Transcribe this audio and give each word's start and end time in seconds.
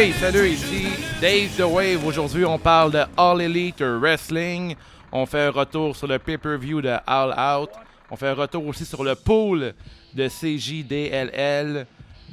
Hey, 0.00 0.12
salut, 0.12 0.48
ici 0.50 0.86
Dave 1.20 1.56
The 1.56 1.68
Wave. 1.68 2.06
Aujourd'hui, 2.06 2.44
on 2.44 2.56
parle 2.56 2.92
de 2.92 3.02
All 3.16 3.40
Elite 3.40 3.82
Wrestling. 3.82 4.76
On 5.10 5.26
fait 5.26 5.46
un 5.46 5.50
retour 5.50 5.96
sur 5.96 6.06
le 6.06 6.20
pay-per-view 6.20 6.80
de 6.80 6.94
All 7.04 7.34
Out. 7.60 7.70
On 8.08 8.14
fait 8.14 8.28
un 8.28 8.34
retour 8.34 8.64
aussi 8.64 8.84
sur 8.84 9.02
le 9.02 9.16
pool 9.16 9.74
de 10.14 10.28
CJDLL. 10.28 11.84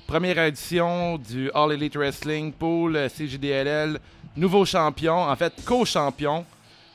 Première 0.05 0.37
édition 0.45 1.17
du 1.17 1.49
All 1.55 1.71
Elite 1.71 1.95
Wrestling 1.95 2.51
pool 2.53 3.09
CJDLL. 3.09 3.97
Nouveau 4.37 4.63
champion, 4.63 5.23
en 5.23 5.35
fait, 5.35 5.53
co-champion. 5.65 6.45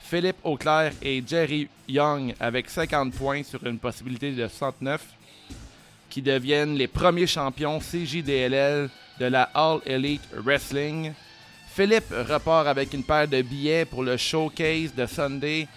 Philippe 0.00 0.38
Auclair 0.44 0.92
et 1.02 1.20
Jerry 1.26 1.68
Young 1.88 2.32
avec 2.38 2.70
50 2.70 3.12
points 3.14 3.42
sur 3.42 3.66
une 3.66 3.80
possibilité 3.80 4.30
de 4.30 4.46
69 4.46 5.04
qui 6.08 6.22
deviennent 6.22 6.76
les 6.76 6.86
premiers 6.86 7.26
champions 7.26 7.80
CJDLL 7.80 8.88
de 9.20 9.26
la 9.26 9.50
All 9.54 9.80
Elite 9.84 10.26
Wrestling. 10.32 11.12
Philippe 11.72 12.10
repart 12.10 12.66
avec 12.66 12.92
une 12.94 13.04
paire 13.04 13.28
de 13.28 13.42
billets 13.42 13.84
pour 13.84 14.02
le 14.02 14.16
showcase 14.16 14.94
de 14.94 15.06
Sunday 15.06 15.68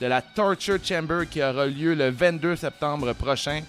de 0.00 0.06
la 0.06 0.20
Torture 0.20 0.78
Chamber 0.82 1.24
qui 1.30 1.42
aura 1.42 1.66
lieu 1.66 1.94
le 1.94 2.10
22 2.10 2.56
septembre 2.56 3.12
prochain. 3.14 3.62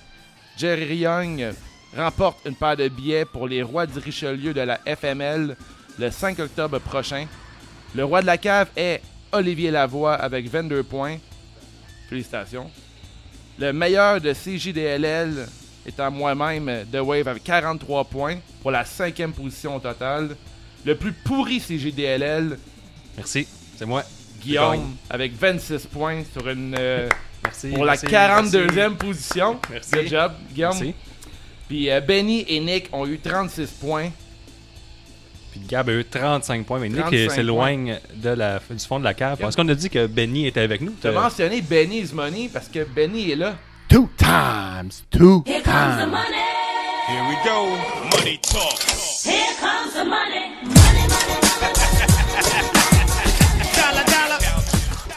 Jerry 0.58 0.98
Young 0.98 1.54
remporte 1.96 2.40
une 2.46 2.56
paire 2.56 2.76
de 2.76 2.88
billets 2.88 3.26
pour 3.26 3.48
les 3.48 3.62
Rois 3.62 3.86
du 3.86 4.00
Richelieu 4.00 4.54
de 4.54 4.62
la 4.62 4.80
FML 4.86 5.56
le 6.00 6.12
5 6.12 6.40
octobre 6.40 6.80
prochain. 6.80 7.28
Le 7.96 8.04
roi 8.04 8.22
de 8.22 8.28
la 8.28 8.38
cave 8.38 8.70
est 8.76 9.02
Olivier 9.32 9.72
Lavoie 9.72 10.16
avec 10.16 10.50
22 10.50 10.84
points. 10.84 11.18
Félicitations. 12.10 12.70
Le 13.60 13.74
meilleur 13.74 14.22
de 14.22 14.34
CJDLL 14.34 15.48
étant 15.86 16.12
moi-même 16.12 16.86
The 16.92 16.98
Wave 16.98 17.28
avec 17.28 17.44
43 17.44 18.06
points 18.06 18.38
pour 18.62 18.72
la 18.72 18.86
cinquième 18.86 19.34
position 19.34 19.76
au 19.76 19.80
total. 19.80 20.36
Le 20.86 20.96
plus 20.96 21.12
pourri 21.12 21.60
CJDLL, 21.60 22.58
Merci, 23.18 23.48
c'est 23.76 23.86
moi. 23.86 24.04
Guillaume, 24.42 24.96
avec 25.10 25.34
26 25.34 25.88
points 25.88 26.24
sur 26.32 26.48
une, 26.48 26.74
euh, 26.80 27.10
Merci. 27.44 27.70
pour 27.72 27.84
la 27.84 27.94
merci, 27.94 28.06
42e 28.06 28.76
merci. 28.76 28.96
position. 28.96 29.60
Merci. 29.70 29.92
Good 29.92 30.08
job, 30.08 30.32
Guillaume. 30.54 30.72
Merci. 30.72 30.96
Puis 31.68 31.92
euh, 31.92 32.00
Benny 32.00 32.46
et 32.48 32.62
Nick 32.62 32.88
ont 32.94 33.06
eu 33.06 33.20
36 33.20 33.72
points. 33.72 34.10
Puis 35.52 35.62
Gab 35.68 35.90
a 35.90 35.94
eu 35.94 36.06
35 36.06 36.66
points, 36.66 36.80
mais 36.80 36.88
Nick 36.88 37.02
35 37.02 37.18
euh, 37.18 37.30
s'éloigne 37.30 38.00
de 38.16 38.30
la, 38.30 38.60
du 38.70 38.86
fond 38.86 39.00
de 39.00 39.04
la 39.04 39.14
cave. 39.14 39.38
Parce 39.38 39.56
qu'on 39.58 39.68
a 39.68 39.76
dit 39.76 39.90
que 39.90 40.08
Benny 40.08 40.48
était 40.48 40.62
avec 40.62 40.80
nous? 40.80 40.94
Tu 41.02 41.08
as 41.08 41.12
mentionné 41.12 41.62
Benny's 41.62 42.14
Money 42.14 42.50
parce 42.52 42.70
que 42.70 42.86
Benny 42.86 43.32
est 43.32 43.36
là. 43.36 43.58
Two 43.90 44.08
times, 44.18 45.04
two 45.10 45.44
Here 45.46 45.62
comes 45.62 45.96
the 45.98 46.06
times. 46.06 46.12
money. 46.12 46.46
Here 47.08 47.24
we 47.28 47.36
go. 47.44 47.58
Money 48.16 48.38
talk. 48.44 48.78
Here 49.26 49.54
comes 49.60 49.94
the 49.94 50.06
money. 50.06 50.54
Money, 50.62 51.06
money, 51.10 51.38
money, 51.60 51.82
money. 52.38 52.64
Dollar, 53.76 54.06
dollar. 54.06 54.40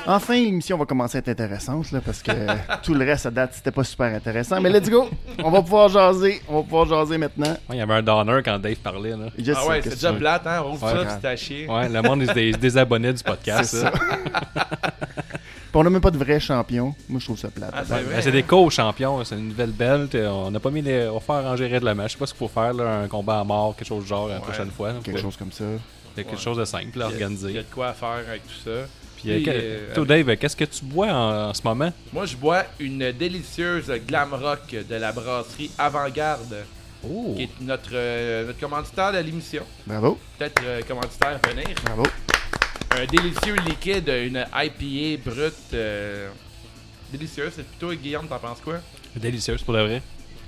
Enfin, 0.07 0.35
l'émission 0.35 0.79
va 0.79 0.87
commencer 0.87 1.19
à 1.19 1.21
être 1.21 1.29
intéressante 1.29 1.93
là, 1.93 2.01
parce 2.05 2.23
que 2.23 2.33
tout 2.83 2.95
le 2.95 3.05
reste 3.05 3.27
à 3.27 3.31
date 3.31 3.53
c'était 3.55 3.71
pas 3.71 3.85
super 3.85 4.07
intéressant. 4.15 4.59
Mais 4.61 4.71
let's 4.71 4.89
go! 4.89 5.09
On 5.45 5.51
va 5.51 5.61
pouvoir 5.63 5.89
jaser. 5.91 6.41
On 6.49 6.57
va 6.57 6.63
pouvoir 6.63 6.87
jaser 6.87 7.19
maintenant. 7.19 7.51
Ouais, 7.69 7.77
il 7.77 7.77
y 7.77 7.81
avait 7.83 7.95
un 7.95 8.03
donner 8.03 8.41
quand 8.43 8.59
Dave 8.59 8.77
parlait. 8.77 9.11
Là. 9.11 9.27
Ah 9.55 9.67
ouais, 9.67 9.81
c'est 9.83 9.91
déjà 9.91 10.13
plate, 10.15 10.47
hein? 10.47 10.63
Ouvre 10.67 10.87
Ouais, 10.87 11.05
ça, 11.05 11.19
c'est 11.21 11.29
à 11.29 11.37
chier. 11.37 11.69
Ouais, 11.69 11.89
le 11.91 12.01
monde 12.03 12.23
il 12.23 12.29
se 12.29 12.33
dé- 12.33 12.49
il 12.49 12.55
se 12.55 12.61
désabonnait 12.61 13.13
du 13.13 13.23
podcast. 13.25 13.77
C'est. 13.77 13.85
Puis 15.73 15.81
on 15.81 15.85
n'a 15.85 15.91
même 15.91 16.03
pas 16.03 16.11
de 16.11 16.19
vrai 16.19 16.39
champion. 16.39 16.95
Moi, 17.09 17.19
je 17.19 17.25
trouve 17.25 17.39
ça 17.39 17.49
plate. 17.49 17.71
Ah, 17.73 17.83
c'est 17.87 17.95
Ouais, 18.27 18.31
des 18.33 18.43
co-champions, 18.43 19.25
c'est 19.25 19.37
une 19.37 19.49
nouvelle 19.49 19.71
belt. 19.71 20.15
euh, 20.15 20.29
On 20.29 20.51
n'a 20.51 20.61
pas 20.61 20.71
mis 20.71 20.83
les. 20.83 21.09
On 21.09 21.15
va 21.15 21.21
faire 21.21 21.43
ranger 21.45 21.69
de 21.81 21.85
la 21.85 21.95
match. 21.95 22.09
Je 22.09 22.13
sais 22.13 22.19
pas 22.19 22.27
ce 22.27 22.35
qu'il 22.35 22.39
faut 22.41 22.49
faire, 22.53 22.75
là, 22.75 23.01
un 23.05 23.09
combat 23.09 23.41
à 23.41 23.45
mort, 23.45 23.75
quelque 23.75 23.89
chose 23.89 24.03
du 24.03 24.09
genre 24.11 24.29
la 24.29 24.39
prochaine 24.41 24.71
fois. 24.71 24.89
là. 24.93 24.99
Quelque 25.03 25.19
chose 25.21 25.37
comme 25.37 25.51
ça. 25.51 25.65
C'est 26.15 26.25
quelque 26.25 26.39
chose 26.41 26.59
de 26.59 26.67
simple, 26.67 26.91
Il 26.95 26.99
y 27.01 27.03
a- 27.03 27.29
Il 27.29 27.55
y 27.55 27.59
a 27.59 27.63
de 27.63 27.67
quoi 27.73 27.89
à 27.89 27.93
faire 27.95 28.21
avec 28.29 28.43
tout 28.47 28.53
ça. 28.63 28.87
Puis, 29.17 29.31
euh, 29.31 29.43
euh, 29.49 29.95
toi, 29.95 30.05
Dave, 30.05 30.37
qu'est-ce 30.37 30.57
que 30.57 30.65
tu 30.67 30.85
bois 30.85 31.07
en, 31.07 31.49
en 31.51 31.55
ce 31.55 31.63
moment? 31.65 31.91
Moi, 32.13 32.27
je 32.27 32.37
bois 32.37 32.65
une 32.79 33.11
délicieuse 33.13 33.91
glam 34.07 34.35
rock 34.35 34.75
de 34.87 34.95
la 34.97 35.13
brasserie 35.13 35.71
Avant-Garde, 35.79 36.67
Oh 37.09 37.33
qui 37.37 37.45
est 37.45 37.49
notre, 37.63 37.91
euh, 37.95 38.47
notre 38.47 38.61
commanditaire 38.61 39.13
de 39.13 39.19
l'émission. 39.19 39.63
Bravo. 39.87 40.19
Peut-être 40.39 40.61
euh, 40.67 40.83
commanditaire 40.87 41.39
à 41.43 41.49
venir. 41.49 41.69
Bravo. 41.85 42.03
Un 42.97 43.07
délicieux 43.07 43.57
liquide, 43.67 44.09
une 44.09 44.45
IPA 44.55 45.23
brute. 45.31 45.55
euh, 45.75 46.29
délicieuse. 47.11 47.53
C'est 47.57 47.67
plutôt 47.67 47.93
Guillaume, 47.95 48.27
t'en 48.29 48.39
penses 48.39 48.61
quoi? 48.61 48.81
Délicieuse 49.17 49.63
pour 49.63 49.75
de 49.75 49.81
vrai. 49.81 50.03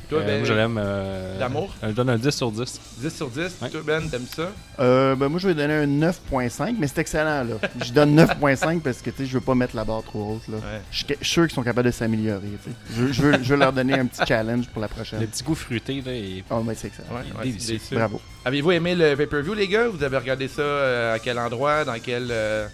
Toi, 0.08 0.20
Euh, 0.20 0.26
ben, 0.26 0.38
moi, 0.38 0.48
je 0.48 0.52
l'aime. 0.52 0.80
euh, 0.82 1.38
d'amour? 1.38 1.74
euh, 1.82 1.88
Je 1.88 1.92
donne 1.94 2.10
un 2.10 2.18
10 2.18 2.30
sur 2.30 2.50
10. 2.52 2.80
10 2.98 3.10
sur 3.14 3.28
10. 3.28 3.56
Ouais. 3.62 3.70
Toi, 3.70 3.80
Ben, 3.84 4.08
t'aimes 4.08 4.26
ça? 4.26 4.50
Euh, 4.80 5.14
ben, 5.16 5.28
moi, 5.28 5.38
je 5.40 5.48
vais 5.48 5.54
donner 5.54 5.74
un 5.74 5.86
9.5, 5.86 6.76
mais 6.78 6.86
c'est 6.86 6.98
excellent. 7.00 7.44
là. 7.44 7.56
Je 7.84 7.92
donne 7.92 8.14
9.5 8.18 8.80
parce 8.80 8.98
que 9.02 9.10
tu 9.10 9.16
sais, 9.18 9.26
je 9.26 9.34
veux 9.34 9.40
pas 9.40 9.54
mettre 9.54 9.74
la 9.76 9.84
barre 9.84 10.02
trop 10.02 10.34
haute. 10.34 10.48
Là. 10.48 10.56
Ouais. 10.58 10.80
Je 10.90 10.96
suis 10.98 11.06
je 11.08 11.14
suis 11.24 11.26
sûr 11.34 11.42
qu'ils 11.46 11.54
sont 11.54 11.62
capables 11.62 11.86
de 11.86 11.92
s'améliorer. 11.92 12.48
tu 12.64 12.70
sais. 12.70 12.76
Je, 12.96 13.12
je 13.12 13.22
veux, 13.22 13.32
je 13.42 13.48
veux 13.54 13.58
leur 13.58 13.72
donner 13.72 13.94
un 13.98 14.06
petit 14.06 14.20
challenge 14.26 14.66
pour 14.68 14.80
la 14.80 14.88
Le 14.88 14.94
prochaine. 14.94 15.26
petit 15.26 15.42
goût 15.44 15.54
fruité, 15.54 16.02
là, 16.04 16.12
et 16.12 16.44
Oh, 16.50 16.62
mais 16.66 16.74
c'est 16.74 16.88
excellent. 16.88 17.08
Ouais, 17.12 17.44
délicieux. 17.44 17.74
délicieux. 17.74 17.96
Bravo. 17.96 18.20
Avez-vous 18.44 18.72
aimé 18.72 18.94
le 18.94 19.14
pay-per-view, 19.16 19.54
les 19.54 19.68
gars? 19.68 19.88
Vous 19.88 20.02
avez 20.02 20.18
regardé 20.18 20.48
ça 20.48 20.62
euh, 20.62 21.14
à 21.14 21.18
quel 21.18 21.38
endroit? 21.38 21.84
Dans 21.84 21.98
quel, 21.98 22.28
euh, 22.30 22.66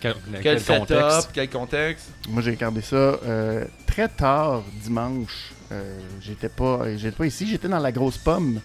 quel, 0.00 0.14
quel, 0.32 0.42
quel 0.42 0.60
setup? 0.60 0.78
contexte? 0.78 1.30
Quel 1.32 1.48
contexte? 1.50 2.06
Moi, 2.28 2.42
j'ai 2.42 2.50
regardé 2.50 2.80
ça 2.82 2.96
euh, 2.96 3.64
très 3.86 4.08
tard 4.08 4.62
dimanche. 4.84 5.52
Euh, 5.72 5.98
j'étais 6.20 6.48
pas, 6.48 6.96
j'étais 6.96 7.16
pas 7.16 7.26
ici, 7.26 7.46
j'étais 7.46 7.68
dans 7.68 7.78
la 7.78 7.92
grosse 7.92 8.18
pomme. 8.18 8.60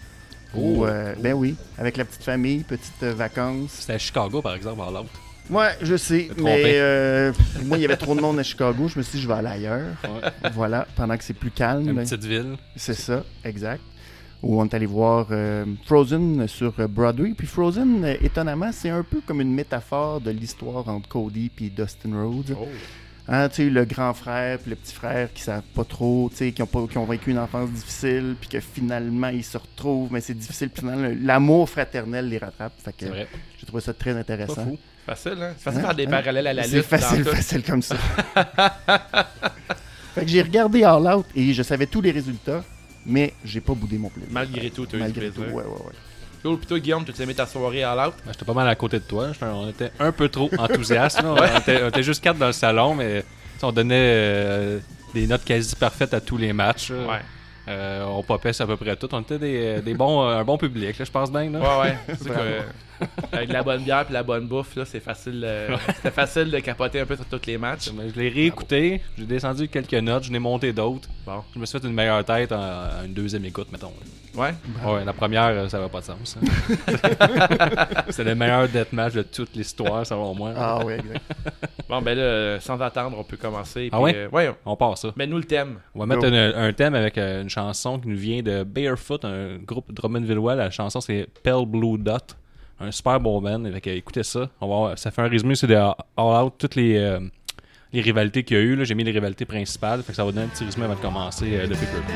Où, 0.54 0.82
Oh. 0.82 0.86
euh, 0.86 1.14
ben 1.18 1.32
oui, 1.32 1.56
avec 1.78 1.96
la 1.96 2.04
petite 2.04 2.22
famille, 2.22 2.58
petites 2.62 3.02
euh, 3.02 3.12
vacances. 3.12 3.72
C'était 3.80 3.94
à 3.94 3.98
Chicago, 3.98 4.40
par 4.40 4.54
exemple, 4.54 4.80
en 4.82 4.90
l'autre. 4.90 5.10
Ouais, 5.50 5.70
je 5.82 5.96
sais, 5.96 6.28
mais 6.38 6.62
euh, 6.76 7.32
moi, 7.64 7.76
il 7.76 7.82
y 7.82 7.84
avait 7.84 7.96
trop 7.96 8.14
de 8.14 8.20
monde 8.20 8.38
à 8.38 8.42
Chicago. 8.44 8.86
Je 8.88 8.96
me 8.98 9.02
suis 9.02 9.16
dit, 9.18 9.22
je 9.22 9.28
vais 9.28 9.34
aller 9.34 9.48
ailleurs. 9.48 9.88
Ouais. 10.04 10.50
voilà, 10.54 10.86
pendant 10.96 11.16
que 11.18 11.24
c'est 11.24 11.34
plus 11.34 11.50
calme. 11.50 11.88
Une 11.88 11.96
ben, 11.96 12.04
petite 12.04 12.24
ville. 12.24 12.56
C'est 12.76 12.94
ça, 12.94 13.24
exact. 13.44 13.82
Où 14.42 14.60
on 14.60 14.64
est 14.64 14.74
allé 14.74 14.86
voir 14.86 15.26
euh, 15.32 15.64
Frozen 15.86 16.46
sur 16.46 16.72
euh, 16.78 16.86
Broadway. 16.86 17.32
Puis 17.36 17.46
Frozen, 17.46 18.04
euh, 18.04 18.14
étonnamment, 18.22 18.70
c'est 18.72 18.90
un 18.90 19.02
peu 19.02 19.20
comme 19.26 19.40
une 19.40 19.52
métaphore 19.52 20.20
de 20.20 20.30
l'histoire 20.30 20.88
entre 20.88 21.08
Cody 21.08 21.50
et 21.60 21.68
Dustin 21.70 22.14
Rhodes. 22.14 22.56
Oh. 22.58 22.68
Hein, 23.26 23.48
tu 23.48 23.70
le 23.70 23.86
grand 23.86 24.12
frère 24.12 24.58
puis 24.58 24.68
le 24.70 24.76
petit 24.76 24.92
frère 24.94 25.32
qui 25.32 25.40
savent 25.42 25.62
pas 25.74 25.84
trop, 25.84 26.30
tu 26.36 26.52
qui 26.52 26.62
ont, 26.62 26.66
pas, 26.66 26.86
qui 26.86 26.98
ont 26.98 27.06
vécu 27.06 27.30
une 27.30 27.38
enfance 27.38 27.70
difficile, 27.70 28.36
puis 28.38 28.50
que 28.50 28.60
finalement 28.60 29.28
ils 29.28 29.42
se 29.44 29.56
retrouvent, 29.56 30.12
mais 30.12 30.20
c'est 30.20 30.34
difficile, 30.34 30.68
puis 30.68 30.80
finalement 30.82 31.08
le- 31.08 31.14
l'amour 31.14 31.70
fraternel 31.70 32.28
les 32.28 32.36
rattrape. 32.36 32.74
Fait 32.84 32.92
que 32.92 33.06
C'est 33.06 33.26
j'ai 33.60 33.66
trouvé 33.66 33.80
ça 33.82 33.94
très 33.94 34.12
Pas 34.12 34.18
intéressant. 34.20 34.64
fou. 34.66 34.78
Facile, 35.06 35.38
hein? 35.40 35.54
C'est 35.56 35.64
facile 35.64 35.80
de 35.80 35.86
faire 35.86 35.94
des 35.94 36.06
Hein? 36.06 36.10
parallèles 36.10 36.46
à 36.48 36.52
la 36.52 36.62
C'est 36.64 36.76
lutte. 36.76 36.84
facile, 36.86 37.24
dans 37.24 37.30
tout. 37.30 37.36
facile 37.36 37.62
comme 37.62 37.82
ça. 37.82 37.96
fait 40.14 40.20
que 40.22 40.28
j'ai 40.28 40.42
regardé 40.42 40.82
All 40.84 41.06
Out 41.14 41.26
et 41.34 41.52
je 41.52 41.62
savais 41.62 41.86
tous 41.86 42.00
les 42.02 42.10
résultats, 42.10 42.62
mais 43.06 43.32
j'ai 43.44 43.60
pas 43.60 43.74
boudé 43.74 43.96
mon 43.98 44.08
plaisir. 44.10 44.30
Malgré 44.32 44.70
tout, 44.70 44.84
t'as 44.86 44.96
eu 44.96 45.00
du 45.00 45.04
Malgré 45.04 45.30
tout, 45.30 45.40
plaisir. 45.40 45.56
ouais, 45.56 45.62
ouais, 45.64 45.70
ouais. 45.70 45.92
Cool, 46.44 46.58
puis 46.58 46.66
toi, 46.66 46.78
Guillaume, 46.78 47.04
tu 47.06 47.12
t'es 47.14 47.22
aimé 47.22 47.34
ta 47.34 47.46
soirée 47.46 47.82
à 47.84 47.94
l'autre? 47.94 48.18
Ben, 48.24 48.32
J'étais 48.32 48.44
pas 48.44 48.52
mal 48.52 48.68
à 48.68 48.74
côté 48.74 48.98
de 48.98 49.04
toi. 49.04 49.28
On 49.40 49.68
était 49.70 49.90
un 49.98 50.12
peu 50.12 50.28
trop 50.28 50.50
enthousiastes. 50.58 51.22
on, 51.24 51.36
était, 51.36 51.82
on 51.82 51.88
était 51.88 52.02
juste 52.02 52.22
quatre 52.22 52.36
dans 52.36 52.48
le 52.48 52.52
salon, 52.52 52.94
mais 52.94 53.24
on 53.62 53.72
donnait 53.72 53.94
euh, 53.96 54.78
des 55.14 55.26
notes 55.26 55.44
quasi 55.44 55.74
parfaites 55.74 56.12
à 56.12 56.20
tous 56.20 56.36
les 56.36 56.52
matchs. 56.52 56.90
Ouais. 56.90 57.20
Euh, 57.68 58.04
on 58.04 58.22
popait 58.22 58.60
à 58.60 58.66
peu 58.66 58.76
près 58.76 58.94
tout. 58.96 59.08
On 59.12 59.22
était 59.22 59.38
des, 59.38 59.80
des 59.80 59.94
bons, 59.94 60.22
euh, 60.22 60.40
un 60.40 60.44
bon 60.44 60.58
public, 60.58 60.98
là, 60.98 61.04
je 61.06 61.10
pense 61.10 61.32
bien. 61.32 61.48
là. 61.48 61.60
Ouais, 61.60 61.80
ouais. 61.88 61.98
C'est 62.20 62.28
avec 63.32 63.48
de 63.48 63.52
la 63.52 63.62
bonne 63.62 63.82
bière 63.82 64.06
et 64.08 64.12
la 64.12 64.22
bonne 64.22 64.46
bouffe, 64.46 64.76
là, 64.76 64.84
c'est 64.84 65.00
facile. 65.00 65.42
euh, 65.44 65.76
C'était 65.96 66.10
facile 66.10 66.50
de 66.50 66.58
capoter 66.60 67.00
un 67.00 67.06
peu 67.06 67.16
sur 67.16 67.24
tous 67.26 67.46
les 67.46 67.58
matchs. 67.58 67.90
Mais 67.96 68.08
Je 68.14 68.18
l'ai 68.20 68.28
réécouté, 68.28 69.00
j'ai 69.18 69.24
descendu 69.24 69.68
quelques 69.68 69.94
notes, 69.94 70.24
je 70.24 70.30
n'ai 70.32 70.38
monté 70.38 70.72
d'autres. 70.72 71.08
Bon. 71.26 71.42
Je 71.54 71.58
me 71.58 71.66
suis 71.66 71.78
fait 71.78 71.86
une 71.86 71.94
meilleure 71.94 72.24
tête 72.24 72.52
en 72.52 73.04
une 73.04 73.14
deuxième 73.14 73.44
écoute, 73.44 73.68
mettons. 73.72 73.92
Ouais. 74.34 74.52
Ouais, 74.84 75.04
la 75.04 75.12
première, 75.12 75.44
euh, 75.44 75.68
ça 75.68 75.78
va 75.78 75.88
pas 75.88 76.00
de 76.00 76.04
sens. 76.06 76.36
hein. 76.36 76.94
C'est 78.10 78.24
le 78.24 78.34
meilleur 78.34 78.68
deathmatch 78.68 79.14
de 79.14 79.22
toute 79.22 79.54
l'histoire, 79.54 80.04
selon 80.04 80.34
moi. 80.34 80.52
Ah 80.56 80.80
oui, 80.84 80.94
exact. 80.94 81.20
Bon, 81.88 82.02
ben 82.02 82.16
là, 82.18 82.58
sans 82.60 82.80
attendre, 82.80 83.16
on 83.18 83.24
peut 83.24 83.36
commencer. 83.36 83.88
Ah 83.92 83.96
puis, 83.96 84.04
ouais? 84.04 84.14
euh, 84.16 84.28
ouais. 84.30 84.50
On 84.66 84.74
part 84.76 84.98
ça. 84.98 85.12
Mais 85.16 85.26
nous, 85.26 85.36
le 85.36 85.44
thème. 85.44 85.78
On 85.94 86.00
va 86.00 86.06
mettre 86.06 86.24
un 86.26 86.72
thème 86.72 86.94
avec 86.94 87.16
euh, 87.18 87.42
une 87.42 87.48
chanson 87.50 87.98
qui 88.00 88.08
nous 88.08 88.16
vient 88.16 88.42
de 88.42 88.64
Barefoot, 88.64 89.24
un 89.24 89.56
groupe 89.58 89.92
Drummondvillois. 89.92 90.54
La 90.56 90.70
chanson 90.70 91.00
c'est 91.00 91.28
Pale 91.42 91.66
Blue 91.66 91.98
Dot. 91.98 92.36
Un 92.80 92.90
super 92.90 93.20
bon 93.20 93.40
band. 93.40 93.64
Écoutez 93.86 94.22
ça. 94.22 94.48
On 94.60 94.66
va 94.68 94.74
voir- 94.74 94.98
ça 94.98 95.10
fait 95.10 95.22
un 95.22 95.28
résumé 95.28 95.54
c'est 95.54 95.66
de 95.66 95.74
All 95.76 95.94
Out, 96.16 96.54
toutes 96.58 96.74
les, 96.74 96.96
euh, 96.98 97.20
les 97.92 98.00
rivalités 98.00 98.42
qu'il 98.42 98.56
y 98.56 98.60
a 98.60 98.62
eu. 98.62 98.84
J'ai 98.84 98.94
mis 98.94 99.04
les 99.04 99.12
rivalités 99.12 99.44
principales. 99.44 100.02
Fait 100.02 100.12
que 100.12 100.16
ça 100.16 100.24
va 100.24 100.32
donner 100.32 100.46
un 100.46 100.48
petit 100.48 100.64
résumé 100.64 100.84
avant 100.86 100.94
de 100.94 101.00
commencer 101.00 101.46
euh, 101.56 101.62
le 101.66 101.74
pay-per-view. 101.76 102.14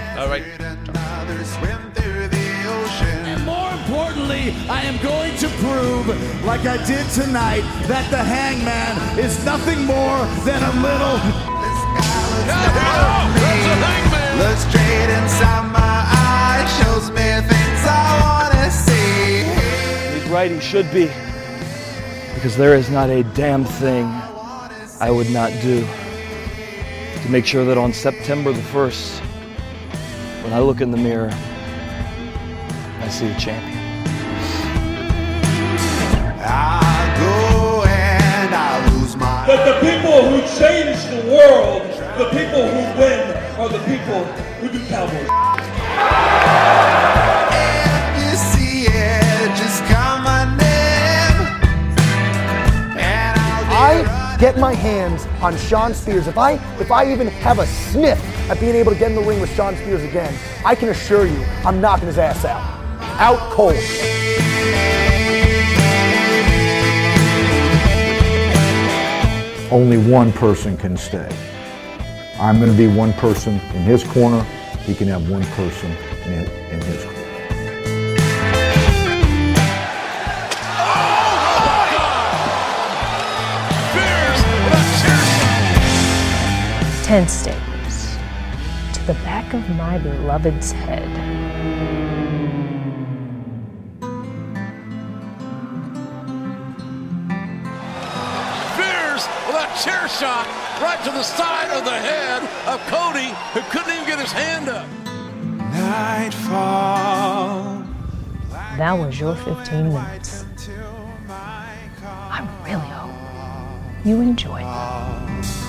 And 3.31 3.45
more 3.45 3.71
importantly, 3.73 4.53
I 4.69 4.83
am 4.87 4.97
going 5.03 5.35
to 5.39 5.49
prove, 5.61 6.09
like 6.45 6.65
I 6.67 6.77
did 6.85 7.07
tonight, 7.15 7.63
that 7.87 8.09
the 8.11 8.19
hangman 8.23 8.97
is 9.19 9.45
nothing 9.45 9.85
more 9.87 10.27
than 10.45 10.63
a 10.63 10.73
little. 10.83 11.19
Look 14.39 14.57
straight 14.59 15.11
inside 15.23 15.71
my 15.73 16.05
eyes, 16.09 16.69
shows 16.79 17.11
me 17.11 17.41
things 17.49 17.83
I 17.87 18.21
wanna 18.23 18.71
see. 18.71 18.88
Les 20.29 20.35
right, 20.35 20.51
he 20.51 20.61
should 20.61 20.91
be. 20.93 21.11
Because 22.35 22.57
there 22.57 22.75
is 22.75 22.91
not 22.91 23.09
a 23.09 23.23
damn 23.35 23.65
thing 23.65 24.05
I 25.01 25.11
would 25.11 25.31
not 25.31 25.51
do 25.63 25.87
to 27.23 27.29
make 27.31 27.47
sure 27.47 27.65
that 27.65 27.79
on 27.79 27.93
September 27.93 28.53
the 28.53 28.61
1st, 28.61 29.21
when 30.45 30.53
I 30.53 30.61
look 30.61 30.81
in 30.81 30.91
the 30.91 30.97
mirror, 30.97 31.31
I 33.01 33.09
see 33.09 33.31
a 33.31 33.39
champion. 33.39 33.79
I 36.41 37.15
go 37.19 37.85
and 37.85 38.55
I 38.55 38.91
lose 38.93 39.17
my. 39.17 39.47
But 39.47 39.65
the 39.65 39.81
people 39.81 40.29
who 40.29 40.41
change 40.59 41.05
the 41.09 41.23
world, 41.33 41.83
the 42.19 42.29
people 42.37 42.69
who 42.69 43.01
win, 43.01 43.35
are 43.59 43.69
the 43.69 43.83
people 43.85 44.25
who 44.61 44.69
do 44.69 44.85
cowboy. 44.89 46.78
Get 54.39 54.59
my 54.59 54.75
hands 54.75 55.27
on 55.43 55.57
Sean 55.57 55.95
Spears. 55.95 56.27
If 56.27 56.39
I 56.39 56.53
if 56.81 56.91
I 56.91 57.11
even 57.13 57.27
have 57.27 57.59
a 57.59 57.67
sniff 57.67 58.19
at 58.51 58.61
being 58.61 58.75
able 58.75 58.93
to 58.93 58.99
get 58.99 59.11
in 59.11 59.17
the 59.17 59.23
ring 59.23 59.41
with 59.41 59.55
Sean 59.55 59.77
Spears 59.77 60.03
again, 60.03 60.35
I 60.65 60.75
can 60.75 60.89
assure 60.89 61.27
you 61.27 61.45
I'm 61.65 61.81
knocking 61.81 62.07
his 62.07 62.19
ass 62.19 62.45
out. 62.45 62.63
Out 63.21 63.39
cold. 63.53 63.75
only 69.71 69.99
one 69.99 70.33
person 70.33 70.77
can 70.77 70.97
stay. 70.97 71.29
I'm 72.41 72.59
going 72.59 72.71
to 72.71 72.77
be 72.77 72.87
one 72.87 73.13
person 73.15 73.55
in 73.55 73.83
his 73.83 74.05
corner. 74.05 74.43
He 74.85 74.95
can 74.95 75.09
have 75.09 75.29
one 75.29 75.45
person 75.45 75.91
in, 76.25 76.47
in 76.71 76.81
his 76.83 77.05
corner. 77.05 77.18
Ten 87.09 87.27
staples 87.27 88.19
to 88.93 89.01
the 89.07 89.15
back 89.25 89.55
of 89.55 89.67
my 89.77 89.97
beloved's 89.97 90.73
head. 90.73 91.09
Spears 98.75 99.27
with 99.47 99.57
a 99.57 99.67
chair 99.83 100.07
shot 100.07 100.47
right 100.83 101.03
to 101.03 101.11
the 101.11 101.23
side 101.23 101.71
of 101.71 101.87
the 101.87 101.93
head 101.93 102.43
of 102.69 102.79
Cody, 102.89 103.33
who 103.55 103.63
couldn't 103.71 103.91
even 103.95 104.07
get 104.07 104.19
his 104.19 104.31
hand 104.31 104.69
up. 104.69 104.87
nightfall. 105.73 107.85
That 108.77 108.93
was 108.93 109.19
your 109.19 109.35
15 109.35 109.95
minutes. 109.95 110.45
I 111.31 112.47
really 112.67 112.87
hope 112.87 114.05
you 114.05 114.21
enjoyed 114.21 114.61
them. 114.61 115.68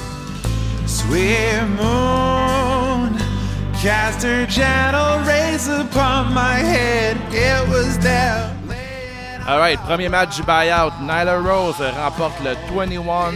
Sweet 0.90 1.62
moon, 1.78 3.16
cast 3.80 4.24
her 4.24 4.48
gentle 4.48 5.20
rays 5.24 5.68
upon 5.68 6.34
my 6.34 6.56
head. 6.56 7.16
It 7.32 7.70
was 7.70 8.00
there. 8.00 8.52
Alright, 9.48 9.78
premier 9.86 10.10
match 10.10 10.38
du 10.38 10.44
buyout. 10.44 10.94
Nyla 11.00 11.38
Rose 11.46 11.80
remporte 11.80 12.40
le 12.44 12.56
21 12.74 13.36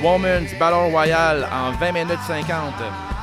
Women's 0.00 0.52
Battle 0.60 0.92
Royale 0.92 1.44
en 1.52 1.72
20 1.72 1.92
minutes 1.92 2.22
50 2.24 2.72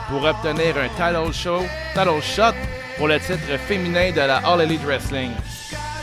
pour 0.09 0.25
obtenir 0.25 0.75
un 0.77 0.89
title 0.97 1.31
show, 1.31 1.63
title 1.93 2.21
shot 2.21 2.55
pour 2.97 3.07
le 3.07 3.17
titre 3.17 3.57
féminin 3.65 4.11
de 4.11 4.27
la 4.27 4.39
All 4.39 4.59
Elite 4.59 4.83
Wrestling. 4.83 5.31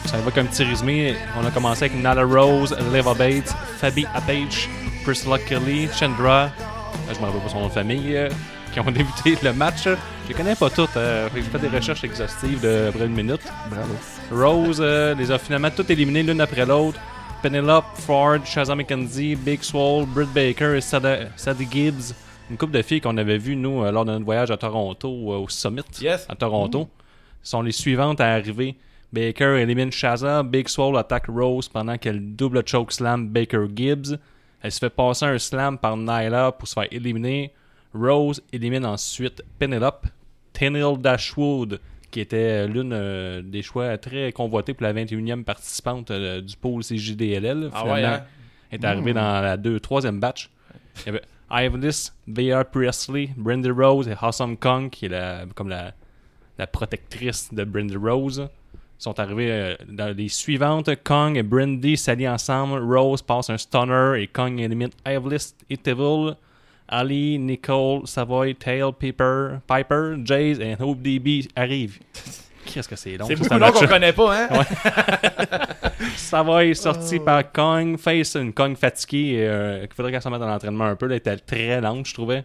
Ça 0.07 0.17
va 0.17 0.31
comme 0.31 0.47
petit 0.47 0.65
résumé. 0.65 1.15
On 1.39 1.45
a 1.45 1.51
commencé 1.51 1.85
avec 1.85 1.95
Nala 2.01 2.25
Rose, 2.25 2.75
Leva 2.91 3.13
Bates, 3.13 3.55
Fabi 3.79 4.07
Apage, 4.15 4.71
Priscilla 5.05 5.39
Kelly, 5.39 5.91
Chandra, 5.93 6.51
je 7.13 7.19
me 7.21 7.25
rappelle 7.27 7.41
pas 7.43 7.49
son 7.49 7.61
nom 7.61 7.67
de 7.69 7.73
famille, 7.73 8.17
euh, 8.17 8.29
qui 8.73 8.81
ont 8.81 8.85
débuté 8.91 9.37
le 9.43 9.53
match. 9.53 9.85
Je 9.85 10.29
les 10.29 10.35
connais 10.35 10.55
pas 10.55 10.71
toutes. 10.71 10.97
euh, 10.97 11.29
J'ai 11.35 11.43
fait 11.43 11.59
des 11.59 11.69
recherches 11.69 12.05
exhaustives 12.05 12.61
de 12.61 12.91
près 12.95 13.07
d'une 13.07 13.15
minute. 13.17 13.41
Bravo. 13.71 13.95
Rose 14.33 14.79
euh, 14.81 15.15
les 15.15 15.31
a 15.31 15.39
finalement 15.39 15.71
toutes 15.71 15.91
éliminées 15.91 16.23
l'une 16.23 16.41
après 16.41 16.67
l'autre. 16.67 16.99
Penelope, 17.43 17.85
Ford, 17.95 18.39
Shazam 18.45 18.79
McKenzie, 18.79 19.37
Big 19.37 19.63
Swole, 19.63 20.07
Britt 20.07 20.33
Baker 20.33 20.77
et 20.77 20.81
Sadie 20.81 21.69
Gibbs. 21.71 22.15
Une 22.51 22.57
couple 22.57 22.73
de 22.73 22.83
filles 22.83 23.01
qu'on 23.01 23.17
avait 23.19 23.39
vues, 23.39 23.57
nous, 23.57 23.83
euh, 23.85 23.91
lors 23.91 24.05
de 24.05 24.13
notre 24.13 24.25
voyage 24.25 24.51
à 24.51 24.57
Toronto, 24.57 25.09
euh, 25.33 25.37
au 25.39 25.49
Summit, 25.49 25.83
Yes. 26.01 26.27
à 26.29 26.35
Toronto. 26.35 26.89
sont 27.43 27.63
les 27.63 27.73
suivantes 27.73 28.21
à 28.21 28.33
arriver. 28.33 28.77
Baker 29.13 29.61
élimine 29.61 29.93
Shaza, 29.93 30.43
Big 30.43 30.69
Swole 30.69 30.97
attaque 30.99 31.27
Rose 31.29 31.69
pendant 31.69 31.97
qu'elle 31.97 32.35
double 32.35 32.63
choke 32.67 32.91
slam 32.93 33.29
Baker 33.29 33.67
Gibbs. 33.75 34.19
Elle 34.63 34.73
se 34.73 34.79
fait 34.79 34.91
passer 34.91 35.27
un 35.27 35.39
slam 35.39 35.79
par 35.79 35.97
Nyla 35.97 36.53
pour 36.53 36.67
se 36.69 36.75
faire 36.75 36.89
éliminer. 36.91 37.53
Rose 37.95 38.43
élimine 38.53 38.85
ensuite 38.85 39.43
Penelope. 39.59 40.07
Tenille 40.53 40.99
Dashwood, 40.99 41.81
qui 42.11 42.21
était 42.21 42.67
l'une 42.67 42.93
euh, 42.95 43.43
des 43.43 43.63
choix 43.63 43.99
très 43.99 44.33
convoités 44.33 44.73
pour 44.73 44.85
la 44.85 44.95
21e 44.95 45.45
participante 45.45 46.11
euh, 46.11 46.41
du 46.41 46.57
pôle 46.57 46.83
CJDLL. 46.83 47.71
Ah 47.73 47.81
finalement, 47.81 47.93
ouais, 47.93 48.05
hein? 48.05 48.25
est 48.73 48.85
arrivée 48.85 49.13
dans 49.13 49.43
la 49.43 49.57
deux, 49.57 49.81
troisième 49.81 50.19
batch. 50.19 50.51
Il 51.05 51.07
y 51.07 51.09
avait 51.11 51.23
Ivelis, 51.51 52.13
V.R. 52.27 52.65
Presley, 52.65 53.31
Brandy 53.37 53.71
Rose 53.71 54.09
et 54.09 54.15
Awesome 54.19 54.57
Kong, 54.57 54.91
qui 54.91 55.07
est 55.07 55.11
la, 55.11 55.45
comme 55.55 55.69
la, 55.69 55.93
la 56.59 56.67
protectrice 56.67 57.53
de 57.53 57.65
Brandy 57.65 57.97
Rose. 57.97 58.49
Sont 58.99 59.19
arrivés 59.21 59.51
euh, 59.51 59.75
dans 59.89 60.17
les 60.17 60.29
suivantes. 60.29 60.91
Kong 61.05 61.37
et 61.37 61.43
Brandy 61.43 61.97
s'allient 61.97 62.29
ensemble. 62.29 62.81
Rose 62.83 63.23
passe 63.23 63.51
un 63.51 63.59
stunner 63.59 64.23
et 64.23 64.27
Kong 64.27 64.59
élimine 64.59 64.91
Ivelis 65.07 65.55
et 65.69 65.77
Devil. 65.77 66.35
Ali, 66.89 67.39
Nicole, 67.39 68.07
Savoy, 68.07 68.55
Tail, 68.55 68.93
Piper, 68.99 69.59
Piper, 69.67 70.15
Jays 70.25 70.61
et 70.61 70.77
Hope 70.81 71.03
DB 71.03 71.49
arrivent. 71.57 71.99
Qu'est-ce 72.65 72.89
que 72.89 72.97
c'est 72.97 73.17
long? 73.17 73.27
C'est 73.27 73.37
beaucoup 73.37 73.59
noms 73.59 73.73
qu'on 73.73 73.87
connaît 73.87 74.13
pas, 74.13 74.37
hein? 74.37 74.49
Savoy 76.17 76.71
est 76.71 76.75
sorti 76.75 77.21
par 77.21 77.53
Kong. 77.53 77.97
Face, 77.97 78.35
une 78.35 78.53
Kong 78.53 78.77
fatiguée. 78.77 79.37
Euh, 79.39 79.81
qu'il 79.87 79.95
faudrait 79.95 80.13
qu'elle 80.13 80.23
se 80.23 80.29
mette 80.29 80.41
dans 80.41 80.49
l'entraînement 80.49 80.87
un 80.87 80.97
peu. 80.97 81.07
Là, 81.07 81.15
elle 81.15 81.19
était 81.19 81.37
très 81.37 81.81
lente, 81.81 82.07
je 82.07 82.15
trouvais. 82.15 82.45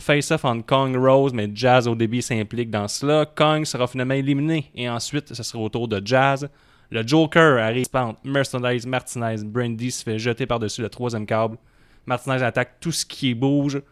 Face 0.00 0.30
off 0.30 0.46
entre 0.46 0.64
Kong 0.64 0.96
Rose, 0.96 1.34
mais 1.34 1.50
Jazz 1.52 1.86
au 1.86 1.94
début 1.94 2.22
s'implique 2.22 2.70
dans 2.70 2.88
cela. 2.88 3.26
Kong 3.26 3.66
sera 3.66 3.86
finalement 3.86 4.14
éliminé. 4.14 4.70
Et 4.74 4.88
ensuite, 4.88 5.34
ce 5.34 5.42
sera 5.42 5.62
au 5.62 5.68
tour 5.68 5.86
de 5.88 6.00
Jazz. 6.02 6.48
Le 6.90 7.06
Joker 7.06 7.62
arrive. 7.62 7.86
Mercenaries, 8.24 8.86
Martinez, 8.86 9.44
Brandy 9.44 9.90
se 9.90 10.02
fait 10.02 10.18
jeter 10.18 10.46
par-dessus 10.46 10.80
le 10.80 10.88
troisième 10.88 11.26
câble. 11.26 11.58
Martinez 12.06 12.42
attaque 12.42 12.80
tout 12.80 12.92
ce 12.92 13.04
qui 13.04 13.34
bouge. 13.34 13.82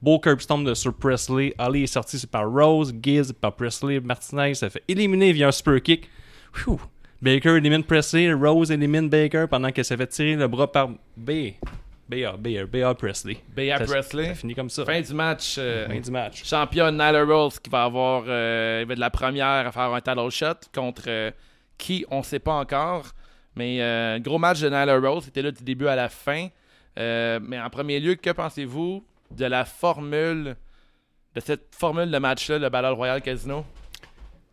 Beau 0.00 0.18
curb 0.18 0.40
tombe 0.40 0.66
de 0.66 0.72
sur 0.72 0.94
Presley. 0.94 1.52
Ali 1.58 1.82
est 1.82 1.86
sorti 1.86 2.26
par 2.26 2.50
Rose. 2.50 2.94
Giz 3.02 3.34
par 3.38 3.54
Presley. 3.54 4.00
Martinez 4.00 4.54
se 4.54 4.70
fait 4.70 4.82
éliminer 4.88 5.32
via 5.32 5.48
un 5.48 5.52
spur 5.52 5.82
kick. 5.82 6.08
Phew. 6.54 6.78
Baker 7.20 7.56
élimine 7.56 7.84
Presley. 7.84 8.32
Rose 8.32 8.70
élimine 8.70 9.10
Baker 9.10 9.44
pendant 9.50 9.70
qu'elle 9.70 9.84
s'est 9.84 9.98
fait 9.98 10.06
tirer 10.06 10.34
le 10.34 10.48
bras 10.48 10.72
par 10.72 10.88
B. 11.14 11.30
B.A. 12.08 12.36
B.A. 12.38 12.64
B.A. 12.66 12.94
Presley. 12.94 13.38
B.A. 13.54 13.78
Presley. 13.80 14.28
Ça 14.28 14.34
finit 14.34 14.54
comme 14.54 14.70
ça. 14.70 14.84
Fin 14.84 15.00
du 15.00 15.12
match. 15.14 15.56
euh, 15.58 15.86
Fin 15.88 16.00
du 16.00 16.10
match. 16.10 16.42
Championne 16.44 16.94
Nyla 16.94 17.24
Rose 17.24 17.58
qui 17.58 17.68
va 17.70 17.84
avoir 17.84 18.24
euh, 18.26 18.80
il 18.82 18.86
va 18.88 18.92
être 18.94 18.98
la 18.98 19.10
première 19.10 19.46
à 19.46 19.72
faire 19.72 19.92
un 19.92 20.00
title 20.00 20.30
shot 20.30 20.54
contre 20.74 21.02
euh, 21.08 21.30
qui 21.76 22.06
on 22.10 22.22
sait 22.22 22.38
pas 22.38 22.54
encore. 22.54 23.04
Mais 23.56 23.82
euh, 23.82 24.18
gros 24.20 24.38
match 24.38 24.60
de 24.60 24.68
Nyla 24.68 24.98
Rose, 24.98 25.24
c'était 25.24 25.42
là 25.42 25.50
du 25.50 25.62
début 25.62 25.86
à 25.88 25.96
la 25.96 26.08
fin. 26.08 26.48
Euh, 26.98 27.38
mais 27.42 27.60
en 27.60 27.68
premier 27.70 28.00
lieu, 28.00 28.14
que 28.14 28.30
pensez-vous 28.30 29.04
de 29.30 29.44
la 29.44 29.64
formule 29.66 30.56
de 31.34 31.40
cette 31.40 31.74
formule 31.74 32.10
de 32.10 32.18
match-là, 32.18 32.58
le 32.58 32.68
Battle 32.70 32.94
Royale 32.94 33.20
Casino? 33.22 33.64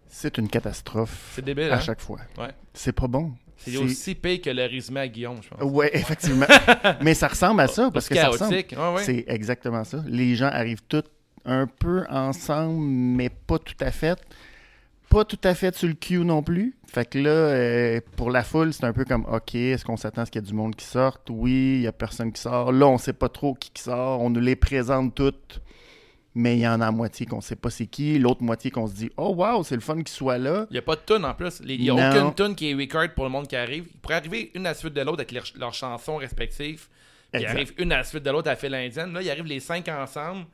C'est 0.08 0.38
une 0.38 0.50
catastrophe. 0.50 1.32
C'est 1.34 1.44
débile, 1.44 1.72
À 1.72 1.76
hein? 1.76 1.80
chaque 1.80 2.02
fois. 2.02 2.20
Ouais. 2.38 2.52
C'est 2.74 2.92
pas 2.94 3.08
bon. 3.08 3.34
C'est 3.58 3.78
aussi 3.78 4.16
pire 4.16 4.42
que 4.42 4.50
le 4.50 4.64
résumé 4.66 5.00
à 5.02 5.08
Guillaume, 5.08 5.38
je 5.42 5.50
pense. 5.50 5.72
Ouais, 5.72 5.90
effectivement. 5.94 6.46
Mais 7.02 7.14
ça 7.14 7.28
ressemble 7.28 7.62
à 7.62 7.68
ça 7.68 7.90
parce 7.92 8.08
que 8.10 8.16
ça 8.16 8.30
ressemble. 8.30 8.64
chaotique. 8.64 9.06
C'est 9.06 9.26
exactement 9.28 9.84
ça. 9.84 10.04
Les 10.08 10.36
gens 10.36 10.48
arrivent 10.48 10.84
tous 10.88 11.04
un 11.46 11.68
peu 11.68 12.06
ensemble, 12.10 12.84
mais 12.84 13.30
pas 13.30 13.60
tout 13.60 13.76
à 13.80 13.92
fait. 13.92 14.20
Pas 15.10 15.24
tout 15.24 15.40
à 15.44 15.54
fait 15.54 15.76
sur 15.76 15.88
le 15.88 15.94
cue 15.94 16.18
non 16.26 16.42
plus. 16.42 16.76
Fait 16.88 17.08
que 17.08 17.20
là, 17.20 17.30
euh, 17.30 18.02
pour 18.16 18.32
la 18.32 18.44
foule, 18.44 18.74
c'est 18.74 18.86
un 18.86 18.94
peu 18.94 19.06
comme 19.06 19.26
OK, 19.32 19.54
est-ce 19.54 19.86
qu'on 19.86 19.98
s'attend 19.98 20.24
à 20.24 20.26
ce 20.26 20.32
qu'il 20.32 20.42
y 20.42 20.46
a 20.46 20.48
du 20.48 20.54
monde 20.54 20.76
qui 20.76 20.86
sorte? 20.86 21.30
Oui, 21.30 21.76
il 21.78 21.82
y 21.82 21.88
a 21.88 21.92
personne 21.92 22.32
qui 22.32 22.42
sort. 22.42 22.72
Là, 22.72 22.88
on 22.88 22.98
sait 22.98 23.14
pas 23.14 23.30
trop 23.30 23.54
qui, 23.54 23.70
qui 23.70 23.84
sort. 23.84 24.22
On 24.22 24.32
nous 24.32 24.40
les 24.40 24.56
présente 24.56 25.14
toutes. 25.14 25.62
Mais 26.38 26.58
il 26.58 26.60
y 26.60 26.68
en 26.68 26.82
a 26.82 26.92
moitié 26.92 27.26
qu'on 27.26 27.40
sait 27.40 27.56
pas 27.56 27.70
c'est 27.70 27.86
qui, 27.88 28.20
l'autre 28.20 28.44
moitié 28.44 28.70
qu'on 28.70 28.88
se 28.88 28.94
dit 28.94 29.10
Oh 29.16 29.34
wow, 29.36 29.64
c'est 29.64 29.76
le 29.76 29.82
fun 29.82 29.96
qu'il 29.96 30.10
soit 30.10 30.38
là. 30.38 30.68
Il 30.70 30.74
n'y 30.74 30.80
a 30.80 30.82
pas 30.82 30.96
de 30.98 31.02
tune 31.06 31.24
en 31.24 31.34
plus. 31.34 31.62
Il 31.66 31.80
n'y 31.80 31.90
a 31.90 31.94
Non. 32.14 32.28
aucune 32.28 32.36
tune 32.48 32.56
qui 32.56 32.72
est 32.72 32.74
record 32.76 33.08
pour 33.16 33.24
le 33.24 33.30
monde 33.32 33.48
qui 33.48 33.56
arrive. 33.56 33.86
Il 33.94 34.00
pourrait 34.02 34.16
arriver 34.16 34.52
une 34.54 34.66
à 34.66 34.70
la 34.72 34.76
suite 34.76 34.94
de 34.94 35.02
l'autre 35.02 35.20
avec 35.22 35.32
leurs, 35.32 35.46
leurs 35.58 35.74
chansons 35.74 36.18
respectives. 36.18 36.88
Puis 37.32 37.42
il 37.42 37.46
Exact. 37.46 37.56
arrive 37.56 37.74
une 37.78 37.92
à 37.94 37.98
la 37.98 38.04
suite 38.04 38.24
de 38.24 38.30
l'autre 38.32 38.50
à 38.50 38.52
la 38.52 38.58
file 38.58 38.76
indienne. 38.76 39.14
Là, 39.14 39.22
ils 39.22 39.30
arrivent 39.30 39.46
les 39.46 39.60
cinq 39.62 39.88
ensemble, 39.88 40.46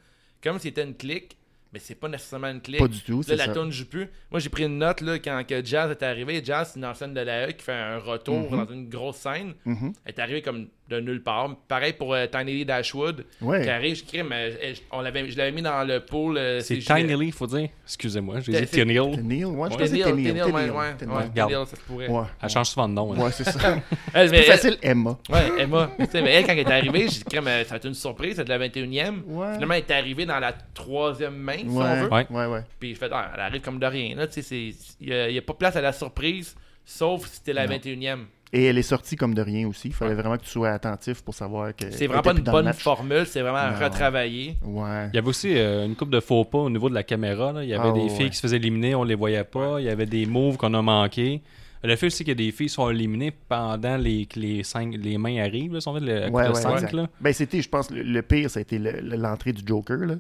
comme 0.44 0.58
si 0.60 0.68
c'était 0.68 0.84
une 0.84 0.96
clique. 0.96 1.36
mais 1.74 1.80
c'est 1.80 1.96
pas 1.96 2.10
nécessairement 2.10 2.50
une 2.50 2.60
clique. 2.62 2.80
Pas 2.82 2.88
du 2.90 3.00
tout, 3.02 3.20
Là, 3.20 3.24
c'est 3.28 3.36
la 3.38 3.46
ça. 3.46 3.54
tune 3.54 3.72
joue 3.72 3.86
plus. 3.86 4.10
Moi, 4.30 4.42
j'ai 4.42 4.50
pris 4.50 4.66
une 4.66 4.78
note 4.78 5.00
là, 5.00 5.18
quand 5.20 5.42
que 5.48 5.64
Jazz 5.64 5.90
est 5.90 6.04
arrivé. 6.04 6.42
Jazz, 6.44 6.72
c'est 6.74 6.80
une 6.80 6.86
ancienne 6.86 7.14
de 7.14 7.22
la 7.22 7.48
E 7.48 7.52
qui 7.54 7.64
fait 7.64 7.72
un 7.72 7.98
retour 7.98 8.52
Mhm. 8.52 8.58
dans 8.66 8.74
une 8.74 8.90
grosse 8.90 9.16
scène. 9.20 9.54
Mhm. 9.64 9.94
Elle 10.04 10.14
est 10.14 10.20
arrivée 10.20 10.42
comme 10.42 10.68
de 10.92 11.00
nulle 11.00 11.24
part. 11.24 11.56
Pareil 11.68 11.94
pour 11.94 12.14
euh, 12.14 12.28
Tiny 12.28 12.54
Lee 12.54 12.66
Dashwood. 12.66 13.26
Ouais. 13.42 13.62
Qui 13.64 13.70
arrive, 13.70 13.96
je 13.96 14.04
crée, 14.04 14.24
mais 14.24 14.52
euh, 14.64 14.74
on 14.92 15.02
l'avait, 15.02 15.30
je 15.30 15.38
l'avais 15.38 15.52
mis 15.52 15.62
dans 15.62 15.84
le 15.88 16.00
pool. 16.02 16.38
euh, 16.38 16.60
C'est. 16.60 16.78
Tiny 16.80 17.16
Lee, 17.16 17.32
faut 17.32 17.48
dire. 17.48 17.70
Excusez-moi, 17.86 18.40
j'ai 18.42 18.52
C'est- 18.54 18.62
dit 18.62 18.68
c'est- 18.68 18.78
Tennille. 18.78 19.16
Tennille, 19.16 19.46
ouais, 19.46 19.70
je 19.72 19.86
c'est 19.86 19.94
ouais, 19.94 20.04
Regarde. 20.04 21.34
Tennille, 21.52 21.66
ça 21.66 21.76
se 21.76 21.82
pourrait. 21.82 22.08
Ouais. 22.08 22.24
Elle 22.42 22.50
change 22.50 22.68
souvent 22.68 22.90
de 22.90 22.94
nom. 22.94 23.14
hein. 23.14 23.18
Ouais, 23.20 23.32
c'est 23.32 23.44
ça. 23.46 23.76
Mais 24.14 24.28
Plus 24.28 24.38
facile, 24.44 24.78
Emma. 24.82 25.18
Ouais, 25.30 25.52
Emma. 25.60 25.90
Mais 25.98 26.06
tu 26.06 26.12
sais, 26.12 26.22
mais 26.22 26.32
elle, 26.34 26.46
quand 26.46 26.52
elle 26.54 26.60
est 26.60 26.72
arrivée, 26.72 27.02
j'ai 27.02 27.20
dit, 27.20 27.24
crème, 27.24 27.48
euh, 27.48 27.64
ça 27.64 27.72
va 27.72 27.76
être 27.78 27.86
une 27.88 27.94
surprise, 27.94 28.36
c'est 28.36 28.44
de 28.44 28.50
la 28.50 28.60
21e. 28.60 29.22
Ouais. 29.26 29.54
Finalement, 29.54 29.74
elle 29.74 29.80
est 29.88 29.92
arrivée 29.92 30.26
dans 30.26 30.40
la 30.40 30.54
troisième 30.74 31.36
main, 31.38 31.58
si 31.60 31.66
on 31.68 31.78
Ouais, 31.82 32.02
veut. 32.02 32.10
Ouais. 32.10 32.28
ouais, 32.30 32.46
ouais. 32.48 32.62
Puis 32.80 32.94
je 32.94 33.00
fais, 33.00 33.10
ah, 33.12 33.32
elle 33.34 33.40
arrive 33.42 33.62
comme 33.62 33.80
de 33.80 33.86
rien. 33.86 34.16
Là, 34.16 34.28
tu 34.28 34.34
sais, 34.34 34.42
c'est- 34.42 34.96
il 35.00 35.08
n'y 35.08 35.38
a, 35.38 35.40
a 35.40 35.42
pas 35.42 35.54
place 35.54 35.76
à 35.76 35.82
la 35.82 35.94
surprise, 35.94 36.56
sauf 36.86 37.26
si 37.28 37.36
c'était 37.38 37.54
la 37.54 37.68
Non. 37.68 37.74
21e. 37.76 38.26
Et 38.54 38.66
elle 38.66 38.78
est 38.78 38.82
sortie 38.82 39.16
comme 39.16 39.34
de 39.34 39.42
rien 39.42 39.66
aussi. 39.68 39.88
Il 39.88 39.94
fallait 39.94 40.14
vraiment 40.14 40.36
que 40.38 40.44
tu 40.44 40.50
sois 40.50 40.70
attentif 40.72 41.22
pour 41.22 41.34
savoir 41.34 41.74
que. 41.76 41.90
C'est 41.92 42.08
vraiment 42.08 42.22
pas 42.22 42.32
une 42.34 42.40
bonne 42.40 42.74
formule, 42.74 43.26
c'est 43.26 43.42
vraiment 43.42 43.72
Non. 43.72 43.84
retravaillé. 43.86 44.58
Ouais. 44.64 45.08
Il 45.14 45.16
y 45.16 45.20
avait 45.20 45.28
aussi 45.30 45.58
euh, 45.58 45.86
une 45.86 45.96
coupe 45.96 46.10
de 46.10 46.20
faux 46.20 46.44
pas 46.44 46.58
au 46.58 46.70
niveau 46.70 46.90
de 46.90 46.94
la 46.94 47.04
caméra. 47.04 47.54
là. 47.54 47.64
Il 47.64 47.70
y 47.70 47.74
avait 47.74 47.90
Ah, 47.90 47.94
des 47.94 48.02
ouais. 48.02 48.10
filles 48.10 48.30
qui 48.30 48.36
se 48.36 48.42
faisaient 48.42 48.58
éliminer, 48.58 48.94
on 48.94 49.06
les 49.06 49.16
voyait 49.16 49.46
pas. 49.46 49.80
Il 49.80 49.86
y 49.86 49.90
avait 49.90 50.06
des 50.06 50.26
moves 50.26 50.58
qu'on 50.58 50.74
a 50.74 50.82
manqués. 50.82 51.42
Le 51.84 51.96
fait 51.96 52.08
aussi 52.08 52.24
que 52.26 52.34
des 52.34 52.52
filles 52.52 52.70
sont 52.70 52.90
éliminées 52.92 53.32
pendant 53.32 53.98
les, 53.98 54.26
que 54.28 54.38
les, 54.40 54.64
cinq, 54.64 54.94
les 55.00 55.18
mains 55.18 55.42
arrivent, 55.42 55.74
là, 55.74 55.82
si 55.82 55.88
on 55.88 55.94
veut, 55.94 56.00
le, 56.02 56.30
Ouais, 56.30 56.44
le 56.44 56.50
ouais, 56.50 56.56
5, 56.62 56.74
exact. 56.74 56.94
là. 56.94 57.08
Ben, 57.22 57.34
c'était, 57.34 57.60
je 57.62 57.70
pense, 57.70 57.90
le, 57.90 58.04
le 58.04 58.22
pire, 58.22 58.52
ça 58.52 58.60
a 58.60 58.62
été 58.62 58.78
le- 58.78 59.00
le- 59.02 59.16
l'entrée 59.16 59.52
du 59.54 59.64
Joker. 59.66 59.98
Là. 59.98 60.16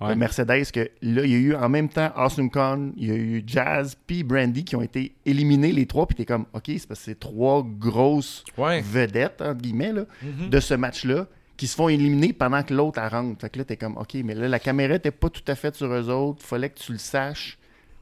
Ouais. 0.00 0.14
Mercedes, 0.14 0.70
que 0.72 0.80
là, 1.02 1.24
il 1.24 1.30
y 1.30 1.34
a 1.34 1.38
eu 1.38 1.54
en 1.54 1.68
même 1.70 1.88
temps 1.88 2.10
Awesome 2.14 2.50
Con, 2.50 2.92
il 2.98 3.08
y 3.08 3.10
a 3.10 3.14
eu 3.14 3.42
Jazz, 3.46 3.96
puis 4.06 4.22
Brandy 4.24 4.64
qui 4.64 4.76
ont 4.76 4.82
été 4.82 5.14
éliminés 5.24 5.72
les 5.72 5.86
trois. 5.86 6.06
Puis 6.06 6.14
t'es 6.16 6.24
comme, 6.26 6.44
OK, 6.52 6.64
c'est 6.66 6.86
parce 6.86 7.00
que 7.00 7.04
c'est 7.06 7.18
trois 7.18 7.66
grosses 7.66 8.44
Ouais. 8.58 8.82
vedettes, 8.82 9.40
entre 9.40 9.60
guillemets, 9.62 9.92
là, 9.92 10.04
Mhm. 10.22 10.50
de 10.50 10.60
ce 10.60 10.74
match-là 10.74 11.26
qui 11.56 11.66
se 11.66 11.74
font 11.76 11.88
éliminer 11.88 12.34
pendant 12.34 12.62
que 12.62 12.74
l'autre 12.74 13.00
rentre. 13.00 13.40
Fait 13.40 13.48
que 13.48 13.58
là, 13.58 13.64
t'es 13.64 13.78
comme, 13.78 13.96
OK, 13.96 14.14
mais 14.22 14.34
là, 14.34 14.48
la 14.48 14.58
caméra 14.58 14.94
était 14.96 15.10
pas 15.10 15.30
tout 15.30 15.44
à 15.48 15.54
fait 15.54 15.74
sur 15.74 15.86
eux 15.90 16.10
autres. 16.10 16.44
Fallait 16.44 16.68
que 16.68 16.78
tu 16.78 16.92
le 16.92 16.98
saches. 16.98 17.56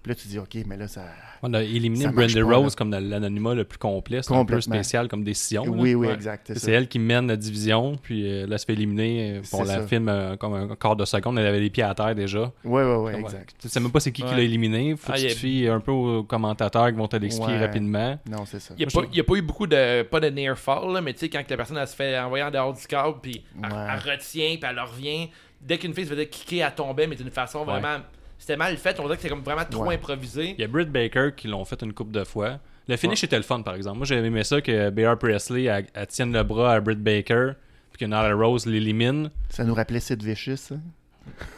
Puis 0.04 0.10
là, 0.12 0.14
tu 0.16 0.28
dis, 0.28 0.38
OK, 0.38 0.54
mais 0.66 0.76
là, 0.76 0.86
ça. 0.86 1.02
On 1.42 1.52
a 1.54 1.62
éliminé 1.62 2.06
Brandy 2.08 2.40
Rose 2.42 2.72
là. 2.72 2.76
comme 2.76 2.90
dans 2.90 3.02
l'anonymat 3.02 3.54
le 3.54 3.64
plus 3.64 3.78
complet. 3.78 4.20
C'est 4.22 4.34
un 4.34 4.44
peu 4.44 4.60
spécial 4.60 5.08
comme 5.08 5.24
décision. 5.24 5.64
là. 5.64 5.70
Oui, 5.70 5.94
oui, 5.94 6.06
Ouais. 6.08 6.12
exact. 6.14 6.52
c'est 6.54 6.72
elle 6.72 6.88
qui 6.88 6.98
mène 6.98 7.26
la 7.26 7.36
division, 7.36 7.96
puis 8.02 8.28
euh, 8.30 8.46
là, 8.46 8.52
elle 8.52 8.58
se 8.58 8.66
fait 8.66 8.74
éliminer. 8.74 9.36
euh, 9.38 9.40
puis 9.40 9.50
On 9.54 9.64
C'est 9.64 9.72
la 9.72 9.80
ça. 9.80 9.86
filme 9.86 10.08
euh, 10.10 10.36
comme 10.36 10.52
un 10.52 10.76
quart 10.76 10.94
de 10.94 11.06
seconde, 11.06 11.38
elle 11.38 11.46
avait 11.46 11.58
les 11.60 11.70
pieds 11.70 11.82
à 11.82 11.94
terre 11.94 12.14
déjà. 12.14 12.52
Ouais, 12.64 12.82
ouais, 12.84 12.96
Ouais. 12.96 13.18
exact. 13.20 13.54
Tu 13.58 13.68
sais 13.68 13.80
même 13.80 13.90
pas 13.90 14.00
c'est 14.00 14.12
qui 14.12 14.22
qui 14.22 14.30
l'a 14.34 14.40
éliminé. 14.42 14.94
Faut 14.94 15.10
Ah, 15.10 15.16
que 15.16 15.20
il 15.22 15.28
tu 15.28 15.34
te 15.34 15.38
fies 15.40 15.66
un 15.68 15.80
peu 15.80 15.90
aux 15.90 16.22
commentateurs 16.22 16.88
qui 16.88 16.96
vont 16.96 17.08
te 17.08 17.16
l'expliquer 17.16 17.52
Ouais. 17.52 17.58
rapidement. 17.66 18.18
Non, 18.30 18.44
c'est 18.44 18.60
ça. 18.60 18.74
Il 18.76 18.80
n'y 18.80 18.84
a, 18.84 18.86
pas- 18.94 19.06
je- 19.06 19.10
il 19.10 19.16
y 19.16 19.20
a 19.20 19.24
pas 19.24 19.34
eu 19.36 19.42
beaucoup 19.42 19.66
de. 19.66 20.02
Pas 20.02 20.20
de 20.20 20.28
near 20.28 20.58
fall, 20.58 20.92
là, 20.92 21.00
mais 21.00 21.14
tu 21.14 21.20
sais, 21.20 21.28
quand 21.30 21.42
la 21.48 21.56
personne 21.56 21.78
elle 21.78 21.88
se 21.88 21.96
fait 21.96 22.18
envoyer 22.18 22.44
en 22.44 22.50
dehors 22.50 22.74
du 22.74 22.86
câble, 22.86 23.16
puis 23.22 23.42
elle, 23.62 23.72
Ouais. 23.72 23.78
elle 23.90 24.12
retient, 24.12 24.56
puis 24.60 24.68
elle 24.70 24.80
revient. 24.80 25.30
Dès 25.62 25.78
qu'une 25.78 25.94
fille 25.94 26.04
se 26.04 26.10
faisait 26.10 26.26
kicker, 26.28 26.60
elle 26.66 26.74
tombait, 26.74 27.06
mais 27.06 27.16
d'une 27.16 27.30
façon 27.30 27.60
Ouais. 27.60 27.64
vraiment. 27.80 28.02
C'était 28.38 28.56
mal 28.56 28.76
fait, 28.76 28.98
on 29.00 29.04
dirait 29.04 29.16
que 29.16 29.22
c'est 29.22 29.28
comme 29.28 29.42
vraiment 29.42 29.64
trop 29.68 29.86
Ouais. 29.86 29.94
improvisé. 29.94 30.54
Il 30.58 30.60
y 30.60 30.64
a 30.64 30.68
Britt 30.68 30.90
Baker 30.90 31.30
qui 31.36 31.48
l'ont 31.48 31.64
fait 31.64 31.80
une 31.82 31.92
coupe 31.92 32.12
de 32.12 32.24
fois. 32.24 32.58
Le 32.88 32.96
finish 32.96 33.24
était 33.24 33.36
le 33.36 33.42
fun, 33.42 33.62
par 33.62 33.74
exemple. 33.74 33.96
Moi, 33.98 34.06
j'avais 34.06 34.26
aimé 34.26 34.44
ça 34.44 34.60
que 34.60 34.90
B.R. 34.90 35.16
Presley 35.18 35.64
elle, 35.64 35.86
elle 35.94 36.06
tienne 36.06 36.32
le 36.32 36.42
bras 36.42 36.74
à 36.74 36.80
Britt 36.80 37.02
Baker, 37.02 37.52
puis 37.92 38.00
que 38.00 38.04
Nyla 38.04 38.34
Rose 38.34 38.66
l'élimine. 38.66 39.30
Ça 39.48 39.64
nous 39.64 39.72
rappelait 39.74 40.00
Sid 40.00 40.22
Vicious, 40.22 40.56
ça. 40.56 40.74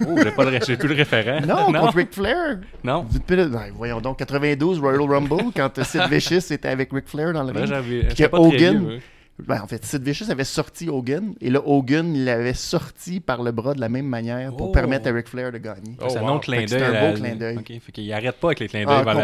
Oh, 0.06 0.14
j'ai 0.22 0.30
pas 0.30 0.44
le, 0.48 0.60
j'ai 0.64 0.78
tout 0.78 0.86
le 0.86 0.94
référent. 0.94 1.40
Non, 1.44 1.72
contre 1.72 1.96
Ric 1.96 2.12
Flair. 2.14 2.58
Non. 2.84 3.04
Ben, 3.28 3.72
voyons 3.74 4.00
donc, 4.00 4.18
92 4.20 4.78
Royal 4.78 5.00
Rumble, 5.02 5.50
quand 5.56 5.82
Sid 5.82 6.02
Vicious 6.10 6.52
était 6.52 6.68
avec 6.68 6.92
Ric 6.92 7.08
Flair 7.08 7.32
dans 7.32 7.42
le 7.42 7.50
ring. 7.52 7.66
j'avais- 7.66 8.00
Puis 8.06 8.08
j'étais 8.16 8.28
que 8.30 8.36
Hogan, 8.36 8.78
vieux, 8.78 8.88
ouais. 8.88 9.00
Ben, 9.38 9.60
en 9.62 9.66
fait, 9.66 9.84
Sid 9.84 10.02
Vicious 10.02 10.30
avait 10.30 10.44
sorti 10.44 10.88
Hogan, 10.88 11.34
et 11.42 11.50
là, 11.50 11.60
Hogan 11.64 12.24
l'avait 12.24 12.54
sorti 12.54 13.20
par 13.20 13.42
le 13.42 13.52
bras 13.52 13.74
de 13.74 13.80
la 13.80 13.88
même 13.90 14.06
manière 14.06 14.54
pour 14.56 14.68
Oh. 14.70 14.72
permettre 14.72 15.08
à 15.08 15.12
Ric 15.12 15.28
Flair 15.28 15.52
de 15.52 15.58
gagner. 15.58 15.96
Oh, 16.00 16.06
c'est 16.08 16.16
un 16.18 16.22
wow. 16.22 16.38
clin 16.38 16.64
d'œil. 16.64 16.82
un 16.82 17.10
beau 17.10 17.16
clin 17.16 17.34
d'œil. 17.36 17.56
Ok, 17.58 17.66
fait 17.80 17.92
qu'il 17.92 18.10
arrête 18.12 18.36
pas 18.36 18.48
avec 18.48 18.60
les 18.60 18.68
clins 18.68 18.84
Ah, 18.88 19.04
d'œil 19.04 19.14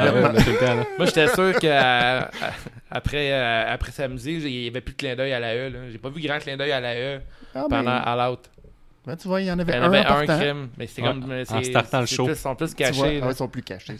là. 0.61 0.85
Moi, 0.99 1.07
j'étais 1.07 1.28
sûr 1.28 1.59
qu'après 1.59 3.33
après 3.69 3.90
samedi, 3.92 4.33
il 4.45 4.61
n'y 4.62 4.69
avait 4.69 4.81
plus 4.81 4.92
de 4.92 4.99
clin 4.99 5.16
d'œil 5.16 5.33
à 5.33 5.40
la 5.40 5.54
E. 5.57 5.73
J'ai 5.90 5.99
pas 5.99 6.11
vu 6.11 6.21
grand 6.21 6.38
clin 6.38 6.57
d'œil 6.57 6.73
à 6.73 6.81
la 6.81 6.95
E 6.95 7.21
Ah, 7.54 7.64
pendant 7.69 7.90
All 7.90 8.33
Out. 8.33 8.40
ben, 9.07 9.16
tu 9.16 9.28
vois, 9.28 9.40
il 9.40 9.47
y 9.47 9.52
en 9.52 9.59
avait 9.59 9.73
Il 9.73 9.76
y 9.76 9.78
en 9.78 9.83
un 9.83 9.87
avait 9.87 9.99
un 9.99 10.11
important. 10.11 10.38
crime, 10.38 10.69
mais 10.78 10.87
c'est 10.87 11.02
Ouais, 11.02 11.09
comme. 11.09 11.33
en 11.33 11.62
startant 11.64 12.00
le 12.00 12.07
show. 12.07 12.25
plus- 12.26 12.35
Ils 12.35 12.37
sont 12.37 12.54
plus 12.54 12.66
vois, 12.66 12.75
cachés. 12.76 13.21
ah, 13.23 13.26
ils 13.31 13.35
sont 13.35 13.49
plus 13.49 13.62
cachés. 13.62 13.97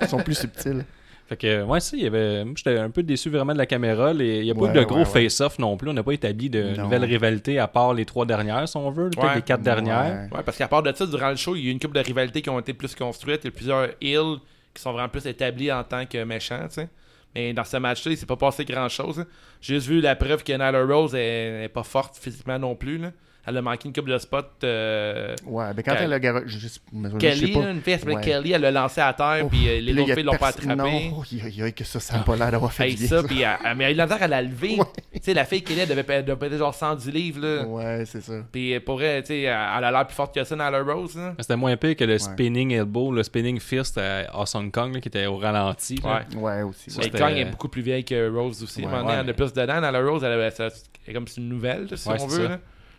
Ils 0.00 0.08
sont 0.08 0.18
plus 0.18 0.34
subtils. 0.34 0.84
Fait 1.32 1.36
que, 1.38 1.62
ouais, 1.62 1.80
ça, 1.80 1.96
il 1.96 2.02
y 2.02 2.06
avait. 2.06 2.44
Moi, 2.44 2.52
j'étais 2.56 2.76
un 2.78 2.90
peu 2.90 3.02
déçu 3.02 3.30
vraiment 3.30 3.54
de 3.54 3.58
la 3.58 3.64
caméra. 3.64 4.12
Les- 4.12 4.40
Il 4.40 4.44
n'y 4.44 4.50
a 4.50 4.54
pas 4.54 4.60
Ouais, 4.60 4.70
eu 4.70 4.74
de 4.74 4.82
gros 4.82 4.98
ouais. 4.98 5.04
face-off 5.06 5.58
non 5.58 5.78
plus. 5.78 5.88
On 5.88 5.94
n'a 5.94 6.02
pas 6.02 6.12
établi 6.12 6.50
de 6.50 6.74
Non. 6.76 6.82
nouvelles 6.82 7.04
rivalités 7.04 7.58
à 7.58 7.66
part 7.68 7.94
les 7.94 8.04
trois 8.04 8.26
dernières, 8.26 8.68
si 8.68 8.76
on 8.76 8.90
veut. 8.90 9.08
Peut-être 9.08 9.34
les 9.36 9.40
quatre 9.42 9.62
dernières. 9.62 10.28
Ouais. 10.30 10.36
Ouais, 10.36 10.42
parce 10.44 10.58
qu'à 10.58 10.68
part 10.68 10.82
de 10.82 10.92
ça, 10.94 11.06
durant 11.06 11.30
le 11.30 11.36
show, 11.36 11.56
il 11.56 11.62
y 11.64 11.66
a 11.66 11.68
eu 11.70 11.72
une 11.72 11.80
couple 11.80 11.94
de 11.94 12.00
rivalités 12.04 12.42
qui 12.42 12.50
ont 12.50 12.58
été 12.60 12.74
plus 12.74 12.94
construites. 12.94 13.40
Il 13.44 13.46
y 13.46 13.48
a 13.48 13.52
plusieurs 13.52 13.88
heels 14.02 14.38
qui 14.74 14.82
sont 14.82 14.92
vraiment 14.92 15.08
plus 15.08 15.26
établis 15.26 15.72
en 15.72 15.82
tant 15.84 16.04
que 16.04 16.22
méchants, 16.24 16.66
tu 16.68 16.74
sais. 16.74 16.88
Mais 17.34 17.54
dans 17.54 17.64
ce 17.64 17.78
match-là, 17.78 18.12
il 18.12 18.18
s'est 18.18 18.26
pas 18.26 18.36
passé 18.36 18.64
grand-chose. 18.66 19.20
hein. 19.20 19.26
J'ai 19.62 19.76
juste 19.76 19.86
vu 19.88 20.00
la 20.02 20.14
preuve 20.16 20.44
que 20.44 20.52
Nyla 20.52 20.84
Rose 20.84 21.14
est, 21.14 21.64
est 21.64 21.68
pas 21.70 21.82
forte 21.82 22.16
physiquement 22.18 22.58
non 22.58 22.74
plus. 22.74 22.98
Là. 22.98 23.12
Elle 23.44 23.56
a 23.56 23.62
manqué 23.62 23.88
une 23.88 23.92
couple 23.94 24.10
de 24.12 24.18
spots. 24.18 24.38
euh, 24.62 25.34
Ouais, 25.46 25.64
mais 25.76 25.82
quand 25.82 25.94
Quel- 25.98 26.12
elle 26.12 26.26
a 26.26 26.42
je, 26.46 26.48
je- 26.48 26.58
je 26.58 26.68
sais 26.68 26.80
Kelly, 27.18 27.52
pas. 27.52 27.70
une 27.70 27.80
fille, 27.80 27.92
elle 27.94 27.98
s'appelait 27.98 28.14
Ouais. 28.14 28.20
Kelly, 28.22 28.52
elle 28.52 28.60
l'a 28.62 28.70
lancé 28.70 29.00
à 29.00 29.12
terre, 29.12 29.44
Ouf. 29.44 29.50
puis 29.50 29.68
euh, 29.68 29.80
les 29.80 29.98
autres 30.00 30.14
filles 30.14 30.22
l'ont 30.22 30.36
pas 30.36 30.48
attrapé. 30.48 30.76
Non, 30.76 31.22
il 31.32 31.56
y 31.56 31.62
a- 31.62 31.70
que 31.72 31.82
ça, 31.84 31.98
ça 31.98 32.18
n'a 32.18 32.22
pas 32.22 32.36
l'air 32.36 32.52
d'avoir 32.52 32.72
fait 32.72 32.90
ça, 32.96 33.20
ça. 33.20 33.26
puis 33.26 33.42
elle, 33.42 33.56
elle- 33.64 33.76
mais 33.76 33.84
elle 33.84 33.90
a 33.90 33.92
eu 33.92 33.96
la 33.96 34.06
misère 34.06 34.22
à 34.22 34.28
la 34.28 34.42
lever. 34.42 34.76
Ouais. 34.78 34.86
Tu 35.14 35.20
sais, 35.22 35.34
la 35.34 35.44
fille 35.44 35.62
Kelly, 35.62 35.80
elle 35.80 35.88
devait, 35.88 36.04
elle 36.08 36.24
devait 36.24 36.38
peser 36.48 36.58
genre 36.58 36.74
110 36.74 37.10
livres. 37.10 37.40
Là. 37.40 37.64
Ouais, 37.66 38.04
c'est 38.06 38.20
ça. 38.22 38.34
Puis 38.50 38.78
pour 38.80 39.02
elle, 39.02 39.22
tu 39.22 39.28
sais, 39.28 39.40
elle 39.42 39.50
a 39.52 39.90
l'air 39.90 40.06
plus 40.06 40.14
forte 40.14 40.34
que 40.34 40.42
ça 40.44 40.54
dans 40.56 40.70
la 40.70 40.82
Rose. 40.82 41.16
Là. 41.16 41.34
C'était 41.40 41.56
moins 41.56 41.76
pire 41.76 41.96
que 41.96 42.04
le 42.04 42.18
spinning 42.18 42.70
elbow, 42.72 43.12
le 43.12 43.22
spinning 43.22 43.58
fist 43.60 43.98
à 43.98 44.20
Awesome 44.32 44.70
Kong 44.70 44.94
là, 44.94 45.00
qui 45.00 45.08
était 45.08 45.26
au 45.26 45.36
ralenti. 45.36 45.96
là. 46.02 46.22
Ouais. 46.32 46.36
Ouais, 46.38 46.62
aussi. 46.62 46.90
Ça, 46.90 47.02
Kong 47.08 47.32
est 47.36 47.44
beaucoup 47.46 47.68
plus 47.68 47.82
vieille 47.82 48.04
que 48.04 48.30
Rose 48.30 48.62
aussi. 48.62 48.80
Ouais, 48.80 48.86
À 48.86 48.88
un 48.88 48.90
moment 48.92 49.02
donné, 49.04 49.14
ouais, 49.16 49.20
elle 49.24 49.30
a 49.30 49.34
plus 49.34 49.52
dedans. 49.52 49.80
Dans 49.80 49.90
la 49.90 50.00
Rose, 50.00 50.22
elle, 50.24 50.32
avait- 50.32 50.50
ça- 50.50 50.66
elle 51.06 51.10
est 51.10 51.14
comme 51.14 51.26
c'est 51.28 51.40
une 51.40 51.48
nouvelle, 51.48 51.88
si 51.96 52.08
Ouais, 52.08 52.16
on 52.20 52.26
veut. 52.26 52.48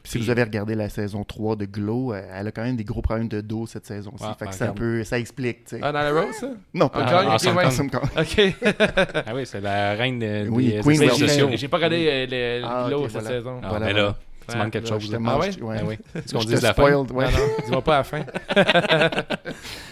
Ça. 0.04 0.12
si 0.12 0.18
vous 0.18 0.30
avez 0.30 0.44
regardé 0.44 0.76
la 0.76 0.90
saison 0.90 1.24
3 1.24 1.56
de 1.56 1.66
Glow, 1.66 2.14
euh, 2.14 2.22
elle 2.34 2.48
a 2.48 2.52
quand 2.52 2.64
même 2.64 2.76
des 2.76 2.84
gros 2.84 3.02
problèmes 3.02 3.28
de 3.28 3.42
dos 3.42 3.66
cette 3.68 3.86
saison-ci. 3.86 4.24
Ouais, 4.24 4.30
fait 4.38 4.46
que 4.46 4.50
ouais, 4.50 4.56
c'est 4.58 4.64
un 4.64 4.72
regarde. 4.72 4.78
peu... 4.80 5.04
Ça 5.04 5.20
explique. 5.20 5.60
Ah, 5.82 5.92
dans 5.92 6.00
la 6.02 6.12
Rose, 6.12 6.36
ça? 6.40 6.48
Non, 6.74 6.90
pas 6.90 7.06
Ah, 7.06 7.26
ouais. 7.38 7.64
Awesome 7.66 7.90
Kong. 7.90 8.02
Ok. 8.18 8.54
Ah 9.26 9.34
oui, 9.36 9.46
c'est 9.46 9.62
la 9.62 9.94
reine 9.94 10.20
de- 10.20 10.48
Oui, 10.50 10.72
des 10.74 10.80
Queen 10.82 11.00
des 11.00 11.10
sociaux. 11.10 11.50
j'ai- 11.54 11.68
pas 11.68 11.78
regardé 11.78 12.08
euh, 12.08 12.26
le, 12.26 12.62
le 12.62 12.68
Ah, 12.70 12.86
Glow 12.88 13.04
cette 13.04 13.12
voilà. 13.14 13.30
saison. 13.30 13.60
Ah, 13.64 13.70
Voilà, 13.70 13.86
mais 13.86 13.92
voilà. 13.94 14.08
là, 14.10 14.16
tu 14.48 14.54
Ouais, 14.58 14.64
manques 14.64 14.74
quelque 14.74 14.88
chose. 14.88 15.12
mange, 15.20 15.46
ouais? 15.58 15.62
ouais. 15.62 15.78
Ah 15.80 15.86
oui. 15.88 15.98
Ce 16.26 16.34
qu'on 16.34 16.40
dit 16.44 16.54
la 16.54 16.60
fin. 16.60 16.72
spoiled, 16.74 17.12
ouais. 17.12 17.26
Non, 17.26 17.32
non, 17.32 17.48
dis-moi 17.66 17.82
pas 17.82 17.96
à 17.96 17.98
la 18.00 18.04
fin. 18.04 18.20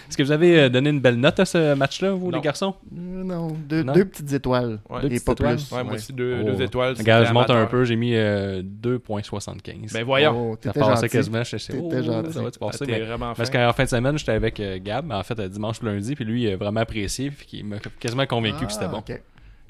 Est-ce 0.08 0.16
que 0.16 0.22
vous 0.22 0.32
avez 0.32 0.60
euh, 0.60 0.68
donné 0.68 0.90
une 0.90 1.00
belle 1.00 1.16
note 1.16 1.40
à 1.40 1.44
ce 1.44 1.74
match-là, 1.74 2.10
vous, 2.12 2.30
Non. 2.30 2.36
les 2.36 2.42
garçons? 2.42 2.74
Euh, 2.92 3.24
Non, 3.24 3.48
deux, 3.48 3.82
Non? 3.82 3.92
deux 3.94 4.04
petites 4.04 4.32
étoiles. 4.32 4.78
Ouais. 4.90 5.00
Deux 5.00 5.06
et 5.06 5.10
petites 5.10 5.24
pas 5.24 5.32
étoiles? 5.32 5.56
plus. 5.56 5.72
Ouais, 5.72 5.82
moi 5.82 5.92
ouais. 5.92 5.98
aussi, 5.98 6.12
deux, 6.12 6.38
Oh. 6.42 6.44
deux 6.50 6.62
étoiles. 6.62 6.94
Regarde, 6.98 7.26
je 7.26 7.32
monte 7.32 7.50
un 7.50 7.66
peu, 7.66 7.84
j'ai 7.84 7.96
mis 7.96 8.14
euh, 8.14 8.62
2.75. 8.62 9.92
Ben 9.92 10.04
voyons. 10.04 10.50
Oh, 10.52 10.54
ça 10.60 10.70
t'étais 10.72 10.80
passait 10.80 10.94
gentil. 11.02 11.08
quasiment, 11.08 11.44
je 11.44 11.56
sais. 11.56 11.72
Oh, 11.80 11.90
gentil. 12.02 12.32
ça 12.32 12.40
Ah, 12.44 12.50
passer? 12.60 12.86
t'es 12.86 12.92
Mais- 12.92 13.00
vraiment 13.00 13.32
Parce 13.34 13.48
qu'en 13.50 13.72
fin 13.72 13.84
de 13.84 13.88
semaine, 13.88 14.18
j'étais 14.18 14.32
avec 14.32 14.60
euh, 14.60 14.78
Gab, 14.82 15.10
en 15.10 15.22
fait, 15.22 15.38
euh, 15.38 15.48
dimanche 15.48 15.80
ou 15.82 15.86
lundi, 15.86 16.14
puis 16.14 16.24
lui, 16.24 16.42
il 16.44 16.52
a 16.52 16.56
vraiment 16.56 16.80
apprécié, 16.80 17.30
puis 17.30 17.46
il 17.54 17.64
m'a 17.64 17.76
quasiment 17.98 18.26
convaincu 18.26 18.66
que 18.66 18.72
c'était 18.72 18.84
Ah, 18.86 18.88
bon. 18.88 18.98
ok. 18.98 19.20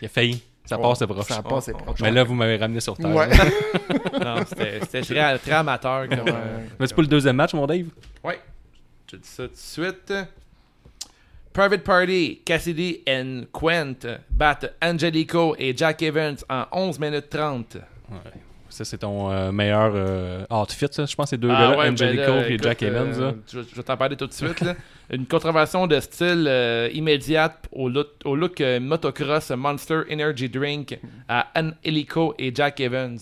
Il 0.01 0.07
a 0.07 0.09
failli. 0.09 0.43
Ça 0.65 0.79
passe, 0.79 0.99
c'est 1.01 1.07
proche. 1.07 1.27
Ça 1.27 1.43
proche. 1.43 1.65
Mais 2.01 2.11
là, 2.11 2.23
vous 2.25 2.35
m'avez 2.35 2.57
ramené 2.57 2.81
sur 2.81 2.97
terre. 2.97 3.15
Ouais. 3.15 3.29
Non, 4.25 4.37
c'était, 4.47 4.81
c'était 4.81 5.01
très, 5.03 5.39
très 5.39 5.53
amateur. 5.53 6.09
Comme, 6.09 6.21
Ouais. 6.21 6.33
euh, 6.35 6.59
Mais 6.79 6.87
c'est 6.87 6.95
pas 6.95 7.03
le 7.03 7.09
deuxième 7.09 7.35
match, 7.37 7.53
mon 7.55 7.67
Dave? 7.67 7.87
Ouais. 8.23 8.41
Je 9.11 9.17
te 9.17 9.23
dis 9.23 9.29
ça 9.29 9.45
tout 9.49 9.51
de 9.51 9.57
suite. 9.57 10.13
Private 11.53 11.83
Party, 11.83 12.41
Cassidy 12.45 13.01
and 13.09 13.43
Quent 13.53 14.07
battent 14.31 14.73
Angelico 14.83 15.55
et 15.59 15.77
Jack 15.77 16.01
Evans 16.03 16.37
en 16.49 16.65
11 16.73 16.99
minutes 16.99 17.29
30. 17.29 17.77
Ouais. 18.11 18.17
Ça, 18.73 18.85
c'est 18.85 18.99
ton 18.99 19.31
euh, 19.31 19.53
meilleur 19.53 19.93
euh, 19.95 20.45
outfit, 20.51 20.87
ça. 20.91 21.05
Je 21.05 21.15
pense 21.15 21.27
que 21.27 21.31
c'est 21.31 21.39
deux 21.39 21.51
Ah 21.51 21.61
gars-là, 21.61 21.79
ouais, 21.79 21.85
ben 21.91 21.93
Angelico 21.93 22.33
et 22.49 22.59
Jack 22.59 22.83
Evans. 22.83 23.13
euh, 23.21 23.33
je, 23.53 23.61
je 23.61 23.75
vais 23.77 23.83
t'en 23.83 23.97
parler 23.97 24.17
tout 24.17 24.27
de 24.27 24.33
suite. 24.33 24.61
là. 24.63 24.75
Une 25.11 25.27
contravention 25.27 25.87
de 25.87 26.01
style 26.01 26.47
euh, 26.49 26.89
immédiate 26.93 27.67
au 27.71 27.89
look, 27.89 28.09
au 28.25 28.35
look 28.35 28.61
motocross 28.81 29.51
Monster 29.51 30.03
Energy 30.11 30.49
Drink 30.49 30.99
à 31.29 31.49
Angelico 31.55 32.35
et 32.39 32.55
Jack 32.55 32.81
Evans. 32.81 33.19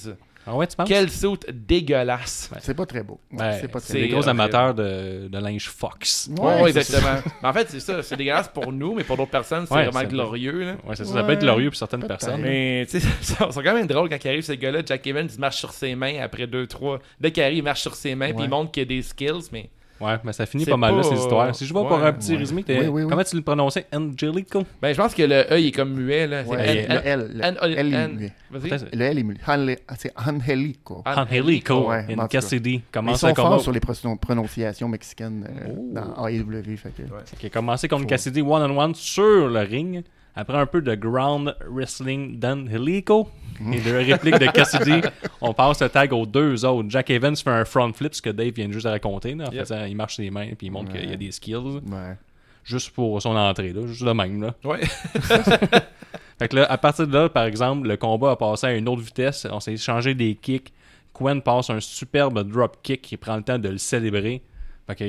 Ah 0.53 0.57
ouais, 0.57 0.67
tu 0.67 0.75
penses? 0.75 0.89
Quel 0.89 1.09
suit 1.11 1.29
dégueulasse. 1.53 2.51
C'est 2.61 2.75
pas 2.75 2.87
très 2.87 3.03
beau. 3.05 3.21
Ouais, 3.31 3.39
Ben, 3.39 3.59
c'est 3.61 3.69
pas 3.69 3.79
c'est 3.79 3.93
très 3.93 4.01
des 4.03 4.07
c'est 4.09 4.13
gros 4.13 4.29
amateurs 4.29 4.75
de, 4.75 5.29
de 5.29 5.39
linge 5.39 5.69
Fox. 5.69 6.29
Ouais, 6.39 6.73
c'est 6.73 6.79
exactement. 6.81 7.21
Mais 7.43 7.49
en 7.49 7.53
fait, 7.53 7.69
c'est 7.71 7.81
ça. 7.81 8.03
C'est 8.03 8.17
dégueulasse 8.17 8.49
pour 8.49 8.73
nous, 8.73 8.95
mais 8.95 9.05
pour 9.05 9.17
d'autres 9.17 9.31
personnes, 9.31 9.67
c'est 9.67 9.75
Ouais, 9.75 9.85
vraiment 9.85 10.01
c'est- 10.01 10.07
glorieux. 10.07 10.65
Là. 10.65 10.73
Ouais, 10.87 10.97
c'est 10.97 11.05
ça. 11.05 11.15
Ça 11.15 11.23
peut 11.23 11.33
être 11.33 11.41
glorieux 11.41 11.71
pour 11.71 11.79
certaines 11.79 12.05
personnes. 12.07 12.41
Mais 12.41 12.87
tu 12.91 13.01
sais, 13.01 13.07
sont 13.23 13.63
quand 13.63 13.75
même 13.75 13.87
drôles 13.87 14.09
quand 14.09 14.19
ils 14.25 14.29
arrivent, 14.29 14.43
ces 14.43 14.57
gars-là. 14.59 14.81
Jack 14.85 15.07
Evans, 15.07 15.29
il 15.33 15.39
marche 15.41 15.57
sur 15.59 15.73
ses 15.73 15.95
mains 15.95 16.21
après 16.21 16.47
2-3. 16.47 16.99
Dès 17.21 17.31
qu'il 17.31 17.43
arrive, 17.43 17.59
il 17.59 17.63
marche 17.63 17.83
sur 17.83 17.95
ses 17.95 18.15
mains, 18.15 18.33
puis 18.33 18.45
il 18.45 18.51
montre 18.51 18.73
qu'il 18.73 18.83
y 18.83 18.87
a 18.87 18.89
des 18.89 19.03
skills, 19.03 19.49
mais 19.53 19.71
Ouais, 20.01 20.17
mais 20.25 20.33
ça 20.33 20.47
finit 20.47 20.65
pas 20.65 20.77
mal 20.77 20.97
là, 20.97 21.03
ces 21.03 21.15
histoires. 21.15 21.55
Si 21.55 21.67
je 21.67 21.73
vois 21.73 21.83
ouais, 21.83 21.89
pour 21.89 21.99
un 21.99 22.13
petit 22.13 22.33
ouais. 22.33 22.39
résumé, 22.39 22.63
t'es- 22.63 22.79
Oui, 22.81 22.87
oui, 22.89 23.03
oui. 23.03 23.09
comment 23.11 23.23
tu 23.23 23.37
le 23.37 23.43
prononçais? 23.43 23.87
Angelico? 23.93 24.63
Ben, 24.81 24.93
je 24.95 24.97
pense 25.01 25.15
que 25.15 25.23
le 25.23 25.45
E, 25.53 25.59
il 25.61 25.67
est 25.67 25.73
comme 25.73 25.93
muet, 25.93 26.27
là. 26.27 26.41
L, 26.41 27.31
le 27.35 27.43
L 27.45 27.95
est 27.95 28.09
muet. 28.09 28.33
Vas-y. 28.51 28.69
Peut-être- 28.69 28.87
Le 28.97 29.03
L 29.05 29.19
est 29.19 29.23
muet. 29.23 29.37
Anle- 29.47 29.79
C'est 29.99 30.13
Angelico. 30.17 31.03
Angelico 31.07 31.91
in. 31.91 32.27
Cassidy. 32.29 32.75
Ils 32.75 32.83
Commence 32.93 33.21
sont 33.21 33.35
forts 33.35 33.61
sur 33.61 33.73
les 33.73 33.81
pro- 33.81 33.93
prononciations 34.21 34.89
mexicaines 34.89 35.47
euh, 35.49 35.69
Oh. 35.77 35.91
dans 35.93 36.27
AEW. 36.29 36.77
Fait 36.77 36.91
que... 36.91 37.37
qui 37.39 37.47
a 37.47 37.51
commencé 37.51 37.89
contre 37.89 38.07
Cassidy 38.07 38.41
one-on-one 38.43 38.95
sur 38.95 39.49
le 39.49 39.61
ring. 39.61 40.03
Après 40.37 40.57
un 40.57 40.67
peu 40.67 40.81
de 40.81 40.95
ground 40.95 41.55
wrestling 41.69 42.39
d'Angelico 42.39 43.29
et 43.73 43.81
de 43.81 43.93
réplique 44.13 44.39
de 44.39 44.47
Cassidy, 44.47 45.01
on 45.41 45.53
passe 45.53 45.83
le 45.83 45.89
tag 45.89 46.13
aux 46.13 46.25
deux 46.25 46.65
autres. 46.65 46.89
Jack 46.89 47.11
Evans 47.11 47.35
fait 47.37 47.51
un 47.51 47.65
front 47.65 47.93
flip, 47.93 48.15
ce 48.15 48.23
que 48.23 48.31
Dave 48.31 48.53
vient 48.53 48.71
juste 48.71 48.87
de 48.87 48.91
raconter. 48.93 49.35
là, 49.35 49.49
en 49.49 49.51
Yep. 49.53 49.61
faisant, 49.61 49.85
il 49.85 49.97
marche 49.97 50.17
ses 50.17 50.31
mains 50.31 50.51
puis 50.57 50.69
il 50.69 50.71
montre 50.71 50.93
Ouais. 50.93 51.01
qu'il 51.01 51.11
y 51.11 51.13
a 51.13 51.17
des 51.17 51.33
skills. 51.33 51.57
Ouais. 51.57 52.17
Juste 52.65 52.91
pour 52.91 53.21
son 53.21 53.35
entrée, 53.37 53.73
là, 53.73 53.87
juste 53.87 54.05
de 54.05 54.13
même. 54.13 54.43
Là. 54.43 54.55
Ouais. 54.65 54.81
Fait 56.39 56.49
que 56.49 56.57
là, 56.57 56.67
à 56.71 56.79
partir 56.79 57.07
de 57.07 57.13
là, 57.13 57.29
par 57.29 57.45
exemple, 57.45 57.87
le 57.87 57.97
combat 57.97 58.31
a 58.33 58.37
passé 58.37 58.67
à 58.69 58.75
une 58.75 58.89
autre 58.89 59.03
vitesse. 59.03 59.47
On 59.51 59.61
s'est 59.61 59.75
échangé 59.75 60.15
des 60.15 60.35
kicks. 60.37 60.73
Quen 61.13 61.43
passe 61.43 61.69
un 61.71 61.81
superbe 61.81 62.43
drop 62.51 62.79
kick 62.83 63.03
qui 63.03 63.17
prend 63.17 63.37
le 63.37 63.43
temps 63.43 63.59
de 63.59 63.69
le 63.69 63.79
célébrer. 63.79 64.41
Fait 64.87 64.95
que 64.95 65.05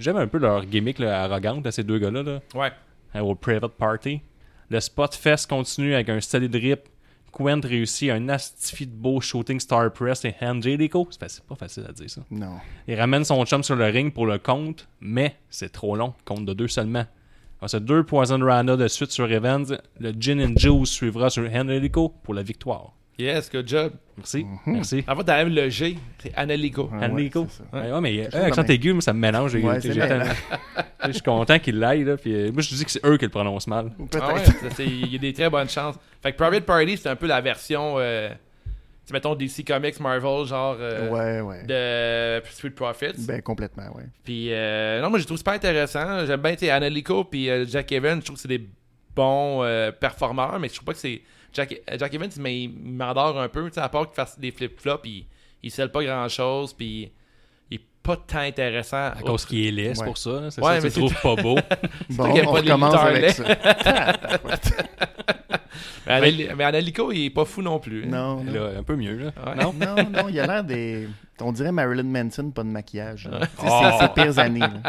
j'aime 0.00 0.16
un 0.16 0.26
peu 0.26 0.38
leur 0.38 0.64
gimmick 0.66 0.98
là, 0.98 1.22
arrogante 1.22 1.66
à 1.66 1.70
ces 1.70 1.84
deux 1.84 1.98
gars-là. 1.98 2.22
Là. 2.22 2.40
Ouais. 2.54 3.20
au 3.20 3.34
Private 3.36 3.72
Party. 3.72 4.20
Le 4.70 4.80
spot 4.80 5.14
fest 5.14 5.48
continue 5.48 5.94
avec 5.94 6.08
un 6.08 6.20
steady 6.20 6.48
drip. 6.48 6.88
Quent 7.32 7.60
réussit 7.64 8.10
un 8.10 8.28
astifi 8.28 8.86
de 8.86 8.92
beau 8.92 9.20
shooting 9.20 9.58
star 9.58 9.92
press 9.92 10.24
et 10.24 10.34
Angelico. 10.40 11.08
C'est 11.10 11.42
pas 11.42 11.56
facile 11.56 11.84
à 11.88 11.92
dire 11.92 12.08
ça. 12.08 12.22
Non. 12.30 12.58
Il 12.86 12.94
ramène 12.94 13.24
son 13.24 13.44
chum 13.44 13.64
sur 13.64 13.74
le 13.74 13.86
ring 13.86 14.12
pour 14.12 14.26
le 14.26 14.38
compte, 14.38 14.88
mais 15.00 15.36
c'est 15.50 15.72
trop 15.72 15.96
long. 15.96 16.14
Compte 16.24 16.46
de 16.46 16.54
deux 16.54 16.68
seulement. 16.68 17.04
Ensuite, 17.60 17.84
deux 17.84 18.04
Poison 18.04 18.38
Rana 18.38 18.76
de 18.76 18.86
suite 18.86 19.10
sur 19.10 19.30
Evans. 19.30 19.78
Le 19.98 20.12
Gin 20.12 20.40
and 20.40 20.54
Juice 20.56 20.90
suivra 20.90 21.28
sur 21.30 21.42
Angelico 21.52 22.10
pour 22.22 22.34
la 22.34 22.42
victoire. 22.42 22.92
Yes, 23.18 23.48
good 23.50 23.68
job. 23.68 23.92
Merci. 24.16 24.44
Merci. 24.66 25.04
En 25.06 25.14
fait, 25.16 25.24
t'enlèves 25.24 25.48
le 25.48 25.68
G, 25.68 25.96
c'est 26.20 26.34
Analico. 26.34 26.90
Ça. 26.90 27.08
Ouais, 27.72 27.92
ouais, 27.92 28.00
mais 28.00 28.28
euh, 28.34 28.44
accent 28.46 28.62
même. 28.62 28.70
aigu, 28.72 28.92
moi, 28.92 29.02
ça 29.02 29.12
me 29.12 29.20
mélange. 29.20 29.54
Ouais. 29.54 29.80
Je 29.80 31.12
suis 31.12 31.22
content 31.22 31.58
qu'il 31.58 31.78
l'aille. 31.78 32.04
là, 32.04 32.16
puis, 32.16 32.34
euh, 32.34 32.50
Moi, 32.52 32.62
je 32.62 32.74
dis 32.74 32.84
que 32.84 32.90
c'est 32.90 33.04
eux 33.04 33.16
qui 33.16 33.24
le 33.24 33.30
prononcent 33.30 33.68
mal. 33.68 33.90
Peut-être. 34.10 34.24
Ah 34.24 34.82
il 34.82 35.12
y 35.12 35.16
a 35.16 35.18
des 35.18 35.32
très 35.32 35.48
bonnes 35.50 35.68
chances. 35.68 35.96
Fait 36.22 36.32
que 36.32 36.36
Private 36.38 36.64
Party, 36.64 36.96
c'est 36.96 37.08
un 37.08 37.16
peu 37.16 37.26
la 37.26 37.40
version, 37.40 37.96
euh, 37.98 38.30
tu 38.30 38.34
sais, 39.06 39.12
mettons 39.12 39.34
DC 39.34 39.64
Comics, 39.66 40.00
Marvel, 40.00 40.46
genre 40.46 40.76
euh, 40.80 41.10
Ouais, 41.10 41.40
ouais. 41.40 41.64
de 42.42 42.44
Street 42.50 42.70
Profits. 42.70 43.26
Ben, 43.26 43.42
complètement, 43.42 43.94
ouais. 43.94 44.04
Puis, 44.24 44.48
euh, 44.50 45.00
non, 45.02 45.10
moi, 45.10 45.18
je 45.18 45.24
trouve 45.26 45.36
super 45.38 45.54
intéressant. 45.54 46.24
J'aime 46.26 46.40
bien, 46.40 46.52
tu 46.54 46.60
sais, 46.66 46.70
Analico 46.70 47.24
puis 47.24 47.48
euh, 47.50 47.64
Jack 47.66 47.92
Evans. 47.92 48.18
Je 48.20 48.24
trouve 48.24 48.36
que 48.36 48.42
c'est 48.42 48.48
des 48.48 48.66
bons 49.14 49.62
euh, 49.62 49.92
performeurs, 49.92 50.58
mais 50.58 50.68
je 50.68 50.74
trouve 50.74 50.86
pas 50.86 50.92
que 50.94 50.98
c'est. 50.98 51.20
Jack, 51.54 51.80
euh, 51.90 51.96
Jack 51.98 52.12
Evans, 52.14 52.30
mais 52.38 52.62
il 52.62 52.68
m'endort 52.70 53.38
un 53.40 53.48
peu, 53.48 53.66
tu 53.68 53.74
sais, 53.74 53.80
à 53.80 53.88
part 53.88 54.06
qu'il 54.06 54.14
fasse 54.14 54.38
des 54.38 54.50
flip-flops, 54.50 55.02
il, 55.06 55.26
il 55.62 55.70
scelle 55.70 55.90
pas 55.92 56.02
grand-chose, 56.04 56.72
puis 56.74 57.10
il 57.70 57.76
est 57.76 57.80
pas 58.02 58.16
tant 58.16 58.40
intéressant. 58.40 58.96
À 59.08 59.22
cause 59.24 59.44
qu'il 59.46 59.66
est 59.66 59.70
laid, 59.70 59.94
c'est 59.94 60.00
Ouais. 60.00 60.06
pour 60.06 60.18
ça. 60.18 60.50
C'est 60.50 60.60
Ouais, 60.62 60.76
ça, 60.76 60.80
mais 60.82 60.90
tu 60.90 61.00
le 61.00 61.06
trouves 61.08 61.36
pas 61.36 61.42
beau. 61.42 61.56
Bon, 62.10 62.24
on 62.28 62.52
pas 62.52 62.60
lutteur 62.60 63.00
avec 63.04 63.22
laid. 63.22 63.32
ça. 63.32 63.44
Mais, 66.06 66.12
Anali- 66.20 66.48
mais 66.54 66.64
Analico, 66.64 67.10
il 67.12 67.24
est 67.26 67.30
pas 67.30 67.46
fou 67.46 67.62
non 67.62 67.78
plus. 67.80 68.04
hein. 68.04 68.08
non. 68.10 68.44
Là, 68.44 68.78
un 68.78 68.82
peu 68.82 68.94
mieux. 68.94 69.16
Là. 69.16 69.32
Ouais. 69.46 69.54
Non? 69.62 69.72
Non, 69.80 69.94
non, 70.10 70.28
il 70.28 70.38
a 70.38 70.46
l'air 70.46 70.62
des. 70.64 71.08
On 71.40 71.50
dirait 71.50 71.72
Marilyn 71.72 72.02
Manson, 72.04 72.50
pas 72.50 72.62
de 72.62 72.68
maquillage. 72.68 73.28
sais, 73.32 73.48
Oh. 73.66 73.80
C'est 73.98 74.06
ses 74.06 74.12
pires 74.12 74.38
années. 74.38 74.60
là. 74.60 74.82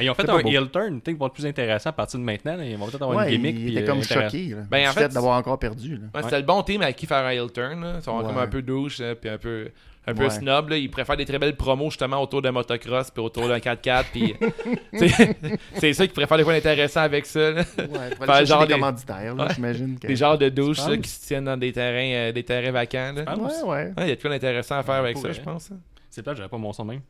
Ben, 0.00 0.04
ils 0.06 0.10
ont 0.10 0.14
fait 0.14 0.28
un 0.28 0.38
heel 0.38 0.70
turn. 0.70 0.88
Peut-être 1.00 1.04
qu'ils 1.04 1.16
vont 1.16 1.26
être 1.26 1.34
plus 1.34 1.46
intéressants 1.46 1.90
à 1.90 1.92
partir 1.92 2.18
de 2.18 2.24
maintenant. 2.24 2.56
là. 2.56 2.64
Ils 2.64 2.76
vont 2.76 2.86
peut-être 2.86 3.02
avoir 3.02 3.18
Ouais, 3.18 3.34
une 3.34 3.42
gimmick. 3.42 3.56
il 3.58 3.64
puis, 3.64 3.72
était 3.76 3.82
euh, 3.82 3.86
comme 3.86 3.98
intéressant. 4.00 4.28
choqué. 4.30 4.48
Là, 4.48 4.56
Ben, 4.70 4.88
en 4.88 4.92
fait, 4.92 5.08
d'avoir 5.08 5.38
encore 5.38 5.58
perdu. 5.58 6.00
Ouais, 6.14 6.22
C'était 6.22 6.38
le 6.40 6.46
bon 6.46 6.62
team 6.62 6.82
avec 6.82 6.96
qui 6.96 7.06
faire 7.06 7.24
un 7.24 7.30
heel 7.30 7.50
turn. 7.52 7.80
Là. 7.82 7.94
Ils 7.98 8.02
sont 8.02 8.22
comme 8.22 8.38
un 8.38 8.46
peu 8.46 8.62
douche, 8.62 8.98
là, 8.98 9.14
puis 9.14 9.28
un 9.30 9.38
peu, 9.38 9.68
un 10.06 10.14
peu 10.14 10.24
Ouais. 10.24 10.30
snob. 10.30 10.70
Là. 10.70 10.76
Ils 10.78 10.90
préfèrent 10.90 11.16
des 11.16 11.24
très 11.26 11.38
belles 11.38 11.56
promos 11.56 11.90
justement 11.90 12.20
autour 12.22 12.40
d'un 12.42 12.52
motocross 12.52 13.10
puis 13.10 13.22
autour 13.22 13.46
d'un 13.48 13.58
4x4. 13.58 14.04
Puis, 14.12 14.34
c'est- 14.94 15.36
c'est 15.74 15.92
ça 15.92 16.06
qu'ils 16.06 16.14
préfèrent 16.14 16.38
des 16.38 16.44
fois 16.44 16.54
intéressant 16.54 17.00
avec 17.00 17.26
ça. 17.26 17.50
là. 17.50 17.62
Ouais, 17.78 18.44
genre 18.46 18.60
des 18.62 18.68
des- 18.68 18.74
commanditaires, 18.74 19.34
Ouais. 19.36 19.46
j'imagine. 19.54 19.98
que- 19.98 20.06
Des 20.06 20.16
genres 20.16 20.38
de 20.38 20.48
douches 20.48 20.86
là, 20.88 20.96
qui 20.96 21.08
se 21.08 21.26
tiennent 21.26 21.44
dans 21.44 21.56
des 21.56 21.72
terrains, 21.72 22.28
euh, 22.28 22.32
des 22.32 22.42
terrains 22.42 22.72
vacants. 22.72 23.12
Là. 23.14 23.34
Ouais, 23.36 23.42
ouais. 23.62 23.68
Ouais, 23.68 23.92
Il 23.98 24.08
y 24.08 24.12
a 24.12 24.16
de 24.16 24.20
quoi 24.20 24.30
d'intéressant 24.30 24.78
à 24.78 24.82
faire 24.82 24.94
avec 24.96 25.18
ça, 25.18 25.32
je 25.32 25.40
pense. 25.40 25.70
hein. 25.70 25.76
C'est 26.08 26.22
plate, 26.22 26.36
j'avais 26.38 26.48
pas 26.48 26.58
mon 26.58 26.72
son 26.72 26.84
même. 26.84 27.00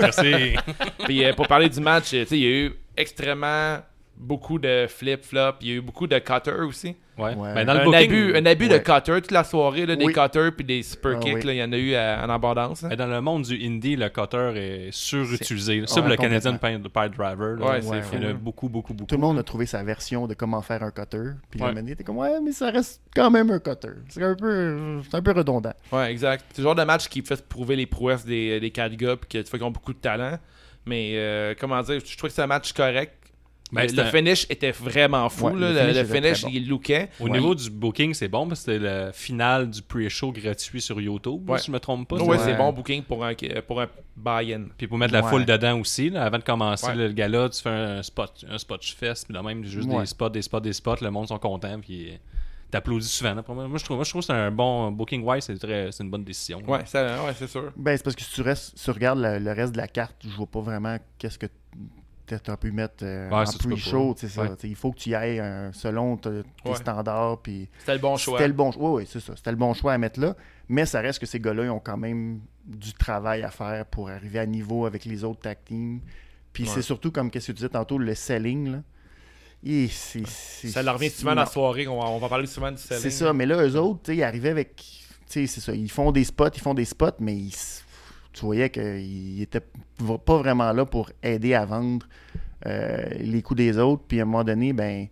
Merci. 0.00 0.56
Puis 1.04 1.24
euh, 1.24 1.32
pour 1.34 1.46
parler 1.46 1.68
du 1.68 1.80
match, 1.80 2.12
euh, 2.14 2.22
tu 2.22 2.28
sais, 2.28 2.38
il 2.38 2.42
y 2.42 2.46
a 2.46 2.50
eu 2.50 2.72
extrêmement 2.96 3.78
beaucoup 4.20 4.58
de 4.58 4.86
flip-flop. 4.88 5.52
Il 5.62 5.68
y 5.68 5.72
a 5.72 5.74
eu 5.76 5.80
beaucoup 5.80 6.06
de 6.06 6.18
cutters 6.18 6.60
aussi. 6.66 6.94
Ouais. 7.18 7.34
Ouais. 7.34 7.52
Ben, 7.54 7.66
dans 7.66 7.74
le 7.74 7.80
un, 7.80 7.84
booking, 7.84 8.00
abus, 8.10 8.36
un 8.36 8.46
abus 8.46 8.68
de 8.68 8.74
Ouais. 8.74 8.82
cutters 8.82 9.16
toute 9.22 9.30
la 9.30 9.44
soirée, 9.44 9.84
là, 9.84 9.94
des 9.96 10.06
cutters 10.06 10.52
puis 10.56 10.64
des 10.64 10.82
super 10.82 11.16
Ah 11.16 11.20
kicks. 11.20 11.34
oui. 11.36 11.42
là, 11.42 11.52
Il 11.52 11.56
y 11.58 11.62
en 11.62 11.72
a 11.72 11.76
eu 11.76 11.92
euh, 11.94 12.24
en 12.24 12.30
abondance. 12.30 12.84
hein. 12.84 12.94
dans 12.96 13.06
le 13.06 13.20
monde 13.20 13.42
du 13.42 13.62
indie, 13.66 13.96
le 13.96 14.08
cutter 14.08 14.52
est 14.56 14.90
surutilisé. 14.92 15.82
Ça, 15.86 16.00
Ouais, 16.00 16.08
le 16.08 16.16
Canadian 16.16 16.56
Pile 16.58 16.80
Driver. 17.16 17.56
là, 17.58 17.66
Ouais, 17.66 17.82
c'est 17.82 17.88
Ouais, 17.90 18.02
fou. 18.02 18.14
Il 18.16 18.22
y 18.22 18.26
en 18.26 18.30
a 18.30 18.32
beaucoup, 18.34 18.68
beaucoup, 18.68 18.94
beaucoup. 18.94 19.06
Tout 19.08 19.16
le 19.16 19.20
monde 19.20 19.38
a 19.38 19.42
trouvé 19.42 19.66
sa 19.66 19.82
version 19.82 20.26
de 20.26 20.34
comment 20.34 20.62
faire 20.62 20.82
un 20.82 20.90
cutter. 20.90 21.32
Puis 21.50 21.60
Ouais. 21.62 21.94
t'es 21.94 22.04
comme, 22.04 22.18
ouais, 22.18 22.40
mais 22.42 22.52
ça 22.52 22.70
reste 22.70 23.02
quand 23.14 23.30
même 23.30 23.50
un 23.50 23.58
cutter. 23.58 23.88
C'est 24.08 24.22
un 24.22 24.34
peu, 24.34 25.00
c'est 25.10 25.14
un 25.16 25.22
peu 25.22 25.32
redondant. 25.32 25.72
Ouais, 25.92 26.10
exact. 26.10 26.44
C'est 26.52 26.62
le 26.62 26.64
genre 26.68 26.74
de 26.74 26.84
match 26.84 27.08
qui 27.08 27.20
fait 27.22 27.46
prouver 27.46 27.76
les 27.76 27.86
prouesses 27.86 28.24
des, 28.24 28.60
des 28.60 28.70
quatre 28.70 28.94
gars, 28.94 29.16
puis 29.16 29.28
que 29.28 29.44
tu 29.44 29.50
vois 29.50 29.58
qu'ils 29.58 29.66
ont 29.66 29.70
beaucoup 29.70 29.92
de 29.92 29.98
talent. 29.98 30.38
Mais 30.86 31.12
euh, 31.16 31.54
comment 31.60 31.82
dire, 31.82 32.00
je 32.04 32.16
trouve 32.16 32.30
que 32.30 32.34
c'est 32.34 32.42
un 32.42 32.46
match 32.46 32.72
correct. 32.72 33.14
Ben, 33.72 33.86
le 33.86 34.02
un- 34.02 34.06
finish 34.06 34.46
était 34.50 34.72
vraiment 34.72 35.28
fou. 35.28 35.46
Ouais, 35.48 35.60
là. 35.60 35.70
le 35.70 35.74
Le, 35.74 35.80
finish 35.80 35.94
le 35.94 36.00
était 36.00 36.14
finish, 36.20 36.40
très 36.42 36.50
bon. 36.50 36.56
il 36.56 36.68
lookait. 36.68 37.08
Au 37.20 37.24
Ouais. 37.24 37.30
niveau 37.30 37.54
du 37.54 37.70
booking, 37.70 38.14
c'est 38.14 38.28
bon 38.28 38.48
parce 38.48 38.64
que 38.64 38.72
c'était 38.72 38.84
le 38.84 39.12
final 39.12 39.70
du 39.70 39.80
pre-show 39.82 40.32
gratuit 40.32 40.80
sur 40.80 41.00
YouTube, 41.00 41.48
Ouais. 41.48 41.58
si 41.58 41.66
je 41.66 41.72
me 41.72 41.78
trompe 41.80 42.08
pas. 42.08 42.16
Ouais, 42.16 42.22
c'est- 42.24 42.30
Ouais. 42.30 42.38
c'est 42.52 42.56
bon 42.56 42.72
booking 42.72 43.02
pour 43.04 43.24
un, 43.24 43.32
pour 43.66 43.80
un 43.80 43.88
buy-in. 44.16 44.64
Puis 44.76 44.86
pour 44.86 44.98
mettre 44.98 45.12
la 45.12 45.22
Ouais. 45.22 45.30
foule 45.30 45.44
dedans 45.44 45.78
aussi, 45.78 46.10
là, 46.10 46.24
avant 46.24 46.38
de 46.38 46.42
commencer 46.44 46.92
le 46.94 47.12
gala, 47.12 47.48
tu 47.48 47.62
fais 47.62 47.68
un 47.70 48.02
spot, 48.02 48.44
un 48.50 48.58
spot 48.58 48.84
fest, 48.84 49.26
puis 49.26 49.34
là 49.34 49.42
même 49.42 49.64
juste 49.64 49.88
Ouais. 49.88 50.00
des 50.00 50.06
spots, 50.06 50.28
des 50.30 50.42
spots, 50.42 50.60
des 50.60 50.72
spots, 50.72 50.96
le 51.02 51.10
monde 51.10 51.28
sont 51.28 51.38
contents, 51.38 51.78
puis 51.80 52.18
t'applaudis 52.70 53.08
souvent. 53.08 53.34
là. 53.34 53.42
Moi, 53.48 53.66
moi, 53.66 53.78
je 53.78 53.84
trouve, 53.84 53.96
moi, 53.96 54.04
je 54.04 54.10
trouve 54.10 54.20
que 54.22 54.26
c'est 54.26 54.32
un 54.32 54.50
bon 54.50 54.92
booking 54.92 55.22
wise, 55.24 55.44
c'est 55.44 55.58
très, 55.58 55.90
c'est 55.90 56.04
une 56.04 56.10
bonne 56.10 56.22
décision. 56.24 56.60
Ouais, 56.68 56.80
ça, 56.86 57.24
ouais 57.24 57.32
c'est 57.36 57.48
sûr. 57.48 57.72
Ben, 57.76 57.96
c'est 57.96 58.02
parce 58.04 58.14
que 58.14 58.22
si 58.22 58.32
tu, 58.32 58.42
restes, 58.42 58.76
si 58.78 58.84
tu 58.84 58.90
regardes 58.92 59.18
le, 59.20 59.38
le 59.38 59.52
reste 59.52 59.72
de 59.72 59.78
la 59.78 59.88
carte, 59.88 60.16
je 60.24 60.28
vois 60.36 60.46
pas 60.46 60.60
vraiment 60.60 60.96
qu'est-ce 61.18 61.38
que 61.38 61.46
tu 62.36 62.50
as 62.50 62.56
pu 62.56 62.72
mettre 62.72 63.02
euh, 63.02 63.28
Ouais, 63.28 63.36
en 63.48 63.52
pre-show. 63.70 64.14
Ouais. 64.38 64.48
Il 64.64 64.76
faut 64.76 64.92
que 64.92 64.98
tu 64.98 65.10
y 65.10 65.14
ailles 65.14 65.40
euh, 65.40 65.72
selon 65.72 66.16
te- 66.16 66.42
tes 66.62 66.70
Ouais. 66.70 66.76
standards. 66.76 67.38
Puis 67.42 67.68
C'était 67.80 67.94
le 67.94 67.98
bon 68.00 68.16
choix. 68.16 68.38
C'était 68.38 68.48
le 68.48 68.54
bon 68.54 68.70
choix. 68.72 68.90
Oui, 68.90 69.02
oui, 69.02 69.08
c'est 69.10 69.20
ça. 69.20 69.34
C'était 69.36 69.50
le 69.50 69.56
bon 69.56 69.74
choix 69.74 69.92
à 69.92 69.98
mettre 69.98 70.20
là. 70.20 70.36
Mais 70.68 70.86
ça 70.86 71.00
reste 71.00 71.18
que 71.18 71.26
ces 71.26 71.40
gars-là, 71.40 71.64
ils 71.64 71.70
ont 71.70 71.80
quand 71.80 71.96
même 71.96 72.40
du 72.64 72.92
travail 72.94 73.42
à 73.42 73.50
faire 73.50 73.84
pour 73.86 74.08
arriver 74.10 74.38
à 74.38 74.46
niveau 74.46 74.86
avec 74.86 75.04
les 75.04 75.24
autres 75.24 75.40
tag 75.40 75.58
teams. 75.64 76.00
Puis 76.52 76.64
Ouais. 76.64 76.70
c'est 76.74 76.82
surtout 76.82 77.10
comme 77.10 77.30
qu'est-ce 77.30 77.46
que 77.48 77.52
tu 77.52 77.56
disais 77.56 77.68
tantôt, 77.68 77.98
le 77.98 78.14
selling. 78.14 78.72
Là. 78.72 78.78
Et 79.64 79.88
c'est, 79.88 80.26
c'est- 80.26 80.68
Ça 80.68 80.82
leur 80.82 80.94
revient 80.94 81.10
souvent 81.10 81.34
dans 81.34 81.40
la 81.42 81.46
soirée. 81.46 81.86
On 81.86 82.00
va, 82.00 82.08
on 82.08 82.18
va 82.18 82.28
parler 82.28 82.46
souvent 82.46 82.70
du 82.70 82.78
selling. 82.78 83.02
C'est 83.02 83.10
ça. 83.10 83.32
Mais 83.32 83.46
là, 83.46 83.62
eux 83.66 83.76
autres, 83.76 84.10
ils 84.12 84.22
arrivaient 84.22 84.48
avec. 84.50 84.76
Tu 84.76 84.84
sais, 85.26 85.46
c'est 85.46 85.60
ça. 85.60 85.72
Ils 85.74 85.90
font 85.90 86.10
des 86.12 86.24
spots, 86.24 86.48
ils 86.54 86.60
font 86.60 86.74
des 86.74 86.84
spots, 86.84 87.06
mais 87.20 87.34
ils 87.36 87.54
tu 88.32 88.44
voyais 88.44 88.70
qu'ils 88.70 89.42
étaient 89.42 89.62
v- 90.00 90.16
pas 90.24 90.38
vraiment 90.38 90.72
là 90.72 90.84
pour 90.86 91.10
aider 91.22 91.54
à 91.54 91.64
vendre 91.64 92.06
euh, 92.66 93.04
les 93.18 93.42
coups 93.42 93.58
des 93.58 93.78
autres. 93.78 94.02
Puis 94.06 94.18
à 94.20 94.22
un 94.22 94.26
moment 94.26 94.44
donné, 94.44 94.72
ben. 94.72 95.06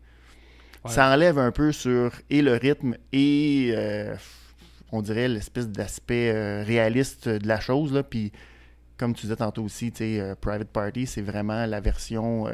Ouais. 0.85 0.91
Ça 0.93 1.13
enlève 1.13 1.39
un 1.39 1.51
peu 1.51 1.73
sur 1.73 2.13
et 2.31 2.41
le 2.41 2.55
rythme 2.55 2.95
et 3.13 3.73
euh, 3.75 4.15
on 4.93 5.03
dirait 5.03 5.27
l'espèce 5.29 5.69
d'aspect 5.69 6.31
euh, 6.33 6.63
réaliste 6.65 7.29
de 7.29 7.49
la 7.49 7.59
chose. 7.59 7.93
Là. 7.93 8.05
Puis 8.05 8.31
comme 8.97 9.13
tu 9.15 9.23
disais 9.23 9.37
tantôt 9.37 9.65
aussi, 9.65 9.93
Private 10.41 10.69
Party, 10.69 11.07
c'est 11.07 11.21
vraiment 11.23 11.67
la 11.67 11.81
version, 11.81 12.47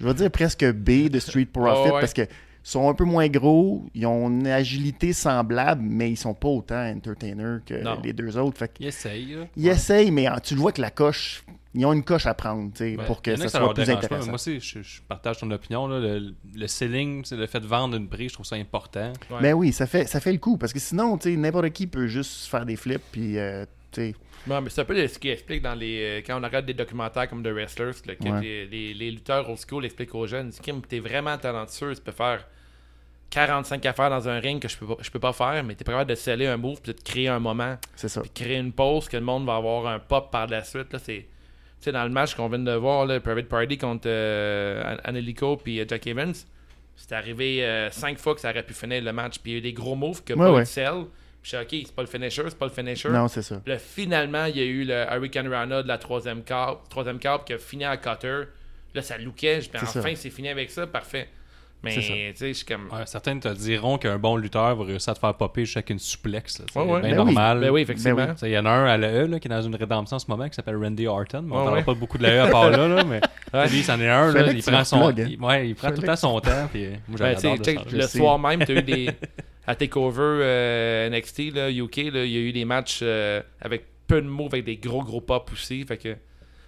je 0.00 0.06
vais 0.06 0.14
dire 0.14 0.30
presque 0.30 0.64
B 0.72 1.08
de 1.10 1.18
Street 1.18 1.44
Profit 1.52 1.90
Oh, 1.90 1.94
ouais. 1.94 2.00
parce 2.00 2.12
que 2.14 2.22
sont 2.62 2.88
un 2.88 2.94
peu 2.94 3.04
moins 3.04 3.28
gros, 3.28 3.86
ils 3.94 4.06
ont 4.06 4.28
une 4.28 4.46
agilité 4.46 5.12
semblable, 5.12 5.82
mais 5.82 6.10
ils 6.10 6.16
sont 6.16 6.34
pas 6.34 6.48
autant 6.48 6.84
entertainers 6.86 7.60
que 7.64 7.74
Non. 7.82 7.98
les 8.02 8.12
deux 8.12 8.36
autres. 8.36 8.58
Fait 8.58 8.68
que 8.68 8.74
Il 8.80 8.86
essaye. 8.86 9.34
là. 9.34 9.46
ils 9.56 9.68
essayent, 9.68 10.10
mais 10.10 10.26
tu 10.42 10.54
le 10.54 10.60
vois 10.60 10.72
que 10.72 10.80
la 10.82 10.90
coche, 10.90 11.44
ils 11.74 11.84
ont 11.86 11.92
une 11.92 12.02
coche 12.04 12.26
à 12.26 12.34
prendre 12.34 12.70
tu 12.72 12.78
sais, 12.78 12.96
Ouais. 12.96 13.04
pour 13.06 13.22
que 13.22 13.36
ça 13.36 13.48
soit 13.48 13.72
plus 13.74 13.86
mais 13.86 13.92
intéressant. 13.94 14.26
Moi 14.26 14.34
aussi, 14.34 14.60
je, 14.60 14.82
je 14.82 15.00
partage 15.02 15.38
ton 15.38 15.50
opinion. 15.50 15.86
là. 15.86 15.98
Le, 16.00 16.34
le 16.54 16.66
selling, 16.66 17.24
c'est 17.24 17.36
le 17.36 17.46
fait 17.46 17.60
de 17.60 17.66
vendre 17.66 17.96
une 17.96 18.08
prix, 18.08 18.28
je 18.28 18.34
trouve 18.34 18.46
ça 18.46 18.56
important. 18.56 19.12
Ouais. 19.30 19.38
Ben 19.42 19.54
oui, 19.54 19.72
ça 19.72 19.86
fait, 19.86 20.06
ça 20.06 20.20
fait 20.20 20.32
le 20.32 20.38
coup. 20.38 20.56
Parce 20.58 20.72
que 20.72 20.78
sinon, 20.80 21.16
tu 21.18 21.30
sais, 21.30 21.36
n'importe 21.36 21.70
qui 21.70 21.86
peut 21.86 22.06
juste 22.06 22.46
faire 22.46 22.66
des 22.66 22.76
flips. 22.76 23.02
Puis, 23.12 23.38
euh, 23.38 23.64
Non, 24.46 24.60
mais 24.60 24.70
c'est 24.70 24.80
un 24.80 24.84
peu 24.84 25.06
ce 25.06 25.18
qui 25.18 25.28
explique 25.30 25.62
dans 25.62 25.74
les. 25.74 26.00
euh, 26.20 26.22
quand 26.26 26.38
on 26.40 26.44
regarde 26.44 26.64
des 26.66 26.74
documentaires 26.74 27.28
comme 27.28 27.42
The 27.42 27.48
Wrestlers, 27.48 27.92
là, 28.06 28.14
que 28.14 28.28
Ouais. 28.28 28.40
les, 28.40 28.66
les- 28.66 28.94
les 28.94 29.10
lutteurs 29.10 29.48
old 29.48 29.58
school 29.58 29.84
expliquent 29.84 30.14
aux 30.14 30.26
jeunes 30.26 30.50
Kim, 30.62 30.80
t'es 30.82 31.00
vraiment 31.00 31.36
talentueux, 31.38 31.94
tu 31.94 32.00
peux 32.02 32.12
faire. 32.12 32.46
45 33.30 33.84
affaires 33.84 34.08
dans 34.08 34.26
un 34.28 34.40
ring 34.40 34.60
que 34.60 34.68
je 34.68 34.76
peux 34.78 34.86
pas, 34.86 34.96
je 35.02 35.10
peux 35.10 35.18
pas 35.18 35.34
faire, 35.34 35.62
mais 35.62 35.74
tu 35.74 35.82
es 35.82 35.84
capable 35.84 36.08
de 36.08 36.14
sceller 36.14 36.46
un 36.46 36.56
move 36.56 36.80
puis 36.80 36.94
de 36.94 37.00
créer 37.00 37.28
un 37.28 37.38
moment. 37.40 37.76
C'est 37.94 38.08
ça. 38.08 38.22
Puis 38.22 38.30
créer 38.30 38.56
une 38.56 38.72
pause 38.72 39.06
que 39.08 39.16
le 39.18 39.22
monde 39.22 39.44
va 39.44 39.56
avoir 39.56 39.86
un 39.86 39.98
pop 39.98 40.30
par 40.30 40.46
la 40.46 40.64
suite. 40.64 40.92
Là, 40.94 40.98
c'est, 40.98 41.18
tu 41.18 41.26
sais, 41.80 41.92
dans 41.92 42.04
le 42.04 42.10
match 42.10 42.34
qu'on 42.34 42.48
vient 42.48 42.58
de 42.58 42.72
voir, 42.72 43.04
là, 43.04 43.20
Private 43.20 43.48
Party 43.48 43.76
contre 43.76 44.04
euh, 44.06 44.96
An- 45.04 45.10
Angelico 45.10 45.58
puis 45.58 45.78
euh, 45.78 45.84
Jack 45.86 46.06
Evans, 46.06 46.32
c'est 46.96 47.12
arrivé 47.12 47.88
5 47.92 48.18
fois 48.18 48.34
que 48.34 48.40
ça 48.40 48.48
aurait 48.50 48.62
pu 48.62 48.72
finir 48.72 49.02
le 49.02 49.12
match. 49.12 49.38
Puis 49.40 49.52
il 49.52 49.54
y 49.54 49.56
a 49.56 49.58
eu 49.58 49.62
des 49.62 49.72
gros 49.74 49.94
moves 49.94 50.24
que 50.24 50.32
Ouais, 50.32 50.64
sell. 50.64 51.04
Je 51.48 51.56
suis 51.56 51.64
ok, 51.64 51.86
c'est 51.86 51.94
pas 51.94 52.02
le 52.02 52.08
finisher, 52.08 52.42
c'est 52.46 52.58
pas 52.58 52.66
le 52.66 52.72
finisher. 52.72 53.08
Non, 53.08 53.26
c'est 53.26 53.40
ça. 53.40 53.56
Puis 53.64 53.72
là, 53.72 53.78
finalement, 53.78 54.44
il 54.44 54.58
y 54.58 54.60
a 54.60 54.64
eu 54.64 54.84
le 54.84 55.06
Hurricane 55.10 55.48
Rana 55.48 55.82
de 55.82 55.88
la 55.88 55.96
troisième 55.96 56.42
carte, 56.42 56.90
troisième 56.90 57.18
carte 57.18 57.46
qui 57.46 57.54
a 57.54 57.58
fini 57.58 57.86
à 57.86 57.96
cutter. 57.96 58.42
Là, 58.92 59.00
ça 59.00 59.16
lookait. 59.16 59.62
Je 59.62 59.70
ça. 59.70 60.00
enfin, 60.00 60.12
c'est 60.14 60.28
fini 60.28 60.50
avec 60.50 60.70
ça, 60.70 60.86
parfait. 60.86 61.30
Mais, 61.82 61.94
tu 61.94 62.02
sais, 62.02 62.34
je 62.48 62.52
suis 62.52 62.64
comme. 62.66 62.88
Ouais, 62.92 63.06
certains 63.06 63.38
te 63.38 63.48
diront 63.54 63.98
qu'un 63.98 64.18
bon 64.18 64.36
lutteur 64.36 64.74
va 64.74 64.84
réussir 64.84 65.12
à 65.12 65.14
te 65.14 65.20
faire 65.20 65.34
popper 65.34 65.64
jusqu'à 65.64 65.82
une 65.92 66.00
suplexe. 66.00 66.58
là. 66.58 66.64
C'est 66.72 66.78
Ouais, 66.80 66.84
ouais. 66.84 67.00
bien 67.02 67.10
Ben 67.10 67.18
oui. 67.20 67.24
normal. 67.26 67.60
Ben 67.60 67.70
oui, 67.70 67.80
effectivement. 67.82 68.16
Ben 68.16 68.26
oui. 68.30 68.32
Tu 68.34 68.38
sais, 68.40 68.50
Il 68.50 68.54
y 68.54 68.58
en 68.58 68.66
a 68.66 68.70
un 68.70 68.84
à 68.86 68.96
la 68.96 69.08
E 69.12 69.26
là, 69.26 69.38
qui 69.38 69.46
est 69.46 69.50
dans 69.50 69.62
une 69.62 69.76
rédemption 69.76 70.16
en 70.16 70.18
ce 70.18 70.26
moment 70.28 70.48
qui 70.48 70.54
s'appelle 70.56 70.76
Randy 70.76 71.06
Orton. 71.06 71.42
mais 71.42 71.54
on 71.54 71.72
ouais. 71.72 71.84
pas 71.84 71.94
beaucoup 71.94 72.18
de 72.18 72.24
la 72.24 72.30
E 72.30 72.40
à 72.40 72.48
part 72.48 72.70
là, 72.70 72.88
là, 72.88 73.04
mais 73.04 73.20
lui, 73.70 73.82
c'en 73.84 74.00
est 74.00 74.08
un. 74.08 74.32
Là, 74.32 74.50
il 74.52 74.62
prend 74.62 74.82
son, 74.84 75.08
hein. 75.08 75.14
il, 75.16 75.38
ouais, 75.40 75.68
il 75.68 75.74
prend 75.76 75.90
tout 75.92 76.00
le 76.00 76.06
temps 76.08 76.16
son 76.16 76.40
temps. 76.40 76.68
Puis, 76.72 76.88
moi, 77.06 77.18
Ben, 77.20 77.36
le 77.92 78.00
sais. 78.02 78.18
soir 78.18 78.38
même, 78.40 78.64
tu 78.64 78.72
as 78.72 78.80
eu 78.80 78.82
des. 78.82 79.10
À 79.68 79.74
TakeOver 79.74 80.22
euh, 80.22 81.10
NXT, 81.10 81.52
là, 81.54 81.70
UK, 81.70 81.96
là, 82.10 82.24
il 82.24 82.30
y 82.30 82.36
a 82.38 82.40
eu 82.40 82.52
des 82.52 82.64
matchs 82.64 83.00
euh, 83.02 83.42
avec 83.60 83.84
peu 84.06 84.22
de 84.22 84.26
mots, 84.26 84.46
avec 84.46 84.64
des 84.64 84.78
gros 84.78 85.02
gros 85.02 85.20
pops 85.20 85.52
aussi. 85.52 85.84
Fait 85.84 85.98
que. 85.98 86.08
tu 86.14 86.18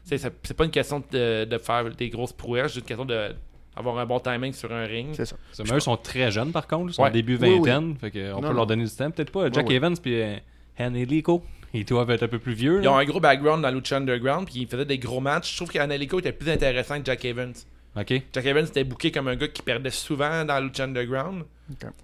sais, 0.04 0.18
ça- 0.18 0.28
C'est 0.42 0.54
pas 0.54 0.66
une 0.66 0.70
question 0.70 1.02
de, 1.10 1.46
de 1.46 1.56
faire 1.58 1.88
des 1.90 2.10
grosses 2.10 2.34
prouesses, 2.34 2.66
c'est 2.66 2.74
juste 2.74 2.80
une 2.80 2.88
question 2.88 3.06
de 3.06 3.34
avoir 3.80 3.98
un 3.98 4.06
bon 4.06 4.20
timing 4.20 4.52
sur 4.52 4.72
un 4.72 4.84
ring. 4.84 5.08
C'est 5.14 5.24
ça. 5.26 5.36
Mais 5.64 5.74
eux 5.74 5.80
sont 5.80 5.96
très 5.96 6.30
jeunes 6.30 6.52
par 6.52 6.66
contre. 6.68 6.90
Ils 6.92 6.94
sont 6.94 7.02
Ouais. 7.02 7.10
début 7.10 7.36
Oui, 7.36 7.48
oui. 7.48 7.58
vingtaine. 7.68 7.96
Fait 7.98 8.10
que 8.12 8.32
on 8.32 8.36
Non, 8.36 8.40
peut 8.42 8.46
non. 8.48 8.52
leur 8.54 8.66
donner 8.66 8.84
du 8.84 8.90
temps. 8.90 9.10
Peut-être 9.10 9.32
pas 9.32 9.50
Jack 9.50 9.66
oui. 9.68 9.74
Evans 9.74 9.96
puis 10.00 10.20
euh, 10.22 10.36
Angelico. 10.78 11.42
Ils 11.72 11.84
doivent 11.84 12.10
être 12.10 12.24
un 12.24 12.28
peu 12.28 12.38
plus 12.40 12.52
vieux. 12.54 12.80
Ils 12.82 12.88
ont 12.88 12.96
un 12.96 13.04
gros 13.04 13.20
background 13.20 13.62
dans 13.62 13.70
Lucha 13.70 13.96
Underground, 13.98 14.46
puis 14.46 14.62
ils 14.62 14.66
faisaient 14.66 14.84
des 14.84 14.98
gros 14.98 15.20
matchs. 15.20 15.52
Je 15.52 15.56
trouve 15.56 15.70
qu'Anelico 15.70 16.18
était 16.18 16.32
plus 16.32 16.48
intéressant 16.50 16.98
que 16.98 17.04
Jack 17.06 17.24
Evans. 17.24 17.52
Ok. 17.96 18.22
Jack 18.32 18.44
Evans 18.46 18.64
était 18.66 18.82
booké 18.84 19.10
comme 19.12 19.28
un 19.28 19.36
gars 19.36 19.46
qui 19.48 19.62
perdait 19.62 19.90
souvent 19.90 20.44
dans 20.44 20.58
Lucha 20.60 20.84
Underground. 20.84 21.44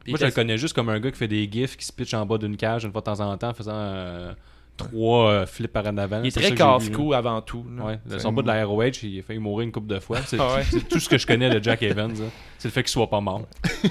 Moi, 0.06 0.18
je 0.20 0.24
le 0.24 0.30
connais 0.30 0.56
juste 0.58 0.74
comme 0.74 0.88
un 0.88 1.00
gars 1.00 1.10
qui 1.10 1.18
fait 1.18 1.26
des 1.26 1.48
gifs, 1.50 1.76
qui 1.76 1.84
se 1.84 1.92
pitch 1.92 2.14
en 2.14 2.24
bas 2.24 2.38
d'une 2.38 2.56
cage 2.56 2.84
une 2.84 2.92
fois 2.92 3.00
de 3.00 3.06
temps 3.06 3.18
en 3.20 3.36
temps, 3.36 3.48
en 3.48 3.54
faisant 3.54 3.72
euh, 3.74 4.32
trois 4.76 5.30
euh, 5.30 5.46
flips 5.46 5.72
par 5.72 5.86
en 5.86 5.96
avant. 5.98 6.20
Il 6.22 6.28
est 6.28 6.30
très 6.30 6.54
casse-cou 6.54 7.12
avant 7.14 7.40
tout. 7.40 7.64
Ouais, 7.80 7.98
son 8.18 8.32
bout 8.32 8.42
de 8.42 8.48
la 8.48 8.64
ROH, 8.64 9.02
il 9.02 9.18
a 9.20 9.22
failli 9.22 9.38
mourir 9.38 9.64
une 9.64 9.72
couple 9.72 9.88
de 9.88 9.98
fois. 10.00 10.18
C'est 10.26 10.36
Ah 10.40 10.56
ouais. 10.56 10.62
c'est 10.70 10.88
tout 10.88 11.00
ce 11.00 11.08
que 11.08 11.18
je 11.18 11.26
connais 11.26 11.50
de 11.50 11.62
Jack 11.62 11.82
Evans. 11.82 12.12
là. 12.12 12.26
C'est 12.58 12.68
le 12.68 12.72
fait 12.72 12.82
qu'il 12.82 12.90
soit 12.90 13.10
pas 13.10 13.20
mort. 13.20 13.42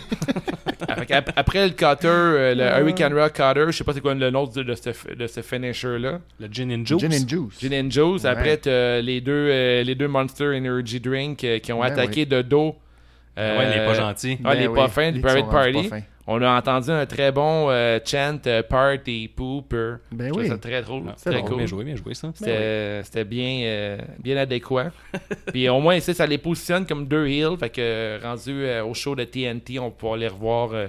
Ah, 0.87 1.21
Après 1.35 1.67
le 1.67 1.73
cutter, 1.73 2.07
euh, 2.07 2.55
le 2.55 2.81
Hurricane 2.81 3.13
Rock 3.13 3.33
cutter, 3.33 3.65
je 3.67 3.71
sais 3.71 3.83
pas 3.83 3.93
c'est 3.93 4.01
quoi 4.01 4.13
le 4.13 4.29
nom 4.29 4.45
de, 4.45 4.63
de 4.63 4.75
ce, 4.75 5.13
de 5.13 5.27
ce 5.27 5.41
finisher-là. 5.41 6.19
Le 6.39 6.47
Gin 6.51 6.71
and 6.71 6.85
Juice. 6.85 6.99
Gin 7.01 7.13
and 7.13 7.27
Juice. 7.27 7.59
Gin 7.59 7.73
and 7.73 7.89
Juice. 7.89 8.23
Ouais. 8.23 8.29
Après, 8.29 8.59
les 9.01 9.21
deux, 9.21 9.31
euh, 9.51 9.83
les 9.83 9.95
deux 9.95 10.07
Monster 10.07 10.55
Energy 10.55 10.99
Drink 10.99 11.43
euh, 11.43 11.59
qui 11.59 11.73
ont 11.73 11.79
Ben 11.81 11.87
attaqué 11.87 12.25
de 12.25 12.41
dos. 12.41 12.75
Ah 13.35 13.57
Ouais, 13.57 13.67
il 13.71 13.81
est 13.81 13.85
pas 13.85 13.93
gentil. 13.93 14.37
Ouais, 14.43 14.55
les 14.55 14.67
Ben 14.67 14.87
pas 14.87 15.11
du 15.11 15.17
ils 15.17 15.21
Private 15.21 15.49
Party. 15.49 15.89
On 16.27 16.41
a 16.41 16.57
entendu 16.57 16.89
un 16.89 17.05
très 17.05 17.31
bon 17.31 17.69
euh, 17.69 17.99
chant 18.03 18.39
euh, 18.47 18.63
Party 18.63 19.27
Pooper. 19.27 19.97
Ben 20.11 20.31
oui. 20.35 20.47
ça 20.47 20.57
très 20.57 20.81
drôle. 20.81 21.03
c'est 21.17 21.29
très 21.29 21.39
drôle. 21.39 21.49
cool. 21.49 21.57
Bien 21.57 21.65
joué, 21.67 21.83
bien 21.83 21.95
joué 21.95 22.13
ça. 22.15 22.31
C'était 22.33 23.03
c'était 23.03 23.23
bien, 23.23 23.61
euh, 23.63 23.97
bien 24.19 24.35
adéquat. 24.37 24.91
Puis 25.53 25.69
au 25.69 25.79
moins, 25.79 25.95
ici, 25.95 26.13
ça 26.15 26.25
les 26.25 26.39
positionne 26.39 26.85
comme 26.87 27.07
deux 27.07 27.27
heels. 27.27 27.57
Fait 27.59 27.69
que 27.69 28.19
rendu 28.23 28.65
euh, 28.65 28.83
au 28.83 28.93
show 28.95 29.15
de 29.15 29.23
TNT, 29.23 29.77
on 29.79 29.85
va 29.85 29.91
pouvoir 29.91 30.17
les 30.17 30.27
revoir 30.27 30.71
euh, 30.73 30.87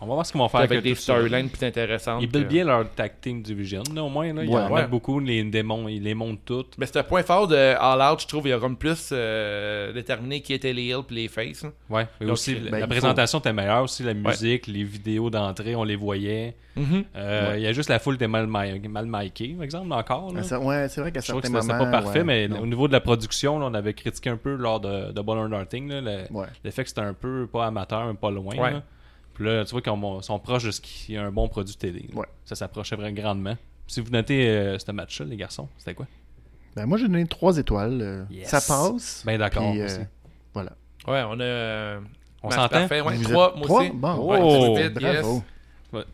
On 0.00 0.06
va 0.06 0.14
voir 0.14 0.24
ce 0.26 0.30
qu'ils 0.32 0.40
vont 0.40 0.48
faire 0.48 0.60
avec 0.60 0.70
avec 0.72 0.84
des 0.84 0.94
storylines 0.94 1.48
plus 1.50 1.66
intéressantes. 1.66 2.22
Ils 2.22 2.28
buildent 2.28 2.44
que- 2.44 2.48
bien 2.48 2.64
leur 2.64 2.88
tag 2.90 3.12
team 3.20 3.42
division, 3.42 3.82
là, 3.94 4.04
au 4.04 4.08
moins. 4.08 4.32
Là. 4.32 4.44
Ils 4.44 4.48
Ouais. 4.48 4.60
en 4.60 4.70
Ouais. 4.70 4.86
beaucoup, 4.86 5.18
les 5.18 5.42
démons, 5.42 5.88
ils 5.88 6.02
les 6.02 6.14
montent 6.14 6.44
toutes. 6.44 6.78
Mais 6.78 6.86
c'est 6.86 6.98
un 6.98 7.02
point 7.02 7.22
fort 7.24 7.48
de 7.48 7.56
All 7.56 8.00
Out, 8.12 8.20
je 8.22 8.26
trouve. 8.28 8.46
Il 8.46 8.50
y 8.50 8.54
aura 8.54 8.68
plus 8.78 9.10
euh, 9.12 9.92
déterminé 9.92 10.40
qui 10.40 10.52
étaient 10.54 10.72
les 10.72 10.86
heels 10.86 11.02
et 11.10 11.14
les 11.14 11.28
faces. 11.28 11.64
hein. 11.64 11.72
Ouais, 11.90 12.06
mais 12.20 12.26
Donc, 12.26 12.34
aussi, 12.34 12.54
ben, 12.54 12.70
la 12.70 12.80
il 12.80 12.86
présentation 12.86 13.40
était 13.40 13.52
meilleure, 13.52 13.82
aussi 13.82 14.02
la 14.04 14.14
musique, 14.14 14.66
les 14.68 14.84
vidéos 14.84 15.30
d'entrée, 15.30 15.74
on 15.74 15.82
les 15.84 15.96
voyait. 15.96 16.54
Mhm. 16.76 17.04
Euh, 17.16 17.54
Il 17.56 17.62
y 17.62 17.66
a 17.66 17.72
juste 17.72 17.88
la 17.88 17.98
foule 17.98 18.14
était 18.14 18.28
mal, 18.28 18.46
mal 18.46 18.80
par 19.10 19.22
exemple, 19.22 19.92
encore. 19.92 20.32
Là. 20.32 20.44
Ça- 20.44 20.60
Ouais, 20.60 20.86
c'est 20.88 21.00
vrai 21.00 21.10
qu'à 21.10 21.18
Je 21.20 21.26
trouve 21.28 21.40
que 21.40 21.48
certains 21.48 21.60
c'était 21.62 21.72
moments. 21.74 21.84
c'était 21.84 21.90
pas 21.96 22.02
parfait, 22.02 22.18
ouais, 22.20 22.24
mais 22.24 22.46
non. 22.46 22.60
au 22.60 22.66
niveau 22.66 22.86
de 22.86 22.92
la 22.92 23.00
production, 23.00 23.58
là, 23.58 23.66
on 23.66 23.74
avait 23.74 23.94
critiqué 23.94 24.30
un 24.30 24.36
peu 24.36 24.54
lors 24.54 24.78
de, 24.78 25.10
de 25.10 25.20
Ball 25.20 25.38
or 25.38 25.48
Nothing, 25.48 25.88
là, 25.88 26.00
le, 26.00 26.18
Ouais. 26.32 26.46
le 26.64 26.70
fait 26.70 26.84
que 26.84 26.88
c'était 26.88 27.00
un 27.00 27.14
peu 27.14 27.48
pas 27.52 27.66
amateur, 27.66 28.06
mais 28.06 28.14
pas 28.14 28.30
loin. 28.30 28.54
Là. 29.40 29.44
Puis 29.46 29.56
là, 29.56 29.64
tu 29.64 29.70
vois 29.72 29.82
qu'ils 29.82 29.92
ont- 29.92 30.22
sont 30.22 30.38
proches 30.38 30.64
de 30.64 30.70
ce 30.70 30.80
qui 30.80 31.14
est 31.14 31.18
un 31.18 31.30
bon 31.30 31.48
produit 31.48 31.74
télé. 31.76 32.08
Ouais. 32.14 32.26
Ça 32.44 32.54
s'approchait 32.54 32.96
vraiment 32.96 33.12
grandement. 33.14 33.56
Si 33.86 34.00
vous 34.00 34.10
notez 34.10 34.48
euh, 34.48 34.78
ce 34.78 34.90
match-là, 34.92 35.26
les 35.26 35.36
garçons, 35.36 35.68
c'était 35.78 35.94
quoi? 35.94 36.06
Ben, 36.76 36.86
moi, 36.86 36.98
j'ai 36.98 37.08
donné 37.08 37.26
trois 37.26 37.56
étoiles. 37.56 37.98
euh, 38.02 38.24
Yes. 38.30 38.48
Ça 38.48 38.60
passe. 38.60 39.22
Ben 39.24 39.38
d'accord. 39.38 39.70
Puis, 39.70 39.80
euh, 39.80 39.84
aussi. 39.86 40.00
voilà. 40.54 40.72
Ouais, 41.06 41.22
on 41.26 41.40
a. 41.40 41.42
euh, 41.42 42.00
On 42.42 42.50
s'entend? 42.50 42.86
Ouais, 42.86 43.00
Vous 43.16 43.24
trois, 43.24 43.48
êtes 43.50 43.56
moi 43.56 43.64
trois? 43.66 43.80
aussi. 43.80 43.90
Bon. 43.94 44.14
Ouais, 44.30 44.38
Oh, 44.40 44.76
vite. 44.76 44.92
Bravo. 44.94 45.42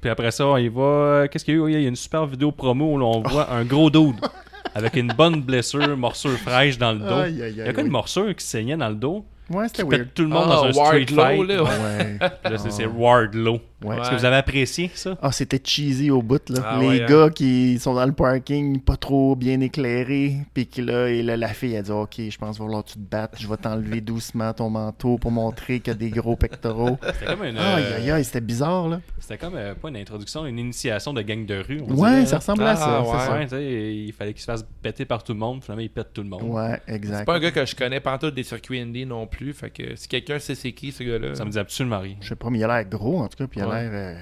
Puis 0.01 0.09
après 0.11 0.31
ça, 0.31 0.45
il 0.61 0.71
va. 0.71 1.27
Qu'est-ce 1.29 1.45
qu'il 1.45 1.55
y 1.55 1.57
a 1.59 1.61
eu? 1.61 1.73
Il 1.73 1.83
y 1.83 1.85
a 1.85 1.89
une 1.89 1.97
super 1.97 2.25
vidéo 2.27 2.53
promo 2.53 2.95
où 2.95 3.03
on 3.03 3.21
voit 3.23 3.51
un 3.53 3.65
gros 3.65 3.91
dude 3.91 4.15
avec 4.75 4.95
une 4.97 5.09
bonne 5.13 5.43
blessure, 5.43 5.97
morsure 5.97 6.39
fraîche 6.39 6.79
dans 6.79 6.93
le 6.93 7.01
dos. 7.01 7.07
Aïe, 7.15 7.43
aïe, 7.43 7.51
il 7.51 7.57
y 7.57 7.63
a 7.63 7.73
quoi 7.73 7.83
une 7.83 7.91
morsure 7.91 8.35
qui 8.37 8.45
saignait 8.47 8.77
dans 8.77 8.89
le 8.89 8.95
dos? 8.95 9.25
Ouais, 9.51 9.67
c'était 9.69 9.83
weird. 9.83 10.09
tout 10.15 10.23
le 10.23 10.29
monde 10.29 10.45
Ah, 10.47 10.55
dans 10.55 10.65
un 10.65 10.73
street 10.73 11.07
Wardlow, 11.15 11.17
fight. 11.25 11.49
là. 11.49 11.63
Ouais. 11.65 12.19
Là, 12.51 12.59
c'est- 12.59 12.71
c'est 12.71 12.87
Wardlow. 12.87 13.61
Ouais. 13.83 13.99
Est-ce 14.01 14.11
que 14.11 14.15
vous 14.17 14.25
avez 14.25 14.37
apprécié 14.37 14.91
ça? 14.95 15.17
Ah, 15.21 15.31
c'était 15.33 15.61
cheesy 15.63 16.11
au 16.11 16.23
bout, 16.23 16.49
là. 16.49 16.61
Ah 16.65 16.79
les 16.81 16.87
ouais, 16.89 17.03
hein. 17.03 17.07
gars 17.07 17.31
qui 17.31 17.79
sont 17.79 17.95
dans 17.95 18.07
le 18.07 18.13
parking, 18.13 18.81
pas 18.81 18.97
trop 18.97 19.37
bien 19.37 19.61
éclairés, 19.61 20.37
puis 20.55 20.67
que 20.67 20.81
là, 20.81 21.09
et 21.09 21.23
là, 21.23 21.37
la 21.37 21.49
fille 21.49 21.77
a 21.77 21.83
dit 21.83 21.91
Ok, 21.91 22.15
je 22.31 22.39
pense 22.39 22.59
que 22.59 22.83
tu 22.83 22.95
te 22.95 22.99
battes, 22.99 23.35
je 23.39 23.47
vais 23.49 23.57
t'enlever 23.57 24.01
doucement 24.01 24.53
ton 24.55 24.71
manteau 24.71 25.19
pour 25.19 25.31
montrer 25.31 25.81
qu'il 25.81 25.93
y 25.93 25.97
a 25.97 25.99
des 25.99 26.11
gros 26.11 26.37
pectoraux. 26.37 26.99
C'était 27.03 27.27
comme 27.27 27.45
une. 27.45 27.59
Aïe, 27.59 27.85
euh, 27.85 27.97
aïe, 27.99 28.11
aïe, 28.11 28.25
c'était 28.25 28.41
bizarre, 28.41 28.89
là. 28.89 29.01
C'était 29.19 29.39
comme 29.39 29.55
euh, 29.57 29.75
pas 29.75 29.89
une 29.89 29.97
introduction, 29.97 30.47
une 30.47 30.59
initiation 30.59 31.13
de 31.13 31.23
gang 31.23 31.45
de 31.45 31.57
rue. 31.67 31.81
on 31.87 31.95
Ouais, 31.95 32.11
dirait, 32.11 32.27
ça 32.27 32.39
ressemble 32.39 32.63
à 32.63 32.71
Ah, 32.71 32.77
ça. 32.77 33.01
ouais. 33.03 33.07
c'est 33.19 33.27
ça. 33.27 33.33
Ouais, 33.35 33.49
sais, 33.49 33.95
il 33.97 34.13
fallait 34.13 34.33
qu'il 34.33 34.41
se 34.41 34.47
fasse 34.47 34.65
péter 34.83 35.05
par 35.05 35.23
tout 35.25 35.33
le 35.33 35.39
monde. 35.39 35.63
Finalement, 35.63 35.83
il 35.83 35.91
pète 35.91 36.13
tout 36.15 36.23
le 36.23 36.29
monde. 36.29 36.43
Ouais, 36.45 36.81
C'est 36.87 36.95
exact. 36.95 37.25
pas 37.27 37.35
un 37.37 37.41
gars 37.41 37.51
que 37.51 37.65
je 37.67 37.75
connais 37.75 38.01
tout 38.21 38.31
des 38.31 38.43
circuits 38.45 38.81
indie 38.81 39.05
non 39.07 39.27
plus. 39.27 39.53
Fait 39.53 39.71
que 39.71 39.97
si 39.97 40.09
quelqu'un 40.09 40.39
sait 40.39 40.55
c'est 40.55 40.73
qui 40.73 40.93
ce 40.93 41.03
gars-là. 41.03 41.35
Ça 41.35 41.45
me 41.45 41.51
dit 41.51 41.59
absolument 41.59 42.01
rien. 42.01 42.15
Je 42.21 42.29
sais 42.29 42.37
pas, 42.37 42.49
mais 42.51 42.59
il 42.59 42.65
a 42.65 42.69
l'air 42.69 42.89
gros, 42.89 43.19
en 43.21 43.29
tout 43.29 43.37
cas, 43.39 43.47
puis 43.47 43.61
il 43.61 43.64
a 43.65 43.69
Ouais. 43.75 43.83
l'air 43.83 43.91
euh, 43.93 44.15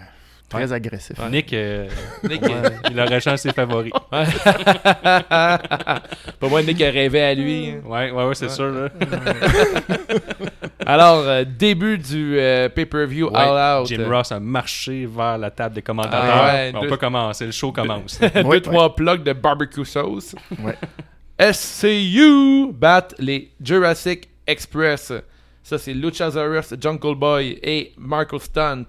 très 0.48 0.72
agressif. 0.72 1.16
Nick, 1.30 1.52
euh, 1.52 1.88
Nick, 2.28 2.42
ouais, 2.42 2.50
il 2.90 3.00
aurait 3.00 3.20
changé 3.20 3.36
ses 3.38 3.52
favoris. 3.52 3.92
Pas 4.12 4.26
moi, 6.48 6.62
Nick 6.62 6.80
a 6.82 6.90
rêvé 6.90 7.22
à 7.22 7.34
lui. 7.34 7.70
hein. 7.70 7.80
Ouais, 7.86 8.10
ouais, 8.10 8.24
ouais, 8.26 8.34
c'est 8.34 8.50
sûr. 8.50 8.70
Là. 8.70 8.88
Alors, 10.86 11.18
euh, 11.26 11.44
début 11.44 11.98
du 11.98 12.38
euh, 12.38 12.68
pay-per-view 12.68 13.28
Ouais, 13.28 13.36
All 13.38 13.80
Out. 13.82 13.88
Jim 13.88 14.04
Ross 14.08 14.32
a 14.32 14.40
marché 14.40 15.06
vers 15.06 15.38
la 15.38 15.50
table 15.50 15.74
des 15.76 15.82
commentateurs. 15.82 16.20
Ah 16.24 16.52
ouais, 16.52 16.72
on 16.74 16.80
deux- 16.82 16.88
peut 16.88 16.96
commencer, 16.96 17.46
le 17.46 17.52
show 17.52 17.72
commence. 17.72 18.18
Deux, 18.34 18.42
Ouais, 18.42 18.60
trois 18.60 18.94
plugs 18.94 19.22
de 19.22 19.32
barbecue 19.32 19.84
sauce. 19.84 20.34
Ouais. 20.58 20.76
SCU 21.52 22.72
battent 22.72 23.14
les 23.18 23.50
Jurassic 23.62 24.28
Express. 24.46 25.12
Ça, 25.62 25.78
c'est 25.78 25.94
Luchasaurus, 25.94 26.74
Jungle 26.80 27.14
Boy 27.14 27.58
et 27.62 27.92
Marco 27.96 28.38
Stunt. 28.38 28.86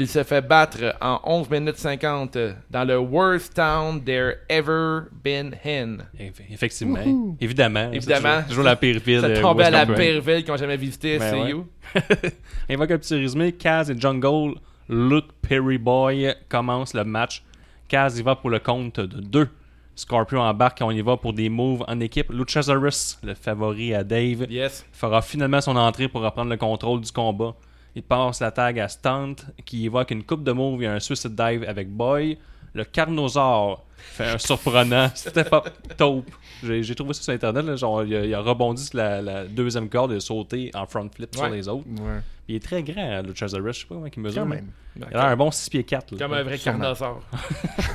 Il 0.00 0.06
se 0.06 0.22
fait 0.22 0.40
battre 0.40 0.94
en 1.00 1.20
11 1.24 1.50
minutes 1.50 1.76
50 1.76 2.38
dans 2.70 2.84
le 2.84 2.98
worst 2.98 3.54
town 3.54 4.00
there 4.02 4.36
ever 4.48 5.08
been 5.24 5.56
in. 5.64 5.98
Eff- 6.18 6.40
Effectivement. 6.50 7.34
Évidemment. 7.40 7.90
Évidemment. 7.92 8.40
C'est 8.42 8.48
toujours 8.50 8.64
la 8.64 8.76
pire 8.76 9.00
ville. 9.00 9.20
Ça 9.22 9.26
euh, 9.26 9.40
tombait 9.42 9.64
à 9.64 9.70
la 9.70 9.86
pire 9.86 10.20
ville 10.22 10.44
qu'ils 10.44 10.52
ont 10.52 10.56
jamais 10.56 10.76
visité, 10.76 11.18
Ben 11.18 11.44
SCU. 11.46 11.54
ouais. 11.54 12.32
Invoque 12.70 12.92
un 12.92 12.98
petit 12.98 13.14
résumé. 13.16 13.50
Kaz 13.52 13.90
et 13.90 13.98
Jungle, 13.98 14.54
Luke 14.88 15.30
Perry 15.42 15.78
Boy 15.78 16.32
commencent 16.48 16.94
le 16.94 17.02
match. 17.04 17.42
Kaz 17.88 18.18
y 18.18 18.22
va 18.22 18.36
pour 18.36 18.50
le 18.50 18.60
compte 18.60 19.00
de 19.00 19.20
deux. 19.20 19.48
Scorpio 19.96 20.38
embarque 20.38 20.80
et 20.80 20.84
on 20.84 20.92
y 20.92 21.00
va 21.00 21.16
pour 21.16 21.32
des 21.32 21.48
moves 21.48 21.82
en 21.88 21.98
équipe. 21.98 22.30
Luchasaurus, 22.32 23.18
le 23.24 23.34
favori 23.34 23.94
à 23.94 24.04
Dave, 24.04 24.46
Yes. 24.48 24.86
fera 24.92 25.22
finalement 25.22 25.60
son 25.60 25.74
entrée 25.74 26.06
pour 26.06 26.20
reprendre 26.22 26.50
le 26.50 26.56
contrôle 26.56 27.00
du 27.00 27.10
combat. 27.10 27.56
Il 27.94 28.02
passe 28.02 28.40
la 28.40 28.50
tag 28.50 28.78
à 28.78 28.88
Stunt 28.88 29.36
qui 29.64 29.86
évoque 29.86 30.10
une 30.10 30.22
coupe 30.24 30.44
de 30.44 30.52
moves 30.52 30.82
et 30.82 30.86
un 30.86 31.00
suicide 31.00 31.34
dive 31.34 31.64
avec 31.66 31.88
Boy. 31.90 32.38
Le 32.74 32.84
Carnosaur 32.84 33.84
fait 33.96 34.28
un 34.30 34.38
surprenant 34.38 35.10
step 35.14 35.52
up 35.52 35.68
taupe. 35.96 36.30
J'ai 36.62 36.94
trouvé 36.94 37.14
ça 37.14 37.22
sur 37.22 37.32
internet. 37.32 37.64
là, 37.64 37.76
genre, 37.76 38.04
il, 38.04 38.14
a, 38.14 38.24
il 38.24 38.34
a 38.34 38.40
rebondi 38.40 38.84
sur 38.84 38.98
la, 38.98 39.20
la 39.22 39.44
deuxième 39.46 39.88
corde 39.88 40.12
et 40.12 40.16
a 40.16 40.20
sauté 40.20 40.70
en 40.74 40.86
front 40.86 41.08
flip 41.12 41.34
sur 41.34 41.48
les 41.48 41.66
autres. 41.66 41.86
Ouais. 41.88 42.20
Il 42.46 42.54
est 42.56 42.62
très 42.62 42.82
grand, 42.82 43.00
hein, 43.02 43.22
Luchasaurus. 43.22 43.74
Je 43.76 43.80
sais 43.80 43.86
pas 43.86 43.94
comment 43.96 44.06
il 44.14 44.22
mesure. 44.22 44.42
Quand 44.42 44.48
là. 44.48 44.54
même. 44.56 44.70
Il 45.10 45.16
a 45.16 45.28
un 45.28 45.36
bon 45.36 45.50
6 45.50 45.70
pieds 45.70 45.84
4. 45.84 46.16
Comme 46.18 46.32
un 46.32 46.42
vrai 46.42 46.56
Sûrement. 46.56 46.78
carnosaure. 46.80 47.22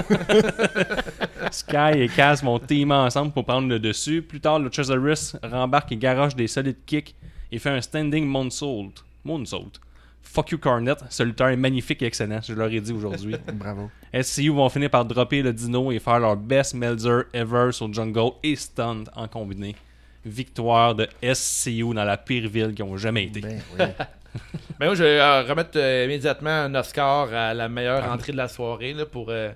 Sky 1.51 2.01
et 2.01 2.08
Kaz 2.10 2.43
vont 2.43 2.60
teamer 2.60 2.95
ensemble 2.95 3.32
pour 3.32 3.45
prendre 3.45 3.67
le 3.67 3.79
dessus. 3.79 4.21
Plus 4.21 4.39
tard, 4.39 4.60
Luchasaurus 4.60 5.36
rembarque 5.43 5.91
et 5.91 5.97
garoche 5.97 6.36
des 6.36 6.47
solides 6.47 6.84
kicks 6.86 7.15
et 7.51 7.60
fait 7.60 7.69
un 7.69 7.82
standing 7.82 8.25
moonsault. 8.25 8.91
Moonsault. 9.23 9.79
Fuck 10.21 10.51
you 10.51 10.57
Cornet, 10.57 10.95
ce 11.09 11.21
lutteur 11.23 11.49
est 11.49 11.57
magnifique 11.57 12.01
et 12.01 12.05
excellent, 12.05 12.39
je 12.41 12.53
leur 12.53 12.71
ai 12.71 12.79
dit 12.79 12.93
aujourd'hui. 12.93 13.36
Bravo. 13.53 13.91
SCU 14.19 14.49
vont 14.49 14.69
finir 14.69 14.89
par 14.89 15.05
dropper 15.05 15.41
le 15.41 15.51
dino 15.51 15.91
et 15.91 15.99
faire 15.99 16.19
leur 16.19 16.38
best 16.38 16.73
Melzer 16.73 17.25
ever 17.33 17.71
sur 17.71 17.91
Jungle 17.93 18.31
et 18.41 18.55
Stunt 18.55 19.03
en 19.15 19.27
combiné. 19.27 19.75
Victoire 20.25 20.95
de 20.95 21.07
SCU 21.33 21.93
dans 21.93 22.05
la 22.05 22.17
pire 22.17 22.47
ville 22.49 22.73
qu'ils 22.73 22.86
ont 22.86 22.95
jamais 22.95 23.25
été. 23.25 23.41
Ben, 23.41 23.62
oui. 23.77 23.86
Ben 24.79 24.88
moi, 24.88 24.95
je 24.95 25.03
vais 25.03 25.19
euh, 25.19 25.43
remettre 25.43 25.71
euh, 25.75 26.05
immédiatement 26.05 26.49
un 26.49 26.75
Oscar 26.75 27.31
à 27.33 27.53
la 27.53 27.69
meilleure 27.69 28.09
entrée 28.12 28.31
de 28.31 28.38
la 28.38 28.47
soirée 28.47 28.93
là, 28.93 29.05
pour 29.05 29.27
euh, 29.29 29.51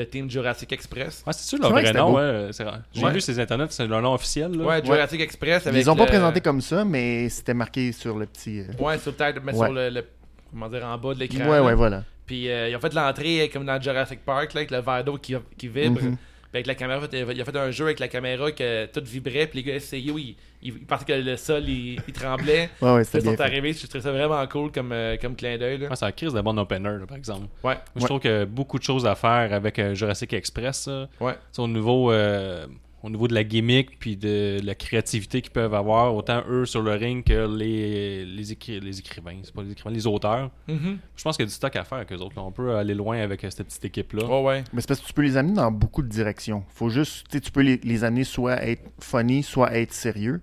le 0.00 0.06
team 0.08 0.30
Jurassic 0.30 0.72
Express. 0.72 1.22
Ouais, 1.26 1.32
c'est 1.32 1.44
sûr 1.46 1.58
C'est 1.58 1.62
leur 1.62 1.70
vrai 1.72 1.82
nom, 1.92 2.14
ouais, 2.14 2.50
vrai. 2.64 2.78
J'ai 2.92 3.04
Ouais. 3.04 3.12
vu 3.12 3.20
ces 3.20 3.38
internets, 3.38 3.66
c'est 3.70 3.86
leur 3.86 4.00
nom 4.02 4.14
officiel. 4.14 4.50
Là. 4.56 4.64
Ouais, 4.64 4.84
Jurassic 4.84 5.20
Express. 5.20 5.64
Ils 5.66 5.68
avec 5.68 5.88
ont 5.88 5.94
pas 5.96 6.04
le- 6.04 6.08
présentés 6.08 6.40
comme 6.40 6.60
ça, 6.60 6.84
mais 6.84 7.28
c'était 7.28 7.54
marqué 7.54 7.92
sur 7.92 8.16
le 8.18 8.26
petit. 8.26 8.60
euh, 8.60 8.82
Ouais, 8.82 8.98
sur, 8.98 9.14
peut-être, 9.14 9.40
mais 9.44 9.52
Ouais. 9.52 9.66
sur 9.66 9.72
le, 9.74 9.90
le- 9.90 10.04
Comment 10.50 10.68
dire, 10.68 10.84
en 10.84 10.98
bas 10.98 11.14
de 11.14 11.20
l'écran. 11.20 11.38
Ouais, 11.48 11.56
là. 11.58 11.62
ouais, 11.64 11.74
voilà. 11.74 12.02
Puis 12.26 12.50
euh, 12.50 12.68
ils 12.68 12.74
ont 12.76 12.80
fait 12.80 12.92
l'entrée 12.92 13.42
euh, 13.42 13.46
comme 13.52 13.64
dans 13.64 13.80
Jurassic 13.80 14.24
Park, 14.24 14.52
là, 14.54 14.60
avec 14.60 14.70
le 14.72 14.80
verre 14.80 15.04
d'eau 15.04 15.16
qui, 15.18 15.34
qui 15.56 15.68
vibre. 15.68 16.02
Mhm. 16.02 16.16
Puis 16.50 16.58
avec 16.58 16.66
la 16.66 16.74
caméra, 16.74 17.06
il 17.12 17.40
a 17.40 17.44
fait 17.44 17.56
un 17.56 17.70
jeu 17.70 17.84
avec 17.84 18.00
la 18.00 18.08
caméra 18.08 18.50
que 18.50 18.86
tout 18.86 19.02
vibrait. 19.04 19.46
Puis 19.46 19.62
les 19.62 19.72
gars 19.72 19.78
SCU, 19.78 19.98
ils, 19.98 20.36
ils, 20.62 20.80
pensaient 20.84 21.04
que 21.04 21.12
le 21.12 21.36
sol, 21.36 21.62
il, 21.68 22.00
il 22.08 22.12
tremblait. 22.12 22.70
Ouais, 22.82 22.92
ouais, 22.92 23.02
ils 23.02 23.22
sont 23.22 23.36
fait. 23.36 23.40
arrivés. 23.40 23.72
Je 23.72 23.86
trouvais 23.86 24.02
ça 24.02 24.10
vraiment 24.10 24.44
cool 24.48 24.72
comme, 24.72 24.90
euh, 24.90 25.16
comme 25.16 25.36
clin 25.36 25.56
d'œil. 25.58 25.78
là. 25.78 25.88
Ouais, 25.88 25.96
c'est 25.96 26.04
la 26.04 26.12
crise 26.12 26.32
de 26.32 26.40
bon 26.40 26.58
opener, 26.58 26.98
là, 26.98 27.06
par 27.06 27.16
exemple. 27.16 27.46
Ouais. 27.62 27.74
Moi, 27.74 28.00
je 28.00 28.04
trouve 28.04 28.20
qu'il 28.20 28.30
y 28.30 28.34
a 28.34 28.46
beaucoup 28.46 28.78
de 28.78 28.82
choses 28.82 29.06
à 29.06 29.14
faire 29.14 29.52
avec 29.52 29.78
euh, 29.78 29.94
Jurassic 29.94 30.32
Express. 30.32 30.88
Ouais. 31.20 31.34
Au 31.56 31.68
niveau, 31.68 32.10
euh, 32.10 32.66
au 33.02 33.08
niveau 33.10 33.28
de 33.28 33.34
la 33.34 33.44
gimmick 33.44 33.98
puis 33.98 34.16
de 34.16 34.58
la 34.62 34.74
créativité 34.74 35.40
qu'ils 35.40 35.52
peuvent 35.52 35.72
avoir, 35.74 36.14
autant 36.14 36.42
eux 36.48 36.66
sur 36.66 36.82
le 36.82 36.92
ring 36.92 37.24
que 37.24 37.46
les, 37.56 38.24
les, 38.26 38.52
écri- 38.54 38.78
les 38.80 38.98
écrivains, 38.98 39.38
c'est 39.42 39.54
pas 39.54 39.62
les 39.62 39.72
écrivains, 39.72 39.90
les 39.94 40.06
auteurs. 40.06 40.50
Mhm. 40.68 40.98
Je 41.16 41.22
pense 41.22 41.36
qu'il 41.36 41.44
y 41.44 41.46
a 41.46 41.48
du 41.48 41.54
stock 41.54 41.74
à 41.76 41.84
faire 41.84 41.98
avec 41.98 42.12
eux 42.12 42.16
autres. 42.16 42.36
là. 42.36 42.42
On 42.42 42.52
peut 42.52 42.74
aller 42.76 42.94
loin 42.94 43.18
avec 43.20 43.42
euh, 43.44 43.50
cette 43.50 43.66
petite 43.68 43.84
équipe-là. 43.86 44.40
Ouais. 44.42 44.64
Mais 44.72 44.80
c'est 44.82 44.88
parce 44.88 45.00
que 45.00 45.06
tu 45.06 45.12
peux 45.14 45.22
les 45.22 45.36
amener 45.36 45.54
dans 45.54 45.70
beaucoup 45.72 46.02
de 46.02 46.08
directions. 46.08 46.64
Faut 46.68 46.90
juste, 46.90 47.26
tu 47.40 47.50
peux 47.50 47.62
les, 47.62 47.78
les 47.82 48.04
amener 48.04 48.24
soit 48.24 48.62
être 48.62 48.82
funny, 49.00 49.42
soit 49.42 49.72
être 49.76 49.92
sérieux. 49.94 50.40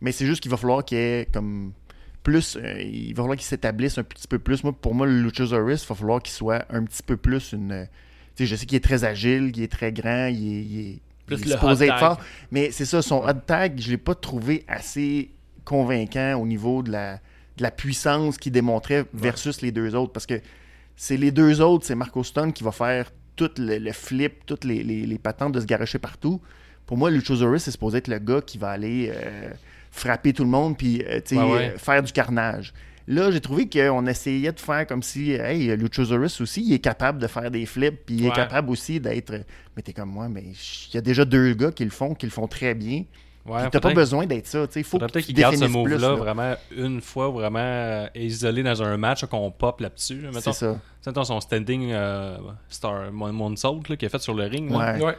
Mais 0.00 0.12
c'est 0.12 0.26
juste 0.26 0.40
qu'il 0.42 0.50
va 0.50 0.56
falloir 0.56 0.84
qu'il 0.84 0.98
y 0.98 1.00
ait 1.00 1.28
comme 1.32 1.72
plus, 2.22 2.56
euh, 2.56 2.82
il 2.82 3.14
va 3.14 3.22
falloir 3.22 3.36
qu'ils 3.36 3.46
s'établissent 3.46 3.98
un 3.98 4.02
petit 4.02 4.26
peu 4.26 4.40
plus. 4.40 4.64
Moi, 4.64 4.72
pour 4.72 4.94
moi, 4.94 5.06
le 5.06 5.22
Luchasaurus, 5.22 5.84
il 5.84 5.86
va 5.88 5.94
falloir 5.94 6.20
qu'il 6.20 6.32
soit 6.34 6.64
un 6.70 6.82
petit 6.84 7.02
peu 7.04 7.16
plus 7.16 7.52
une. 7.52 7.86
Tu 8.34 8.42
sais, 8.44 8.46
je 8.46 8.56
sais 8.56 8.66
qu'il 8.66 8.76
est 8.76 8.80
très 8.84 9.04
agile, 9.04 9.52
qu'il 9.52 9.62
est 9.62 9.70
très 9.72 9.92
grand, 9.92 10.26
il 10.26 10.36
est, 10.52 10.62
il 10.64 10.80
est- 10.80 11.00
Plus 11.26 11.36
il 11.36 11.42
est 11.42 11.44
le 11.46 11.50
supposé 11.52 11.86
être 11.86 11.98
fort. 11.98 12.20
Mais 12.50 12.70
c'est 12.70 12.84
ça, 12.84 13.02
son 13.02 13.16
hot 13.26 13.32
tag, 13.46 13.78
je 13.80 13.90
l'ai 13.90 13.96
pas 13.96 14.14
trouvé 14.14 14.64
assez 14.68 15.30
convaincant 15.64 16.34
au 16.40 16.46
niveau 16.46 16.82
de 16.82 16.92
la, 16.92 17.14
de 17.56 17.62
la 17.62 17.70
puissance 17.70 18.38
qu'il 18.38 18.52
démontrait 18.52 19.04
versus 19.12 19.60
les 19.62 19.72
deux 19.72 19.94
autres. 19.94 20.12
Parce 20.12 20.26
que 20.26 20.40
c'est 20.94 21.16
les 21.16 21.30
deux 21.32 21.60
autres, 21.60 21.84
c'est 21.86 21.94
Marco 21.96 22.22
Stone 22.22 22.52
qui 22.52 22.62
va 22.62 22.72
faire 22.72 23.10
tout 23.34 23.50
le, 23.58 23.78
le 23.78 23.92
flip, 23.92 24.46
toutes 24.46 24.64
les, 24.64 24.82
les- 24.82 25.04
les 25.06 25.18
patentes 25.18 25.52
de 25.52 25.60
se 25.60 25.66
garocher 25.66 25.98
partout. 25.98 26.40
Pour 26.86 26.96
moi, 26.96 27.10
Luchasaurus, 27.10 27.64
c'est 27.64 27.70
supposé 27.72 27.98
être 27.98 28.08
le 28.08 28.18
gars 28.18 28.40
qui 28.40 28.58
va 28.58 28.70
aller 28.70 29.12
euh, 29.12 29.50
frapper 29.90 30.32
tout 30.32 30.44
le 30.44 30.50
monde 30.50 30.78
puis 30.78 31.02
euh, 31.04 31.20
Ouais, 31.32 31.36
ouais. 31.38 31.72
euh, 31.74 31.78
faire 31.78 32.02
du 32.02 32.12
carnage. 32.12 32.72
Là, 33.08 33.30
j'ai 33.30 33.40
trouvé 33.40 33.68
qu'on 33.68 34.06
essayait 34.06 34.52
de 34.52 34.58
faire 34.58 34.86
comme 34.86 35.02
si, 35.02 35.30
hey, 35.30 35.76
Luchasaurus 35.76 36.40
aussi, 36.40 36.62
il 36.62 36.72
est 36.72 36.80
capable 36.80 37.20
de 37.20 37.28
faire 37.28 37.50
des 37.50 37.64
flips, 37.64 38.04
puis 38.04 38.16
il 38.16 38.26
est 38.26 38.32
capable 38.32 38.70
aussi 38.70 38.98
d'être. 38.98 39.32
Mais 39.76 39.82
t'es 39.82 39.92
comme 39.92 40.10
moi, 40.10 40.28
mais 40.28 40.42
il 40.42 40.94
y 40.94 40.96
a 40.96 41.00
déjà 41.00 41.24
deux 41.24 41.54
gars 41.54 41.70
qui 41.70 41.84
le 41.84 41.90
font, 41.90 42.14
qui 42.14 42.26
le 42.26 42.32
font 42.32 42.48
très 42.48 42.74
bien. 42.74 43.04
Ouais, 43.46 43.60
Puis 43.62 43.70
T'as 43.70 43.80
pas 43.80 43.94
besoin 43.94 44.26
d'être 44.26 44.46
ça. 44.46 44.66
Il 44.74 44.82
faut 44.82 44.98
peut-être 44.98 45.20
tu 45.20 45.22
qu'ils 45.22 45.34
gardent 45.36 45.56
ce 45.56 45.66
move-là 45.66 45.98
là. 45.98 46.14
vraiment 46.14 46.54
une 46.76 47.00
fois, 47.00 47.28
vraiment 47.28 47.60
euh, 47.60 48.08
isolé 48.16 48.64
dans 48.64 48.82
un 48.82 48.96
match 48.96 49.24
qu'on 49.26 49.52
pop 49.52 49.80
là-dessus. 49.80 50.20
là. 50.20 50.30
C'est 50.40 50.52
ça. 50.52 50.76
tu 51.00 51.08
mettons 51.08 51.22
son 51.22 51.40
standing 51.40 51.92
euh, 51.92 52.38
star 52.68 53.12
moonsault 53.12 53.82
là, 53.88 53.96
qu'il 53.96 54.06
a 54.06 54.08
fait 54.08 54.18
sur 54.18 54.34
le 54.34 54.44
ring. 54.46 54.70
là. 54.70 54.98
Ouais. 54.98 55.16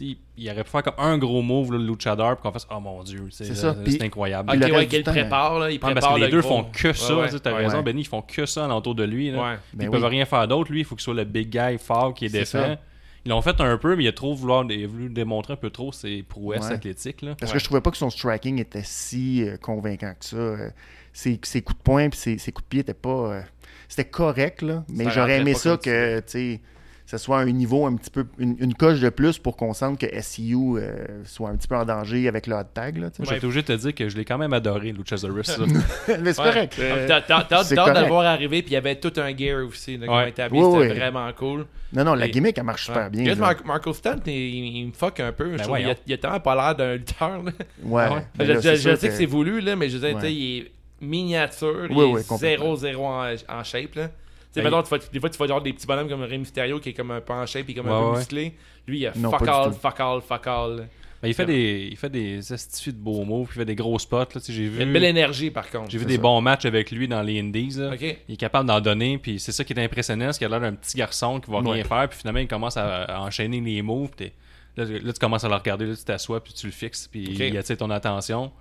Il 0.00 0.50
aurait 0.50 0.64
pu 0.64 0.70
faire 0.70 0.82
comme 0.82 0.94
un 0.98 1.16
gros 1.18 1.42
move, 1.42 1.72
là, 1.72 1.78
le 1.78 1.86
luchador, 1.86 2.36
puis 2.36 2.42
qu'on 2.42 2.52
fasse 2.52 2.66
Oh 2.74 2.80
mon 2.80 3.02
dieu, 3.02 3.26
c'est 3.30 3.44
C'est 3.44 3.54
ça. 3.54 3.74
c'est 3.74 3.84
Puis- 3.84 3.98
incroyable. 4.02 4.50
Ok, 4.50 4.56
le 4.68 4.74
ouais, 4.74 4.86
qu'il 4.86 5.02
prépare, 5.02 5.58
là. 5.58 5.70
Il 5.70 5.78
prépare 5.80 6.00
parce 6.02 6.14
que 6.14 6.20
les 6.20 6.26
le 6.26 6.32
deux 6.32 6.40
gros. 6.40 6.62
font 6.62 6.64
que 6.72 6.92
ça. 6.92 7.16
Ouais, 7.16 7.28
tu 7.30 7.40
T'as 7.40 7.52
ouais. 7.52 7.64
raison, 7.64 7.78
Ouais. 7.78 7.82
Benny, 7.82 8.02
ils 8.02 8.06
font 8.06 8.22
que 8.22 8.46
ça 8.46 8.68
autour 8.74 8.94
de 8.94 9.04
lui. 9.04 9.30
Là. 9.30 9.42
Ouais. 9.52 9.58
Ils 9.74 9.78
Ben 9.78 9.90
peuvent 9.90 10.02
oui. 10.02 10.08
rien 10.10 10.24
faire 10.24 10.46
d'autre. 10.48 10.70
Lui, 10.72 10.80
il 10.80 10.84
faut 10.84 10.94
qu'il 10.96 11.04
soit 11.04 11.14
le 11.14 11.24
big 11.24 11.48
guy 11.50 11.78
fort 11.78 12.14
qui 12.14 12.26
est, 12.26 12.28
défend. 12.28 12.76
Ils 13.24 13.30
l'ont 13.30 13.42
fait 13.42 13.60
un 13.60 13.76
peu, 13.76 13.96
mais 13.96 14.04
il 14.04 14.08
a 14.08 14.12
trop 14.12 14.34
vouloir, 14.34 14.64
il 14.70 14.84
a 14.84 14.86
voulu 14.86 15.08
démontrer 15.08 15.54
un 15.54 15.56
peu 15.56 15.70
trop 15.70 15.90
ses 15.90 16.22
prouesses 16.22 16.66
Ouais. 16.68 16.74
athlétiques. 16.74 17.22
Là. 17.22 17.34
Parce 17.40 17.52
que 17.52 17.58
je 17.58 17.64
trouvais 17.64 17.80
pas 17.80 17.90
que 17.90 17.96
son 17.96 18.08
striking 18.10 18.60
était 18.60 18.82
si 18.84 19.42
euh, 19.42 19.56
convaincant 19.56 20.12
que 20.18 20.24
ça. 20.24 20.36
Euh, 20.36 20.70
ses, 21.12 21.40
ses 21.42 21.62
coups 21.62 21.78
de 21.78 21.82
poing 21.82 22.08
puis 22.10 22.18
ses, 22.20 22.38
ses 22.38 22.52
coups 22.52 22.64
de 22.66 22.68
pied 22.68 22.80
étaient 22.80 22.94
pas. 22.94 23.08
euh, 23.32 23.40
c'était 23.88 24.04
correct, 24.08 24.62
là. 24.62 24.84
Mais 24.88 25.10
j'aurais 25.10 25.38
aimé 25.40 25.54
ça 25.54 25.76
que, 25.76 26.18
tu 26.20 26.24
sais, 26.26 26.60
ce 27.06 27.18
soit 27.18 27.38
un 27.38 27.46
niveau 27.52 27.86
un 27.86 27.94
petit 27.96 28.10
peu. 28.10 28.26
Une, 28.38 28.56
une 28.58 28.74
coche 28.74 28.98
de 29.00 29.08
plus 29.10 29.38
pour 29.38 29.56
qu'on 29.56 29.72
sente 29.72 29.98
que 29.98 30.06
SCU 30.20 30.54
euh, 30.76 31.22
soit 31.24 31.48
un 31.50 31.56
petit 31.56 31.68
peu 31.68 31.76
en 31.76 31.84
danger 31.84 32.26
avec 32.28 32.46
le 32.48 32.56
hot 32.56 32.64
tag, 32.74 32.96
là. 32.98 33.08
Moi, 33.18 33.28
j'étais 33.32 33.44
obligé 33.44 33.62
de 33.62 33.66
te 33.68 33.72
dire 33.74 33.94
que 33.94 34.08
je 34.08 34.16
l'ai 34.16 34.24
quand 34.24 34.38
même 34.38 34.52
adoré, 34.52 34.92
Luchasaurus. 34.92 35.58
Mais 36.20 36.32
c'est 36.32 36.42
Ouais. 36.42 36.48
correct. 36.52 36.76
euh, 36.80 37.06
T'as 37.06 37.16
hâte 37.16 37.24
c'est 37.28 37.48
t'as 37.48 37.56
hâte 37.58 37.70
de 37.70 37.74
le 37.76 37.84
correct. 37.94 38.08
voir 38.08 38.24
arriver, 38.26 38.62
puis 38.62 38.72
il 38.72 38.74
y 38.74 38.76
avait 38.76 38.96
tout 38.96 39.12
un 39.16 39.36
gear 39.36 39.64
aussi 39.66 39.96
là, 39.96 40.06
qui 40.06 40.12
Ouais. 40.12 40.28
établi. 40.30 40.58
Ouais, 40.60 40.88
C'était 40.88 40.98
vraiment 41.00 41.32
cool. 41.32 41.66
Non, 41.92 42.02
non, 42.04 42.14
la 42.14 42.26
Et- 42.26 42.30
gimmick, 42.32 42.58
elle 42.58 42.64
marche 42.64 42.86
super 42.86 43.04
Ouais. 43.04 43.10
bien. 43.10 43.24
Juste. 43.24 43.38
Mar- 43.38 43.54
Marco 43.64 43.92
Stunt, 43.92 44.18
il, 44.26 44.86
me 44.88 44.92
fuck 44.92 45.20
un 45.20 45.30
peu. 45.32 45.56
je 45.56 45.62
trouve. 45.62 45.78
il, 45.78 45.88
a, 45.90 45.94
il 46.06 46.12
a 46.12 46.18
tellement 46.18 46.40
pas 46.40 46.54
l'air 46.56 46.74
d'un 46.74 46.94
lutteur. 46.94 47.42
là. 47.42 47.52
Ouais. 47.84 48.02
Ah 48.04 48.14
ouais. 48.14 48.22
mais 48.38 48.46
je 48.46 48.52
là, 48.52 48.60
je- 48.60 48.74
je 48.90 48.96
sais 48.96 49.08
que, 49.08 49.14
c'est 49.14 49.26
voulu, 49.26 49.60
là, 49.60 49.76
mais 49.76 49.88
je 49.88 49.96
veux 49.98 50.08
dire, 50.08 50.24
il 50.28 50.58
est 50.58 50.70
miniature. 51.00 51.86
Oui, 51.90 51.96
il 52.08 52.14
oui, 52.14 52.20
est 52.20 52.26
complètement. 52.28 52.74
0-0 52.74 52.96
en, 53.06 53.58
en 53.60 53.64
shape. 53.64 53.94
Là. 53.94 54.10
Sais, 54.56 54.62
Ben, 54.62 54.70
vas- 54.70 54.82
des 55.12 55.20
fois, 55.20 55.30
tu 55.30 55.38
vas 55.38 55.44
avoir 55.44 55.62
des 55.62 55.72
petits 55.72 55.86
bonhommes 55.86 56.08
comme 56.08 56.22
Rey 56.22 56.38
Mysterio 56.38 56.80
qui 56.80 56.88
est 56.90 56.92
comme 56.94 57.10
un 57.10 57.20
peu 57.20 57.32
en 57.34 57.44
shape 57.46 57.68
et 57.68 57.74
comme 57.74 57.88
un 57.88 57.92
Ouais, 57.98 58.04
peu 58.06 58.10
ouais. 58.12 58.18
musclé. 58.18 58.54
Lui, 58.86 58.98
il 59.00 59.06
a 59.06 59.12
Non, 59.16 59.30
fuck 59.30 59.40
pas 59.40 59.44
du 59.44 59.50
all, 59.52 59.70
tout. 59.72 59.78
fuck 59.80 60.00
all, 60.00 60.20
fuck 60.22 60.46
all. 60.46 60.88
Mais 61.22 61.30
il 61.30 61.34
fait 61.34 61.46
des, 61.46 61.88
il 61.90 61.96
fait 61.96 62.10
des 62.10 62.52
astuces 62.52 62.92
de 62.94 62.98
beaux 62.98 63.24
moves, 63.24 63.46
puis 63.48 63.56
il 63.56 63.60
fait 63.60 63.64
des 63.64 63.74
gros 63.74 63.98
spots. 63.98 64.18
Là, 64.18 64.26
Tu 64.34 64.40
sais, 64.40 64.52
j'ai 64.52 64.62
Il 64.64 64.68
vu, 64.70 64.80
a 64.80 64.84
une 64.84 64.92
belle 64.92 65.04
énergie, 65.04 65.50
par 65.50 65.68
contre. 65.70 65.90
j'ai 65.90 65.98
vu 65.98 66.04
des 66.04 66.18
bons 66.18 66.40
matchs 66.40 66.66
avec 66.66 66.90
lui 66.90 67.08
dans 67.08 67.22
les 67.22 67.40
Indies. 67.40 67.74
là. 67.78 67.92
Ok. 67.94 68.02
Il 68.28 68.34
est 68.34 68.36
capable 68.36 68.68
d'en 68.68 68.80
donner, 68.80 69.18
puis 69.18 69.38
c'est 69.40 69.52
ça 69.52 69.64
qui 69.64 69.72
est 69.72 69.82
impressionnant, 69.82 70.32
c'est 70.32 70.38
qu'il 70.38 70.46
a 70.46 70.50
l'air 70.50 70.60
d'un 70.60 70.74
petit 70.76 70.96
garçon 70.96 71.40
qui 71.40 71.50
va 71.50 71.58
Ouais. 71.60 71.72
rien 71.72 71.84
faire, 71.84 72.08
puis 72.08 72.18
finalement 72.18 72.40
il 72.40 72.48
commence 72.48 72.76
à, 72.76 73.04
à 73.04 73.20
enchaîner 73.20 73.60
les 73.60 73.82
moves. 73.82 74.10
puis 74.16 74.26
t'es- 74.26 74.32
Là, 74.76 74.84
là, 74.84 75.12
tu 75.12 75.18
commences 75.18 75.42
à 75.42 75.48
le 75.48 75.54
regarder, 75.54 75.86
là, 75.86 75.96
tu 75.96 76.04
t'assois, 76.04 76.44
puis 76.44 76.52
tu 76.52 76.66
le 76.66 76.72
fixes, 76.72 77.08
puis 77.10 77.26
Ok. 77.30 77.38
il 77.40 77.56
attire 77.56 77.78
ton 77.78 77.88
attention. 77.88 78.52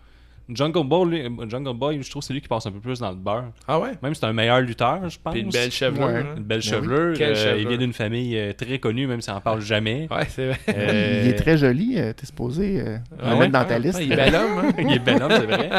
Jungle 0.47 0.83
Boy, 0.87 1.09
lui- 1.09 1.49
Jungle 1.49 1.73
Boy, 1.73 2.01
je 2.03 2.09
trouve 2.09 2.21
que 2.21 2.27
c'est 2.27 2.33
lui 2.33 2.41
qui 2.41 2.47
passe 2.47 2.65
un 2.67 2.71
peu 2.71 2.79
plus 2.79 2.99
dans 2.99 3.09
le 3.09 3.15
beurre. 3.15 3.45
Ah 3.67 3.79
ouais? 3.79 3.93
Même 4.03 4.13
si 4.13 4.19
c'est 4.19 4.27
un 4.27 4.33
meilleur 4.33 4.61
lutteur, 4.61 5.09
je 5.09 5.17
pense. 5.17 5.33
Puis 5.33 5.41
une 5.41 5.49
belle 5.49 5.71
chevelure. 5.71 6.05
Ouais. 6.05 6.21
Une 6.37 6.43
belle 6.43 6.45
Ben 6.45 6.55
oui. 6.57 6.61
chevelure. 6.61 7.17
Quelle 7.17 7.31
Euh, 7.31 7.35
chevelure. 7.35 7.61
il 7.61 7.67
vient 7.67 7.77
d'une 7.77 7.93
famille 7.93 8.37
euh, 8.37 8.53
très 8.53 8.77
connue, 8.77 9.07
même 9.07 9.21
si 9.21 9.29
on 9.31 9.33
en 9.35 9.41
parle 9.41 9.61
jamais. 9.61 10.07
Ouais, 10.11 10.25
c'est 10.29 10.47
vrai. 10.49 10.59
Euh, 10.69 11.21
Il 11.23 11.29
est 11.31 11.35
très 11.35 11.57
joli. 11.57 11.95
euh, 11.97 12.13
T'es 12.13 12.27
supposé 12.27 12.79
euh, 12.79 12.97
le 13.19 13.27
Ouais. 13.33 13.39
mettre 13.39 13.51
dans 13.53 13.65
ta 13.65 13.79
liste. 13.79 13.97
Ouais, 13.97 14.05
il 14.05 14.11
est 14.11 14.15
bel 14.15 14.35
homme. 14.35 14.57
hein. 14.65 14.71
il 14.79 14.93
est 14.93 14.99
bel 14.99 15.23
homme, 15.23 15.31
c'est 15.31 15.45
vrai. 15.47 15.69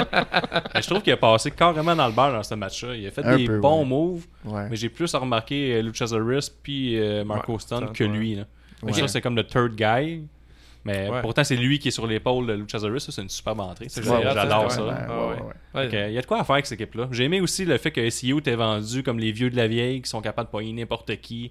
Mais 0.75 0.83
je 0.83 0.87
trouve 0.89 1.03
qu'il 1.03 1.13
a 1.13 1.17
passé 1.17 1.51
carrément 1.53 1.95
dans 1.95 2.07
le 2.09 2.13
beurre 2.13 2.33
dans 2.33 2.43
ce 2.43 2.55
match-là. 2.57 2.97
Il 2.97 3.07
a 3.07 3.11
fait 3.13 3.25
Un 3.25 3.37
des 3.37 3.45
peu, 3.47 3.61
bons 3.61 3.81
ouais. 3.83 3.89
moves, 3.89 4.27
Ouais. 4.45 4.67
mais 4.69 4.75
j'ai 4.77 4.89
plus 4.89 5.15
remarqué 5.15 5.75
euh, 5.77 5.83
Luchasaurus 5.83 6.51
puis 6.51 6.99
euh, 6.99 7.25
Marco 7.25 7.57
Stunt, 7.61 7.87
que 7.95 8.03
ouais. 8.03 8.11
lui. 8.11 8.35
Là. 8.35 8.45
Ça, 8.93 9.07
c'est 9.09 9.21
comme 9.21 9.37
le 9.37 9.45
third 9.45 9.75
guy. 9.77 10.23
Mais 10.87 11.09
Ouais. 11.11 11.20
pourtant, 11.20 11.42
c'est 11.44 11.57
lui 11.57 11.79
qui 11.79 11.88
est 11.88 11.90
sur 11.90 12.07
l'épaule 12.07 12.46
de 12.46 12.53
Luchasaurus. 12.53 13.05
Ça, 13.05 13.12
c'est 13.12 13.22
une 13.22 13.29
superbe 13.29 13.61
entrée. 13.61 13.88
J'adore 13.90 14.70
ça, 14.70 15.42
Il 15.75 16.12
y 16.12 16.18
a 16.18 16.20
de 16.20 16.27
quoi 16.27 16.40
à 16.40 16.44
faire 16.44 16.55
avec 16.55 16.66
cette 16.66 16.81
équipe-là. 16.81 17.09
J'ai 17.11 17.25
aimé 17.25 17.40
aussi 17.40 17.64
le 17.64 17.77
fait 17.79 17.90
que 17.90 18.09
SEO 18.09 18.38
était 18.38 18.55
vendu 18.55 19.03
comme 19.03 19.18
les 19.18 19.33
vieux 19.33 19.51
de 19.51 19.57
la 19.57 19.66
vieille 19.66 20.01
qui 20.03 20.09
sont 20.09 20.20
capables 20.20 20.49
de 20.49 20.53
pogner 20.53 20.72
n'importe 20.72 21.16
qui. 21.20 21.51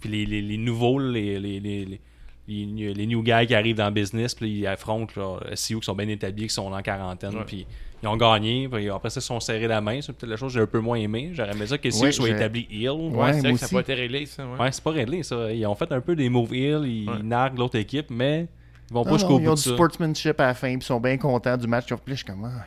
Puis 0.00 0.10
les, 0.10 0.26
les, 0.26 0.42
les 0.42 0.56
nouveaux, 0.58 0.98
les, 0.98 1.38
les, 1.38 1.60
les, 1.60 1.84
les, 1.84 2.00
les 2.46 2.66
new- 2.66 2.92
les 2.92 3.06
guys 3.06 3.46
qui 3.46 3.54
arrivent 3.54 3.76
dans 3.76 3.86
le 3.86 3.92
business, 3.92 4.34
puis 4.34 4.50
ils 4.50 4.66
affrontent 4.66 5.14
là, 5.16 5.56
SEO 5.56 5.80
qui 5.80 5.86
sont 5.86 5.94
bien 5.94 6.08
établis, 6.08 6.48
qui 6.48 6.52
sont 6.52 6.70
en 6.72 6.82
quarantaine. 6.82 7.34
Ouais. 7.36 7.44
Puis 7.46 7.66
ils 8.02 8.06
ont 8.08 8.16
gagné. 8.18 8.68
Puis 8.68 8.90
après 8.90 9.08
ça, 9.08 9.18
ils 9.20 9.22
se 9.22 9.28
sont 9.28 9.40
serrés 9.40 9.66
la 9.68 9.80
main. 9.80 10.00
C'est 10.02 10.12
peut-être 10.12 10.28
la 10.30 10.36
chose 10.36 10.52
que 10.52 10.58
j'ai 10.58 10.62
un 10.62 10.66
peu 10.66 10.80
moins 10.80 10.98
aimé. 10.98 11.30
J'aurais 11.32 11.52
aimé 11.52 11.66
ça 11.66 11.78
que 11.78 11.88
SEO 11.90 12.02
Ouais, 12.04 12.12
soit 12.12 12.28
établi 12.28 12.66
heel. 12.70 12.90
Ouais, 12.90 13.08
Ouais, 13.16 13.32
c'est 13.32 13.40
vrai 13.40 13.52
que 13.52 13.58
ça 13.58 13.66
n'a 13.66 13.72
pas 13.72 13.80
été 13.80 13.94
réglé, 13.94 14.26
ça. 14.26 14.44
Ouais. 14.46 14.58
Ouais, 14.60 14.72
c'est 14.72 14.84
pas 14.84 14.90
réglé 14.90 15.22
ça. 15.22 15.50
Ils 15.52 15.64
ont 15.64 15.74
fait 15.74 15.90
un 15.92 16.00
peu 16.02 16.14
des 16.16 16.28
moves 16.28 16.52
heel, 16.52 16.82
ils 16.84 17.08
Ouais. 17.08 17.22
narguent 17.22 17.58
l'autre 17.58 17.76
équipe, 17.78 18.10
mais 18.10 18.46
ils 18.90 18.94
vont 18.94 19.04
pas 19.04 19.12
jusqu'au 19.14 19.34
non, 19.34 19.38
ils 19.40 19.44
bout 19.44 19.50
ont 19.52 19.54
du 19.54 19.62
ça. 19.62 19.70
sportsmanship 19.70 20.40
à 20.40 20.46
la 20.46 20.54
fin, 20.54 20.68
puis 20.68 20.76
ils 20.76 20.82
sont 20.82 21.00
bien 21.00 21.16
contents 21.18 21.56
du 21.56 21.66
match. 21.66 21.86
Ils 21.90 21.94
ont 21.94 21.96
fait, 21.98 22.02
je 22.08 22.14
suis 22.14 22.24
comme, 22.24 22.44
ah. 22.44 22.64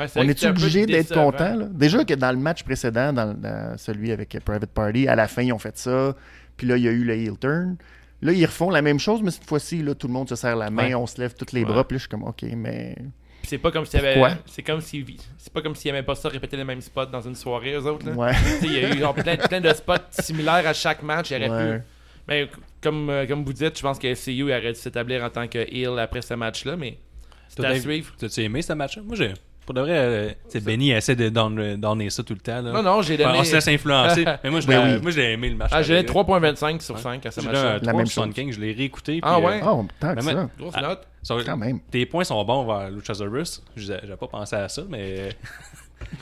Ouais, 0.00 0.08
c'est 0.08 0.20
On 0.20 0.24
peu 0.26 0.46
obligé 0.48 0.86
d'être 0.86 1.12
content? 1.12 1.56
Là? 1.56 1.66
Déjà 1.70 2.04
que 2.04 2.14
dans 2.14 2.30
le 2.30 2.38
match 2.38 2.62
précédent, 2.62 3.12
dans, 3.12 3.34
dans 3.34 3.76
celui 3.76 4.12
avec 4.12 4.36
Private 4.44 4.70
Party, 4.70 5.08
à 5.08 5.14
la 5.16 5.28
fin, 5.28 5.42
ils 5.42 5.52
ont 5.52 5.58
fait 5.58 5.76
ça. 5.76 6.14
Puis 6.56 6.66
là, 6.66 6.76
il 6.76 6.84
y 6.84 6.88
a 6.88 6.92
eu 6.92 7.04
le 7.04 7.14
heel 7.14 7.36
turn. 7.38 7.76
Là, 8.22 8.32
ils 8.32 8.44
refont 8.46 8.70
la 8.70 8.82
même 8.82 8.98
chose, 8.98 9.22
mais 9.22 9.30
cette 9.30 9.44
fois-ci, 9.46 9.82
là, 9.82 9.94
tout 9.94 10.06
le 10.06 10.12
monde 10.12 10.28
se 10.28 10.36
serre 10.36 10.56
la 10.56 10.70
main, 10.70 10.88
Ouais. 10.88 10.94
on 10.94 11.06
se 11.06 11.20
lève 11.20 11.34
tous 11.34 11.52
les 11.54 11.60
Ouais. 11.64 11.66
bras. 11.66 11.84
Puis 11.86 11.94
là, 11.94 11.98
je 11.98 12.02
suis 12.02 12.08
comme, 12.08 12.24
OK, 12.24 12.42
mais. 12.56 12.94
Puis 13.40 13.48
c'est 13.48 13.58
pas 13.58 13.70
comme 13.72 13.84
s'il 13.86 14.00
y 14.02 14.06
avait. 14.06 14.34
C'est 14.46 14.62
comme 14.62 14.80
si. 14.80 15.04
C'est 15.38 15.52
pas 15.52 15.62
comme 15.62 15.74
s'ils 15.74 15.90
aimaient 15.90 16.02
pas 16.02 16.14
ça 16.14 16.28
répéter 16.28 16.56
les 16.56 16.64
mêmes 16.64 16.82
spots 16.82 17.06
dans 17.06 17.22
une 17.22 17.34
soirée, 17.34 17.72
eux 17.72 17.86
autres. 17.86 18.06
Là. 18.06 18.12
Ouais. 18.12 18.32
Il 18.62 18.72
y 18.72 18.84
a 18.84 18.94
eu 18.94 18.98
genre, 18.98 19.14
plein, 19.14 19.36
plein 19.36 19.60
de 19.60 19.72
spots 19.72 19.94
similaires 20.10 20.66
à 20.66 20.72
chaque 20.74 21.02
match. 21.02 21.30
Il 21.30 21.36
aurait 21.42 21.50
Ouais. 21.50 21.78
pu. 21.78 21.84
Mais 22.28 22.48
comme, 22.82 23.10
euh, 23.10 23.26
comme 23.26 23.44
vous 23.44 23.52
dites, 23.52 23.76
je 23.76 23.82
pense 23.82 23.98
que 23.98 24.12
SCU 24.14 24.42
aurait 24.44 24.72
dû 24.72 24.78
s'établir 24.78 25.22
en 25.24 25.30
tant 25.30 25.46
que 25.48 25.58
heel 25.58 25.98
après 25.98 26.22
ce 26.22 26.34
match-là, 26.34 26.76
mais 26.76 26.98
c'est 27.48 27.64
à 27.64 27.78
suivre. 27.78 28.12
T'as-tu 28.18 28.40
aimé 28.42 28.62
ce 28.62 28.72
match-là? 28.72 29.02
Moi, 29.04 29.16
j'ai 29.16 29.32
Pour 29.66 29.74
de 29.74 29.80
vrai, 29.82 29.92
euh, 29.94 30.30
Benny 30.62 30.90
essaie 30.90 31.14
de 31.14 31.28
donner 31.28 31.76
donner 31.76 32.10
ça 32.10 32.22
tout 32.24 32.32
le 32.34 32.40
temps. 32.40 32.60
Là. 32.62 32.72
Non, 32.72 32.82
non, 32.82 33.02
j'ai 33.02 33.16
donné- 33.16 33.38
on 33.38 33.44
se 33.44 33.54
laisse 33.54 33.68
influencer. 33.68 34.24
mais 34.44 34.50
moi, 34.50 34.60
je 34.60 34.66
l'ai 34.68 34.74
Ben 34.74 34.94
oui. 34.96 35.02
moi, 35.02 35.10
je 35.12 35.16
l'ai 35.20 35.32
aimé 35.32 35.48
le 35.50 35.56
match. 35.56 35.70
Ah, 35.72 35.82
j'ai 35.82 36.02
donné 36.02 36.06
pareil, 36.24 36.42
là. 36.42 36.52
3.25 36.52 36.80
sur 36.80 36.98
5 36.98 37.26
à 37.26 37.30
ce 37.30 37.40
J'ai 37.40 37.46
match-là. 37.46 37.78
La 37.82 37.92
même 37.92 38.06
3.75, 38.06 38.52
je 38.52 38.60
l'ai 38.60 38.72
réécouté. 38.72 39.20
Ah 39.22 39.36
puis, 39.36 39.46
ouais? 39.46 39.62
euh, 39.62 39.66
Oh, 39.70 39.86
tant 40.00 40.14
que 40.14 40.22
ça. 40.22 40.50
Grosse 40.58 40.74
Ah, 40.76 40.82
note. 40.82 41.06
Quand 41.46 41.56
même. 41.56 41.78
Tes 41.90 42.06
points 42.06 42.24
sont 42.24 42.42
bons 42.44 42.64
vers 42.66 42.90
Luchasaurus. 42.90 43.62
J'avais 43.76 44.00
j'avais 44.02 44.16
pas 44.16 44.26
pensé 44.26 44.56
à 44.56 44.68
ça, 44.68 44.82
mais 44.88 45.28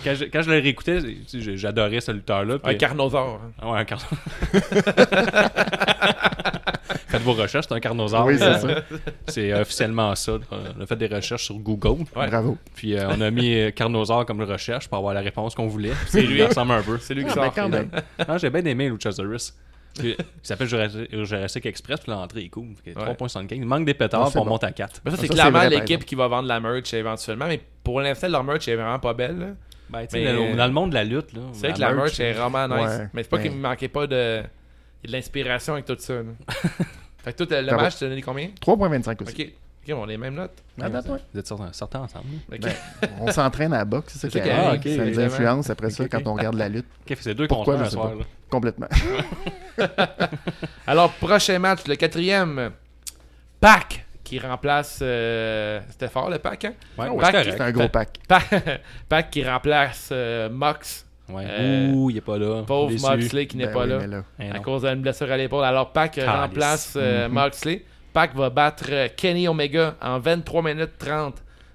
quand 0.04 0.14
je, 0.14 0.24
quand 0.26 0.42
je 0.42 0.50
le 0.50 0.58
réécoutais, 0.60 1.00
tu 1.02 1.16
sais, 1.26 1.40
j'ai- 1.40 1.56
j'adorais 1.56 2.00
ce 2.00 2.12
lutteur-là. 2.12 2.58
Un 2.64 2.74
carnosaure. 2.74 3.40
Ah 3.60 3.70
ouais, 3.72 3.78
un 3.80 3.84
carnosaure. 3.84 4.18
Faites 7.08 7.22
vos 7.22 7.32
recherches, 7.32 7.66
c'est 7.68 7.74
un 7.74 7.80
carnosaure. 7.80 8.26
Oui, 8.26 8.36
c'est 8.38 8.44
Euh, 8.44 8.58
ça. 8.58 8.68
C'est 9.28 9.54
officiellement 9.54 10.14
ça. 10.14 10.38
On 10.78 10.80
a 10.82 10.86
fait 10.86 10.96
des 10.96 11.06
recherches 11.06 11.44
sur 11.44 11.56
Google. 11.56 12.04
Bravo. 12.14 12.58
Puis 12.74 12.94
euh, 12.96 13.08
on 13.08 13.20
a 13.20 13.30
mis 13.30 13.54
euh, 13.54 13.70
carnosaure 13.70 14.26
comme 14.26 14.42
recherche 14.42 14.88
pour 14.88 14.98
avoir 14.98 15.14
la 15.14 15.20
réponse 15.20 15.54
qu'on 15.54 15.66
voulait. 15.68 15.92
C'est 16.06 16.20
lui, 16.22 16.38
il 16.38 16.44
ressemble 16.44 16.72
un 16.72 16.82
peu. 16.82 16.98
C'est 16.98 17.14
lui 17.14 17.24
qui 17.24 17.30
Ah, 17.30 17.34
sort. 17.34 17.44
ben, 17.44 17.50
quand 17.54 17.68
même. 17.68 17.90
Non, 18.28 18.36
j'ai 18.38 18.50
bien 18.50 18.64
aimé 18.64 18.88
Luchasaurus. 18.90 19.54
Il 20.02 20.14
s'appelle 20.42 20.68
Jurassic, 20.68 21.08
Jurassic 21.24 21.66
Express, 21.66 22.00
puis 22.00 22.12
l'entrée 22.12 22.42
est 22.44 22.48
cool. 22.50 22.68
Fait 22.84 22.92
que 22.92 22.98
3.75. 23.00 23.46
Il 23.56 23.64
manque 23.64 23.84
des 23.86 23.94
pétards, 23.94 24.28
c'est 24.30 24.38
on 24.38 24.44
bon. 24.44 24.50
monte 24.50 24.64
à 24.64 24.70
4. 24.70 25.00
Mais 25.04 25.10
ça, 25.10 25.16
c'est 25.16 25.28
clairement 25.28 25.64
l'équipe 25.64 26.04
qui 26.04 26.14
va 26.14 26.28
vendre 26.28 26.46
la 26.46 26.60
merch 26.60 26.92
éventuellement. 26.94 27.46
Mais 27.48 27.60
pour 27.82 28.00
l'instant, 28.00 28.28
leur 28.28 28.44
merch 28.44 28.68
est 28.68 28.76
vraiment 28.76 28.98
pas 28.98 29.14
belle. 29.14 29.56
Ben, 29.90 30.02
tu 30.02 30.08
sais, 30.10 30.24
Mais- 30.24 30.32
dans, 30.50 30.56
dans 30.56 30.66
le 30.66 30.72
monde 30.72 30.90
de 30.90 30.94
la 30.94 31.04
lutte, 31.04 31.32
là, 31.32 31.40
C'est 31.52 31.68
vrai 31.68 31.74
que 31.76 31.80
la 31.80 31.92
merch 31.92 32.20
est 32.20 32.32
vraiment 32.32 32.68
nice. 32.68 32.98
Ouais, 32.98 33.08
mais 33.14 33.22
c'est 33.22 33.28
pas 33.28 33.36
mais- 33.38 33.42
qu'il 33.44 33.52
me 33.52 33.60
manquait 33.60 33.88
pas 33.88 34.06
de, 34.06 34.42
de 35.04 35.12
l'inspiration 35.12 35.72
avec 35.74 35.86
tout 35.86 35.96
ça. 35.98 36.14
là. 36.14 36.22
fait 37.24 37.32
que 37.32 37.44
toi, 37.44 37.62
le 37.62 37.76
match, 37.76 37.96
tu 37.96 38.04
as 38.04 38.08
donné 38.08 38.22
combien? 38.22 38.48
3.25 38.60 39.22
aussi. 39.22 39.42
Ok. 39.42 39.52
Ok, 39.90 39.94
on 39.96 40.02
a 40.02 40.06
les 40.06 40.18
mêmes 40.18 40.34
notes. 40.34 40.62
Ouais. 40.78 40.86
Vous 41.32 41.38
êtes 41.40 41.46
sortis, 41.46 41.64
sortis 41.72 41.96
ensemble. 41.96 42.26
Ben, 42.50 42.60
on 43.20 43.32
s'entraîne 43.32 43.72
à 43.72 43.78
la 43.78 43.84
boxe, 43.86 44.18
c'est 44.18 44.30
ça 44.30 44.40
qui 44.40 44.50
arrive, 44.50 44.96
ça 44.96 45.04
nous 45.06 45.20
influence 45.20 45.70
après 45.70 45.88
ça 45.88 46.06
quand 46.08 46.26
on 46.26 46.34
regarde 46.34 46.56
la 46.56 46.68
lutte. 46.68 46.86
Ok, 47.10 47.16
c'est 47.18 47.34
deux 47.34 47.46
Pourquoi, 47.48 47.74
contre 47.76 47.86
un 47.86 47.90
soir. 47.90 48.14
là. 48.14 48.24
Complètement. 48.50 48.88
Alors, 50.86 51.12
prochain 51.12 51.58
match, 51.58 51.86
le 51.86 51.96
quatrième. 51.96 52.70
Pac 53.60 54.04
qui 54.28 54.38
remplace. 54.38 55.00
euh, 55.02 55.80
C'était 55.90 56.08
fort 56.08 56.28
le 56.30 56.38
Pac, 56.38 56.64
hein? 56.64 56.74
Ouais, 56.98 57.08
ouais, 57.08 57.24
c'est 57.32 57.44
C'est 57.44 57.56
correct. 57.56 57.60
un 57.60 57.72
gros 57.72 57.88
pack. 57.88 58.18
Pac, 58.28 58.44
Pac 59.08 59.30
qui 59.30 59.44
remplace 59.44 60.10
euh, 60.12 60.48
Mox. 60.50 61.06
Ouais. 61.28 61.44
Euh, 61.46 61.90
Ouh, 61.92 62.10
il 62.10 62.16
est 62.16 62.20
pas 62.22 62.38
là. 62.38 62.62
Pauvre 62.66 62.90
Déçu. 62.90 63.04
Moxley 63.04 63.46
qui 63.46 63.56
n'est 63.58 63.66
Ben 63.66 63.72
pas 63.74 63.84
oui, 63.84 64.06
là. 64.08 64.22
Eh 64.40 64.50
à 64.50 64.58
cause 64.60 64.82
d'une 64.82 65.02
blessure 65.02 65.30
à 65.30 65.36
l'épaule. 65.36 65.64
Alors 65.64 65.92
Pac 65.92 66.12
Calice. 66.12 66.30
remplace 66.30 66.94
euh, 66.96 67.28
Moxley. 67.28 67.84
Pac 68.12 68.34
va 68.34 68.48
battre 68.50 68.86
Kenny 69.16 69.46
Omega 69.48 69.94
en 70.00 70.18
23 70.18 70.62
minutes 70.62 70.92
30 70.98 71.34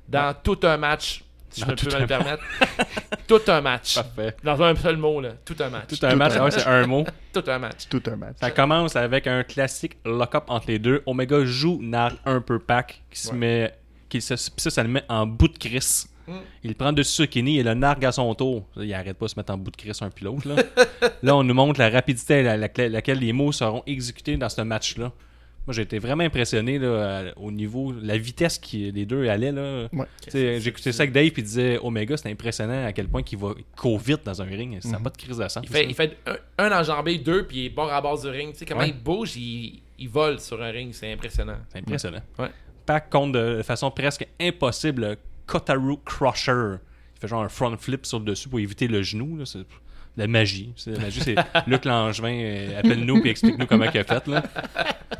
dans 0.10 0.34
tout 0.44 0.58
un 0.64 0.78
match. 0.78 1.24
Je 1.58 1.66
me 1.66 1.70
peux 1.72 1.76
tout 1.76 1.86
me 1.88 1.92
le 1.98 2.04
un 2.04 2.08
permettre. 2.08 2.44
tout 3.28 3.42
un 3.48 3.62
match. 3.62 3.96
Parfait. 3.96 4.36
Dans 4.44 4.62
un 4.62 4.76
seul 4.76 4.98
mot, 4.98 5.22
là. 5.22 5.30
Tout 5.46 5.56
un 5.60 5.70
match. 5.70 5.88
Tout 5.90 6.06
un 6.06 6.16
match, 6.16 6.34
ah 6.38 6.44
ouais, 6.46 6.52
c'est 6.52 6.66
un 6.68 6.88
mot. 6.88 7.06
Tout 7.34 7.44
un 7.48 7.58
match. 7.60 7.88
Tout 7.90 8.04
un 8.08 8.16
match. 8.16 8.36
Ça 8.40 8.52
commence 8.52 8.96
avec 8.96 9.26
un 9.28 9.44
classique 9.44 9.98
lock-up 10.06 10.44
entre 10.48 10.68
les 10.68 10.78
deux. 10.80 11.02
Omega 11.08 11.44
joue, 11.46 11.80
nargue 11.82 12.18
un 12.26 12.42
peu 12.42 12.60
Pac, 12.60 13.02
qui 13.10 13.20
se 13.20 13.30
Ouais. 13.32 13.38
met. 13.38 13.74
Qui 14.10 14.22
se, 14.22 14.34
pis 14.36 14.62
ça, 14.62 14.70
ça 14.70 14.84
le 14.84 14.90
met 14.90 15.04
en 15.10 15.26
bout 15.26 15.48
de 15.48 15.58
crise. 15.58 16.08
Mm. 16.28 16.34
Il 16.64 16.76
prend 16.76 16.94
dessus 16.94 17.12
sur 17.12 17.30
Kenny 17.30 17.58
et 17.60 17.64
le 17.64 17.74
nargue 17.74 18.06
à 18.06 18.12
son 18.12 18.34
tour. 18.36 18.68
Il 18.78 18.94
arrête 18.94 19.18
pas 19.18 19.26
de 19.26 19.32
se 19.32 19.40
mettre 19.40 19.52
en 19.52 19.58
bout 19.58 19.72
de 19.72 19.76
crise 19.78 20.00
un 20.04 20.10
pilote. 20.12 20.46
Là, 20.46 20.56
là 21.24 21.36
on 21.36 21.44
nous 21.44 21.54
montre 21.56 21.80
la 21.80 21.90
rapidité 21.90 22.48
à 22.48 22.56
la- 22.56 22.68
la- 22.78 22.90
laquelle 22.90 23.20
les 23.20 23.34
mots 23.34 23.52
seront 23.52 23.82
exécutés 23.88 24.38
dans 24.38 24.50
ce 24.50 24.62
match-là. 24.62 25.12
Moi, 25.66 25.74
j'ai 25.74 25.84
été 25.84 25.98
vraiment 25.98 26.24
impressionné 26.24 26.78
là, 26.78 27.32
au 27.38 27.50
niveau, 27.50 27.94
la 27.94 28.18
vitesse 28.18 28.58
qui 28.58 28.92
les 28.92 29.06
deux 29.06 29.30
allaient. 29.30 29.52
Là. 29.54 29.88
Ouais. 29.94 30.06
Écouté 30.68 30.92
ça 30.92 31.04
avec 31.04 31.14
Dave, 31.14 31.30
puis 31.32 31.42
il 31.42 31.46
disait 31.46 31.80
Omega, 31.82 32.18
c'est 32.18 32.30
impressionnant 32.30 32.86
à 32.86 32.92
quel 32.92 33.08
point 33.08 33.22
il 33.32 33.38
va 33.38 33.54
court 33.78 33.98
vite 34.00 34.26
dans 34.26 34.42
un 34.42 34.46
ring. 34.46 34.78
Ça 34.82 34.90
n'a 34.90 35.00
pas 35.00 35.10
de 35.10 35.18
crise 35.18 35.38
de 35.38 35.48
sang. 35.48 35.62
Il 35.64 35.70
fait, 35.70 35.86
il 35.86 35.94
fait 35.96 36.18
un, 36.26 36.66
un 36.66 36.80
enjambé, 36.82 37.18
deux, 37.18 37.48
puis 37.48 37.58
il 37.60 37.66
est 37.68 37.70
bord 37.70 37.92
à 37.94 38.02
base 38.02 38.24
du 38.24 38.30
ring. 38.30 38.52
Tu 38.52 38.60
sais 38.60 38.66
comment 38.66 38.82
Ouais. 38.82 38.90
il 38.90 39.02
bouge, 39.02 39.38
il, 39.38 39.82
il 40.00 40.10
vole 40.10 40.40
sur 40.42 40.62
un 40.62 40.70
ring. 40.70 40.94
C'est 40.94 41.14
impressionnant. 41.14 41.58
C'est 41.72 41.80
impressionnant. 41.80 42.22
Ouais. 42.38 42.50
Pac 42.86 43.10
compte 43.10 43.32
de 43.32 43.62
façon 43.64 43.90
presque 43.90 44.28
impossible 44.42 45.02
le 45.12 45.18
Kotaru 45.46 45.96
Crusher. 46.04 46.76
Il 47.16 47.20
fait 47.22 47.28
genre 47.30 47.44
un 47.44 47.48
front 47.50 47.78
flip 47.78 48.06
sur 48.06 48.20
le 48.20 48.26
dessus 48.26 48.50
pour 48.50 48.60
éviter 48.60 48.88
le 48.90 49.02
genou. 49.02 49.38
là. 49.38 49.46
La 50.16 50.28
magie. 50.28 50.72
C'est 50.76 50.92
la 50.92 51.00
magie. 51.00 51.22
C'est 51.22 51.36
Luc 51.68 51.86
Langevin, 51.86 52.34
euh, 52.34 52.80
appelle-nous 52.80 53.26
et 53.26 53.30
explique-nous 53.30 53.66
comment 53.66 53.86
il 53.92 53.98
a 53.98 54.04
fait. 54.04 54.28
Là. 54.28 54.44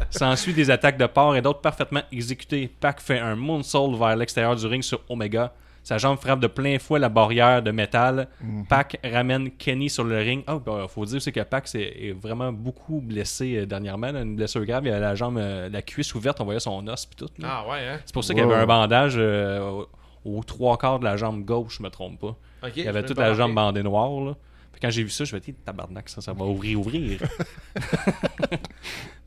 S'ensuit 0.10 0.54
des 0.54 0.70
attaques 0.70 0.98
de 0.98 1.06
part 1.08 1.36
et 1.36 1.42
d'autres 1.42 1.62
parfaitement 1.62 2.02
exécutées. 2.12 2.70
Pac 2.80 3.00
fait 3.02 3.20
un 3.20 3.36
moonsault 3.36 3.96
vers 3.96 4.16
l'extérieur 4.16 4.56
du 4.56 4.66
ring 4.68 4.84
sur 4.84 5.02
Omega. 5.10 5.54
Sa 5.82 5.98
jambe 5.98 6.18
frappe 6.18 6.40
de 6.40 6.48
plein 6.48 6.80
fouet 6.80 7.00
la 7.00 7.10
barrière 7.10 7.62
de 7.62 7.72
métal. 7.72 8.30
Pac 8.70 8.98
ramène 9.04 9.52
Kenny 9.52 9.90
sur 9.90 10.04
le 10.06 10.18
ring. 10.20 10.44
Ah, 10.48 10.58
ben, 10.64 10.88
faut 10.88 11.04
dire 11.06 11.18
aussi 11.18 11.32
que 11.32 11.42
Pac 11.42 11.68
c'est- 11.68 11.82
est 11.82 12.14
vraiment 12.18 12.54
beaucoup 12.54 13.02
blessé 13.02 13.58
euh, 13.58 13.66
dernièrement. 13.66 14.12
là. 14.12 14.22
Une 14.22 14.36
blessure 14.38 14.64
grave. 14.66 14.84
Il 14.86 14.92
a 14.94 15.00
la 15.00 15.16
jambe, 15.16 15.38
euh, 15.40 15.68
la 15.70 15.82
cuisse 15.82 16.14
ouverte. 16.16 16.40
On 16.40 16.46
voyait 16.46 16.62
son 16.62 16.88
os 16.88 17.06
puis 17.06 17.18
tout. 17.18 17.28
là. 17.40 17.48
Ah 17.66 17.70
ouais, 17.70 17.80
hein? 17.86 18.00
C'est 18.06 18.14
pour 18.14 18.24
ça 18.24 18.34
qu'il 18.34 18.44
y 18.44 18.46
avait 18.46 18.56
un 18.56 18.66
bandage 18.66 19.16
euh, 19.18 19.60
au- 19.60 19.88
aux 20.38 20.44
trois 20.44 20.78
quarts 20.78 21.00
de 21.00 21.04
la 21.04 21.18
jambe 21.18 21.44
gauche, 21.44 21.78
je 21.80 21.84
me 21.84 21.90
trompe 21.90 22.18
pas. 22.20 22.36
Ok, 22.66 22.78
il 22.78 22.88
avait 22.88 23.04
toute 23.04 23.18
la 23.18 23.34
jambe 23.34 23.54
bandée 23.56 23.84
noire. 23.84 24.10
Là. 24.24 24.36
Puis 24.74 24.82
quand 24.82 24.90
j'ai 24.90 25.04
vu 25.04 25.10
ça, 25.10 25.24
je 25.24 25.34
me 25.36 25.42
suis 25.42 25.54
dit, 25.54 25.58
tabarnak, 25.64 26.10
ça, 26.10 26.20
ça 26.20 26.34
va 26.34 26.44
ouvrir, 26.46 26.80
ouvrir. 26.80 27.20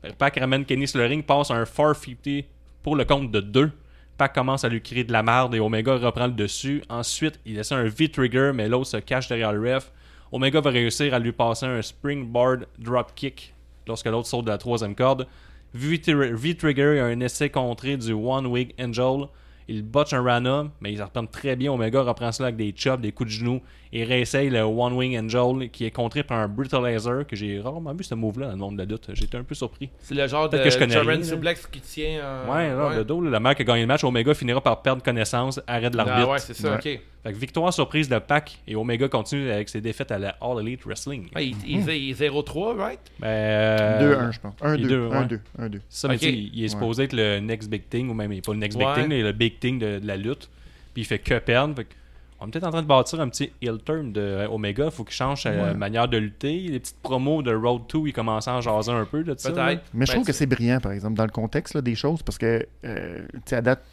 Que 0.03 0.11
Pac 0.17 0.37
ramène 0.39 0.65
Kenny 0.65 0.87
sur 0.87 0.99
le 0.99 1.05
ring, 1.05 1.23
passe 1.25 1.51
un 1.51 1.65
450 1.65 2.45
pour 2.83 2.95
le 2.95 3.05
compte 3.05 3.31
de 3.31 3.39
2. 3.39 3.71
Pac 4.17 4.33
commence 4.33 4.63
à 4.63 4.69
lui 4.69 4.81
crier 4.81 5.03
de 5.03 5.11
la 5.11 5.23
merde 5.23 5.53
et 5.55 5.59
Omega 5.59 5.95
reprend 5.97 6.27
le 6.27 6.33
dessus. 6.33 6.83
Ensuite, 6.89 7.39
il 7.45 7.55
laisse 7.55 7.71
un 7.71 7.83
V-trigger, 7.83 8.51
mais 8.53 8.67
l'autre 8.67 8.87
se 8.87 8.97
cache 8.97 9.27
derrière 9.27 9.53
le 9.53 9.75
ref. 9.75 9.91
Omega 10.31 10.59
va 10.59 10.71
réussir 10.71 11.13
à 11.13 11.19
lui 11.19 11.31
passer 11.31 11.65
un 11.65 11.81
springboard 11.81 12.67
dropkick 12.79 13.53
lorsque 13.87 14.07
l'autre 14.07 14.27
saute 14.27 14.45
de 14.45 14.49
la 14.49 14.57
troisième 14.57 14.95
corde. 14.95 15.27
V-tri- 15.73 16.33
V-trigger 16.33 16.99
a 16.99 17.05
un 17.05 17.19
essai 17.19 17.49
contré 17.49 17.95
du 17.97 18.11
One 18.13 18.47
Wing 18.47 18.71
Angel. 18.79 19.27
Il 19.69 19.83
botche 19.83 20.13
un 20.13 20.23
Rana, 20.23 20.67
mais 20.81 20.93
ils 20.93 21.01
reprennent 21.03 21.27
très 21.27 21.55
bien. 21.55 21.71
Omega 21.73 22.01
reprend 22.01 22.31
cela 22.31 22.47
avec 22.47 22.57
des 22.57 22.73
chops, 22.75 23.01
des 23.01 23.11
coups 23.11 23.29
de 23.29 23.35
genoux 23.35 23.61
et 23.93 24.03
réessaye 24.03 24.49
le 24.49 24.61
One 24.61 24.93
Wing 24.93 25.17
Angel 25.17 25.69
qui 25.69 25.85
est 25.85 25.91
contré 25.91 26.23
par 26.23 26.39
un 26.39 26.47
Brutalizer 26.47 27.25
que 27.27 27.35
j'ai 27.35 27.59
rarement 27.59 27.93
vu 27.93 28.03
ce 28.03 28.15
move-là 28.15 28.47
dans 28.47 28.51
le 28.53 28.57
monde 28.57 28.73
de 28.77 28.83
la 28.83 28.85
lutte. 28.85 29.09
J'étais 29.13 29.37
un 29.37 29.43
peu 29.43 29.55
surpris. 29.55 29.89
C'est 30.01 30.15
le 30.15 30.27
genre 30.27 30.49
de 30.49 30.57
que 30.57 30.69
je 30.69 30.77
connais 30.77 30.93
German 30.93 31.15
rien, 31.15 31.23
là. 31.23 31.25
suplex 31.35 31.67
qui 31.67 31.79
tient. 31.81 32.21
en- 32.47 32.53
Ouais, 32.53 32.69
là, 32.69 32.95
le 32.97 33.03
dos, 33.03 33.21
là, 33.21 33.29
le 33.31 33.39
mec 33.39 33.55
qui 33.57 33.61
a 33.63 33.65
gagné 33.65 33.81
le 33.81 33.87
match, 33.87 34.03
Omega 34.03 34.33
finira 34.33 34.61
par 34.61 34.81
perdre 34.81 35.01
connaissance, 35.01 35.59
arrêt 35.67 35.89
de 35.89 35.97
l'arbitre. 35.97 36.17
Ah 36.21 36.31
ouais, 36.31 36.39
c'est 36.39 36.53
ça, 36.53 36.75
ok. 36.75 36.83
Fait 37.23 37.33
que 37.33 37.37
victoire 37.39 37.73
surprise 37.73 38.07
de 38.07 38.19
Pac 38.19 38.59
et 38.67 38.75
Omega 38.75 39.07
continue 39.09 39.49
avec 39.51 39.67
ses 39.69 39.81
défaites 39.81 40.11
à 40.11 40.19
la 40.19 40.37
All 40.39 40.59
Elite 40.61 40.83
Wrestling. 40.85 41.27
Ouais, 41.35 41.47
il, 41.47 41.55
il, 41.65 41.89
il 41.89 42.11
est 42.11 42.29
0-3, 42.29 42.77
right? 42.77 42.99
Ben, 43.19 43.27
euh, 43.27 44.29
2-1, 44.29 44.31
je 44.31 44.39
pense. 44.39 44.53
1-2. 44.61 44.75
il 44.77 44.85
est 44.85 44.87
deux, 44.87 45.07
ouais. 45.07 45.17
1-2. 45.17 45.39
1-2. 45.59 45.79
Ça, 45.89 46.07
mais 46.07 46.13
Ok. 46.15 46.19
tu 46.21 46.25
sais, 46.27 46.33
il 46.53 46.63
est 46.63 46.67
supposé 46.69 47.03
être 47.03 47.13
le 47.13 47.39
next 47.39 47.69
big 47.69 47.89
thing, 47.89 48.09
ou 48.09 48.13
même 48.13 48.31
il 48.31 48.37
est 48.37 48.45
pas 48.45 48.53
le 48.53 48.59
next 48.59 48.77
big 48.77 48.87
thing, 48.95 49.11
est 49.11 49.23
le 49.23 49.31
big 49.33 49.59
thing 49.59 49.79
de, 49.79 49.99
de 49.99 50.07
la 50.07 50.15
lutte. 50.15 50.49
Puis 50.93 51.01
il 51.03 51.05
fait 51.05 51.19
que 51.19 51.37
perdre. 51.39 51.75
Fait 51.75 51.83
que 51.85 51.93
on 52.39 52.47
est 52.47 52.51
peut-être 52.51 52.67
en 52.67 52.71
train 52.71 52.81
de 52.83 52.87
bâtir 52.87 53.19
un 53.19 53.29
petit 53.29 53.51
heel 53.61 53.77
turn 53.83 54.11
de 54.13 54.21
euh, 54.21 54.47
Omega. 54.49 54.91
Faut 54.91 55.03
qu'il 55.03 55.15
change 55.15 55.43
sa 55.43 55.51
Ouais. 55.51 55.73
manière 55.73 56.07
de 56.07 56.17
lutter. 56.17 56.59
Les 56.59 56.79
petites 56.79 56.99
promos 57.01 57.41
de 57.41 57.53
Road 57.53 57.83
2, 57.91 57.99
il 58.07 58.13
commence 58.13 58.47
à 58.47 58.55
en 58.55 58.61
jaser 58.61 58.91
un 58.91 59.05
peu 59.05 59.23
de 59.23 59.33
ça. 59.37 59.49
là. 59.49 59.65
Peut-être. 59.67 59.83
Mais 59.93 60.05
je 60.05 60.11
Ben, 60.11 60.15
trouve 60.17 60.27
que 60.27 60.33
c'est- 60.33 60.45
brillant, 60.45 60.79
par 60.79 60.91
exemple, 60.91 61.15
dans 61.15 61.25
le 61.25 61.31
contexte 61.31 61.73
là, 61.75 61.81
des 61.81 61.95
choses, 61.95 62.21
parce 62.21 62.37
que, 62.37 62.65
euh, 62.85 63.25
tu 63.33 63.39
sais, 63.45 63.55
à 63.55 63.61
date, 63.61 63.83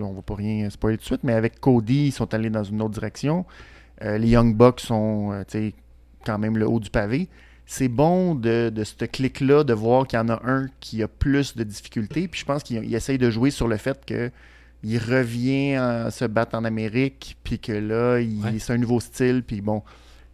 on 0.00 0.12
va 0.12 0.22
pas 0.22 0.34
rien 0.34 0.68
spoiler 0.70 0.96
tout 0.98 1.02
de 1.02 1.06
suite, 1.06 1.24
mais 1.24 1.32
avec 1.32 1.58
Cody, 1.60 2.06
ils 2.08 2.12
sont 2.12 2.32
allés 2.34 2.50
dans 2.50 2.64
une 2.64 2.82
autre 2.82 2.94
direction. 2.94 3.44
Euh, 4.02 4.18
les 4.18 4.28
Young 4.28 4.54
Bucks 4.54 4.80
sont, 4.80 5.32
euh, 5.32 5.42
tu 5.48 5.58
sais, 5.58 5.74
quand 6.24 6.38
même 6.38 6.58
le 6.58 6.68
haut 6.68 6.80
du 6.80 6.90
pavé. 6.90 7.28
C'est 7.64 7.88
bon 7.88 8.34
de, 8.34 8.68
de 8.72 8.84
ce 8.84 9.04
clic-là, 9.06 9.64
de 9.64 9.72
voir 9.72 10.06
qu'il 10.06 10.18
y 10.18 10.22
en 10.22 10.28
a 10.28 10.40
un 10.44 10.66
qui 10.80 11.02
a 11.02 11.08
plus 11.08 11.56
de 11.56 11.64
difficultés. 11.64 12.28
Puis 12.28 12.40
je 12.40 12.44
pense 12.44 12.62
qu'il 12.62 12.84
il 12.84 12.94
essaye 12.94 13.18
de 13.18 13.28
jouer 13.30 13.50
sur 13.50 13.66
le 13.68 13.76
fait 13.76 14.04
que 14.06 14.30
il 14.82 14.98
revient 14.98 15.74
à 15.74 16.10
se 16.10 16.24
battre 16.24 16.56
en 16.56 16.64
Amérique, 16.64 17.36
puis 17.42 17.58
que 17.58 17.72
là, 17.72 18.14
Ouais. 18.16 18.58
c'est 18.58 18.72
un 18.72 18.78
nouveau 18.78 19.00
style, 19.00 19.42
puis 19.42 19.60
bon. 19.60 19.82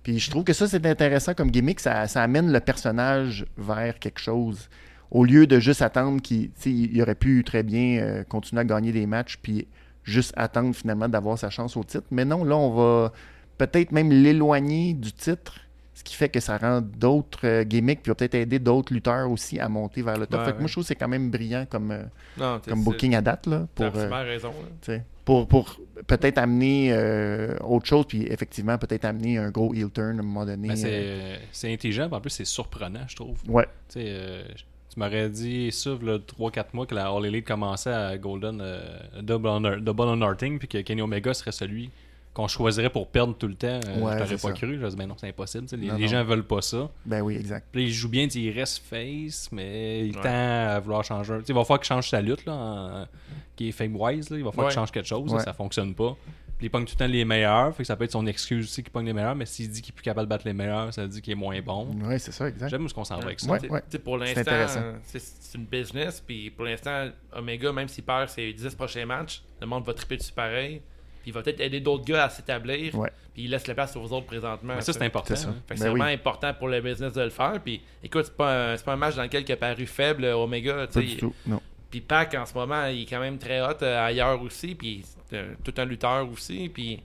Puis 0.03 0.19
je 0.19 0.31
trouve 0.31 0.45
que 0.45 0.53
ça, 0.53 0.67
c'est 0.67 0.85
intéressant 0.85 1.33
comme 1.35 1.51
gimmick. 1.51 1.79
Ça, 1.81 2.07
ça 2.09 2.23
amène 2.23 2.53
le 2.53 2.61
personnage 2.61 3.47
vers 3.57 3.99
quelque 3.99 4.19
chose. 4.21 4.69
Au 5.11 5.25
lieu 5.25 5.47
de 5.47 5.61
juste 5.61 5.81
attendre 5.83 6.21
qu'il 6.21 6.51
il 6.67 7.03
aurait 7.03 7.15
pu 7.15 7.45
très 7.45 7.63
bien 7.63 8.01
euh, 8.01 8.25
continuer 8.25 8.61
à 8.63 8.65
gagner 8.65 8.93
des 8.93 9.07
matchs, 9.07 9.39
puis 9.41 9.69
juste 10.03 10.33
attendre 10.37 10.75
finalement 10.75 11.09
d'avoir 11.09 11.39
sa 11.39 11.51
chance 11.51 11.77
au 11.77 11.85
titre. 11.85 12.07
Mais 12.11 12.25
non, 12.25 12.43
là, 12.45 12.57
on 12.57 12.75
va 12.75 13.13
peut-être 13.59 13.93
même 13.93 14.11
l'éloigner 14.11 14.95
du 14.95 15.13
titre, 15.13 15.61
ce 15.95 16.03
qui 16.03 16.15
fait 16.15 16.29
que 16.29 16.41
ça 16.41 16.57
rend 16.57 16.81
d'autres 16.81 17.47
euh, 17.47 17.65
gimmicks, 17.65 18.03
puis 18.03 18.11
va 18.11 18.15
peut-être 18.15 18.35
aider 18.35 18.59
d'autres 18.59 18.93
lutteurs 18.93 19.31
aussi 19.31 19.61
à 19.61 19.69
monter 19.69 20.03
vers 20.03 20.19
le 20.19 20.27
top. 20.27 20.41
Ouais, 20.41 20.47
fait 20.47 20.53
que 20.53 20.57
ouais. 20.57 20.61
moi, 20.61 20.69
je 20.69 20.73
trouve 20.73 20.85
que 20.85 20.89
c'est 20.89 20.95
quand 20.95 21.09
même 21.09 21.31
brillant 21.31 21.67
comme, 21.69 21.91
euh, 21.91 22.03
Non, 22.39 22.61
comme 22.67 22.83
booking 22.83 23.15
à 23.15 23.21
date. 23.21 23.47
Là, 23.47 23.67
pour, 23.75 23.87
euh, 23.87 24.09
raison. 24.25 24.53
là. 24.89 24.99
pour, 25.25 25.47
pour 25.47 25.79
peut-être 26.07 26.39
amener 26.39 26.93
euh, 26.93 27.57
autre 27.61 27.87
chose, 27.87 28.07
puis 28.07 28.27
effectivement, 28.27 28.79
peut-être 28.79 29.05
amener 29.05 29.39
un 29.39 29.51
gros 29.51 29.75
heel 29.75 29.91
turn 29.91 30.19
à 30.19 30.21
un 30.21 30.25
moment 30.25 30.45
donné. 30.45 30.69
Ben, 30.69 30.85
euh, 30.85 31.37
c'est, 31.53 31.73
intelligent, 31.73 32.09
puis 32.09 32.17
en 32.17 32.21
plus 32.21 32.31
c'est 32.31 32.45
surprenant, 32.45 33.07
je 33.09 33.17
trouve. 33.17 33.39
Ouais. 33.49 33.67
Tu 33.93 35.01
m'aurais 35.01 35.31
dit 35.31 35.73
ça, 35.73 35.91
là, 36.03 36.19
3-4 36.19 36.67
mois 36.75 36.87
que 36.87 36.95
la 36.95 37.07
All 37.09 37.25
Elite 37.25 37.47
commençait 37.47 37.93
à 37.93 38.19
Golden 38.19 38.61
euh, 38.61 38.83
Double, 39.23 39.49
Honor, 39.49 39.81
Double 39.81 40.03
Honorting, 40.03 40.59
puis 40.59 40.69
que 40.69 40.79
Kenny 40.79 41.01
Omega 41.01 41.33
serait 41.33 41.53
celui 41.53 41.91
qu'on 42.35 42.49
choisirait 42.49 42.89
pour 42.91 43.09
perdre 43.09 43.35
tout 43.37 43.47
le 43.49 43.55
temps. 43.55 43.81
Euh, 43.87 44.01
Ouais, 44.01 44.13
je 44.15 44.19
t'aurais 44.19 44.31
pas 44.37 44.39
ça. 44.39 44.53
cru. 44.53 44.79
Je 44.81 44.87
dis, 44.87 44.97
ben 44.97 45.07
non, 45.07 45.17
c'est 45.19 45.29
impossible. 45.29 45.67
Les, 45.73 45.89
Non, 45.89 45.97
les 45.97 46.03
non. 46.05 46.09
gens 46.09 46.25
veulent 46.25 46.47
pas 46.47 46.63
ça. 46.63 46.91
Ben 47.05 47.21
oui, 47.21 47.37
exact. 47.37 47.67
Puis 47.71 47.85
il 47.85 47.93
joue 47.93 48.09
bien, 48.09 48.27
il 48.35 48.51
reste 48.51 48.83
face, 48.85 49.51
mais 49.53 50.07
il 50.09 50.17
Ouais. 50.17 50.23
tend 50.23 50.29
à 50.75 50.81
vouloir 50.81 51.05
changer. 51.05 51.35
il 51.47 51.55
va 51.55 51.63
falloir 51.63 51.81
qu'il 51.81 51.89
change 51.89 52.09
sa 52.09 52.21
lutte, 52.23 52.47
là, 52.47 52.53
en- 52.55 53.07
qui 53.55 53.69
est 53.69 53.73
fame-wise. 53.73 54.29
Il 54.31 54.45
va 54.45 54.51
falloir 54.51 54.67
Ouais. 54.67 54.73
qu'il 54.73 54.81
change 54.81 54.91
quelque 54.93 55.09
chose. 55.09 55.33
là, 55.33 55.41
ça 55.41 55.53
fonctionne 55.53 55.95
pas. 55.95 56.17
Puis 56.57 56.69
il 56.69 56.71
pogne 56.71 56.85
tout 56.85 56.93
le 56.95 56.99
temps 57.07 57.11
les 57.11 57.25
meilleurs. 57.25 57.75
Fait 57.75 57.83
que 57.83 57.87
ça 57.89 57.97
peut 57.97 58.05
être 58.05 58.13
son 58.13 58.25
excuse 58.27 58.65
aussi 58.67 58.83
qu'il 58.85 58.93
pogne 58.93 59.07
les 59.07 59.13
meilleurs. 59.13 59.35
Mais 59.35 59.47
s'il 59.47 59.69
dit 59.69 59.83
qu'il 59.83 59.93
est 59.93 59.97
plus 59.97 60.05
capable 60.05 60.27
de 60.27 60.31
battre 60.31 60.47
les 60.47 60.53
meilleurs, 60.53 60.95
ça 60.95 61.03
veut 61.03 61.09
dire 61.09 61.21
qu'il 61.21 61.33
est 61.33 61.37
moins 61.37 61.61
bon. 61.61 61.89
Ouais, 62.05 62.19
c'est 62.21 62.31
ça, 62.31 62.49
exact. 62.49 62.69
J'aime 62.71 62.85
où 62.85 62.89
ce 62.89 62.95
qu'on 62.95 63.03
s'en 63.05 63.19
va 63.19 63.25
avec 63.25 63.41
ça. 63.41 63.59
T'sais- 63.59 63.99
pour 63.99 64.17
C'est 64.21 64.25
l'instant, 64.25 64.41
intéressant. 64.43 64.81
c'est 65.03 65.19
c'est 65.21 65.59
une 65.59 65.65
business. 65.67 66.23
Puis 66.25 66.51
pour 66.51 66.65
l'instant, 66.65 67.09
Omega, 67.35 67.73
même 67.73 67.89
s'il 67.89 68.05
perd 68.05 68.29
ses 68.29 68.53
10 68.53 68.75
prochains 68.77 69.05
matchs, 69.05 69.43
le 69.61 69.67
monde 69.67 69.85
va 69.85 69.93
triper 69.93 70.17
dessus 70.17 70.33
pareil. 70.33 70.81
Puis 71.23 71.31
il 71.31 71.33
va 71.33 71.43
peut-être 71.43 71.61
aider 71.61 71.81
d'autres 71.81 72.05
gars 72.05 72.25
à 72.25 72.29
s'établir. 72.29 72.95
Ouais. 72.97 73.11
Puis 73.33 73.45
il 73.45 73.51
laisse 73.51 73.67
la 73.67 73.75
place 73.75 73.97
aux 73.97 74.13
autres 74.13 74.27
présentement. 74.27 74.75
Mais 74.75 74.81
ça, 74.83 74.93
c'est 74.93 75.03
important. 75.05 75.35
C'est 75.37 75.47
hein. 75.47 75.55
Ben 75.69 75.77
c'est 75.77 75.85
oui. 75.85 75.99
vraiment 76.01 76.05
important 76.13 76.53
pour 76.55 76.69
le 76.69 76.81
business 76.81 77.13
de 77.13 77.23
le 77.23 77.31
faire. 77.31 77.61
Puis 77.65 77.81
écoute, 78.03 78.25
c'est 78.27 78.37
pas, 78.37 78.73
un, 78.73 78.77
c'est 78.77 78.85
pas 78.85 78.93
un 78.93 78.97
match 78.97 79.15
dans 79.15 79.23
lequel 79.23 79.45
il 79.47 79.53
a 79.53 79.57
paru 79.57 79.87
faible, 79.87 80.25
euh, 80.25 80.37
Omega. 80.37 80.87
Pas 80.93 81.01
du 81.01 81.17
tout, 81.17 81.35
non. 81.47 81.61
Puis 81.91 82.01
Pac, 82.01 82.35
en 82.35 82.45
ce 82.47 82.55
moment, 82.55 82.87
il 82.87 83.03
est 83.03 83.07
quand 83.07 83.21
même 83.21 83.39
très 83.39 83.61
hot 83.61 83.83
euh, 83.83 84.07
ailleurs 84.07 84.43
aussi. 84.43 84.75
Puis 84.75 85.05
c'est 85.31 85.37
euh, 85.37 85.55
tout 85.63 85.75
un 85.77 85.85
lutteur 85.85 86.29
aussi. 86.31 86.69
Puis 86.69 86.97
tu 86.97 87.03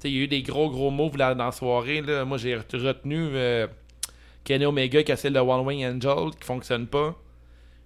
sais, 0.00 0.10
il 0.10 0.16
y 0.16 0.20
a 0.20 0.22
eu 0.24 0.28
des 0.28 0.42
gros, 0.42 0.68
gros 0.70 0.90
moves 0.90 1.16
là, 1.16 1.34
dans 1.34 1.44
la 1.46 1.52
soirée. 1.52 2.00
Là. 2.00 2.24
Moi, 2.24 2.38
j'ai 2.38 2.56
ret- 2.56 2.64
retenu 2.72 3.28
euh, 3.34 3.66
Kenny 4.44 4.64
Omega 4.64 5.02
qui 5.02 5.12
essaie 5.12 5.30
le 5.30 5.40
One 5.40 5.66
Wing 5.66 5.84
Angel 5.86 6.30
qui 6.38 6.46
fonctionne 6.46 6.86
pas. 6.86 7.14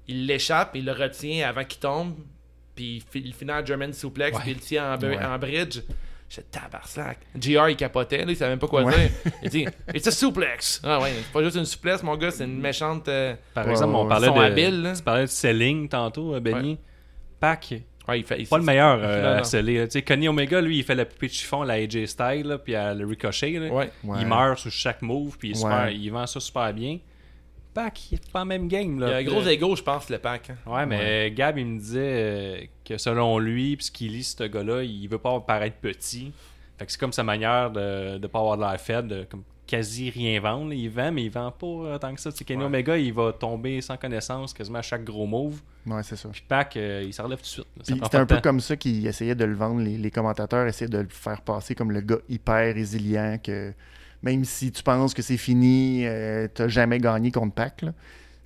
Il 0.07 0.27
l'échappe, 0.27 0.77
il 0.77 0.85
le 0.85 0.93
retient 0.93 1.49
avant 1.49 1.65
qu'il 1.65 1.81
tombe. 1.81 2.15
Puis 2.75 2.97
il 2.97 3.01
fi- 3.03 3.23
il 3.27 3.33
finit 3.35 3.53
en 3.53 3.65
German 3.65 3.93
suplex, 3.93 4.39
puis 4.39 4.51
il 4.51 4.55
le 4.55 4.61
tient 4.61 4.95
en, 4.95 5.01
Ouais. 5.01 5.19
en 5.25 5.39
bridge. 5.39 5.81
Je 6.29 6.41
tabarnak. 6.41 7.19
JR, 7.39 7.69
il 7.69 7.77
capotait, 7.77 8.25
là, 8.25 8.33
il 8.33 8.37
savait 8.37 8.51
même 8.51 8.59
pas 8.59 8.67
quoi 8.67 8.83
Ouais. 8.83 8.93
dire. 8.97 9.11
Il 9.43 9.51
dit 9.51 9.67
It's 9.95 10.07
a 10.07 10.11
suplex. 10.11 10.81
Ah 10.83 10.99
ouais, 11.01 11.13
c'est 11.17 11.33
pas 11.33 11.45
juste 11.45 11.57
une 11.57 11.65
souplesse, 11.67 12.03
mon 12.03 12.17
gars, 12.17 12.31
c'est 12.33 12.45
une 12.45 12.59
méchante. 12.61 13.07
euh, 13.09 13.35
Par 13.53 13.65
Ouais, 13.67 13.71
exemple, 13.73 13.93
ouais, 13.93 13.99
on 14.01 14.03
ouais. 14.05 14.09
parlait 14.09 14.31
de, 14.31 14.39
habiles, 14.41 14.83
là. 14.83 14.95
tu 14.97 15.03
parlais 15.03 15.23
de 15.23 15.27
selling 15.29 15.89
tantôt, 15.89 16.35
euh, 16.35 16.41
Benny. 16.41 16.79
Pac, 17.39 17.75
ouais, 18.09 18.21
il 18.21 18.25
fait, 18.25 18.41
il- 18.41 18.49
pas 18.49 18.59
le 18.59 18.65
meilleur 18.65 18.99
euh, 19.03 19.35
Non, 19.37 19.41
à 19.41 19.45
sais, 19.91 20.03
Connie 20.03 20.29
Omega, 20.29 20.61
lui, 20.61 20.79
il 20.79 20.83
fait 20.85 20.95
la 20.95 21.05
poupée 21.05 21.29
de 21.29 21.33
chiffon, 21.33 21.63
la 21.63 21.75
AJ 21.75 22.07
Style, 22.07 22.47
là, 22.47 22.59
puis 22.59 22.75
à 22.75 22.95
le 22.95 23.07
ricochet. 23.07 23.51
là. 23.53 23.69
Ouais. 23.73 23.91
Ouais. 24.03 24.19
Il 24.21 24.27
meurt 24.27 24.59
sur 24.59 24.73
chaque 24.73 25.03
move, 25.03 25.37
puis 25.39 25.51
il, 25.51 25.57
se 25.57 25.65
Ouais. 25.65 25.87
fait- 25.91 25.95
il 25.95 26.09
vend 26.11 26.27
ça 26.27 26.41
super 26.41 26.73
bien. 26.73 26.99
Pac, 27.75 28.13
il 28.13 28.15
est 28.15 28.31
pas 28.33 28.43
en 28.43 28.45
même 28.47 28.69
game. 28.69 28.95
Il 28.95 29.01
Là. 29.01 29.11
y 29.11 29.15
a 29.15 29.17
un 29.17 29.23
gros 29.25 29.43
ego, 29.47 29.75
je 29.77 29.83
pense, 29.83 30.09
le 30.09 30.19
pack. 30.19 30.51
hein. 30.51 30.57
Ouais, 30.73 30.87
mais 30.87 31.31
Gab, 31.33 31.59
il 31.59 31.67
me 31.67 31.79
disait 31.79 32.01
euh, 32.01 32.61
que 32.85 32.97
selon 32.99 33.39
lui, 33.39 33.77
puis 33.77 33.87
ce 33.87 33.91
qu'il 33.91 34.13
lit, 34.13 34.23
ce 34.25 34.45
gars-là, 34.45 34.83
il 34.83 35.07
veut 35.09 35.19
pas 35.19 35.39
paraître 35.41 35.77
petit. 35.77 36.33
Fait 36.79 36.87
que 36.87 36.93
c'est 36.93 36.99
comme 37.01 37.13
sa 37.13 37.23
manière 37.25 37.71
de 37.71 38.19
ne 38.19 38.27
pas 38.27 38.39
avoir 38.39 38.57
de 38.57 38.63
l'air 38.63 38.81
faible, 38.81 39.09
de 39.09 39.25
comme 39.25 39.43
quasi 39.67 40.11
rien 40.11 40.39
vendre. 40.41 40.69
là. 40.71 40.75
Il 40.75 40.89
vend, 40.91 41.11
mais 41.11 41.25
il 41.25 41.31
vend 41.31 41.51
pas 41.51 41.67
euh, 41.67 41.99
tant 41.99 42.15
que 42.15 42.21
ça. 42.21 42.31
Tu 42.31 42.39
sais, 42.39 42.45
Kenny 42.45 42.61
Ouais. 42.61 42.67
Omega, 42.67 42.97
il 42.99 43.13
va 43.13 43.33
tomber 43.33 43.81
sans 43.81 43.97
connaissance 43.97 44.53
quasiment 44.53 44.79
à 44.81 44.83
chaque 44.83 45.05
gros 45.05 45.27
move. 45.27 45.61
Ouais, 45.87 46.03
c'est 46.03 46.17
ça. 46.17 46.29
Puis 46.31 46.43
Pac, 46.47 46.77
euh, 46.77 47.03
il 47.05 47.13
s'en 47.13 47.25
relève 47.25 47.39
tout 47.39 47.45
de 47.45 47.49
suite. 47.49 47.67
C'était 47.83 48.17
un 48.17 48.27
peu 48.27 48.37
temps. 48.37 48.41
comme 48.43 48.61
ça 48.61 48.77
qu'ils 48.77 49.07
essayaient 49.07 49.35
de 49.35 49.45
le 49.45 49.55
vendre. 49.55 49.81
Les, 49.81 49.97
les 49.97 50.11
commentateurs 50.11 50.67
essayaient 50.67 50.89
de 50.91 50.99
le 50.99 51.09
faire 51.09 51.41
passer 51.43 51.75
comme 51.75 51.91
le 51.93 52.01
gars 52.03 52.19
hyper 52.29 52.75
résilient 52.75 53.39
que 53.43 53.73
même 54.25 54.45
si 54.45 54.73
tu 54.73 54.83
penses 54.83 55.15
que 55.15 55.23
c'est 55.23 55.37
fini, 55.37 56.03
euh, 56.07 56.49
t'as 56.53 56.67
jamais 56.69 56.99
gagné 56.99 57.31
contre 57.31 57.55
Pac. 57.55 57.83
là. 57.83 57.93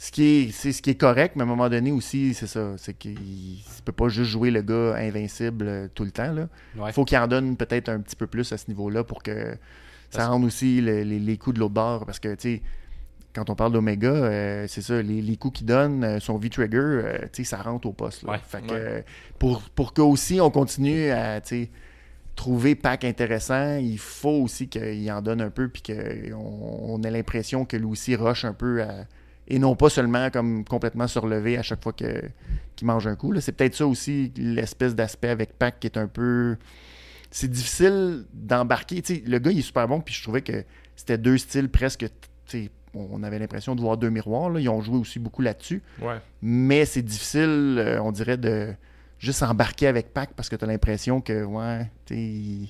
Ce 0.01 0.13
qui 0.13 0.23
est, 0.25 0.53
c'est 0.53 0.71
ce 0.73 0.81
qui 0.81 0.91
est 0.91 0.95
correct, 1.01 1.35
mais 1.35 1.43
à 1.43 1.45
un 1.45 1.49
moment 1.49 1.69
donné 1.69 1.91
aussi, 1.91 2.33
c'est 2.35 2.47
ça. 2.47 2.75
C'est 2.77 2.95
qu'il 2.97 3.15
ne 3.15 3.83
peut 3.85 3.91
pas 3.93 4.09
juste 4.09 4.31
jouer 4.31 4.51
le 4.53 4.63
gars 4.63 4.95
invincible 4.97 5.65
euh, 5.67 5.89
tout 5.93 6.05
le 6.05 6.11
temps. 6.13 6.33
Là. 6.33 6.49
Ouais. 6.77 6.93
faut 6.93 7.05
qu'il 7.05 7.19
en 7.19 7.27
donne 7.27 7.57
peut-être 7.57 7.89
un 7.89 7.99
petit 8.01 8.15
peu 8.15 8.27
plus 8.29 8.53
à 8.53 8.59
ce 8.59 8.67
niveau-là 8.69 9.03
pour 9.03 9.23
que 9.25 9.53
ça 10.11 10.19
Parce- 10.19 10.29
rende 10.29 10.45
aussi 10.45 10.81
le- 10.81 11.03
les, 11.03 11.19
les 11.19 11.37
coups 11.37 11.55
de 11.55 11.61
l'autre 11.61 11.75
bord. 11.75 12.07
Parce 12.07 12.21
que, 12.21 12.29
tu 12.37 12.43
sais, 12.59 12.63
quand 13.35 13.51
on 13.51 13.57
parle 13.57 13.73
d'Omega, 13.73 14.07
euh, 14.09 14.67
c'est 14.69 14.83
ça, 14.83 15.03
les, 15.03 15.21
les 15.21 15.37
coups 15.37 15.59
qu'il 15.59 15.67
donne, 15.67 16.05
euh, 16.05 16.21
son 16.21 16.39
V-Trigger, 16.39 16.79
euh, 16.79 17.19
tu 17.33 17.45
ça 17.45 17.61
rentre 17.61 17.89
au 17.89 17.93
poste. 17.93 18.23
là. 18.23 18.33
Ouais. 18.35 18.39
Fait 18.47 18.63
que, 18.65 18.73
Ouais. 18.73 19.05
pour, 19.41 19.63
pour 19.75 19.93
que 19.95 20.01
aussi 20.01 20.41
on 20.41 20.51
continue 20.51 21.11
à, 21.11 21.41
tu 21.41 21.69
trouver 22.39 22.77
Pac 22.77 23.05
intéressant, 23.05 23.77
il 23.79 23.99
faut 23.99 24.31
aussi 24.45 24.69
qu'il 24.69 25.11
en 25.11 25.21
donne 25.23 25.41
un 25.41 25.51
peu 25.51 25.69
puis 25.69 25.83
qu'on 25.83 26.37
on 26.37 27.03
ait 27.03 27.11
l'impression 27.11 27.65
que 27.65 27.77
lui 27.77 27.87
aussi 27.87 28.15
rush 28.15 28.45
un 28.45 28.53
peu 28.53 28.81
à- 28.83 29.07
et 29.49 29.59
non 29.59 29.75
pas 29.75 29.89
seulement 29.91 30.31
comme 30.31 30.65
complètement 30.65 31.09
surlevé 31.09 31.59
à 31.59 31.63
chaque 31.63 31.83
fois 31.83 31.93
que- 31.93 32.23
qu'il 32.77 32.87
mange 32.87 33.09
un 33.09 33.17
coup. 33.17 33.33
là. 33.33 33.41
C'est 33.41 33.51
peut-être 33.53 33.75
ça 33.75 33.87
aussi 33.89 34.33
l'espèce 34.37 34.95
d'aspect 34.95 35.31
avec 35.31 35.59
Pac 35.59 35.81
qui 35.81 35.89
est 35.89 35.97
un 35.99 36.07
peu 36.07 36.57
c'est 37.31 37.51
difficile 37.51 38.25
d'embarquer. 38.33 39.03
Le 39.27 39.39
gars, 39.39 39.51
il 39.51 39.59
est 39.59 39.63
super 39.63 39.89
bon, 39.89 40.01
puis 40.01 40.15
je 40.15 40.23
trouvais 40.23 40.41
que 40.43 40.65
c'était 40.97 41.19
deux 41.19 41.37
styles 41.39 41.69
presque. 41.69 42.07
On 42.95 43.23
avait 43.23 43.39
l'impression 43.39 43.75
de 43.75 43.81
voir 43.83 43.97
deux 43.99 44.11
miroirs. 44.11 44.49
là. 44.51 44.61
Ils 44.61 44.69
ont 44.69 44.81
joué 44.81 44.97
aussi 44.97 45.19
beaucoup 45.19 45.43
là-dessus. 45.43 45.83
Ouais. 46.01 46.17
Mais 46.41 46.85
c'est 46.87 47.03
difficile, 47.03 47.77
euh, 47.79 48.01
on 48.01 48.13
dirait, 48.13 48.39
de 48.39 48.73
juste 49.19 49.43
embarquer 49.43 49.87
avec 49.89 50.13
Pac 50.13 50.31
parce 50.35 50.49
que 50.49 50.57
tu 50.57 50.65
as 50.65 50.69
l'impression 50.69 51.21
que, 51.21 51.45
ouais, 51.45 51.87
il- 52.11 52.69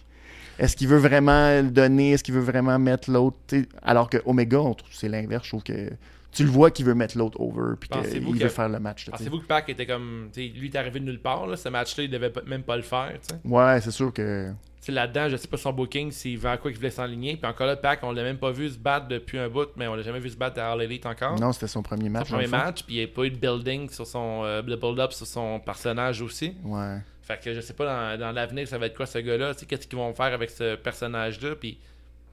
est-ce 0.58 0.76
qu'il 0.76 0.88
veut 0.88 0.98
vraiment 0.98 1.50
le 1.62 1.70
donner? 1.70 2.12
Est-ce 2.12 2.24
qu'il 2.24 2.34
veut 2.34 2.40
vraiment 2.40 2.78
mettre 2.78 3.10
l'autre? 3.10 3.36
Alors 3.82 4.10
que 4.10 4.18
Omega, 4.26 4.58
c'est 4.90 5.08
l'inverse. 5.08 5.44
Je 5.44 5.50
trouve 5.50 5.62
que 5.62 5.90
tu 6.32 6.44
le 6.44 6.50
vois 6.50 6.70
qu'il 6.70 6.84
veut 6.84 6.94
mettre 6.94 7.16
l'autre 7.16 7.40
over, 7.40 7.74
puis 7.80 7.88
qu'il 7.88 8.02
que- 8.02 8.42
veut 8.44 8.48
faire 8.48 8.68
le 8.68 8.78
match. 8.80 9.08
Pensez-vous 9.10 9.40
que 9.40 9.46
Pac 9.46 9.68
était 9.68 9.86
comme. 9.86 10.30
lui, 10.36 10.52
il 10.54 10.64
est 10.66 10.76
arrivé 10.76 11.00
de 11.00 11.04
nulle 11.06 11.20
part. 11.20 11.46
Là. 11.46 11.56
Ce 11.56 11.68
match-là, 11.68 12.04
il 12.04 12.10
devait 12.10 12.32
même 12.46 12.62
pas 12.62 12.76
le 12.76 12.82
faire. 12.82 13.12
tu 13.20 13.34
sais? 13.34 13.40
Ouais, 13.44 13.80
c'est 13.80 13.90
sûr 13.90 14.12
que. 14.12 14.52
Là-dedans, 14.90 15.28
je 15.28 15.36
sais 15.36 15.48
pas 15.48 15.58
son 15.58 15.74
booking, 15.74 16.10
s'il 16.10 16.38
vers 16.38 16.58
quoi 16.58 16.70
qu'il 16.70 16.78
voulait 16.78 16.88
s'enligner. 16.90 17.36
Puis 17.36 17.46
encore 17.46 17.66
là, 17.66 17.76
Pac, 17.76 18.00
on 18.04 18.10
l'a 18.12 18.22
même 18.22 18.38
pas 18.38 18.52
vu 18.52 18.70
se 18.70 18.78
battre 18.78 19.06
depuis 19.06 19.36
un 19.38 19.46
bout, 19.50 19.68
mais 19.76 19.86
on 19.86 19.94
l'a 19.94 20.00
jamais 20.00 20.18
vu 20.18 20.30
se 20.30 20.36
battre 20.36 20.58
à 20.60 20.72
All 20.72 20.80
Elite 20.80 21.04
encore. 21.04 21.38
Non, 21.38 21.52
c'était 21.52 21.66
son 21.66 21.82
premier 21.82 22.06
son 22.06 22.10
match. 22.12 22.28
premier 22.30 22.44
le 22.44 22.48
fond. 22.48 22.56
match, 22.56 22.84
puis 22.84 22.94
il 22.94 22.98
n'y 23.00 23.04
a 23.04 23.08
pas 23.08 23.24
eu 23.24 23.30
de 23.30 23.36
building 23.36 23.90
sur 23.90 24.06
son. 24.06 24.44
euh, 24.44 24.62
de 24.62 24.76
build-up 24.76 25.12
sur 25.12 25.26
son 25.26 25.60
personnage 25.60 26.22
aussi. 26.22 26.54
Ouais. 26.64 26.96
Fait 27.20 27.38
que 27.38 27.52
je 27.52 27.60
sais 27.60 27.74
pas 27.74 27.84
dans, 28.16 28.18
dans 28.20 28.32
l'avenir 28.32 28.66
ça 28.66 28.78
va 28.78 28.86
être 28.86 28.96
quoi 28.96 29.04
ce 29.04 29.18
gars-là. 29.18 29.52
Qu'est-ce 29.68 29.86
qu'ils 29.86 29.98
vont 29.98 30.14
faire 30.14 30.32
avec 30.32 30.48
ce 30.48 30.76
personnage-là. 30.76 31.56
Puis 31.56 31.76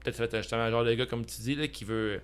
peut-être 0.02 0.14
ça 0.16 0.22
va 0.22 0.24
être 0.26 0.36
justement 0.38 0.62
un 0.62 0.70
genre 0.70 0.84
de 0.84 0.94
gars, 0.94 1.04
comme 1.04 1.26
tu 1.26 1.38
dis, 1.42 1.56
là, 1.56 1.68
qui 1.68 1.84
veut. 1.84 2.22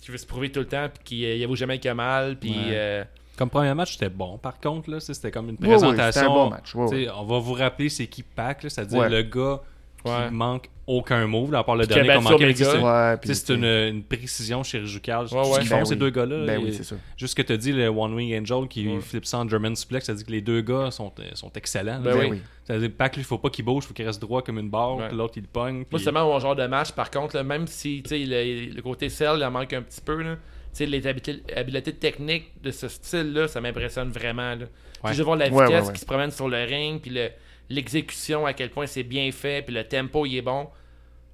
Qui 0.00 0.10
veut 0.10 0.18
se 0.18 0.26
prouver 0.26 0.50
tout 0.52 0.60
le 0.60 0.66
temps, 0.66 0.88
puis 0.92 1.02
qui 1.04 1.26
euh, 1.26 1.34
il 1.34 1.42
avoue 1.44 1.56
jamais 1.56 1.78
a 1.88 1.94
mal, 1.94 2.36
puis. 2.38 2.50
Ouais. 2.50 2.56
euh, 2.70 3.04
Comme 3.36 3.50
premier 3.50 3.74
match, 3.74 3.94
c'était 3.94 4.08
bon. 4.08 4.38
Par 4.38 4.60
contre, 4.60 4.90
là, 4.90 5.00
ça, 5.00 5.12
c'était 5.14 5.30
comme 5.30 5.48
une 5.50 5.56
présentation. 5.56 6.12
c'était 6.12 6.26
un 6.26 6.28
bon 6.28 6.50
match. 6.50 6.74
On 6.74 7.24
va 7.24 7.38
vous 7.38 7.52
rappeler 7.54 7.88
c'est 7.88 8.06
qui 8.06 8.22
Pac, 8.22 8.62
là, 8.62 8.70
c'est-à-dire 8.70 8.98
Ouais. 9.00 9.08
le 9.08 9.22
gars 9.22 9.60
qui 10.06 10.22
Ouais. 10.24 10.30
manque 10.30 10.68
aucun 10.86 11.26
move, 11.26 11.50
là, 11.50 11.58
à 11.58 11.64
part 11.64 11.74
le 11.74 11.84
dernier 11.86 12.08
sais, 12.54 13.34
C'est 13.34 13.54
une, 13.54 13.64
une 13.64 14.02
précision 14.04 14.62
chirurgicale. 14.62 15.26
Ouais, 15.32 15.42
ce 15.44 15.58
qu'ils 15.58 15.68
font, 15.68 15.78
Ben 15.78 15.84
ces 15.84 15.94
oui. 15.94 15.98
deux 15.98 16.10
gars-là. 16.10 16.46
Ben 16.46 16.60
et- 16.60 16.64
oui, 16.64 16.72
c'est 16.72 16.84
ça. 16.84 16.94
Juste 17.16 17.32
ce 17.32 17.36
que 17.36 17.42
tu 17.46 17.52
as 17.52 17.56
dit, 17.56 17.72
le 17.72 17.88
One 17.88 18.14
Wing 18.14 18.38
Angel 18.40 18.68
qui 18.68 18.86
Ouais. 18.86 19.00
flippe 19.00 19.26
ça 19.26 19.38
en 19.38 19.48
German 19.48 19.74
suplex, 19.74 20.06
ça 20.06 20.14
dit 20.14 20.24
que 20.24 20.30
les 20.30 20.40
deux 20.40 20.60
gars 20.60 20.90
sont, 20.92 21.12
euh, 21.18 21.24
sont 21.34 21.50
excellents. 21.54 21.98
Ben 22.00 22.10
là. 22.14 22.20
oui. 22.20 22.26
oui. 22.30 22.42
C'est-à-dire 22.64 22.90
Pac, 22.96 23.14
lui, 23.16 23.22
il 23.22 23.24
faut 23.24 23.38
pas 23.38 23.50
qu'il 23.50 23.64
bouge, 23.64 23.84
il 23.84 23.88
faut 23.88 23.94
qu'il 23.94 24.06
reste 24.06 24.20
droit 24.20 24.42
comme 24.42 24.58
une 24.58 24.70
barre, 24.70 25.12
l'autre, 25.12 25.34
il 25.36 25.42
le 25.42 25.48
pogne. 25.48 25.84
C'est 25.92 26.04
vraiment 26.10 26.26
mon 26.32 26.38
genre 26.38 26.54
de 26.56 26.66
match. 26.66 26.92
Par 26.92 27.10
contre, 27.10 27.34
là, 27.36 27.42
même 27.42 27.66
si 27.66 28.02
tu 28.04 28.10
sais, 28.10 28.18
le, 28.24 28.72
le 28.74 28.82
côté 28.82 29.08
sell, 29.08 29.34
il 29.38 29.44
en 29.44 29.50
manque 29.50 29.72
un 29.72 29.82
petit 29.82 30.00
peu. 30.00 30.22
Là. 30.22 30.36
Tu 30.36 30.84
sais, 30.84 30.86
Les 30.86 31.06
habiletés, 31.06 31.92
techniques 31.94 32.52
de 32.62 32.70
ce 32.70 32.86
style-là, 32.88 33.48
ça 33.48 33.60
m'impressionne 33.60 34.10
vraiment. 34.10 34.54
Là. 34.54 34.66
Je 35.10 35.18
veux 35.18 35.24
voir 35.24 35.36
la 35.36 35.48
Ouais, 35.48 35.64
vitesse 35.64 35.80
ouais, 35.82 35.86
ouais. 35.88 35.92
qui 35.94 36.00
se 36.00 36.06
promène 36.06 36.30
sur 36.30 36.48
le 36.48 36.62
ring, 36.64 37.00
puis 37.00 37.10
le- 37.10 37.30
l'exécution, 37.70 38.46
à 38.46 38.52
quel 38.52 38.70
point 38.70 38.86
c'est 38.86 39.02
bien 39.02 39.30
fait, 39.32 39.62
puis 39.64 39.74
le 39.74 39.84
tempo, 39.84 40.26
il 40.26 40.36
est 40.36 40.42
bon. 40.42 40.68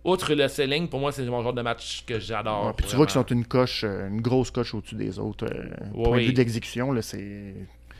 Outre 0.04 0.34
le 0.34 0.48
selling, 0.48 0.88
pour 0.88 0.98
moi, 0.98 1.12
c'est 1.12 1.24
mon 1.26 1.42
genre 1.42 1.52
de 1.52 1.62
match 1.62 2.04
que 2.04 2.18
j'adore. 2.18 2.66
Ouais, 2.66 2.72
puis 2.76 2.86
tu 2.88 2.96
vois 2.96 3.06
qu'ils 3.06 3.12
sont 3.12 3.26
une 3.26 3.44
coche, 3.44 3.84
euh, 3.84 4.08
une 4.08 4.20
grosse 4.20 4.50
coche 4.50 4.74
au-dessus 4.74 4.96
des 4.96 5.18
autres. 5.20 5.44
euh, 5.46 5.68
Ouais, 5.94 6.04
point 6.04 6.18
de 6.18 6.22
vue 6.24 6.32
d'exécution, 6.32 6.90
là, 6.90 7.02
c'est 7.02 7.54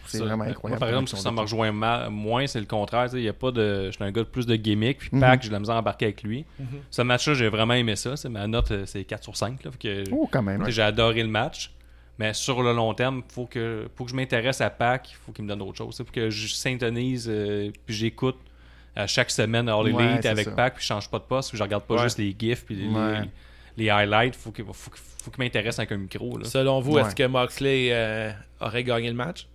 c'est 0.07 0.19
Ça, 0.19 0.25
vraiment 0.25 0.43
incroyable. 0.45 0.71
Moi, 0.71 0.79
par 0.81 0.89
exemple, 0.89 1.11
comment 1.11 1.23
ça 1.23 1.29
ils 1.31 1.35
me 1.37 1.41
rejoint 1.41 1.71
ma- 1.73 2.11
moins, 2.11 2.47
c'est 2.49 2.59
le 2.59 2.67
contraire. 2.67 3.05
tu 3.05 3.13
sais, 3.13 3.19
Il 3.19 3.23
y 3.25 3.29
a 3.29 3.33
pas 3.33 3.53
de. 3.53 3.87
Je 3.87 3.93
suis 3.93 4.03
un 4.05 4.11
gars 4.11 4.23
de 4.23 4.27
plus 4.27 4.47
de 4.47 4.57
gimmick. 4.57 4.99
Puis 4.99 5.11
Mhm. 5.13 5.21
Pac, 5.21 5.43
j'ai 5.43 5.49
de 5.49 5.53
la 5.53 5.61
misère 5.61 5.77
à 5.77 5.79
embarquer 5.79 6.07
avec 6.07 6.25
lui. 6.25 6.45
Mhm. 6.59 6.67
Ce 6.91 7.03
match-là, 7.03 7.35
j'ai 7.35 7.49
vraiment 7.49 7.75
aimé 7.75 7.95
ça. 7.95 8.17
c'est- 8.17 8.29
Ma 8.29 8.49
note, 8.49 8.73
euh, 8.73 8.83
c'est 8.85 9.05
4 9.05 9.23
sur 9.23 9.37
5. 9.37 9.63
Là, 9.65 9.71
que, 9.79 10.03
Oh, 10.11 10.29
quand 10.31 10.43
même. 10.43 10.61
ouais. 10.65 10.73
J'ai 10.73 10.83
adoré 10.83 11.23
le 11.23 11.29
match. 11.29 11.71
Mais 12.19 12.35
sur 12.35 12.63
le 12.63 12.73
long 12.73 12.93
terme, 12.95 13.23
faut 13.33 13.47
que, 13.47 13.89
faut 13.97 14.05
que 14.05 14.11
je 14.11 14.17
m'intéresse 14.17 14.61
à 14.61 14.71
Pac. 14.71 15.11
Il 15.11 15.17
faut 15.17 15.33
qu'il 15.33 15.45
me 15.45 15.49
donne 15.49 15.63
autre 15.63 15.79
chose. 15.79 15.97
Il 15.99 16.05
faut 16.05 16.13
que 16.13 16.31
je 16.31 16.49
syntonise 16.55 17.27
euh, 17.29 17.71
puis 17.87 17.95
j'écoute 17.95 18.37
à 18.95 19.07
chaque 19.07 19.31
semaine 19.31 19.69
All 19.69 19.87
Elite 19.87 19.97
Ouais, 19.97 20.27
avec 20.27 20.45
ça. 20.45 20.51
Pac. 20.53 20.75
Puis 20.75 20.83
je 20.83 20.89
change 20.89 21.09
pas 21.11 21.19
de 21.19 21.25
poste. 21.25 21.49
Puis 21.51 21.59
je 21.59 21.63
regarde 21.63 21.85
pas 21.85 21.95
Ouais. 21.97 22.03
juste 22.03 22.19
les 22.19 22.37
gifs 22.39 22.65
puis 22.67 22.75
les, 22.77 22.89
Ouais. 22.89 23.23
les 23.77 23.89
highlights. 23.91 24.37
Faut 24.37 24.51
que, 24.51 24.63
faut, 24.63 24.91
que- 24.91 24.99
faut 24.99 25.31
qu'il 25.31 25.43
m'intéresse 25.43 25.79
avec 25.79 25.91
un 25.93 25.97
micro. 25.97 26.37
Là. 26.37 26.45
Selon 26.45 26.81
vous, 26.81 26.93
Ouais. 26.95 27.03
est-ce 27.03 27.15
que 27.15 27.27
Moxley 27.27 27.89
euh, 27.93 28.31
aurait 28.61 28.85
gagné 28.85 29.09
le 29.09 29.17
match? 29.17 29.49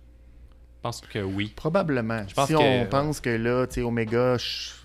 Je 0.78 0.82
pense 0.82 1.00
que 1.00 1.18
oui. 1.20 1.52
Probablement. 1.56 2.24
Je 2.28 2.34
pense 2.34 2.48
si 2.48 2.54
que- 2.54 2.58
on 2.58 2.86
pense 2.86 3.20
que 3.20 3.30
là, 3.30 3.66
tu 3.66 3.74
sais, 3.74 3.82
Omega 3.82 4.34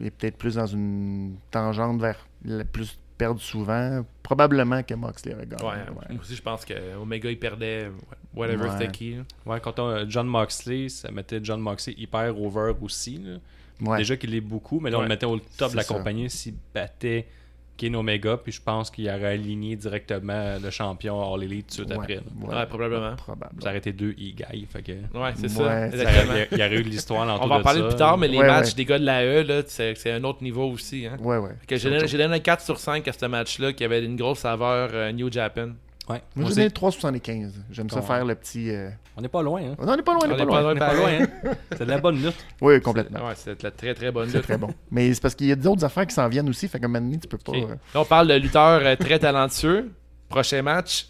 est 0.04 0.12
peut-être 0.12 0.38
plus 0.38 0.56
dans 0.56 0.66
une 0.68 1.36
tangente 1.52 2.00
vers 2.02 2.18
le- 2.46 2.64
plus 2.64 2.98
perdent 3.18 3.40
souvent. 3.40 4.06
Probablement 4.22 4.84
que 4.84 4.94
Moxley 4.94 5.34
aurait 5.34 5.46
gagné. 5.46 5.64
Ouais, 5.64 5.70
ouais. 5.72 6.14
moi 6.14 6.22
aussi, 6.22 6.36
je 6.36 6.42
pense 6.42 6.64
que 6.66 6.96
Omega, 7.02 7.30
il 7.30 7.40
perdait 7.40 7.90
whatever 8.36 8.64
Ouais. 8.66 8.72
c'était 8.78 8.92
qui. 8.92 9.16
Ouais, 9.46 9.60
quand 9.60 9.80
on 9.80 9.88
a 9.90 10.08
John 10.08 10.28
Moxley, 10.28 10.90
ça 10.90 11.12
mettait 11.12 11.40
John 11.44 11.60
Moxley 11.62 11.94
hyper 11.98 12.40
over 12.42 12.74
aussi. 12.82 13.18
là. 13.18 13.38
Ouais. 13.82 13.98
Déjà 13.98 14.16
qu'il 14.18 14.34
est 14.36 14.42
beaucoup, 14.42 14.80
mais 14.80 14.90
là, 14.92 14.98
on 14.98 15.00
Ouais. 15.02 15.06
le 15.08 15.10
mettait 15.10 15.26
au 15.26 15.40
top 15.40 15.72
de 15.72 15.78
la 15.78 15.84
ça. 15.84 15.94
compagnie 15.94 16.30
s'il 16.30 16.54
battait 16.74 17.28
Ken 17.76 17.96
Omega, 17.96 18.38
puis 18.38 18.52
je 18.52 18.62
pense 18.62 18.92
qu'il 18.92 19.08
aurait 19.10 19.34
aligné 19.34 19.76
directement 19.76 20.58
le 20.62 20.70
champion 20.70 21.34
All 21.34 21.44
Elite 21.44 21.76
tout 21.76 21.86
de 21.86 21.94
suite 21.94 21.98
Ouais, 21.98 22.18
après. 22.18 22.48
ouais. 22.48 22.56
Ouais, 22.56 22.66
probablement. 22.68 23.16
Probable. 23.16 23.62
Ça 23.62 23.70
aurait 23.70 23.80
été 23.80 23.92
deux 23.92 24.12
e-guy, 24.12 24.68
fait 24.70 24.82
que... 24.84 24.92
Ouais, 24.92 25.32
c'est 25.36 25.44
Ouais, 25.44 25.50
ça. 25.50 25.92
ça 25.92 25.98
Ça 25.98 26.04
Exactement. 26.04 26.34
Il 26.52 26.58
y 26.58 26.62
aurait 26.64 26.76
eu 26.78 26.84
de 26.84 26.90
l'histoire 26.90 27.22
On 27.24 27.26
l'entour 27.26 27.48
va 27.48 27.56
en 27.56 27.58
de 27.60 27.64
parler 27.64 27.82
ça. 27.82 27.88
plus 27.88 27.96
tard, 27.98 28.18
mais 28.18 28.28
les 28.28 28.38
Ouais, 28.38 28.48
matchs 28.48 28.68
ouais. 28.70 28.74
des 28.76 28.86
gars 28.86 29.00
de 29.00 29.06
la 29.06 29.24
E, 29.26 29.44
là, 29.44 29.62
c'est 29.66 29.96
c'est 29.96 30.12
un 30.12 30.24
autre 30.24 30.44
niveau 30.44 30.70
aussi. 30.70 31.06
Hein. 31.08 31.18
Ouais, 31.20 31.38
ouais. 31.38 31.50
Donné, 31.80 32.08
j'ai 32.08 32.18
donné 32.18 32.36
un 32.36 32.40
4 32.40 32.62
sur 32.64 32.78
5 32.80 33.08
à 33.08 33.12
ce 33.14 33.26
match-là 33.26 33.74
qui 33.74 33.84
avait 33.84 34.04
une 34.06 34.16
grosse 34.16 34.40
saveur 34.40 34.90
euh, 34.94 35.12
New 35.12 35.32
Japan. 35.32 35.70
Ouais. 36.10 36.22
Moi, 36.36 36.46
On 36.46 36.50
j'ai 36.50 36.54
sait- 36.56 36.60
donné 36.62 36.70
3,75. 36.72 37.52
J'aime 37.72 37.90
ça 37.90 38.02
faire 38.02 38.26
le 38.26 38.36
petit. 38.36 38.70
euh, 38.72 38.90
On 39.16 39.22
n'est 39.22 39.30
pas 39.30 39.42
loin, 39.42 39.62
hein? 39.62 39.76
Non, 39.82 39.94
on 39.94 39.96
n'est 39.96 40.02
pas 40.04 40.14
loin, 40.14 40.24
on 40.26 40.28
n'est 40.74 40.80
pas 40.80 40.94
loin. 40.94 41.10
hein? 41.22 41.28
C'est 41.78 41.86
de 41.86 41.90
la 41.90 41.98
bonne 42.00 42.22
lutte. 42.22 42.36
Oui, 42.60 42.82
complètement. 42.82 43.26
Ouais, 43.28 43.34
c'est 43.36 43.58
de 43.58 43.64
la 43.64 43.72
très 43.72 43.94
très 43.94 44.12
bonne 44.12 44.28
C'est 44.28 44.38
lutte. 44.38 44.44
très 44.46 44.58
bon. 44.58 44.74
Mais 44.92 45.14
c'est 45.14 45.22
parce 45.22 45.34
qu'il 45.36 45.48
y 45.48 45.52
a 45.52 45.56
d'autres 45.56 45.86
affaires 45.86 46.06
qui 46.06 46.14
s'en 46.14 46.28
viennent 46.28 46.50
aussi. 46.50 46.68
Fait 46.68 46.78
qu'à 46.80 46.86
un 46.86 46.90
moment 46.90 47.06
donné, 47.06 47.20
tu 47.20 47.28
peux 47.30 47.38
pas. 47.38 47.54
Euh, 47.54 47.68
Là, 47.94 48.02
on 48.02 48.06
parle 48.06 48.28
de 48.28 48.34
lutteur 48.34 48.82
euh, 48.84 48.96
très 48.98 49.18
talentueux. 49.20 49.92
Prochain 50.28 50.62
match. 50.62 51.08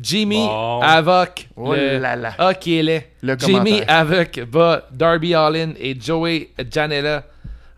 Jimmy 0.00 0.36
Bon. 0.46 0.80
Havoc. 0.82 1.48
Oh 1.56 1.74
le... 1.74 1.98
là 1.98 2.14
là. 2.16 2.34
Ah, 2.38 2.54
qui 2.54 2.78
est 2.78 2.82
laid. 2.82 3.06
Le 3.22 3.34
Jimmy. 3.38 3.80
Havoc 3.88 4.40
bat 4.44 4.86
Darby 4.92 5.34
Allin 5.34 5.72
et 5.78 5.98
Joey 5.98 6.50
Janela 6.70 7.24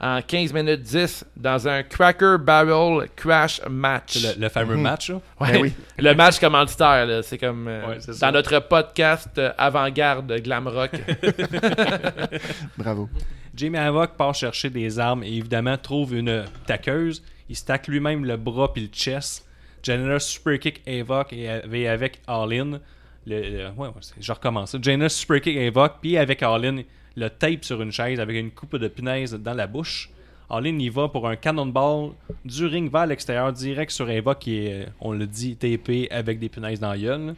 en 0.00 0.22
15 0.22 0.52
minutes 0.52 0.82
10 0.82 1.24
dans 1.36 1.66
un 1.66 1.82
Cracker 1.82 2.36
Barrel 2.40 3.08
Crash 3.16 3.60
match. 3.68 4.22
Le, 4.22 4.42
le 4.42 4.48
fameux 4.48 4.76
Mhm. 4.76 4.82
match, 4.82 5.10
là? 5.10 5.20
Ouais, 5.40 5.52
Ben 5.52 5.62
oui. 5.62 5.72
Le 5.98 6.14
match 6.14 6.38
commanditaire, 6.38 7.04
là, 7.06 7.22
c'est 7.22 7.38
comme 7.38 7.66
euh, 7.66 7.88
Ouais, 7.88 7.96
c'est 7.98 8.12
dans 8.12 8.16
ça. 8.18 8.30
notre 8.30 8.60
podcast 8.60 9.30
euh, 9.38 9.50
avant-garde 9.58 10.32
glam 10.40 10.68
rock. 10.68 10.92
Bravo. 12.76 13.08
Jamie 13.54 13.78
Havoc 13.78 14.16
part 14.16 14.34
chercher 14.34 14.70
des 14.70 14.98
armes 14.98 15.24
et 15.24 15.32
évidemment 15.32 15.76
trouve 15.76 16.14
une 16.14 16.44
taqueuse. 16.66 17.22
Il 17.48 17.56
stack 17.56 17.88
lui-même 17.88 18.24
le 18.24 18.36
bras 18.36 18.72
puis 18.72 18.82
le 18.82 18.88
chest. 18.88 19.44
Janela 19.82 20.18
super 20.20 20.58
kick 20.58 20.82
Havoc 20.86 21.32
et 21.32 21.88
avec 21.88 22.20
All-In. 22.26 22.78
Le, 23.26 23.40
le- 23.40 23.68
ouais, 23.76 23.88
ouais, 23.88 23.92
c'est- 24.00 24.14
je 24.20 24.32
recommence. 24.32 24.70
ça. 24.72 24.78
Janela 24.80 25.08
super 25.08 25.40
kick 25.40 25.56
Havoc 25.56 25.94
puis 26.00 26.16
avec 26.16 26.42
All-In 26.42 26.82
le 27.18 27.28
tape 27.30 27.64
sur 27.64 27.80
une 27.82 27.92
chaise 27.92 28.20
avec 28.20 28.36
une 28.36 28.50
coupe 28.50 28.76
de 28.76 28.88
punaise 28.88 29.34
dans 29.34 29.54
la 29.54 29.66
bouche. 29.66 30.10
All-In 30.50 30.78
y 30.78 30.88
va 30.88 31.08
pour 31.08 31.28
un 31.28 31.36
cannonball 31.36 32.12
du 32.44 32.64
ring 32.66 32.90
vers 32.90 33.06
l'extérieur 33.06 33.52
direct 33.52 33.90
sur 33.90 34.08
Havoc 34.08 34.38
qui 34.38 34.66
est, 34.66 34.72
euh, 34.72 34.86
on 35.00 35.12
le 35.12 35.26
dit, 35.26 35.56
tapé 35.56 36.08
avec 36.10 36.38
des 36.38 36.48
punaises 36.48 36.80
dans 36.80 36.90
la 36.90 36.98
gueule. 36.98 37.34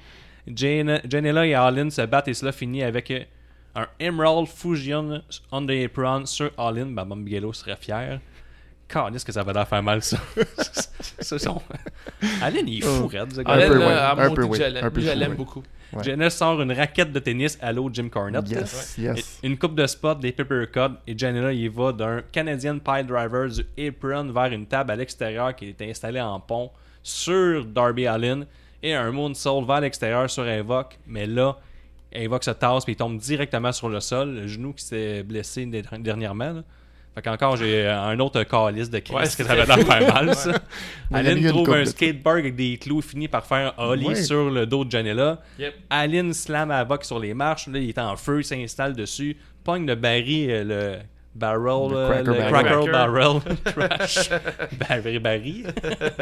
Jane- 0.47 1.01
Janela 1.11 1.47
et 1.47 1.55
All-In 1.55 1.91
se 1.91 2.03
battent 2.03 2.29
et 2.29 2.35
cela 2.35 2.53
finit 2.53 2.83
avec 2.85 3.11
euh, 3.11 3.25
un 3.75 3.87
Emerald 3.99 4.47
Fusion 4.47 5.23
on 5.51 5.67
the 5.67 5.85
apron 5.85 6.25
sur 6.27 6.51
All-In. 6.57 6.87
Ben, 6.87 7.05
Bigelow 7.17 7.53
serait 7.53 7.77
fier. 7.77 8.21
Calisse 8.93 9.25
que 9.25 9.33
ça 9.33 9.43
va 9.43 9.53
l'air 9.53 9.69
faire 9.69 9.83
mal, 9.83 10.03
ça. 10.03 10.19
All-In, 12.43 12.65
il 12.67 12.79
est 12.79 12.81
fou, 12.83 13.07
raide, 13.07 13.33
ce 13.33 13.41
gars. 13.43 13.53
Allin, 13.53 13.69
peu, 13.69 13.79
là, 13.79 13.87
ouais. 13.87 13.93
à 13.93 14.13
Un 14.13 14.91
peu, 14.91 15.01
je 15.01 15.11
l'aime- 15.11 15.31
ouais. 15.31 15.37
beaucoup. 15.37 15.63
Ouais. 15.93 16.05
Janela 16.05 16.31
sort 16.31 16.61
une 16.63 16.73
raquette 16.73 17.13
de 17.13 17.19
tennis 17.19 17.59
à 17.61 17.73
l'eau 17.73 17.91
Jim 17.93 18.09
Cornette. 18.09 18.49
Yes, 18.49 18.97
yes. 18.97 19.41
Une 19.43 19.59
coupe 19.59 19.75
de 19.75 19.87
spot, 19.89 20.21
des 20.21 20.31
paper 20.31 20.67
cuts, 20.73 20.95
et 21.07 21.19
Janela 21.19 21.53
y 21.53 21.67
va 21.67 21.93
d'un 21.93 22.23
Canadian 22.31 22.79
Pile 22.79 23.07
Driver 23.07 23.49
du 23.49 23.65
apron 23.89 24.31
vers 24.33 24.53
une 24.53 24.67
table 24.67 24.93
à 24.93 24.97
l'extérieur 24.97 25.55
qui 25.57 25.69
est 25.69 25.83
installée 25.91 26.21
en 26.21 26.39
pont 26.39 26.71
sur 27.03 27.65
Darby 27.65 28.07
Allin 28.07 28.45
et 28.83 28.95
un 28.95 29.11
moonsault 29.11 29.65
vers 29.65 29.81
l'extérieur 29.81 30.31
sur 30.31 30.47
Evoque. 30.47 30.97
Mais 31.09 31.27
là, 31.27 31.57
Evoque 32.13 32.45
se 32.45 32.51
tasse 32.53 32.85
puis 32.85 32.93
il 32.93 32.97
tombe 32.97 33.19
directement 33.19 33.73
sur 33.73 33.89
le 33.89 33.99
sol, 34.01 34.33
le 34.35 34.47
genou 34.47 34.73
qui 34.73 34.85
s'est 34.85 35.23
blessé 35.25 35.67
dernièrement. 35.99 36.53
là. 36.53 36.63
Fait 37.15 37.23
qu'encore, 37.23 37.57
j'ai 37.57 37.87
euh, 37.87 38.01
un 38.01 38.19
autre 38.21 38.43
calice 38.45 38.89
de 38.89 39.01
crise 39.01 39.17
Ouais, 39.17 39.25
que 39.25 39.29
ça 39.45 39.55
va 39.57 39.65
l'air 39.65 39.79
faire 39.87 40.15
mal, 40.15 40.35
ça. 40.37 40.53
Aline 41.13 41.49
trouve 41.49 41.73
un 41.75 41.85
skateboard 41.85 42.39
avec 42.39 42.55
des 42.55 42.79
clous, 42.79 43.01
finit 43.03 43.27
par 43.29 43.45
faire 43.45 43.75
un 43.79 43.85
ollie 43.89 44.07
Ouais. 44.07 44.15
sur 44.15 44.49
le 44.49 44.65
dos 44.65 44.85
de 44.85 44.91
Janela. 44.93 45.41
Yep. 45.59 45.75
Aline 45.91 46.33
slam 46.33 46.71
Havoc 46.71 47.05
sur 47.05 47.19
les 47.19 47.35
marches. 47.35 47.67
Là, 47.67 47.79
il 47.81 47.89
est 47.89 47.99
en 47.99 48.17
feu, 48.17 48.41
il 48.41 48.45
s'installe 48.45 48.95
dessus. 48.95 49.37
Pogne 49.65 49.87
le 49.87 49.97
Barry, 49.97 50.47
euh, 50.51 50.65
le 50.65 50.99
barrel, 51.35 51.91
Le 51.91 51.97
euh, 51.97 52.09
cracker 52.09 52.25
le 52.25 52.33
barrel. 52.33 52.51
cracker 52.51 52.79
Cracker. 52.85 52.93
barrel 52.93 53.41
crash. 53.99 54.31
Barry, 54.89 55.19
Barry. 55.19 55.65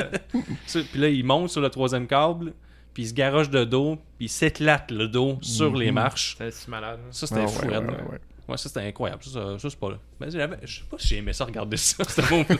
Ça, 0.66 0.80
puis 0.90 1.00
là, 1.00 1.08
il 1.08 1.24
monte 1.24 1.50
sur 1.50 1.60
le 1.60 1.68
troisième 1.70 2.06
câble, 2.06 2.52
puis 2.94 3.02
il 3.04 3.08
se 3.08 3.14
garoche 3.14 3.50
de 3.50 3.64
dos, 3.64 3.96
puis 4.16 4.26
il 4.26 4.28
s'éclate 4.28 4.90
le 4.90 5.06
dos 5.08 5.38
sur 5.42 5.74
les 5.76 5.90
marches. 5.92 6.34
C'est 6.38 6.50
si 6.52 6.70
malade. 6.70 6.98
hein. 7.02 7.08
Ça, 7.10 7.26
c'était 7.26 7.42
Ah, 7.44 7.48
fou, 7.48 7.66
ouais, 7.66 7.74
raide, 7.76 7.84
ouais, 7.86 7.92
là. 7.92 8.02
ouais. 8.10 8.18
Ouais, 8.48 8.56
ça 8.56 8.68
c'était 8.68 8.80
incroyable. 8.86 9.22
Ça, 9.22 9.30
ça, 9.30 9.58
ça, 9.58 9.70
c'est 9.70 9.78
pas 9.78 9.90
là. 9.90 9.98
Mais 10.20 10.30
j'avais- 10.30 10.56
je 10.64 10.78
sais 10.78 10.84
pas 10.90 10.96
si 10.98 11.08
j'ai 11.08 11.16
aimé 11.18 11.32
ça 11.32 11.44
regarder 11.44 11.76
ça, 11.76 12.02
ce 12.04 12.20
mot-là. 12.22 12.56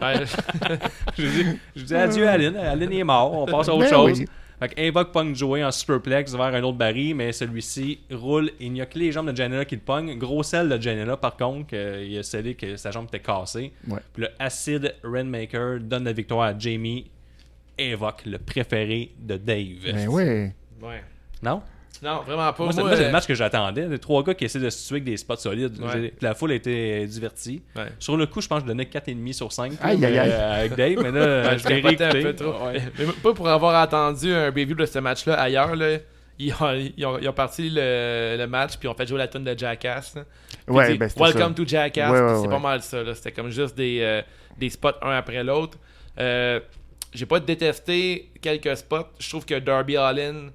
Ouais. 0.02 0.24
je 1.18 1.26
dis, 1.26 1.58
je 1.76 1.82
dis 1.84 1.94
adieu 1.94 2.26
à 2.28 2.32
Aline. 2.32 2.56
Aline 2.56 2.92
est 2.92 3.04
mort. 3.04 3.32
On 3.32 3.46
passe 3.46 3.68
à 3.68 3.74
autre 3.74 3.84
Ben 3.84 3.90
chose. 3.90 4.18
oui. 4.20 4.26
Fait 4.58 4.68
que 4.68 4.80
Invoke 4.80 5.12
pogne 5.12 5.34
Joey 5.34 5.64
en 5.64 5.70
superplex 5.72 6.32
vers 6.34 6.42
un 6.54 6.62
autre 6.62 6.78
baril, 6.78 7.14
mais 7.16 7.32
celui-ci 7.32 8.00
roule. 8.12 8.50
Il 8.60 8.72
n'y 8.72 8.80
a 8.80 8.86
que 8.86 8.98
les 8.98 9.10
jambes 9.12 9.30
de 9.30 9.36
Janela 9.36 9.64
qui 9.64 9.74
le 9.76 9.80
pognent. 9.80 10.16
Gros 10.18 10.42
sel 10.44 10.68
de 10.68 10.80
Janela, 10.80 11.16
par 11.16 11.36
contre, 11.36 11.68
que 11.68 12.04
il 12.04 12.16
a 12.18 12.22
scellé 12.22 12.54
que 12.54 12.76
sa 12.76 12.90
jambe 12.92 13.06
était 13.08 13.18
cassée. 13.20 13.72
Ouais. 13.88 13.98
Puis 14.12 14.22
le 14.22 14.28
Acid 14.38 14.94
Rainmaker 15.04 15.80
donne 15.80 16.04
la 16.04 16.12
victoire 16.12 16.42
à 16.42 16.58
Jamie. 16.58 17.10
Invoque, 17.78 18.22
le 18.26 18.38
préféré 18.38 19.12
de 19.18 19.36
Dave. 19.36 19.66
Ben 19.84 20.08
oui. 20.08 20.22
Ouais. 20.80 21.02
Non? 21.42 21.62
Non, 22.02 22.22
vraiment 22.22 22.52
pas. 22.52 22.64
Moi, 22.64 22.72
c'est 22.72 22.80
Moi, 22.80 22.88
moi, 22.90 22.96
c'est 22.96 23.02
euh, 23.04 23.06
le 23.06 23.12
match 23.12 23.26
que 23.26 23.34
j'attendais. 23.34 23.86
Les 23.86 23.98
trois 23.98 24.22
gars 24.24 24.34
qui 24.34 24.44
essaient 24.44 24.58
de 24.58 24.70
se 24.70 24.86
tuer 24.88 24.94
avec 24.94 25.04
des 25.04 25.16
spots 25.16 25.36
solides. 25.36 25.78
Ouais. 25.80 26.12
La 26.20 26.34
foule 26.34 26.52
a 26.52 26.54
été 26.54 27.06
divertie. 27.06 27.62
Ouais. 27.76 27.86
Sur 27.98 28.16
le 28.16 28.26
coup, 28.26 28.40
je 28.40 28.48
pense 28.48 28.58
que 28.60 28.64
je 28.64 28.68
donnais 28.68 28.84
4,5 28.84 29.32
sur 29.32 29.52
5 29.52 29.72
Aïe, 29.80 30.04
aïe, 30.04 30.18
aïe. 30.18 30.32
avec 30.32 30.74
Dave, 30.74 30.96
mais 31.02 31.10
là, 31.12 31.56
je 31.58 31.68
l'ai 31.68 31.82
capotais 31.82 32.04
un 32.04 32.10
réécouté. 32.10 32.34
peu 32.34 32.44
trop. 32.44 32.66
Ouais. 32.66 32.82
Mais 32.98 33.04
pas 33.22 33.32
pour 33.34 33.48
avoir 33.48 33.80
entendu 33.82 34.32
un 34.32 34.46
review 34.46 34.74
de 34.74 34.86
ce 34.86 34.98
match-là 34.98 35.34
ailleurs. 35.40 35.76
Là, 35.76 35.98
ils, 36.38 36.52
ont, 36.54 36.72
ils, 36.96 37.06
ont, 37.06 37.18
ils 37.20 37.28
ont 37.28 37.32
parti 37.32 37.68
le, 37.70 38.36
le 38.38 38.46
match 38.46 38.76
puis 38.78 38.88
ils 38.88 38.90
ont 38.90 38.94
fait 38.94 39.06
jouer 39.06 39.18
la 39.18 39.28
tune 39.28 39.44
de 39.44 39.56
Jackass. 39.56 40.14
Ouais, 40.66 40.96
ben, 40.96 41.08
Welcome 41.16 41.40
ça. 41.40 41.54
to 41.54 41.64
Jackass. 41.66 42.10
Ouais, 42.10 42.18
puis 42.18 42.26
ouais, 42.26 42.34
c'est 42.36 42.40
ouais. 42.46 42.48
pas 42.48 42.58
mal 42.58 42.82
ça. 42.82 43.02
là. 43.02 43.14
C'était 43.14 43.32
comme 43.32 43.50
juste 43.50 43.76
des, 43.76 43.98
euh, 44.00 44.22
des 44.58 44.70
spots 44.70 44.88
un 45.02 45.10
après 45.12 45.44
l'autre. 45.44 45.78
Euh, 46.18 46.58
J'ai 47.14 47.26
pas 47.26 47.38
détesté 47.38 48.30
quelques 48.40 48.76
spots. 48.76 49.06
Je 49.20 49.28
trouve 49.28 49.44
que 49.44 49.58
Darby 49.58 49.96
Allin 49.96 50.48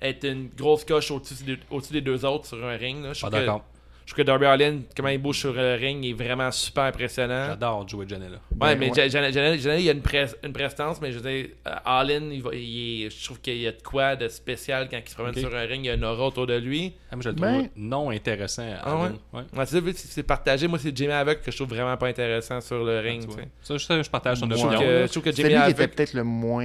est 0.00 0.24
une 0.24 0.48
grosse 0.48 0.84
coche 0.84 1.10
au-dessus 1.10 1.42
des, 1.44 1.58
au-dessus 1.70 1.92
des 1.92 2.00
deux 2.00 2.24
autres 2.24 2.46
sur 2.46 2.64
un 2.64 2.76
ring. 2.76 3.02
là. 3.02 3.12
Je 3.12 3.20
que- 3.26 3.30
d'accord. 3.30 3.64
Je 4.08 4.14
trouve 4.14 4.24
que 4.24 4.26
Darby 4.26 4.46
Allin, 4.46 4.78
comment 4.96 5.10
il 5.10 5.18
bouge 5.18 5.38
sur 5.40 5.52
le 5.52 5.74
ring, 5.74 6.02
il 6.02 6.10
est 6.10 6.12
vraiment 6.14 6.50
super 6.50 6.84
impressionnant. 6.84 7.48
J'adore 7.48 7.86
jouer 7.86 8.06
Janela. 8.08 8.36
Ouais, 8.36 8.40
Ben, 8.54 8.78
mais 8.78 8.88
ouais. 8.88 8.94
Ja- 8.94 9.08
Janelle, 9.08 9.34
Janelle- 9.34 9.60
Janelle, 9.60 9.80
il 9.80 9.84
y 9.84 9.90
a 9.90 9.92
une, 9.92 10.00
pres- 10.00 10.34
une 10.42 10.52
prestance, 10.54 10.98
mais 11.02 11.12
je 11.12 11.18
veux 11.18 11.30
dire, 11.30 11.48
euh, 11.66 11.70
Allen, 11.84 12.32
il 12.32 12.40
va- 12.42 12.54
il 12.54 13.04
est- 13.04 13.10
je 13.10 13.22
trouve 13.26 13.38
qu'il 13.42 13.58
y 13.58 13.66
a 13.66 13.72
de 13.72 13.82
quoi 13.82 14.16
de 14.16 14.26
spécial 14.28 14.88
quand 14.90 14.96
il 15.04 15.06
se 15.10 15.14
promène 15.14 15.34
sur 15.34 15.54
un 15.54 15.60
ring, 15.66 15.84
il 15.84 15.88
y 15.88 15.90
a 15.90 15.94
une 15.94 16.06
aura 16.06 16.26
autour 16.28 16.46
de 16.46 16.54
lui. 16.56 16.94
Ah, 17.10 17.16
moi, 17.16 17.22
je 17.22 17.28
le 17.28 17.34
Ben- 17.34 17.52
trouve 17.58 17.68
non 17.76 18.08
intéressant. 18.10 18.64
Ah 18.82 18.96
ouais? 18.96 19.02
Allen. 19.02 19.16
ouais. 19.34 19.40
Ouais, 19.58 19.66
c'est 19.66 19.72
ça, 19.74 19.80
vu 19.80 19.92
que 19.92 19.98
c'est 19.98 20.22
partagé. 20.22 20.66
Moi, 20.68 20.78
c'est 20.78 20.96
Jimmy 20.96 21.12
Havoc 21.12 21.42
que 21.42 21.50
je 21.50 21.56
trouve 21.56 21.68
vraiment 21.68 21.96
pas 21.98 22.06
intéressant 22.08 22.62
sur 22.62 22.82
le 22.82 23.00
ring. 23.00 23.30
Sais. 23.30 23.48
Ça, 23.60 23.76
je, 23.76 23.84
ça, 23.84 24.02
je 24.02 24.08
partage 24.08 24.40
Ouais. 24.40 24.48
Je 24.48 24.52
opinion. 24.54 24.68
trouve 24.70 24.80
que, 24.80 24.90
là. 24.90 25.06
je 25.06 25.10
trouve 25.12 25.22
que 25.22 25.32
Jimmy 25.32 25.48
qui 25.50 25.54
était 25.54 25.62
Havoc. 25.82 25.90
peut-être 25.94 26.14
le 26.14 26.24
moins. 26.24 26.64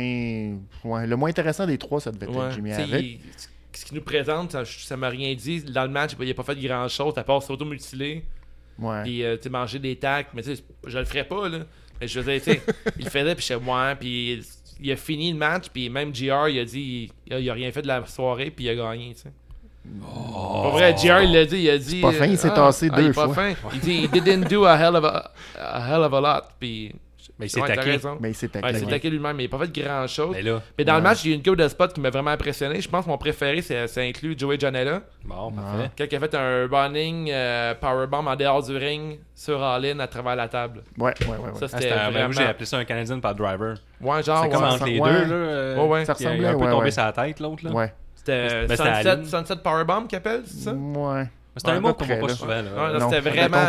Ouais, 0.85 1.07
le 1.07 1.15
moins 1.17 1.29
intéressant 1.29 1.67
des 1.67 1.77
trois, 1.77 1.99
ça 1.99 2.09
devait 2.11 2.25
être 2.25 2.33
ouais, 2.35 2.51
Jimmy 2.55 2.71
avec. 2.71 3.03
il- 3.03 3.19
ce 3.73 3.85
qu'il 3.85 3.95
nous 3.95 4.03
présente, 4.03 4.55
ça- 4.65 4.97
m'a 4.97 5.09
rien 5.09 5.33
dit. 5.33 5.63
Dans 5.63 5.83
le 5.83 5.89
match, 5.89 6.11
il 6.19 6.29
a 6.29 6.33
pas 6.33 6.43
fait 6.43 6.55
grand 6.55 6.87
chose, 6.87 7.13
à 7.17 7.23
part 7.23 7.41
s'auto-mutiler. 7.41 8.23
Ouais. 8.79 9.03
Puis, 9.03 9.23
euh, 9.23 9.37
tu 9.41 9.49
manger 9.49 9.79
des 9.79 9.95
tacs. 9.95 10.27
Mais 10.33 10.41
tu 10.41 10.55
sais, 10.55 10.63
je 10.85 10.97
le 10.97 11.05
ferais 11.05 11.23
pas, 11.23 11.47
là. 11.49 11.59
Mais 12.01 12.07
je 12.07 12.19
veux 12.19 12.31
dire, 12.31 12.41
tu 12.41 12.51
sais, 12.51 12.61
il 12.97 13.05
le 13.05 13.09
faisait, 13.09 13.35
puis 13.35 13.43
je 13.43 13.47
sais, 13.47 13.55
ouais. 13.55 13.95
Puis 13.99 14.43
il 14.79 14.91
a 14.91 14.95
fini 14.95 15.31
le 15.31 15.37
match, 15.37 15.65
puis 15.71 15.89
même 15.89 16.13
JR, 16.13 16.49
il 16.49 16.59
a 16.59 16.65
dit, 16.65 17.11
il 17.27 17.33
a, 17.33 17.39
il 17.39 17.49
a 17.49 17.53
rien 17.53 17.71
fait 17.71 17.81
de 17.81 17.87
la 17.87 18.05
soirée, 18.05 18.51
puis 18.51 18.65
il 18.65 18.69
a 18.69 18.75
gagné, 18.75 19.13
tu 19.13 19.21
sais. 19.21 19.31
Pas 20.01 20.69
vrai, 20.69 20.95
JR, 20.97 21.21
il 21.23 21.33
l'a 21.33 21.45
dit, 21.45 21.57
il 21.57 21.69
a 21.69 21.77
dit. 21.77 22.01
pas 22.01 22.13
fin, 22.13 22.25
il 22.25 22.37
s'est 22.37 22.49
ah, 22.51 22.55
tassé 22.55 22.89
ah, 22.91 23.01
il 23.01 23.07
est 23.07 23.13
pas 23.13 23.25
fois. 23.25 23.33
fin. 23.33 23.53
Il 23.73 23.79
dit, 23.81 24.03
he 24.05 24.21
didn't 24.21 24.47
do 24.47 24.63
a 24.65 24.77
hell 24.77 24.95
of 24.95 25.03
a, 25.03 25.31
a 25.59 25.89
hell 25.89 26.03
of 26.03 26.13
a 26.13 26.21
lot. 26.21 26.43
Puis, 26.59 26.93
Mais 27.39 27.47
il 27.47 27.49
s'est 27.49 27.59
ouais, 27.61 27.67
taqué. 27.75 27.99
Mais 28.19 28.29
il 28.29 28.35
s'est 28.35 28.45
Ouais, 28.45 28.61
taqué. 28.61 28.73
il 28.73 28.79
s'est 28.79 28.85
taqué 28.85 29.09
lui-même, 29.09 29.35
mais 29.35 29.45
il 29.45 29.49
n'a 29.51 29.57
pas 29.57 29.65
fait 29.65 29.81
grand 29.81 30.05
chose. 30.07 30.29
Mais 30.33 30.43
là, 30.43 30.61
Mais 30.77 30.85
dans 30.85 30.95
le 30.97 31.01
match, 31.01 31.23
il 31.25 31.29
y 31.29 31.31
a 31.31 31.33
eu 31.33 31.37
une 31.37 31.43
couple 31.43 31.57
de 31.63 31.67
spots 31.67 31.87
qui 31.87 31.99
m'a 31.99 32.11
vraiment 32.11 32.29
impressionné. 32.29 32.79
Je 32.79 32.87
pense 32.87 33.05
que 33.05 33.09
mon 33.09 33.17
préféré, 33.17 33.61
c'est- 33.63 33.87
ça 33.87 34.01
inclut 34.01 34.35
Joey 34.37 34.59
Janela. 34.59 35.01
bon, 35.25 35.51
parfait. 35.51 35.89
Quand 35.97 36.05
il 36.11 36.15
a 36.15 36.19
fait 36.19 36.35
un 36.35 36.67
running 36.71 37.29
euh, 37.31 37.73
powerbomb 37.73 38.27
en 38.27 38.35
dehors 38.35 38.61
du 38.63 38.77
ring 38.77 39.19
sur 39.33 39.61
All-In 39.63 39.99
à 39.99 40.07
travers 40.07 40.35
la 40.35 40.47
table. 40.47 40.83
Ouais, 40.97 41.13
ouais, 41.21 41.27
ouais. 41.27 41.37
ouais. 41.37 41.39
Ça, 41.55 41.65
Ah, 41.65 41.67
c'était 41.67 41.81
c'était 41.83 41.93
un- 41.93 42.11
vraiment... 42.11 42.31
j'ai 42.33 42.43
appelé 42.45 42.65
ça 42.65 42.77
un 42.77 42.85
Canadien 42.85 43.19
par 43.19 43.33
driver. 43.33 43.77
Ouais, 43.99 44.21
genre, 44.21 44.43
c'est 44.43 44.49
comme 44.49 44.61
ouais, 44.61 44.67
entre 44.69 44.77
ça- 44.79 44.85
les 44.85 44.99
ouais. 44.99 45.09
deux, 45.11 45.25
là. 45.25 45.33
euh, 45.35 45.75
Ouais, 45.77 45.87
ouais. 45.87 46.05
Ça 46.05 46.11
a 46.11 46.15
ressemblait, 46.15 46.47
un 46.47 46.53
peu 46.53 46.59
ouais, 46.65 46.71
tombé 46.71 46.83
ouais. 46.85 46.91
sur 46.91 47.03
la 47.03 47.11
tête, 47.13 47.39
l'autre, 47.39 47.65
là. 47.65 47.71
Ouais. 47.71 47.93
C'était 48.15 48.67
c'était 48.67 49.25
Sunset, 49.25 49.55
Powerbomb 49.63 50.05
qu'il 50.07 50.17
appelle, 50.17 50.43
c'est 50.45 50.65
ça? 50.65 50.71
Ouais. 50.73 51.27
C'est 51.57 51.67
un 51.69 51.73
Ouais, 51.75 51.79
mot 51.81 51.93
qu'on 51.93 52.05
voit 52.05 52.15
pas 52.15 52.29
souvent, 52.29 52.53
c'était 53.09 53.19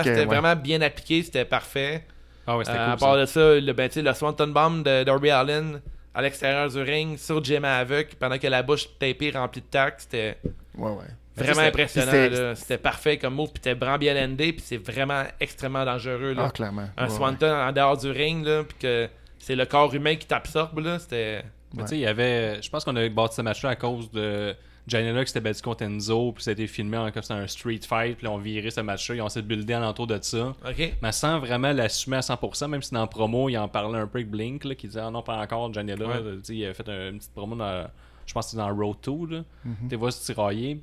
c'était 0.05 0.19
ouais. 0.21 0.25
vraiment 0.27 0.57
bien 0.57 0.81
appliqué, 0.83 1.23
c'était 1.23 1.45
parfait. 1.45 2.05
Ah 2.47 2.57
ouais, 2.57 2.65
c'était 2.65 2.77
Euh, 2.79 2.85
cool, 2.85 2.93
À 2.93 2.97
part 2.97 3.15
ça. 3.15 3.21
de 3.21 3.27
ça, 3.27 3.61
le, 3.61 3.73
ben, 3.73 3.89
tu 3.89 3.95
sais, 3.95 4.03
le 4.03 4.13
Swanton 4.13 4.47
Bomb 4.49 4.83
de 4.83 5.05
Darby 5.05 5.31
Allin 5.31 5.81
à 6.15 6.23
l'extérieur 6.23 6.69
du 6.69 6.81
ring 6.83 7.17
sur 7.19 7.43
Jim 7.43 7.63
Havoc 7.65 8.15
pendant 8.21 8.39
que 8.39 8.47
la 8.47 8.63
bouche 8.63 8.87
tapée 8.99 9.31
remplie 9.31 9.61
de 9.63 9.67
tac, 9.67 9.95
c'était 9.99 10.39
Ouais, 10.77 10.91
ouais. 10.91 10.97
vraiment 11.37 11.55
c'était- 11.55 11.67
impressionnant. 11.67 12.55
c'était- 12.55 12.79
parfait 12.79 13.19
comme 13.19 13.35
move, 13.35 13.49
puis 13.49 13.61
c'était 13.65 13.75
vraiment 13.79 13.99
bien 13.99 14.23
endé, 14.25 14.53
puis 14.53 14.63
c'est 14.65 14.77
vraiment 14.77 15.25
extrêmement 15.41 15.85
dangereux. 15.85 16.35
Là. 16.35 16.45
Ah, 16.47 16.51
clairement. 16.51 16.89
Un 16.97 17.05
Ouais, 17.05 17.11
Swanton 17.11 17.51
en 17.53 17.73
dehors 17.73 17.97
du 17.97 18.11
ring, 18.11 18.45
là, 18.45 18.63
puis 18.65 18.77
que 18.79 19.09
c'est 19.39 19.57
le 19.57 19.67
corps 19.67 19.93
humain 19.95 20.15
qui 20.17 20.27
t'absorbe, 20.27 20.79
là, 20.81 20.99
c'était... 20.99 21.43
Mais 21.77 21.83
tu 21.83 21.89
sais, 21.89 21.97
il 21.97 22.01
y 22.03 22.07
avait. 22.07 22.63
Je 22.63 22.71
pense 22.71 22.85
qu'on 22.85 22.95
a 22.95 23.09
bâti 23.09 23.35
ce 23.35 23.43
match-là 23.43 23.71
à 23.71 23.75
cause 23.77 24.09
de 24.13 24.55
Janela 24.87 25.21
qui 25.25 25.29
s'était 25.29 25.41
battu 25.41 25.63
contre 25.63 25.83
Enzo, 25.85 26.33
puis 26.33 26.45
ça 26.45 26.51
a 26.51 26.53
été 26.53 26.67
filmé 26.67 26.97
en 26.99 27.11
comme 27.11 27.23
c'était 27.23 27.35
un 27.35 27.47
street 27.47 27.81
fight, 27.89 28.17
puis 28.19 28.27
là, 28.27 28.33
on 28.33 28.37
virait 28.39 28.71
ce 28.71 28.81
match-là, 28.83 29.15
ils 29.15 29.23
ont 29.23 29.27
essayé 29.27 29.43
de 29.43 29.47
builder 29.49 29.73
alentour 29.75 30.07
de 30.07 30.19
ça. 30.21 30.55
OK. 30.69 30.93
Mais 31.01 31.13
sans 31.13 31.39
vraiment 31.41 31.73
l'assumer 31.73 32.19
à 32.19 32.21
100%, 32.21 32.69
même 32.69 32.83
si 32.83 32.93
dans 32.93 33.01
la 33.01 33.07
promo, 33.07 33.49
il 33.49 33.57
en 33.57 33.67
parlait 33.69 33.99
un 33.99 34.07
peu 34.07 34.19
avec 34.19 34.31
Blink, 34.31 34.65
là, 34.65 34.75
qui 34.75 34.87
disait 34.89 35.01
Ah 35.01 35.11
non, 35.11 35.23
pas 35.23 35.39
encore, 35.39 35.73
Janela. 35.73 36.07
Ouais. 36.07 36.21
là. 36.21 36.31
Il 36.49 36.67
a 36.67 36.75
fait 36.75 36.89
un- 36.89 37.11
une 37.11 37.19
petite 37.19 37.33
promo 37.33 37.57
dans. 37.57 37.87
Je 38.27 38.33
pense 38.35 38.47
que 38.47 38.51
c'était 38.53 38.63
dans 38.63 38.75
Road 38.75 38.97
2, 39.03 39.37
là. 39.37 39.45
Mhm. 39.65 39.89
Tu 39.89 39.97
vois 39.97 40.11
se 40.11 40.25
tirailler. 40.33 40.81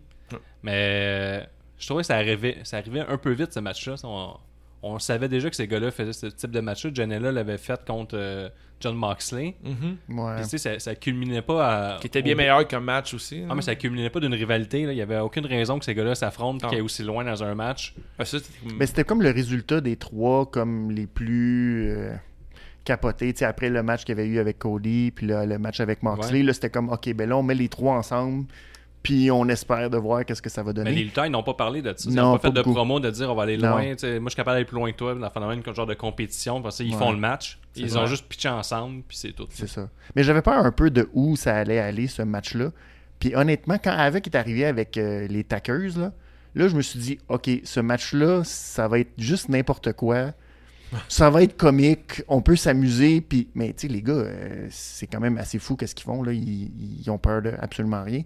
Mais 0.63 1.41
euh, 1.41 1.43
je 1.77 1.85
trouvais 1.85 2.01
que 2.03 2.07
ça 2.07 2.15
arrivait, 2.15 2.57
ça 2.63 2.77
arrivait 2.77 3.01
un 3.01 3.17
peu 3.17 3.31
vite 3.31 3.53
ce 3.53 3.59
match-là. 3.59 3.95
On, 4.03 4.35
on 4.84 4.97
savait 4.99 5.29
déjà 5.29 5.49
que 5.49 5.55
ces 5.55 5.67
gars-là 5.67 5.91
faisaient 5.91 6.13
ce 6.13 6.25
type 6.27 6.51
de 6.51 6.59
match-là. 6.59 6.91
Janela 6.93 7.32
l'avait 7.32 7.57
fait 7.57 7.79
contre 7.86 8.15
euh, 8.17 8.49
John 8.79 8.95
Moxley. 8.95 9.55
Mhm. 9.63 10.17
Ouais. 10.17 10.36
Puis, 10.38 10.43
tu 10.43 10.49
sais, 10.49 10.57
ça, 10.57 10.79
ça 10.79 10.95
culminait 10.95 11.43
pas 11.43 11.93
à. 11.95 11.99
Qui 11.99 12.07
était 12.07 12.21
bien 12.23 12.34
au- 12.34 12.38
meilleur 12.38 12.67
comme 12.67 12.86
match 12.86 13.13
aussi. 13.13 13.43
Ah, 13.49 13.53
mais 13.53 13.61
ça 13.61 13.75
culminait 13.75 14.09
pas 14.09 14.19
d'une 14.19 14.34
rivalité. 14.34 14.86
là. 14.88 14.91
Il 14.93 14.97
y 14.97 15.01
avait 15.01 15.19
aucune 15.19 15.45
raison 15.45 15.77
que 15.77 15.86
ces 15.86 15.93
gars-là 15.93 16.15
s'affrontent 16.15 16.67
qu'ils 16.67 16.79
aient 16.79 16.82
aussi 16.82 17.03
loin 17.03 17.23
dans 17.23 17.43
un 17.43 17.53
match. 17.53 17.93
Ah, 18.17 18.25
ça, 18.25 18.38
Mais 18.77 18.88
c'était 18.88 19.03
comme 19.03 19.21
le 19.21 19.29
résultat 19.32 19.82
des 19.82 19.97
trois 19.97 20.47
comme 20.47 20.89
les 20.89 21.05
plus 21.05 21.89
euh, 21.91 22.15
capotés. 22.84 23.32
Tu 23.34 23.39
sais, 23.39 23.45
après 23.45 23.69
le 23.69 23.84
match 23.84 24.03
qu'il 24.03 24.17
y 24.17 24.19
avait 24.19 24.27
eu 24.27 24.39
avec 24.39 24.57
Cody, 24.57 25.11
puis 25.11 25.27
là, 25.27 25.45
le 25.45 25.59
match 25.59 25.79
avec 25.79 26.01
Moxley, 26.01 26.39
Ouais. 26.39 26.43
là, 26.43 26.53
c'était 26.53 26.71
comme, 26.71 26.89
OK, 26.89 27.13
ben 27.13 27.29
là, 27.29 27.38
on 27.38 27.43
met 27.43 27.53
les 27.55 27.69
trois 27.69 27.95
ensemble, 27.95 28.45
puis 29.03 29.31
on 29.31 29.47
espère 29.49 29.89
de 29.89 29.97
voir 29.97 30.25
qu'est-ce 30.25 30.41
que 30.41 30.49
ça 30.49 30.61
va 30.63 30.73
donner. 30.73 30.89
Mais 30.91 30.95
les 30.95 31.03
lutteurs, 31.05 31.25
ils 31.25 31.31
n'ont 31.31 31.43
pas 31.43 31.53
parlé 31.55 31.81
de 31.81 31.93
ça. 31.95 32.09
Ils 32.09 32.15
Non, 32.15 32.23
n'ont 32.23 32.31
pas 32.37 32.49
pas 32.51 32.61
fait 32.61 32.67
de 32.67 32.73
promo 32.73 32.99
de 32.99 33.09
dire 33.09 33.31
on 33.31 33.35
va 33.35 33.43
aller 33.43 33.57
loin. 33.57 33.81
Moi, 33.81 33.95
je 33.99 34.19
suis 34.19 34.19
capable 34.35 34.55
d'aller 34.55 34.65
plus 34.65 34.75
loin 34.75 34.91
que 34.91 34.97
toi. 34.97 35.15
Dans 35.15 35.21
le 35.25 35.29
phénomène, 35.31 35.63
comme 35.63 35.75
genre 35.75 35.87
de 35.87 35.93
compétition. 35.95 36.61
Parce 36.61 36.77
qu'ils 36.77 36.91
Ouais. 36.93 36.97
font 36.99 37.11
le 37.11 37.17
match. 37.17 37.59
Ils 37.75 37.97
ont 37.97 38.05
juste 38.05 38.25
pitché 38.27 38.49
ensemble. 38.49 39.01
Puis 39.07 39.17
c'est 39.17 39.31
tout. 39.33 39.47
C'est 39.49 39.67
ça. 39.67 39.89
Mais 40.15 40.23
j'avais 40.23 40.41
peur 40.41 40.65
un 40.65 40.71
peu 40.71 40.89
de 40.91 41.09
où 41.13 41.35
ça 41.35 41.55
allait 41.57 41.79
aller, 41.79 42.07
ce 42.07 42.21
match-là. 42.21 42.71
Puis 43.19 43.35
honnêtement, 43.35 43.77
quand 43.83 43.91
Avec 43.91 44.27
est 44.27 44.35
arrivé 44.35 44.65
avec 44.65 44.97
euh, 44.97 45.27
les 45.27 45.43
Tackers, 45.43 45.97
là, 45.97 46.11
là, 46.55 46.67
je 46.67 46.75
me 46.75 46.81
suis 46.81 46.99
dit, 46.99 47.19
OK, 47.29 47.49
ce 47.63 47.79
match-là, 47.79 48.43
ça 48.43 48.87
va 48.87 48.99
être 48.99 49.11
juste 49.17 49.49
n'importe 49.49 49.93
quoi. 49.93 50.31
Ça 51.07 51.29
va 51.29 51.43
être 51.43 51.55
comique, 51.55 52.21
on 52.27 52.41
peut 52.41 52.57
s'amuser, 52.57 53.21
puis 53.21 53.47
mais 53.55 53.67
tu 53.71 53.87
sais 53.87 53.93
les 53.93 54.01
gars, 54.01 54.11
euh, 54.11 54.67
c'est 54.69 55.07
quand 55.07 55.21
même 55.21 55.37
assez 55.37 55.57
fou 55.57 55.77
qu'est-ce 55.77 55.95
qu'ils 55.95 56.03
font 56.03 56.21
là, 56.21 56.33
ils, 56.33 56.69
ils 57.01 57.09
ont 57.09 57.17
peur 57.17 57.41
de 57.41 57.53
absolument 57.61 58.03
rien. 58.03 58.23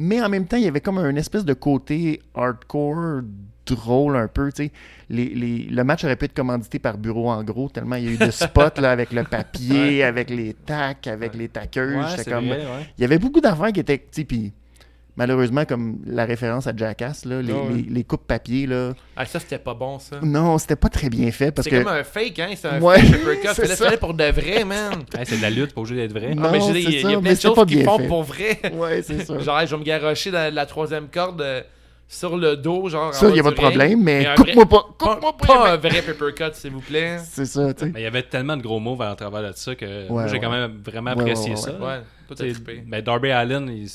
Mais 0.00 0.22
en 0.22 0.28
même 0.28 0.46
temps, 0.46 0.56
il 0.56 0.62
y 0.62 0.68
avait 0.68 0.80
comme 0.80 0.98
un 0.98 1.16
espèce 1.16 1.44
de 1.44 1.54
côté 1.54 2.22
hardcore 2.34 3.22
drôle 3.66 4.16
un 4.16 4.28
peu, 4.28 4.50
tu 4.52 4.64
sais. 4.66 4.72
Les, 5.10 5.26
les- 5.26 5.64
le 5.64 5.84
match 5.84 6.04
aurait 6.04 6.16
pu 6.16 6.24
être 6.26 6.34
commandité 6.34 6.78
par 6.78 6.96
Bureau 6.96 7.28
en 7.30 7.42
gros, 7.42 7.68
tellement 7.68 7.96
il 7.96 8.04
y 8.04 8.08
a 8.08 8.10
eu 8.12 8.16
de 8.16 8.30
spots 8.30 8.80
là, 8.80 8.92
avec 8.92 9.12
le 9.12 9.24
papier, 9.24 10.04
avec 10.04 10.30
les 10.30 10.54
tacs, 10.54 11.06
avec 11.08 11.34
les. 11.34 11.48
Ouais, 11.96 12.04
c'est 12.16 12.30
comme... 12.30 12.44
Il 12.96 13.02
y 13.02 13.04
avait 13.04 13.18
beaucoup 13.18 13.40
d'affaires 13.40 13.72
qui 13.72 13.80
étaient, 13.80 13.98
tu 13.98 14.04
sais, 14.12 14.24
puis 14.24 14.52
malheureusement, 15.18 15.64
comme 15.66 15.98
la 16.06 16.24
référence 16.24 16.66
à 16.66 16.72
Jackass, 16.74 17.24
là, 17.26 17.42
les, 17.42 17.52
les, 17.52 17.82
les 17.82 18.04
coupes 18.04 18.26
papier, 18.26 18.66
là, 18.66 18.92
Ah, 19.16 19.26
ça, 19.26 19.38
c'était 19.40 19.58
pas 19.58 19.74
bon, 19.74 19.98
ça. 19.98 20.16
non, 20.22 20.56
c'était 20.56 20.76
pas 20.76 20.88
très 20.88 21.10
bien 21.10 21.30
fait 21.30 21.50
parce 21.50 21.64
C'est 21.68 21.70
que... 21.76 21.82
comme 21.82 21.92
un 21.92 22.04
fake, 22.04 22.38
hein? 22.38 22.48
C'est 22.56 22.68
un 22.68 22.80
Ouais, 22.80 23.00
fake 23.02 23.48
c'est 23.66 24.00
pour 24.00 24.14
de 24.14 24.24
vrai, 24.24 24.64
man. 24.64 24.92
Hey, 25.16 25.26
c'est 25.26 25.36
de 25.36 25.42
la 25.42 25.50
lutte, 25.50 25.74
pas 25.74 25.80
obligé 25.82 25.96
d'être 25.96 26.12
vrai. 26.18 26.34
Non, 26.34 26.44
Ah, 26.46 26.50
mais 26.52 26.60
je 26.60 26.64
c'est 26.66 26.80
il 26.82 26.82
y 26.82 26.96
a- 27.06 27.10
y 27.10 27.16
mais 27.16 27.20
plein 27.22 27.32
de 27.34 27.40
choses 27.40 27.54
pas 27.54 27.66
qu'ils 27.66 27.84
font 27.84 27.98
fait. 27.98 28.06
pour 28.06 28.22
vrai. 28.22 28.60
Ouais, 28.72 29.02
c'est 29.02 29.24
ça. 29.24 29.38
Genre, 29.40 29.60
je 29.66 29.70
vais 29.74 29.76
me 29.78 29.84
garrocher 29.84 30.30
dans 30.30 30.54
la 30.54 30.64
troisième 30.66 31.08
corde 31.08 31.42
euh, 31.42 31.60
sur 32.10 32.36
le 32.38 32.56
dos, 32.56 32.88
genre. 32.88 33.12
Ça, 33.12 33.28
il 33.28 33.36
y 33.36 33.40
a 33.40 33.42
pas 33.42 33.50
de 33.50 33.54
problème, 33.56 34.02
mais 34.02 34.24
un 34.26 34.34
coupe-moi 34.34 34.64
vrai- 34.64 34.66
pas, 34.70 34.86
Pas, 34.98 35.14
coupe-moi 35.14 35.36
pas, 35.36 35.46
pas 35.46 35.64
mais- 35.64 35.70
un 35.72 35.76
vrai 35.76 36.00
papercut, 36.02 36.54
s'il 36.54 36.70
vous 36.70 36.80
plaît. 36.80 37.18
C'est 37.22 37.44
ça, 37.44 37.74
tu 37.74 37.84
sais. 37.84 37.90
Mais 37.92 38.00
il 38.00 38.04
y 38.04 38.06
avait 38.06 38.22
tellement 38.22 38.56
de 38.56 38.62
gros 38.62 38.80
mots 38.80 38.96
à 39.02 39.14
travers 39.14 39.42
de 39.42 39.52
ça 39.54 39.74
que 39.74 40.08
Ouais, 40.10 40.28
j'ai 40.28 40.38
quand 40.40 40.50
même 40.50 40.80
vraiment 40.82 41.12
Ouais, 41.14 41.20
apprécié 41.20 41.50
ouais, 41.50 41.56
ça. 41.56 41.72
Ben, 42.86 43.02
Darby 43.02 43.30
Allen, 43.30 43.68
il, 43.68 43.88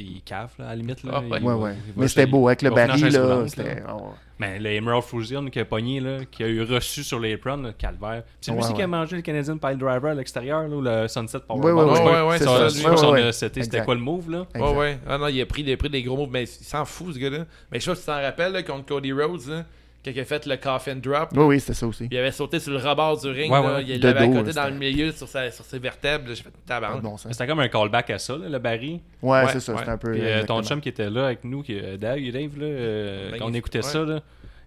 il, 0.00 0.22
cave 0.22 0.50
là, 0.58 0.66
à 0.66 0.68
la 0.70 0.76
limite. 0.76 1.02
Là. 1.04 1.22
Il 1.24 1.32
ouais. 1.32 1.40
va- 1.40 1.46
Ouais, 1.56 1.62
ouais. 1.62 1.74
il 1.86 1.92
va 1.94 2.02
Mais 2.02 2.08
c'était 2.08 2.26
beau 2.26 2.46
avec 2.48 2.62
le 2.62 2.70
baril, 2.70 3.06
là. 3.08 3.44
Oh. 3.92 4.10
Mais 4.38 4.58
le 4.60 4.70
Emerald 4.70 5.02
Fusion 5.02 5.46
qui 5.50 5.58
a 5.58 5.64
pogné, 5.64 5.98
là, 5.98 6.18
qui 6.30 6.44
a 6.44 6.46
eu 6.46 6.62
reçu 6.62 7.02
sur 7.02 7.18
l'apron, 7.18 7.56
le 7.56 7.72
calvaire. 7.72 8.22
C'est 8.40 8.52
lui 8.52 8.58
Ouais, 8.58 8.64
aussi 8.64 8.74
qui 8.74 8.82
a 8.82 8.86
mangé 8.86 9.16
le 9.16 9.22
Canadian 9.22 9.58
Pile 9.58 9.76
Driver 9.78 10.10
à 10.12 10.14
l'extérieur, 10.14 10.68
là, 10.68 10.76
ou 10.76 10.80
le 10.80 11.08
Sunset 11.08 11.38
on 11.48 11.60
Ouais, 11.60 11.70
a- 11.72 12.26
ouais. 12.26 13.32
C'était 13.32 13.84
quoi 13.84 13.94
le 13.94 14.00
move, 14.00 14.30
là? 14.30 14.46
Exact. 14.54 14.70
Ouais, 14.70 14.76
ouais. 14.78 14.98
Ah 15.08 15.18
non, 15.18 15.26
il 15.28 15.40
a 15.40 15.46
pris 15.46 15.64
des, 15.64 16.02
gros 16.02 16.16
moves, 16.16 16.30
mais 16.30 16.44
il 16.44 16.46
s'en 16.46 16.84
fout, 16.84 17.14
ce 17.14 17.18
gars-là. 17.18 17.46
Mais 17.72 17.80
je 17.80 17.84
sais 17.84 17.90
pas 17.90 17.94
si 17.96 18.02
tu 18.02 18.06
t'en 18.06 18.20
rappelles, 18.22 18.52
là, 18.52 18.62
contre 18.62 18.86
Cody 18.86 19.12
Rhodes, 19.12 19.48
là, 19.48 19.64
quand 20.04 20.10
il 20.14 20.20
a 20.20 20.24
fait 20.24 20.46
le 20.46 20.56
coffin 20.56 20.94
drop. 20.96 21.30
Oui, 21.34 21.44
oui, 21.44 21.60
c'était 21.60 21.74
ça 21.74 21.86
aussi. 21.86 22.08
Il 22.10 22.16
avait 22.16 22.30
sauté 22.32 22.60
sur 22.60 22.72
le 22.72 22.78
rebord 22.78 23.20
du 23.20 23.28
ring, 23.28 23.52
Ouais, 23.52 23.62
là, 23.62 23.74
ouais. 23.76 23.84
il 23.86 24.00
l'avait 24.00 24.20
accoté 24.20 24.52
dans 24.52 24.68
le 24.68 24.74
milieu 24.78 25.12
sur, 25.12 25.26
sa, 25.28 25.50
sur 25.50 25.64
ses 25.64 25.78
vertèbres. 25.78 26.24
J'ai 26.28 26.36
fait 26.42 26.50
tabarnak. 26.66 27.02
bon. 27.02 27.16
C'était 27.16 27.46
comme 27.46 27.60
un 27.60 27.68
callback 27.68 28.10
à 28.10 28.18
ça, 28.18 28.36
là, 28.36 28.48
le 28.48 28.58
Barry. 28.58 29.00
Ouais, 29.22 29.30
Ouais, 29.44 29.52
c'est 29.52 29.60
ça, 29.60 29.72
ouais. 29.72 29.78
c'était 29.78 29.90
un 29.90 29.98
peu... 29.98 30.12
Puis, 30.12 30.20
euh, 30.24 30.44
ton 30.44 30.62
chum 30.62 30.80
qui 30.80 30.88
était 30.88 31.10
là 31.10 31.26
avec 31.26 31.44
nous, 31.44 31.62
qui, 31.62 31.78
euh, 31.78 31.96
Dave, 31.96 32.20
Dave 32.30 32.58
là, 32.58 32.64
euh, 32.66 33.30
Ben, 33.32 33.38
quand 33.40 33.46
on 33.50 33.54
écoutait 33.54 33.78
ouais. 33.78 33.82
ça, 33.82 34.04
là, 34.04 34.20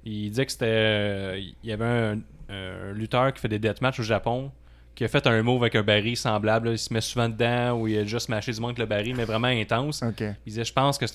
il 0.04 0.30
disait 0.30 0.46
que 0.46 0.52
c'était. 0.52 0.66
euh, 0.68 1.40
il 1.64 1.70
y 1.70 1.72
avait 1.72 1.86
un, 1.86 2.18
un 2.50 2.92
lutteur 2.94 3.32
qui 3.34 3.40
fait 3.42 3.48
des 3.48 3.60
deathmatchs 3.60 4.00
au 4.00 4.04
Japon 4.04 4.52
qui 4.96 5.04
a 5.06 5.08
fait 5.08 5.26
un 5.26 5.42
move 5.42 5.64
avec 5.64 5.76
un 5.76 5.84
baril 5.84 6.16
semblable. 6.18 6.68
là. 6.68 6.74
Il 6.74 6.78
se 6.78 6.94
met 6.94 7.02
souvent 7.02 7.30
dedans 7.30 7.74
ou 7.80 7.88
il 7.88 7.98
a 8.00 8.04
juste 8.04 8.30
mâché 8.30 8.52
du 8.52 8.60
monde 8.60 8.72
avec 8.72 8.80
le 8.80 8.86
baril, 8.86 9.16
mais 9.16 9.26
vraiment 9.26 9.48
intense. 9.48 10.04
OK. 10.04 10.20
Il 10.22 10.50
disait 10.50 10.66
Je 10.66 10.74
pense 10.74 10.98
que 10.98 11.06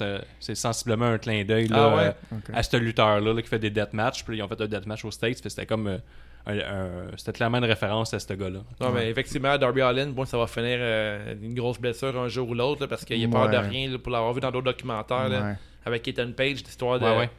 c'est 0.40 0.54
sensiblement 0.54 1.06
un 1.06 1.18
clin 1.18 1.44
d'œil 1.44 1.68
Ah 1.72 1.94
ouais? 1.96 2.02
euh, 2.32 2.38
à 2.54 2.62
ce 2.62 2.76
lutteur-là 2.76 3.32
là, 3.34 3.42
qui 3.42 3.48
fait 3.48 3.58
des 3.58 3.70
deathmatchs. 3.70 4.24
Puis 4.24 4.38
ils 4.38 4.42
ont 4.42 4.48
fait 4.48 4.60
un 4.60 4.66
deathmatch 4.66 5.04
aux 5.04 5.10
States. 5.10 5.38
C'était 5.42 5.66
comme. 5.66 5.86
euh, 5.88 7.08
c'était 7.16 7.32
clairement 7.32 7.58
une 7.58 7.64
référence 7.64 8.14
à 8.14 8.18
ce 8.18 8.32
gars-là. 8.32 8.60
Non, 8.80 8.92
mais 8.92 9.10
effectivement, 9.10 9.56
Darby 9.58 9.80
Allin, 9.82 10.06
bon, 10.08 10.24
ça 10.24 10.38
va 10.38 10.46
finir 10.46 10.78
euh, 10.80 11.34
une 11.42 11.54
grosse 11.54 11.78
blessure 11.80 12.18
un 12.18 12.28
jour 12.28 12.48
ou 12.48 12.54
l'autre, 12.54 12.86
parce 12.86 13.04
qu'il 13.04 13.22
a 13.24 13.28
peur 13.28 13.48
de 13.50 13.56
Ouais. 13.56 13.68
rien, 13.68 13.90
là, 13.90 13.98
pour 13.98 14.12
l'avoir 14.12 14.32
vu 14.32 14.40
dans 14.40 14.50
d'autres 14.52 14.66
documentaires, 14.66 15.28
là, 15.28 15.42
Ouais. 15.42 15.54
avec 15.84 16.06
Ethan 16.06 16.30
Page, 16.36 16.62
l'histoire 16.64 16.98
de. 17.00 17.04
Ouais, 17.04 17.16
ouais. 17.18 17.30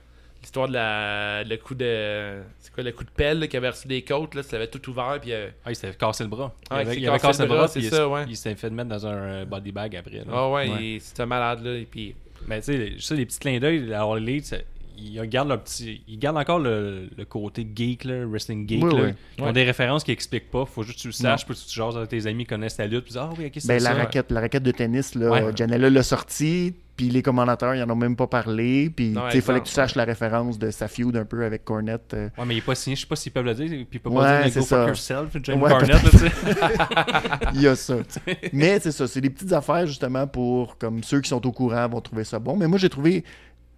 L'histoire 0.48 0.70
de 0.70 0.74
la, 0.76 1.43
le 1.43 1.58
coup 1.58 1.76
de. 1.76 2.39
C'est 2.60 2.72
quoi, 2.74 2.82
le 2.82 2.93
coup 2.93 3.04
de 3.04 3.10
pelle, 3.10 3.50
qui 3.50 3.58
avait 3.58 3.68
reçu 3.68 3.86
des 3.86 4.02
côtes, 4.02 4.34
là, 4.34 4.43
ça 4.43 4.56
avait 4.56 4.68
tout 4.68 4.89
ouvert, 4.89 5.18
puis. 5.22 5.34
euh, 5.34 5.50
Ah, 5.66 5.72
il 5.72 5.76
s'était 5.76 5.93
cassé 5.98 6.24
le 6.24 6.30
bras. 6.30 6.54
Ah, 6.70 6.76
il 6.76 6.78
il 6.78 6.80
avait, 6.88 6.93
s'est 6.95 7.02
il 7.02 7.10
avait 7.10 7.20
cassé 7.20 7.41
le 7.43 7.50
bras, 7.50 7.68
c'est 7.68 7.80
il, 7.82 7.89
ça, 7.89 8.08
ouais. 8.08 8.24
il 8.30 8.38
s'est 8.38 8.56
fait 8.56 8.70
mettre 8.70 8.88
dans 8.88 9.06
un 9.06 9.43
body 9.45 9.74
bag 9.74 9.98
après. 9.98 10.20
là. 10.20 10.24
Ah 10.32 10.50
ouais, 10.50 10.70
Ouais. 10.70 10.84
il- 10.95 11.02
c'était 11.02 11.26
malade, 11.26 11.66
là, 11.66 11.74
et 11.76 11.84
puis. 11.86 12.16
Mais 12.48 12.60
tu 12.62 12.68
sais, 12.68 12.78
les- 12.78 12.95
ça, 12.98 13.14
les 13.14 13.26
petits 13.26 13.39
clins 13.39 13.60
d'œil, 13.60 13.93
Elite, 14.18 14.45
ça- 14.45 14.56
ils 14.98 15.22
gardent 15.28 15.50
leur 15.50 15.62
petit. 15.62 16.02
Ils 16.08 16.18
gardent 16.18 16.38
encore 16.38 16.60
le, 16.60 17.10
le 17.18 17.26
côté 17.26 17.68
geek, 17.76 18.06
là, 18.06 18.26
wrestling 18.26 18.66
geek. 18.70 18.84
Oui, 18.86 18.95
là. 18.95 19.02
oui. 19.04 19.12
Ils 19.38 19.43
ont 19.43 19.48
Ouais. 19.48 19.54
des 19.54 19.66
références 19.66 20.06
qui 20.06 20.12
expliquent 20.12 20.50
pas. 20.50 20.64
Faut 20.66 20.82
juste 20.84 20.95
que 21.00 21.02
tu 21.02 21.08
le 21.10 21.12
saches, 21.14 21.45
puis 21.45 21.56
tu 21.56 21.76
jases 21.76 21.98
avec 21.98 22.08
tes 22.10 22.26
amis 22.26 22.45
qui 22.45 22.52
connaissent 22.52 22.78
la 22.78 22.88
lutte. 22.88 23.04
Puis 23.04 23.16
ah 23.18 23.30
oui, 23.38 23.48
ok, 23.48 23.52
c'est 23.58 23.68
Ben, 23.68 23.80
ça. 23.82 23.93
la, 23.93 24.00
raquette, 24.00 24.32
la 24.32 24.39
raquette 24.39 24.64
de 24.64 24.72
tennis, 24.72 25.14
là, 25.14 25.30
Ouais. 25.30 25.52
Janela 25.54 25.89
l'a 25.89 26.04
sortie, 26.04 26.74
puis 26.98 27.10
les 27.10 27.22
commentateurs, 27.22 27.76
ils 27.76 27.84
en 27.84 27.89
ont 27.89 27.95
même 27.95 28.16
pas 28.18 28.28
parlé, 28.28 28.89
puis 28.89 29.16
il 29.34 29.41
fallait 29.41 29.62
que 29.62 29.68
tu 29.68 29.72
saches 29.72 29.95
la 29.95 30.04
référence 30.04 30.60
de 30.60 30.72
sa 30.72 30.88
feud 30.88 31.16
un 31.16 31.24
peu 31.26 31.45
avec 31.45 31.64
Cornette. 31.64 32.14
euh. 32.16 32.30
Ouais, 32.38 32.45
mais 32.45 32.56
il 32.56 32.58
est 32.58 32.62
pas 32.66 32.76
signé. 32.76 32.95
Je 32.95 33.02
sais 33.02 33.08
pas 33.08 33.16
s'ils 33.16 33.32
peuvent 33.32 33.45
le 33.45 33.54
dire. 33.54 33.68
Puis 33.70 33.88
il 33.93 34.00
peut 34.00 34.10
Ouais, 34.10 34.16
pas 34.24 34.43
dire 34.43 34.52
c'est 34.54 34.60
Go 34.62 34.66
ça. 34.66 34.78
fuck 34.80 34.88
yourself, 34.89 35.38
James 35.43 35.62
Ouais, 35.62 35.70
là. 35.70 36.00
Il 37.54 37.62
y 37.62 37.68
a 37.68 37.76
ça. 37.76 37.95
Mais 38.54 38.80
c'est 38.80 38.91
ça, 38.91 39.08
c'est 39.08 39.22
des 39.22 39.30
petites 39.30 39.54
affaires 39.54 39.86
justement 39.88 40.28
pour 40.28 40.78
comme 40.78 41.04
ceux 41.04 41.22
qui 41.22 41.30
sont 41.30 41.45
au 41.45 41.52
courant 41.52 41.88
vont 41.88 42.02
trouver 42.02 42.24
ça 42.24 42.39
bon. 42.39 42.56
Mais 42.58 42.68
moi 42.68 42.78
j'ai 42.78 42.89
trouvé, 42.89 43.24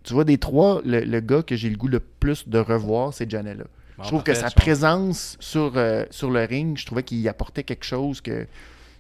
tu 0.03 0.13
vois, 0.13 0.24
des 0.24 0.38
trois, 0.38 0.82
le, 0.86 1.01
le 1.01 1.20
gars 1.20 1.41
que 1.43 1.55
j'ai 1.55 1.70
le 1.70 1.78
goût 1.78 1.88
le 1.88 1.99
plus 1.99 2.47
de 2.47 2.59
revoir, 2.59 3.13
c'est 3.13 3.30
Janela. 3.30 3.65
Bon, 3.97 4.03
je 4.03 4.07
trouve 4.09 4.24
que 4.24 4.34
sa 4.34 4.49
présence 4.49 5.36
sur, 5.41 5.74
euh, 5.76 6.05
sur 6.09 6.32
le 6.32 6.43
ring, 6.45 6.78
je 6.78 6.86
trouvais 6.86 7.03
qu'il 7.03 7.28
apportait 7.28 7.63
quelque 7.63 7.84
chose 7.86 8.22
que 8.22 8.47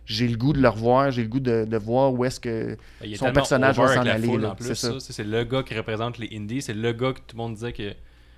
j'ai 0.09 0.27
le 0.27 0.35
goût 0.37 0.53
de 0.53 0.59
le 0.61 0.67
revoir, 0.69 1.11
j'ai 1.11 1.21
le 1.21 1.29
goût 1.29 1.39
de, 1.39 1.65
de 1.65 1.77
voir 1.77 2.11
où 2.11 2.25
est-ce 2.25 2.39
que 2.39 2.75
Il 3.03 3.13
est 3.13 3.17
son 3.17 3.31
personnage 3.31 3.77
va 3.77 3.93
s'en 3.93 4.01
aller. 4.01 4.27
foule, 4.27 4.41
là. 4.41 4.51
en 4.51 4.55
plus, 4.55 4.65
C'est 4.65 4.75
ça. 4.75 4.99
ça. 4.99 5.13
C'est 5.13 5.23
le 5.23 5.43
gars 5.43 5.61
qui 5.63 5.75
représente 5.75 6.17
les 6.17 6.35
indies. 6.35 6.61
C'est 6.63 6.73
le 6.73 6.91
gars 6.93 7.13
que 7.13 7.19
tout 7.19 7.35
le 7.35 7.37
monde 7.37 7.53
disait 7.53 7.73
que 7.73 7.93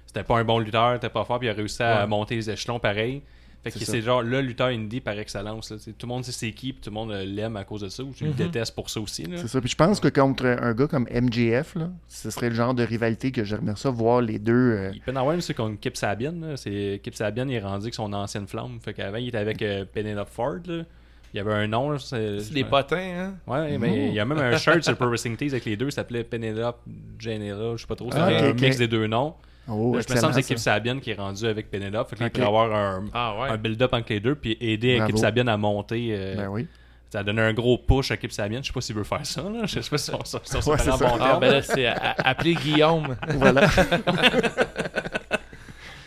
c'était 0.05 0.23
pas 0.23 0.37
un 0.37 0.43
bon 0.43 0.59
lutteur, 0.59 0.95
était 0.95 1.07
pas 1.09 1.23
fort, 1.23 1.39
puis 1.39 1.47
il 1.47 1.51
a 1.51 1.53
réussi 1.53 1.81
à 1.81 2.01
Ouais. 2.01 2.07
monter 2.07 2.35
les 2.35 2.49
échelons 2.49 2.79
pareil. 2.79 3.21
Fait 3.63 3.69
que 3.69 3.77
C'est 3.77 4.01
genre 4.01 4.23
le 4.23 4.41
lutteur 4.41 4.69
indie 4.69 5.01
par 5.01 5.17
excellence. 5.19 5.69
là. 5.69 5.77
Tout 5.77 6.07
le 6.07 6.07
monde 6.07 6.25
sait 6.25 6.31
c'est 6.31 6.51
qui, 6.51 6.73
puis 6.73 6.81
tout 6.81 6.89
le 6.89 6.95
monde 6.95 7.11
euh, 7.11 7.23
l'aime 7.23 7.55
à 7.55 7.63
cause 7.63 7.81
de 7.81 7.89
ça, 7.89 8.03
ou 8.03 8.11
tu 8.11 8.25
le 8.25 8.31
détestes 8.33 8.73
pour 8.73 8.89
ça 8.89 8.99
aussi. 8.99 9.23
là. 9.23 9.37
C'est 9.37 9.47
ça. 9.47 9.61
Puis 9.61 9.69
je 9.69 9.75
pense 9.75 9.99
que 9.99 10.07
contre 10.07 10.47
un 10.47 10.73
gars 10.73 10.87
comme 10.87 11.05
MJF, 11.13 11.75
là, 11.75 11.91
ce 12.07 12.31
serait 12.31 12.49
le 12.49 12.55
genre 12.55 12.73
de 12.73 12.81
rivalité 12.83 13.31
que 13.31 13.43
j'aimerais 13.43 13.75
ça 13.75 13.91
voir 13.91 14.19
les 14.21 14.39
deux. 14.39 14.51
euh, 14.71 14.91
Il 14.95 14.99
peut 15.01 15.11
en 15.11 15.15
avoir 15.15 15.35
une, 15.35 15.41
c'est 15.41 15.53
contre 15.53 15.79
Kip 15.79 15.95
Sabian. 15.95 16.33
là. 16.41 16.57
C'est 16.57 16.99
Kip 17.03 17.13
Sabian, 17.13 17.47
il 17.47 17.53
est 17.53 17.59
rendu 17.61 17.83
avec 17.83 17.93
son 17.93 18.11
ancienne 18.13 18.47
flamme. 18.47 18.79
Fait 18.81 18.95
qu'avant, 18.95 19.17
il 19.17 19.27
était 19.27 19.37
avec 19.37 19.61
euh, 19.61 19.85
Penelope 19.85 20.29
Ford. 20.29 20.57
là. 20.65 20.83
Il 21.33 21.37
y 21.37 21.39
avait 21.39 21.53
un 21.53 21.67
nom. 21.67 21.97
C'est 21.97 22.51
des 22.53 22.63
potins, 22.65 22.97
hein? 22.97 23.33
Ouais, 23.47 23.77
mais 23.77 24.07
il 24.09 24.13
y 24.13 24.19
a 24.19 24.25
même 24.25 24.37
un 24.39 24.57
shirt 24.57 24.83
sur 24.83 24.95
Pro 24.97 25.07
Wrestling 25.07 25.37
Tees 25.37 25.49
avec 25.51 25.65
les 25.65 25.77
deux, 25.77 25.89
ça 25.89 25.97
s'appelait 25.97 26.23
Penelope 26.23 26.81
Janela, 27.19 27.73
je 27.75 27.81
sais 27.81 27.87
pas 27.87 27.95
trop, 27.95 28.09
c'est 28.11 28.17
Ah, 28.19 28.25
un 28.27 28.53
mix 28.53 28.77
des 28.77 28.87
deux 28.87 29.07
noms. 29.07 29.35
Oh, 29.67 29.95
Là, 29.95 30.01
je 30.07 30.13
me 30.13 30.19
sens 30.19 30.29
que 30.35 30.41
c'est 30.41 30.47
Kip 30.47 30.57
ça. 30.57 30.73
Sabian 30.73 30.99
qui 30.99 31.11
est 31.11 31.15
rendu 31.15 31.45
avec 31.45 31.69
Penelope. 31.69 32.09
Fait 32.09 32.15
qu'il 32.15 32.25
Ok. 32.25 32.31
pourrait 32.33 32.45
avoir 32.47 32.73
un, 32.75 33.05
Ah 33.13 33.35
ouais. 33.39 33.49
un 33.49 33.57
build-up 33.57 33.93
entre 33.93 34.07
les 34.11 34.19
deux, 34.19 34.35
puis 34.35 34.57
aider 34.59 34.97
Bravo. 34.97 35.11
Kip 35.13 35.19
Sabian 35.19 35.47
à 35.47 35.55
monter. 35.55 36.09
euh, 36.11 36.35
Ben 36.35 36.47
oui. 36.49 36.67
Ça 37.09 37.19
a 37.19 37.23
donné 37.23 37.41
un 37.41 37.53
gros 37.53 37.77
push 37.77 38.09
à 38.11 38.17
Kip 38.17 38.31
Sabian. 38.31 38.61
Je 38.61 38.67
sais 38.67 38.73
pas 38.73 38.81
s'il 38.81 38.95
veut 38.95 39.03
faire 39.03 39.25
ça. 39.25 39.41
Là. 39.43 39.61
Je 39.65 39.79
sais 39.81 39.89
pas 39.89 39.97
si 39.97 40.11
on, 40.11 40.17
on 40.17 40.19
Ouais, 40.71 40.77
bon 40.99 41.07
Ah, 41.19 41.27
terme. 41.27 41.39
ben 41.41 41.51
là, 41.51 41.61
c'est 41.61 41.85
appeler 41.85 42.55
Guillaume. 42.55 43.15
Voilà. 43.35 43.63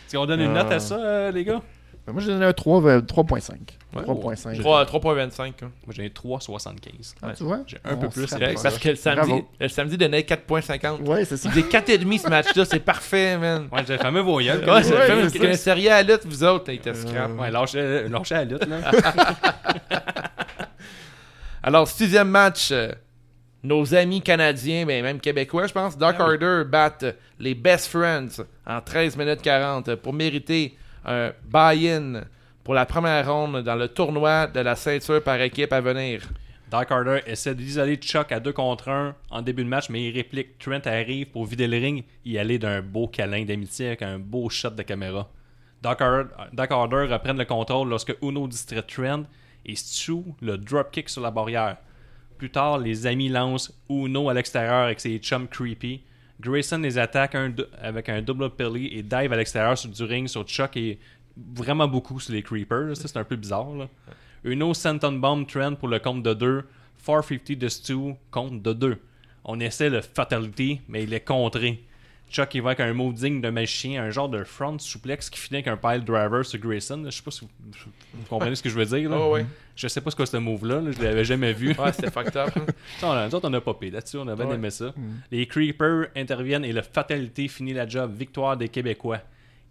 Est-ce 0.05 0.15
qu'on 0.17 0.25
donne 0.25 0.41
une 0.41 0.53
note 0.53 0.71
à 0.71 0.79
ça, 0.79 0.95
euh, 0.99 1.31
les 1.31 1.43
gars? 1.43 1.61
Ben, 2.05 2.13
Moi, 2.13 2.21
je 2.21 2.27
donne 2.27 2.43
un 2.43 2.53
3, 2.53 2.85
euh, 2.85 3.01
3.5. 3.01 3.53
Ouais. 3.95 4.01
3.5. 4.03 4.59
3 4.59 4.85
3.25. 4.85 5.41
hein. 5.41 5.53
Moi, 5.61 5.71
j'ai 5.89 6.09
3,75. 6.09 7.15
Ah, 7.23 7.31
tu 7.35 7.43
vois? 7.43 7.59
J'ai 7.65 7.77
un 7.83 7.95
peu 7.95 8.09
plus. 8.09 8.27
Parce 8.27 8.77
que 8.77 8.89
le 8.89 8.95
samedi, 8.95 9.27
Bravo. 9.27 9.49
le 9.59 9.67
samedi 9.69 9.97
donnait 9.97 10.21
4.50. 10.21 11.01
Ouais, 11.01 11.25
c'est 11.25 11.37
ça. 11.37 11.49
Il 11.49 11.63
disait 11.63 11.67
4,5 11.67 12.19
ce 12.19 12.29
match-là, 12.29 12.65
c'est 12.65 12.79
parfait, 12.79 13.37
man. 13.37 13.67
Ouais, 13.71 13.81
j'ai 13.87 13.93
le 13.93 13.99
fameux 13.99 14.21
voyelle. 14.21 14.59
Ouais, 14.69 14.83
c'est 14.83 14.93
Ouais, 14.93 15.73
rien 15.73 15.93
à 15.95 16.03
la 16.03 16.13
lutte, 16.13 16.25
vous 16.25 16.43
autres, 16.43 16.65
il 16.71 16.75
était 16.75 16.93
scrap. 16.93 17.39
Ouais, 17.39 17.49
lâchez, 17.49 18.07
lâchez 18.07 18.35
la 18.35 18.43
lutte, 18.45 18.67
là. 18.67 18.91
Alors, 21.63 21.87
sixième 21.87 22.29
match, 22.29 22.69
euh, 22.71 22.91
nos 23.63 23.95
amis 23.95 24.21
canadiens, 24.21 24.85
mais 24.85 25.01
même 25.01 25.19
québécois, 25.19 25.65
je 25.65 25.73
pense, 25.73 25.97
Dark 25.97 26.19
Order 26.19 26.63
battent 26.67 27.15
les 27.39 27.55
Best 27.55 27.87
Friends 27.87 28.43
en 28.67 28.81
13 28.81 29.17
minutes 29.17 29.41
40 29.41 29.95
pour 29.95 30.13
mériter 30.13 30.77
un 31.05 31.31
buy-in 31.45 32.23
pour 32.63 32.73
la 32.73 32.85
première 32.85 33.31
ronde 33.31 33.63
dans 33.63 33.75
le 33.75 33.87
tournoi 33.87 34.47
de 34.47 34.59
la 34.59 34.75
ceinture 34.75 35.23
par 35.23 35.39
équipe 35.41 35.71
à 35.71 35.81
venir. 35.81 36.21
Dark 36.69 36.89
Order 36.89 37.21
essaie 37.27 37.53
d'isoler 37.53 37.95
Chuck 37.97 38.31
à 38.31 38.39
2 38.39 38.51
contre 38.51 38.89
1 38.89 39.15
en 39.29 39.41
début 39.41 39.63
de 39.63 39.69
match, 39.69 39.89
mais 39.89 40.07
il 40.07 40.11
réplique. 40.11 40.57
Trent 40.57 40.81
arrive 40.85 41.27
pour 41.27 41.45
vider 41.45 41.67
le 41.67 41.77
ring 41.77 42.03
y 42.25 42.39
aller 42.39 42.57
d'un 42.57 42.81
beau 42.81 43.07
câlin 43.07 43.45
d'amitié 43.45 43.87
avec 43.87 44.01
un 44.01 44.17
beau 44.17 44.49
shot 44.49 44.71
de 44.71 44.81
caméra. 44.81 45.29
Dark 45.81 46.01
Order, 46.01 47.07
reprennent 47.11 47.37
le 47.37 47.45
contrôle 47.45 47.89
lorsque 47.89 48.15
Uno 48.23 48.47
distrait 48.47 48.81
Trent 48.81 49.23
et 49.63 49.75
Stu 49.75 50.23
le 50.41 50.57
dropkick 50.57 51.07
sur 51.07 51.21
la 51.21 51.29
barrière. 51.29 51.77
Plus 52.39 52.49
tard, 52.49 52.79
les 52.79 53.05
amis 53.05 53.29
lancent 53.29 53.71
Uno 53.87 54.29
à 54.29 54.33
l'extérieur 54.33 54.85
avec 54.85 54.99
ses 54.99 55.19
chums 55.19 55.47
creepy. 55.47 56.01
Grayson 56.39 56.79
les 56.79 56.97
attaque 56.97 57.35
un 57.35 57.53
avec 57.81 58.09
un 58.09 58.21
double 58.21 58.49
pelly 58.49 58.87
et 58.87 59.03
dive 59.03 59.31
à 59.31 59.37
l'extérieur 59.37 59.77
sur 59.77 59.89
du 59.89 60.03
ring 60.03 60.27
sur 60.27 60.43
Chuck 60.43 60.75
et 60.77 60.99
vraiment 61.37 61.87
beaucoup 61.87 62.19
sur 62.19 62.33
les 62.33 62.43
creepers. 62.43 62.95
Ça, 62.97 63.07
c'est 63.07 63.17
un 63.17 63.23
peu 63.23 63.35
bizarre. 63.35 63.73
Là. 63.75 63.87
Uno 64.43 64.73
Senton 64.73 65.13
Bomb 65.13 65.47
Trent 65.47 65.75
pour 65.75 65.87
le 65.87 65.99
compte 65.99 66.23
de 66.23 66.33
2. 66.33 66.63
450 67.05 67.57
de 67.57 67.67
Stu 67.67 68.15
compte 68.31 68.61
de 68.61 68.73
2. 68.73 68.97
On 69.43 69.59
essaie 69.59 69.89
le 69.89 70.01
Fatality, 70.01 70.81
mais 70.87 71.03
il 71.03 71.13
est 71.13 71.23
contré. 71.25 71.83
Chuck 72.31 72.53
il 72.55 72.61
va 72.61 72.71
avec 72.71 72.79
un 72.81 72.91
move 72.93 73.13
digne 73.13 73.39
de 73.39 73.49
magicien, 73.49 74.03
un 74.03 74.09
genre 74.09 74.27
de 74.27 74.43
front 74.43 74.77
suplex 74.79 75.29
qui 75.29 75.39
finit 75.39 75.57
avec 75.63 75.67
un 75.67 75.77
pile 75.77 76.03
driver 76.03 76.45
sur 76.45 76.59
Grayson. 76.59 77.01
Je 77.05 77.11
sais 77.11 77.21
pas 77.23 77.31
si 77.31 77.41
vous, 77.41 77.49
vous 78.13 78.25
comprenez 78.27 78.55
ce 78.55 78.63
que 78.63 78.69
je 78.69 78.75
veux 78.77 78.85
dire. 78.85 79.09
Là. 79.09 79.17
Oh, 79.19 79.33
ouais. 79.33 79.45
Je 79.75 79.87
sais 79.87 80.01
pas 80.01 80.11
ce 80.11 80.15
que 80.15 80.25
ce 80.25 80.35
move-là, 80.37 80.81
là. 80.81 80.91
je 80.91 81.01
l'avais 81.01 81.23
jamais 81.23 81.53
vu. 81.53 81.73
Ouais, 81.77 81.91
c'était 81.93 82.11
fucked 82.11 82.35
up. 82.35 82.49
hein. 82.57 82.65
Ça, 82.99 83.07
on 83.07 83.11
a, 83.11 83.27
nous 83.27 83.35
autres, 83.35 83.47
on 83.49 83.53
a 83.53 83.61
popé 83.61 83.89
là-dessus, 83.91 84.17
on 84.17 84.27
a 84.27 84.35
bien 84.35 84.47
Ouais. 84.47 84.55
aimé 84.55 84.69
ça. 84.69 84.93
Les 85.31 85.45
Creepers 85.47 86.07
interviennent 86.15 86.65
et 86.65 86.73
le 86.73 86.81
Fatalité 86.81 87.47
finit 87.47 87.73
la 87.73 87.87
job. 87.87 88.13
Victoire 88.17 88.57
des 88.57 88.67
Québécois. 88.69 89.19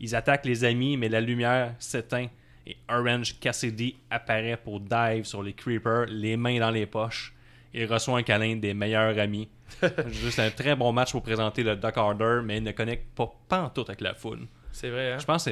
Ils 0.00 0.14
attaquent 0.16 0.46
les 0.46 0.64
amis, 0.64 0.96
mais 0.96 1.08
la 1.10 1.20
lumière 1.20 1.74
s'éteint 1.78 2.28
et 2.66 2.76
Orange 2.88 3.38
Cassidy 3.40 3.96
apparaît 4.10 4.56
pour 4.56 4.80
dive 4.80 5.24
sur 5.24 5.42
les 5.42 5.52
Creepers, 5.52 6.06
les 6.08 6.36
mains 6.38 6.58
dans 6.60 6.70
les 6.70 6.86
poches. 6.86 7.33
Il 7.74 7.86
reçoit 7.86 8.18
un 8.18 8.22
câlin 8.22 8.56
des 8.56 8.72
meilleurs 8.72 9.18
amis. 9.18 9.48
Juste 10.08 10.38
un 10.38 10.50
très 10.50 10.76
bon 10.76 10.92
match 10.92 11.10
pour 11.12 11.22
présenter 11.22 11.62
le 11.64 11.74
Dark 11.76 11.96
Order, 11.96 12.40
mais 12.44 12.58
il 12.58 12.62
ne 12.62 12.70
connecte 12.72 13.06
pas 13.16 13.32
pantoute 13.48 13.88
avec 13.88 14.00
la 14.00 14.14
foule. 14.14 14.46
C'est 14.70 14.90
vrai, 14.90 15.12
hein? 15.12 15.18
Je 15.18 15.24
pense 15.24 15.44
que 15.46 15.50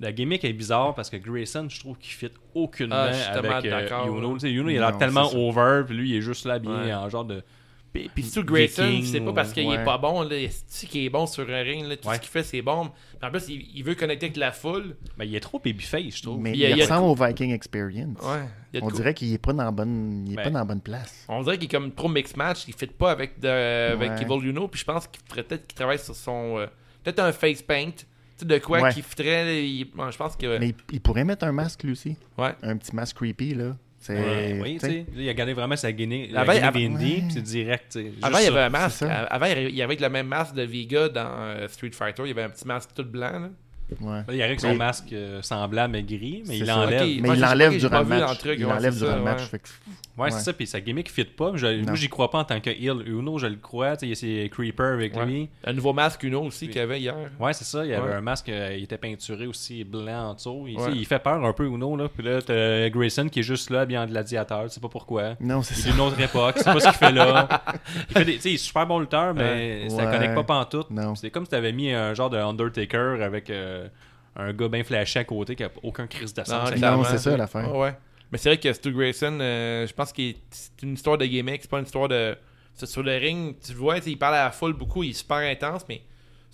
la 0.00 0.12
gimmick 0.12 0.44
est 0.44 0.52
bizarre 0.52 0.94
parce 0.94 1.08
que 1.08 1.16
Grayson, 1.16 1.66
je 1.70 1.80
trouve 1.80 1.96
qu'il 1.98 2.12
fit 2.12 2.30
aucunement 2.54 2.94
Ah, 2.96 3.32
avec 3.38 3.64
euh, 3.66 3.70
d'accord, 3.70 4.06
Yuno. 4.06 4.28
ouais. 4.28 4.34
Tu 4.34 4.40
sais, 4.40 4.52
Yuno, 4.52 4.68
il 4.68 4.76
a 4.78 4.90
l'air 4.90 4.98
tellement 4.98 5.30
over, 5.34 5.82
puis 5.86 5.96
lui, 5.96 6.10
il 6.10 6.16
est 6.16 6.20
juste 6.20 6.44
là, 6.44 6.58
bien 6.58 6.82
Ouais. 6.84 6.92
en 6.94 7.08
genre 7.08 7.24
de. 7.24 7.42
Puis, 7.94 8.10
puis 8.12 8.24
Stu 8.24 8.42
Grayson, 8.42 9.00
c'est 9.04 9.20
pas 9.20 9.32
parce 9.32 9.52
qu'il 9.52 9.70
est 9.72 9.84
pas 9.84 9.98
bon, 9.98 10.22
là, 10.22 10.34
c'est 10.66 10.88
qu'il 10.88 11.04
est 11.04 11.08
bon 11.10 11.26
sur 11.26 11.48
un 11.48 11.62
ring, 11.62 11.86
là, 11.86 11.96
tout 11.96 12.08
Ouais. 12.08 12.16
ce 12.16 12.20
qu'il 12.20 12.28
fait 12.30 12.42
c'est 12.42 12.60
bon. 12.60 12.90
En 13.22 13.30
plus, 13.30 13.48
il, 13.48 13.68
il 13.72 13.84
veut 13.84 13.94
connecter 13.94 14.26
avec 14.26 14.36
la 14.36 14.50
foule. 14.50 14.96
Ben, 15.16 15.24
il 15.24 15.34
est 15.36 15.40
trop 15.40 15.60
babyface, 15.60 16.16
je 16.16 16.22
trouve. 16.22 16.40
Mais 16.40 16.52
Il 16.58 16.74
ressemble 16.82 17.06
au 17.06 17.14
Viking 17.14 17.52
Experience. 17.52 18.18
Ouais. 18.20 18.80
On 18.82 18.90
dirait 18.90 19.14
qu'il 19.14 19.32
est 19.32 19.38
pas 19.38 19.52
dans 19.52 19.62
la 19.62 19.70
bonne, 19.70 20.24
il 20.26 20.32
est 20.32 20.36
Ben. 20.36 20.42
pas 20.42 20.50
dans 20.50 20.58
la 20.58 20.64
bonne 20.64 20.80
place. 20.80 21.24
On 21.28 21.40
dirait 21.44 21.56
qu'il 21.56 21.66
est 21.66 21.70
comme 21.70 21.92
trop 21.92 22.08
mix 22.08 22.34
match, 22.34 22.64
il 22.66 22.74
fit 22.74 22.86
pas 22.88 23.12
avec, 23.12 23.38
de, 23.38 23.92
avec 23.92 24.10
Ouais. 24.10 24.22
Evil 24.22 24.48
Uno, 24.48 24.66
puis 24.66 24.80
je 24.80 24.84
pense 24.84 25.06
qu'il 25.06 25.22
ferait 25.28 25.44
peut-être 25.44 25.66
qu'il 25.68 25.76
travaille 25.76 26.00
sur 26.00 26.16
son. 26.16 26.58
euh, 26.58 26.66
peut-être 27.04 27.20
un 27.20 27.30
face 27.30 27.62
paint. 27.62 27.90
Tu 27.92 28.04
sais, 28.38 28.44
de 28.46 28.58
quoi 28.58 28.80
Ouais. 28.80 28.92
qu'il 28.92 29.04
fitterait. 29.04 29.64
il- 29.64 29.84
bon, 29.94 30.10
je 30.10 30.16
pense 30.18 30.34
que. 30.34 30.58
Mais 30.58 30.70
il, 30.70 30.74
il 30.94 31.00
pourrait 31.00 31.22
mettre 31.24 31.44
un 31.46 31.52
masque 31.52 31.84
lui 31.84 31.92
aussi. 31.92 32.16
Ouais. 32.36 32.54
Un 32.64 32.76
petit 32.76 32.92
masque 32.96 33.16
creepy 33.18 33.54
là. 33.54 33.76
Ouais, 34.12 34.58
oui, 34.60 34.78
tu 34.80 34.86
sais, 34.86 35.06
il 35.16 35.28
a 35.28 35.34
gardé 35.34 35.52
vraiment 35.54 35.76
sa 35.76 35.90
guinée. 35.92 36.30
Avant, 36.34 36.52
La 36.52 36.66
avant- 36.68 36.78
guinée 36.78 36.94
ouais. 36.98 37.20
puis 37.22 37.30
c'est 37.30 37.42
direct. 37.42 37.98
Avant, 38.22 38.38
il 38.38 38.44
y 38.44 38.48
avait 38.48 38.60
un 38.60 38.68
masque. 38.70 38.98
ça. 38.98 39.22
Avant, 39.24 39.46
il 39.46 39.74
y 39.74 39.82
avait 39.82 39.96
le 39.96 40.08
même 40.08 40.26
masque 40.26 40.54
de 40.54 40.62
Vega 40.62 41.08
dans 41.08 41.26
euh, 41.40 41.68
Street 41.68 41.90
Fighter. 41.92 42.22
Il 42.24 42.28
y 42.28 42.30
avait 42.32 42.42
un 42.42 42.50
petit 42.50 42.66
masque 42.66 42.90
tout 42.94 43.04
blanc. 43.04 43.38
Là. 43.40 43.50
Ouais. 44.00 44.06
Là, 44.18 44.24
il 44.28 44.32
arrive 44.32 44.42
avec 44.42 44.60
son 44.60 44.68
Mais- 44.68 44.74
masque 44.76 45.12
euh, 45.12 45.42
semblable 45.42 45.92
mais 45.92 46.02
gris, 46.02 46.42
mais 46.46 46.58
il 46.58 46.66
l'enlève. 46.66 47.02
Ok. 47.02 47.08
Mais 47.22 47.28
il 47.34 47.40
l'enlève 47.40 47.76
durant 47.78 47.98
le 48.00 48.04
match. 48.06 48.38
truc, 48.38 48.56
il 48.58 48.64
ouais, 48.66 48.72
l'enlève 48.72 48.92
c'est 48.92 48.98
durant 49.00 49.10
ça, 49.12 49.18
le 49.18 49.24
match. 49.24 49.52
ouais. 49.52 49.60
Ouais, 50.16 50.30
c'est 50.30 50.40
ça, 50.40 50.52
puis 50.52 50.64
sa 50.68 50.80
gimmick 50.80 51.10
fit 51.10 51.24
pas. 51.24 51.50
Je- 51.56 51.82
moi, 51.84 51.96
j'y 51.96 52.08
crois 52.08 52.30
pas 52.30 52.38
en 52.38 52.44
tant 52.44 52.60
que 52.60 52.70
heel. 52.70 53.02
Uno, 53.06 53.36
je 53.38 53.46
le 53.48 53.56
crois. 53.56 53.96
tu 53.96 54.00
sais, 54.00 54.06
Il 54.06 54.08
y 54.10 54.12
a 54.12 54.44
ses 54.44 54.48
creepers 54.48 54.92
avec 54.94 55.16
Ouais. 55.16 55.26
lui. 55.26 55.48
Un 55.64 55.72
nouveau 55.72 55.92
masque 55.92 56.22
Uno 56.22 56.42
aussi 56.42 56.66
qu'il 56.68 56.76
y 56.76 56.80
avait 56.80 57.00
hier. 57.00 57.16
Ouais, 57.40 57.52
c'est 57.52 57.64
ça. 57.64 57.84
Il 57.84 57.90
y 57.90 57.94
avait 57.94 58.10
Ouais. 58.10 58.14
un 58.14 58.20
masque, 58.20 58.48
euh, 58.48 58.74
il 58.78 58.84
était 58.84 58.96
peinturé 58.96 59.46
aussi 59.48 59.82
blanc 59.82 60.30
en 60.30 60.34
dessous. 60.34 60.66
Il, 60.68 61.04
fait 61.06 61.18
peur 61.18 61.44
un 61.44 61.52
peu, 61.52 61.66
Uno. 61.66 61.96
Là. 61.96 62.08
Puis 62.08 62.24
là, 62.24 62.40
t'as 62.40 62.88
Grayson 62.90 63.28
qui 63.28 63.40
est 63.40 63.44
juste 63.44 63.70
là, 63.70 63.86
bien 63.86 64.04
en 64.04 64.06
gladiateur. 64.06 64.62
Tu 64.64 64.70
sais 64.70 64.80
pas 64.80 64.88
pourquoi. 64.88 65.34
Non, 65.40 65.62
c'est 65.62 65.74
Il 65.74 65.80
ça. 65.82 65.88
est 65.88 65.92
d'une 65.92 66.00
autre 66.00 66.20
époque. 66.20 66.54
C'est 66.58 66.64
pas 66.64 66.78
ce 66.80 66.84
qu'il 66.88 66.94
fait 66.94 67.12
là. 67.12 67.48
Il, 68.10 68.12
fait 68.16 68.24
des, 68.24 68.48
il 68.48 68.54
est 68.54 68.56
super 68.58 68.86
bon 68.86 69.00
lutteur, 69.00 69.34
mais 69.34 69.88
ça 69.90 70.06
connecte 70.06 70.34
pas 70.36 70.44
pantoute. 70.44 70.86
C'est 71.16 71.30
comme 71.30 71.44
si 71.44 71.50
t'avais 71.50 71.72
mis 71.72 71.90
un 71.92 72.14
genre 72.14 72.30
de 72.30 72.38
Undertaker 72.38 73.20
avec 73.22 73.50
euh, 73.74 73.88
un 74.36 74.52
gars 74.52 74.68
bien 74.68 74.84
flashé 74.84 75.18
à 75.20 75.24
côté 75.24 75.54
qui 75.56 75.64
a 75.64 75.70
aucun 75.82 76.06
crise 76.06 76.34
sens. 76.34 76.48
Non, 76.48 77.04
c'est 77.04 77.18
ça, 77.18 77.36
l'affaire. 77.36 77.72
Ouais, 77.72 77.80
ouais. 77.80 77.96
Mais 78.32 78.38
c'est 78.38 78.48
vrai 78.48 78.58
que 78.58 78.72
Stu 78.72 78.92
Grayson, 78.92 79.38
euh, 79.40 79.86
je 79.86 79.92
pense 79.92 80.12
que 80.12 80.22
c'est 80.50 80.82
une 80.82 80.94
histoire 80.94 81.18
de 81.18 81.24
gimmick, 81.24 81.62
c'est 81.62 81.70
pas 81.70 81.78
une 81.78 81.84
histoire 81.84 82.08
de. 82.08 82.36
Sur 82.74 83.04
le 83.04 83.16
ring, 83.16 83.54
tu 83.64 83.72
le 83.72 83.78
vois, 83.78 83.98
il 83.98 84.18
parle 84.18 84.34
à 84.34 84.46
la 84.46 84.50
foule 84.50 84.72
beaucoup, 84.72 85.04
il 85.04 85.10
est 85.10 85.12
super 85.12 85.36
intense, 85.36 85.84
mais 85.88 86.02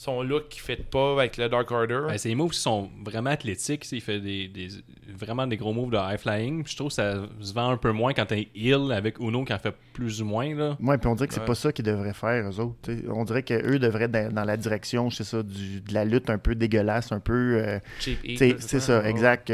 son 0.01 0.23
look 0.23 0.49
qui 0.49 0.61
fait 0.61 0.83
pas 0.89 1.13
avec 1.13 1.37
le 1.37 1.51
Dark 1.51 1.71
Order. 1.71 2.05
Ben, 2.09 2.17
ses 2.17 2.35
moves 2.35 2.55
sont 2.55 2.89
vraiment 3.05 3.29
athlétiques. 3.29 3.87
Il 3.93 4.01
fait 4.01 4.19
des, 4.19 4.49
des- 4.49 4.69
vraiment 5.15 5.47
des 5.47 5.59
gros 5.59 5.75
moves 5.75 5.91
de 5.91 5.99
high 5.99 6.19
flying. 6.19 6.63
Puis 6.65 6.73
Je 6.73 6.77
trouve 6.79 6.89
que 6.89 6.95
ça 6.95 7.21
se 7.39 7.53
vend 7.53 7.69
un 7.69 7.77
peu 7.77 7.93
moins 7.93 8.15
quand 8.15 8.25
t'es 8.25 8.49
heal 8.55 8.93
avec 8.93 9.19
Uno 9.19 9.45
qui 9.45 9.53
en 9.53 9.59
fait 9.59 9.75
plus 9.93 10.23
ou 10.23 10.25
moins. 10.25 10.55
Là. 10.55 10.79
Ouais, 10.81 10.97
puis 10.97 11.07
on 11.07 11.15
dirait 11.15 11.29
que 11.29 11.35
c'est 11.35 11.41
Ouais. 11.41 11.47
pas 11.47 11.55
ça 11.55 11.71
qu'ils 11.71 11.85
devraient 11.85 12.15
faire, 12.15 12.49
eux 12.49 12.61
autres. 12.61 12.91
On 13.11 13.25
dirait 13.25 13.43
qu'eux 13.43 13.79
devraient 13.79 14.05
être 14.05 14.11
dans, 14.13 14.33
dans 14.33 14.45
la 14.45 14.57
direction, 14.57 15.11
je 15.11 15.17
sais 15.17 15.25
ça, 15.25 15.43
du, 15.43 15.83
de 15.83 15.93
la 15.93 16.07
lutte 16.07 16.31
un 16.31 16.39
peu 16.39 16.55
dégueulasse, 16.55 17.13
un 17.13 17.21
peu. 17.21 17.59
euh, 17.63 17.79
c'est 17.99 18.81
ça, 18.81 19.01
Ouais. 19.01 19.11
exact. 19.11 19.53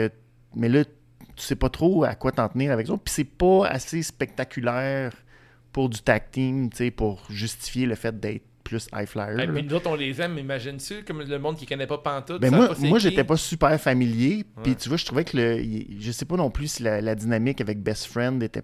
Mais 0.55 0.69
là, 0.69 0.85
tu 0.85 0.93
sais 1.39 1.57
pas 1.57 1.71
trop 1.71 2.05
à 2.05 2.15
quoi 2.15 2.31
t'en 2.31 2.49
tenir 2.49 2.71
avec 2.71 2.89
eux. 2.89 2.97
Puis 3.05 3.13
c'est 3.15 3.25
pas 3.25 3.67
assez 3.67 4.01
spectaculaire 4.03 5.13
pour 5.73 5.89
du 5.89 6.01
tag 6.01 6.23
team, 6.31 6.71
tu 6.71 6.77
sais, 6.77 6.91
pour 6.93 7.25
justifier 7.31 7.87
le 7.87 7.97
fait 7.97 8.19
d'être 8.19 8.45
plus 8.67 8.89
high 8.95 9.07
flyer. 9.07 9.39
Et 9.39 9.47
là. 9.47 9.53
puis 9.53 9.63
nous 9.63 9.75
autres, 9.75 9.89
on 9.89 9.95
les 9.95 10.21
aime, 10.21 10.35
mais 10.35 10.41
imagine-tu, 10.41 11.05
comme 11.05 11.23
le 11.23 11.39
monde 11.39 11.57
qui 11.57 11.67
connaît 11.67 11.87
pas 11.87 11.99
Pantoute. 11.99 12.41
Ben 12.41 12.55
moi, 12.55 12.71
moi 12.81 12.99
j'étais 12.99 13.25
pas 13.25 13.37
super 13.37 13.81
familier. 13.81 14.45
Puis 14.63 14.77
tu 14.77 14.89
vois, 14.89 14.99
je 14.99 15.05
trouvais 15.05 15.25
que 15.25 15.37
le. 15.37 15.63
Je 16.01 16.13
sais 16.13 16.25
pas 16.25 16.37
non 16.37 16.51
plus 16.51 16.69
si 16.69 16.83
la, 16.83 17.01
la 17.01 17.15
dynamique 17.15 17.61
avec 17.61 17.81
Best 17.83 18.07
Friend 18.07 18.43
était. 18.43 18.63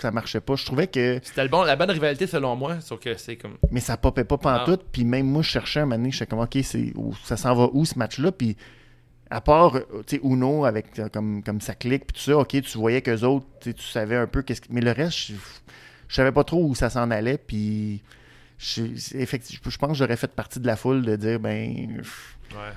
Ça 0.00 0.10
marchait 0.10 0.40
pas. 0.40 0.56
Je 0.56 0.66
trouvais 0.66 0.88
que. 0.88 1.20
C'était 1.22 1.44
le 1.44 1.48
bon, 1.48 1.62
la 1.62 1.76
bonne 1.76 1.90
rivalité 1.90 2.26
selon 2.26 2.54
moi, 2.54 2.80
sauf 2.80 3.00
que 3.00 3.16
c'est 3.16 3.36
comme. 3.36 3.56
Mais 3.70 3.80
ça 3.80 3.96
popait 3.96 4.24
pas 4.24 4.36
pantoute. 4.36 4.84
Puis 4.92 5.04
même 5.04 5.26
moi, 5.26 5.42
je 5.42 5.48
cherchais 5.48 5.80
un 5.80 5.86
moment 5.86 5.96
donné, 5.96 6.10
je 6.10 6.18
sais 6.18 6.26
comme, 6.26 6.40
OK, 6.40 6.58
ça 7.24 7.36
s'en 7.36 7.54
va 7.54 7.70
où 7.72 7.84
ce 7.84 7.98
match-là? 7.98 8.32
Puis 8.32 8.56
à 9.30 9.40
part, 9.40 9.76
euh, 9.76 10.02
tu 10.06 10.16
sais, 10.16 10.22
Uno, 10.22 10.64
avec, 10.64 10.98
euh, 10.98 11.08
comme, 11.08 11.42
comme 11.42 11.60
ça 11.60 11.74
clique, 11.74 12.06
puis 12.06 12.16
tout 12.16 12.30
ça, 12.30 12.38
OK, 12.38 12.60
tu 12.60 12.78
voyais 12.78 13.02
qu'eux 13.02 13.22
autres, 13.22 13.46
tu 13.60 13.72
savais 13.78 14.16
un 14.16 14.26
peu 14.26 14.42
qu'est-ce 14.42 14.60
que... 14.60 14.68
Mais 14.70 14.80
le 14.80 14.92
reste, 14.92 15.18
je, 15.18 15.32
je 16.08 16.14
savais 16.14 16.30
pas 16.30 16.44
trop 16.44 16.64
où 16.64 16.74
ça 16.74 16.90
s'en 16.90 17.10
allait. 17.10 17.38
Puis 17.38 18.02
je, 18.58 18.82
je 18.94 19.76
pense 19.78 19.90
que 19.90 19.94
j'aurais 19.94 20.16
fait 20.16 20.30
partie 20.30 20.60
de 20.60 20.66
la 20.66 20.76
foule 20.76 21.02
de 21.04 21.16
dire, 21.16 21.38
ben... 21.40 22.02
Ouais. 22.52 22.72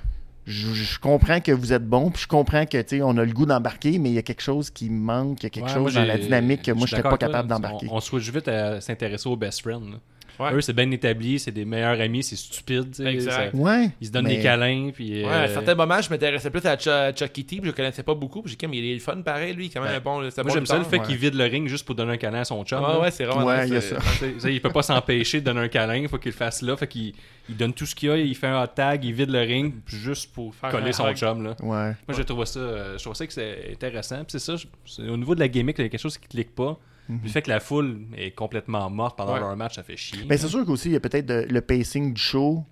Je, 0.46 0.74
je 0.74 1.00
comprends 1.00 1.40
que 1.42 1.52
vous 1.52 1.74
êtes 1.74 1.86
bon, 1.86 2.10
puis 2.10 2.24
je 2.24 2.28
comprends 2.28 2.66
que 2.66 2.82
tu 2.82 2.98
sais, 2.98 3.02
on 3.04 3.16
a 3.18 3.24
le 3.24 3.32
goût 3.32 3.46
d'embarquer, 3.46 4.00
mais 4.00 4.10
il 4.10 4.16
y 4.16 4.18
a 4.18 4.24
quelque 4.24 4.42
chose 4.42 4.72
qui 4.72 4.90
me 4.90 5.00
manque, 5.00 5.42
il 5.42 5.44
y 5.44 5.48
a 5.48 5.50
quelque 5.52 5.68
Ouais, 5.68 5.74
chose 5.74 5.94
dans 5.94 6.04
la 6.04 6.18
dynamique 6.18 6.64
que 6.64 6.72
moi 6.72 6.88
je 6.88 6.96
d'accord 6.96 7.12
pas 7.12 7.18
capable 7.20 7.48
d'embarquer. 7.50 7.88
On, 7.92 7.98
on 7.98 8.00
switch 8.00 8.32
vite 8.32 8.48
à 8.48 8.82
s'intéresser 8.82 9.30
au 9.30 9.36
best 9.36 9.62
friend. 9.62 9.92
là. 9.92 9.98
Ouais. 10.40 10.54
Eux, 10.54 10.62
c'est 10.62 10.74
bien 10.74 10.90
établi, 10.92 11.38
c'est 11.38 11.52
des 11.52 11.66
meilleurs 11.66 12.00
amis, 12.00 12.24
c'est 12.24 12.36
stupide. 12.38 12.92
tu 12.92 13.04
sais, 13.04 13.14
Exact. 13.14 13.52
ça- 13.52 13.58
Ouais. 13.58 13.90
Ils 14.00 14.08
se 14.08 14.12
donnent 14.12 14.26
mais- 14.26 14.38
des 14.38 14.42
câlins. 14.44 14.92
Puis, 14.94 15.24
Ouais, 15.26 15.30
euh, 15.30 15.44
à 15.46 15.48
certains 15.50 15.76
moments, 15.76 16.02
je 16.02 16.10
m'intéressais 16.10 16.50
plus 16.50 16.66
à 16.66 16.80
Ch- 16.80 17.16
Chucky 17.18 17.44
T, 17.46 17.56
puis 17.58 17.66
je 17.66 17.72
le 17.72 17.74
connaissais 17.74 18.04
pas 18.04 18.16
beaucoup. 18.16 18.42
Puis 18.42 18.52
j'ai 18.52 18.56
dit, 18.58 18.68
mais 18.68 18.78
il 18.78 18.92
est 18.92 18.94
le 18.94 19.00
fun 19.00 19.22
pareil, 19.22 19.54
lui, 19.54 19.70
quand 19.70 19.82
même 19.82 19.92
Ben, 19.94 20.00
bon. 20.00 20.22
Moi, 20.22 20.30
bon 20.44 20.50
j'aime 20.54 20.66
ça 20.66 20.78
le 20.78 20.84
fait 20.86 21.00
ouais. 21.00 21.06
qu'il 21.06 21.18
vide 21.18 21.34
le 21.36 21.44
ring 21.44 21.68
juste 21.68 21.86
pour 21.86 21.96
donner 21.96 22.14
un 22.14 22.18
câlin 22.18 22.40
à 22.40 22.46
son 22.46 22.64
chum. 22.64 22.82
Ouais, 22.82 22.88
là. 22.88 23.00
ouais, 23.02 23.12
c'est 23.12 23.26
vraiment 23.26 23.46
Ouais, 23.46 23.66
nice, 23.66 23.68
il 23.68 23.74
y 23.74 23.76
a 23.76 23.98
euh, 24.30 24.40
ça. 24.40 24.50
Il 24.50 24.62
peut 24.62 24.70
pas 24.72 24.82
s'empêcher 24.84 25.42
de 25.42 25.46
donner 25.46 25.60
un 25.62 25.68
câlin, 25.68 25.96
il 25.96 26.08
faut 26.08 26.18
qu'il 26.18 26.32
le 26.32 26.38
fasse 26.38 26.62
là. 26.62 26.78
Fait 26.78 26.88
qu'il 26.88 27.14
il 27.50 27.58
donne 27.58 27.74
tout 27.74 27.86
ce 27.86 27.96
qu'il 27.96 28.10
a, 28.12 28.18
il 28.18 28.36
fait 28.36 28.48
un 28.48 28.64
hot 28.64 28.68
tag, 28.68 29.04
il 29.04 29.12
vide 29.14 29.32
le 29.32 29.40
ring 29.40 29.74
juste 29.88 30.32
pour 30.34 30.54
Faire 30.56 30.70
coller 30.70 30.94
son 30.94 31.08
hug. 31.08 31.16
chum. 31.18 31.44
Là. 31.44 31.56
Ouais. 31.62 31.96
Moi, 32.08 32.16
je 32.18 32.22
trouve 32.22 32.46
ça, 32.46 32.60
euh, 32.60 32.98
je 32.98 33.04
trouve 33.04 33.16
ça 33.16 33.26
que 33.28 33.34
c'est 33.34 33.72
intéressant. 33.74 34.18
Puis 34.18 34.28
c'est 34.30 34.40
ça, 34.40 34.56
je- 34.56 35.02
au 35.10 35.18
niveau 35.18 35.34
de 35.36 35.40
la 35.40 35.48
gimmick, 35.48 35.78
il 35.80 35.82
y 35.82 35.86
a 35.86 35.90
quelque 35.90 36.00
chose 36.00 36.18
qui 36.18 36.28
clique 36.28 36.54
pas. 36.56 36.78
Puis 37.18 37.20
Le 37.24 37.30
fait 37.30 37.42
que 37.42 37.50
la 37.50 37.60
foule 37.60 38.02
est 38.16 38.32
complètement 38.32 38.88
morte 38.90 39.18
pendant 39.18 39.34
Ouais. 39.34 39.40
leur 39.40 39.56
match, 39.58 39.76
ça 39.76 39.84
fait 39.84 39.98
chier. 39.98 40.24
Ben, 40.26 40.38
c'est 40.38 40.48
sûr 40.48 40.64
qu'aussi, 40.66 40.90
il 40.90 40.92
y 40.92 40.96
a 40.96 41.00
peut-être 41.00 41.48
le 41.50 41.62
pacing 41.62 42.14
du 42.14 42.22
show. 42.22 42.64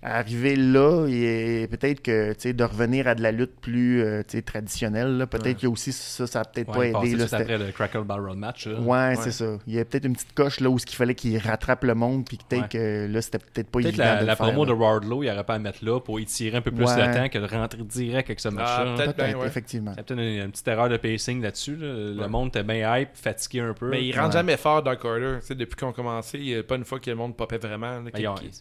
Arriver 0.00 0.54
là, 0.54 1.06
et 1.08 1.66
peut-être 1.68 2.00
que 2.02 2.30
tu 2.34 2.36
sais, 2.38 2.52
de 2.52 2.62
revenir 2.62 3.08
à 3.08 3.16
de 3.16 3.22
la 3.22 3.32
lutte 3.32 3.58
plus 3.60 4.00
euh, 4.00 4.22
tu 4.22 4.36
sais, 4.36 4.42
traditionnelle, 4.42 5.18
là, 5.18 5.26
peut-être 5.26 5.56
qu'il 5.56 5.64
y 5.68 5.70
a 5.70 5.72
aussi 5.72 5.90
ça, 5.92 6.26
ça 6.28 6.40
a 6.42 6.44
peut-être 6.44 6.76
Ouais, 6.78 6.90
il 6.90 6.92
pas 6.92 7.02
aidé. 7.04 7.16
Là, 7.16 7.24
après 7.32 7.58
le 7.58 7.72
Crackle 7.72 8.04
Barrel 8.04 8.36
match. 8.36 8.66
là. 8.68 8.78
Ouais, 8.78 9.16
c'est 9.16 9.32
ça. 9.32 9.58
Il 9.66 9.74
y 9.74 9.80
a 9.80 9.84
peut-être 9.84 10.04
une 10.04 10.12
petite 10.12 10.34
coche 10.34 10.60
là 10.60 10.70
où 10.70 10.78
ce 10.78 10.86
qu'il 10.86 10.96
fallait 10.96 11.16
qu'il 11.16 11.36
rattrape 11.38 11.82
le 11.82 11.94
monde, 11.96 12.24
puis 12.24 12.38
peut-être 12.48 12.62
Ouais. 12.62 12.68
que 12.68 13.12
là, 13.12 13.20
c'était 13.22 13.38
peut-être 13.38 13.68
pas 13.70 13.78
Peut-être 13.80 13.88
évident 13.88 14.04
la, 14.04 14.20
de 14.22 14.26
la 14.26 14.36
faire, 14.36 14.46
promo 14.46 14.64
là. 14.64 14.68
de 14.72 14.76
Wardlow, 14.78 15.22
il 15.24 15.30
aurait 15.30 15.42
pas 15.44 15.54
à 15.54 15.58
mettre 15.58 15.84
là 15.84 15.98
pour 16.00 16.20
étirer 16.20 16.56
un 16.56 16.60
peu 16.60 16.70
plus 16.70 16.84
Ouais. 16.84 17.06
le 17.08 17.12
temps 17.14 17.28
que 17.28 17.38
de 17.38 17.46
rentrer 17.46 17.82
direct 17.82 18.28
avec 18.30 18.38
ce 18.38 18.48
match-là. 18.50 18.94
peut-être 18.94 19.14
Peut-être, 19.16 19.32
ben, 19.32 19.40
ouais. 19.40 19.46
effectivement. 19.48 19.92
Il 19.94 19.96
y 19.96 20.00
a 20.00 20.02
peut-être 20.04 20.20
une, 20.20 20.42
une 20.44 20.50
petite 20.52 20.68
erreur 20.68 20.88
de 20.88 20.96
pacing 20.96 21.42
là-dessus. 21.42 21.74
là. 21.76 21.86
Le 22.22 22.28
monde 22.28 22.48
était 22.48 22.62
bien 22.62 22.98
hype, 22.98 23.10
fatigué 23.14 23.60
un 23.60 23.72
peu. 23.74 23.88
Mais 23.90 24.04
il 24.06 24.14
Ouais. 24.14 24.20
rentre 24.20 24.34
jamais 24.34 24.56
fort 24.56 24.82
Dark 24.82 25.04
Order. 25.04 25.38
Tu 25.40 25.46
sais, 25.48 25.54
depuis 25.56 25.74
qu'on 25.76 25.90
a 25.90 25.92
commencé, 25.92 26.38
il 26.38 26.44
n'y 26.44 26.54
a 26.54 26.62
pas 26.62 26.76
une 26.76 26.84
fois 26.84 27.00
que 27.00 27.10
le 27.10 27.16
monde 27.16 27.36
popait 27.36 27.58
vraiment. 27.58 28.00
Ben, 28.00 28.10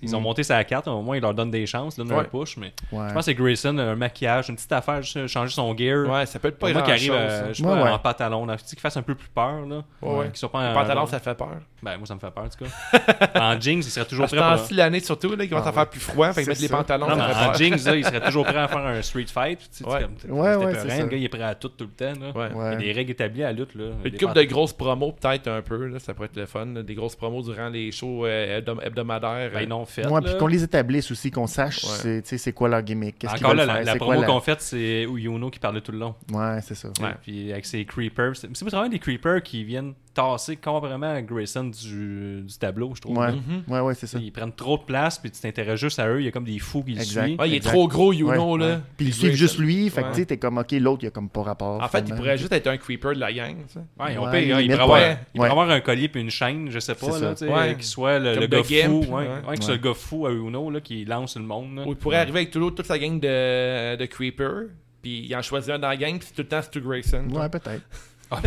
ils, 0.02 0.16
ont, 0.16 0.20
monté 0.22 0.42
sa 0.42 0.64
carte, 0.64 0.88
au 0.88 1.02
moins 1.04 1.16
ils 1.18 1.27
leur 1.28 1.34
donnent 1.34 1.52
des 1.52 1.66
chances, 1.66 1.98
ils 1.98 2.04
donnent 2.04 2.18
un 2.20 2.24
push, 2.24 2.58
mais 2.58 2.74
Ouais. 2.92 3.08
je 3.10 3.14
pense 3.14 3.26
que 3.26 3.32
c'est 3.32 3.36
Grayson, 3.36 3.78
un 3.78 3.96
maquillage, 3.96 4.50
une 4.50 4.56
petite 4.56 4.72
affaire, 4.72 5.02
juste 5.02 5.28
changer 5.28 5.54
son 5.54 5.76
gear. 5.78 6.08
Ouais, 6.10 6.26
ça 6.26 6.40
peut 6.40 6.48
être 6.50 6.58
pas 6.60 6.72
moi 6.72 6.82
qui 6.82 6.92
arrive 6.92 7.12
euh, 7.14 7.50
je 7.50 7.54
sais 7.62 7.64
Ouais, 7.68 7.76
pas, 7.76 7.84
ouais. 7.84 7.90
en 7.90 8.00
pantalon, 8.00 8.46
là, 8.46 8.56
tu 8.58 8.64
sais, 8.66 8.76
qu'il 8.76 8.80
fasse 8.82 8.98
un 8.98 9.02
peu 9.02 9.16
plus 9.16 9.30
peur. 9.30 9.66
Là. 9.68 9.84
Ouais, 10.02 10.16
ouais. 10.18 10.28
Qu'il 10.30 10.38
soit 10.38 10.52
pas 10.52 10.64
Le 10.64 10.76
en- 10.78 10.82
pantalon, 10.82 11.06
ça 11.06 11.20
fait 11.20 11.36
peur. 11.36 11.58
Ben, 11.84 11.98
moi, 11.98 12.08
ça 12.08 12.16
me 12.16 12.20
fait 12.20 12.32
peur, 12.32 12.44
en 12.44 12.50
tout 12.50 12.66
cas. 12.66 13.30
en 13.56 13.60
jeans, 13.62 13.78
il 13.78 13.84
serait 13.84 14.06
toujours 14.06 14.26
prêt 14.26 14.38
pour... 14.38 14.68
l'année, 14.76 15.00
surtout, 15.00 15.36
là, 15.36 15.44
ils 15.44 15.50
vont 15.50 15.62
Ah 15.64 15.72
faire 15.72 15.88
plus 15.90 16.00
froid. 16.00 16.34
Fait 16.34 16.46
mettre 16.46 16.62
les 16.62 16.70
pantalons, 16.70 17.08
Non, 17.08 17.16
mais 17.16 17.22
ça 17.22 17.28
fait 17.34 17.50
en 17.50 17.54
jeans, 17.54 17.86
là, 17.86 17.96
il 17.96 18.04
serait 18.06 18.22
toujours 18.22 18.46
prêt 18.46 18.58
à 18.58 18.68
faire 18.68 18.78
un 18.86 19.02
street 19.02 19.26
fight. 19.28 19.60
Ouais. 19.86 20.02
Le 20.28 21.06
gars, 21.08 21.18
il 21.18 21.24
est 21.24 21.30
prêt 21.30 21.44
à 21.44 21.56
tout, 21.56 21.70
tout 21.70 21.86
le 21.86 21.92
temps. 21.92 22.14
Il 22.56 22.58
y 22.58 22.60
a 22.60 22.76
des 22.76 22.92
règles 22.92 23.12
établies 23.12 23.44
à 23.44 23.48
la 23.48 23.54
lutte. 23.54 23.70
Une 23.76 24.18
pant- 24.18 24.34
de 24.34 24.44
grosses 24.44 24.74
promos, 24.74 25.12
peut-être 25.14 25.48
un 25.48 25.62
peu. 25.62 25.88
Là, 25.88 26.00
ça 26.00 26.14
pourrait 26.14 26.28
être 26.28 26.38
le 26.38 26.46
fun. 26.46 26.66
Des 26.66 26.96
grosses 26.96 27.16
promos 27.16 27.42
durant 27.44 27.70
les 27.70 27.92
shows 27.92 28.26
euh, 28.26 28.60
hebdom- 28.60 28.82
hebdomadaires. 28.84 29.52
Ben, 29.52 29.58
euh, 29.60 29.64
ils 29.64 29.70
l'ont 29.70 29.86
fait. 29.86 30.06
Ouais, 30.08 30.22
là. 30.22 30.30
puis 30.30 30.38
qu'on 30.38 30.48
les 30.48 30.64
établisse 30.64 31.12
aussi, 31.12 31.17
qu'on 31.32 31.48
sache 31.48 31.84
Ouais. 31.84 31.90
c'est, 32.02 32.22
tu 32.24 32.30
sais, 32.30 32.38
c'est 32.38 32.54
quoi 32.54 32.70
leur 32.70 32.82
gimmick? 32.82 33.24
Encore 33.28 33.54
là, 33.54 33.66
la, 33.66 33.76
faire, 33.76 33.86
la 33.86 33.96
promo 33.96 34.22
la- 34.22 34.28
qu'on 34.28 34.40
fait, 34.40 34.62
c'est 34.62 35.04
Yuno 35.04 35.50
qui 35.50 35.60
parlait 35.60 35.82
tout 35.82 35.92
le 35.92 36.00
long. 36.00 36.16
Ouais, 36.34 36.60
c'est 36.62 36.76
ça. 36.76 36.90
Ouais. 37.02 37.14
Puis 37.22 37.52
avec 37.52 37.66
ses 37.66 37.84
creepers. 37.86 38.34
C'est 38.36 38.64
vraiment 38.70 38.90
des 38.90 39.00
creepers 39.00 39.42
qui 39.44 39.64
viennent 39.64 39.94
tasser 40.14 40.56
complètement 40.56 41.22
Grayson 41.22 41.66
du, 41.66 42.42
du 42.42 42.58
tableau, 42.58 42.92
je 42.96 43.02
trouve. 43.02 43.18
Ouais. 43.20 43.32
Mhm. 43.34 43.64
ouais, 43.68 43.80
ouais, 43.82 43.94
c'est 43.94 44.08
ça. 44.08 44.18
Ils 44.20 44.32
prennent 44.32 44.52
trop 44.52 44.78
de 44.80 44.82
place, 44.84 45.20
puis 45.20 45.30
tu 45.30 45.40
t'intéresses 45.40 45.80
juste 45.80 46.00
à 46.00 46.08
eux. 46.08 46.20
Il 46.22 46.26
y 46.26 46.28
a 46.28 46.32
comme 46.32 46.44
des 46.46 46.58
fous 46.58 46.84
qui 46.84 46.94
le 46.94 47.02
Exact. 47.02 47.26
suivent. 47.26 47.40
Ouais, 47.40 47.50
il 47.50 47.54
est 47.54 47.58
Exact. 47.58 47.72
trop 47.72 47.88
gros, 47.88 48.12
Yuno. 48.14 48.54
Ouais, 48.58 48.60
là. 48.60 48.76
ouais. 48.76 48.80
Puis 48.98 49.08
ils 49.08 49.14
suivent 49.14 49.34
juste 49.36 49.60
lui, 49.60 49.90
fait 49.92 50.02
que 50.02 50.08
Ouais. 50.08 50.14
tu 50.14 50.20
sais, 50.22 50.26
t'es 50.26 50.38
comme, 50.38 50.58
ok, 50.58 50.72
l'autre, 50.72 51.04
il 51.04 51.08
a 51.08 51.12
comme 51.12 51.30
pas 51.30 51.44
rapport. 51.44 51.82
En 51.84 51.88
fait, 51.88 52.04
il 52.08 52.16
pourrait 52.16 52.38
juste 52.38 52.52
être 52.52 52.66
un 52.66 52.78
creeper 52.78 53.14
de 53.14 53.20
la 53.20 53.32
gang. 53.32 53.58
ça. 53.68 53.80
Ouais, 54.00 54.14
ils 54.14 54.18
ont 54.20 54.26
hein, 54.26 54.40
il 54.60 54.76
pourrait 54.76 55.50
avoir, 55.52 55.70
un 55.70 55.80
collier 55.82 56.08
puis 56.08 56.22
une 56.22 56.32
chaîne, 56.32 56.72
je 56.72 56.80
sais 56.80 56.96
pas, 56.96 57.20
là, 57.20 57.34
Ouais. 57.42 57.76
qui 57.78 57.86
soit 57.86 58.18
le, 58.18 58.48
gars 58.48 58.64
fou, 58.64 59.06
ouais, 59.10 59.28
soit 59.62 59.74
le 59.76 59.78
gars 59.82 59.94
fou 59.94 60.26
à 60.26 60.32
Uno 60.32 60.72
là, 60.72 60.82
qui 60.82 61.06
lance 61.08 61.38
le 61.38 61.44
monde. 61.44 61.76
là. 61.78 61.84
Ou 61.86 61.92
il 61.92 61.96
pourrait 61.96 62.18
arriver 62.18 62.40
avec 62.40 62.52
tout- 62.52 62.72
toute 62.72 62.86
sa 62.86 63.00
gang 63.00 63.20
de, 63.20 63.96
de 63.96 64.06
creepers. 64.06 64.66
Puis 65.02 65.26
il 65.28 65.36
en 65.36 65.42
choisit 65.42 65.72
un 65.72 65.80
dans 65.80 65.88
la 65.90 65.98
gang, 65.98 66.18
puis 66.20 66.28
tout 66.36 66.42
le 66.42 66.48
temps, 66.48 66.62
c'est 66.62 66.72
tout 66.72 66.82
Grayson. 66.82 67.28
Ouais, 67.30 67.50
peut-être. 67.50 67.84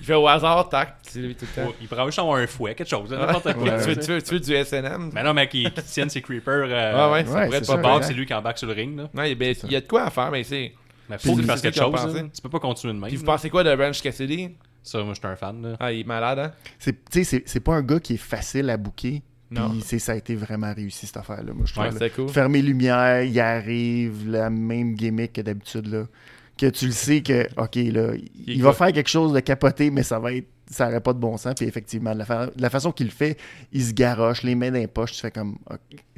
Il 0.00 0.04
fait 0.06 0.14
au 0.14 0.28
hasard, 0.28 0.68
tac, 0.68 0.96
c'est 1.02 1.18
lui 1.18 1.34
tout 1.34 1.44
le 1.56 1.62
temps. 1.62 1.68
Ouais, 1.70 1.74
il 1.80 1.88
pourrait 1.88 2.04
juste 2.06 2.18
avoir 2.20 2.36
un 2.36 2.46
fouet, 2.46 2.74
quelque 2.76 2.88
chose, 2.88 3.10
là, 3.10 3.26
n'importe 3.26 3.52
quoi. 3.54 3.62
Ouais. 3.64 3.80
tu, 3.82 3.88
veux, 3.88 3.96
tu 3.96 4.12
veux- 4.12 4.22
tu 4.22 4.34
veux 4.34 4.40
du 4.40 4.54
SNM? 4.64 5.10
Mais 5.12 5.24
non, 5.24 5.34
mais 5.34 5.48
qui, 5.48 5.64
qui 5.64 5.82
tienne 5.82 6.08
ses 6.08 6.22
creepers. 6.22 6.66
Euh, 6.68 6.92
Ah 6.94 7.10
ouais, 7.10 7.24
ça 7.24 7.32
ouais, 7.34 7.44
pourrait 7.46 7.58
être 7.58 7.82
pas 7.82 7.96
ouais. 7.96 8.02
c'est 8.04 8.14
lui 8.14 8.26
qui 8.26 8.34
embarque 8.34 8.58
sur 8.58 8.68
le 8.68 8.74
ring. 8.74 8.96
Là. 8.96 9.08
Ouais, 9.14 9.34
ben, 9.34 9.54
il 9.64 9.72
y 9.72 9.76
a 9.76 9.80
de 9.80 9.86
quoi 9.88 10.04
à 10.04 10.10
faire, 10.10 10.30
mais 10.30 10.44
c'est. 10.44 10.72
Mais 11.08 11.18
faut 11.18 11.34
qu'il 11.34 11.44
fasse 11.44 11.62
quelque 11.62 11.78
chose. 11.80 12.14
là. 12.14 12.22
Tu 12.32 12.40
peux 12.42 12.48
pas 12.48 12.60
continuer 12.60 12.92
de 12.94 12.98
même. 13.00 13.08
Puis 13.08 13.16
vous 13.16 13.24
pensez 13.24 13.50
quoi 13.50 13.64
de 13.64 13.70
Ranch 13.70 14.00
Cassidy? 14.02 14.50
Ça, 14.82 15.02
moi, 15.02 15.14
je 15.14 15.18
suis 15.18 15.26
un 15.26 15.34
fan. 15.36 15.62
Là. 15.62 15.76
Ah, 15.80 15.90
il 15.92 16.00
est 16.00 16.04
malade, 16.04 16.38
hein? 16.38 16.52
C'est, 16.78 16.92
tu 16.92 16.98
sais, 17.18 17.24
c'est, 17.24 17.42
c'est 17.48 17.60
pas 17.60 17.74
un 17.74 17.82
gars 17.82 17.98
qui 17.98 18.14
est 18.14 18.18
facile 18.18 18.70
à 18.70 18.76
booker. 18.76 19.22
Puis 19.88 20.00
ça 20.00 20.12
a 20.12 20.16
été 20.16 20.34
vraiment 20.34 20.72
réussi 20.74 21.06
cette 21.06 21.16
affaire-là, 21.18 21.52
moi 21.54 21.64
je 21.66 21.72
trouve. 21.72 21.84
Ouais, 21.86 21.98
là. 21.98 22.08
cool. 22.10 22.28
Fermer 22.28 22.62
les 22.62 22.68
lumières, 22.68 23.22
il 23.22 23.38
arrive, 23.38 24.28
la 24.28 24.50
même 24.50 24.94
gimmick 24.94 25.34
que 25.34 25.40
d'habitude 25.40 25.86
là. 25.86 26.04
Que 26.58 26.66
tu 26.70 26.86
le 26.86 26.92
sais 26.92 27.22
que, 27.22 27.46
ok, 27.60 27.74
là, 27.92 28.14
il, 28.14 28.30
Il 28.46 28.62
va 28.62 28.72
faire 28.72 28.90
quelque 28.90 29.10
chose 29.10 29.32
de 29.34 29.40
capoté, 29.40 29.90
mais 29.90 30.02
ça 30.02 30.18
va 30.18 30.32
être. 30.32 30.46
Ça 30.68 30.86
n'aurait 30.86 31.00
pas 31.02 31.12
de 31.12 31.18
bon 31.20 31.36
sens. 31.36 31.54
Puis 31.54 31.66
effectivement, 31.66 32.12
la, 32.12 32.24
fa- 32.24 32.50
la 32.56 32.70
façon 32.70 32.90
qu'il 32.90 33.06
le 33.06 33.12
fait, 33.12 33.38
il 33.72 33.84
se 33.84 33.92
garoche, 33.92 34.42
les 34.42 34.54
mains 34.56 34.70
dans 34.72 34.78
les 34.80 34.86
poches, 34.88 35.12
tu 35.12 35.20
fais 35.20 35.30
comme. 35.30 35.58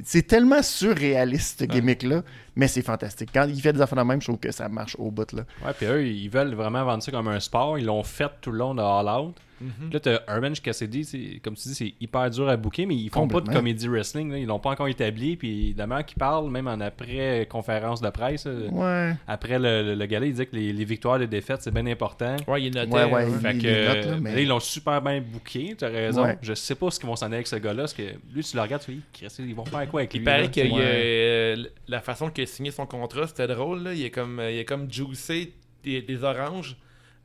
C'est 0.03 0.23
tellement 0.25 0.63
surréaliste, 0.63 1.59
ce 1.59 1.65
gimmick-là, 1.65 2.23
mais 2.55 2.67
c'est 2.67 2.81
fantastique. 2.81 3.29
Quand 3.33 3.45
il 3.47 3.61
fait 3.61 3.73
des 3.73 3.81
affaires 3.81 3.97
de 3.99 4.07
même, 4.07 4.21
je 4.21 4.27
trouve 4.27 4.39
que 4.39 4.51
ça 4.51 4.67
marche 4.69 4.95
au 4.97 5.11
bout. 5.11 5.31
Là. 5.33 5.43
Ouais, 5.63 5.73
puis 5.77 5.85
eux, 5.87 6.07
ils 6.07 6.29
veulent 6.29 6.55
vraiment 6.55 6.83
vendre 6.83 7.03
ça 7.03 7.11
comme 7.11 7.27
un 7.27 7.39
sport. 7.39 7.77
Ils 7.77 7.85
l'ont 7.85 8.01
fait 8.03 8.31
tout 8.41 8.51
le 8.51 8.57
long 8.57 8.73
de 8.73 8.81
All 8.81 9.07
Out. 9.07 9.35
Mhm. 9.61 9.91
Là, 9.91 9.99
t'as 9.99 10.19
Orange 10.27 10.61
Cassidy, 10.61 11.03
c'est- 11.03 11.39
comme 11.43 11.55
tu 11.55 11.67
dis, 11.69 11.75
c'est 11.75 11.93
hyper 11.99 12.29
dur 12.29 12.47
à 12.49 12.55
booker, 12.57 12.85
mais 12.85 12.95
ils 12.95 13.09
font 13.09 13.27
pas 13.27 13.41
de 13.41 13.49
comédie 13.51 13.87
wrestling. 13.87 14.31
Là. 14.31 14.37
Ils 14.37 14.45
l'ont 14.47 14.59
pas 14.59 14.69
encore 14.71 14.87
établi. 14.87 15.35
Puis 15.35 15.73
la 15.77 15.85
manière 15.87 16.05
qu'ils 16.05 16.17
parlent, 16.17 16.49
même 16.49 16.67
en 16.67 16.79
après-conférence 16.79 18.01
de 18.01 18.09
presse, 18.09 18.45
euh, 18.47 18.69
Ouais. 18.71 19.15
après 19.27 19.59
le, 19.59 19.83
le, 19.83 19.95
le 19.95 20.05
gala, 20.05 20.25
il 20.25 20.31
disait 20.31 20.45
que 20.45 20.55
les, 20.55 20.71
les 20.73 20.85
victoires 20.85 21.17
et 21.17 21.19
les 21.19 21.27
défaites, 21.27 21.61
c'est 21.61 21.73
bien 21.73 21.85
important. 21.87 22.35
Ouais, 22.47 22.61
il 22.61 22.67
est 22.67 22.79
noté. 22.79 22.91
Ouais, 22.91 23.03
ouais, 23.11 23.23
hein. 23.25 23.39
Fait 23.41 23.53
il 23.55 23.61
que 23.61 23.67
note, 23.87 24.05
là, 24.05 24.11
euh, 24.13 24.17
mais- 24.21 24.35
là, 24.35 24.41
ils 24.41 24.47
l'ont 24.47 24.59
super 24.59 25.01
bien 25.01 25.21
booké, 25.21 25.75
tu 25.77 25.85
as 25.85 25.89
raison. 25.89 26.23
Ouais. 26.23 26.37
Je 26.41 26.53
sais 26.53 26.75
pas 26.75 26.89
ce 26.91 26.99
qu'ils 26.99 27.07
vont 27.09 27.15
s'en 27.15 27.25
aller 27.27 27.35
avec 27.35 27.47
ce 27.47 27.55
gars-là, 27.57 27.83
parce 27.83 27.93
que 27.93 28.03
lui, 28.33 28.43
tu 28.43 28.55
le 28.55 28.61
regardes, 28.61 28.83
tu 28.83 28.93
dis, 28.93 29.01
ils 29.39 29.55
vont 29.55 29.65
faire 29.65 29.87
quoi 29.89 30.01
avec 30.01 30.13
lui 30.13 30.19
Il 30.19 30.23
paraît 30.25 30.43
là? 30.43 30.47
que 30.47 30.61
euh, 30.63 31.55
la 31.87 32.01
façon 32.01 32.29
qu'il 32.29 32.43
a 32.43 32.47
signé 32.47 32.71
son 32.71 32.85
contrat, 32.85 33.27
c'était 33.27 33.47
drôle. 33.47 33.83
Là. 33.83 33.93
Il, 33.93 34.05
a 34.05 34.09
comme, 34.09 34.41
il 34.49 34.59
a 34.59 34.63
comme 34.63 34.91
juicé 34.91 35.53
des, 35.83 36.01
des 36.01 36.23
oranges 36.23 36.75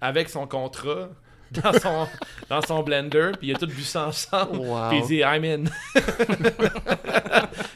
avec 0.01 0.29
son 0.29 0.47
contrat 0.47 1.09
dans 1.63 1.73
son, 1.73 2.09
dans 2.49 2.63
son 2.63 2.83
blender, 2.83 3.33
puis 3.39 3.49
il 3.49 3.55
a 3.55 3.59
tout 3.59 3.67
bu 3.67 3.83
ça 3.83 4.09
ensemble. 4.09 4.59
Wow. 4.59 4.89
Puis 4.91 4.99
il 4.99 5.07
dit 5.07 5.17
I'm 5.19 5.45
in. 5.45 5.65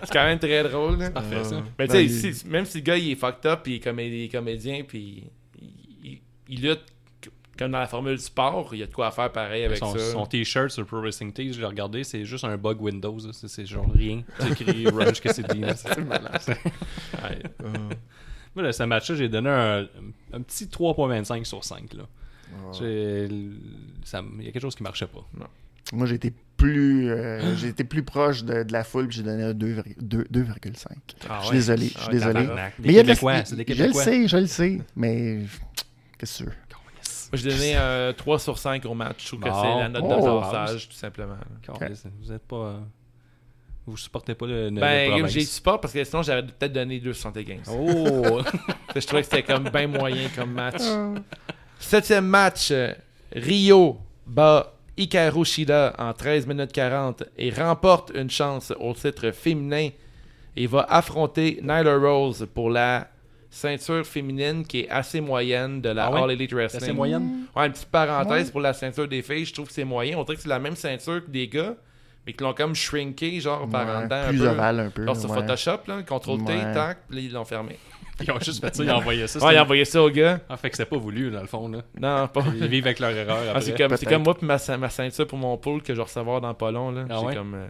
c'est 0.03 0.13
quand 0.13 0.25
même 0.25 0.39
très 0.39 0.63
drôle. 0.65 0.99
là. 0.99 1.11
Parfait, 1.11 1.45
ça. 1.45 1.63
Mais 1.79 1.87
tu 1.87 1.93
Ben, 1.95 2.09
sais, 2.09 2.33
si- 2.33 2.47
même 2.49 2.65
si 2.65 2.79
le 2.79 2.85
gars 2.85 2.97
il 2.97 3.11
est 3.13 3.15
fucked 3.17 3.47
up, 3.47 3.61
puis 3.63 3.75
il 3.75 3.77
est 3.77 3.85
comé- 3.85 4.29
comédien, 4.31 4.83
puis 4.87 5.25
il, 5.61 5.71
il- 6.05 6.21
il 6.49 6.63
lutte 6.63 6.83
comme 7.59 7.73
dans 7.73 7.81
la 7.81 7.89
formule 7.89 8.15
du 8.17 8.23
sport, 8.23 8.69
il 8.73 8.79
y 8.79 8.83
a 8.85 8.87
de 8.87 8.93
quoi 8.95 9.11
faire 9.11 9.33
pareil 9.33 9.65
avec 9.65 9.79
son, 9.79 9.93
ça. 9.93 10.13
son 10.13 10.25
t-shirt 10.27 10.71
sur 10.71 10.87
Pro 10.87 11.01
Wrestling 11.01 11.33
Tees, 11.33 11.55
je 11.55 11.59
l'ai 11.61 11.67
regardé, 11.67 12.05
c'est 12.05 12.25
juste 12.25 12.45
un 12.45 12.57
bug 12.57 12.81
Windows. 12.81 13.19
C'est 13.33 13.49
c'est 13.49 13.67
genre 13.67 13.91
rien. 13.93 14.23
C'est 14.39 14.53
écrit 14.61 14.87
Orange 14.87 15.21
Cassidy. 15.23 15.59
là. 15.59 15.75
C'est 15.75 15.99
malade. 15.99 16.41
Ouais. 16.47 17.43
Moi, 18.55 18.63
là, 18.65 18.73
ce 18.73 18.83
match-là, 18.85 19.17
j'ai 19.17 19.29
donné 19.29 19.51
un, 19.51 19.87
un 20.33 20.41
petit 20.43 20.67
3.25 20.67 21.45
sur 21.45 21.65
5. 21.65 21.95
Là. 21.95 22.05
Il 22.83 24.45
y 24.45 24.49
a 24.49 24.53
quelque 24.53 24.61
chose 24.61 24.75
qui 24.75 24.83
marchait 24.83 25.07
pas. 25.07 25.25
Moi, 25.93 26.07
j'ai 26.07 26.17
été 26.17 26.33
plus, 26.57 27.11
euh, 27.11 27.57
j'ai 27.57 27.69
été 27.69 27.83
plus 27.85 28.03
proche 28.03 28.45
de, 28.45 28.63
de 28.63 28.73
la 28.73 28.85
foule, 28.85 29.09
puis 29.09 29.17
j'ai 29.19 29.23
donné 29.23 29.43
un 29.43 29.53
2,2 29.53 30.27
2,5. 30.31 30.87
Ah 31.31 31.39
je 31.41 31.45
suis 31.47 31.51
ouais. 31.51 31.55
désolé, 31.57 31.87
je 31.89 31.95
Ah 31.97 32.01
suis 32.01 32.09
ouais, 32.09 32.15
désolé. 32.19 32.47
Mais 32.79 32.89
il 32.89 32.93
y 32.93 32.99
a 32.99 33.03
de 33.03 33.09
la- 33.09 33.15
Je 33.15 33.85
le 33.85 33.93
sais, 33.95 34.29
je 34.29 34.37
le 34.37 34.47
sais, 34.47 34.81
mais 34.97 35.41
qu'est-ce 36.19 36.45
que? 36.45 36.51
Moi, 36.51 36.55
j'ai 37.35 37.51
donné 37.51 37.75
un 37.77 38.13
3 38.15 38.39
sur 38.39 38.59
5 38.59 38.85
au 38.87 38.95
match. 38.95 39.23
Je 39.23 39.27
trouve 39.29 39.41
que 39.41 39.49
c'est 39.51 39.53
la 39.81 39.89
note 39.89 40.03
Oh. 40.07 40.37
de 40.37 40.41
passage, 40.41 40.89
tout 40.89 40.95
simplement. 40.95 41.37
Vous 42.21 42.33
êtes 42.33 42.43
pas. 42.47 42.57
euh, 42.57 42.79
Vous 43.87 43.97
supportez 43.97 44.35
pas 44.35 44.47
le, 44.47 44.69
le- 44.71 44.81
Ben, 44.81 45.27
j'ai 45.27 45.41
support 45.43 45.81
parce 45.81 45.93
que 45.95 46.03
sinon, 46.05 46.23
j'aurais 46.23 46.45
peut-être 46.47 46.73
donné 46.73 47.01
275. 47.01 47.69
Oh! 47.71 48.41
je 48.97 49.01
trouvais 49.07 49.23
que 49.23 49.29
c'était 49.29 49.43
comme 49.43 49.69
bien 49.71 49.87
moyen 49.87 50.29
comme 50.35 50.53
match. 50.53 50.83
Septième 51.79 52.27
match, 52.27 52.69
euh, 52.71 52.93
Rio 53.35 53.99
bat 54.27 54.73
Hikaru 54.97 55.45
Shida 55.45 55.95
en 55.99 56.13
13 56.13 56.47
minutes 56.47 56.73
40 56.73 57.23
et 57.37 57.51
remporte 57.51 58.11
une 58.15 58.31
chance 58.31 58.73
au 58.81 58.93
titre 58.95 59.31
féminin 59.31 59.91
et 60.57 60.67
va 60.67 60.87
affronter 60.89 61.59
Nyla 61.63 61.97
Rose 61.99 62.47
pour 62.53 62.71
la 62.71 63.07
ceinture 63.51 64.05
féminine 64.05 64.67
qui 64.67 64.81
est 64.81 64.91
assez 64.91 65.21
moyenne 65.21 65.81
de 65.81 65.91
la 65.91 66.07
Ah 66.07 66.11
ouais? 66.13 66.21
All 66.23 66.31
Elite 66.33 66.53
Wrestling. 66.53 66.83
assez 66.83 66.93
moyenne? 66.93 67.45
Ouais, 67.55 67.67
une 67.67 67.73
petite 67.73 67.87
parenthèse 67.89 68.51
pour 68.51 68.61
la 68.61 68.73
ceinture 68.75 69.07
des 69.09 69.23
filles, 69.23 69.45
je 69.47 69.55
trouve 69.55 69.69
que 69.69 69.73
c'est 69.73 69.85
moyen. 69.85 70.19
On 70.19 70.25
dirait 70.25 70.37
que 70.37 70.43
c'est 70.43 70.49
la 70.49 70.59
même 70.59 70.77
ceinture 70.77 71.25
que 71.25 71.31
des 71.31 71.47
gars, 71.49 71.75
mais 72.27 72.33
qu'ils 72.33 72.43
l'ont 72.45 72.53
comme 72.55 72.75
shrinké, 72.75 73.41
genre 73.41 73.69
par 73.69 73.87
en 73.89 74.03
dedans. 74.03 74.17
un 74.17 74.29
plus 74.29 74.39
peu. 74.39 74.49
ovale 74.49 74.81
un 74.81 74.91
peu. 74.91 75.07
Genre 75.07 75.17
sur. 75.17 75.33
Photoshop, 75.33 75.79
là, 75.87 76.03
CTRL 76.03 76.45
T, 76.45 76.53
Ouais. 76.53 76.75
tac, 76.75 76.99
puis 77.09 77.17
là, 77.17 77.23
ils 77.23 77.33
l'ont 77.33 77.45
fermé. 77.45 77.79
Ils 78.27 78.31
ont 78.33 78.41
juste 78.41 78.61
fait 78.61 78.75
ça, 78.75 78.83
ils 78.83 78.91
ont 78.91 78.97
envoyé 78.97 79.27
ça. 79.27 79.39
Ouais, 79.39 79.45
il 79.45 79.49
c'était- 79.49 79.59
a 79.59 79.63
envoyé 79.63 79.85
ça 79.85 80.03
au 80.03 80.11
gars. 80.11 80.41
Ah, 80.49 80.57
fait 80.57 80.71
que 80.71 80.77
c'était 80.77 80.89
pas 80.91 80.97
voulu, 80.97 81.31
dans 81.31 81.41
le 81.41 81.47
fond. 81.47 81.69
Là. 81.69 81.83
Non, 82.01 82.27
pas. 82.29 82.43
Ils 82.55 82.67
vivent 82.67 82.87
avec 82.87 82.99
leur 82.99 83.11
erreur. 83.11 83.39
Ah, 83.55 83.61
c'est 83.61 83.77
comme, 83.77 83.97
comme 83.97 84.23
moi 84.25 84.35
puis 84.37 84.47
ma, 84.47 84.59
ma 84.77 84.91
ceinture 84.91 85.27
pour 85.27 85.39
mon 85.39 85.57
pool 85.57 85.83
que 85.83 85.93
je 85.95 85.99
vais 85.99 86.03
recevoir 86.05 86.41
dans 86.41 86.53
pas 86.55 86.71
long. 86.71 86.91
Là. 86.91 87.05
Ah 87.09 87.21
ouais? 87.23 87.35
comme, 87.35 87.55
euh, 87.55 87.67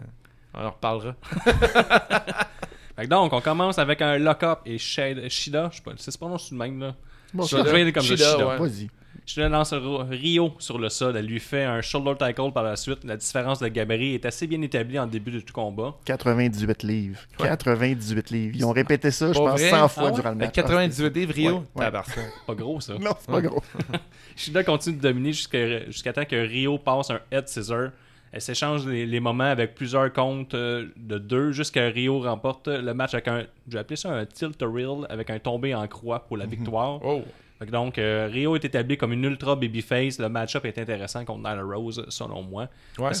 on 0.55 0.65
en 0.65 0.71
reparlera. 0.71 1.13
Fait 2.95 3.05
que 3.05 3.09
donc, 3.09 3.31
on 3.31 3.39
commence 3.41 3.79
avec 3.79 4.01
un 4.01 4.17
lock-up 4.17 4.59
et 4.65 4.77
Shida, 4.77 5.29
Shida 5.29 5.69
je 5.71 5.77
sais 5.77 5.83
pas, 5.83 5.91
c'est 5.97 6.19
pas 6.19 6.25
de 6.27 6.55
même 6.55 6.79
là. 6.81 6.95
Bon, 7.33 7.45
aller 7.45 7.93
comme 7.93 8.03
Shida, 8.03 8.31
Shida. 8.33 8.47
ouais. 8.47 8.57
Vas-y. 8.57 8.89
Shida 9.29 9.47
lance 9.47 9.73
Rio 9.73 10.53
sur 10.57 10.79
le 10.79 10.89
sol, 10.89 11.15
elle 11.15 11.27
lui 11.27 11.39
fait 11.39 11.63
un 11.63 11.81
shoulder 11.81 12.15
tackle 12.17 12.51
par 12.51 12.63
la 12.63 12.75
suite. 12.75 13.03
La 13.03 13.15
différence 13.15 13.59
de 13.59 13.67
gabarit 13.67 14.15
est 14.15 14.25
assez 14.25 14.47
bien 14.47 14.59
établie 14.63 14.97
en 14.97 15.05
début 15.05 15.29
de 15.29 15.39
tout 15.39 15.53
combat. 15.53 15.93
98 16.05 16.81
livres. 16.81 17.19
98 17.37 18.31
livres. 18.31 18.55
Ils 18.57 18.65
ont 18.65 18.71
répété 18.71 19.11
ça, 19.11 19.31
je 19.31 19.37
pense, 19.37 19.59
vrai? 19.59 19.69
100 19.69 19.87
fois 19.87 20.03
Ah 20.03 20.05
ouais? 20.07 20.11
durant 20.15 20.29
le 20.31 20.35
match. 20.37 20.45
Avec 20.45 20.55
98 20.55 21.15
livres, 21.15 21.33
Rio? 21.35 21.63
Ouais. 21.75 21.91
Pas 21.91 22.55
gros 22.55 22.81
ça. 22.81 22.93
Non, 22.99 23.11
c'est 23.19 23.29
pas 23.31 23.41
gros. 23.41 23.61
Shida 24.35 24.63
continue 24.63 24.97
de 24.97 25.01
dominer 25.03 25.31
jusqu'à 25.31 25.85
jusqu'à 25.85 26.11
temps 26.11 26.25
que 26.25 26.35
Rio 26.35 26.79
passe 26.79 27.11
un 27.11 27.19
head 27.31 27.47
scissor. 27.47 27.89
Elle 28.31 28.41
s'échange 28.41 28.87
les, 28.87 29.05
les 29.05 29.19
moments 29.19 29.43
avec 29.43 29.75
plusieurs 29.75 30.11
comptes 30.11 30.55
euh, 30.55 30.87
de 30.97 31.19
deux 31.19 31.51
jusqu'à 31.51 31.85
Rio 31.89 32.19
remporte 32.21 32.67
le 32.67 32.95
match 32.95 33.13
avec 33.13 33.27
un, 33.27 33.43
je 33.67 33.73
vais 33.73 33.79
appeler 33.79 33.95
ça 33.95 34.09
un 34.11 34.25
tilt 34.25 34.59
reel 34.63 35.05
avec 35.07 35.29
un 35.29 35.37
tombé 35.37 35.75
en 35.75 35.87
croix 35.87 36.25
pour 36.27 36.37
la 36.37 36.47
victoire. 36.47 36.99
Oh. 37.05 37.23
Donc, 37.65 37.97
euh, 37.97 38.29
Rio 38.31 38.55
est 38.55 38.63
établi 38.63 38.97
comme 38.97 39.13
une 39.13 39.23
ultra 39.25 39.55
babyface. 39.55 40.19
Le 40.19 40.29
match-up 40.29 40.65
est 40.65 40.77
intéressant 40.77 41.25
contre 41.25 41.39
Nyla 41.39 41.63
Rose, 41.63 42.05
selon 42.09 42.41
moi. 42.41 42.69
Ouais. 42.97 43.13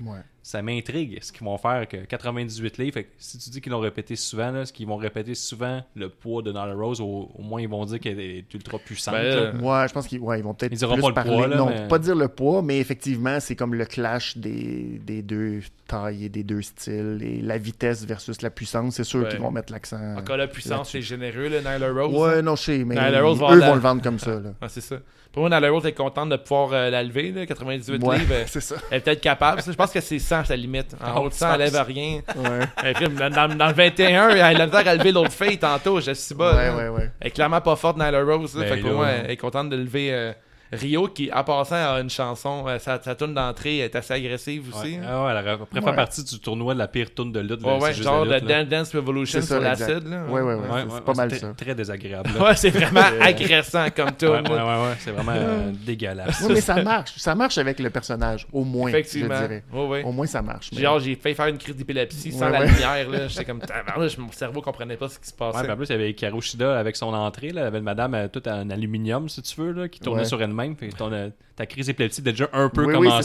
Ouais. 0.00 0.18
ça 0.42 0.60
m'intrigue 0.60 1.18
ce 1.22 1.30
qu'ils 1.32 1.44
vont 1.44 1.56
faire 1.56 1.86
que 1.88 1.96
98 1.98 2.78
livres. 2.78 2.94
Fait 2.94 3.04
que 3.04 3.10
si 3.18 3.38
tu 3.38 3.48
dis 3.50 3.60
qu'ils 3.60 3.70
l'ont 3.72 3.78
répété 3.80 4.16
souvent, 4.16 4.50
là, 4.50 4.66
ce 4.66 4.72
qu'ils 4.72 4.86
vont 4.88 4.96
répéter 4.96 5.34
souvent 5.34 5.82
le 5.94 6.08
poids 6.08 6.42
de 6.42 6.50
Nyla 6.50 6.74
Rose, 6.74 7.00
au, 7.00 7.30
au 7.34 7.42
moins 7.42 7.60
ils 7.62 7.68
vont 7.68 7.84
dire 7.84 8.00
qu'elle 8.00 8.18
est 8.18 8.52
ultra 8.52 8.78
puissante. 8.78 9.14
Ben, 9.14 9.24
euh, 9.24 9.52
Ouais, 9.60 9.86
je 9.88 9.92
pense 9.94 10.06
qu'ils 10.08 10.18
ouais, 10.20 10.40
ils 10.40 10.42
vont 10.42 10.52
peut-être 10.54 10.72
Ils 10.72 10.78
diront 10.78 10.94
plus 10.94 11.02
pas 11.02 11.08
le 11.08 11.14
parler. 11.14 11.30
poids, 11.36 11.46
là, 11.46 11.56
non, 11.56 11.66
mais- 11.70 11.88
pas 11.88 11.98
dire 11.98 12.16
le 12.16 12.28
poids, 12.28 12.60
mais 12.62 12.78
effectivement, 12.78 13.38
c'est 13.40 13.54
comme 13.56 13.74
le 13.74 13.84
clash 13.84 14.36
des, 14.36 15.00
des 15.04 15.22
deux 15.22 15.60
tailles 15.86 16.24
et 16.24 16.28
des 16.28 16.42
deux 16.42 16.62
styles 16.62 17.20
et 17.22 17.40
la 17.40 17.56
vitesse 17.58 18.04
versus 18.04 18.42
la 18.42 18.50
puissance. 18.50 18.96
C'est 18.96 19.04
sûr 19.04 19.22
Ouais. 19.22 19.28
qu'ils 19.28 19.38
vont 19.40 19.50
mettre 19.50 19.72
l'accent. 19.72 20.16
Encore 20.16 20.36
la 20.36 20.48
puissance, 20.48 20.90
c'est 20.90 21.02
généreux, 21.02 21.48
le 21.48 21.58
Nyla 21.60 21.92
Rose. 21.92 22.14
Ouais, 22.20 22.42
non, 22.42 22.56
je 22.56 22.62
sais, 22.62 22.84
mais 22.84 22.96
Nyla 22.96 23.22
Rose 23.22 23.38
va 23.38 23.54
eux 23.54 23.58
la- 23.60 23.68
vont 23.68 23.74
le 23.76 23.80
vendre 23.80 24.02
comme 24.02 24.18
ça. 24.18 24.40
Là. 24.40 24.52
Ah, 24.60 24.68
c'est 24.68 24.80
ça. 24.80 24.96
Pour 25.34 25.46
moi, 25.48 25.58
Rose 25.70 25.84
est 25.84 25.92
contente 25.92 26.30
de 26.30 26.36
pouvoir 26.36 26.70
euh, 26.72 26.90
la 26.90 27.02
lever, 27.02 27.32
là, 27.32 27.44
98 27.44 28.02
Ouais, 28.04 28.18
livres. 28.18 28.32
euh, 28.32 28.44
c'est 28.46 28.60
ça. 28.60 28.76
Elle 28.90 28.98
est 28.98 29.00
peut-être 29.00 29.20
capable. 29.20 29.60
ça. 29.60 29.70
Je 29.72 29.76
pense 29.76 29.90
que 29.90 30.00
c'est 30.00 30.18
100 30.18 30.44
sa 30.44 30.56
limite. 30.56 30.94
En 31.04 31.20
haut 31.22 31.28
de 31.28 31.34
100, 31.34 31.54
elle 31.54 31.60
lève 31.60 31.84
rien. 31.86 32.20
Ouais. 32.36 32.88
Et 32.90 32.92
puis, 32.94 33.08
dans, 33.08 33.28
dans- 33.30 33.54
dans 33.54 33.66
le 33.68 33.74
21, 33.74 34.28
elle 34.30 34.40
a 34.40 34.52
la 34.52 34.66
misère 34.66 34.86
à 34.88 34.94
lever 34.94 35.12
l'autre 35.12 35.32
fille 35.32 35.58
tantôt. 35.58 36.00
Je 36.00 36.12
suis 36.12 36.34
bas. 36.34 36.54
Ouais, 36.54 36.66
là. 36.66 36.76
ouais, 36.76 36.88
ouais. 36.88 37.10
Elle 37.20 37.26
est 37.26 37.30
clairement 37.30 37.60
pas 37.60 37.76
forte, 37.76 37.96
Nyla 37.98 38.22
Rose. 38.24 38.54
là. 38.56 38.62
Ben 38.62 38.68
fait 38.68 38.78
que 38.80 38.86
pour 38.86 38.96
moi, 38.96 39.08
elle 39.08 39.30
est 39.30 39.36
contente 39.36 39.68
de 39.70 39.76
lever 39.76 40.08
euh, 40.12 40.32
Rio, 40.74 41.08
qui, 41.08 41.30
en 41.32 41.44
passant, 41.44 41.74
a 41.76 42.00
une 42.00 42.10
chanson. 42.10 42.64
euh, 42.66 42.78
sa, 42.78 43.00
sa 43.02 43.14
tune 43.14 43.34
d'entrée 43.34 43.78
est 43.78 43.94
assez 43.96 44.14
agressive 44.14 44.68
aussi. 44.74 44.92
Ouais. 44.94 45.00
hein. 45.02 45.06
Ah 45.08 45.24
ouais, 45.24 45.30
elle 45.32 45.48
aurait- 45.56 45.66
préfère 45.66 45.90
Ouais. 45.90 45.96
partie 45.96 46.24
du 46.24 46.38
tournoi 46.40 46.74
de 46.74 46.78
la 46.78 46.88
pire 46.88 47.12
tourne 47.14 47.32
de 47.32 47.40
lutte. 47.40 47.62
là, 47.62 47.78
Ouais, 47.78 47.92
genre 47.94 48.24
de. 48.26 48.38
Dan- 48.38 48.66
Dance 48.68 48.94
Revolution 48.94 49.40
sur 49.42 49.60
l'acide. 49.60 50.06
là. 50.08 50.24
Ouais, 50.26 50.40
ouais, 50.40 50.54
ouais. 50.54 50.60
C'est 50.64 50.92
ouais, 50.94 51.00
pas 51.00 51.12
ouais, 51.12 51.16
mal 51.16 51.30
c'est 51.30 51.38
ça. 51.38 51.54
Très 51.56 51.74
désagréable. 51.74 52.30
là. 52.36 52.44
Ouais, 52.48 52.56
c'est 52.56 52.70
vraiment 52.70 53.00
agressant 53.20 53.86
comme 53.94 54.12
tune. 54.16 54.28
Ouais, 54.28 54.42
là. 54.42 54.50
ouais, 54.50 54.56
ouais, 54.82 54.88
ouais, 54.88 54.94
c'est 54.98 55.10
vraiment 55.10 55.32
euh, 55.34 55.70
dégueulasse. 55.86 56.42
Oui, 56.46 56.54
mais 56.54 56.60
ça 56.60 56.82
marche. 56.82 57.14
Ça 57.16 57.34
marche 57.34 57.58
avec 57.58 57.78
le 57.80 57.90
personnage, 57.90 58.46
au 58.52 58.64
moins, 58.64 58.88
Effectivement. 58.90 59.34
je 59.34 59.40
dirais. 59.42 59.64
Ouais, 59.72 59.86
ouais. 59.86 60.02
Au 60.04 60.12
moins, 60.12 60.26
ça 60.26 60.42
marche. 60.42 60.70
mais- 60.74 60.80
Genre, 60.82 60.98
j'ai 61.00 61.14
failli 61.16 61.34
faire 61.34 61.46
une 61.46 61.58
crise 61.58 61.76
d'épilepsie 61.76 62.32
sans 62.32 62.46
Ouais, 62.46 62.52
la 62.52 62.60
ouais. 62.60 62.66
lumière. 62.68 63.10
là. 63.10 63.28
J'étais 63.28 63.44
comme, 63.44 63.60
mon 64.18 64.32
cerveau 64.32 64.60
comprenait 64.62 64.96
pas 64.96 65.08
ce 65.08 65.18
qui 65.18 65.28
se 65.28 65.32
passait. 65.34 65.70
en 65.70 65.76
plus, 65.76 65.86
il 65.86 65.92
y 65.92 65.94
avait 65.94 66.10
Hikaru 66.10 66.40
Shida 66.42 66.78
avec 66.78 66.96
son 66.96 67.12
entrée. 67.14 67.50
Là, 67.50 67.62
elle 67.62 67.66
avait 67.68 67.78
une 67.78 67.84
madame 67.84 68.14
euh, 68.14 68.28
toute 68.28 68.46
en 68.46 68.68
aluminium, 68.70 69.28
si 69.28 69.42
tu 69.42 69.60
veux, 69.60 69.72
là, 69.72 69.88
qui 69.88 70.00
tournait 70.00 70.24
sur 70.24 70.40
elle-même. 70.42 70.63
Ton, 70.96 71.12
euh, 71.12 71.28
ta 71.56 71.66
crise 71.66 71.88
épileptique 71.88 72.20
était 72.20 72.32
déjà 72.32 72.48
un 72.52 72.68
peu 72.68 72.84
Oui, 72.84 72.94
oui, 72.96 73.08
bon. 73.08 73.20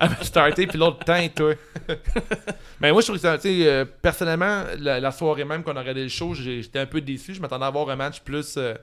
Elle 0.00 0.08
m'a 0.10 0.16
starté, 0.22 0.66
puis 0.66 0.78
l'autre 0.78 1.04
temps, 1.04 1.28
toi. 1.34 1.54
Mais 2.80 2.92
moi, 2.92 3.00
je 3.00 3.06
trouve 3.06 3.16
que 3.16 3.22
ça, 3.22 3.36
tu 3.38 3.42
sais, 3.48 3.66
euh, 3.68 3.84
personnellement, 4.02 4.64
la, 4.78 5.00
la 5.00 5.10
soirée 5.12 5.44
même 5.44 5.62
qu'on 5.62 5.76
a 5.76 5.80
regardé 5.80 6.02
le 6.02 6.08
show, 6.08 6.34
j'étais 6.34 6.78
un 6.80 6.86
peu 6.86 7.00
déçu. 7.00 7.34
Je 7.34 7.40
m'attendais 7.40 7.64
à 7.64 7.68
avoir 7.68 7.88
un 7.90 7.96
match 7.96 8.20
plus, 8.20 8.56
euh, 8.56 8.74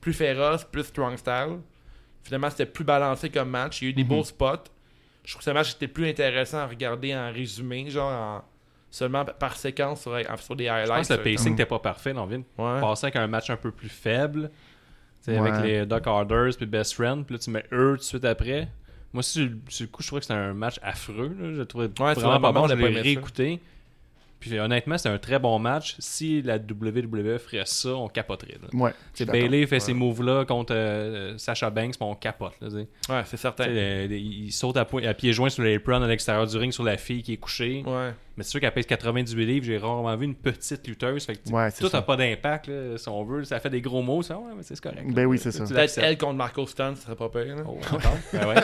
plus 0.00 0.12
féroce, 0.12 0.64
plus 0.64 0.84
strong 0.84 1.16
style. 1.16 1.58
Finalement, 2.22 2.50
c'était 2.50 2.66
plus 2.66 2.84
balancé 2.84 3.30
comme 3.30 3.50
match. 3.50 3.80
Il 3.80 3.84
y 3.84 3.88
a 3.88 3.90
eu 3.90 3.94
des 3.94 4.04
beaux 4.04 4.24
spots. 4.24 4.64
Je 5.24 5.32
trouve 5.32 5.38
que 5.40 5.44
ce 5.44 5.50
match 5.50 5.72
était 5.74 5.88
plus 5.88 6.08
intéressant 6.08 6.58
à 6.58 6.66
regarder 6.66 7.14
en 7.14 7.32
résumé, 7.32 7.88
genre 7.90 8.10
en- 8.10 8.44
seulement 8.90 9.24
par 9.24 9.56
séquence 9.56 10.02
sur, 10.02 10.12
en- 10.12 10.36
sur 10.36 10.56
des 10.56 10.64
Je 10.64 10.70
highlights. 10.70 10.96
pense 10.96 11.08
que 11.08 11.12
le 11.14 11.22
pacing 11.22 11.50
n'était 11.50 11.66
pas 11.66 11.78
parfait. 11.78 12.12
là, 12.12 12.22
On 12.22 12.26
vient 12.26 12.38
de 12.38 12.44
Ouais. 12.58 12.80
passer 12.80 13.06
avec 13.06 13.16
un 13.16 13.26
match 13.26 13.48
un 13.50 13.56
peu 13.56 13.70
plus 13.70 13.88
faible. 13.88 14.50
Tu 15.24 15.32
sais, 15.32 15.38
Ouais. 15.38 15.50
Avec 15.50 15.64
les 15.64 15.86
Doc 15.86 16.06
Orders 16.06 16.50
puis 16.56 16.66
Best 16.66 16.94
Friend. 16.94 17.24
Puis 17.24 17.34
là, 17.34 17.38
tu 17.38 17.50
mets 17.50 17.64
eux 17.72 17.92
tout 17.92 17.98
de 17.98 18.02
suite 18.02 18.24
après. 18.24 18.68
Moi, 19.12 19.22
sur, 19.22 19.48
sur 19.68 19.84
le 19.84 19.88
coup, 19.90 20.02
je 20.02 20.06
trouvais 20.08 20.20
que 20.20 20.26
c'était 20.26 20.38
un 20.38 20.54
match 20.54 20.78
affreux. 20.82 21.28
Là. 21.38 21.52
Je 21.52 21.58
le 21.58 21.66
trouvais 21.66 21.88
Ouais, 22.00 22.14
vraiment 22.14 22.40
pas 22.40 22.52
bon. 22.52 22.66
Je 22.68 22.74
on 22.74 22.76
a 22.76 22.80
pas 22.80 22.82
l'ai 22.82 22.84
aimé 22.86 22.96
ça. 22.96 23.02
réécouté. 23.02 23.60
Puis 24.40 24.58
honnêtement, 24.58 24.96
c'était 24.96 25.10
un 25.10 25.18
très 25.18 25.38
bon 25.38 25.58
match. 25.58 25.96
Si 25.98 26.40
la 26.42 26.56
WWE 26.56 27.38
ferait 27.38 27.62
ça, 27.66 27.90
on 27.90 28.08
capoterait. 28.08 28.56
Là. 28.62 28.68
Ouais. 28.72 28.92
Bailey 29.26 29.66
fait 29.66 29.80
ces 29.80 29.92
moves-là 29.92 30.46
contre 30.46 30.72
euh, 30.74 31.36
Sasha 31.36 31.68
Banks, 31.68 31.90
puis 31.98 32.02
on 32.08 32.14
capote. 32.14 32.54
Là. 32.60 32.68
Ouais, 33.08 33.22
c'est 33.26 33.36
certain. 33.36 33.66
Le- 33.66 34.06
le- 34.06 34.16
il 34.16 34.50
saute 34.50 34.76
à, 34.78 34.80
à 35.06 35.14
pieds 35.14 35.32
joints 35.34 35.50
sur 35.50 35.62
l'apron 35.62 36.02
à 36.02 36.08
l'extérieur 36.08 36.46
du 36.46 36.56
ring 36.56 36.72
sur 36.72 36.84
la 36.84 36.96
fille 36.96 37.22
qui 37.22 37.34
est 37.34 37.36
couchée. 37.36 37.82
Ouais. 37.86 38.12
Mais 38.36 38.44
c'est 38.44 38.50
sûr 38.52 38.60
qu'elle 38.60 38.72
pèse 38.72 38.86
98 38.86 39.44
livres. 39.44 39.66
J'ai 39.66 39.76
rarement 39.76 40.16
vu 40.16 40.24
une 40.24 40.34
petite 40.34 40.86
lutteuse. 40.88 41.26
Fait 41.26 41.34
que, 41.36 41.50
Ouais, 41.50 41.70
c'est 41.70 41.82
tout 41.84 41.90
ça. 41.90 41.98
n'a 41.98 42.02
pas 42.02 42.16
d'impact, 42.16 42.68
là, 42.68 42.96
si 42.96 43.08
on 43.10 43.22
veut. 43.24 43.44
Ça 43.44 43.60
fait 43.60 43.68
des 43.68 43.82
gros 43.82 44.00
mots. 44.00 44.22
Ça, 44.22 44.38
ouais, 44.38 44.52
mais 44.56 44.62
c'est 44.62 44.80
correct. 44.80 45.04
Ben 45.08 45.22
là. 45.22 45.28
oui, 45.28 45.38
c'est 45.38 45.50
ça. 45.52 45.66
Tu 45.66 45.74
Peut-être 45.74 45.98
elle 45.98 46.16
contre 46.16 46.34
Marco 46.36 46.66
Stunt, 46.66 46.94
ce 46.96 47.02
serait 47.02 47.16
pas 47.16 47.28
pire. 47.28 47.56
là. 47.56 47.62
Oh? 47.66 47.78
Ben 48.32 48.46
ouais. 48.48 48.54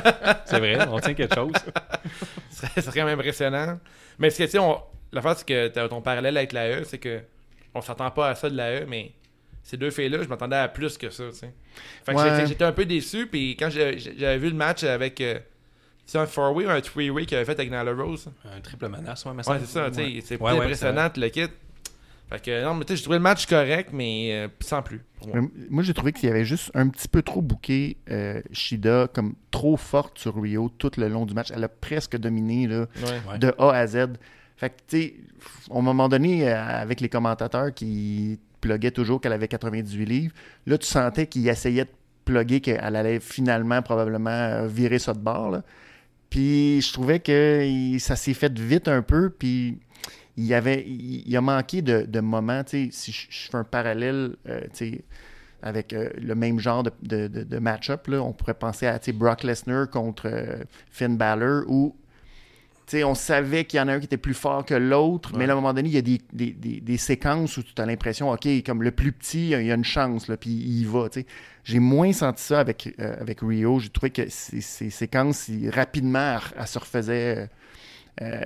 C'est 0.47 0.59
vrai, 0.59 0.79
on 0.91 0.99
tient 1.01 1.13
quelque 1.13 1.35
chose. 1.35 1.53
Ce 2.51 2.63
serait, 2.63 2.71
ce 2.77 2.81
serait 2.81 3.01
quand 3.01 3.07
même 3.07 3.19
impressionnant. 3.19 3.79
Mais 4.19 4.31
ce 4.31 4.39
que, 4.39 4.45
tu 4.45 4.51
sais, 4.53 4.59
on- 4.59 4.81
la 5.13 5.23
face, 5.23 5.39
c'est 5.39 5.47
que 5.47 5.69
t'as 5.69 5.89
ton 5.89 6.01
parallèle 6.01 6.37
avec 6.37 6.53
la 6.53 6.81
E, 6.81 6.85
c'est 6.85 6.99
que 6.99 7.21
on 7.75 7.81
s'attend 7.81 8.11
pas 8.11 8.29
à 8.31 8.35
ça 8.35 8.49
de 8.51 8.57
la 8.57 8.81
E, 8.83 8.87
mais 8.87 9.13
ces 9.63 9.77
deux 9.77 9.91
filles-là, 9.91 10.23
je 10.23 10.29
m'attendais 10.29 10.57
à 10.57 10.69
plus 10.69 10.97
que 10.97 11.11
ça, 11.11 11.25
tu 11.31 11.37
sais. 11.39 11.53
Fait 12.05 12.13
que 12.15 12.19
Ouais. 12.19 12.47
j'étais- 12.47 12.65
un 12.65 12.73
peu 12.73 12.85
déçu, 12.87 13.27
puis 13.27 13.57
quand 13.59 13.69
j'avais 13.71 14.39
vu 14.39 14.49
le 14.51 14.57
match 14.57 14.83
avec. 14.85 15.21
euh, 15.21 15.39
c'est 16.09 16.19
un 16.19 16.27
four-way 16.27 16.67
ou 16.67 16.71
un 16.71 16.81
three-way 16.81 17.27
qu'il 17.27 17.37
avait 17.37 17.45
fait 17.45 17.59
avec 17.59 17.69
Nyla 17.71 17.93
Rose? 17.93 18.31
Un 18.45 18.61
triple 18.61 18.89
menace, 18.89 19.25
ouais, 19.25 19.33
mais 19.35 19.47
Ouais, 19.49 19.59
c'est 19.59 19.67
ça, 19.67 19.89
tu 19.91 19.97
sais. 19.97 20.03
Ouais. 20.05 20.21
C'est 20.25 20.41
Ouais, 20.41 20.51
plus 20.53 20.59
ouais, 20.59 20.65
impressionnant, 20.67 21.09
le 21.17 21.29
kit. 21.31 21.47
Fait 22.31 22.43
que, 22.43 22.65
non, 22.65 22.75
mais 22.75 22.85
tu 22.85 22.93
sais, 22.93 22.97
j'ai 22.97 23.03
trouvé 23.03 23.19
le 23.19 23.23
match 23.23 23.47
correct, 23.47 23.91
mais 23.93 24.31
euh, 24.33 24.49
sans 24.61 24.83
plus. 24.83 25.01
moi. 25.27 25.41
Mais 25.41 25.49
Moi, 25.71 25.83
j'ai 25.85 25.95
trouvé 25.95 26.13
qu'il 26.13 26.29
y 26.29 26.33
avait 26.33 26.45
juste 26.45 26.71
un 26.75 26.89
petit 26.89 27.07
peu 27.09 27.23
trop 27.23 27.41
booké 27.43 27.97
euh, 28.11 28.41
Shida 28.53 29.09
comme 29.13 29.35
trop 29.53 29.77
forte 29.77 30.19
sur 30.19 30.41
Rio 30.41 30.69
tout 30.79 30.91
le 30.97 31.09
long 31.09 31.25
du 31.27 31.35
match. 31.35 31.51
Elle 31.55 31.63
a 31.65 31.69
presque 31.69 32.17
dominé 32.17 32.67
là, 32.69 32.87
Ouais. 32.97 33.33
Ouais. 33.33 33.39
de 33.39 33.53
A 33.59 33.71
à 33.73 33.87
Z. 33.87 34.07
Fait 34.57 34.71
que, 34.71 34.75
tu 34.89 34.97
sais, 34.99 35.15
à 35.71 35.79
un 35.79 35.83
moment 35.83 36.09
donné, 36.09 36.49
euh, 36.49 36.57
avec 36.57 37.01
les 37.01 37.09
commentateurs 37.09 37.75
qui 37.75 38.39
pluguaient 38.61 38.91
toujours 38.91 39.21
qu'elle 39.21 39.35
avait 39.35 39.49
98 39.49 40.07
livres, 40.07 40.35
là, 40.67 40.79
tu 40.79 40.87
sentais 40.87 41.27
qu'ils 41.27 41.49
essayaient 41.49 41.85
de 41.85 41.91
plugger 42.25 42.61
qu'elle 42.61 42.97
allait 42.97 43.21
finalement 43.21 43.83
probablement 43.83 44.31
euh, 44.31 44.67
virer 44.67 44.99
ça 44.99 45.13
de 45.13 45.19
bord. 45.19 45.59
Puis 46.31 46.81
je 46.81 46.93
trouvais 46.93 47.21
que 47.21 47.97
ça 47.99 48.17
s'est 48.17 48.35
fait 48.35 48.59
vite 48.59 48.89
un 48.89 49.03
peu, 49.03 49.31
puis 49.31 49.79
il 50.37 50.45
y 50.45 50.55
avait 50.55 50.85
il, 50.87 51.37
a 51.37 51.41
manqué 51.41 51.83
de, 51.83 52.21
moments, 52.21 52.65
tu 52.65 52.91
sais, 52.91 53.13
si 53.13 53.13
je, 53.13 53.51
fais 53.51 53.59
un 53.59 53.65
parallèle, 53.65 54.37
euh, 54.49 54.61
tu 54.73 54.93
sais, 54.93 55.05
avec 55.63 55.93
le 55.93 56.35
même 56.35 56.59
genre 56.59 56.83
de, 56.83 57.59
match-up, 57.59 58.09
on 58.13 58.33
pourrait 58.33 58.55
penser 58.55 58.87
à 58.87 58.99
Brock 59.15 59.43
Lesnar 59.43 59.89
contre 59.89 60.31
Finn 60.91 61.17
Balor, 61.17 61.65
où 61.67 61.97
tu 62.87 62.99
sais, 62.99 63.05
on 63.05 63.15
savait 63.17 63.65
qu'il 63.65 63.79
y 63.79 63.81
en 63.81 63.89
a 63.89 63.95
un 63.95 63.99
qui 63.99 64.05
était 64.05 64.17
plus 64.17 64.33
fort 64.35 64.65
que 64.65 64.75
l'autre, 64.75 65.33
mais 65.37 65.47
là, 65.47 65.55
à 65.55 65.57
un 65.57 65.61
moment 65.61 65.75
donné, 65.75 65.89
il 65.89 65.95
y 65.95 65.99
a 65.99 66.03
des, 66.03 66.21
des- 66.33 66.53
des- 66.53 66.81
des 66.81 66.97
séquences 66.99 67.57
où 67.57 67.63
tu 67.65 67.73
as 67.83 67.85
l'impression, 67.87 68.31
OK, 68.31 68.47
comme 68.65 68.83
le 68.83 68.93
plus 68.93 69.11
petit, 69.13 69.51
il 69.51 69.67
y 69.67 69.71
a 69.73 69.75
une 69.75 69.85
chance, 69.85 70.29
là, 70.29 70.37
puis 70.37 70.51
il 70.51 70.83
y 70.83 70.85
va. 70.85 71.09
J'ai 71.65 71.81
moins 71.81 72.13
senti 72.13 72.43
ça 72.45 72.61
avec, 72.61 72.95
euh, 73.01 73.17
avec 73.21 73.41
Rio. 73.43 73.81
J'ai 73.81 73.89
trouvé 73.89 74.11
que 74.11 74.29
ces, 74.29 74.61
ces 74.61 74.91
séquences, 74.91 75.49
ils- 75.49 75.69
rapidement, 75.71 76.37
elle, 76.37 76.61
elle 76.61 76.67
se 76.69 76.79
refaisait, 76.79 77.49
euh, 78.23 78.41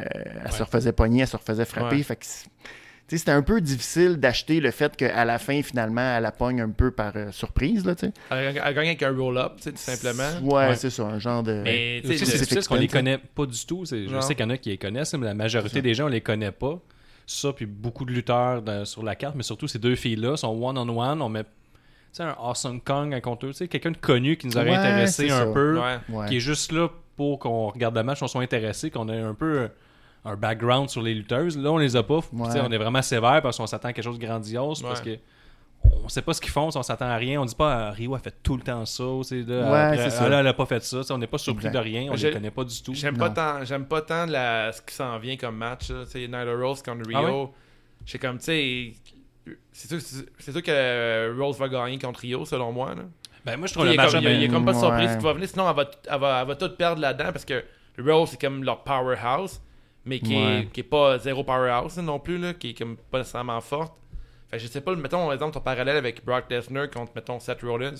elle 0.45 0.53
se 0.53 0.63
refaisait 0.63 0.93
pogner, 0.93 1.21
elle 1.23 1.29
se 1.29 1.37
refaisait 1.37 1.65
frapper. 1.67 1.97
Ouais. 1.97 2.03
Fait 2.03 2.17
que 2.17 2.25
c'était 3.19 3.33
un 3.33 3.43
peu 3.43 3.61
difficile 3.61 4.17
d'acheter 4.19 4.61
le 4.61 4.71
fait 4.71 4.97
qu'à 4.97 5.25
la 5.25 5.39
fin, 5.39 5.63
finalement, 5.63 6.01
elle 6.17 6.23
la 6.23 6.33
pogne 6.33 6.61
un 6.61 6.71
peu 6.71 6.91
par 6.91 7.13
euh, 7.17 7.31
surprise. 7.33 7.85
Là, 7.85 7.95
tu 7.95 8.07
sais. 8.07 8.13
Elle 8.31 8.37
a 8.37 8.51
elle 8.51 8.59
a 8.59 8.73
gagné 8.73 8.89
avec 8.91 9.03
un 9.03 9.17
roll-up, 9.17 9.55
tu 9.57 9.63
sais, 9.65 9.73
tout 9.73 9.79
simplement. 9.79 10.31
Ouais, 10.55 10.69
Ouais. 10.69 10.77
c'est 10.77 10.91
ça, 10.91 11.05
un 11.05 11.19
genre 11.19 11.43
de. 11.43 11.63
Mais, 11.65 12.01
tu 12.03 12.09
Aussi, 12.11 12.19
sais, 12.19 12.25
c'est 12.25 12.33
le- 12.33 12.39
difficile 12.39 12.55
parce 12.57 12.69
qu'on 12.69 12.75
les 12.77 12.89
connaît 12.89 13.19
pas 13.19 13.47
du 13.47 13.67
tout. 13.67 13.85
Je 13.85 13.97
Non. 14.13 14.21
sais 14.21 14.35
qu'il 14.35 14.45
y 14.45 14.47
en 14.47 14.51
a 14.51 14.57
qui 14.57 14.69
les 14.71 14.79
connaissent, 14.79 15.15
mais 15.15 15.27
la 15.27 15.35
majorité 15.35 15.83
des 15.83 15.95
gens, 15.95 16.05
on 16.07 16.09
les 16.09 16.21
connaît 16.21 16.53
pas. 16.53 16.79
Ça, 17.27 17.53
puis 17.53 17.67
beaucoup 17.67 18.05
de 18.05 18.11
lutteurs 18.13 18.61
dans- 18.63 18.85
sur 18.85 19.03
la 19.05 19.15
carte, 19.15 19.35
mais 19.37 19.45
surtout 19.45 19.69
ces 19.69 19.79
deux 19.79 19.95
filles-là 19.95 20.37
sont 20.37 20.49
one-on-one. 20.49 21.23
On 21.23 21.29
met 21.29 21.45
tu 21.45 21.49
sais, 22.13 22.23
un 22.25 22.35
Awesome 22.41 22.81
Kong 22.81 23.15
à 23.15 23.21
contre 23.21 23.47
eux. 23.47 23.51
Tu 23.51 23.59
sais, 23.59 23.69
quelqu'un 23.69 23.93
de 23.93 23.97
connu 23.97 24.37
qui 24.37 24.49
nous 24.49 24.57
aurait 24.57 24.71
Ouais, 24.71 24.77
intéressé 24.77 25.31
un 25.31 25.47
ça. 25.47 25.47
peu, 25.47 25.79
Ouais. 25.79 25.99
Ouais. 26.09 26.27
qui 26.29 26.39
est 26.39 26.41
juste 26.41 26.73
là 26.73 26.89
pour 27.17 27.39
qu'on 27.39 27.69
regarde 27.69 27.95
le 27.97 28.03
match, 28.03 28.19
qu'on 28.19 28.27
soit 28.27 28.43
intéressé, 28.43 28.91
qu'on 28.91 29.09
ait 29.09 29.21
un 29.21 29.35
peu 29.35 29.59
euh, 29.61 29.69
un 30.25 30.37
background 30.37 30.89
sur 30.91 31.03
les 31.03 31.15
lutteuses. 31.15 31.57
Là, 31.59 31.71
on 31.73 31.79
les 31.79 31.97
a 31.97 32.03
pas. 32.03 32.17
Ouais. 32.19 32.61
On 32.61 32.71
est 32.71 32.79
vraiment 32.79 33.03
sévère 33.03 33.41
parce 33.43 33.57
qu'on 33.57 33.67
s'attend 33.67 33.89
à 33.89 33.93
quelque 33.93 34.05
chose 34.05 34.19
de 34.19 34.25
grandiose 34.27 34.83
parce 34.83 35.01
que 35.01 35.19
on 36.05 36.11
sait 36.11 36.21
pas 36.21 36.35
ce 36.35 36.43
qu'ils 36.43 36.51
font, 36.51 36.69
on 36.75 36.83
s'attend 36.83 37.07
à 37.07 37.17
rien. 37.17 37.41
On 37.41 37.47
dit 37.47 37.55
pas 37.55 37.89
ah, 37.89 37.91
Rio 37.93 38.15
a 38.15 38.19
fait 38.19 38.35
tout 38.43 38.55
le 38.57 38.63
temps 38.63 38.85
ça. 38.85 39.03
c'est 39.23 39.41
là, 39.49 39.71
Ouais, 39.73 39.79
après, 39.79 39.97
c'est 39.97 40.03
ah, 40.05 40.11
ça. 40.11 40.29
là, 40.29 40.41
elle 40.41 40.47
a 40.47 40.53
pas 40.53 40.67
fait 40.67 40.83
ça. 40.85 41.01
On 41.11 41.17
n'est 41.19 41.27
pas 41.27 41.39
surpris 41.39 41.67
Exact. 41.69 41.79
de 41.79 41.83
rien. 41.85 42.09
On 42.13 42.17
Je- 42.17 42.27
les 42.27 42.33
connaît 42.35 42.51
pas 42.51 42.65
du 42.65 42.83
tout. 42.83 42.93
J'aime 42.95 43.17
pas 43.17 43.31
tant, 43.31 43.65
j'aime 43.65 43.87
pas 43.87 44.03
tant 44.03 44.27
la, 44.27 44.73
ce 44.73 44.83
qui 44.83 44.95
s'en 44.95 45.19
vient 45.19 45.37
comme 45.39 45.57
match. 45.57 45.91
sais, 46.07 46.27
Nyla 46.27 46.55
Rose 46.55 46.83
contre 46.83 47.07
Rio. 47.07 47.19
Ah 47.19 47.33
ouais? 47.33 47.49
J'ai 48.05 48.19
comme, 48.19 48.37
tu 48.39 48.45
sais, 48.45 48.93
c'est 49.73 49.89
sûr, 49.89 50.01
c'est- 50.03 50.27
c'est 50.39 50.53
sûr 50.53 50.63
que 50.63 51.35
Rose 51.41 51.59
va 51.59 51.69
gagner 51.69 51.99
contre 51.99 52.21
Rio, 52.21 52.45
selon 52.45 52.73
moi. 52.73 52.95
Là. 52.95 53.03
Ben, 53.47 53.57
moi, 53.57 53.67
je 53.67 53.73
trouve 53.73 53.87
le 53.87 53.93
Il 53.93 53.97
y, 53.97 53.99
a 53.99 54.03
match 54.03 54.13
comme- 54.13 54.25
il 54.25 54.43
y 54.43 54.45
a- 54.45 54.49
comme 54.49 54.65
pas 54.67 54.73
de 54.73 54.77
Ouais. 54.77 54.83
surprise 54.83 55.17
qui 55.17 55.25
va 55.25 55.33
venir, 55.33 55.49
sinon 55.49 55.71
elle 55.71 55.77
va, 55.77 55.91
elle 56.11 56.21
va, 56.21 56.41
elle 56.43 56.47
va 56.47 56.55
tout 56.57 56.69
perdre 56.77 57.01
là-dedans 57.01 57.33
parce 57.33 57.47
que 57.47 57.65
Rose, 57.99 58.29
c'est 58.33 58.41
comme 58.41 58.63
leur 58.65 58.85
powerhouse, 58.85 59.61
mais 60.05 60.19
qui, 60.21 60.35
Ouais. 60.37 60.61
est, 60.63 60.67
qui 60.73 60.81
est 60.81 60.85
pas 60.85 61.19
zéro 61.19 61.45
powerhouse 61.45 61.99
non 61.99 62.19
plus, 62.19 62.39
là, 62.39 62.55
qui 62.55 62.71
est 62.71 62.75
comme 62.79 62.97
pas 62.97 63.19
nécessairement 63.19 63.61
forte. 63.61 63.95
Fait 64.51 64.57
que 64.57 64.63
je 64.63 64.69
sais 64.69 64.81
pas, 64.81 64.95
mettons, 64.97 65.25
par 65.25 65.33
exemple, 65.33 65.55
ton 65.55 65.61
parallèle 65.61 65.97
avec 65.97 66.25
Brock 66.25 66.45
Lesnar 66.51 66.91
contre, 66.91 67.13
mettons, 67.15 67.39
Seth 67.39 67.63
Rollins. 67.63 67.95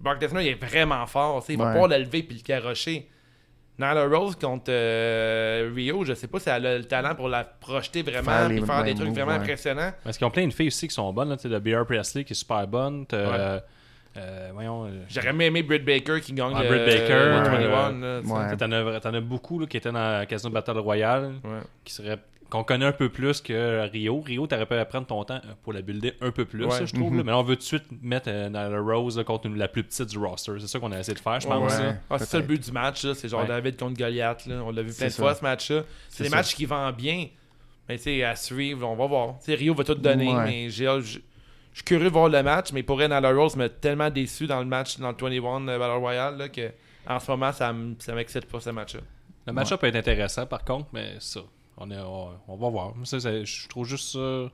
Brock 0.00 0.20
Lesnar, 0.20 0.42
il 0.42 0.48
est 0.48 0.54
vraiment 0.64 1.04
fort, 1.06 1.40
tu 1.40 1.46
sais, 1.48 1.52
il 1.54 1.58
va 1.58 1.66
Ouais. 1.66 1.72
pouvoir 1.72 1.88
le 1.88 1.98
lever 1.98 2.22
puis 2.22 2.36
le 2.38 2.42
carrocher. 2.42 3.08
Nyla 3.76 4.06
Rose 4.06 4.36
contre 4.36 4.66
euh, 4.68 5.72
Rio, 5.74 6.04
je 6.04 6.14
sais 6.14 6.28
pas 6.28 6.38
si 6.38 6.48
elle 6.48 6.64
a 6.64 6.78
le 6.78 6.84
talent 6.84 7.16
pour 7.16 7.28
la 7.28 7.42
projeter 7.42 8.02
vraiment 8.02 8.30
Faire 8.30 8.50
et 8.52 8.60
faire 8.60 8.84
des 8.84 8.94
trucs 8.94 9.08
moves, 9.08 9.14
vraiment 9.16 9.32
ouais. 9.32 9.38
impressionnants. 9.38 9.90
Parce 10.04 10.16
qu'ils 10.16 10.26
ont 10.28 10.30
plein 10.30 10.46
de 10.46 10.52
filles 10.52 10.68
aussi 10.68 10.86
qui 10.86 10.94
sont 10.94 11.12
bonnes. 11.12 11.28
Là. 11.30 11.36
Tu 11.36 11.42
sais, 11.42 11.48
le 11.48 11.58
BR 11.58 11.84
Presley 11.84 12.22
qui 12.22 12.34
est 12.34 12.36
super 12.36 12.68
bonne. 12.68 13.04
T'as, 13.04 13.16
euh, 13.16 13.60
euh, 14.16 14.50
voyons. 14.52 14.86
euh, 14.86 14.90
J'aurais 15.08 15.32
même 15.32 15.40
aimé 15.42 15.62
Britt 15.62 15.84
Baker 15.84 16.20
qui 16.20 16.32
gagne 16.32 16.52
Ah, 16.54 16.62
le, 16.62 16.68
Britt 16.68 16.86
Baker, 16.86 17.14
le 17.14 17.36
ouais. 17.36 17.42
21. 17.42 18.00
là, 18.00 18.20
tu 18.22 18.26
sais. 18.28 18.32
Ouais. 18.32 19.00
T'en 19.00 19.14
as, 19.14 19.20
beaucoup 19.20 19.58
là, 19.58 19.66
qui 19.66 19.76
étaient 19.76 19.92
dans 19.92 20.26
Casino 20.26 20.50
Battle 20.50 20.78
Royale, 20.78 21.32
Ouais. 21.44 21.60
qui 21.84 21.92
serait 21.92 22.18
qu'on 22.50 22.62
connaît 22.62 22.84
un 22.84 22.92
peu 22.92 23.08
plus 23.08 23.40
que 23.40 23.88
Rio. 23.90 24.20
Rio, 24.20 24.46
t'aurais 24.46 24.66
pu 24.66 24.74
prendre 24.88 25.06
ton 25.06 25.24
temps 25.24 25.40
pour 25.64 25.72
la 25.72 25.82
builder 25.82 26.12
un 26.20 26.30
peu 26.30 26.44
plus, 26.44 26.64
Ouais. 26.66 26.86
je 26.86 26.92
trouve. 26.94 27.10
Mhm. 27.10 27.16
là. 27.18 27.24
Mais 27.24 27.30
là, 27.32 27.38
on 27.38 27.42
veut 27.42 27.56
tout 27.56 27.60
de 27.62 27.64
suite 27.66 27.84
mettre 28.02 28.28
euh, 28.30 28.48
Nyla 28.48 28.78
Rose 28.80 29.16
là, 29.18 29.24
contre 29.24 29.46
une- 29.46 29.58
la 29.58 29.66
plus 29.66 29.82
petite 29.82 30.10
du 30.10 30.18
roster. 30.18 30.52
C'est 30.60 30.68
ça 30.68 30.78
qu'on 30.78 30.92
a 30.92 30.98
essayé 31.00 31.14
de 31.16 31.20
faire, 31.20 31.40
je 31.40 31.48
pense. 31.48 31.72
Ouais, 31.72 31.78
Ouais. 31.78 31.86
là. 31.86 31.94
Ah, 32.10 32.18
c'est 32.18 32.26
ça 32.26 32.38
le 32.38 32.44
but 32.44 32.62
du 32.62 32.70
match, 32.70 33.04
c'est 33.14 33.28
genre 33.28 33.40
Ouais. 33.40 33.48
David 33.48 33.76
contre 33.76 33.98
Goliath. 33.98 34.46
Là. 34.46 34.62
On 34.64 34.70
l'a 34.70 34.82
vu 34.82 34.92
plein 34.92 35.06
de 35.06 35.10
ça. 35.12 35.22
fois 35.22 35.34
ce 35.34 35.42
match-là. 35.42 35.82
C'est 36.08 36.18
C'est 36.18 36.22
des 36.24 36.30
ça. 36.30 36.36
matchs 36.36 36.54
qui 36.54 36.66
vendent 36.66 36.94
bien. 36.94 37.26
Mais 37.88 37.96
tu 37.96 38.04
sais, 38.04 38.22
à 38.22 38.36
suivre, 38.36 38.86
on 38.88 38.94
va 38.94 39.06
voir. 39.06 39.34
Tu 39.40 39.46
sais, 39.46 39.54
Rio 39.56 39.74
va 39.74 39.82
tout 39.84 39.94
donner, 39.96 40.32
Ouais. 40.32 40.44
mais 40.44 40.70
j'ai 40.70 40.86
je 41.74 41.78
suis 41.80 41.84
curieux 41.84 42.04
de 42.04 42.12
voir 42.12 42.28
le 42.28 42.42
match, 42.42 42.72
mais 42.72 42.84
pour 42.84 42.98
Nala 42.98 43.32
Rose 43.32 43.56
m'a 43.56 43.68
tellement 43.68 44.08
déçu 44.08 44.46
dans 44.46 44.60
le 44.60 44.64
match 44.64 44.96
dans 44.98 45.10
le 45.10 45.16
21 45.18 45.68
euh, 45.68 45.78
Battle 45.78 45.98
Royale 45.98 46.38
là, 46.38 46.48
que 46.48 46.70
en 47.06 47.18
ce 47.18 47.30
moment 47.30 47.52
ça 47.52 47.72
m'excite 47.72 48.46
pas 48.46 48.60
ce 48.60 48.70
match-là. 48.70 49.00
Le 49.46 49.52
match-up 49.52 49.80
peut 49.80 49.88
être 49.88 49.96
intéressant, 49.96 50.46
par 50.46 50.64
contre, 50.64 50.88
mais 50.92 51.16
ça, 51.18 51.40
on, 51.76 51.90
est, 51.90 51.98
on, 51.98 52.56
va 52.56 52.68
voir. 52.70 52.94
Ça, 53.04 53.18
je 53.18 53.68
trouve 53.68 53.86
juste 53.86 54.12
ça 54.12 54.48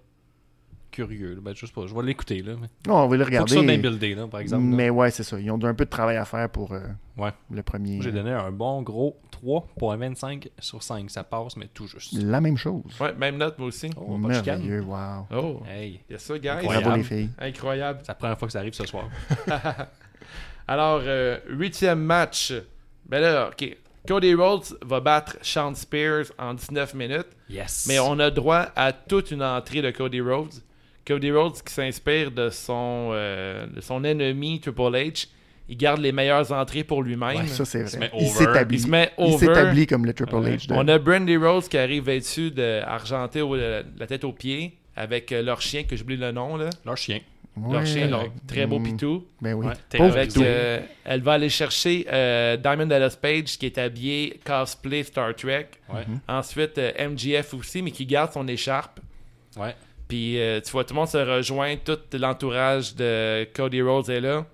curieux. 0.90 1.34
là. 1.34 1.40
Ben, 1.42 1.54
je 1.54 1.66
sais 1.66 1.72
pas, 1.72 1.86
je 1.86 1.94
vais 1.94 2.02
l'écouter. 2.02 2.42
Là, 2.42 2.52
mais... 2.60 2.68
Non, 2.86 3.04
on 3.04 3.08
va 3.08 3.16
le 3.16 3.24
Faut 3.24 3.30
que 3.30 3.36
ça 3.36 3.42
regarder. 3.44 3.52
soit 3.54 3.62
bien 3.64 3.78
buildé, 3.78 4.14
là, 4.14 4.26
par 4.26 4.40
exemple. 4.40 4.64
là. 4.70 4.76
mais 4.76 4.90
ouais, 4.90 5.10
c'est 5.10 5.22
ça. 5.22 5.38
Ils 5.40 5.50
ont 5.50 5.62
un 5.64 5.74
peu 5.74 5.84
de 5.84 5.90
travail 5.90 6.16
à 6.16 6.24
faire 6.24 6.48
pour 6.50 6.72
euh, 6.72 6.80
Ouais. 7.16 7.32
le 7.50 7.62
premier. 7.62 8.00
J'ai 8.02 8.12
donné 8.12 8.30
un 8.32 8.50
bon 8.50 8.82
gros 8.82 9.16
3.25 9.44 10.48
sur 10.58 10.82
5. 10.82 11.10
Ça 11.10 11.24
passe, 11.24 11.56
mais 11.56 11.68
tout 11.72 11.86
juste. 11.86 12.12
La 12.14 12.40
même 12.40 12.56
chose. 12.56 12.82
Ouais, 13.00 13.14
même 13.14 13.36
note 13.36 13.58
moi 13.58 13.68
aussi. 13.68 13.90
Oh. 13.96 14.16
Merveilleux, 14.16 14.80
wow. 14.82 15.26
Oh, 15.34 15.62
Hey, 15.68 16.00
il 16.08 16.12
y 16.12 16.16
a 16.16 16.18
ça, 16.18 16.38
guys. 16.38 16.48
Incroyable. 16.48 16.84
Bravo 16.84 16.96
les 16.98 17.02
filles. 17.04 17.30
Incroyable. 17.38 17.98
c'est 18.02 18.08
la 18.08 18.14
première 18.14 18.38
fois 18.38 18.46
que 18.48 18.52
ça 18.52 18.58
arrive 18.60 18.74
ce 18.74 18.86
soir. 18.86 19.08
Alors, 20.68 21.00
euh, 21.04 21.38
huitième 21.48 22.00
match. 22.00 22.52
Ben 23.06 23.20
là, 23.20 23.48
ok. 23.50 23.76
Cody 24.06 24.34
Rhodes 24.34 24.78
va 24.82 25.00
battre 25.00 25.36
Sean 25.42 25.74
Spears 25.74 26.26
en 26.38 26.54
19 26.54 26.94
minutes. 26.94 27.26
Yes. 27.48 27.86
Mais 27.88 27.98
on 27.98 28.18
a 28.18 28.30
droit 28.30 28.68
à 28.76 28.92
toute 28.92 29.30
une 29.30 29.42
entrée 29.42 29.82
de 29.82 29.90
Cody 29.90 30.20
Rhodes. 30.20 30.54
Cody 31.10 31.30
Rhodes 31.32 31.60
qui 31.64 31.72
s'inspire 31.72 32.30
de 32.30 32.48
son, 32.50 33.10
euh, 33.12 33.66
de 33.66 33.80
son 33.80 34.04
ennemi 34.04 34.60
Triple 34.60 34.80
H. 34.82 35.26
Il 35.68 35.76
garde 35.76 36.00
les 36.00 36.10
meilleures 36.12 36.50
entrées 36.52 36.82
pour 36.84 37.02
lui-même. 37.02 37.36
Ouais, 37.42 37.46
ça, 37.46 37.64
c'est 37.64 37.86
se 37.86 37.96
vrai. 37.96 38.10
met 38.12 38.20
Il 38.20 38.28
s'établit. 38.28 38.76
Il 38.76 38.80
se 38.82 38.88
met 38.88 39.10
Il 39.18 39.24
over. 39.24 39.38
s'établit 39.46 39.86
comme 39.86 40.04
le 40.04 40.12
Triple 40.12 40.34
Ouais. 40.36 40.56
H. 40.56 40.66
de- 40.68 40.74
On 40.74 40.86
a 40.88 40.98
Brandy 40.98 41.36
Rhodes 41.36 41.68
qui 41.68 41.78
arrive 41.78 42.04
vêtu 42.04 42.50
de 42.50 42.80
argenté 42.84 43.40
au- 43.40 43.54
la 43.56 44.06
tête 44.08 44.24
aux 44.24 44.32
pieds 44.32 44.76
avec 44.96 45.30
euh, 45.32 45.42
leur 45.42 45.60
chien 45.60 45.84
que 45.84 45.94
j'oublie 45.96 46.16
le 46.16 46.32
nom 46.32 46.56
là. 46.56 46.70
Leur 46.84 46.96
chien. 46.96 47.20
Leur 47.70 47.84
chien, 47.84 48.06
leur 48.08 48.26
très 48.46 48.64
beau 48.66 48.78
Mm. 48.78 48.84
pitou. 48.84 49.26
Ben 49.42 49.54
oui. 49.54 49.66
Ouais. 49.66 49.72
Pauvre 49.98 50.16
Avec, 50.16 50.28
pitou. 50.28 50.42
euh, 50.44 50.80
elle 51.04 51.20
va 51.22 51.32
aller 51.32 51.48
chercher 51.48 52.06
euh, 52.10 52.56
Diamond 52.56 52.86
Dallas 52.86 53.16
Page 53.20 53.58
qui 53.58 53.66
est 53.66 53.76
habillé 53.78 54.40
cosplay 54.44 55.02
Star 55.02 55.34
Trek. 55.36 55.68
Ouais. 55.92 56.04
Ensuite 56.28 56.78
euh, 56.78 56.92
MGF 57.10 57.52
aussi 57.54 57.82
mais 57.82 57.90
qui 57.90 58.06
garde 58.06 58.32
son 58.32 58.46
écharpe. 58.48 59.00
Ouais. 59.56 59.74
Puis 60.10 60.40
euh, 60.40 60.60
tu 60.60 60.72
vois 60.72 60.82
tout 60.82 60.92
le 60.92 60.98
monde 60.98 61.08
se 61.08 61.18
rejoint, 61.18 61.76
tout 61.76 61.96
l'entourage 62.14 62.96
de 62.96 63.44
Cody 63.54 63.80
Rhodes 63.80 64.10
est 64.10 64.20
là. 64.20 64.44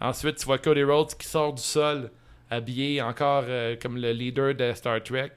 Ensuite, 0.00 0.34
tu 0.34 0.46
vois 0.46 0.58
Cody 0.58 0.82
Rhodes 0.82 1.14
qui 1.16 1.28
sort 1.28 1.52
du 1.52 1.62
sol, 1.62 2.10
habillé 2.50 3.00
encore 3.00 3.44
euh, 3.46 3.76
comme 3.80 3.98
le 3.98 4.10
leader 4.10 4.52
de 4.52 4.72
Star 4.74 5.00
Trek. 5.04 5.30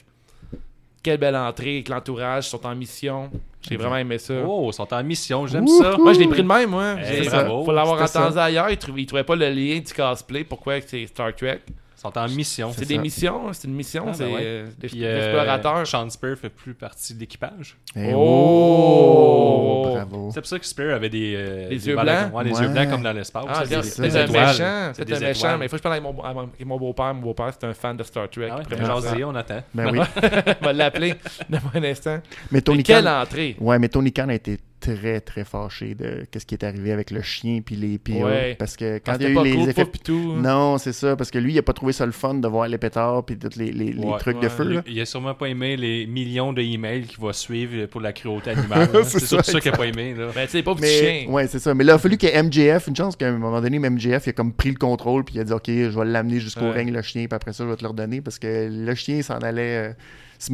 Quelle 1.03 1.20
belle 1.20 1.36
entrée 1.36 1.76
avec 1.76 1.89
l'entourage, 1.89 2.47
ils 2.47 2.49
sont 2.49 2.65
en 2.65 2.74
mission. 2.74 3.30
J'ai 3.61 3.78
vraiment 3.78 3.97
aimé 3.97 4.17
ça. 4.17 4.34
Oh, 4.43 4.72
ils 4.72 4.74
sont 4.74 4.91
en 4.91 5.03
mission, 5.03 5.45
j'aime 5.45 5.67
ça. 5.67 5.97
Moi, 5.97 6.13
je 6.13 6.20
l'ai 6.20 6.28
pris 6.28 6.41
de 6.41 6.47
même, 6.47 6.72
moi. 6.72 6.95
Hey, 6.99 7.28
bravo. 7.28 7.63
Faut 7.63 7.72
l'avoir 7.72 8.01
entendu 8.01 8.34
ça. 8.34 8.45
ailleurs. 8.45 8.72
Ils 8.72 8.78
trouvaient, 8.78 9.03
ils 9.03 9.05
trouvaient 9.05 9.24
pas 9.24 9.36
le 9.36 9.49
lien 9.51 9.80
du 9.80 9.93
cosplay. 9.93 10.45
Pourquoi 10.45 10.82
c'est 10.82 11.05
Star 11.05 11.36
Trek 11.36 11.61
sont 12.02 12.18
en 12.18 12.28
mission. 12.30 12.72
C'est 12.76 12.86
des 12.88 12.95
ça. 12.95 13.02
missions. 13.02 13.54
C'est 13.54 13.68
une 13.68 13.74
mission. 13.76 14.04
Ah, 14.06 14.12
ben 14.12 14.14
c'est 14.14 14.26
ouais. 14.26 14.39
euh, 14.41 14.68
des 14.80 14.88
Puis, 14.88 15.04
euh, 15.06 15.18
explorateurs. 15.18 15.88
Sean 15.88 16.10
Spear 16.10 16.38
fait 16.38 16.50
plus 16.50 16.74
partie 16.74 17.14
de 17.14 17.20
l'équipage. 17.20 17.78
Eh 17.95 18.12
Oh! 18.14 19.84
oh, 19.86 19.91
Bravo. 19.93 20.30
C'est 20.34 20.41
pour 20.41 20.47
ça 20.47 20.60
que 20.60 20.66
Spear 20.66 20.95
avait 20.95 21.10
des, 21.10 21.34
euh, 21.36 21.70
Les 21.70 21.78
des 21.78 21.88
yeux 21.88 21.95
blancs? 21.95 22.34
Ouais, 22.34 22.43
les 22.43 22.52
Ouais. 22.54 22.62
yeux 22.64 22.70
blancs 22.70 22.89
comme 22.89 23.04
dans 23.04 23.12
l'espace. 23.14 23.45
Ah, 23.47 23.64
c'est 23.66 24.02
des 24.02 24.16
un 24.18 24.26
étoiles. 24.26 24.47
méchant. 24.47 24.91
C'est 24.93 25.02
un 25.14 25.20
des 25.20 25.26
méchant. 25.26 25.58
Mais 25.58 25.66
il 25.66 25.70
faut 25.70 25.74
que 25.76 25.78
je 25.80 25.84
parle 25.84 25.95
avec 25.95 26.04
mon, 26.04 26.22
avec 26.24 26.66
mon 26.66 26.78
beau-père. 26.78 27.14
Mon 27.14 27.22
beau-père, 27.22 27.52
c'est 27.60 27.68
un 27.68 27.74
fan 27.74 27.97
de 27.97 28.04
Star 28.04 28.30
Trek. 28.30 28.50
Ah 28.52 28.58
ouais, 28.58 28.64
ben, 28.70 28.86
jaser, 28.86 29.24
on 29.24 29.36
attend. 29.36 29.62
Ben 29.74 29.91
oui. 29.91 30.00
On 30.62 30.66
va 30.66 30.74
l'appeler 30.74 31.16
dans 31.50 31.60
un 31.74 31.84
instant. 31.84 32.20
Mais 32.52 32.62
Tony 32.62 32.78
Mais 32.80 32.84
quelle 32.84 33.04
Khan. 33.06 33.22
entrée! 33.22 33.56
Ouais, 33.60 33.80
mais 33.80 33.89
Tony 33.89 34.12
Khan 34.12 34.30
a 34.30 34.34
été 34.34 34.60
très, 34.80 35.20
très 35.22 35.44
fâché 35.44 35.96
de 35.96 36.26
ce 36.38 36.46
qui 36.46 36.56
est 36.56 36.64
arrivé 36.64 36.92
avec 36.92 37.12
le 37.12 37.22
chien 37.22 37.62
puis 37.66 37.76
les 37.76 37.98
pires. 37.98 38.26
Ouais. 38.26 38.56
Parce 38.58 38.76
que 38.78 38.98
quand 39.00 39.14
Quand 39.14 39.18
il 39.20 39.24
y 39.24 39.26
a 39.26 39.30
eu 39.30 39.34
pas 39.36 39.44
les 39.44 39.54
cool, 39.56 39.70
effets. 39.70 39.86
tout. 40.04 40.34
hein. 40.38 40.42
Non, 40.42 40.78
c'est 40.78 40.94
ça. 40.94 41.16
Parce 41.16 41.32
que 41.32 41.38
lui, 41.38 41.54
il 41.54 41.58
a 41.60 41.62
pas 41.64 41.74
trouvé 41.74 41.94
ça 41.94 42.06
le 42.06 42.12
fun 42.12 42.34
de 42.36 42.48
voir 42.48 42.68
les 42.68 42.78
pétards 42.78 43.26
puis 43.26 43.38
tous 43.38 43.58
les, 43.58 43.72
les, 43.72 43.92
les 43.94 44.04
Ouais. 44.06 44.18
trucs 44.20 44.40
de 44.40 44.50
feu. 44.50 44.64
Là. 44.64 44.82
Il 44.88 45.00
a 45.02 45.06
sûrement 45.06 45.34
pas 45.34 45.48
aimé 45.48 45.76
les 45.78 46.06
millions 46.08 46.54
de 46.54 46.62
emails 46.62 47.04
qu'il 47.04 47.20
va 47.20 47.34
suivre 47.34 47.86
pour 47.88 48.02
la 48.02 48.14
cruauté 48.14 48.50
animale. 48.52 48.90
là. 48.94 49.04
C'est 49.04 49.20
c'est 49.20 49.26
ça, 49.36 49.44
sûr 49.44 49.54
ça 49.54 49.60
qu'il 49.62 49.72
a 49.74 49.78
pas 49.78 49.86
aimé. 49.88 50.14
Là. 50.18 50.28
Mais 50.36 50.46
tu 50.46 50.52
sais, 50.54 50.64
pas 50.64 50.74
petit 50.76 50.82
Mais, 50.82 51.22
chien. 51.22 51.30
ouais, 51.30 51.48
c'est 51.48 51.60
ça. 51.60 51.74
Mais 51.74 51.84
là, 51.84 51.94
il 51.94 51.96
a 51.96 52.00
fallu 52.00 52.18
que 52.18 52.28
MJF, 52.42 52.88
une 52.88 52.96
chance 52.96 53.16
qu'à 53.16 53.28
un 53.30 53.38
moment 53.38 53.62
donné, 53.62 53.80
MJF, 53.80 54.28
il 54.28 54.30
a 54.30 54.34
comme 54.34 54.54
pris 54.54 54.70
le 54.70 54.78
contrôle, 54.78 55.24
puis 55.24 55.36
il 55.36 55.42
a 55.42 55.44
dit, 55.44 55.54
OK, 55.54 55.66
je 55.68 55.90
vais 56.00 56.06
l'amener 56.06 56.40
jusqu'au 56.40 56.62
Ouais. 56.66 56.72
règne, 56.72 56.92
le 56.92 57.02
chien, 57.02 57.26
puis 57.26 57.36
après 57.36 57.54
ça, 57.54 57.64
je 57.64 57.70
vais 57.70 57.76
te 57.76 57.82
le 57.84 57.90
redonner, 57.90 58.22
parce 58.22 58.40
que 58.40 58.70
le 58.72 58.96
chien, 58.96 59.18
il 59.18 59.24
s'en 59.24 59.38
allait 59.40 59.90
euh, 59.90 59.94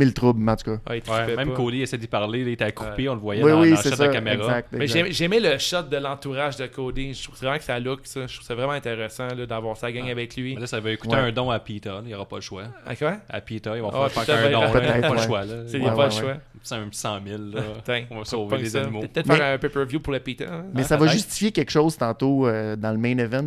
le 0.06 0.14
trouble, 0.14 0.40
mais 0.42 0.52
en 0.52 0.56
tout 0.56 0.72
cas. 0.72 0.78
Ah, 0.88 0.96
il 0.96 1.04
Ouais, 1.10 1.36
même 1.36 1.50
pas. 1.50 1.56
Cody 1.56 1.82
essaie 1.84 1.98
d'y 1.98 2.08
parler, 2.08 2.40
il 2.42 2.48
était 2.50 2.66
accroupi, 2.66 3.08
on 3.08 3.14
le 3.14 3.20
voyait 3.20 3.44
Oui, 3.44 3.52
dans, 3.52 3.62
oui, 3.62 3.70
dans 3.70 3.76
le 3.76 3.82
c'est 3.82 3.90
shot 3.92 3.96
ça. 3.98 4.08
de 4.08 4.14
caméra. 4.14 4.36
Exact, 4.36 4.68
Mais 4.72 4.86
exact. 4.86 5.06
j'ai 5.06 5.12
j'ai 5.14 5.26
aimé 5.26 5.40
le 5.40 5.58
shot 5.60 5.84
de 5.84 5.98
l'entourage 5.98 6.58
de 6.58 6.66
Cody. 6.66 7.14
Je 7.14 7.24
trouve 7.24 7.38
vraiment 7.38 7.58
que 7.58 7.64
ça 7.64 7.80
look, 7.80 8.00
ça. 8.04 8.26
Je 8.28 8.34
trouve 8.34 8.46
ça 8.48 8.56
vraiment 8.56 8.72
intéressant 8.74 9.28
d'avoir 9.48 9.78
sa 9.78 9.92
gang 9.92 10.10
avec 10.10 10.36
lui. 10.36 10.56
Mais 10.56 10.62
là, 10.62 10.68
ça 10.68 10.80
va 10.80 10.96
coûter 10.96 11.14
Ouais. 11.16 11.22
un 11.22 11.32
don 11.32 11.50
à 11.52 11.60
Peter, 11.60 11.94
il 12.02 12.08
n'y 12.08 12.16
aura 12.16 12.26
pas 12.26 12.38
le 12.38 12.42
choix. 12.42 12.64
À 12.86 12.96
quoi? 12.96 13.18
À 13.30 13.42
Peter, 13.42 13.72
ils 13.76 13.82
vont 13.82 13.92
Ah, 13.94 14.10
faire 14.10 14.36
un 14.46 14.52
don, 14.52 14.62
il 14.74 14.82
n'y 14.82 15.06
a 15.06 15.08
pas 15.08 15.16
le 15.16 15.22
choix. 15.22 15.46
Là. 15.46 15.54
C'est 15.68 15.80
Ouais, 15.80 15.96
pas 15.96 16.06
le 16.06 16.12
choix. 16.12 16.34
C'est 16.68 16.76
un 16.76 16.88
petit 16.90 17.00
100 17.00 17.20
000. 17.28 17.38
Là. 17.54 17.62
Tiens, 17.86 18.06
On 18.10 18.18
va 18.18 18.26
sauver 18.26 18.58
les 18.58 18.76
animaux. 18.76 19.02
Peut-être 19.02 19.28
faire 19.34 19.54
un 19.54 19.58
pay-per-view 19.60 20.00
pour 20.00 20.12
le 20.14 20.20
Peter. 20.20 20.46
hein? 20.50 20.66
Mais 20.74 20.82
Ah, 20.82 20.86
ça 20.86 20.98
va 20.98 21.06
justifier 21.08 21.52
quelque 21.52 21.70
chose 21.70 21.96
tantôt 21.96 22.48
euh, 22.48 22.76
dans 22.76 22.92
le 22.92 22.98
main 22.98 23.16
event. 23.20 23.46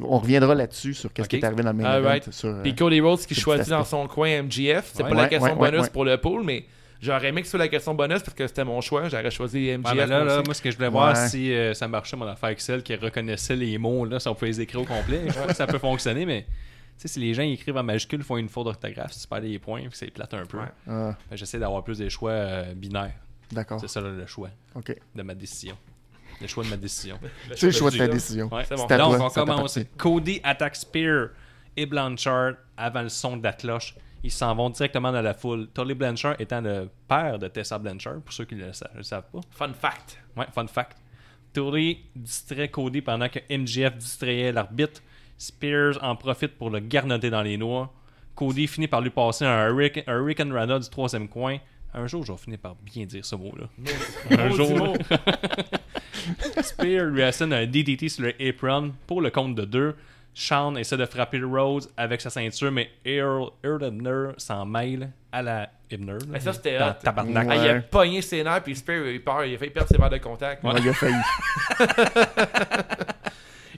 On 0.00 0.18
reviendra 0.18 0.54
là-dessus 0.54 0.94
sur 0.94 1.12
qu'est-ce 1.12 1.26
Ok. 1.26 1.30
qui 1.30 1.36
est 1.36 1.44
arrivé 1.44 1.62
dans 1.64 1.72
le 1.72 1.78
main 1.82 1.98
event. 1.98 2.20
Sur, 2.30 2.50
euh, 2.50 2.62
Puis 2.62 2.74
Cody 2.76 3.00
Rhodes 3.00 3.18
qui 3.26 3.34
choisit 3.34 3.68
dans 3.70 3.84
son 3.84 4.06
coin 4.06 4.42
MGF. 4.44 4.90
C'est 4.94 5.02
Ouais. 5.02 5.08
pas 5.10 5.14
la 5.16 5.28
question 5.28 5.56
bonus 5.56 5.80
ouais. 5.82 5.90
pour 5.90 6.04
le 6.04 6.16
pool, 6.18 6.44
mais 6.44 6.64
j'aurais 7.02 7.28
aimé 7.30 7.40
que 7.40 7.46
ce 7.48 7.50
soit 7.50 7.58
la 7.58 7.68
question 7.68 7.94
bonus 7.94 8.20
parce 8.22 8.34
que 8.34 8.46
c'était 8.46 8.64
mon 8.64 8.80
choix. 8.80 9.08
J'aurais 9.08 9.30
choisi 9.32 9.68
MGF. 9.76 9.90
Ouais, 9.92 10.06
là, 10.06 10.06
moi 10.06 10.24
là, 10.36 10.42
moi, 10.44 10.54
ce 10.54 10.62
que 10.62 10.70
je 10.70 10.76
voulais 10.76 10.88
voir, 10.88 11.16
si 11.16 11.52
euh, 11.52 11.74
ça 11.74 11.88
marchait, 11.88 12.16
mon 12.16 12.26
affaire 12.28 12.50
Excel, 12.50 12.84
qui 12.84 12.94
reconnaissait 12.94 13.56
les 13.56 13.76
mots, 13.76 14.04
là, 14.04 14.20
si 14.20 14.28
on 14.28 14.34
pouvait 14.34 14.52
les 14.52 14.60
écrire 14.60 14.82
au 14.82 14.84
complet. 14.84 15.22
Je 15.26 15.32
crois 15.32 15.46
que 15.48 15.56
ça 15.56 15.66
peut 15.66 15.78
fonctionner, 15.78 16.24
mais 16.26 16.46
sais, 17.02 17.08
si 17.08 17.20
les 17.20 17.34
gens 17.34 17.42
écrivent 17.42 17.76
en 17.76 17.82
majuscule, 17.82 18.22
font 18.22 18.36
une 18.36 18.48
faute 18.48 18.64
d'orthographe, 18.64 19.12
tu 19.18 19.26
perds 19.26 19.40
des 19.40 19.58
points, 19.58 19.80
puis 19.82 19.90
c'est 19.92 20.10
plate 20.10 20.34
un 20.34 20.44
peu. 20.46 20.58
Ouais. 20.58 20.64
ah, 20.88 21.16
que 21.30 21.36
J'essaie 21.36 21.58
d'avoir 21.58 21.82
plus 21.84 21.98
des 21.98 22.10
choix 22.10 22.32
euh, 22.32 22.74
binaires. 22.74 23.14
D'accord. 23.52 23.80
C'est 23.80 23.88
ça 23.88 24.00
là, 24.00 24.10
le 24.10 24.26
choix 24.26 24.50
OK. 24.74 24.94
de 25.14 25.22
ma 25.22 25.34
décision. 25.34 25.76
Le 26.40 26.46
choix 26.46 26.64
de 26.64 26.70
ma 26.70 26.76
décision. 26.76 27.18
C'est 27.54 27.66
le 27.66 27.72
choix 27.72 27.90
de 27.90 27.98
ta 27.98 28.06
là. 28.06 28.12
décision. 28.12 28.48
Ouais. 28.54 28.64
C'est 28.66 28.76
bon. 28.76 28.86
C'est 28.88 28.94
à 28.94 28.98
Donc, 28.98 29.16
toi, 29.16 29.26
on 29.26 29.28
ça 29.28 29.40
commence. 29.44 29.78
Cody 29.98 30.40
attaque 30.42 30.76
Spear 30.76 31.28
et 31.76 31.84
Blanchard 31.86 32.54
avant 32.76 33.02
le 33.02 33.08
son 33.08 33.36
de 33.36 33.42
la 33.42 33.52
cloche. 33.52 33.94
Ils 34.22 34.30
s'en 34.30 34.54
vont 34.54 34.70
directement 34.70 35.12
dans 35.12 35.20
la 35.22 35.34
foule. 35.34 35.68
Tully 35.74 35.94
Blanchard 35.94 36.36
étant 36.38 36.60
le 36.60 36.88
père 37.08 37.38
de 37.38 37.48
Tessa 37.48 37.78
Blanchard, 37.78 38.20
pour 38.20 38.32
ceux 38.32 38.44
qui 38.44 38.54
ne 38.54 38.66
le, 38.66 38.72
sa- 38.72 38.90
le 38.94 39.02
savent 39.02 39.28
pas. 39.32 39.40
Fun 39.50 39.72
fact. 39.72 40.18
Ouais, 40.36 40.46
fun 40.54 40.66
fact. 40.66 40.96
Tully 41.52 41.98
distrait 42.14 42.68
Cody 42.68 43.00
pendant 43.02 43.28
que 43.28 43.38
MJF 43.54 43.96
distrayait 43.96 44.52
l'arbitre. 44.52 45.02
Spears 45.40 45.98
en 46.02 46.16
profite 46.16 46.58
pour 46.58 46.68
le 46.68 46.80
garnotter 46.80 47.30
dans 47.30 47.40
les 47.40 47.56
noix. 47.56 47.90
Cody 48.34 48.66
finit 48.66 48.88
par 48.88 49.00
lui 49.00 49.08
passer 49.08 49.46
un 49.46 49.68
Hurricane, 49.70 50.04
un 50.06 50.18
Hurricane 50.18 50.52
Rana 50.52 50.78
du 50.78 50.88
troisième 50.90 51.28
coin. 51.28 51.56
Un 51.94 52.06
jour, 52.06 52.24
je 52.26 52.32
vais 52.32 52.38
finir 52.38 52.58
par 52.58 52.74
bien 52.76 53.06
dire 53.06 53.24
ce 53.24 53.34
mot-là. 53.36 53.64
Un 54.30 54.50
jour. 54.50 54.70
mot. 54.76 54.94
Spear 56.62 57.06
lui 57.06 57.22
assène 57.22 57.54
un 57.54 57.66
DDT 57.66 58.10
sur 58.10 58.24
le 58.24 58.34
apron 58.48 58.92
pour 59.06 59.22
le 59.22 59.30
compte 59.30 59.54
de 59.54 59.64
deux. 59.64 59.96
Sean 60.34 60.76
essaie 60.76 60.96
de 60.98 61.06
frapper 61.06 61.40
Rose 61.42 61.90
avec 61.96 62.20
sa 62.20 62.28
ceinture, 62.30 62.70
mais 62.70 62.90
Earl, 63.04 63.48
Earl 63.64 63.82
Hebner 63.82 64.28
s'en 64.36 64.64
mêle 64.66 65.10
à 65.32 65.42
la 65.42 65.70
Hebner. 65.90 66.12
là. 66.12 66.18
Mais 66.28 66.38
ça, 66.40 66.52
c'était 66.52 66.78
Dans 66.78 66.90
hot. 66.90 66.94
tabarnak. 67.02 67.46
Ah, 67.50 67.56
il 67.56 67.68
a 67.68 67.80
pogné 67.80 68.20
ses 68.22 68.44
nerfs, 68.44 68.62
puis 68.62 68.76
Spear, 68.76 69.06
il, 69.08 69.24
perd, 69.24 69.48
il 69.48 69.54
a 69.54 69.58
failli 69.58 69.70
perdre 69.72 69.88
ses 69.88 69.98
barres 69.98 70.10
de 70.10 70.18
contact. 70.18 70.62
Ouais, 70.62 70.72
il 70.78 70.88
a 70.88 70.92
failli. 70.92 71.16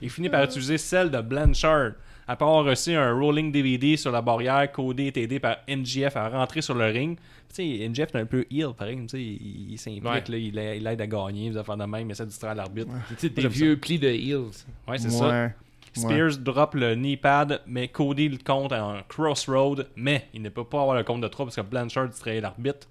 Il 0.03 0.09
finit 0.09 0.29
par 0.29 0.43
utiliser 0.43 0.77
celle 0.77 1.09
de 1.09 1.19
Blanchard. 1.21 1.93
Après 2.27 2.45
avoir 2.45 2.63
reçu 2.63 2.93
un 2.93 3.11
rolling 3.13 3.51
DVD 3.51 3.97
sur 3.97 4.11
la 4.11 4.21
barrière, 4.21 4.71
Cody 4.71 5.07
est 5.07 5.17
aidé 5.17 5.39
par 5.39 5.57
NGF 5.67 6.15
à 6.15 6.29
rentrer 6.29 6.61
sur 6.61 6.73
le 6.75 6.85
ring. 6.85 7.17
Tu 7.49 7.55
sais, 7.55 7.87
NGF 7.89 8.15
est 8.15 8.19
un 8.19 8.25
peu 8.25 8.45
heel, 8.51 8.69
pareil. 8.77 8.97
tu 9.01 9.07
sais, 9.09 9.21
Il, 9.21 9.71
il 9.71 9.77
s'implique, 9.77 10.03
Ouais. 10.05 10.23
là, 10.27 10.37
il, 10.37 10.59
a- 10.59 10.75
il 10.75 10.87
aide 10.87 11.01
à 11.01 11.07
gagner, 11.07 11.49
des 11.49 11.57
affaires 11.57 11.75
de 11.77 11.83
même, 11.85 12.07
il 12.07 12.11
essaie 12.11 12.23
de 12.23 12.29
distraire 12.29 12.55
l'arbitre. 12.55 12.91
Tu 13.09 13.15
sais, 13.17 13.29
des 13.29 13.47
vieux 13.47 13.77
plis 13.77 13.99
de 13.99 14.07
heels. 14.07 14.51
Ouais, 14.87 14.97
c'est 14.97 15.07
Ouais. 15.09 15.11
ça. 15.11 15.27
Ouais. 15.29 15.53
Spears 15.95 16.37
drop 16.39 16.73
le 16.75 16.95
knee 16.95 17.17
pad, 17.17 17.61
mais 17.67 17.87
Cody 17.89 18.27
le 18.29 18.37
compte 18.43 18.71
en 18.71 18.95
crossroad, 19.07 19.87
mais 19.95 20.27
il 20.33 20.41
ne 20.41 20.49
peut 20.49 20.63
pas 20.63 20.81
avoir 20.81 20.95
le 20.97 21.03
compte 21.03 21.21
de 21.21 21.27
3 21.27 21.45
parce 21.45 21.55
que 21.57 21.61
Blanchard 21.61 22.07
distrait 22.09 22.41
l'arbitre. 22.41 22.87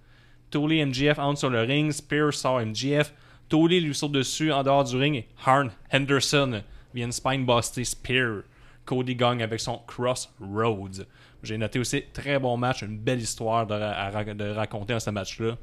Tolly 0.50 0.78
et 0.80 0.84
MGF 0.86 1.18
entrent 1.18 1.38
sur 1.38 1.50
le 1.50 1.62
ring, 1.62 1.90
Spears 1.90 2.34
sort 2.34 2.60
MGF, 2.60 3.12
Tolly 3.48 3.80
lui 3.80 3.94
saute 3.94 4.12
dessus 4.12 4.52
en 4.52 4.62
dehors 4.62 4.84
du 4.84 4.96
ring 4.96 5.16
et 5.16 5.26
Harn 5.44 5.70
Henderson 5.92 6.62
vient 6.94 7.10
spine 7.10 7.44
buster 7.46 7.84
Spear. 7.84 8.42
Cody 8.84 9.14
gagne 9.14 9.42
avec 9.42 9.60
son 9.60 9.78
crossroads. 9.86 11.04
J'ai 11.42 11.56
noté 11.58 11.78
aussi 11.78 12.02
très 12.12 12.38
bon 12.38 12.56
match, 12.56 12.82
une 12.82 12.98
belle 12.98 13.20
histoire 13.20 13.66
de, 13.66 13.74
ra- 13.74 14.24
de 14.24 14.50
raconter 14.50 14.92
dans 14.92 15.00
ce 15.00 15.10
match-là. 15.10 15.56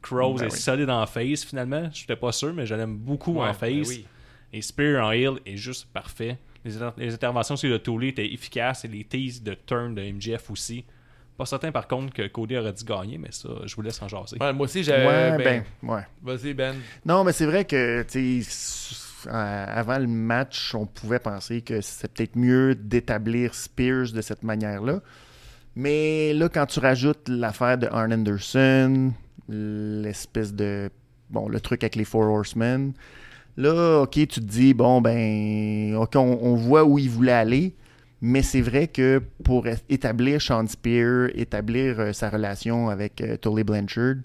Crows 0.00 0.34
Ben 0.38 0.46
est 0.46 0.52
oui. 0.52 0.58
solide 0.58 0.90
en 0.90 1.06
face 1.06 1.44
finalement. 1.44 1.88
Je 1.92 2.00
n'étais 2.02 2.16
pas 2.16 2.32
sûr, 2.32 2.52
mais 2.52 2.66
je 2.66 2.74
l'aime 2.74 2.96
beaucoup 2.96 3.34
Ouais, 3.34 3.48
en 3.48 3.54
face. 3.54 3.70
ben 3.70 3.84
oui. 3.86 4.06
Et 4.52 4.60
Spear 4.62 5.06
en 5.06 5.10
heel 5.12 5.38
est 5.46 5.56
juste 5.56 5.86
parfait. 5.92 6.38
Les, 6.64 6.76
inter- 6.82 6.94
les 6.98 7.14
interventions 7.14 7.56
sur 7.56 7.68
le 7.70 7.78
Tolley 7.78 8.08
étaient 8.08 8.32
efficaces 8.32 8.84
et 8.84 8.88
les 8.88 9.04
teases 9.04 9.42
de 9.42 9.54
turn 9.54 9.94
de 9.94 10.02
MGF 10.02 10.50
aussi. 10.50 10.84
Pas 11.36 11.46
certain 11.46 11.72
par 11.72 11.88
contre 11.88 12.12
que 12.12 12.26
Cody 12.28 12.56
aurait 12.56 12.72
dû 12.72 12.84
gagner, 12.84 13.16
mais 13.18 13.32
ça, 13.32 13.48
je 13.64 13.74
vous 13.74 13.82
laisse 13.82 14.00
en 14.02 14.08
jaser. 14.08 14.36
Ouais, 14.40 14.52
moi 14.52 14.64
aussi, 14.64 14.82
j'avais. 14.84 15.06
Ouais, 15.06 15.38
ben, 15.38 15.64
ben, 15.82 15.90
ouais. 15.90 16.02
Vas-y, 16.22 16.52
Ben. 16.54 16.76
Non, 17.06 17.24
mais 17.24 17.32
c'est 17.32 17.46
vrai 17.46 17.64
que, 17.64 18.02
tu 18.02 18.44
avant 19.30 19.98
le 19.98 20.06
match, 20.06 20.74
on 20.74 20.86
pouvait 20.86 21.18
penser 21.18 21.62
que 21.62 21.80
c'est 21.80 22.12
peut-être 22.12 22.36
mieux 22.36 22.74
d'établir 22.74 23.54
Spears 23.54 24.12
de 24.12 24.20
cette 24.20 24.42
manière-là. 24.42 25.00
Mais 25.74 26.32
là, 26.34 26.48
quand 26.48 26.66
tu 26.66 26.80
rajoutes 26.80 27.28
l'affaire 27.28 27.78
de 27.78 27.86
Arn 27.86 28.12
Anderson, 28.12 29.12
l'espèce 29.48 30.52
de. 30.52 30.90
Bon, 31.30 31.48
le 31.48 31.60
truc 31.60 31.82
avec 31.82 31.96
les 31.96 32.04
Four 32.04 32.30
Horsemen, 32.30 32.92
là, 33.56 34.02
OK, 34.02 34.10
tu 34.12 34.26
te 34.26 34.40
dis, 34.40 34.74
bon, 34.74 35.00
ben, 35.00 35.96
OK, 35.96 36.16
on, 36.16 36.54
voit 36.54 36.84
où 36.84 36.98
il 36.98 37.08
voulait 37.08 37.32
aller. 37.32 37.74
Mais 38.20 38.42
c'est 38.42 38.60
vrai 38.60 38.86
que 38.86 39.20
pour 39.42 39.66
établir 39.88 40.40
Sean 40.40 40.66
Spear, 40.66 41.30
établir 41.34 41.98
euh, 41.98 42.12
sa 42.12 42.30
relation 42.30 42.88
avec 42.88 43.20
euh, 43.20 43.36
Tully 43.36 43.64
Blanchard, 43.64 44.16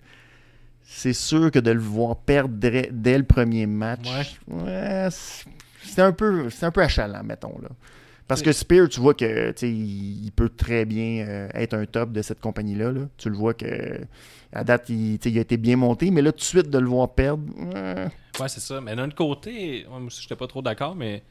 c'est 0.89 1.13
sûr 1.13 1.51
que 1.51 1.59
de 1.59 1.71
le 1.71 1.79
voir 1.81 2.15
perdre 2.15 2.55
dès, 2.55 2.89
dès 2.91 3.17
le 3.17 3.25
premier 3.25 3.65
match, 3.65 4.07
ouais, 4.47 5.07
c'est 5.11 5.45
c'est 5.83 6.01
un 6.01 6.11
peu 6.11 6.49
c'est 6.49 6.65
un 6.65 6.71
peu 6.71 6.81
achalant, 6.81 7.23
mettons 7.23 7.59
là. 7.61 7.69
Parce 8.27 8.41
que 8.41 8.51
Spear, 8.51 8.89
tu 8.89 8.99
vois 8.99 9.13
que 9.13 9.53
il 9.65 10.25
il 10.25 10.31
peut 10.33 10.49
très 10.49 10.83
bien 10.85 11.25
euh, 11.27 11.47
être 11.53 11.73
un 11.75 11.85
top 11.85 12.11
de 12.11 12.21
cette 12.21 12.41
compagnie-là. 12.41 12.91
là. 12.91 13.01
Tu 13.17 13.29
le 13.29 13.35
vois 13.37 13.53
que 13.53 14.01
à 14.51 14.63
date, 14.65 14.89
il, 14.89 15.17
il 15.23 15.37
a 15.37 15.41
été 15.41 15.55
bien 15.55 15.77
monté, 15.77 16.11
mais 16.11 16.21
là, 16.21 16.31
tout 16.33 16.39
de 16.39 16.43
suite, 16.43 16.69
de 16.69 16.77
le 16.77 16.87
voir 16.87 17.13
perdre. 17.13 17.43
ouais. 17.57 18.07
Ouais, 18.39 18.49
c'est 18.49 18.59
ça. 18.59 18.81
Mais 18.81 18.95
d'un 18.97 19.05
autre 19.05 19.15
côté, 19.15 19.85
moi 19.89 19.99
aussi, 20.05 20.21
j'étais 20.21 20.35
pas 20.35 20.47
trop 20.47 20.61
d'accord, 20.61 20.93
mais 20.95 21.23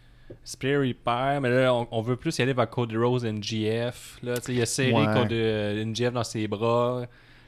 Spear, 0.43 0.85
il 0.85 0.95
perd, 0.95 1.43
mais 1.43 1.51
là, 1.51 1.75
on, 1.75 1.87
on 1.91 2.01
veut 2.03 2.17
plus 2.17 2.37
y 2.39 2.43
aller 2.43 2.55
vers 2.55 2.69
Cody 2.71 2.97
Rose 2.97 3.25
NGF. 3.27 4.19
Là, 4.23 4.35
il 4.49 4.63
a 4.63 4.67
serré 4.67 4.93
Ouais. 4.93 5.05
Cody, 5.15 5.35
euh, 5.35 5.85
NGF 5.85 6.13
dans 6.15 6.25
ses 6.25 6.49
bras. 6.49 7.05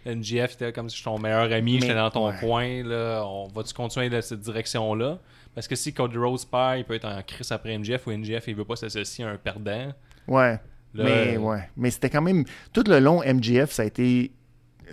NGF 0.09 0.55
était 0.55 0.73
comme 0.73 0.89
si 0.89 0.97
j'étais 0.97 1.11
ton 1.11 1.19
meilleur 1.19 1.53
ami, 1.53 1.81
j'étais 1.81 1.95
dans 1.95 2.11
ton 2.11 2.29
ouais. 2.29 2.37
coin. 2.41 2.83
Là. 2.85 3.25
On 3.27 3.49
va-tu 3.49 3.75
continuer 3.75 4.09
dans 4.09 4.23
cette 4.23 4.41
direction-là? 4.41 5.19
Parce 5.55 5.69
que 5.69 5.77
si 5.77 5.93
Cody 5.93 6.17
Rose 6.17 6.45
perd, 6.45 6.79
il 6.79 6.85
peut 6.85 6.95
être 6.95 7.07
en 7.07 7.23
crise 7.23 7.51
après 7.53 7.77
NGF 7.77 8.07
ou 8.07 8.13
NGF, 8.13 8.49
il 8.49 8.55
veut 8.55 8.65
pas 8.65 8.77
s'associer 8.77 9.25
à 9.25 9.31
un 9.31 9.37
perdant. 9.37 9.93
Ouais. 10.27 10.59
Là, 10.95 11.05
mais 11.05 11.37
euh, 11.37 11.41
ouais. 11.41 11.69
Mais 11.77 11.91
c'était 11.91 12.11
quand 12.11 12.23
même. 12.23 12.45
Tout 12.73 12.85
le 12.87 12.99
long, 12.99 13.23
MGF, 13.23 13.71
ça 13.71 13.83
a 13.83 13.87
été 13.87 14.33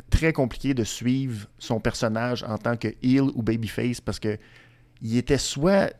très 0.09 0.33
compliqué 0.33 0.73
de 0.73 0.83
suivre 0.83 1.47
son 1.57 1.79
personnage 1.79 2.43
en 2.43 2.57
tant 2.57 2.75
que 2.75 2.89
heel 3.01 3.23
ou 3.35 3.43
babyface 3.43 4.01
parce 4.01 4.19
que 4.19 4.37
il 5.01 5.17
était 5.17 5.37
soit. 5.37 5.93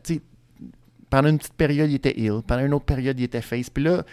Pendant 1.08 1.28
une 1.28 1.38
petite 1.38 1.54
période, 1.54 1.88
il 1.88 1.94
était 1.94 2.18
heel. 2.18 2.42
Pendant 2.46 2.66
une 2.66 2.74
autre 2.74 2.84
période, 2.84 3.18
il 3.18 3.24
était 3.24 3.40
face. 3.40 3.70
Puis 3.70 3.84
là, 3.84 4.04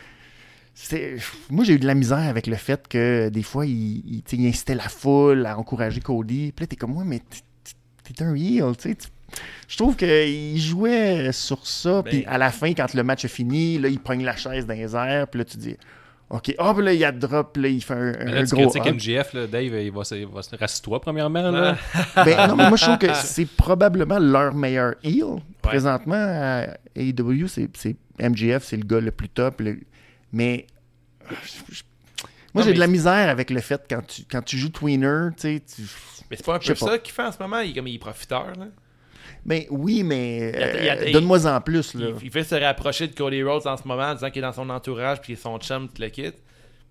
moi, 1.50 1.64
j'ai 1.64 1.74
eu 1.74 1.80
de 1.80 1.86
la 1.88 1.94
misère 1.96 2.18
avec 2.18 2.48
le 2.48 2.56
fait 2.56 2.88
que 2.88 3.30
des 3.30 3.44
fois, 3.44 3.66
il, 3.66 4.04
il, 4.08 4.24
tu 4.24 4.36
sais, 4.36 4.42
il 4.42 4.48
incitait 4.48 4.76
la 4.76 4.90
foule 4.90 5.46
à 5.46 5.58
encourager 5.58 6.02
Cody. 6.02 6.52
Puis 6.56 6.64
là, 6.64 6.68
t'es 6.68 6.76
comme, 6.76 6.98
ouais, 6.98 7.06
mais 7.06 7.22
t'es 8.04 8.24
un 8.24 8.36
heel, 8.36 8.76
tu 8.78 8.92
sais. 8.92 8.98
Je 9.68 9.78
trouve 9.78 9.96
qu'il 9.96 10.60
jouait 10.60 11.32
sur 11.32 11.66
ça. 11.66 12.02
Ben- 12.02 12.10
Puis 12.10 12.26
à 12.26 12.38
la 12.38 12.52
fin, 12.52 12.74
quand 12.74 12.94
le 12.94 13.04
match 13.04 13.26
est 13.26 13.30
fini, 13.30 13.78
là, 13.80 13.88
il 13.88 14.00
pogne 14.00 14.24
la 14.24 14.36
chaise 14.36 14.66
dans 14.68 14.74
les 14.76 14.96
airs. 14.96 15.28
Puis 15.28 15.40
là, 15.40 15.46
tu 15.46 15.58
dis, 15.58 15.76
OK. 16.30 16.54
Ah, 16.60 16.74
puis 16.76 16.86
là, 16.86 16.94
il 16.94 17.00
y 17.00 17.06
a 17.06 17.12
drop. 17.12 17.58
Là, 17.58 17.68
il 17.68 17.82
fait 17.84 17.94
un, 17.94 18.12
Mais 18.12 18.32
un 18.32 18.32
là, 18.42 18.46
tu 18.46 18.56
gros. 18.56 18.72
MGF, 18.76 19.34
là, 19.34 19.48
Dave, 19.48 19.64
il 19.64 19.92
va 19.92 20.04
se, 20.04 20.16
il 20.16 20.28
va 20.28 20.42
se 20.44 20.56
rassure-toi, 20.56 21.02
premièrement. 21.02 21.50
Là. 21.52 21.78
Ben, 22.16 22.48
non, 22.48 22.56
mais 22.56 22.68
moi, 22.70 22.78
je 22.78 22.84
trouve 22.86 22.98
que 22.98 23.12
c'est 23.14 23.46
probablement 23.48 24.20
leur 24.20 24.54
meilleur 24.54 24.96
heel. 25.04 25.38
Présentement, 25.62 26.16
à 26.16 26.68
AEW, 26.96 27.48
c'est 27.48 27.70
c'est- 27.76 27.96
MJF, 28.20 28.64
c'est 28.64 28.78
le 28.78 28.86
gars 28.86 29.00
le 29.00 29.10
plus 29.12 29.30
top. 29.30 29.62
le- 29.62 29.80
Mais 30.34 30.68
je- 31.32 31.76
je- 31.76 31.84
moi, 32.54 32.64
j'ai 32.64 32.74
de 32.74 32.80
la 32.80 32.88
misère 32.88 33.30
avec 33.30 33.50
le 33.50 33.62
fait 33.62 33.82
quand 33.90 34.06
tu, 34.06 34.24
quand 34.30 34.42
tu 34.42 34.58
joues 34.58 34.70
tweener, 34.70 35.30
tu 35.38 35.42
sais. 35.42 35.62
Mais 36.30 36.36
c'est 36.38 36.46
pas 36.46 36.56
un 36.56 36.60
peu 36.60 36.76
ça 36.76 36.98
qu'il 37.00 37.14
fait 37.14 37.24
en 37.24 37.32
ce 37.32 37.38
moment? 37.42 37.60
Il, 37.60 37.72
est 37.72 37.74
comme, 37.74 37.88
il 37.88 37.96
est 37.96 38.00
profiteur. 38.00 38.48
Là. 38.58 38.66
Ben 39.46 39.64
oui, 39.70 40.04
mais 40.04 40.52
euh, 40.56 41.12
donne-moi 41.12 41.46
en 41.48 41.60
plus. 41.62 41.94
Là. 41.96 42.08
Il, 42.20 42.26
il 42.28 42.32
fait 42.32 42.44
se 42.44 42.56
rapprocher 42.56 43.08
de 43.08 43.14
Cody 43.16 43.44
Rhodes 43.44 43.68
en 43.68 43.76
ce 43.78 43.88
moment 43.88 44.04
en 44.04 44.14
disant 44.14 44.30
qu'il 44.30 44.40
est 44.40 44.42
dans 44.46 44.54
son 44.54 44.70
entourage 44.70 45.22
puis 45.22 45.36
son 45.36 45.58
chum 45.60 45.90
te 45.90 46.02
le 46.02 46.10
quitte. 46.10 46.36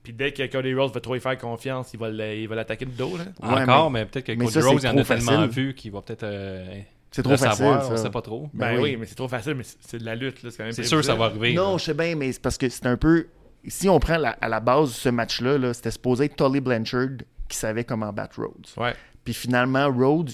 Puis 0.03 0.13
dès 0.13 0.33
que 0.33 0.45
Cody 0.47 0.75
Rhodes 0.75 0.93
va 0.93 1.01
trop 1.01 1.15
y 1.17 1.21
faire 1.21 1.39
confiance, 1.39 1.91
il 1.95 1.99
va 2.01 2.11
le- 2.11 2.35
il 2.37 2.49
va 2.49 2.57
l'attaquer 2.57 2.85
de 2.85 2.91
dos. 2.91 3.17
Là. 3.17 3.25
Ouais, 3.43 3.63
Encore, 3.63 3.91
mais- 3.91 4.01
mais, 4.01 4.07
peut-être 4.07 4.27
que 4.27 4.33
mais 4.33 4.45
Cody 4.47 4.53
ça, 4.61 4.67
Rose, 4.69 4.81
il 4.83 4.89
en 4.89 4.99
a 4.99 5.05
tellement 5.05 5.47
vu 5.47 5.75
qu'il 5.75 5.93
va 5.93 6.03
peut-être 6.03 6.25
euh, 6.25 6.81
C'est 7.13 7.23
trop 7.23 7.37
facile, 7.37 7.65
savoir, 7.65 7.85
ça. 7.85 7.93
on 7.93 7.97
sait 7.97 8.11
pas 8.11 8.23
trop. 8.23 8.49
Ben, 8.55 8.75
Ben 8.75 8.77
oui. 8.77 8.83
oui. 8.93 8.97
mais 8.99 9.07
c'est 9.07 9.15
trop 9.15 9.29
facile, 9.29 9.55
mais 9.55 9.65
c'est- 9.65 9.99
de 9.99 10.05
la 10.05 10.15
lutte. 10.17 10.43
là, 10.43 10.51
C'est 10.51 10.57
quand 10.57 10.65
même 10.65 10.73
C'est 10.73 10.83
sûr 10.85 10.99
que 10.99 11.05
ça 11.05 11.15
va 11.15 11.27
arriver. 11.27 11.53
Non, 11.55 11.73
là. 11.73 11.79
je 11.79 11.85
sais 11.85 11.95
bien, 11.95 12.17
mais 12.17 12.33
c'est 12.33 12.41
parce 12.43 12.59
que 12.59 12.69
c'est 12.69 12.87
un 12.87 12.97
peu. 12.97 13.27
Si 13.69 13.89
on 13.89 14.01
prend 14.01 14.17
la- 14.17 14.37
à 14.41 14.49
la 14.49 14.59
base 14.61 14.91
ce 14.91 15.09
match-là, 15.09 15.57
là, 15.59 15.73
c'était 15.75 15.91
supposé 15.93 16.25
être 16.25 16.37
Tully 16.37 16.61
Blanchard 16.61 17.09
qui 17.49 17.57
savait 17.57 17.85
comment 17.85 18.13
battre 18.13 18.41
Rhodes. 18.41 18.67
Ouais. 18.77 18.95
Puis 19.25 19.35
finalement, 19.35 19.89
Rhodes, 19.93 20.33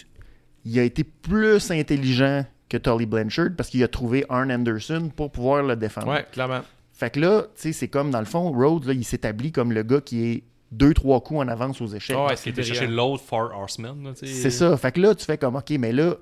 il 0.64 0.78
a 0.78 0.82
été 0.84 1.04
plus 1.04 1.70
intelligent 1.70 2.44
que 2.68 2.76
Tully 2.76 3.06
Blanchard 3.06 3.48
parce 3.56 3.68
qu'il 3.70 3.82
a 3.82 3.88
trouvé 3.88 4.24
Arn 4.28 4.50
Anderson 4.52 5.10
pour 5.14 5.30
pouvoir 5.32 5.62
le 5.62 5.76
défendre. 5.76 6.08
Ouais, 6.08 6.24
clairement. 6.32 6.60
Fait 6.92 7.10
que 7.10 7.20
là, 7.20 7.42
tu 7.42 7.48
sais, 7.62 7.72
c'est 7.72 7.88
comme 7.88 8.10
dans 8.10 8.18
le 8.20 8.24
fond, 8.24 8.50
Rhodes, 8.52 8.84
là, 8.86 8.92
il 8.92 9.04
s'établit 9.04 9.52
comme 9.52 9.72
le 9.72 9.82
gars 9.82 10.00
qui 10.00 10.24
est 10.24 10.42
deux, 10.72 10.92
trois 10.94 11.20
coups 11.22 11.40
en 11.40 11.48
avance 11.48 11.80
aux 11.80 11.86
échecs. 11.86 12.16
Ouais, 12.16 12.26
Parce 12.28 12.42
qu'il 12.42 12.52
était 12.52 12.62
chercher 12.62 12.86
l'autre 12.86 13.22
Four 13.24 13.52
Horsemen. 13.54 14.02
là, 14.04 14.12
tu 14.14 14.26
sais. 14.26 14.32
C'est 14.32 14.50
ça. 14.50 14.76
Fait 14.76 14.92
que 14.92 15.00
là, 15.00 15.14
tu 15.14 15.24
fais 15.24 15.38
comme, 15.38 15.56
OK, 15.56 15.70
mais 15.78 15.92
là, 15.92 16.16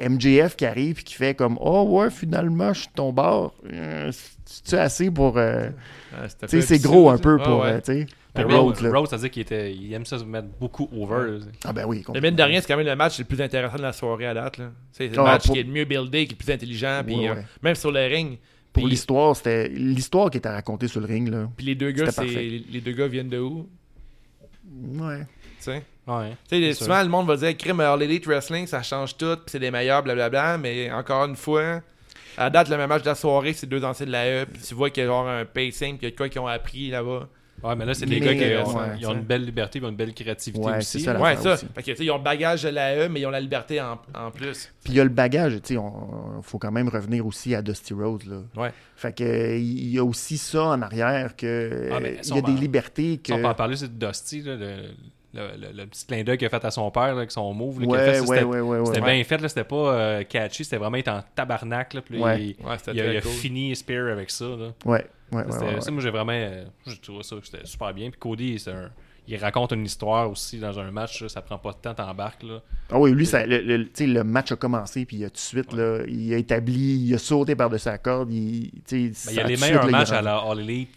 MJF 0.00 0.54
qui 0.56 0.64
arrive 0.66 1.00
et 1.00 1.02
qui 1.02 1.14
fait 1.14 1.34
comme, 1.34 1.58
oh 1.60 1.84
ouais, 1.88 2.10
finalement, 2.10 2.72
je 2.72 2.80
suis 2.80 2.88
de 2.88 2.92
ton 2.94 3.12
bord. 3.12 3.54
Euh, 3.72 4.10
C'est-tu 4.44 4.76
assez 4.76 5.10
pour. 5.10 5.36
euh, 5.38 5.70
Ah, 6.14 6.26
c'est 6.46 6.82
gros 6.82 7.10
un 7.10 7.18
peu 7.18 7.38
Ah, 7.40 7.44
pour. 7.44 7.60
ouais. 7.60 7.80
euh, 7.88 8.04
Rhodes, 8.36 8.52
Rhodes, 8.52 8.80
là. 8.82 8.90
Rhodes, 8.96 9.08
ça 9.08 9.16
veut 9.16 9.22
dire 9.22 9.30
qu'il 9.32 9.42
était, 9.42 9.74
il 9.74 9.92
aime 9.92 10.04
ça 10.06 10.18
se 10.18 10.24
mettre 10.24 10.46
beaucoup 10.60 10.88
over. 10.96 11.40
Ah 11.64 11.72
ben 11.72 11.84
oui, 11.86 11.98
Mais 11.98 12.02
complètement. 12.04 12.28
mine 12.28 12.36
de 12.36 12.42
rien, 12.44 12.60
c'est 12.60 12.68
quand 12.68 12.76
même 12.76 12.86
le 12.86 12.94
match 12.94 13.18
le 13.18 13.24
plus 13.24 13.40
intéressant 13.42 13.76
de 13.78 13.82
la 13.82 13.92
soirée 13.92 14.26
à 14.26 14.34
date. 14.34 14.58
là. 14.58 14.70
C'est 14.92 15.08
le 15.08 15.18
Ah, 15.18 15.24
match 15.24 15.46
pour- 15.46 15.54
qui 15.54 15.60
est 15.60 15.64
le 15.64 15.72
mieux 15.72 15.84
buildé, 15.84 16.26
qui 16.26 16.34
est 16.34 16.38
le 16.38 16.44
plus 16.44 16.52
intelligent. 16.52 17.02
Puis, 17.04 17.16
Ouais, 17.16 17.28
euh, 17.30 17.34
ouais. 17.34 17.44
même 17.62 17.74
sur 17.74 17.90
le 17.90 18.00
ring. 18.06 18.38
Pour 18.72 18.84
Puis- 18.84 18.90
l'histoire, 18.92 19.34
c'était 19.34 19.68
l'histoire 19.68 20.30
qui 20.30 20.38
était 20.38 20.48
racontée 20.50 20.86
sur 20.86 21.00
le 21.00 21.06
ring, 21.06 21.28
là. 21.28 21.48
Puis 21.56 21.66
les 21.66 21.74
deux 21.74 21.90
gars, 21.90 22.10
c'est 22.12 22.24
les 22.26 22.80
deux 22.80 22.92
gars 22.92 23.08
viennent 23.08 23.30
de 23.30 23.40
où? 23.40 23.68
Ouais. 25.00 25.20
Tu 25.20 25.26
sais? 25.64 25.82
Ouais. 26.08 26.30
Tu 26.48 26.58
sais, 26.60 26.72
C'est 26.72 26.84
souvent, 26.84 27.02
le 27.02 27.08
monde 27.08 27.26
va 27.26 27.36
dire 27.36 27.56
crime 27.56 27.80
All 27.80 28.02
Elite 28.02 28.26
Wrestling, 28.26 28.66
ça 28.66 28.82
change 28.82 29.16
tout, 29.16 29.36
puis 29.36 29.44
c'est 29.46 29.58
les 29.58 29.70
meilleurs, 29.70 30.02
blablabla. 30.02 30.56
Mais 30.58 30.90
encore 30.90 31.26
une 31.26 31.36
fois, 31.36 31.82
à 32.36 32.48
date, 32.50 32.68
le 32.70 32.76
même 32.78 32.88
match 32.88 33.02
de 33.02 33.08
la 33.08 33.14
soirée, 33.14 33.52
c'est 33.52 33.66
deux 33.66 33.84
anciens 33.84 34.06
de 34.06 34.12
la 34.12 34.26
E. 34.26 34.46
Puis 34.46 34.62
tu 34.62 34.74
vois 34.74 34.90
qu'il 34.90 35.02
y 35.02 35.06
a 35.06 35.08
genre 35.08 35.28
un 35.28 35.44
pacing, 35.44 35.98
puis 35.98 36.02
il 36.02 36.04
y 36.04 36.06
a 36.06 36.10
de 36.12 36.16
quoi 36.16 36.28
qu'ils 36.28 36.40
ont 36.40 36.46
appris 36.46 36.88
là-bas. 36.90 37.28
Ouais, 37.60 37.74
mais 37.74 37.84
là, 37.84 37.92
c'est 37.92 38.06
des 38.06 38.20
gars 38.20 38.34
qui 38.36 38.44
ont, 38.44 38.78
ouais, 38.78 38.86
ils 39.00 39.06
ont 39.08 39.14
une 39.14 39.22
belle 39.24 39.44
liberté, 39.44 39.80
ils 39.80 39.84
ont 39.84 39.88
une 39.88 39.96
belle 39.96 40.14
créativité 40.14 40.64
Ouais, 40.64 40.76
aussi. 40.78 41.00
c'est 41.00 41.06
ça, 41.06 41.20
Ouais, 41.20 41.34
ça. 41.34 41.54
aussi. 41.54 41.66
Fait 41.74 41.82
que, 41.82 41.90
tu 41.90 41.96
sais, 41.96 42.04
ils 42.04 42.10
ont 42.12 42.18
le 42.18 42.22
bagage 42.22 42.62
de 42.62 42.68
la 42.68 42.94
E, 42.96 43.08
mais 43.08 43.18
ils 43.20 43.26
ont 43.26 43.30
la 43.32 43.40
liberté 43.40 43.80
en, 43.80 43.98
en 44.14 44.30
plus. 44.30 44.70
Puis 44.84 44.92
il 44.92 44.94
y 44.94 45.00
a 45.00 45.02
le 45.02 45.10
bagage, 45.10 45.54
tu 45.64 45.74
sais, 45.74 45.76
on- 45.76 46.40
faut 46.40 46.58
quand 46.58 46.70
même 46.70 46.88
revenir 46.88 47.26
aussi 47.26 47.56
à 47.56 47.60
Dusty 47.62 47.94
Rhodes, 47.94 48.26
là. 48.26 48.42
Ouais. 48.62 48.70
Fait 48.94 49.12
que 49.12 49.58
il 49.58 49.90
y 49.90 49.98
a 49.98 50.04
aussi 50.04 50.38
ça 50.38 50.66
en 50.66 50.80
arrière 50.82 51.34
que 51.34 51.88
Ah, 51.92 51.98
il 52.00 52.34
y 52.34 52.38
a 52.38 52.42
des 52.42 52.52
libertés 52.52 53.18
que 53.18 53.26
Si 53.26 53.32
on 53.32 53.40
peut 53.42 53.46
en 53.48 53.54
parler, 53.54 53.74
c'est 53.76 53.98
de 53.98 54.06
Dusty. 54.06 54.42
Là, 54.42 54.54
le- 54.54 54.90
le, 55.34 55.48
le- 55.60 55.72
le 55.76 55.86
petit 55.86 56.06
clin 56.06 56.22
d'œil 56.24 56.38
qu'il 56.38 56.46
a 56.46 56.50
fait 56.50 56.64
à 56.64 56.70
son 56.70 56.90
père, 56.90 57.08
là, 57.08 57.18
avec 57.18 57.30
son 57.30 57.52
move. 57.52 57.78
Ouais, 57.78 57.86
ouais, 57.86 58.14
c'était 58.20 58.42
ouais, 58.44 58.44
ouais, 58.44 58.60
ouais, 58.78 58.86
c'était 58.86 59.00
ouais. 59.00 59.14
bien 59.14 59.24
fait, 59.24 59.38
là, 59.40 59.48
c'était 59.48 59.64
pas 59.64 59.76
euh, 59.94 60.24
catchy, 60.24 60.64
c'était 60.64 60.78
vraiment 60.78 60.96
être 60.96 61.08
en 61.08 61.22
tabarnak. 61.34 61.94
Là, 61.94 62.00
puis 62.02 62.16
il, 62.16 62.20
Ouais, 62.22 62.56
c'était 62.78 62.92
il 62.92 63.00
a, 63.00 63.04
très 63.04 63.14
il 63.14 63.16
a 63.18 63.20
cool. 63.20 63.30
fini 63.32 63.76
Spear 63.76 64.08
avec 64.12 64.30
ça. 64.30 64.44
Là. 64.46 64.56
Ouais, 64.56 64.70
ouais, 64.84 65.04
ouais. 65.32 65.44
C'était- 65.50 65.64
ouais, 65.66 65.80
ça, 65.80 65.86
ouais. 65.86 65.92
moi, 65.92 66.02
j'ai 66.02 66.10
vraiment. 66.10 66.32
euh, 66.32 66.64
j'ai 66.86 66.96
trouvé 66.98 67.22
ça, 67.22 67.36
c'était 67.42 67.66
super 67.66 67.92
bien. 67.92 68.10
Puis 68.10 68.18
Cody, 68.18 68.58
c'est 68.58 68.70
un- 68.72 68.90
il 69.30 69.36
raconte 69.36 69.72
une 69.72 69.84
histoire 69.84 70.30
aussi 70.30 70.58
dans 70.58 70.78
un 70.80 70.90
match, 70.90 71.20
là, 71.20 71.28
ça 71.28 71.42
prend 71.42 71.58
pas 71.58 71.72
de 71.72 71.76
temps, 71.76 71.92
t'embarques. 71.92 72.42
Là. 72.44 72.62
Ah 72.90 72.98
oui, 72.98 73.12
lui, 73.12 73.26
ça, 73.26 73.44
le, 73.44 73.58
le- 73.60 73.84
tu 73.84 73.90
sais, 73.92 74.06
le 74.06 74.24
match 74.24 74.52
a 74.52 74.56
commencé, 74.56 75.04
puis 75.04 75.18
il 75.18 75.24
a 75.26 75.28
tout 75.28 75.34
de 75.34 75.38
suite, 75.38 75.72
là, 75.74 75.98
il 76.08 76.32
a 76.32 76.38
établi, 76.38 76.96
il 77.04 77.14
a 77.14 77.18
sauté 77.18 77.54
par-dessus 77.54 77.88
la 77.88 77.98
corde. 77.98 78.32
Il, 78.32 78.70
tu 78.88 79.12
sais, 79.12 79.26
Ben, 79.26 79.32
il 79.32 79.36
y 79.36 79.40
a 79.40 79.46
les 79.46 79.56
meilleurs 79.58 79.86
matchs 79.90 80.12
à 80.12 80.22
la 80.22 80.38
All 80.38 80.60
Elite 80.60 80.88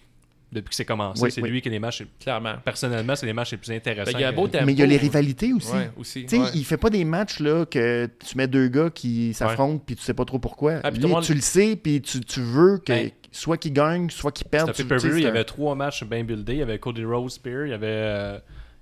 depuis 0.51 0.69
que 0.69 0.75
c'est 0.75 0.85
commencé. 0.85 1.21
Oui, 1.23 1.31
c'est 1.31 1.41
oui. 1.41 1.49
lui 1.49 1.61
qui 1.61 1.69
a 1.69 1.71
les 1.71 1.79
matchs. 1.79 2.03
Clairement. 2.19 2.55
Personnellement, 2.63 3.15
c'est 3.15 3.25
les 3.25 3.33
matchs 3.33 3.51
les 3.51 3.57
plus 3.57 3.71
intéressants. 3.71 4.11
Ben, 4.11 4.19
il 4.19 4.21
y 4.21 4.25
a 4.25 4.31
beau 4.31 4.47
tempo. 4.47 4.65
Mais 4.65 4.73
il 4.73 4.79
y 4.79 4.83
a 4.83 4.85
les 4.85 4.97
rivalités 4.97 5.53
aussi. 5.53 5.71
Ouais, 5.71 5.89
aussi. 5.97 6.23
Tu 6.23 6.29
sais, 6.29 6.39
ouais. 6.39 6.49
il 6.53 6.65
fait 6.65 6.77
pas 6.77 6.89
des 6.89 7.05
matchs 7.05 7.39
là, 7.39 7.65
que 7.65 8.09
tu 8.25 8.37
mets 8.37 8.47
deux 8.47 8.67
gars 8.67 8.89
qui 8.89 9.33
s'affrontent 9.33 9.81
puis 9.85 9.95
tu 9.95 10.03
sais 10.03 10.13
pas 10.13 10.25
trop 10.25 10.39
pourquoi. 10.39 10.79
Ah, 10.83 10.91
Lui, 10.91 11.05
monde- 11.07 11.23
tu 11.23 11.33
le 11.33 11.41
sais 11.41 11.75
puis 11.75 12.01
tu, 12.01 12.19
tu 12.19 12.41
veux 12.41 12.79
que 12.79 12.91
Ben, 12.91 13.11
soit 13.31 13.57
qu'il 13.57 13.73
gagne, 13.73 14.09
soit 14.09 14.31
qu'il 14.31 14.47
perde. 14.47 14.73
C'était 14.75 14.97
tu- 14.97 15.17
il 15.17 15.23
y 15.23 15.25
avait 15.25 15.43
trois 15.45 15.75
matchs 15.75 16.03
bien 16.03 16.23
buildés. 16.23 16.53
Il 16.53 16.59
y 16.59 16.63
avait 16.63 16.79
Cody 16.79 17.05
Rhodes 17.05 17.29
Spear, 17.29 17.65
il 17.65 17.69
y 17.69 17.73
avait, 17.73 17.87
euh, 17.87 18.39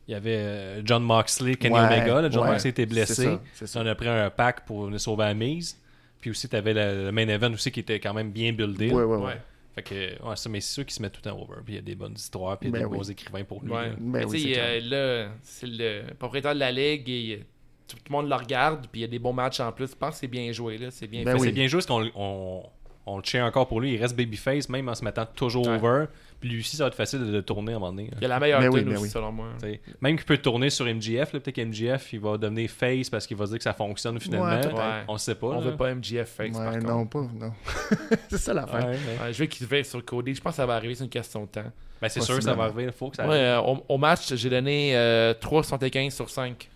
il 0.08 0.14
y 0.14 0.16
avait 0.16 0.38
euh, 0.38 0.82
John 0.84 1.04
Moxley, 1.04 1.56
Kenny 1.56 1.76
Ouais, 1.76 1.82
Omega. 1.82 2.22
là. 2.22 2.30
John 2.32 2.44
ouais, 2.46 2.52
Moxley 2.54 2.72
était 2.72 2.88
blessé. 2.88 3.26
ça, 3.26 3.42
c'est 3.54 3.68
ça. 3.68 3.82
On 3.82 3.86
a 3.86 3.94
pris 3.94 4.08
un 4.08 4.30
pack 4.32 4.66
pour 4.66 4.86
venir 4.86 5.00
sauver 5.00 5.26
la 5.26 5.34
mise. 5.36 5.78
Puis 6.20 6.32
aussi, 6.32 6.50
tu 6.50 6.56
avais 6.56 6.74
le, 6.74 7.12
main 7.12 7.28
event 7.28 7.54
aussi 7.54 7.72
qui 7.72 7.80
était 7.80 8.00
quand 8.00 8.14
même 8.14 8.32
bien 8.32 8.52
buildé. 8.52 8.90
ouais, 8.92 9.04
ouais. 9.04 9.18
Ouais. 9.18 9.42
Fait 9.88 10.18
que, 10.20 10.24
ouais, 10.28 10.36
ça, 10.36 10.50
mais 10.50 10.62
c'est 10.62 10.74
sûr 10.74 10.86
qu'il 10.86 10.94
se 10.94 11.02
met 11.02 11.10
tout 11.10 11.22
le 11.24 11.30
temps 11.32 11.38
over. 11.40 11.62
Puis 11.66 11.74
il 11.74 11.76
y 11.76 11.80
a 11.80 11.82
des 11.82 11.96
bonnes 11.96 12.14
histoires, 12.16 12.58
puis 12.58 12.70
il 12.70 12.72
y 12.74 12.76
a 12.76 12.80
Ben 12.80 12.86
des 12.88 12.92
oui. 12.92 12.98
bons 12.98 13.10
écrivains 13.12 13.44
pour 13.44 13.64
lui. 13.64 13.72
Ouais. 13.72 13.90
là. 13.90 13.96
Ben 13.98 14.00
Mais 14.00 14.26
oui, 14.26 14.42
tu 14.44 14.48
sais, 14.50 14.54
c'est 14.56 14.62
euh, 14.62 15.26
là, 15.26 15.32
c'est 15.44 15.68
le 15.68 16.14
propriétaire 16.18 16.54
de 16.56 16.60
la 16.60 16.72
ligue 16.72 17.10
et 17.10 17.40
euh, 17.40 17.44
tout 17.88 17.98
le 18.08 18.12
monde 18.12 18.30
le 18.30 18.36
regarde, 18.36 18.88
puis 18.92 19.00
il 19.00 19.04
y 19.04 19.06
a 19.06 19.08
des 19.08 19.20
bons 19.20 19.34
matchs 19.34 19.60
en 19.60 19.72
plus. 19.72 19.90
Je 19.92 19.96
pense 19.96 20.16
que 20.16 20.20
c'est 20.22 20.28
bien 20.28 20.52
joué, 20.52 20.78
là. 20.78 20.92
C'est 20.92 21.08
bien 21.08 21.24
Ben 21.24 21.38
oui. 21.40 21.52
Bien 21.52 21.68
joué 21.68 21.78
parce 21.80 21.86
qu'on 21.88 22.10
on, 22.16 22.64
on 23.06 23.18
le 23.18 23.24
tient 23.24 23.46
encore 23.46 23.68
pour 23.68 23.82
lui. 23.82 23.94
Il 23.94 23.98
reste 24.02 24.16
babyface, 24.16 24.70
même 24.70 24.88
en 24.90 24.96
se 24.96 25.04
mettant 25.04 25.26
toujours 25.26 25.68
Ouais. 25.68 25.76
over. 25.76 26.06
Puis 26.40 26.50
lui 26.50 26.60
aussi, 26.62 26.78
ça 26.78 26.84
va 26.86 26.88
être 26.88 26.96
facile 26.96 27.20
de 27.20 27.32
le 27.32 27.42
tourner 27.42 27.74
à 27.74 27.76
un 27.76 27.80
moment 27.80 27.92
donné. 27.92 28.06
là. 28.06 28.18
Il 28.18 28.22
y 28.22 28.26
a 28.26 28.30
la 28.30 28.40
meilleure 28.40 28.62
oui, 28.72 28.80
tune 28.80 28.90
ben 28.90 28.94
aussi, 28.96 29.04
oui. 29.04 29.10
selon 29.10 29.32
moi. 29.34 29.48
T'sais, 29.58 29.82
Même 30.00 30.16
qu'il 30.16 30.26
peut 30.26 30.38
tourner 30.38 30.70
sur 30.70 30.86
MGF, 30.86 31.32
peut-être 31.32 31.52
qu'MGF 31.52 32.14
il 32.14 32.20
va 32.22 32.38
devenir 32.38 32.70
face 32.70 33.10
parce 33.10 33.28
qu'il 33.28 33.36
va 33.36 33.46
dire 33.46 33.58
que 33.58 33.64
ça 33.64 33.74
fonctionne 33.74 34.20
finalement. 34.22 34.46
Ouais. 34.46 34.74
Ouais. 34.74 35.04
On 35.10 35.18
sait 35.18 35.36
pas. 35.36 35.48
On 35.48 35.52
là. 35.56 35.60
veut 35.72 35.76
pas 35.76 35.94
MGF 35.94 36.30
face, 36.30 36.52
par 36.58 36.68
Ouais, 36.68 36.80
contre. 36.80 36.88
non, 36.88 37.06
pas. 37.06 37.28
Non. 37.34 37.52
c'est 38.30 38.38
ça 38.38 38.54
mais- 38.54 38.62
Ouais, 38.86 39.34
je 39.34 39.38
veux 39.40 39.46
qu'il 39.48 39.68
veille 39.68 39.84
sur 39.84 40.04
Cody. 40.06 40.34
Je 40.36 40.42
pense 40.42 40.54
que 40.54 40.58
ça 40.58 40.66
va 40.66 40.76
arriver, 40.76 40.96
c'est 40.96 41.04
une 41.04 41.10
question 41.10 41.42
de 41.42 41.48
temps. 41.48 41.72
Ben, 42.02 42.08
c'est 42.08 42.22
sûr 42.22 42.38
que 42.38 42.44
ça 42.44 42.54
va 42.54 42.64
arriver. 42.64 42.84
Il 42.86 42.92
faut 42.94 43.10
que 43.10 43.18
ça 43.18 43.24
arrive. 43.24 43.34
Ouais, 43.34 43.40
euh, 43.42 43.60
au, 43.62 43.84
au 43.90 43.98
match, 43.98 44.34
j'ai 44.34 44.50
donné 44.50 44.96
euh, 44.96 45.34
3,75 45.34 46.12
sur 46.12 46.30
5. 46.30 46.70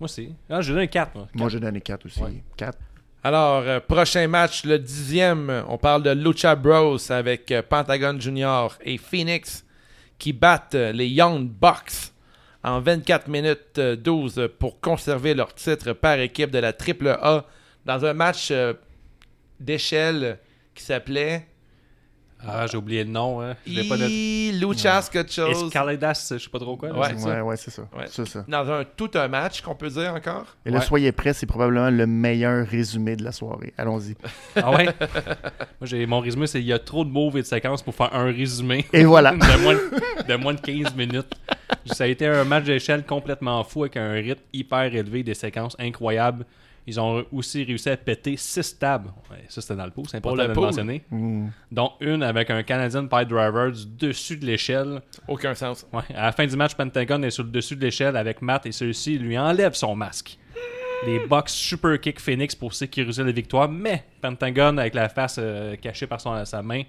Moi 0.00 0.06
aussi. 0.06 0.34
Ah, 0.48 0.62
j'ai 0.62 0.72
donné 0.72 0.88
4. 0.88 1.14
Moi. 1.14 1.28
Moi, 1.34 1.48
j'ai 1.50 1.60
donné 1.60 1.80
4 1.82 2.06
aussi. 2.06 2.22
Ouais. 2.22 2.42
4. 2.56 2.78
Alors, 3.24 3.62
euh, 3.62 3.78
prochain 3.78 4.26
match, 4.26 4.64
le 4.64 4.80
dixième, 4.80 5.62
on 5.68 5.78
parle 5.78 6.02
de 6.02 6.10
Lucha 6.10 6.56
Bros 6.56 6.98
avec 7.08 7.52
euh, 7.52 7.62
Pentagon 7.62 8.18
Junior 8.18 8.76
et 8.82 8.98
Phoenix 8.98 9.64
qui 10.18 10.32
battent 10.32 10.74
euh, 10.74 10.90
les 10.90 11.06
Young 11.06 11.48
Bucks 11.48 12.10
en 12.64 12.80
24 12.80 13.28
minutes 13.28 13.78
euh, 13.78 13.94
12 13.94 14.48
pour 14.58 14.80
conserver 14.80 15.34
leur 15.34 15.54
titre 15.54 15.92
par 15.92 16.18
équipe 16.18 16.50
de 16.50 16.58
la 16.58 16.72
AAA 16.72 17.46
dans 17.86 18.04
un 18.04 18.12
match 18.12 18.52
d'échelle 19.60 20.38
qui 20.74 20.82
s'appelait 20.82 21.46
Ah, 22.46 22.66
j'ai 22.66 22.76
oublié 22.76 23.04
le 23.04 23.10
nom. 23.10 23.40
Hein. 23.40 23.54
Je 23.66 23.72
l'ai 23.72 23.88
pas 23.88 23.96
noté. 23.96 24.12
I- 24.12 24.52
Luchas 24.60 25.08
quelque 25.12 25.32
chose. 25.32 25.64
Escaladas, 25.64 26.28
je 26.32 26.38
sais 26.42 26.50
pas 26.50 26.58
trop 26.58 26.76
quoi. 26.76 26.88
là, 26.88 26.98
Ouais. 26.98 27.08
c'est 27.10 27.18
ça? 27.18 27.28
Ouais, 27.28 27.40
ouais, 27.40 27.56
c'est 27.56 27.70
ça. 27.70 27.82
Ouais. 27.96 28.04
C'est 28.08 28.26
ça. 28.26 28.44
Dans 28.48 28.70
un 28.70 28.84
tout 28.84 29.10
un 29.14 29.28
match 29.28 29.60
qu'on 29.62 29.74
peut 29.74 29.88
dire 29.88 30.12
encore? 30.14 30.46
Et 30.66 30.70
là, 30.70 30.78
Ouais. 30.78 30.84
soyez 30.84 31.12
prêts, 31.12 31.32
c'est 31.32 31.46
probablement 31.46 31.90
le 31.90 32.06
meilleur 32.06 32.66
résumé 32.66 33.16
de 33.16 33.24
la 33.24 33.32
soirée. 33.32 33.72
Allons-y. 33.78 34.16
Ah 34.56 34.70
ouais? 34.72 34.84
Moi, 34.86 34.92
j'ai 35.82 36.04
mon 36.06 36.20
résumé, 36.20 36.46
c'est 36.46 36.60
il 36.60 36.66
y 36.66 36.72
a 36.72 36.78
trop 36.78 37.04
de 37.04 37.10
moves 37.10 37.36
et 37.36 37.42
de 37.42 37.46
séquences 37.46 37.82
pour 37.82 37.94
faire 37.94 38.14
un 38.14 38.24
résumé. 38.24 38.84
Et 38.92 39.04
voilà. 39.04 39.30
de, 39.32 39.62
moins 39.62 39.74
de, 39.74 40.26
de 40.28 40.34
moins 40.36 40.54
de 40.54 40.60
15 40.60 40.94
minutes. 40.94 41.32
Ça 41.86 42.04
a 42.04 42.06
été 42.06 42.26
un 42.26 42.44
match 42.44 42.64
d'échelle 42.64 43.04
complètement 43.04 43.62
fou 43.64 43.82
avec 43.84 43.96
un 43.96 44.12
rythme 44.12 44.42
hyper 44.52 44.94
élevé, 44.94 45.22
des 45.22 45.34
séquences 45.34 45.74
incroyables. 45.78 46.44
Ils 46.86 46.98
ont 46.98 47.24
aussi 47.32 47.62
réussi 47.62 47.88
à 47.90 47.96
péter 47.96 48.36
6 48.36 48.78
tables. 48.78 49.10
Ouais, 49.30 49.44
ça, 49.48 49.60
c'était 49.60 49.76
dans 49.76 49.84
le 49.84 49.92
pot, 49.92 50.02
c'est 50.08 50.20
Pour 50.20 50.32
important 50.32 50.42
le 50.42 50.48
de 50.48 50.48
le 50.48 50.54
pool. 50.54 50.64
mentionner. 50.64 51.02
Mm. 51.10 51.48
Dont 51.70 51.92
une 52.00 52.22
avec 52.24 52.50
un 52.50 52.62
Canadian 52.64 53.06
Pie 53.06 53.24
Driver 53.26 53.70
du 53.70 53.86
dessus 54.08 54.36
de 54.36 54.44
l'échelle. 54.46 55.00
Aucun 55.28 55.54
sens. 55.54 55.86
Ouais, 55.92 56.02
à 56.14 56.24
la 56.24 56.32
fin 56.32 56.44
du 56.46 56.56
match, 56.56 56.74
Pentagon 56.74 57.22
est 57.22 57.30
sur 57.30 57.44
le 57.44 57.50
dessus 57.50 57.76
de 57.76 57.82
l'échelle 57.82 58.16
avec 58.16 58.42
Matt 58.42 58.66
et 58.66 58.72
celui-ci 58.72 59.18
lui 59.18 59.38
enlève 59.38 59.74
son 59.74 59.94
masque. 59.94 60.38
Les 61.06 61.20
Bucks 61.26 61.48
super 61.50 62.00
kick 62.00 62.20
Phoenix 62.20 62.54
pour 62.54 62.74
sécuriser 62.74 63.24
la 63.24 63.32
victoire, 63.32 63.68
mais 63.68 64.04
Pentagon, 64.20 64.76
avec 64.78 64.94
la 64.94 65.08
face 65.08 65.36
euh, 65.38 65.74
cachée 65.76 66.06
par 66.06 66.20
son, 66.20 66.44
sa 66.44 66.62
main, 66.62 66.82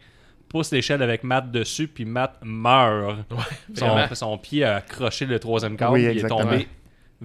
pousse 0.50 0.72
l'échelle 0.72 1.02
avec 1.02 1.24
Matt 1.24 1.52
dessus, 1.52 1.88
puis 1.88 2.06
Matt 2.06 2.38
meurt. 2.44 3.18
son, 3.76 3.98
son 4.14 4.38
pied 4.38 4.64
a 4.64 4.76
accroché 4.78 5.26
le 5.26 5.40
troisième 5.40 5.76
câble, 5.78 5.94
Oui, 5.94 6.04
il 6.12 6.24
est 6.24 6.28
tombé 6.28 6.68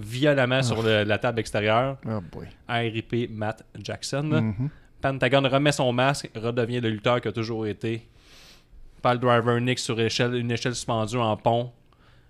violemment 0.00 0.62
sur 0.62 0.82
le- 0.82 1.04
la 1.04 1.18
table 1.18 1.40
extérieure. 1.40 1.96
Oh 2.06 2.20
boy. 2.32 2.46
RIP 2.68 3.30
Matt 3.30 3.64
Jackson. 3.82 4.22
Mhm. 4.58 4.68
Pentagon 5.00 5.42
remet 5.48 5.72
son 5.72 5.92
masque, 5.92 6.30
redevient 6.34 6.80
le 6.80 6.90
lutteur 6.90 7.20
qu'il 7.20 7.28
a 7.28 7.32
toujours 7.32 7.66
été. 7.66 8.06
Pile 9.02 9.18
driver 9.18 9.60
Nick 9.60 9.78
sur 9.78 9.98
échelle, 10.00 10.34
une 10.34 10.50
échelle 10.50 10.74
suspendue 10.74 11.16
en 11.18 11.36
pont. 11.36 11.70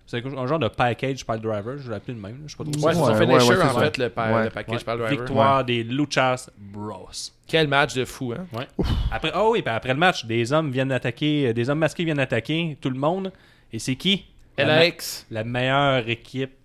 C'est 0.05 0.25
un 0.25 0.47
genre 0.47 0.57
de 0.59 0.67
package 0.67 1.25
Pile 1.25 1.39
driver, 1.39 1.77
je 1.77 1.89
l'ai 1.89 1.95
appelé 1.95 2.13
le 2.15 2.19
même. 2.19 2.43
Je 2.47 2.51
sais 2.51 2.57
pas 2.57 2.63
trop 2.63 2.73
Ouais, 2.73 2.93
ça. 2.93 2.99
c'est 2.99 3.05
son 3.05 3.11
Ouais, 3.13 3.19
finisher 3.27 3.49
ouais, 3.51 3.57
ouais, 3.57 3.63
en 3.63 3.79
fait, 3.79 3.97
le, 3.97 4.09
pa- 4.09 4.33
Ouais. 4.33 4.43
le 4.45 4.49
package 4.49 4.75
Ouais. 4.77 4.83
par 4.83 4.97
driver. 4.97 5.17
Victoire 5.19 5.65
des 5.65 5.83
Luchas 5.83 6.49
Bros. 6.57 7.09
Quel 7.47 7.67
match 7.67 7.93
de 7.95 8.05
fou, 8.05 8.33
hein? 8.33 8.45
Ouais. 8.53 8.67
Après, 9.11 9.31
oh 9.35 9.49
oui, 9.53 9.61
puis 9.61 9.73
après 9.73 9.93
le 9.93 9.99
match, 9.99 10.25
des 10.25 10.51
hommes 10.53 10.71
viennent 10.71 10.91
attaquer, 10.91 11.53
des 11.53 11.69
hommes 11.69 11.79
masqués 11.79 12.03
viennent 12.05 12.19
attaquer 12.19 12.77
tout 12.81 12.89
le 12.89 12.99
monde. 12.99 13.31
Et 13.71 13.77
c'est 13.79 13.95
qui? 13.95 14.25
La 14.57 14.65
me- 14.65 14.69
LAX. 14.71 15.25
La 15.31 15.43
meilleure 15.43 16.07
équipe 16.09 16.58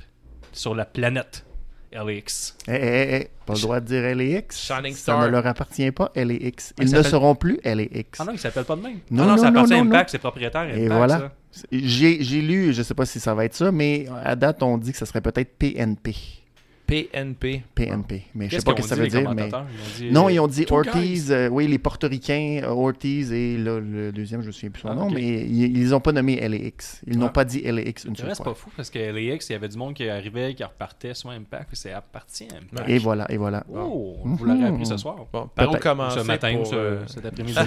sur 0.55 0.75
la 0.75 0.85
planète. 0.85 1.45
LAX. 1.93 2.57
Eh, 2.67 2.73
eh, 2.73 3.17
eh, 3.17 3.31
pas 3.47 3.55
le 3.55 3.61
droit 3.61 3.79
de 3.81 3.87
dire 3.87 4.17
LAX. 4.17 4.59
Shining 4.61 4.95
Ça 4.95 5.17
ne 5.21 5.29
leur 5.29 5.47
appartient 5.47 5.93
pas, 5.93 6.11
LAX. 6.17 6.75
Ah, 6.77 6.83
Ils 6.83 6.93
ne 6.93 7.03
seront 7.03 7.37
plus 7.37 7.61
LAX. 7.65 8.19
Ah 8.19 8.25
non, 8.25 8.33
il 8.33 8.39
s'appelle 8.39 8.65
pas 8.65 8.75
de 8.75 8.83
même. 8.83 8.99
Non, 9.11 9.23
Ah 9.23 9.27
non, 9.27 9.37
non, 9.37 9.37
ça 9.37 9.51
non, 9.51 9.57
appartient 9.59 9.75
à 9.75 9.79
Impact, 9.79 10.11
c'est 10.11 10.19
propriétaire 10.19 10.63
Impact. 10.63 10.79
Et 10.79 10.89
voilà. 10.89 11.33
J'ai 11.71 12.21
j'ai 12.25 12.43
lu, 12.43 12.73
je 12.73 12.83
sais 12.83 12.95
pas 12.95 13.07
si 13.07 13.21
ça 13.21 13.33
va 13.33 13.45
être 13.45 13.55
ça, 13.55 13.71
mais 13.71 14.07
à 14.25 14.35
date, 14.35 14.63
on 14.65 14.77
dit 14.77 14.91
que 14.91 14.99
ça 14.99 15.07
serait 15.07 15.21
peut-être 15.21 15.57
PNP. 15.57 16.17
PNP. 16.87 17.63
PNP. 17.75 18.25
Mais 18.35 18.49
je 18.49 18.57
sais 18.59 18.63
pas 18.65 18.73
ce 18.73 18.77
que 18.77 18.83
ça 18.83 18.95
veut 18.95 19.09
dire. 19.09 19.33
Mais... 19.35 19.49
Ils 20.01 20.07
dit, 20.09 20.13
Non, 20.13 20.27
euh, 20.29 20.33
ils 20.33 20.41
ont 20.41 20.47
dit 20.47 20.65
Two 20.67 20.77
Ortiz, 20.77 21.33
euh, 21.33 21.49
oui, 21.49 21.67
les 21.67 21.79
portoricains, 21.79 22.61
euh, 22.63 22.69
Ortiz 22.69 23.33
et 23.33 23.57
là, 23.57 23.81
le 23.81 24.13
deuxième, 24.13 24.43
je 24.43 24.49
me 24.49 24.53
souviens 24.53 24.71
plus 24.71 24.83
son 24.83 24.89
Ah, 24.89 24.95
nom, 24.95 25.11
mais 25.11 25.23
ils, 25.23 25.77
ils 25.79 25.95
ont 25.95 26.01
pas 26.01 26.13
nommé 26.13 26.37
LAX. 26.47 27.01
Ils 27.07 27.19
n'ont 27.19 27.27
Ah. 27.27 27.31
pas 27.31 27.45
dit 27.45 27.63
LAX 27.63 28.05
une 28.05 28.15
seule 28.17 28.27
vrai, 28.27 28.35
c'est 28.35 28.43
fois. 28.43 28.53
pas 28.53 28.59
fou 28.59 28.71
parce 28.77 28.91
que 28.91 28.99
LAX, 28.99 29.49
il 29.49 29.53
y 29.53 29.57
avait 29.57 29.69
du 29.69 29.77
monde 29.79 29.95
qui 29.95 30.09
arrivait, 30.09 30.55
qui 30.55 30.63
repartait 30.65 31.15
soit 31.15 31.33
Impact, 31.33 31.69
puis 31.69 31.77
c'est 31.77 31.93
appartient 31.93 32.49
à 32.53 32.57
Impact. 32.57 32.89
Et 32.91 32.99
voilà, 32.99 33.27
et 33.31 33.37
voilà. 33.37 33.65
Oh, 33.73 34.17
vous 34.25 34.45
l'aurez 34.45 34.65
appris 34.67 34.87
ce 34.87 34.97
soir. 34.97 35.17
Bon, 35.33 35.49
par 35.55 35.71
où 35.73 35.77
commencer 35.77 36.21
ce 36.21 36.25
matin 36.27 36.53
ou 36.55 36.59
pour, 36.59 36.67
ce- 36.67 36.75
euh, 36.75 37.07
cet 37.07 37.25
après-midi. 37.27 37.59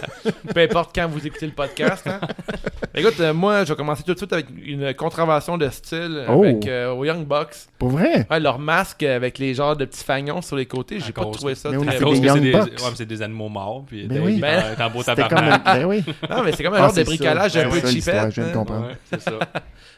Peu 0.54 0.60
importe 0.60 0.94
quand 0.94 1.08
vous 1.08 1.26
écoutez 1.26 1.46
le 1.46 1.52
podcast. 1.52 2.06
hein. 2.06 2.20
Écoute, 2.94 3.20
euh, 3.20 3.32
moi, 3.32 3.64
je 3.64 3.72
vais 3.72 3.76
commencer 3.76 4.02
tout 4.02 4.12
de 4.12 4.18
suite 4.18 4.32
avec 4.32 4.46
une 4.64 4.92
contravention 4.94 5.56
de 5.56 5.68
style 5.68 6.24
Oh. 6.28 6.42
avec 6.42 6.66
euh, 6.66 6.92
aux 6.92 7.04
Young 7.04 7.24
Bucks. 7.24 7.54
Pour 7.78 7.90
vrai? 7.90 8.26
Ouais, 8.30 8.40
leur 8.40 8.58
masque 8.60 9.02
avec 9.02 9.38
les 9.38 9.54
genres 9.54 9.76
de 9.76 9.84
petits 9.84 10.04
fagnons 10.04 10.40
sur 10.42 10.56
les 10.56 10.66
côtés, 10.66 11.00
j'ai 11.00 11.12
pas 11.12 11.22
cause- 11.24 11.36
trouvé 11.36 11.54
ça 11.54 11.70
Mais 11.70 11.78
très 11.84 11.96
à 11.96 12.00
cause 12.00 12.20
des 12.20 12.26
que 12.28 12.32
c'est 12.34 12.40
des, 12.40 12.52
Bucks. 12.52 12.62
ouais, 12.64 12.72
mais 12.90 12.96
c'est 12.96 13.06
des 13.06 13.22
animaux 13.22 13.48
morts, 13.48 13.84
puis 13.86 14.06
Ben 14.06 14.22
oui. 14.22 14.34
il 14.38 14.44
est 14.44 14.46
en- 14.46 14.72
est 14.72 14.82
en 14.82 14.90
beau 14.90 15.02
tabarnak. 15.02 15.64
Ben 15.64 15.84
oui. 15.86 16.04
Non, 16.28 16.42
mais 16.44 16.52
c'est 16.52 16.62
comme 16.62 16.74
un 16.74 16.76
Ah, 16.78 16.80
genre 16.82 16.92
de 16.94 17.02
bricolage 17.02 17.50
ça. 17.52 17.58
un 17.66 17.70
C'est 17.70 17.80
peu 17.80 17.88
cheapette. 17.88 18.30
je 18.34 18.40
viens 18.40 18.50
de 18.50 18.56
comprendre. 18.56 18.86
Ouais. 18.88 18.96
C'est 19.10 19.20
ça. 19.20 19.32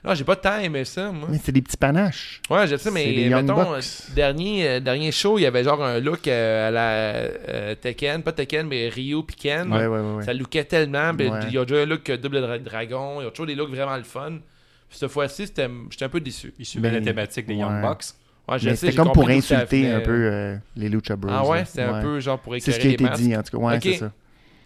Non, 0.04 0.16
j'ai 0.16 0.24
pas 0.24 0.34
tant 0.34 0.58
aimé 0.58 0.84
ça, 0.84 1.12
moi. 1.12 1.28
Mais 1.30 1.38
c'est 1.40 1.52
des 1.52 1.62
petits 1.62 1.76
panaches. 1.76 2.40
Ouais, 2.50 2.66
je 2.66 2.74
sais, 2.74 2.90
mais 2.90 3.28
mettons, 3.30 3.74
euh, 3.74 3.80
dernier, 4.16 4.66
euh, 4.68 4.80
dernier 4.80 5.12
show, 5.12 5.38
il 5.38 5.42
y 5.42 5.46
avait 5.46 5.62
genre 5.62 5.80
un 5.80 6.00
look 6.00 6.26
euh, 6.26 6.66
à 6.66 6.70
la 6.72 6.90
euh, 7.48 7.74
Tekken, 7.76 8.20
pas 8.24 8.32
Tekken, 8.32 8.66
mais 8.66 8.88
Ryu 8.88 9.22
puis 9.24 9.36
Ken. 9.36 9.72
Ouais, 9.72 9.86
ouais, 9.86 10.00
ouais. 10.00 10.24
Ça 10.24 10.34
lookait 10.34 10.64
tellement. 10.64 11.12
Ouais. 11.12 11.30
Il 11.46 11.54
y 11.54 11.58
a 11.58 11.64
déjà 11.64 11.82
un 11.82 11.86
look 11.86 12.10
double 12.10 12.40
dra- 12.40 12.58
dragon, 12.58 13.20
il 13.20 13.24
y 13.26 13.26
a 13.28 13.30
toujours 13.30 13.46
des 13.46 13.54
looks 13.54 13.70
vraiment 13.70 13.96
le 13.96 14.02
fun. 14.02 14.38
Puis 14.88 14.98
cette 14.98 15.08
fois-ci, 15.12 15.44
j'étais 15.46 15.68
un 16.04 16.08
peu 16.08 16.18
déçu. 16.20 16.52
Il 16.58 16.66
suivait 16.66 16.90
Ben, 16.90 16.98
la 16.98 17.04
thématique 17.04 17.46
des 17.46 17.54
Young. 17.54 17.80
Bucks. 17.80 18.06
Ouais, 18.48 18.58
je 18.58 18.68
Mais 18.68 18.76
sais, 18.76 18.86
c'était 18.86 18.96
comme 18.96 19.12
pour 19.12 19.28
insulter 19.28 19.90
un 19.90 20.00
peu 20.00 20.10
euh, 20.10 20.56
les 20.76 20.88
Lucha 20.88 21.16
Bros. 21.16 21.30
Ah 21.32 21.46
ouais, 21.46 21.64
c'était 21.64 21.82
un 21.82 22.00
peu 22.02 22.18
genre 22.20 22.38
pour 22.40 22.54
C'est 22.54 22.60
ce 22.60 22.70
éclairer 22.78 22.96
qui 22.96 23.04
a 23.04 23.08
été 23.08 23.22
dit, 23.22 23.36
en 23.36 23.42
tout 23.42 23.56
cas. 23.56 23.62
Ouais, 23.62 23.80
c'est 23.80 23.94
ça. 23.94 24.12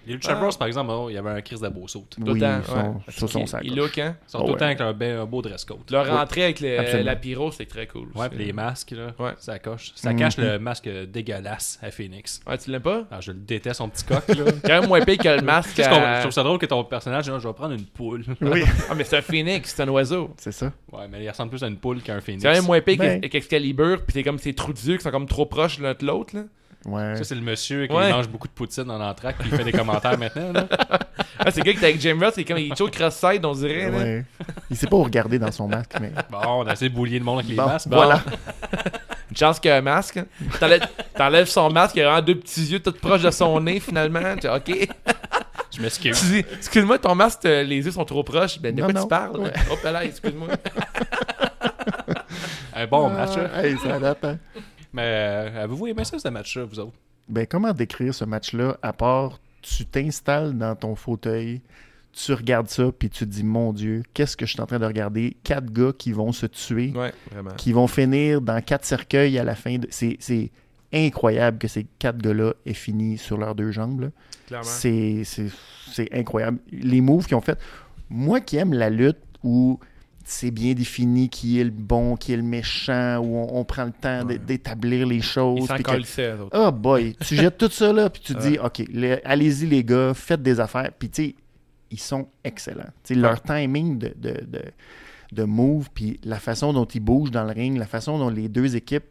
Les 0.06 0.14
Lucha 0.14 0.32
Ah. 0.32 0.40
Bros, 0.40 0.50
par 0.58 0.68
exemple, 0.68 0.90
oh, 0.94 1.10
il 1.10 1.14
y 1.14 1.18
avait 1.18 1.30
un 1.30 1.40
Chris 1.42 1.58
de 1.60 1.68
beau 1.68 1.88
saut. 1.88 2.06
Tout 2.08 2.20
Oui, 2.22 2.34
le 2.34 2.40
temps, 2.40 2.58
ils 2.60 2.64
sont 2.70 2.76
ouais. 2.76 2.94
sur 3.08 3.28
son 3.28 3.46
sac. 3.46 3.62
Il 3.64 3.74
look, 3.76 3.98
hein? 3.98 4.16
Ils 4.26 4.30
sont 4.30 4.38
Ah 4.38 4.40
tout 4.42 4.46
le 4.46 4.52
ouais. 4.52 4.58
temps 4.58 4.64
avec 4.66 4.80
un, 4.80 4.92
ben- 4.92 5.18
un 5.20 5.24
beau 5.24 5.42
dress 5.42 5.64
code. 5.64 5.78
Leur 5.90 6.06
rentrée 6.08 6.44
avec 6.44 6.60
le- 6.60 7.02
la 7.02 7.16
pyro, 7.16 7.50
c'est 7.50 7.66
très 7.66 7.86
cool. 7.86 8.08
Ouais, 8.14 8.28
les 8.36 8.52
masques, 8.52 8.92
là, 8.92 9.12
Ouais. 9.18 9.32
ça 9.38 9.58
coche. 9.58 9.92
Ça 9.96 10.12
Mhm. 10.12 10.18
cache 10.18 10.36
le 10.38 10.58
masque 10.58 10.88
dégueulasse 10.88 11.78
à 11.82 11.90
Phoenix. 11.90 12.40
Ouais, 12.46 12.56
tu 12.58 12.70
l'aimes 12.70 12.82
pas? 12.82 13.04
Alors, 13.10 13.22
je 13.22 13.32
le 13.32 13.38
déteste, 13.38 13.76
son 13.78 13.88
petit 13.88 14.04
coq, 14.04 14.22
là. 14.28 14.44
Quand 14.64 14.80
même 14.80 14.88
moins 14.88 15.00
pire 15.00 15.18
que 15.18 15.28
le 15.28 15.42
masque. 15.42 15.78
À- 15.80 16.16
Je 16.16 16.20
trouve 16.20 16.32
ça 16.32 16.42
drôle 16.42 16.58
que 16.58 16.66
ton 16.66 16.84
personnage, 16.84 17.24
je 17.24 17.32
vais 17.32 17.52
prendre 17.54 17.74
une 17.74 17.84
poule. 17.86 18.24
Oui, 18.40 18.62
Ah, 18.90 18.94
mais 18.94 19.04
c'est 19.04 19.16
un 19.18 19.22
phoenix, 19.22 19.74
c'est 19.74 19.82
un 19.82 19.88
oiseau. 19.88 20.30
c'est 20.38 20.52
ça. 20.52 20.72
Ouais, 20.92 21.08
mais 21.10 21.24
il 21.24 21.28
ressemble 21.28 21.50
plus 21.50 21.62
à 21.64 21.66
une 21.68 21.76
poule 21.78 22.00
qu'à 22.02 22.14
un 22.14 22.20
phoenix. 22.20 22.42
C'est 22.42 22.48
quand 22.48 22.54
même 22.54 22.64
moins 22.66 22.80
pire 22.80 22.96
Ben. 22.98 23.20
qu'Ex- 23.20 23.32
qu'Excalibur, 23.32 24.02
puis 24.04 24.12
c'est 24.14 24.22
comme 24.22 24.38
ces 24.38 24.54
trous 24.54 24.72
d'yeux 24.72 24.96
qui 24.96 25.02
sont 25.02 25.10
comme 25.10 25.26
trop 25.26 25.46
proches 25.46 25.78
l'un 25.80 25.94
de 25.94 26.04
l'autre. 26.06 26.36
là. 26.36 26.42
Ouais. 26.86 27.16
Ça, 27.16 27.24
c'est 27.24 27.34
le 27.34 27.40
monsieur 27.40 27.86
qui 27.86 27.92
Ouais. 27.92 28.10
mange 28.10 28.28
beaucoup 28.28 28.46
de 28.46 28.52
poutine 28.52 28.90
en 28.90 29.00
entraque 29.00 29.36
puis 29.38 29.48
il 29.50 29.56
fait 29.56 29.64
des 29.64 29.72
commentaires 29.72 30.18
maintenant. 30.18 30.52
Là. 30.52 30.66
Ah, 31.38 31.50
c'est 31.50 31.58
le 31.60 31.64
gars 31.64 31.72
qui 31.72 31.78
était 31.78 31.86
avec 31.88 32.00
Jim 32.00 32.16
Ross, 32.20 32.32
c'est 32.34 32.44
comme 32.44 32.56
il 32.58 32.66
est 32.72 32.74
toujours 32.74 32.90
cross-side, 32.90 33.44
on 33.44 33.52
dirait. 33.52 33.90
Ouais. 33.90 34.24
Il 34.70 34.76
sait 34.76 34.86
pas 34.86 34.96
où 34.96 35.02
regarder 35.02 35.38
dans 35.38 35.52
son 35.52 35.68
masque, 35.68 35.92
mais. 36.00 36.10
Bon, 36.30 36.38
on 36.44 36.66
a 36.66 36.72
essayé 36.72 36.88
de 36.88 36.94
boulier 36.94 37.18
le 37.18 37.24
monde 37.24 37.38
avec 37.40 37.50
les 37.50 37.56
Bon, 37.56 37.66
masques. 37.66 37.88
voilà. 37.90 38.22
Une 39.30 39.36
chance 39.36 39.60
qu'il 39.60 39.68
y 39.68 39.72
a 39.72 39.76
un 39.76 39.80
masque. 39.82 40.16
hein. 40.16 40.24
T'enlèves, 40.58 40.86
t'enlèves 41.14 41.46
son 41.46 41.70
masque, 41.70 41.94
il 41.96 42.02
a 42.02 42.06
vraiment 42.06 42.22
deux 42.26 42.36
petits 42.36 42.64
yeux 42.64 42.80
tout 42.80 42.90
proches 42.92 43.22
de 43.22 43.30
son 43.30 43.60
nez 43.60 43.80
finalement. 43.80 44.34
Tu 44.34 44.40
dis, 44.40 44.48
ok. 44.48 44.88
Je 45.76 45.82
m'excuse. 45.82 46.18
Tu 46.18 46.26
dis, 46.26 46.44
excuse-moi, 46.56 46.98
ton 46.98 47.14
masque, 47.14 47.44
euh, 47.44 47.62
les 47.62 47.84
yeux 47.84 47.90
sont 47.92 48.04
trop 48.06 48.22
proches. 48.24 48.58
Ben, 48.58 48.74
de 48.74 48.80
Non, 48.80 48.86
quoi 48.86 48.94
non. 48.94 49.02
tu 49.02 49.08
parles? 49.08 49.36
Ouais. 49.38 49.52
Hop 49.70 49.82
là, 49.84 50.04
excuse-moi. 50.04 50.48
Un 52.74 52.86
bon 52.86 53.10
match. 53.10 53.36
là. 53.36 53.50
Ah, 53.54 53.66
hey, 53.66 53.76
ça 53.78 53.98
date, 53.98 54.24
hein. 54.24 54.38
Mais 54.96 55.02
euh, 55.04 55.64
avez-vous 55.64 55.86
aimé 55.88 56.04
ça, 56.04 56.18
ce 56.18 56.28
match-là, 56.28 56.64
vous 56.64 56.80
autres? 56.80 56.92
Ben, 57.28 57.46
comment 57.46 57.72
décrire 57.72 58.14
ce 58.14 58.24
match-là 58.24 58.78
à 58.82 58.92
part 58.92 59.38
tu 59.62 59.84
t'installes 59.84 60.56
dans 60.56 60.76
ton 60.76 60.94
fauteuil, 60.94 61.60
tu 62.12 62.32
regardes 62.32 62.68
ça, 62.68 62.84
puis 62.96 63.10
tu 63.10 63.24
te 63.26 63.30
dis, 63.30 63.42
mon 63.44 63.72
Dieu, 63.72 64.02
qu'est-ce 64.14 64.36
que 64.36 64.46
je 64.46 64.52
suis 64.52 64.60
en 64.60 64.66
train 64.66 64.78
de 64.78 64.84
regarder? 64.86 65.36
Quatre 65.42 65.72
gars 65.72 65.92
qui 65.96 66.12
vont 66.12 66.30
se 66.32 66.46
tuer, 66.46 66.92
Ouais, 66.94 67.12
vraiment. 67.32 67.50
qui 67.56 67.72
vont 67.72 67.88
finir 67.88 68.40
dans 68.40 68.60
quatre 68.62 68.84
cercueils 68.84 69.38
à 69.38 69.44
la 69.44 69.54
fin. 69.56 69.78
De... 69.78 69.88
C'est, 69.90 70.16
c'est 70.20 70.50
incroyable 70.94 71.58
que 71.58 71.66
ces 71.68 71.84
quatre 71.98 72.18
gars-là 72.18 72.54
aient 72.64 72.72
fini 72.74 73.18
sur 73.18 73.36
leurs 73.38 73.54
deux 73.56 73.72
jambes. 73.72 74.00
là. 74.02 74.08
Clairement. 74.46 74.64
C'est, 74.66 75.22
c'est, 75.24 75.48
c'est 75.90 76.08
incroyable. 76.14 76.58
Les 76.70 77.00
moves 77.00 77.26
qu'ils 77.26 77.36
ont 77.36 77.40
fait. 77.40 77.58
Moi 78.08 78.40
qui 78.40 78.56
aime 78.56 78.72
la 78.72 78.88
lutte 78.88 79.18
où 79.42 79.80
c'est 80.28 80.50
bien 80.50 80.74
défini 80.74 81.28
qui 81.28 81.60
est 81.60 81.64
le 81.64 81.70
bon, 81.70 82.16
qui 82.16 82.32
est 82.32 82.36
le 82.36 82.42
méchant, 82.42 83.18
où 83.18 83.36
on, 83.36 83.60
on 83.60 83.64
prend 83.64 83.84
le 83.84 83.92
temps 83.92 84.24
d'établir 84.24 85.06
les 85.06 85.20
choses. 85.20 85.60
Ils 85.60 85.66
que- 85.84 85.90
autres. 86.42 86.50
Oh 86.52 86.72
boy, 86.72 87.14
tu 87.24 87.36
jettes 87.36 87.58
tout 87.58 87.70
ça 87.70 87.92
là, 87.92 88.10
puis 88.10 88.20
tu 88.24 88.34
te 88.34 88.40
dis, 88.40 88.58
OK, 88.58 88.82
le- 88.92 89.20
allez-y 89.24 89.66
les 89.66 89.84
gars, 89.84 90.12
faites 90.14 90.42
des 90.42 90.58
affaires. 90.58 90.90
Puis 90.98 91.10
tu 91.10 91.22
sais, 91.26 91.34
ils 91.92 92.00
sont 92.00 92.26
excellents. 92.42 92.90
Tu 93.04 93.14
sais, 93.14 93.20
Leur 93.20 93.40
timing 93.40 93.98
de, 93.98 94.12
de, 94.16 94.32
de, 94.44 94.62
de 95.30 95.44
move, 95.44 95.90
puis 95.94 96.18
la 96.24 96.40
façon 96.40 96.72
dont 96.72 96.86
ils 96.86 96.98
bougent 97.00 97.30
dans 97.30 97.44
le 97.44 97.52
ring, 97.52 97.78
la 97.78 97.86
façon 97.86 98.18
dont 98.18 98.28
les 98.28 98.48
deux 98.48 98.74
équipes 98.74 99.04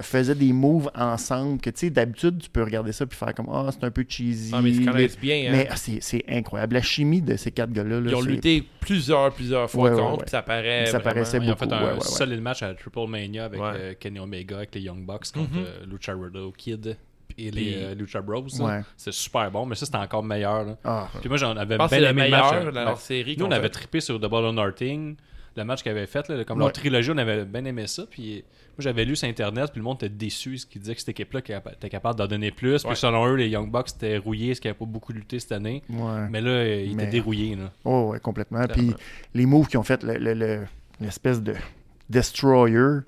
faisaient 0.00 0.34
des 0.34 0.52
moves 0.52 0.90
ensemble, 0.94 1.60
que 1.60 1.70
tu 1.70 1.78
sais, 1.80 1.90
d'habitude, 1.90 2.38
tu 2.42 2.50
peux 2.50 2.62
regarder 2.62 2.92
ça 2.92 3.06
puis 3.06 3.16
faire 3.18 3.34
comme, 3.34 3.48
ah, 3.52 3.68
c'est 3.70 3.84
un 3.84 3.90
peu 3.90 4.04
cheesy. 4.08 4.50
Ah, 4.54 4.60
mais 4.62 4.70
ils 4.70 4.84
se 4.84 4.90
connaissent 4.90 5.18
bien, 5.18 5.46
hein. 5.48 5.52
Mais 5.52 5.68
ah, 5.70 5.76
c'est 5.76 5.98
c'est 6.02 6.24
incroyable. 6.28 6.74
La 6.74 6.82
chimie 6.82 7.22
de 7.22 7.36
ces 7.36 7.50
quatre 7.50 7.72
gars-là, 7.72 8.00
là, 8.00 8.10
Ils 8.10 8.14
ont 8.14 8.20
lutté 8.22 8.64
plusieurs, 8.80 9.32
plusieurs 9.32 9.70
fois 9.70 9.90
Ouais, 9.90 9.96
contre, 9.96 10.12
ouais. 10.12 10.24
puis 10.24 10.30
ça 10.30 10.42
paraît. 10.42 10.86
Ça 10.86 10.98
vraiment. 10.98 11.04
paraissait 11.04 11.38
Ils 11.42 11.50
ont 11.50 11.56
fait 11.56 11.72
un 11.72 11.78
ouais, 11.80 11.86
ouais, 11.90 11.94
ouais. 11.94 12.00
solide 12.00 12.40
match 12.40 12.62
à 12.62 12.74
Triple 12.74 13.06
Mania 13.08 13.44
avec 13.46 13.60
Ouais. 13.60 13.70
euh, 13.74 13.94
Kenny 13.98 14.18
Omega, 14.18 14.56
avec 14.58 14.74
les 14.74 14.80
Young 14.82 15.04
Bucks 15.04 15.30
contre 15.32 15.52
Mhm. 15.52 15.64
euh, 15.66 15.86
Lucha 15.90 16.14
Rodo 16.14 16.52
Kid 16.56 16.96
et 17.38 17.50
les 17.50 17.50
Puis- 17.50 17.74
euh, 17.76 17.94
Lucha 17.94 18.20
Bros. 18.20 18.44
Ouais. 18.60 18.80
C'est 18.96 19.12
super 19.12 19.50
bon, 19.50 19.66
mais 19.66 19.74
ça, 19.74 19.86
c'était 19.86 19.98
encore 19.98 20.22
meilleur. 20.22 20.64
là. 20.64 20.76
Ah, 20.84 21.08
Puis 21.20 21.28
moi, 21.28 21.38
j'en 21.38 21.56
avais 21.56 21.76
bien 21.76 21.86
aimé 21.88 22.28
le 22.30 22.70
leur 22.70 22.98
série 23.00 23.36
Nous, 23.38 23.46
on 23.46 23.50
avait 23.50 23.68
trippé 23.70 24.00
sur 24.00 24.18
Double 24.20 24.34
or 24.36 24.52
Nothing, 24.52 25.16
le 25.56 25.64
match 25.64 25.82
qu'ils 25.82 25.92
avaient 25.92 26.06
fait, 26.06 26.28
là, 26.28 26.44
comme 26.44 26.58
Ouais. 26.58 26.64
leur 26.64 26.72
trilogie, 26.72 27.10
on 27.12 27.18
avait 27.18 27.44
bien 27.44 27.64
aimé 27.64 27.86
ça. 27.86 28.04
Puis 28.10 28.44
j'avais 28.82 29.04
lu 29.04 29.16
sur 29.16 29.28
Internet, 29.28 29.70
puis 29.72 29.78
le 29.80 29.84
monde 29.84 29.96
était 29.96 30.08
déçu, 30.08 30.58
ce 30.58 30.66
qui 30.66 30.78
disait 30.78 30.94
que 30.94 31.00
cette 31.00 31.10
équipe-là 31.10 31.40
était 31.72 31.88
capable 31.90 32.18
d'en 32.18 32.26
donner 32.26 32.50
plus. 32.50 32.82
Ouais. 32.84 32.90
Puis 32.90 32.96
selon 32.98 33.26
eux, 33.26 33.34
les 33.36 33.48
Young 33.48 33.70
Bucks 33.70 33.90
étaient 33.96 34.18
rouillés, 34.18 34.48
parce 34.48 34.60
qu'ils 34.60 34.68
n'avaient 34.70 34.78
pas 34.78 34.84
beaucoup 34.86 35.12
lutté 35.12 35.38
cette 35.38 35.52
année. 35.52 35.82
ouais. 35.88 36.28
Mais 36.30 36.40
là, 36.40 36.64
ils 36.66 36.94
Mais- 36.96 37.04
étaient 37.04 37.12
dérouillés. 37.12 37.56
Là. 37.56 37.70
Oh, 37.84 38.10
ouais, 38.12 38.20
complètement. 38.20 38.64
Puis 38.66 38.94
les 39.34 39.46
moves 39.46 39.68
qu'ils 39.68 39.78
ont 39.78 39.82
fait, 39.84 40.02
le- 40.02 40.18
le- 40.18 40.34
le- 40.34 40.66
l'espèce 41.00 41.42
de 41.42 41.54
destroyer 42.08 43.00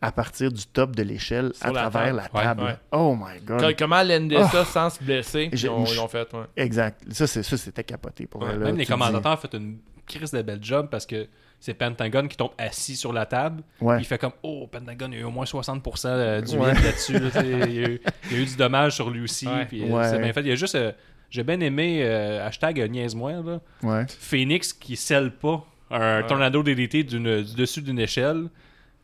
à 0.00 0.10
partir 0.10 0.50
du 0.50 0.66
top 0.66 0.96
de 0.96 1.02
l'échelle 1.02 1.52
à 1.60 1.68
la 1.70 1.88
travers 1.90 2.02
table. 2.16 2.16
la 2.34 2.42
table. 2.42 2.62
ouais. 2.64 2.76
Oh 2.90 3.14
my 3.16 3.40
god. 3.44 3.60
Com- 3.60 3.72
Comment 3.78 4.02
l'ender 4.02 4.36
Ah. 4.38 4.64
sans 4.64 4.90
se 4.90 5.02
blesser? 5.02 5.48
Ils 5.52 5.68
ont- 5.70 5.84
ils 5.84 5.96
l'ont 5.96 6.08
fait, 6.08 6.32
ouais. 6.34 6.44
Exact. 6.56 7.02
Ça, 7.12 7.26
c'est, 7.26 7.42
ça 7.42 7.56
c'était 7.56 7.84
capoté 7.84 8.26
pour 8.26 8.42
Ouais, 8.42 8.48
vrai, 8.48 8.58
là. 8.58 8.64
Même 8.66 8.76
les 8.76 8.86
commentateurs 8.86 9.34
ont 9.34 9.36
fait 9.36 9.54
une 9.54 9.78
crise 10.06 10.32
de 10.32 10.42
belle 10.42 10.58
job 10.62 10.88
parce 10.90 11.06
que 11.06 11.28
c'est 11.64 11.74
Pentagon 11.74 12.26
qui 12.26 12.36
tombe 12.36 12.50
assis 12.58 12.96
sur 12.96 13.12
la 13.12 13.24
table. 13.24 13.62
Ouais. 13.80 13.98
Il 14.00 14.04
fait 14.04 14.18
comme 14.18 14.32
Oh, 14.42 14.66
Pentagon, 14.66 15.06
il 15.12 15.14
y 15.14 15.18
a 15.18 15.20
eu 15.20 15.24
au 15.24 15.30
moins 15.30 15.44
60% 15.44 16.06
euh, 16.08 16.40
du 16.40 16.56
Ouais. 16.56 16.74
là-dessus. 16.74 17.18
là, 17.20 17.28
il, 17.44 17.50
y 17.50 17.84
a 17.84 17.88
eu, 17.88 18.00
il 18.30 18.36
y 18.36 18.40
a 18.40 18.42
eu 18.42 18.44
du 18.46 18.56
dommage 18.56 18.96
sur 18.96 19.08
lui 19.10 19.22
aussi. 19.22 19.46
Ouais. 19.46 19.64
puis, 19.66 19.84
euh. 19.84 20.10
C'est 20.10 20.18
bien 20.18 20.32
fait. 20.32 20.40
Il 20.40 20.48
y 20.48 20.52
a 20.52 20.56
juste. 20.56 20.74
euh, 20.74 20.90
j'ai 21.30 21.44
bien 21.44 21.60
aimé 21.60 22.00
euh, 22.02 22.44
hashtag 22.44 22.78
niaise-moi. 22.90 23.32
Phoenix 24.18 24.72
qui 24.72 24.96
scelle 24.96 25.30
pas 25.30 25.64
un 25.90 26.20
Ouais. 26.22 26.26
tornado 26.26 26.62
DDT 26.62 27.04
d'une- 27.04 27.42
du 27.42 27.54
dessus 27.54 27.80
d'une 27.82 27.98
échelle 27.98 28.48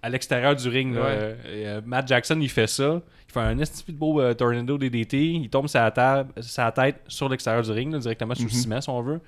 à 0.02 0.09
l'extérieur 0.09 0.56
du 0.56 0.68
ring. 0.68 0.94
là. 0.94 1.01
Ouais. 1.02 1.06
Euh, 1.47 1.78
et, 1.80 1.86
Matt 1.86 2.09
Jackson, 2.09 2.39
il 2.40 2.48
fait 2.51 2.66
ça. 2.66 3.01
Il 3.28 3.32
fait 3.32 3.40
un 3.40 3.59
esti 3.59 3.93
de 3.93 3.97
beau 3.97 4.20
euh, 4.20 4.32
tornado 4.35 4.78
DDT. 4.78 5.18
Il 5.32 5.51
tombe 5.51 5.68
sa, 5.68 5.90
table, 5.90 6.32
sa 6.40 6.72
tête 6.72 7.02
sur 7.09 7.28
l'extérieur 7.28 7.62
du 7.62 7.70
ring, 7.70 7.93
là, 7.93 7.98
directement 7.98 8.35
sur 8.35 8.44
Mhm. 8.44 8.51
le 8.51 8.56
ciment, 8.56 8.80
si 8.80 8.89
on 8.90 9.02
veut. 9.02 9.20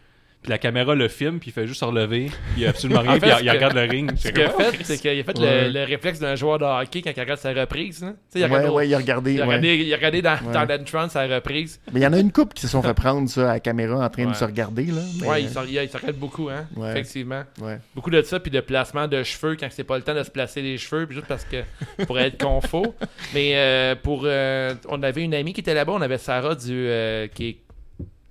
Puis 0.43 0.49
la 0.51 0.57
caméra 0.57 0.95
le 0.95 1.09
filme, 1.09 1.39
puis 1.39 1.51
il 1.51 1.53
fait 1.53 1.67
juste 1.67 1.81
se 1.81 1.85
relever. 1.85 2.31
Il 2.57 2.65
a 2.65 2.71
absolument 2.71 3.01
rien, 3.01 3.11
En 3.11 3.15
fait, 3.21 3.21
puis 3.21 3.45
il, 3.45 3.51
regarde 3.51 3.75
le 3.75 3.83
ring. 3.83 4.11
Ce 4.17 4.29
qu'il 4.29 4.41
a 4.43 4.49
fait, 4.49 4.55
oh, 4.71 4.77
c'est 4.85 4.97
qu'il 4.99 5.11
a 5.21 5.23
fait 5.23 5.39
Ouais. 5.39 5.65
le, 5.69 5.71
le 5.81 5.85
réflexe 5.85 6.19
d'un 6.19 6.35
joueur 6.35 6.59
de 6.59 6.65
hockey 6.65 7.03
quand 7.03 7.11
il 7.15 7.21
regarde 7.21 7.39
sa 7.41 7.53
reprise. 7.53 8.03
hein. 8.03 8.15
Tu 8.33 8.39
sais, 8.39 8.39
il 8.41 8.45
a 8.45 8.47
Ouais, 8.49 8.57
regardé- 8.57 8.75
ouais, 8.75 8.89
il 8.89 8.95
a 8.95 8.97
regardé. 8.99 9.33
il 9.35 9.43
a 9.43 9.47
ouais. 9.47 9.57
regardé, 9.57 9.77
il 9.77 9.93
a 9.93 9.97
regardé 9.97 10.23
dans, 10.23 10.31
Ouais. 10.33 10.53
dans 10.55 10.65
l'entrance 10.65 11.13
sa 11.13 11.27
reprise. 11.27 11.79
Mais 11.93 12.01
il 12.01 12.03
y 12.03 12.07
en 12.07 12.13
a 12.15 12.19
une 12.19 12.33
couple 12.33 12.55
qui 12.55 12.63
se 12.63 12.69
sont 12.69 12.81
fait 12.83 12.95
prendre 12.95 13.29
ça 13.29 13.51
à 13.51 13.53
la 13.55 13.61
caméra 13.61 14.03
en 14.03 14.09
train 14.09 14.25
Ouais. 14.25 14.31
de 14.33 14.37
se 14.37 14.45
regarder. 14.45 14.87
Là. 14.87 15.03
Mais- 15.21 15.27
Ouais, 15.29 15.43
il 15.43 15.49
s'en 15.51 15.65
il, 15.65 15.75
il 15.75 15.89
s'en 15.91 15.99
regarde 15.99 16.17
beaucoup, 16.17 16.49
hein. 16.49 16.67
Ouais. 16.75 16.91
Effectivement. 16.93 17.43
Ouais. 17.61 17.79
Beaucoup 17.95 18.11
de 18.11 18.23
ça, 18.23 18.41
puis 18.41 18.51
de 18.51 18.61
placement 18.61 19.07
de 19.09 19.23
cheveux 19.23 19.57
quand 19.61 19.69
c'est 19.71 19.85
pas 19.85 19.99
le 19.99 20.03
temps 20.05 20.15
de 20.15 20.23
se 20.23 20.31
placer 20.31 20.63
les 20.63 20.79
cheveux, 20.79 21.05
puis 21.07 21.17
juste 21.17 21.27
parce 21.29 21.45
que 21.45 21.57
pour 22.07 22.19
être 22.19 22.43
confo. 22.43 22.95
Mais 23.35 23.53
euh, 23.57 23.95
pour. 23.95 24.23
euh, 24.25 24.75
on 24.89 25.03
avait 25.03 25.23
une 25.23 25.35
amie 25.35 25.53
qui 25.53 25.61
était 25.61 25.75
là-bas, 25.75 25.93
on 25.93 26.01
avait 26.01 26.17
Sarah 26.17 26.55
du. 26.55 26.71
euh, 26.73 27.27
qui, 27.27 27.49
est- 27.49 27.57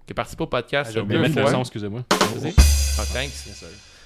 qui 0.09 0.13
a 0.13 0.15
participé 0.15 0.41
au 0.43 0.47
podcast 0.47 0.91
J'ai 0.91 1.03
deux 1.03 1.29
fois. 1.29 1.59
excusez-moi. 1.59 2.01
Vas-y. 2.09 2.51
Ah, 2.97 3.03
thanks. 3.13 3.29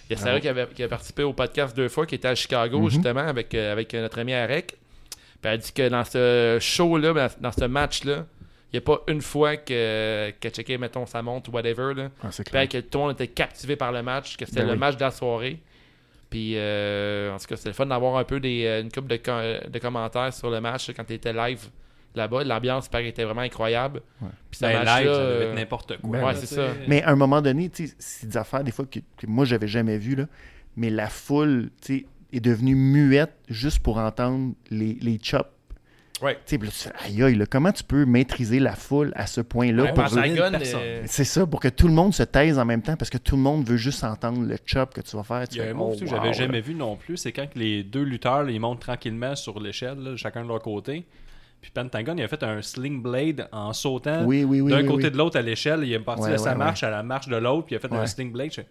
Il 0.10 0.18
y 0.18 0.20
a 0.20 0.22
Sarah 0.22 0.42
qui, 0.42 0.50
avait, 0.50 0.68
qui 0.76 0.84
a 0.84 0.90
participé 0.90 1.24
au 1.24 1.32
podcast 1.32 1.74
deux 1.78 1.88
fois, 1.88 2.06
qui 2.06 2.16
était 2.16 2.28
à 2.28 2.36
Chicago, 2.36 2.78
Mhm. 2.82 2.90
justement, 2.90 3.22
avec, 3.22 3.56
euh, 3.56 3.72
avec 3.72 3.94
notre 3.94 4.20
ami 4.20 4.34
Arek. 4.34 4.68
Puis 5.12 5.18
elle 5.44 5.52
a 5.52 5.58
dit 5.58 5.72
que 5.72 5.88
dans 5.88 6.04
ce 6.04 6.58
show-là, 6.60 7.14
dans, 7.14 7.30
dans 7.40 7.52
ce 7.54 7.64
match-là, 7.64 8.26
il 8.74 8.76
n'y 8.76 8.78
a 8.80 8.82
pas 8.82 9.00
une 9.08 9.22
fois 9.22 9.56
que- 9.56 10.32
qu'elle 10.42 10.52
checkait, 10.52 10.78
mettons, 10.78 11.06
sa 11.06 11.22
montre 11.22 11.50
ou 11.50 11.54
whatever. 11.54 11.94
Là. 11.96 12.10
Ah, 12.22 12.28
Puis 12.36 12.68
que 12.68 12.80
tout 12.82 12.98
le 12.98 13.04
monde 13.06 13.12
était 13.14 13.28
captivé 13.30 13.78
par 13.78 13.94
le 13.94 14.04
match, 14.04 14.36
que 14.36 14.46
c'était 14.46 14.60
Ben 14.60 14.68
le 14.68 14.74
oui. 14.74 14.80
match 14.80 14.96
de 14.98 15.02
la 15.02 15.12
soirée. 15.12 15.60
Puis, 16.30 16.56
euh, 16.58 17.32
en 17.34 17.38
tout 17.38 17.46
cas, 17.46 17.56
c'était 17.56 17.70
le 17.70 17.76
fun 17.76 17.86
d'avoir 17.86 18.18
un 18.18 18.26
peu 18.26 18.42
des, 18.42 18.66
euh, 18.66 18.82
une 18.82 18.92
couple 18.92 19.08
de, 19.08 19.16
com- 19.18 19.70
de 19.72 19.80
commentaires 19.80 20.34
sur 20.34 20.50
le 20.50 20.60
match 20.60 20.92
quand 20.94 21.06
tu 21.06 21.14
étais 21.14 21.32
live 21.32 21.62
là-bas. 22.16 22.44
L'ambiance, 22.44 22.88
paraît, 22.88 23.08
était 23.08 23.24
vraiment 23.24 23.42
incroyable. 23.42 24.02
Puis 24.50 24.60
ce 24.60 24.66
Ben, 24.66 24.86
ça 24.86 25.00
devait 25.00 25.10
euh, 25.10 25.50
être 25.50 25.56
n'importe 25.56 25.98
quoi. 25.98 26.20
ouais, 26.20 26.36
c'est 26.36 26.56
ça. 26.56 26.68
Mais 26.88 27.04
à 27.04 27.12
un 27.12 27.16
moment 27.16 27.42
donné, 27.42 27.72
c'est 27.74 28.28
des 28.28 28.38
affaires 28.38 28.64
des 28.64 28.72
fois 28.72 28.86
que, 28.86 29.00
que 29.00 29.28
moi 29.28 29.46
j'avais 29.46 29.68
jamais 29.68 29.98
vu 29.98 30.16
là, 30.16 30.26
mais 30.76 30.90
la 30.90 31.08
foule, 31.08 31.70
est 31.90 32.40
devenue 32.40 32.76
muette 32.76 33.36
juste 33.48 33.80
pour 33.80 33.98
entendre 33.98 34.54
les, 34.72 34.98
les 35.02 35.20
chops. 35.22 35.48
Ouais. 36.22 36.36
Tu 36.46 36.56
sais, 36.56 36.58
puis 36.58 36.70
aïe 37.04 37.22
aïe, 37.22 37.36
là, 37.36 37.46
comment 37.46 37.72
tu 37.72 37.84
peux 37.84 38.06
maîtriser 38.06 38.60
la 38.60 38.76
foule 38.76 39.12
à 39.16 39.28
ce 39.28 39.42
point-là 39.42 39.84
Ouais, 39.84 39.94
pour 39.94 40.06
euh, 40.06 41.04
C'est 41.06 41.26
ça, 41.26 41.46
pour 41.46 41.60
que 41.60 41.68
tout 41.68 41.88
le 41.88 41.94
monde 41.94 42.14
se 42.14 42.24
taise 42.24 42.58
en 42.60 42.66
même 42.66 42.82
temps 42.82 42.96
parce 42.96 43.10
que 43.10 43.18
tout 43.18 43.36
le 43.36 43.42
monde 43.42 43.68
veut 43.68 43.78
juste 43.78 44.04
entendre 44.04 44.42
le 44.42 44.58
chop 44.66 44.94
que 44.94 45.02
tu 45.02 45.18
vas 45.18 45.24
faire. 45.24 45.48
Tu 45.48 45.56
Il 45.56 45.58
y 45.58 45.62
a 45.62 45.66
fais, 45.66 45.72
un 45.72 45.74
mot 45.74 45.92
oh, 45.92 45.98
que 46.00 46.06
wow, 46.06 46.10
j'avais 46.10 46.34
jamais 46.34 46.62
vu 46.62 46.76
non 46.76 46.96
plus, 46.96 47.18
c'est 47.18 47.34
quand 47.34 47.48
que 47.50 47.60
les 47.60 47.84
deux 47.84 48.04
lutteurs, 48.04 48.44
là, 48.44 48.52
ils 48.52 48.60
montent 48.60 48.80
tranquillement 48.80 49.36
sur 49.36 49.60
l'échelle, 49.60 50.14
chacun 50.16 50.44
de 50.44 50.48
leur 50.48 50.62
côté. 50.62 51.06
Puis 51.64 51.72
Pentagon, 51.72 52.14
il 52.18 52.24
a 52.24 52.28
fait 52.28 52.44
un 52.44 52.62
sling 52.62 53.02
blade 53.02 53.48
en 53.54 53.72
sautant 53.74 54.26
Oui, 54.26 54.44
oui, 54.44 54.60
oui. 54.62 54.70
d'un 54.70 54.82
oui, 54.82 54.86
côté 54.86 55.06
oui. 55.06 55.12
de 55.12 55.18
l'autre 55.18 55.38
à 55.40 55.42
l'échelle. 55.42 55.80
Il 55.84 55.94
est 55.94 56.00
parti 56.00 56.24
Ouais, 56.24 56.34
de 56.34 56.38
sa 56.38 56.52
ouais, 56.52 56.56
marche 56.58 56.84
à 56.84 56.90
la 56.90 57.02
marche 57.04 57.30
de 57.30 57.38
l'autre, 57.38 57.66
puis 57.68 57.76
il 57.76 57.78
a 57.78 57.80
fait 57.80 57.92
un 57.94 58.06
sling 58.06 58.32
blade. 58.34 58.52
Je 58.54 58.62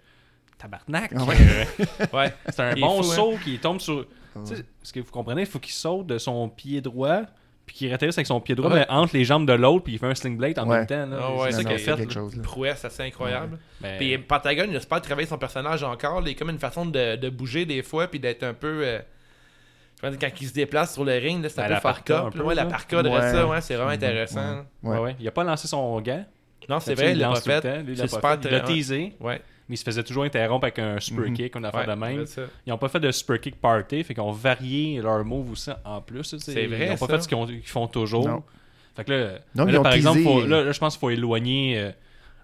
Tabarnak! 0.58 1.10
Ouais. 1.12 1.66
Ouais. 2.12 2.32
c'est 2.50 2.60
un 2.60 2.72
Il 2.72 2.78
est 2.78 2.80
bon 2.82 3.02
fou, 3.02 3.10
hein. 3.10 3.14
saut 3.14 3.34
qui 3.42 3.58
tombe 3.58 3.80
sur. 3.80 4.06
Tu 4.46 4.54
sais, 4.56 4.64
ce 4.82 4.92
que 4.92 5.00
vous 5.00 5.10
comprenez, 5.10 5.40
il 5.42 5.46
faut 5.46 5.58
qu'il 5.58 5.72
saute 5.72 6.06
de 6.06 6.18
son 6.18 6.48
pied 6.50 6.80
droit, 6.82 7.22
puis 7.66 7.76
qu'il 7.76 7.92
atterrisse 7.94 8.16
avec 8.18 8.26
son 8.26 8.40
pied 8.40 8.54
droit, 8.54 8.70
Ouais. 8.70 8.80
mais 8.80 8.86
entre 8.90 9.16
les 9.16 9.24
jambes 9.24 9.46
de 9.46 9.52
l'autre, 9.54 9.84
puis 9.84 9.94
il 9.94 9.98
fait 9.98 10.06
un 10.06 10.14
sling 10.14 10.36
blade 10.36 10.58
en 10.58 10.68
Ouais. 10.68 10.78
même 10.78 10.86
temps. 10.86 11.06
là. 11.06 11.16
Ah 11.18 11.32
ouais, 11.34 11.50
c'est 11.50 11.56
ça 11.58 11.64
qu'il 11.64 11.72
a 11.72 11.78
fait. 11.78 11.96
quelque 11.96 12.12
chose. 12.12 12.36
là. 12.36 12.42
prouesse 12.42 12.84
assez 12.84 13.02
incroyable. 13.04 13.58
Mais- 13.80 13.96
Puis 13.98 14.18
Pentagon, 14.18 14.66
il 14.68 14.76
a 14.76 14.80
super 14.80 15.00
travaillé 15.00 15.26
son 15.26 15.38
personnage 15.38 15.82
encore. 15.82 16.22
Il 16.26 16.30
a 16.30 16.34
comme 16.34 16.50
une 16.50 16.58
façon 16.58 16.84
de, 16.86 17.16
de 17.16 17.30
bouger 17.30 17.64
des 17.64 17.82
fois, 17.82 18.06
puis 18.08 18.20
d'être 18.20 18.42
un 18.42 18.54
peu. 18.54 18.82
euh, 18.84 18.98
quand 20.02 20.28
il 20.40 20.48
se 20.48 20.52
déplace 20.52 20.94
sur 20.94 21.04
le 21.04 21.12
ring, 21.18 21.42
là, 21.42 21.48
c'est 21.48 21.60
un 21.60 21.68
Ben, 21.68 21.76
peu 21.76 21.80
parka, 21.82 22.24
Ouais, 22.44 22.54
la 22.54 22.66
parka 22.66 23.02
de 23.02 23.08
Ouais. 23.08 23.20
ça, 23.32 23.46
ouais, 23.46 23.60
c'est 23.60 23.74
vraiment 23.76 23.90
intéressant. 23.90 24.64
Ouais. 24.82 24.90
Ouais, 24.90 24.98
ouais. 24.98 25.16
Il 25.20 25.28
a 25.28 25.30
pas 25.30 25.44
lancé 25.44 25.68
son 25.68 26.00
gant. 26.00 26.24
Non, 26.68 26.80
c'est 26.80 26.94
vrai, 26.94 27.12
il 27.12 27.18
l'a 27.18 27.26
pas 27.28 27.34
lance 27.34 27.42
tout 27.44 27.50
le 27.50 27.60
fait. 27.60 27.80
il 27.86 27.88
l'a 27.90 27.94
C'est 27.96 28.02
pas 28.02 28.08
super 28.08 28.30
fait. 28.32 28.40
Il 28.44 28.50
l'a 28.52 28.60
très- 28.60 28.74
teasé, 28.74 29.12
Ouais. 29.20 29.40
mais 29.68 29.74
il 29.74 29.78
se 29.78 29.84
faisait 29.84 30.02
toujours 30.02 30.24
interrompre 30.24 30.64
avec 30.64 30.78
un 30.78 30.98
super 31.00 31.24
Mhm. 31.28 31.34
kick, 31.34 31.56
une 31.56 31.64
affaire 31.64 31.80
Ouais, 31.80 31.86
de 31.94 32.00
même. 32.00 32.24
Ils 32.66 32.70
n'ont 32.70 32.78
pas 32.78 32.88
fait 32.88 33.00
de 33.00 33.10
super 33.10 33.40
kick 33.40 33.60
party, 33.60 34.04
fait 34.04 34.14
qu'ils 34.14 34.22
ont 34.22 34.32
varié 34.32 35.00
leur 35.00 35.24
move 35.24 35.50
aussi 35.52 35.70
en 35.84 36.00
plus. 36.00 36.36
C'est 36.38 36.66
vrai, 36.66 36.86
Ils 36.86 36.90
n'ont 36.90 36.96
pas 36.96 37.06
fait 37.08 37.20
ce 37.22 37.28
qu'ils 37.28 37.36
ont- 37.36 37.46
qu'ils 37.46 37.62
font 37.66 37.86
toujours. 37.88 38.28
Non. 38.28 38.42
Fait 38.94 39.04
que 39.04 39.12
là, 39.12 39.80
par 39.82 39.92
exemple, 39.94 40.20
faut- 40.22 40.44
là, 40.46 40.62
là, 40.64 40.72
je 40.72 40.78
pense 40.78 40.94
qu'il 40.94 41.00
faut 41.00 41.10
éloigner 41.10 41.78
euh, 41.78 41.90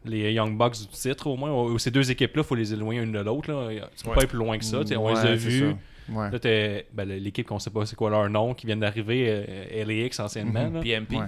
les 0.04 0.32
Young 0.32 0.56
Bucks 0.56 0.78
du 0.78 0.86
titre 0.86 1.26
au 1.26 1.36
moins. 1.36 1.76
Ces 1.78 1.90
deux 1.90 2.10
équipes-là, 2.10 2.42
il 2.42 2.46
faut 2.46 2.54
les 2.54 2.72
éloigner 2.72 3.00
une 3.02 3.12
de 3.12 3.18
l'autre. 3.20 3.50
là. 3.52 3.68
Tu 3.96 4.02
peux 4.04 4.08
Ouais. 4.10 4.14
pas 4.14 4.20
aller 4.22 4.28
plus 4.28 4.38
loin 4.38 4.56
que 4.58 4.64
ça. 4.64 4.78
on 4.96 5.08
les 5.12 5.18
a 5.18 5.34
vus. 5.34 5.74
Ouais. 6.10 6.30
Là, 6.30 6.38
t'as 6.38 6.82
ben, 6.92 7.08
l'équipe 7.08 7.46
qu'on 7.46 7.58
sait 7.58 7.70
pas 7.70 7.84
c'est 7.86 7.96
quoi 7.96 8.10
leur 8.10 8.28
nom, 8.30 8.54
qui 8.54 8.66
viennent 8.66 8.80
d'arriver, 8.80 9.26
euh, 9.28 9.84
LAX 9.84 10.18
anciennement. 10.20 10.70
là. 10.72 10.80
PMP. 10.80 11.16
Ouais. 11.16 11.26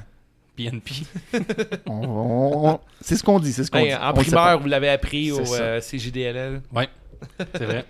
PNP. 0.57 0.93
On- 1.87 1.93
on- 1.93 2.69
on- 2.75 2.81
c'est 3.01 3.17
ce 3.17 3.23
qu'on 3.23 3.39
dit, 3.39 3.53
c'est 3.53 3.65
ce 3.65 3.71
qu'on 3.71 3.79
Ben, 3.79 3.89
dit. 3.89 3.95
en 3.95 4.11
On 4.11 4.15
primeur, 4.15 4.59
vous 4.61 4.69
l'avez 4.69 4.89
appris 4.91 5.31
au 5.33 5.41
euh, 5.55 5.81
CJDLL. 5.81 6.61
Ouais, 6.75 6.89
c'est 7.55 7.65
vrai. 7.65 7.85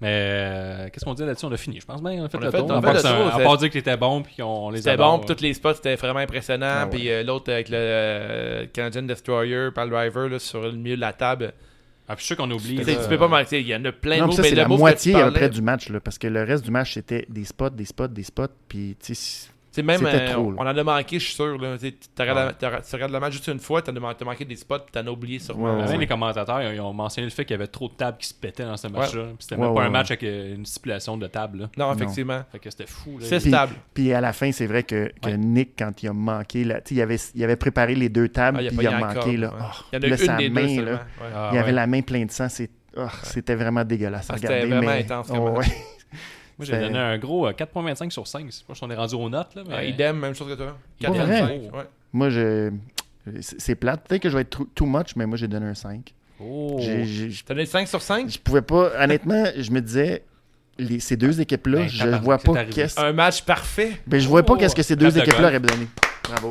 Mais 0.00 0.08
euh, 0.08 0.88
qu'est-ce 0.90 1.04
qu'on 1.04 1.12
dit 1.12 1.24
là-dessus? 1.24 1.44
On 1.44 1.52
a 1.52 1.58
fini, 1.58 1.78
je 1.78 1.84
pense 1.84 2.02
bien. 2.02 2.12
On 2.22 2.24
a 2.24 2.28
fait 2.30 2.38
On 2.38 2.40
a 2.40 2.44
le 2.46 2.50
fait- 2.50 2.58
tour. 2.58 2.70
on 2.70 2.80
fait 2.80 2.80
part, 2.80 3.36
que 3.38 3.42
part 3.42 3.56
dire 3.58 3.70
qu'il 3.70 3.80
était 3.80 3.96
bon 3.98 4.22
puis 4.22 4.36
qu'on 4.36 4.70
les 4.70 4.78
C'était 4.78 4.96
bon, 4.96 5.18
puis 5.18 5.34
tous 5.34 5.42
les 5.42 5.52
spots 5.52 5.74
c'était 5.74 5.96
vraiment 5.96 6.20
impressionnant. 6.20 6.66
Ah 6.70 6.84
ouais. 6.84 6.90
Puis 6.90 7.10
euh, 7.10 7.22
l'autre 7.22 7.52
avec 7.52 7.68
le 7.68 7.76
euh, 7.78 8.66
Canadian 8.72 9.02
Destroyer, 9.02 9.68
par 9.74 9.84
le 9.84 9.90
driver 9.90 10.28
là, 10.30 10.38
sur 10.38 10.62
le 10.62 10.72
milieu 10.72 10.96
de 10.96 11.00
la 11.02 11.12
table. 11.12 11.52
Ah, 12.10 12.16
puis 12.16 12.22
je 12.22 12.26
suis 12.26 12.34
sûr 12.34 12.36
qu'on 12.38 12.50
oublie. 12.50 12.78
Tu 12.78 12.84
sais, 12.84 12.94
là, 12.96 13.02
tu 13.04 13.08
peux 13.08 13.18
pas 13.18 13.28
manquer. 13.28 13.60
Il 13.60 13.68
y 13.68 13.74
en 13.74 13.84
a 13.84 13.92
plein 13.92 14.16
de 14.16 14.22
mots, 14.22 14.26
mais 14.26 14.34
ça, 14.34 14.42
mais 14.42 14.48
c'est 14.48 14.54
le 14.56 14.62
la 14.62 14.68
moitié 14.68 15.12
tu 15.12 15.18
parlais, 15.18 15.28
après 15.28 15.48
du 15.48 15.62
match, 15.62 15.88
là, 15.90 16.00
parce 16.00 16.18
que 16.18 16.26
le 16.26 16.42
reste 16.42 16.64
du 16.64 16.72
match, 16.72 16.94
c'était 16.94 17.24
des 17.28 17.44
spots, 17.44 17.70
des 17.70 17.84
spots, 17.84 18.08
des 18.08 18.24
spots, 18.24 18.48
puis 18.68 18.96
tu 19.00 19.14
sais, 19.14 19.49
C'est 19.72 19.82
même, 19.84 19.98
C'était 19.98 20.22
euh, 20.30 20.32
trop, 20.32 20.52
on 20.58 20.62
en 20.62 20.66
a 20.76 20.82
manqué, 20.84 21.18
je 21.20 21.24
suis 21.26 21.34
sûr. 21.34 21.56
Là. 21.56 21.76
Tu 21.78 21.92
regardes, 22.18 22.38
Ouais. 22.38 22.44
la- 22.46 22.52
t'as- 22.54 22.80
tu 22.80 22.94
regardes 22.96 23.12
le 23.12 23.20
match 23.20 23.32
juste 23.34 23.46
une 23.46 23.60
fois, 23.60 23.80
tu 23.82 23.90
as 23.90 24.24
manqué 24.24 24.44
des 24.44 24.56
spots, 24.56 24.80
puis 24.80 24.92
tu 24.92 24.98
en 24.98 25.06
as 25.06 25.10
oublié 25.10 25.38
sûrement. 25.38 25.78
Ouais, 25.78 25.86
Même 25.88 26.00
les 26.00 26.06
commentateurs, 26.08 26.60
ils 26.72 26.80
ont 26.80 26.92
mentionné 26.92 27.26
le 27.26 27.30
fait 27.30 27.44
qu'il 27.44 27.54
y 27.54 27.58
avait 27.58 27.68
trop 27.68 27.88
de 27.88 27.94
tables 27.94 28.18
qui 28.18 28.26
se 28.26 28.34
pétaient 28.34 28.64
dans 28.64 28.76
ce 28.76 28.88
match-là. 28.88 29.22
Puis 29.26 29.36
C'était 29.38 29.54
Ouais, 29.54 29.60
même 29.66 29.74
pas 29.74 29.80
ouais, 29.82 29.86
un 29.86 29.90
match 29.90 30.10
avec 30.10 30.24
euh, 30.24 30.56
une 30.56 30.66
stipulation 30.66 31.16
de 31.16 31.26
table. 31.28 31.58
là. 31.60 31.70
Non, 31.78 31.94
effectivement. 31.94 32.42
Fait 32.50 32.58
que 32.58 32.68
c'était 32.68 32.86
fou. 32.88 33.18
Là. 33.20 33.26
C'est 33.28 33.38
Puis- 33.38 33.50
stable. 33.50 33.74
Puis 33.94 34.12
à 34.12 34.20
la 34.20 34.32
fin, 34.32 34.50
c'est 34.50 34.66
vrai 34.66 34.82
que, 34.82 35.12
que 35.22 35.28
Ouais. 35.30 35.36
Nick, 35.36 35.74
quand 35.78 36.02
il 36.02 36.08
a 36.08 36.12
manqué, 36.12 36.64
là, 36.64 36.80
tu 36.80 36.88
sais, 36.88 36.94
il 36.96 37.02
avait, 37.02 37.18
il 37.36 37.44
avait 37.44 37.56
préparé 37.56 37.94
les 37.94 38.08
deux 38.08 38.28
tables, 38.28 38.58
Ah, 38.58 38.62
il 38.62 38.66
a 38.66 38.70
puis 38.70 38.78
il 38.82 38.86
a 38.88 38.98
manqué. 38.98 39.36
Là. 39.36 39.52
Oh, 39.56 39.64
Il 39.92 39.96
y 39.96 39.98
en 39.98 40.02
a 40.02 40.06
là, 40.06 40.08
eu 40.16 40.20
une 40.20 40.26
sa 40.26 40.36
des 40.36 40.50
main, 40.50 40.82
là. 40.82 41.00
Ah, 41.32 41.50
il 41.52 41.58
avait 41.58 41.66
ouais. 41.66 41.72
la 41.72 41.86
main 41.86 42.02
pleine 42.02 42.26
de 42.26 42.32
sang. 42.32 42.48
oh, 42.96 43.06
C'était 43.22 43.54
vraiment 43.54 43.84
dégueulasse 43.84 44.26
Ah, 44.30 44.34
c'était 44.36 44.66
vraiment 44.66 44.90
intense 44.90 45.30
Moi, 46.60 46.66
j'ai 46.78 46.78
donné 46.78 46.98
un 46.98 47.16
gros 47.18 47.46
euh, 47.46 47.52
4.25 47.52 48.10
sur 48.10 48.26
5. 48.26 48.46
Je 48.46 48.50
sais 48.50 48.64
pas 48.66 48.74
si 48.74 48.84
on 48.84 48.90
est 48.90 48.94
rendu 48.94 49.14
aux 49.14 49.28
notes. 49.30 49.54
Là, 49.54 49.62
mais... 49.66 49.74
Ah, 49.74 49.84
idem, 49.84 50.18
même 50.18 50.34
chose 50.34 50.48
que 50.48 50.54
toi. 50.54 50.76
Pas 51.00 51.06
4 51.10 51.26
vrai? 51.26 51.38
5. 51.38 51.48
Ouais. 51.74 51.84
Moi, 52.12 52.28
je... 52.30 52.70
c'est 53.40 53.74
plate. 53.76 54.06
Peut-être 54.06 54.22
que 54.22 54.28
je 54.28 54.34
vais 54.34 54.42
être 54.42 54.58
too, 54.74 54.86
much, 54.86 55.16
mais 55.16 55.24
moi, 55.26 55.38
j'ai 55.38 55.48
donné 55.48 55.66
un 55.66 55.74
5. 55.74 56.12
Oh. 56.38 56.78
T'as 57.46 57.54
donné 57.54 57.66
5 57.66 57.88
sur 57.88 58.02
5 58.02 58.28
Je 58.30 58.38
pouvais 58.38 58.62
pas... 58.62 58.90
Honnêtement, 59.02 59.44
je 59.56 59.70
me 59.70 59.80
disais, 59.80 60.22
les- 60.78 61.00
ces 61.00 61.16
deux 61.16 61.40
équipes-là, 61.40 61.78
Ben, 61.80 61.88
je 61.88 62.08
vois 62.22 62.38
pas 62.38 62.64
qu'est-ce... 62.64 63.00
Un 63.00 63.12
match 63.12 63.42
parfait. 63.42 63.92
Ben, 64.06 64.20
je 64.20 64.28
vois 64.28 64.42
pas 64.42 64.54
Oh, 64.54 64.56
qu'est-ce 64.56 64.74
que 64.76 64.82
ces 64.82 64.96
deux 64.96 65.10
de 65.10 65.18
équipes-là 65.18 65.48
auraient 65.48 65.60
donné. 65.60 65.86
Bravo. 66.24 66.48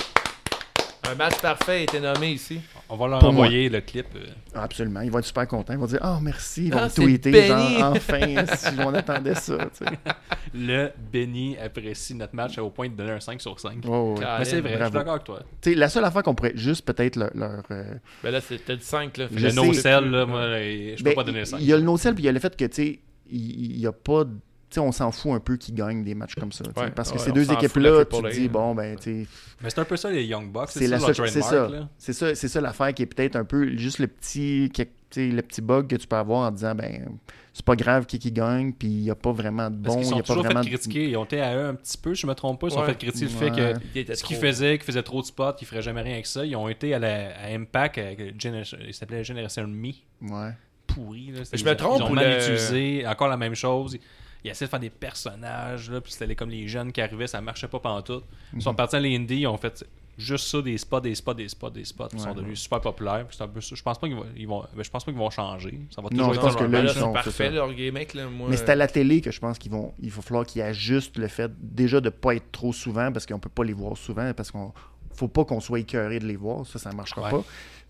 Un 1.12 1.16
match 1.16 1.40
parfait 1.42 1.72
a 1.72 1.78
été 1.80 2.00
nommé 2.00 2.32
ici. 2.34 2.60
On 2.90 2.96
va 2.96 3.08
leur 3.08 3.20
Pour 3.20 3.32
moi. 3.34 3.46
envoyer 3.46 3.70
le 3.70 3.82
clip. 3.82 4.06
euh. 4.16 4.26
Ah, 4.54 4.64
absolument. 4.64 5.02
Ils 5.02 5.10
vont 5.12 5.20
être 5.20 5.26
super 5.26 5.48
contents. 5.48 5.74
Ils 5.74 5.80
vont 5.80 5.86
dire 5.86 6.00
«Ah, 6.02 6.20
merci.» 6.22 6.66
Ils 6.68 6.74
vont 6.74 6.80
Ah, 6.80 6.84
me 6.86 6.90
c'est 6.90 7.02
tweeter, 7.02 7.48
genre, 7.48 7.94
enfin, 7.96 8.46
si 8.56 8.68
on 8.80 8.94
attendait 8.94 9.36
ça, 9.36 9.58
tu 9.58 9.86
sais. 9.86 9.92
Le 10.54 10.90
Benny 11.12 11.58
apprécie 11.58 12.16
notre 12.16 12.36
match 12.36 12.58
au 12.58 12.70
point 12.70 12.90
de 12.90 12.94
donner 12.96 13.12
un 13.12 13.20
5 13.20 13.40
sur 13.42 13.60
5. 13.60 13.84
Oh. 13.88 14.16
Mais 14.20 14.46
c'est 14.46 14.62
vrai, 14.62 14.70
je 14.72 14.76
suis 14.76 14.78
Bravo. 14.80 14.94
d'accord 14.98 15.14
avec 15.14 15.24
toi. 15.26 15.40
Tu 15.62 15.70
sais, 15.72 15.76
la 15.76 15.90
seule 15.90 16.06
affaire 16.06 16.24
qu'on 16.24 16.36
pourrait 16.36 16.54
juste 16.56 16.86
peut-être 16.86 17.16
leur... 17.16 17.32
leur, 17.36 17.64
euh, 17.72 17.94
Ben 18.24 18.32
là, 18.32 18.42
c'était 18.42 18.76
du 18.78 18.84
5. 18.84 19.18
Là. 19.18 19.28
Je 19.34 19.48
le 19.48 19.54
no-sell, 19.54 20.10
là, 20.10 20.26
moi, 20.26 20.42
je 20.60 20.96
peux 20.98 21.04
Ben, 21.04 21.16
pas 21.16 21.24
donner 21.24 21.46
5. 21.46 21.58
Il 21.62 21.66
y 21.68 21.74
a 21.74 21.78
le 21.78 21.84
no-sell, 21.84 22.14
puis 22.16 22.24
il 22.24 22.28
y 22.28 22.30
a 22.30 22.34
le 22.34 22.40
fait 22.40 22.56
que, 22.56 22.66
tu 22.66 22.74
sais, 22.76 23.00
il 23.32 23.72
il 23.76 23.80
y 23.80 23.88
a 23.88 23.92
pas... 23.92 24.24
de- 24.26 24.32
On 24.78 24.92
s'en 24.92 25.12
fout 25.12 25.32
un 25.34 25.40
peu 25.40 25.58
qui 25.58 25.72
gagnent 25.72 26.04
des 26.04 26.14
matchs 26.16 26.36
comme 26.36 26.52
ça. 26.52 26.64
Ouais, 26.78 26.92
parce 26.92 27.12
que 27.12 27.18
ouais, 27.18 27.24
ces 27.24 27.32
deux 27.32 27.52
équipes-là, 27.52 28.06
tu 28.06 28.22
te 28.22 28.32
dis, 28.32 28.48
bon, 28.48 28.76
ben, 28.76 28.96
tu 28.98 29.24
sais, 29.24 29.28
Mais 29.64 29.70
c'est 29.70 29.80
un 29.80 29.86
peu 29.86 29.98
ça, 29.98 30.10
les 30.12 30.24
Young 30.26 30.52
Bucks. 30.52 30.70
c'est 30.70 30.86
ça, 30.86 30.92
la 30.92 30.98
leur 30.98 31.16
seule- 31.16 31.28
c'est 31.30 31.40
trademark. 31.40 31.72
ça. 31.74 31.90
C'est 31.98 32.14
ça, 32.14 32.36
c'est 32.36 32.48
ça 32.48 32.62
l'affaire 32.62 32.94
qui 32.94 33.02
est 33.04 33.06
peut-être 33.08 33.36
un 33.36 33.46
peu 33.46 33.76
juste 33.78 33.98
le 34.00 34.08
petit, 34.08 34.72
le 35.16 35.62
bug 35.62 35.88
que 35.88 35.96
tu 35.96 36.06
peux 36.08 36.16
avoir 36.16 36.48
en 36.48 36.52
disant, 36.52 36.76
ben, 36.76 37.18
c'est 37.52 37.66
pas 37.66 37.76
grave 37.76 38.06
qui 38.06 38.20
qui 38.20 38.32
gagne, 38.32 38.72
puis 38.74 38.88
il 38.88 39.02
n'y 39.04 39.10
a 39.10 39.16
pas 39.16 39.32
vraiment 39.32 39.70
de 39.72 39.76
bon, 39.76 39.94
qu'ils 39.94 40.02
il 40.02 40.06
sont 40.06 40.14
n'y 40.16 40.20
a 40.20 40.24
pas 40.24 40.28
toujours 40.28 40.44
vraiment 40.44 40.62
fait 40.64 40.70
de- 40.70 40.76
critiquer. 40.76 41.10
Ils 41.10 41.18
ont 41.18 41.24
été 41.26 41.42
à 41.42 41.58
eux 41.58 41.66
un 41.66 41.74
petit 41.74 41.98
peu, 41.98 42.14
je 42.14 42.28
me 42.28 42.34
trompe 42.36 42.62
pas. 42.62 42.68
Ils 42.68 42.72
sont 42.72 42.80
Ouais. 42.82 42.86
fait 42.86 42.96
critiquer 42.98 43.26
le 43.26 43.32
fait 43.32 44.06
que 44.06 44.16
ce 44.16 44.24
qu'ils 44.24 44.38
faisaient, 44.38 44.78
qu'ils 44.78 44.86
faisaient 44.86 45.04
trop 45.04 45.22
de 45.22 45.26
spots, 45.26 45.54
qu'ils 45.54 45.68
feraient 45.68 45.82
jamais 45.82 46.02
rien 46.04 46.14
avec 46.14 46.28
ça. 46.28 46.46
Ils 46.46 46.56
ont 46.56 46.70
été 46.70 46.94
à, 46.94 47.00
la, 47.00 47.36
à 47.38 47.48
Impact, 47.54 47.98
avec 47.98 48.40
Generation- 48.40 48.78
il 48.86 48.94
s'appelait 48.94 49.24
Generation 49.24 49.68
Me. 49.68 49.88
Ouais. 50.22 50.52
Pourri. 50.88 51.32
Là. 51.32 51.42
Je 51.52 51.64
me 51.66 51.72
Ils- 51.72 51.76
trompe 51.76 52.00
Ils 52.00 52.04
ont 52.04 52.14
mal 52.14 52.38
utilisé. 52.40 53.06
Encore 53.08 53.28
la 53.28 53.38
même 53.38 53.56
chose. 53.56 53.98
Ils, 54.44 54.52
essaient 54.52 54.66
de 54.66 54.70
faire 54.70 54.80
des 54.80 54.90
personnages. 54.90 55.90
Là, 55.92 56.00
puis 56.02 56.12
c'était 56.12 56.28
les- 56.28 56.36
comme 56.36 56.50
les 56.50 56.68
jeunes 56.68 56.92
qui 56.92 57.02
arrivaient, 57.02 57.28
ça 57.28 57.42
marchait 57.42 57.68
pas 57.68 57.80
pantoute. 57.80 58.24
Ils 58.54 58.58
Mhm. 58.58 58.62
sont 58.62 58.74
partis 58.74 58.96
à 58.96 59.00
l'Indie, 59.00 59.40
ils 59.42 59.48
ont 59.48 59.58
fait 59.58 59.86
juste 60.18 60.48
ça, 60.48 60.62
des 60.62 60.78
spots, 60.78 61.00
des 61.02 61.16
spots, 61.16 61.34
des 61.34 61.48
spots, 61.50 61.70
des 61.70 61.86
spots. 61.86 62.08
Ils 62.14 62.20
sont 62.20 62.30
Ouais. 62.30 62.36
devenus 62.36 62.60
super 62.60 62.82
populaires. 62.82 63.26
puis 63.28 63.36
c'est 63.38 63.44
un 63.44 63.48
peu 63.48 63.62
ça. 63.62 63.76
Je 63.76 63.82
pense 63.84 63.98
pas 64.00 64.08
qu'ils 64.08 64.16
vont, 64.18 64.26
ils 64.36 64.48
vont, 64.48 64.64
ben, 64.76 64.84
je 64.84 64.90
pense 64.90 65.04
pas 65.06 65.12
qu'ils 65.12 65.20
vont 65.20 65.30
changer. 65.30 65.80
Ça 65.92 66.02
va 66.02 66.10
Non, 66.12 66.18
toujours 66.18 66.34
je 66.34 66.40
être 66.40 66.46
pense 66.46 66.56
que 66.56 66.64
là, 66.66 66.82
ils 66.84 66.90
c'est 66.90 67.00
sont- 67.00 67.14
parfait, 67.14 67.52
leur 67.52 67.74
gimmick. 67.74 68.14
Là, 68.14 68.28
moi, 68.28 68.48
Mais 68.50 68.58
c'est 68.58 68.70
à 68.70 68.76
la 68.76 68.88
télé 68.88 69.22
que 69.22 69.32
je 69.32 69.40
pense 69.40 69.58
qu'ils 69.58 69.72
vont, 69.72 69.94
il 70.02 70.10
va 70.12 70.22
falloir 70.22 70.46
qu'ils 70.46 70.62
ajustent 70.62 71.18
le 71.18 71.28
fait 71.28 71.52
déjà 71.62 72.02
de 72.02 72.10
pas 72.10 72.36
être 72.36 72.52
trop 72.52 72.74
souvent 72.74 73.12
parce 73.12 73.26
qu'on 73.26 73.40
peut 73.40 73.50
pas 73.50 73.64
les 73.64 73.74
voir 73.74 73.96
souvent 73.98 74.34
parce 74.34 74.52
qu'on 74.52 74.74
faut 75.14 75.28
pas 75.28 75.44
qu'on 75.46 75.60
soit 75.60 75.80
écœuré 75.82 76.20
de 76.20 76.26
les 76.26 76.36
voir, 76.38 76.66
ça 76.66 76.80
ça 76.80 76.92
marchera 76.94 77.24
Ouais. 77.24 77.32
pas. 77.32 77.44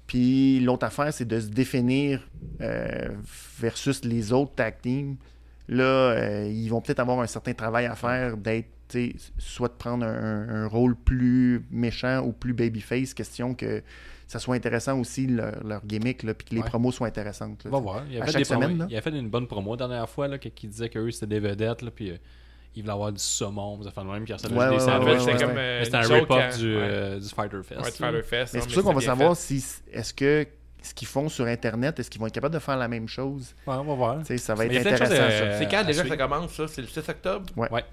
Puis 0.07 0.59
l'autre 0.61 0.85
affaire 0.85 1.13
c'est 1.13 1.27
de 1.27 1.39
se 1.39 1.47
définir 1.47 2.27
euh, 2.61 3.09
versus 3.59 4.03
les 4.03 4.33
autres 4.33 4.53
tag 4.55 4.81
teams. 4.81 5.15
Là, 5.69 5.83
euh, 5.83 6.47
ils 6.51 6.67
vont 6.67 6.81
peut-être 6.81 6.99
avoir 6.99 7.19
un 7.19 7.27
certain 7.27 7.53
travail 7.53 7.85
à 7.85 7.95
faire 7.95 8.35
d'être 8.37 8.67
soit 9.37 9.67
de 9.67 9.73
prendre 9.73 10.03
un, 10.03 10.67
rôle 10.67 10.95
plus 10.95 11.63
méchant 11.69 12.21
ou 12.25 12.31
plus 12.31 12.53
babyface, 12.53 13.13
question 13.13 13.53
que 13.53 13.83
ça 14.27 14.39
soit 14.39 14.55
intéressant 14.55 14.99
aussi 14.99 15.27
leur, 15.27 15.63
leur 15.63 15.85
gimmick, 15.85 16.23
là, 16.23 16.33
puis 16.33 16.47
que 16.47 16.55
les 16.55 16.61
Ouais. 16.61 16.67
promos 16.67 16.91
soient 16.91 17.05
intéressantes. 17.07 17.65
là. 17.65 17.69
Il 18.09 18.17
a, 18.19 18.23
À 18.23 18.25
fait 18.25 18.31
chaque 18.31 18.41
des 18.41 18.47
promos- 18.49 18.63
semaine, 18.63 18.77
là. 18.79 18.87
il 18.89 18.97
a 18.97 19.01
fait 19.01 19.11
une 19.11 19.29
bonne 19.29 19.45
promo 19.45 19.71
la 19.75 19.77
dernière 19.87 20.09
fois 20.09 20.27
là, 20.27 20.39
qui, 20.39 20.67
disait 20.67 20.89
qu'eux 20.89 21.11
c'était 21.11 21.27
des 21.27 21.39
vedettes. 21.39 21.83
Là, 21.83 21.91
puis 21.91 22.09
euh, 22.11 22.17
ils 22.75 22.81
voulaient 22.81 22.93
avoir 22.93 23.11
du 23.11 23.19
saumon. 23.19 23.77
Vous 23.77 23.85
avez 23.87 24.07
même 24.09 24.25
qui 24.25 24.33
ressemble 24.33 24.57
Ouais, 24.57 24.69
des 24.69 24.73
ouais, 24.73 24.79
sandwichs. 24.79 25.07
ouais, 25.13 25.19
c'était 25.19 25.31
ouais, 25.33 25.39
comme 25.39 25.49
ouais. 25.51 25.57
euh, 25.59 25.83
C'était 25.83 25.97
un 25.97 26.01
rip-off 26.01 26.39
hein. 26.41 26.57
du, 26.57 26.75
Ouais. 26.75 26.81
euh, 26.81 27.19
du 27.19 27.29
Fighter 27.29 27.63
Fest. 27.63 27.79
De 27.79 27.85
Fighter 27.91 28.23
Fest. 28.23 28.53
Mais 28.55 28.59
non, 28.59 28.65
c'est 28.67 28.73
pour 28.73 28.83
ça 28.83 28.89
qu'on 28.89 28.93
va 28.99 29.01
savoir 29.05 29.37
fait. 29.37 29.57
si 29.59 29.81
est-ce 29.91 30.13
que 30.15 30.47
ce 30.81 30.93
qu'ils 30.93 31.07
font 31.07 31.29
sur 31.29 31.45
Internet, 31.45 31.99
est-ce 31.99 32.09
qu'ils 32.09 32.19
vont 32.21 32.27
être 32.27 32.33
capables 32.33 32.53
de 32.53 32.59
faire 32.59 32.77
la 32.77 32.87
même 32.87 33.07
chose? 33.07 33.53
Ouais, 33.67 33.75
on 33.75 33.83
va 33.83 33.93
voir. 33.93 34.17
Tu 34.19 34.25
sais, 34.25 34.37
ça 34.37 34.55
va 34.55 34.65
être 34.65 34.75
intéressant. 34.77 35.05
ça. 35.05 35.13
euh, 35.13 35.55
C'est 35.59 35.67
quand 35.69 35.83
déjà 35.83 36.03
que 36.03 36.09
ça 36.09 36.17
commence, 36.17 36.51
ça? 36.53 36.67
C'est 36.67 36.81
le 36.81 36.87
6 36.87 36.99
octobre? 37.09 37.45
Ouais. 37.55 37.71
Ouais. 37.71 37.83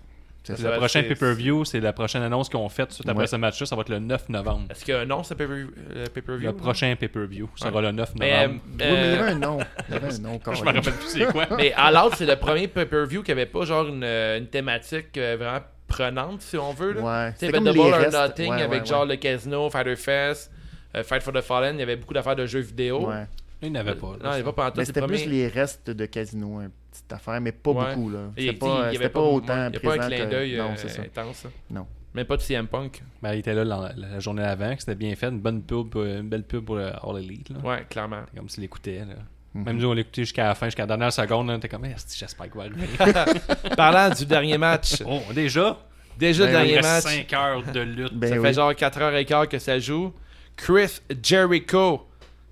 C'est 0.45 0.53
Le 0.53 0.71
ça. 0.71 0.77
prochain 0.77 1.03
pay-per-view, 1.03 1.65
c'est 1.65 1.81
la 1.81 1.93
prochaine 1.93 2.23
annonce 2.23 2.49
qu'ils 2.49 2.61
ont 2.61 2.69
faite 2.69 2.93
suite 2.93 3.09
après 3.09 3.23
Ouais. 3.23 3.27
ce 3.27 3.35
match-là. 3.35 3.67
Ça 3.67 3.75
va 3.75 3.81
être 3.83 3.89
le 3.89 3.99
9 3.99 4.29
novembre. 4.29 4.67
Est-ce 4.71 4.85
qu'il 4.85 4.95
y 4.95 4.97
a 4.97 5.01
un 5.01 5.05
nom, 5.05 5.25
ce 5.25 5.35
pay-per- 5.35 5.67
euh, 5.97 6.05
pay-per-view? 6.15 6.47
Le 6.47 6.53
prochain 6.55 6.95
pay-per-view 6.97 7.49
sera 7.57 7.73
Ouais. 7.73 7.83
le 7.83 7.91
9 7.91 8.13
Mais, 8.17 8.33
euh, 8.33 8.43
novembre. 8.47 8.61
Oui, 8.65 8.71
mais 8.79 8.85
il 8.85 8.91
y 8.93 8.95
euh, 8.95 9.21
avait 9.23 9.31
un 9.33 9.35
nom. 9.41 9.59
Il 9.89 9.95
y 9.95 9.97
avait 9.97 10.15
un 10.15 10.19
nom, 10.21 10.41
Je 10.45 10.61
me 10.61 10.67
rappelle 10.67 10.83
plus 10.93 11.09
c'est 11.09 11.25
quoi. 11.33 11.47
Mais 11.57 11.73
à 11.73 11.91
l'autre, 11.91 12.17
c'est 12.17 12.27
le 12.27 12.37
premier 12.37 12.69
pay-per-view 12.69 13.25
qui 13.25 13.33
avait 13.33 13.47
pas 13.47 13.65
genre 13.65 13.89
une, 13.89 14.05
euh, 14.05 14.39
une 14.39 14.47
thématique 14.47 15.19
euh, 15.19 15.37
vraiment 15.37 15.65
prenante, 15.89 16.43
si 16.43 16.57
on 16.57 16.73
veut. 16.73 16.93
Là. 16.93 17.01
Ouais. 17.03 17.33
C'était 17.37 17.51
les 17.59 17.59
Double 17.73 17.81
or. 17.81 17.99
Nothing 18.13 18.51
Ouais, 18.55 18.63
avec 18.63 18.81
ouais, 18.83 18.87
genre 18.87 19.03
ouais. 19.03 19.09
le 19.09 19.17
Casino, 19.17 19.69
Fighter 19.71 19.97
Fest, 19.97 20.53
euh, 20.53 20.56
Fight 21.03 21.23
for 21.23 21.33
the 21.33 21.41
Fallen. 21.41 21.77
Il 21.77 21.81
y 21.81 21.83
avait 21.83 21.97
beaucoup 21.97 22.15
d'affaires 22.15 22.37
de 22.37 22.47
jeux 22.47 22.61
vidéo. 22.61 23.09
Ouais. 23.09 23.27
Il 23.63 23.73
n'avait 23.73 23.95
pas. 23.95 24.07
Non, 24.09 24.17
il 24.23 24.23
n'y 24.23 24.29
avait 24.35 24.43
pas 24.45 24.53
pantoute, 24.53 24.77
Mais 24.77 24.85
c'était 24.85 25.01
le 25.01 25.07
plus 25.07 25.27
les 25.27 25.49
restes 25.49 25.91
de 25.91 26.07
casino, 26.07 26.61
une 26.61 26.71
petite 26.91 27.11
affaire, 27.13 27.41
mais 27.41 27.53
pas 27.53 27.71
Ouais. 27.71 27.95
beaucoup. 27.95 28.11
là. 28.11 28.19
Et, 28.37 28.43
C'était 28.49 28.59
pas, 28.59 28.89
il 28.93 28.97
avait 28.97 29.09
pas 29.09 29.21
autant 29.21 29.67
Il 29.67 29.71
n'y 29.71 29.77
a 29.77 29.81
pas 29.81 29.95
un 29.95 29.97
présent 29.97 30.09
clin 30.09 30.25
que- 30.27 30.31
d'œil 30.31 30.57
Non, 30.59 30.65
euh, 30.65 30.75
c'est 30.77 30.89
ça. 30.89 31.03
intense. 31.03 31.47
Non. 31.71 31.87
Même 32.15 32.27
pas 32.27 32.37
de 32.37 32.43
CM 32.43 32.67
Punk. 32.67 33.03
Ben, 33.23 33.33
il 33.35 33.39
était 33.41 33.55
là 33.55 33.65
la, 33.65 33.93
la 33.97 34.21
journée 34.21 34.43
avant, 34.43 34.75
que 34.75 34.81
c'était 34.81 34.95
bien 34.95 35.15
fait. 35.17 35.29
Une 35.29 35.41
bonne 35.41 35.63
pub, 35.63 35.97
euh, 35.97 36.21
une 36.21 36.29
belle 36.29 36.45
pub 36.45 36.65
pour 36.65 36.77
le 36.77 36.87
All 36.87 37.19
Elite. 37.19 37.49
Là. 37.51 37.57
Ouais, 37.63 37.85
clairement. 37.91 38.23
C'est 38.31 38.39
Comme 38.39 38.49
s'il 38.49 38.63
l'écoutait. 38.63 38.99
là. 39.01 39.15
Mhm. 39.55 39.65
Même 39.65 39.77
nous, 39.79 39.89
on 39.89 39.93
l'écoutait 39.95 40.23
jusqu'à 40.23 40.45
la 40.49 40.55
fin, 40.55 40.67
jusqu'à 40.67 40.83
la 40.83 40.87
dernière 40.89 41.13
seconde. 41.13 41.49
là, 41.49 41.59
T'es 41.59 41.69
comme, 41.69 41.85
Esti, 41.87 42.19
j'espère 42.19 42.47
qu'il 42.51 42.57
va 42.57 42.65
arriver. 42.65 42.87
Parlant 43.77 44.15
du 44.15 44.27
dernier 44.27 44.59
match. 44.59 45.03
oh, 45.07 45.21
déjà? 45.35 45.79
Déjà, 46.19 46.47
le 46.47 46.53
Ben 46.53 46.61
oui, 46.63 46.67
dernier 46.69 46.73
Il 46.73 46.87
reste 46.87 47.05
match. 47.07 47.15
5 47.29 47.33
heures 47.35 47.63
de 47.73 47.81
lutte. 47.81 48.15
Ben 48.15 48.31
ça 48.31 48.37
oui. 48.39 48.47
fait 48.47 48.53
genre 48.55 48.73
4h15 48.73 49.49
que 49.49 49.59
ça 49.59 49.79
joue. 49.79 50.13
Chris 50.57 51.01
Jericho 51.23 52.07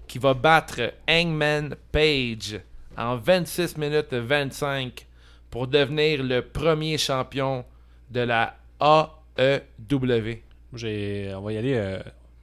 qui 0.06 0.18
va 0.18 0.34
battre 0.34 0.92
Hangman 1.08 1.74
Page 1.90 2.60
en 2.96 3.16
26 3.16 3.76
minutes 3.78 4.12
25 4.12 5.06
pour 5.50 5.66
devenir 5.66 6.22
le 6.22 6.42
premier 6.42 6.98
champion 6.98 7.64
de 8.10 8.20
la 8.20 8.56
AEW. 8.80 10.38
J'ai, 10.74 11.32
on 11.34 11.40
va 11.42 11.52
y 11.52 11.56
aller. 11.56 11.74
euh, 11.74 11.98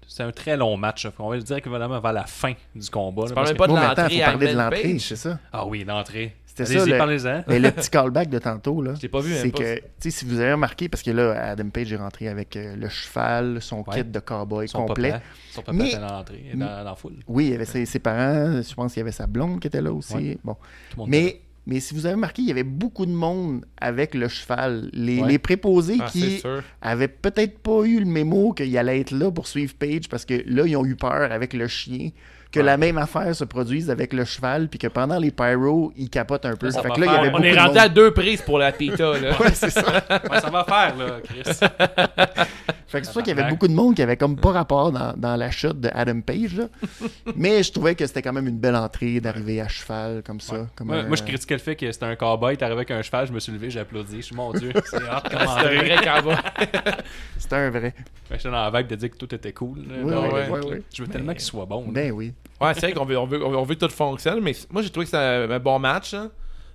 c'est 0.08 0.24
un 0.24 0.32
très 0.32 0.58
long 0.58 0.76
match. 0.78 1.06
là. 1.06 1.12
On 1.20 1.30
va 1.30 1.38
dire 1.38 1.62
que 1.62 1.70
vraiment 1.70 2.00
vers 2.00 2.14
la 2.14 2.26
fin 2.26 2.54
du 2.76 2.90
combat. 2.90 3.24
là, 3.24 3.28
Tu 3.30 3.34
que- 3.54 3.58
pas 3.58 3.68
de 3.68 3.72
Oh, 3.72 3.76
l'entrée 3.76 4.04
faut 4.20 4.26
parler 4.32 4.48
de 4.54 4.58
l'entrée, 4.58 5.00
c'est 5.00 5.16
ça? 5.16 5.40
Ah 5.54 5.66
oui, 5.66 5.84
l'entrée. 5.86 6.36
C'était 6.54 6.66
ça. 6.66 6.86
Le, 6.86 7.44
mais 7.48 7.60
le 7.60 7.72
petit 7.72 7.90
callback 7.90 8.30
de 8.30 8.38
tantôt, 8.40 8.82
là. 8.82 8.94
Je 8.98 9.02
l'ai 9.04 9.08
pas 9.08 9.22
vu, 9.22 9.32
même 9.32 9.42
C'est 9.42 9.52
que, 9.52 9.76
tu 9.78 9.84
sais, 10.00 10.12
si 10.12 10.26
vous 10.26 10.38
avez 10.40 10.52
remarqué, 10.52 10.90
parce 10.90 11.02
que 11.02 11.12
là, 11.12 11.32
Adam 11.52 11.70
Page 11.70 11.94
est 11.94 11.96
rentré 11.96 12.28
avec 12.28 12.58
euh, 12.58 12.76
le 12.76 12.90
cheval, 12.90 13.62
son 13.62 13.78
Ouais. 13.88 13.96
kit 13.96 14.04
de 14.04 14.20
cowboy 14.20 14.68
Son 14.68 14.86
complet. 14.86 15.12
papa, 15.12 15.24
son 15.52 15.62
papa 15.62 15.78
Mais- 15.78 15.88
était 15.90 15.98
dans 16.00 16.08
l'entrée, 16.08 16.44
dans, 16.54 16.66
dans 16.66 16.84
la 16.84 16.96
foule. 16.96 17.14
Oui, 17.28 17.46
il 17.46 17.52
y 17.52 17.56
avait 17.56 17.64
ses, 17.66 17.86
ses 17.86 18.00
parents, 18.00 18.62
je 18.62 18.74
pense 18.74 18.92
qu'il 18.94 19.00
y 19.00 19.04
avait 19.04 19.12
sa 19.14 19.28
blonde 19.28 19.62
qui 19.62 19.68
était 19.68 19.82
là 19.82 19.94
aussi. 19.94 20.14
Ouais. 20.14 20.38
Bon. 20.44 20.56
Tout 20.56 20.98
le 20.98 21.00
monde 21.04 21.14
était 21.14 21.24
Mais, 21.24 21.42
mais 21.76 21.80
si 21.80 21.94
vous 21.94 22.06
avez 22.06 22.16
remarqué, 22.16 22.42
il 22.42 22.48
y 22.50 22.52
avait 22.52 22.64
beaucoup 22.64 23.06
de 23.06 23.12
monde 23.14 23.64
avec 23.80 24.14
le 24.14 24.28
cheval. 24.28 24.90
Les, 24.92 25.22
Ouais. 25.22 25.30
les 25.30 25.40
préposés 25.40 25.98
Ah, 26.02 26.08
qui 26.10 26.44
avaient 26.82 27.08
peut-être 27.08 27.60
pas 27.60 27.84
eu 27.86 28.00
le 28.00 28.06
mémo 28.06 28.52
qu'il 28.52 28.78
allait 28.78 29.00
être 29.00 29.12
là 29.12 29.32
pour 29.32 29.48
suivre 29.48 29.74
Page 29.80 30.10
parce 30.10 30.26
que 30.26 30.44
là, 30.48 30.66
ils 30.66 30.76
ont 30.76 30.84
eu 30.86 30.96
peur 30.98 31.32
avec 31.32 31.54
le 31.54 31.68
chien. 31.70 32.10
Que 32.52 32.60
Ouais. 32.60 32.66
la 32.66 32.76
même 32.78 32.98
affaire 32.98 33.34
se 33.34 33.46
produise 33.46 33.90
avec 33.90 34.12
le 34.12 34.26
cheval, 34.26 34.68
puis 34.68 34.78
que 34.78 34.88
pendant 34.88 35.18
les 35.18 35.32
pyros, 35.32 35.94
ils 35.96 36.10
capotent 36.10 36.46
un 36.46 36.56
peu. 36.58 36.70
Ça 36.70 36.82
Fait 36.82 36.90
va 36.90 36.96
que 36.96 37.00
là, 37.00 37.06
il 37.06 37.10
y 37.10 37.14
faire- 37.14 37.20
avait 37.22 37.32
On 37.34 37.42
est 37.44 37.58
rendu 37.58 37.78
à 37.78 37.88
deux 37.88 38.12
prises 38.12 38.42
pour 38.42 38.58
la 38.60 38.72
pita, 38.74 39.18
là. 39.18 39.30
Ouais, 39.40 39.52
c'est 39.54 39.70
ça. 39.70 39.82
Ouais, 40.30 40.40
ça 40.42 40.50
va 40.50 40.66
faire, 40.66 40.96
là, 40.98 41.20
Chris. 41.24 41.44
Fait 42.92 43.00
que 43.00 43.08
c'est 43.08 43.14
sûr 43.14 43.24
qu'il 43.24 43.36
y 43.36 43.40
avait 43.40 43.50
beaucoup 43.50 43.68
de 43.70 43.74
monde 43.74 43.96
qui 43.96 44.02
avait 44.02 44.18
comme 44.18 44.36
pas 44.36 44.52
rapport 44.52 44.92
dans, 44.92 45.14
dans 45.16 45.36
la 45.38 45.50
chute 45.50 45.80
de 45.80 45.90
Adam 45.94 46.20
Page. 46.22 46.56
là. 46.56 46.66
Mais 47.38 47.64
je 47.64 47.72
trouvais 47.72 47.96
que 47.96 48.06
c'était 48.06 48.22
quand 48.22 48.34
même 48.34 48.48
une 48.50 48.58
belle 48.60 48.76
entrée 48.76 49.20
d'arriver 49.22 49.62
à 49.62 49.68
cheval 49.70 50.22
comme 50.26 50.42
ça. 50.42 50.68
Comme 50.76 50.88
Moi, 50.88 50.98
un- 50.98 51.08
moi, 51.08 51.16
je 51.16 51.24
critiquais 51.24 51.54
le 51.56 51.60
fait 51.62 51.76
que 51.78 51.90
c'était 51.92 52.06
un 52.06 52.16
cowboy, 52.18 52.58
t'es 52.58 52.66
arrivé 52.66 52.80
avec 52.80 52.92
un 52.92 53.02
cheval, 53.02 53.28
je 53.28 53.32
me 53.32 53.40
suis 53.40 53.52
levé, 53.54 53.70
j'ai 53.70 53.80
applaudi. 53.80 54.18
Je 54.18 54.22
suis 54.22 54.36
mon 54.36 54.52
Dieu, 54.52 54.72
c'est 54.86 55.00
comment 55.00 55.58
C'est 55.60 55.68
un 55.68 55.84
vrai 55.84 55.96
cowboy. 56.04 56.36
C'était 57.38 57.56
un 57.56 57.70
vrai. 57.70 57.94
J'étais 58.30 58.44
dans 58.52 58.70
la 58.70 58.72
vibe 58.78 58.88
de 58.88 58.96
dire 58.96 59.12
que 59.12 59.18
tout 59.18 59.34
était 59.34 59.54
cool. 59.54 59.80
là. 59.80 59.96
Oui, 60.04 60.12
Non, 60.12 60.24
oui, 60.24 60.30
ouais, 60.34 60.48
oui, 60.52 60.60
là. 60.60 60.68
oui. 60.78 60.84
Je 60.94 61.04
veux 61.04 61.10
tellement 61.10 61.32
qu'il 61.34 61.42
soit 61.42 61.66
bon. 61.66 61.86
là. 61.86 61.92
Ben 61.92 62.12
oui. 62.12 62.34
Ouais, 62.60 62.74
c'est 62.74 62.82
vrai 62.82 62.94
qu'on 62.94 63.06
veut, 63.06 63.18
on 63.18 63.26
veut, 63.26 63.44
on 63.46 63.64
veut 63.64 63.76
que 63.76 63.86
tout 63.86 63.92
fonctionne, 63.92 64.40
mais 64.42 64.54
moi 64.70 64.82
j'ai 64.82 64.90
trouvé 64.90 65.06
que 65.06 65.12
c'était 65.12 65.54
un 65.54 65.60
bon 65.60 65.80
match. 65.80 66.14
hein. 66.14 66.30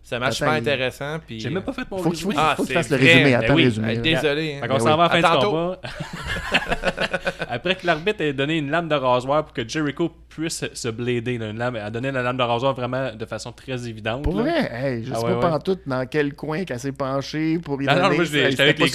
C'est 0.09 0.15
un 0.15 0.19
match 0.21 0.41
Attends, 0.41 0.53
super 0.53 0.53
il- 0.55 0.61
intéressant. 0.61 1.19
Puis... 1.27 1.41
J'ai 1.41 1.51
même 1.51 1.65
pas 1.65 1.73
fait 1.73 1.83
mon 1.91 1.99
Faut 1.99 2.05
que 2.11 2.15
résumé. 2.15 2.35
Ah, 2.39 2.55
faut 2.57 2.63
que 2.63 2.69
tu 2.69 2.75
c'est 2.75 2.79
fasses 2.79 2.91
le 2.91 2.97
résumé. 2.97 3.25
Ben 3.25 3.35
Attends 3.43 3.55
oui. 3.55 3.65
résumé, 3.65 3.95
là. 3.97 4.01
Désolé. 4.01 4.53
hein. 4.55 4.61
Fait 4.63 4.69
Ben 4.69 4.75
qu'on 4.75 4.79
s'en 4.79 4.91
oui. 4.93 4.97
va 4.99 5.05
à 5.05 5.09
la 5.09 5.09
fin 5.09 5.17
À 5.17 5.21
du 5.21 5.23
tantôt. 5.43 5.51
combat. 5.51 5.81
Après 7.49 7.75
que 7.75 7.87
l'arbitre 7.87 8.21
ait 8.21 8.33
donné 8.33 8.59
une 8.59 8.71
lame 8.71 8.89
de 8.89 8.95
rasoir 8.95 9.45
pour 9.45 9.53
que 9.53 9.67
Jericho 9.69 10.13
puisse 10.29 10.65
se 10.73 10.89
blader, 10.89 11.39
là, 11.39 11.49
une 11.49 11.59
lame, 11.59 11.75
elle 11.77 11.83
a 11.83 11.91
donné 11.91 12.13
la 12.13 12.23
lame 12.23 12.37
de 12.37 12.43
rasoir 12.45 12.75
vraiment 12.75 13.13
de 13.15 13.25
façon 13.27 13.51
très 13.51 13.89
évidente. 13.89 14.23
Pour 14.23 14.37
là. 14.37 14.43
vrai, 14.43 14.71
hey, 14.73 15.05
je 15.05 15.13
Ah 15.13 15.17
sais 15.17 15.25
ouais, 15.25 15.31
pas 15.33 15.37
ouais. 15.37 15.41
pantoute 15.51 15.81
dans 15.87 16.07
quel 16.07 16.35
coin 16.35 16.65
qu'elle 16.65 16.79
s'est 16.79 16.93
penchée 16.93 17.59
pour 17.59 17.83
y 17.83 17.87
Non, 17.87 17.95
non, 17.97 18.03
donner. 18.03 18.17
moi 18.17 18.25
l'ai- 18.33 18.39
Hey, 18.39 18.51
j'étais 18.53 18.63
avec 18.63 18.79
les 18.79 18.85
pas 18.87 18.91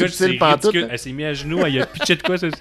gars, 0.56 0.66
hein. 0.80 0.88
Elle 0.92 1.00
s'est 1.00 1.12
mise 1.12 1.26
à 1.26 1.34
genoux, 1.34 1.60
elle 1.66 1.82
a 1.82 1.86
pitché 1.88 2.16
de 2.16 2.22
quoi, 2.24 2.38
c'est- 2.38 2.52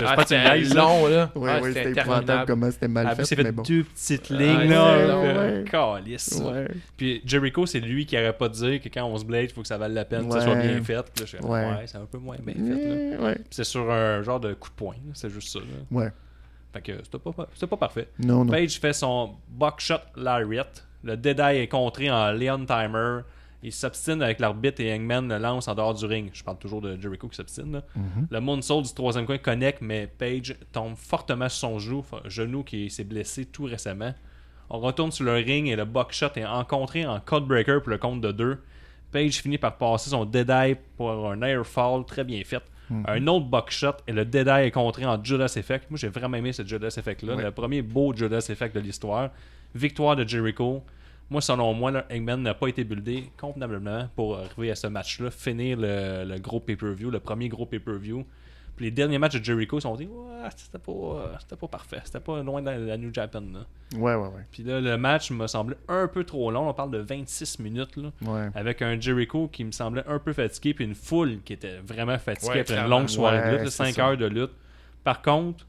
je 0.00 0.04
sais 0.04 0.10
Ah, 0.12 0.16
pas 0.16 0.24
tu 0.24 0.74
long, 0.74 1.06
là. 1.08 1.30
Ouais, 1.34 1.50
Ah, 1.50 1.60
ouais, 1.60 1.68
c'était 1.72 1.90
épouvantable 1.90 2.12
interminable. 2.22 2.46
comment 2.46 2.70
c'était 2.70 2.88
mal 2.88 3.06
Ah, 3.10 3.14
fait. 3.16 3.24
c'est 3.24 3.36
fait 3.36 3.42
mais 3.42 3.52
bon. 3.52 3.62
deux 3.62 3.84
petites 3.84 4.30
Ouais, 4.30 4.36
lignes, 4.38 4.58
c'est 4.60 4.68
là. 4.68 5.06
long, 5.06 5.22
puis, 5.22 5.38
ouais. 5.38 5.64
Calisse. 5.70 6.42
Ouais. 6.44 6.68
Puis 6.96 7.22
Jericho, 7.24 7.66
c'est 7.66 7.80
lui 7.80 8.06
qui 8.06 8.16
arrête 8.16 8.38
pas 8.38 8.48
de 8.48 8.54
dire 8.54 8.80
que 8.80 8.88
quand 8.88 9.04
on 9.04 9.16
se 9.16 9.24
blade, 9.24 9.44
il 9.50 9.52
faut 9.52 9.62
que 9.62 9.68
ça 9.68 9.78
vaille 9.78 9.92
la 9.94 10.04
peine, 10.04 10.28
que 10.28 10.34
ça 10.34 10.42
soit 10.42 10.54
bien 10.56 10.82
fait. 10.82 10.94
Là, 10.94 11.02
je 11.20 11.24
suis 11.24 11.38
comme, 11.38 11.50
Ouais. 11.50 11.64
ouais, 11.64 11.84
c'est 11.86 11.98
un 11.98 12.06
peu 12.06 12.18
moins 12.18 12.36
bien 12.40 12.54
fait. 12.54 13.10
Là. 13.16 13.22
Ouais. 13.24 13.34
Puis 13.34 13.44
c'est 13.50 13.64
sur 13.64 13.90
un 13.90 14.22
genre 14.22 14.40
de 14.40 14.54
coup 14.54 14.68
de 14.70 14.74
poing, 14.74 14.94
c'est 15.14 15.30
juste 15.30 15.48
ça. 15.52 15.58
là. 15.60 15.64
Ouais. 15.90 16.12
Fait 16.72 16.82
que 16.82 16.92
c'était 17.02 17.18
pas, 17.18 17.32
pas 17.32 17.76
parfait. 17.76 18.08
Non, 18.18 18.44
non. 18.44 18.52
Page 18.52 18.78
fait 18.78 18.92
son 18.92 19.34
buckshot 19.48 20.00
lariat. 20.16 20.66
Le 21.02 21.16
Deadeye 21.16 21.60
est 21.62 21.68
contré 21.68 22.10
en 22.10 22.30
Leon 22.32 22.66
Timer. 22.66 23.20
Il 23.62 23.72
s'obstine 23.72 24.22
avec 24.22 24.38
l'arbitre 24.38 24.80
et 24.80 24.94
Hangman 24.94 25.28
le 25.28 25.38
lance 25.38 25.66
en 25.66 25.74
dehors 25.74 25.94
du 25.94 26.04
ring. 26.06 26.30
Je 26.32 26.44
parle 26.44 26.58
toujours 26.58 26.80
de 26.80 26.96
Jericho 27.00 27.26
qui 27.28 27.36
s'obstine. 27.36 27.72
là. 27.72 27.82
Le 28.30 28.40
moonsault 28.40 28.82
du 28.82 28.94
troisième 28.94 29.26
coin 29.26 29.38
connecte, 29.38 29.80
mais 29.80 30.06
Page 30.06 30.54
tombe 30.72 30.94
fortement 30.96 31.48
sur 31.48 31.68
son 31.68 31.78
genou, 31.80 32.04
genou 32.26 32.62
qui 32.62 32.88
s'est 32.88 33.02
blessé 33.04 33.46
tout 33.46 33.64
récemment. 33.64 34.14
On 34.70 34.78
retourne 34.78 35.10
sur 35.10 35.24
le 35.24 35.32
ring 35.34 35.66
et 35.66 35.74
le 35.76 35.84
buckshot 35.86 36.28
est 36.36 36.44
encontré 36.44 37.04
en 37.06 37.18
codebreaker 37.20 37.82
pour 37.82 37.90
le 37.90 37.98
compte 37.98 38.20
de 38.20 38.30
deux. 38.32 38.58
Page 39.10 39.40
finit 39.42 39.58
par 39.58 39.76
passer 39.78 40.10
son 40.10 40.24
Deadeye 40.24 40.76
pour 40.96 41.30
un 41.30 41.40
airfall 41.42 42.04
très 42.04 42.22
bien 42.24 42.42
fait. 42.44 42.62
Un 43.06 43.26
autre 43.26 43.46
buckshot 43.46 43.94
et 44.06 44.12
le 44.12 44.24
Deadeye 44.24 44.66
est 44.66 44.70
contré 44.70 45.04
en 45.04 45.22
Judas 45.22 45.52
Effect. 45.56 45.90
Moi, 45.90 45.98
j'ai 45.98 46.08
vraiment 46.08 46.36
aimé 46.38 46.52
ce 46.52 46.64
Judas 46.64 46.94
Effect-là. 46.96 47.34
Ouais. 47.34 47.42
Le 47.42 47.50
premier 47.50 47.82
beau 47.82 48.14
Judas 48.14 48.46
Effect 48.48 48.74
de 48.74 48.80
l'histoire. 48.80 49.30
Victoire 49.74 50.16
de 50.16 50.26
Jericho. 50.26 50.82
Moi, 51.30 51.40
selon 51.42 51.74
moi, 51.74 51.90
là, 51.90 52.06
Hangman 52.10 52.40
n'a 52.42 52.54
pas 52.54 52.68
été 52.68 52.84
buildé 52.84 53.30
convenablement 53.36 54.08
pour 54.16 54.38
arriver 54.38 54.70
à 54.70 54.74
ce 54.74 54.86
match-là, 54.86 55.30
finir 55.30 55.76
le, 55.78 56.24
le 56.24 56.38
gros 56.38 56.60
pay-per-view, 56.60 57.10
le 57.10 57.20
premier 57.20 57.48
gros 57.48 57.66
pay-per-view. 57.66 58.24
Puis 58.76 58.84
les 58.86 58.90
derniers 58.92 59.18
matchs 59.18 59.38
de 59.40 59.44
Jericho 59.44 59.80
sont 59.80 59.96
dit, 59.96 60.06
ouais, 60.06 60.48
c'était 60.56 60.78
pas, 60.78 60.92
euh, 60.92 61.34
c'était 61.40 61.56
pas 61.56 61.66
parfait, 61.66 62.00
c'était 62.04 62.20
pas 62.20 62.42
loin 62.44 62.62
de 62.62 62.66
la, 62.70 62.78
la 62.78 62.96
New 62.96 63.12
Japan. 63.12 63.42
Là. 63.52 63.66
Ouais, 63.98 64.14
ouais, 64.14 64.28
ouais. 64.28 64.46
Puis 64.52 64.62
là, 64.62 64.80
le 64.80 64.96
match 64.96 65.32
me 65.32 65.46
semblait 65.48 65.76
un 65.88 66.06
peu 66.06 66.22
trop 66.22 66.50
long. 66.52 66.68
On 66.68 66.72
parle 66.74 66.92
de 66.92 66.98
26 66.98 67.58
minutes. 67.58 67.96
Là, 67.96 68.10
Ouais. 68.22 68.48
Avec 68.54 68.80
un 68.80 68.98
Jericho 68.98 69.48
qui 69.48 69.64
me 69.64 69.72
semblait 69.72 70.04
un 70.06 70.20
peu 70.20 70.32
fatigué, 70.32 70.74
puis 70.74 70.84
une 70.84 70.94
foule 70.94 71.40
qui 71.44 71.52
était 71.54 71.78
vraiment 71.84 72.18
fatiguée 72.18 72.52
Ouais, 72.52 72.60
après 72.60 72.78
une 72.78 72.88
longue 72.88 73.08
soirée 73.08 73.50
de 73.50 73.56
lutte, 73.56 73.64
c'est 73.70 73.84
5 73.84 73.94
ça. 73.96 74.06
heures 74.10 74.16
de 74.16 74.26
lutte. 74.26 74.52
Par 75.02 75.22
contre, 75.22 75.66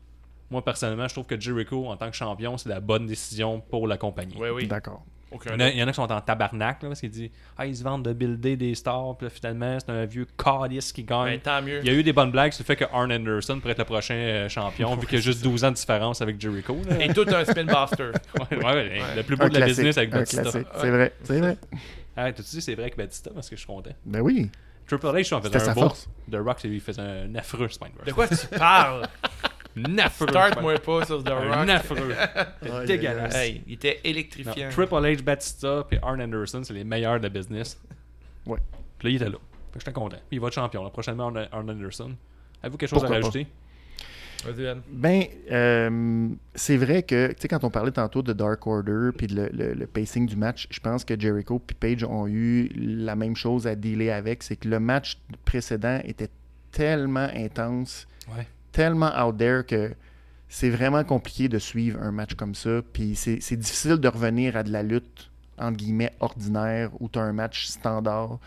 moi 0.51 0.63
personnellement, 0.63 1.07
je 1.07 1.15
trouve 1.15 1.25
que 1.25 1.39
Jericho, 1.39 1.87
en 1.87 1.97
tant 1.97 2.11
que 2.11 2.15
champion, 2.15 2.57
c'est 2.57 2.69
la 2.69 2.79
bonne 2.79 3.07
décision 3.07 3.59
pour 3.59 3.87
la 3.87 3.97
compagnie. 3.97 4.35
Oui, 4.39 4.49
oui. 4.49 4.67
D'accord. 4.67 5.03
Aucun 5.31 5.51
Il 5.51 5.53
y, 5.53 5.55
en 5.55 5.59
a, 5.59 5.65
doute. 5.65 5.73
il 5.75 5.79
y 5.79 5.83
en 5.83 5.87
a 5.87 5.91
qui 5.91 5.95
sont 5.95 6.11
en 6.11 6.21
tabarnak 6.21 6.81
là, 6.81 6.89
parce 6.89 6.99
qu'il 6.99 7.09
dit 7.11 7.31
Ah, 7.57 7.65
ils 7.65 7.75
se 7.77 7.83
vendent 7.83 8.03
de 8.05 8.13
builder 8.13 8.57
des 8.57 8.73
stars, 8.75 9.15
puis 9.17 9.25
là, 9.27 9.29
finalement, 9.29 9.77
c'est 9.79 9.89
un 9.91 10.05
vieux 10.05 10.25
calice 10.37 10.91
qui 10.91 11.03
gagne. 11.03 11.25
Ben, 11.35 11.39
tant 11.39 11.61
mieux. 11.61 11.79
Il 11.83 11.85
y 11.87 11.89
a 11.89 11.93
eu 11.93 12.03
des 12.03 12.13
bonnes 12.13 12.31
blagues 12.31 12.51
sur 12.53 12.63
le 12.63 12.65
fait 12.65 12.75
que 12.75 12.85
Arn 12.91 13.11
Anderson 13.11 13.59
pourrait 13.59 13.73
être 13.73 13.79
le 13.79 13.85
prochain 13.85 14.15
euh, 14.15 14.49
champion, 14.49 14.95
vu 14.97 15.05
qu'il 15.05 15.17
y 15.17 15.21
a 15.21 15.23
juste 15.23 15.43
12 15.43 15.63
ans 15.65 15.71
de 15.71 15.75
différence 15.75 16.21
avec 16.21 16.39
Jericho. 16.41 16.77
là. 16.89 17.03
Et 17.03 17.13
tout 17.13 17.25
un 17.27 17.45
spinbuster. 17.45 18.11
Ouais, 18.39 18.57
ouais, 18.57 18.63
ouais, 18.65 19.01
Le 19.15 19.23
plus 19.23 19.35
beau 19.35 19.45
Un 19.45 19.49
de 19.49 19.59
la 19.59 19.65
business 19.65 19.97
avec 19.97 20.09
Batista. 20.11 20.51
C'est 20.51 20.89
vrai, 20.89 21.13
c'est 21.23 21.39
vrai. 21.39 21.57
Ah, 22.17 22.33
t'as-tu 22.33 22.49
dit 22.55 22.61
c'est 22.61 22.73
vrai 22.73 22.83
avec 22.83 22.97
Batista 22.97 23.29
parce 23.33 23.49
que 23.49 23.55
je 23.55 23.61
suis 23.61 23.67
content? 23.67 23.91
Ben 24.05 24.19
oui. 24.19 24.49
Triple 24.87 25.05
H 25.07 25.33
en 25.33 25.41
faisait 25.41 25.55
un 25.55 25.59
sa 25.59 25.73
beau. 25.73 25.81
force. 25.81 26.09
The 26.29 26.35
Rock, 26.35 26.63
lui, 26.63 26.75
il 26.75 26.81
faisait 26.81 27.01
un 27.01 27.33
affreux 27.35 27.69
Spineburst. 27.69 28.07
De 28.07 28.11
quoi 28.11 28.27
tu 28.27 28.35
parles? 28.57 29.07
Affreux. 29.99 30.27
Start-moi 30.29 30.75
pas 30.79 31.05
sur 31.05 31.23
The 31.23 31.29
Un 31.29 31.59
Rock. 31.59 31.69
affreux. 31.69 32.13
Aïe, 32.79 32.85
dégueulasse. 32.87 33.35
Hey, 33.35 33.63
il 33.67 33.73
était 33.73 33.95
Non, 33.95 34.09
électrifiant. 34.09 34.69
Triple 34.69 34.93
H, 34.95 35.21
Batista, 35.23 35.85
puis 35.89 35.99
Arn 36.01 36.21
Anderson, 36.21 36.61
c'est 36.63 36.73
les 36.73 36.83
meilleurs 36.83 37.17
de 37.19 37.23
la 37.23 37.29
business. 37.29 37.79
Ouais. 38.45 38.59
Puis 38.97 39.07
là, 39.07 39.11
il 39.11 39.15
était 39.15 39.25
là. 39.29 39.37
Fait 39.71 39.79
que 39.79 39.85
j'étais 39.85 39.93
content. 39.93 40.17
Puis 40.27 40.37
il 40.37 40.39
va 40.39 40.47
être 40.47 40.53
champion, 40.53 40.83
là, 40.83 40.89
prochainement, 40.89 41.27
Arn 41.27 41.47
Arn 41.51 41.69
Anderson. 41.69 42.11
Avez-vous 42.63 42.77
quelque 42.77 42.89
chose 42.89 42.99
Pourquoi 42.99 43.17
à 43.17 43.19
rajouter? 43.19 43.47
Vas-y, 44.45 44.63
Ben. 44.63 44.81
Ben, 44.89 45.23
euh, 45.51 46.29
c'est 46.55 46.77
vrai 46.77 47.03
que, 47.03 47.27
tu 47.33 47.35
sais, 47.41 47.47
quand 47.49 47.63
on 47.65 47.69
parlait 47.69 47.91
tantôt 47.91 48.21
de 48.21 48.31
Dark 48.31 48.65
Order 48.65 49.09
puis 49.17 49.27
de 49.27 49.35
le, 49.35 49.49
le- 49.51 49.73
le 49.73 49.85
pacing 49.87 50.25
du 50.25 50.37
match, 50.37 50.65
je 50.71 50.79
pense 50.79 51.03
que 51.03 51.19
Jericho 51.19 51.59
puis 51.59 51.75
Page 51.77 52.05
ont 52.05 52.25
eu 52.25 52.69
la 52.77 53.17
même 53.17 53.35
chose 53.35 53.67
à 53.67 53.75
dealer 53.75 54.11
avec. 54.11 54.43
C'est 54.43 54.55
que 54.55 54.69
le 54.69 54.79
match 54.79 55.17
précédent 55.43 55.99
était 56.05 56.29
tellement 56.71 57.27
intense, 57.35 58.07
Ouais. 58.33 58.47
Tellement 58.71 59.11
out 59.19 59.37
there 59.37 59.63
que 59.65 59.93
c'est 60.47 60.69
vraiment 60.69 61.03
compliqué 61.03 61.47
de 61.47 61.59
suivre 61.59 62.01
un 62.01 62.11
match 62.11 62.33
comme 62.33 62.55
ça. 62.55 62.81
Puis 62.93 63.15
c'est 63.15 63.55
difficile 63.55 63.97
de 63.97 64.07
revenir 64.07 64.57
à 64.57 64.63
de 64.63 64.71
la 64.71 64.83
lutte, 64.83 65.29
entre 65.57 65.77
guillemets, 65.77 66.13
ordinaire, 66.19 66.89
où 66.99 67.07
tu 67.07 67.19
as 67.19 67.21
un 67.21 67.33
match 67.33 67.67
standard. 67.67 68.39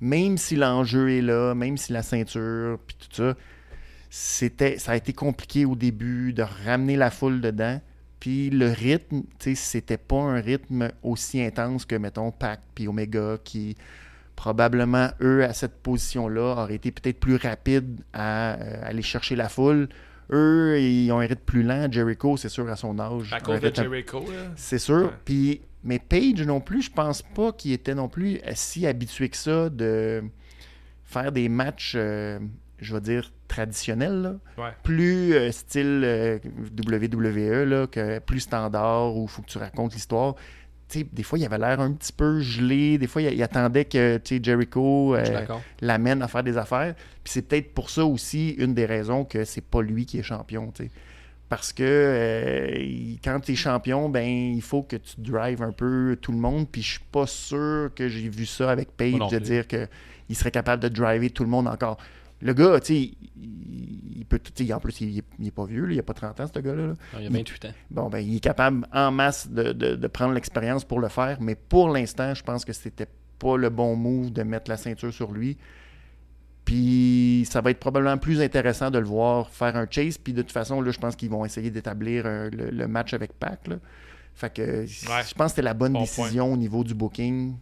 Même 0.00 0.38
si 0.38 0.56
l'enjeu 0.56 1.10
est 1.10 1.22
là, 1.22 1.54
même 1.54 1.76
si 1.76 1.92
la 1.92 2.02
ceinture, 2.02 2.78
puis 2.86 2.96
tout 2.98 3.14
ça, 3.14 3.34
c'était, 4.10 4.78
ça 4.78 4.92
a 4.92 4.96
été 4.96 5.12
compliqué 5.12 5.64
au 5.64 5.76
début 5.76 6.32
de 6.32 6.44
ramener 6.64 6.96
la 6.96 7.10
foule 7.10 7.40
dedans. 7.40 7.80
Puis 8.20 8.48
le 8.48 8.70
rythme, 8.70 9.22
tu 9.38 9.50
sais, 9.50 9.54
c'était 9.54 9.98
pas 9.98 10.16
un 10.16 10.40
rythme 10.40 10.90
aussi 11.02 11.42
intense 11.42 11.84
que, 11.84 11.94
mettons, 11.94 12.30
Pac 12.30 12.60
puis 12.74 12.88
Omega, 12.88 13.38
qui 13.44 13.76
probablement, 14.36 15.10
eux, 15.20 15.44
à 15.44 15.52
cette 15.52 15.82
position-là, 15.82 16.56
auraient 16.62 16.74
été 16.74 16.90
peut-être 16.90 17.20
plus 17.20 17.36
rapides 17.36 18.00
à 18.12 18.54
euh, 18.54 18.80
aller 18.82 19.02
chercher 19.02 19.36
la 19.36 19.48
foule. 19.48 19.88
Eux, 20.30 20.80
ils 20.80 21.12
ont 21.12 21.20
un 21.20 21.26
rythme 21.26 21.42
plus 21.44 21.62
lent. 21.62 21.88
Jericho, 21.90 22.36
c'est 22.36 22.48
sûr, 22.48 22.68
à 22.68 22.76
son 22.76 22.98
âge. 22.98 23.32
À 23.32 23.40
cause 23.40 23.60
de 23.60 23.72
Jericho, 23.74 24.20
là. 24.20 24.50
c'est 24.56 24.78
sûr. 24.78 25.12
Puis, 25.24 25.60
mais 25.82 25.98
Page 25.98 26.42
non 26.46 26.60
plus, 26.60 26.82
je 26.82 26.90
pense 26.90 27.22
pas 27.22 27.52
qu'il 27.52 27.72
était 27.72 27.94
non 27.94 28.08
plus 28.08 28.40
si 28.54 28.86
habitué 28.86 29.28
que 29.28 29.36
ça 29.36 29.68
de 29.68 30.22
faire 31.04 31.30
des 31.30 31.48
matchs, 31.50 31.92
euh, 31.96 32.38
je 32.80 32.94
vais 32.94 33.02
dire, 33.02 33.30
traditionnels. 33.48 34.22
là. 34.22 34.34
Ouais. 34.56 34.70
Plus 34.82 35.34
euh, 35.34 35.52
style 35.52 36.40
WWE, 36.88 37.64
là, 37.64 37.86
que 37.86 38.18
plus 38.18 38.40
standard 38.40 39.14
où 39.14 39.24
il 39.24 39.28
faut 39.28 39.42
que 39.42 39.48
tu 39.48 39.58
racontes 39.58 39.92
l'histoire. 39.92 40.34
Des 41.02 41.22
fois, 41.22 41.38
il 41.38 41.44
avait 41.44 41.58
l'air 41.58 41.80
un 41.80 41.92
petit 41.92 42.12
peu 42.12 42.40
gelé. 42.40 42.98
Des 42.98 43.06
fois, 43.06 43.22
il, 43.22 43.34
il 43.34 43.42
attendait 43.42 43.84
que 43.84 44.20
Jericho 44.42 45.14
euh, 45.14 45.46
l'amène 45.80 46.22
à 46.22 46.28
faire 46.28 46.44
des 46.44 46.56
affaires. 46.56 46.94
Puis 47.22 47.32
c'est 47.32 47.42
peut-être 47.42 47.74
pour 47.74 47.90
ça 47.90 48.04
aussi 48.04 48.50
une 48.50 48.74
des 48.74 48.86
raisons 48.86 49.24
que 49.24 49.44
c'est 49.44 49.64
pas 49.64 49.82
lui 49.82 50.06
qui 50.06 50.18
est 50.18 50.22
champion. 50.22 50.72
Parce 51.48 51.72
que 51.72 51.82
euh, 51.82 53.16
quand 53.22 53.40
tu 53.40 53.52
es 53.52 53.54
champion, 53.54 54.08
ben 54.08 54.26
il 54.26 54.62
faut 54.62 54.82
que 54.82 54.96
tu 54.96 55.14
drives 55.18 55.62
un 55.62 55.72
peu 55.72 56.16
tout 56.20 56.32
le 56.32 56.38
monde. 56.38 56.68
Puis 56.70 56.82
je 56.82 56.90
suis 56.92 57.04
pas 57.10 57.26
sûr 57.26 57.90
que 57.94 58.08
j'ai 58.08 58.28
vu 58.28 58.46
ça 58.46 58.70
avec 58.70 58.96
Page 58.96 59.12
de 59.12 59.38
plus. 59.38 59.40
dire 59.40 59.66
qu'il 59.66 60.36
serait 60.36 60.50
capable 60.50 60.82
de 60.82 60.88
driver 60.88 61.30
tout 61.30 61.44
le 61.44 61.50
monde 61.50 61.68
encore. 61.68 61.98
Le 62.44 62.52
gars, 62.54 62.78
tu 62.78 62.86
sais, 62.86 62.94
il, 63.36 64.18
il 64.18 64.24
peut, 64.26 64.38
tu 64.38 64.64
sais, 64.66 64.72
en 64.72 64.78
plus, 64.78 65.00
il, 65.00 65.18
est- 65.18 65.24
il 65.40 65.46
est 65.48 65.50
pas 65.50 65.64
vieux, 65.64 65.84
là, 65.86 65.94
il 65.94 65.98
a 65.98 66.02
pas 66.04 66.14
30 66.14 66.38
ans, 66.40 66.46
ce 66.54 66.58
gars-là. 66.60 66.86
là. 66.88 66.94
Il 67.18 67.24
y 67.24 67.26
a 67.26 67.30
28 67.30 67.64
ans. 67.64 67.72
Bon, 67.90 68.08
ben, 68.08 68.18
il 68.20 68.36
est 68.36 68.40
capable 68.40 68.86
en 68.92 69.10
masse 69.10 69.48
de, 69.48 69.72
de- 69.72 69.96
de 69.96 70.06
prendre 70.06 70.32
l'expérience 70.34 70.84
pour 70.84 71.00
le 71.00 71.08
faire, 71.08 71.40
mais 71.40 71.56
pour 71.56 71.88
l'instant, 71.88 72.32
je 72.34 72.42
pense 72.42 72.64
que 72.64 72.72
c'était 72.72 73.08
pas 73.38 73.56
le 73.56 73.68
bon 73.70 73.96
move 73.96 74.30
de 74.32 74.42
mettre 74.44 74.70
la 74.70 74.76
ceinture 74.76 75.12
sur 75.12 75.32
lui. 75.32 75.56
Puis 76.64 77.46
ça 77.50 77.60
va 77.60 77.70
être 77.70 77.78
probablement 77.80 78.16
plus 78.16 78.40
intéressant 78.40 78.90
de 78.90 78.98
le 78.98 79.04
voir 79.04 79.50
faire 79.50 79.76
un 79.76 79.86
chase. 79.90 80.16
Puis 80.16 80.32
de 80.32 80.40
toute 80.42 80.52
façon, 80.52 80.80
là, 80.80 80.90
je 80.92 80.98
pense 80.98 81.14
qu'ils 81.14 81.28
vont 81.30 81.44
essayer 81.44 81.70
d'établir 81.70 82.22
euh, 82.24 82.48
le, 82.50 82.70
le 82.70 82.88
match 82.88 83.12
avec 83.12 83.34
Pac. 83.34 83.66
là. 83.68 83.76
Fait 84.34 84.52
que 84.52 84.84
je 84.86 85.06
pense 85.06 85.34
que 85.34 85.48
c'était 85.50 85.62
la 85.62 85.74
bonne 85.74 85.92
Bon 85.92 86.00
décision 86.00 86.52
au 86.52 86.56
niveau 86.56 86.82
du 86.82 86.94
booking 86.94 87.54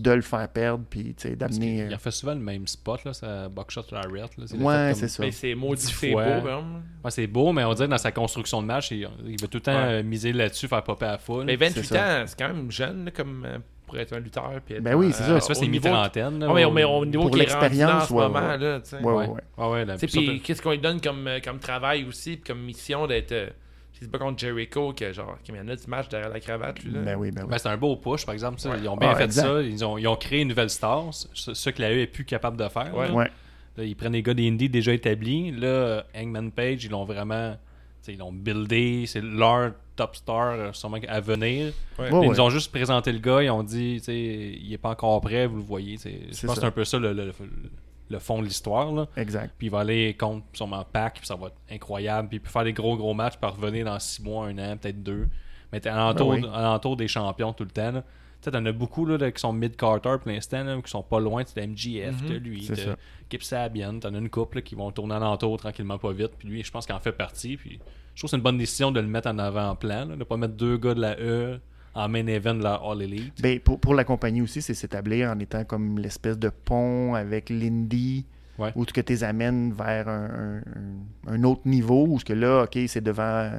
de 0.00 0.10
le 0.12 0.22
faire 0.22 0.48
perdre, 0.48 0.84
puis 0.88 1.14
d'amener. 1.36 1.78
Il 1.86 1.92
euh, 1.92 1.94
a 1.96 1.98
fait 1.98 2.10
souvent 2.12 2.34
le 2.34 2.40
même 2.40 2.66
spot, 2.68 3.04
là, 3.04 3.12
sa 3.12 3.48
Buckshot 3.48 3.82
Lariat. 3.90 4.26
Il 4.52 4.62
Ouais, 4.62 4.92
c'est 4.94 5.08
ça. 5.08 5.22
Mais 5.24 5.32
c'est 5.32 5.54
maudit, 5.54 5.82
c'est 5.82 6.12
beau, 6.12 6.18
quand 6.18 6.44
même. 6.44 6.82
Ouais, 7.04 7.10
c'est 7.10 7.26
beau, 7.26 7.52
mais 7.52 7.64
on 7.64 7.74
dirait 7.74 7.86
que 7.86 7.90
dans 7.90 7.98
sa 7.98 8.12
construction 8.12 8.62
de 8.62 8.66
match, 8.68 8.92
il, 8.92 9.08
il 9.26 9.40
veut 9.40 9.48
tout 9.48 9.58
le 9.58 9.62
temps 9.62 9.72
Ouais. 9.74 10.00
euh, 10.00 10.02
miser 10.04 10.32
là-dessus, 10.32 10.68
faire 10.68 10.84
popper 10.84 11.06
à 11.06 11.12
la 11.12 11.18
foule. 11.18 11.44
Mais 11.46 11.56
28 11.56 11.82
C'est 11.84 11.94
ça. 11.94 12.22
ans, 12.22 12.24
c'est 12.26 12.38
quand 12.38 12.48
même 12.48 12.70
jeune 12.70 13.06
là, 13.06 13.10
comme 13.10 13.44
euh, 13.44 13.58
pour 13.86 13.98
être 13.98 14.12
un 14.12 14.20
lutteur. 14.20 14.52
puis 14.64 14.76
être, 14.76 14.82
Ben 14.84 14.94
oui, 14.94 15.10
c'est 15.12 15.24
ça. 15.24 15.30
euh, 15.32 15.40
Ça, 15.40 15.54
c'est 15.54 15.64
au 15.66 15.68
niveau- 15.68 15.88
mi-trentaine. 15.88 16.38
là, 16.38 16.46
Ouais, 16.48 16.54
mais, 16.54 16.64
au- 16.64 16.70
mais 16.70 16.84
au 16.84 17.04
niveau 17.04 17.22
Pour 17.24 17.30
là 17.30 17.34
en 17.36 17.38
l'expérience, 17.40 18.08
ce 18.08 18.12
ouais, 18.12 18.22
moment, 18.28 18.48
ouais. 18.48 18.58
là, 18.58 18.80
tu 18.80 18.90
sais. 18.90 18.96
Ouais, 18.98 19.02
ouais, 19.02 19.12
Ouais, 19.12 19.26
ouais. 19.28 19.40
ouais, 19.58 19.70
ouais, 19.72 19.84
la- 19.84 19.94
Tu 19.94 20.00
sais, 20.00 20.06
surtout- 20.12 20.28
Puis 20.28 20.40
qu'est-ce 20.40 20.62
qu'on 20.62 20.70
lui 20.70 20.78
donne 20.78 21.00
comme, 21.00 21.28
comme 21.44 21.58
travail 21.58 22.04
aussi, 22.04 22.36
puis 22.36 22.44
comme 22.52 22.60
mission 22.62 23.08
d'être. 23.08 23.34
Euh, 24.02 24.06
c'est 24.06 24.10
pas 24.10 24.18
contre 24.18 24.38
Jericho 24.38 24.92
que 24.92 25.12
genre, 25.12 25.36
qui 25.42 25.52
mène 25.52 25.66
du 25.74 25.86
match 25.88 26.08
derrière 26.08 26.30
la 26.30 26.40
cravate, 26.40 26.82
lui. 26.82 26.92
Là. 26.92 27.00
Ben 27.00 27.16
oui, 27.16 27.30
ben 27.30 27.42
oui. 27.42 27.48
Ben, 27.50 27.58
c'est 27.58 27.68
un 27.68 27.76
beau 27.76 27.96
push, 27.96 28.24
par 28.24 28.32
exemple. 28.34 28.60
Ouais. 28.66 28.76
Ils 28.82 28.88
ont 28.88 28.96
bien 28.96 29.10
Ah, 29.12 29.16
fait 29.16 29.24
exact. 29.24 29.42
ça. 29.46 29.62
Ils 29.62 29.84
ont, 29.84 29.98
ils 29.98 30.08
ont 30.08 30.16
créé 30.16 30.40
une 30.42 30.48
nouvelle 30.48 30.70
star, 30.70 31.06
ce, 31.12 31.54
ce 31.54 31.70
que 31.70 31.80
la 31.82 31.90
E 31.92 31.98
est 32.00 32.06
plus 32.06 32.24
capable 32.24 32.56
de 32.56 32.68
faire. 32.68 32.94
Ouais. 32.96 33.08
là. 33.08 33.14
Ouais. 33.14 33.30
Là, 33.76 33.84
ils 33.84 33.94
prennent 33.96 34.12
des 34.12 34.22
gars 34.22 34.34
des 34.34 34.48
indies 34.48 34.68
déjà 34.68 34.92
établis. 34.92 35.52
Là, 35.52 36.04
Hangman 36.16 36.50
Page, 36.50 36.84
ils 36.84 36.90
l'ont 36.90 37.04
vraiment. 37.04 37.56
Ils 38.08 38.18
l'ont 38.18 38.32
buildé. 38.32 39.04
C'est 39.06 39.20
leur 39.22 39.72
top 39.94 40.16
star, 40.16 40.52
euh, 40.54 40.72
sûrement 40.72 40.96
à 41.06 41.20
venir. 41.20 41.72
Ouais. 41.98 42.10
Ouais, 42.10 42.24
Ils 42.26 42.30
nous 42.30 42.40
ont 42.40 42.50
juste 42.50 42.72
présenté 42.72 43.12
le 43.12 43.18
gars. 43.18 43.42
Ils 43.42 43.50
ont 43.50 43.62
dit, 43.62 43.96
il 44.08 44.72
est 44.72 44.78
pas 44.78 44.88
encore 44.90 45.20
prêt, 45.20 45.46
vous 45.46 45.58
le 45.58 45.62
voyez. 45.62 45.96
Je 45.98 46.08
C'est 46.32 46.46
pense 46.46 46.56
que 46.56 46.60
c'est 46.62 46.66
un 46.66 46.70
peu 46.70 46.84
ça 46.84 46.98
le, 46.98 47.12
le- 47.12 47.26
le 47.26 47.32
fond 48.18 48.40
de 48.40 48.46
l'histoire. 48.46 48.92
là. 48.92 49.06
Exact. 49.16 49.54
Puis 49.56 49.68
il 49.68 49.70
va 49.70 49.80
aller 49.80 50.14
contre 50.14 50.44
sûrement 50.52 50.84
Pac, 50.90 51.14
puis 51.18 51.26
ça 51.26 51.36
va 51.36 51.46
être 51.48 51.56
incroyable. 51.70 52.28
Puis 52.28 52.36
il 52.38 52.40
peut 52.40 52.50
faire 52.50 52.64
des 52.64 52.72
gros 52.72 52.96
gros 52.96 53.14
matchs, 53.14 53.36
puis 53.40 53.50
revenir 53.50 53.84
dans 53.84 53.98
6 53.98 54.22
mois, 54.22 54.46
un 54.46 54.58
an, 54.58 54.76
peut-être 54.76 55.02
deux. 55.02 55.28
Mais 55.72 55.80
t'es 55.80 55.88
alentour, 55.88 56.32
Ben 56.34 56.42
oui. 56.44 56.50
alentour 56.52 56.96
des 56.96 57.08
champions 57.08 57.52
tout 57.52 57.64
le 57.64 57.70
temps. 57.70 57.92
là. 57.92 58.02
Tu 58.02 58.46
sais, 58.46 58.50
t'en 58.52 58.64
as 58.64 58.72
beaucoup 58.72 59.04
là, 59.04 59.18
là, 59.18 59.30
qui 59.30 59.38
sont 59.40 59.52
mid-carter 59.52 60.16
pour 60.18 60.30
l'instant, 60.32 60.80
qui 60.80 60.90
sont 60.90 61.02
pas 61.02 61.20
loin. 61.20 61.44
Tu 61.44 61.52
MGF, 61.60 62.24
de 62.26 62.34
lui, 62.36 62.64
C'est 62.64 62.86
de. 62.86 62.96
Kip 63.28 63.42
Sabian. 63.42 63.98
T'en 64.00 64.14
as 64.14 64.18
une 64.18 64.30
couple 64.30 64.56
là, 64.56 64.62
qui 64.62 64.74
vont 64.74 64.90
tourner 64.90 65.14
alentour 65.14 65.58
tranquillement 65.58 65.98
pas 65.98 66.12
vite. 66.12 66.32
Puis 66.38 66.48
lui, 66.48 66.64
je 66.64 66.70
pense 66.70 66.86
qu'il 66.86 66.94
en 66.94 67.00
fait 67.00 67.12
partie. 67.12 67.56
Puis 67.58 67.78
je 68.14 68.20
trouve 68.20 68.28
que 68.28 68.30
c'est 68.30 68.36
une 68.36 68.42
bonne 68.42 68.56
décision 68.58 68.90
de 68.92 68.98
le 69.00 69.06
mettre 69.06 69.28
en 69.28 69.38
avant-plan, 69.38 70.06
là, 70.06 70.16
de 70.16 70.24
pas 70.24 70.36
mettre 70.38 70.54
deux 70.54 70.78
gars 70.78 70.94
de 70.94 71.00
la 71.02 71.20
E 71.20 71.60
en 71.94 72.08
main 72.08 72.26
event 72.26 72.54
de 72.54 72.62
la 72.62 72.74
All 72.74 73.02
Elite. 73.02 73.40
Ben, 73.42 73.58
pour, 73.60 73.80
pour 73.80 73.94
la 73.94 74.04
compagnie 74.04 74.42
aussi, 74.42 74.62
c'est 74.62 74.74
s'établir 74.74 75.30
en 75.30 75.38
étant 75.38 75.64
comme 75.64 75.98
l'espèce 75.98 76.38
de 76.38 76.48
pont 76.50 77.14
avec 77.14 77.50
l'Indy, 77.50 78.26
Ouais. 78.58 78.72
où 78.76 78.84
tu 78.84 78.92
les 79.08 79.24
amènes 79.24 79.72
vers 79.72 80.06
un, 80.08 80.58
un- 80.58 81.32
un 81.32 81.44
autre 81.44 81.62
niveau, 81.64 82.04
où 82.06 82.18
ce 82.20 82.24
que 82.26 82.34
là, 82.34 82.64
OK, 82.64 82.78
c'est 82.88 83.00
devant 83.00 83.50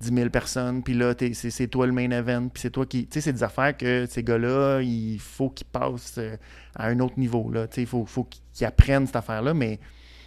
10 0.00 0.12
000 0.12 0.28
personnes, 0.30 0.82
puis 0.82 0.94
là, 0.94 1.14
c'est 1.32 1.68
toi 1.68 1.86
le 1.86 1.92
main 1.92 2.10
event, 2.10 2.48
puis 2.48 2.60
c'est 2.62 2.70
toi 2.70 2.84
qui... 2.84 3.04
Tu 3.06 3.14
sais, 3.14 3.20
c'est 3.20 3.32
des 3.32 3.42
affaires 3.44 3.76
que 3.76 4.06
ces 4.06 4.24
gars-là, 4.24 4.80
il 4.80 5.20
faut 5.20 5.50
qu'ils 5.50 5.68
passent 5.68 6.16
euh, 6.18 6.36
à 6.74 6.86
un 6.88 6.98
autre 6.98 7.16
niveau, 7.18 7.48
là. 7.52 7.68
Tu 7.68 7.76
sais, 7.76 7.80
il 7.82 7.86
faut, 7.86 8.04
faut 8.06 8.24
qu'ils 8.24 8.66
apprennent 8.66 9.06
cette 9.06 9.16
affaire-là, 9.16 9.54
mais... 9.54 9.78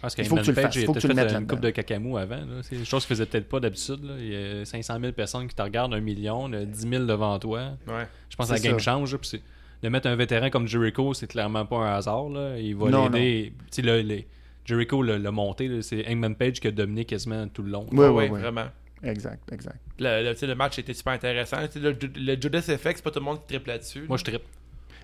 Parce 0.04 0.14
Il 0.18 0.26
faut 0.26 0.36
que 0.36 0.42
tu 0.42 0.52
le 0.52 0.54
fasses, 0.54 0.76
il 0.76 0.84
faut 0.84 0.92
que 0.92 0.98
tu 0.98 1.08
le 1.08 1.14
mettes 1.14 1.32
une 1.32 1.46
coupe 1.46 1.60
de 1.60 1.70
cacamou 1.70 2.16
avant. 2.18 2.40
C'est 2.62 2.76
des 2.76 2.84
choses 2.84 3.06
qu'ils 3.06 3.16
faisaient 3.16 3.26
peut-être 3.26 3.48
pas 3.48 3.60
d'habitude. 3.60 4.00
Il 4.18 4.32
y 4.32 4.60
a 4.60 4.64
500 4.64 4.98
000 5.00 5.12
personnes 5.12 5.48
qui 5.48 5.54
te 5.54 5.62
regardent, 5.62 5.94
un 5.94 6.00
million, 6.00 6.48
là, 6.48 6.64
10 6.64 6.88
000 6.88 7.04
devant 7.04 7.38
toi. 7.38 7.70
Ouais. 7.86 8.06
Je 8.28 8.36
pense 8.36 8.48
que 8.48 8.54
la 8.54 8.60
game 8.60 8.78
ça. 8.78 8.92
change. 8.92 9.16
puis 9.16 9.42
de 9.82 9.88
mettre 9.90 10.08
un 10.08 10.16
vétéran 10.16 10.48
comme 10.48 10.66
Jericho, 10.66 11.12
c'est 11.12 11.26
clairement 11.26 11.66
pas 11.66 11.76
un 11.76 11.96
hasard. 11.96 12.28
là. 12.30 12.58
Il 12.58 12.74
va 12.76 13.08
l'aider. 13.08 13.52
Tu 13.70 13.76
sais, 13.76 13.82
là, 13.82 14.00
les- 14.00 14.26
Jericho 14.64 15.02
l'a 15.02 15.30
monté. 15.30 15.82
C'est 15.82 16.06
Hangman 16.08 16.34
Page 16.34 16.60
qui 16.60 16.68
a 16.68 16.70
dominé 16.70 17.04
quasiment 17.04 17.46
tout 17.48 17.62
le 17.62 17.70
long. 17.70 17.86
Ouais, 17.92 18.08
ouais, 18.08 18.30
ouais. 18.30 18.40
vraiment. 18.40 18.66
Exact, 19.02 19.52
exact. 19.52 19.78
Le, 19.98 20.54
match 20.54 20.78
était 20.78 20.94
super 20.94 21.12
intéressant. 21.12 21.58
Le, 21.74 21.94
le 22.16 22.40
Judas 22.40 22.64
Effect, 22.68 22.96
c'est 22.96 23.02
pas 23.02 23.10
tout 23.10 23.18
le 23.18 23.24
monde 23.24 23.40
qui 23.40 23.48
triple 23.48 23.68
là-dessus. 23.68 24.06
Moi, 24.08 24.16
je 24.16 24.24
trippe. 24.24 24.42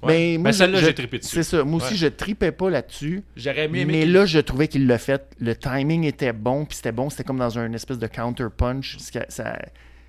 Mais 0.09 0.37
moi, 0.39 0.45
Ben, 0.51 0.53
celle-là, 0.53 0.79
je- 0.81 0.87
j'ai 0.87 0.95
trippé 0.95 1.19
dessus. 1.19 1.35
C'est 1.35 1.43
ça. 1.43 1.65
Moi 1.65 1.77
aussi, 1.83 1.97
je 1.97 2.07
tripais 2.07 2.53
pas 2.53 2.71
là-dessus. 2.71 3.23
J'aurais 3.37 3.69
mieux 3.69 3.81
aimé 3.81 3.93
Mais 4.01 4.07
là, 4.07 4.25
je 4.27 4.39
trouvais 4.39 4.69
qu'il 4.69 4.87
l'a 4.87 4.99
fait. 4.99 5.23
Le 5.41 5.55
timing 5.55 6.05
était 6.05 6.33
bon, 6.33 6.65
puis 6.65 6.77
c'était 6.77 6.93
bon. 6.93 7.11
C'était 7.11 7.25
comme 7.25 7.39
dans 7.39 7.59
un 7.59 7.73
espèce 7.73 7.99
de 7.99 8.07
counter 8.07 8.47
punch. 8.57 8.97
Ce 8.99 9.11
que- 9.13 9.19
Ça, 9.29 9.57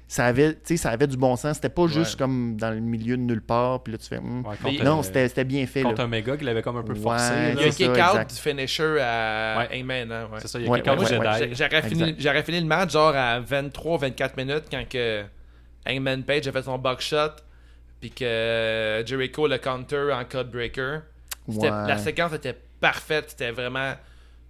ça, 0.07 0.25
avait, 0.25 0.53
tu 0.55 0.59
sais, 0.65 0.77
ça 0.77 0.89
avait 0.89 1.07
du 1.07 1.15
bon 1.15 1.35
sens. 1.37 1.55
C'était 1.55 1.69
pas 1.69 1.87
juste 1.87 2.17
comme 2.17 2.57
dans 2.57 2.69
le 2.69 2.81
milieu 2.81 3.15
de 3.15 3.21
nulle 3.21 3.41
part, 3.41 3.81
puis 3.81 3.93
là, 3.93 3.97
tu 3.97 4.07
fais. 4.07 4.19
hmm. 4.19 4.43
Ouais, 4.45 4.83
Non, 4.83 4.99
euh, 4.99 5.03
c'était 5.03 5.27
c'était 5.29 5.43
bien 5.45 5.65
fait. 5.65 5.83
Contre 5.83 5.99
là. 5.99 6.03
un 6.03 6.07
méga 6.07 6.35
qui 6.35 6.43
l'avait 6.43 6.61
comme 6.61 6.75
un 6.77 6.83
peu 6.83 6.95
forcé. 6.95 7.31
Il 7.53 7.61
y 7.61 7.63
a 7.63 7.69
kick-out 7.69 8.29
du 8.29 8.35
finisher 8.35 8.99
à 9.01 9.55
Ouais. 9.69 9.79
Hangman. 9.79 10.11
Hein, 10.11 10.23
ouais. 10.33 10.39
C'est 10.41 10.47
ça, 10.49 10.59
il 10.59 10.65
y 10.65 10.69
a 10.69 10.75
Jedi. 10.75 11.55
J'aurais 11.57 11.81
fini, 11.83 12.43
fini 12.43 12.59
le 12.59 12.65
match 12.65 12.91
genre 12.91 13.15
à 13.15 13.39
23-24 13.39 14.35
minutes 14.37 14.65
quand 14.69 14.83
que 14.89 15.23
Hangman 15.87 16.23
Page 16.23 16.47
a 16.47 16.51
fait 16.51 16.63
son 16.63 16.77
buckshot 16.77 17.31
puis 18.01 18.11
que 18.11 19.03
Jericho 19.05 19.47
le 19.47 19.57
counter 19.59 20.11
en 20.11 20.25
codebreaker. 20.25 21.03
C'était- 21.49 21.69
Ouais. 21.71 21.87
La 21.87 21.97
séquence 21.97 22.33
était 22.33 22.57
parfaite. 22.81 23.25
C'était 23.29 23.51
vraiment 23.51 23.93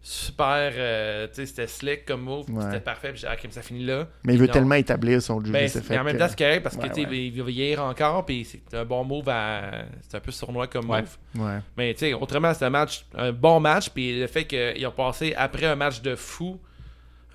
super. 0.03 0.71
euh, 0.75 1.27
tu 1.27 1.35
sais, 1.35 1.45
c'était 1.45 1.67
slick 1.67 2.05
comme 2.05 2.21
move. 2.21 2.49
Ouais. 2.49 2.63
C'était 2.63 2.79
parfait. 2.79 3.11
Puis 3.11 3.21
j'ai- 3.21 3.27
ah, 3.27 3.33
ok, 3.33 3.47
ça 3.51 3.61
finit 3.61 3.85
là. 3.85 4.07
Mais 4.23 4.33
il 4.33 4.39
veut 4.39 4.47
Non. 4.47 4.53
tellement 4.53 4.75
établir 4.75 5.21
son 5.21 5.43
jeu 5.43 5.51
Ben, 5.51 5.69
mais 5.89 5.97
en 5.99 6.03
même 6.03 6.17
temps, 6.17 6.27
c'est 6.27 6.37
correct 6.37 6.63
parce 6.63 6.75
que 6.75 6.81
Ouais, 6.81 6.89
tu 6.89 7.03
sais, 7.03 7.07
ouais. 7.07 7.25
il 7.27 7.39
va 7.41 7.47
vieillir 7.49 7.83
encore. 7.83 8.25
Puis 8.25 8.45
c'est 8.45 8.75
un 8.77 8.85
bon 8.85 9.03
move 9.03 9.29
à. 9.29 9.83
C'est 10.09 10.17
un 10.17 10.19
peu 10.19 10.31
sournois 10.31 10.67
comme 10.67 10.89
Ouais. 10.89 11.01
move. 11.01 11.45
Ouais. 11.45 11.59
Mais 11.77 11.93
tu 11.93 11.99
sais, 11.99 12.13
autrement, 12.13 12.53
c'est 12.53 12.65
un 12.65 12.69
match, 12.71 13.05
un 13.15 13.31
bon 13.31 13.59
match. 13.59 13.89
Puis 13.89 14.19
le 14.19 14.27
fait 14.27 14.45
qu'ils 14.45 14.85
ont 14.87 14.91
passé 14.91 15.33
après 15.37 15.67
un 15.67 15.75
match 15.75 16.01
de 16.01 16.15
fou, 16.15 16.59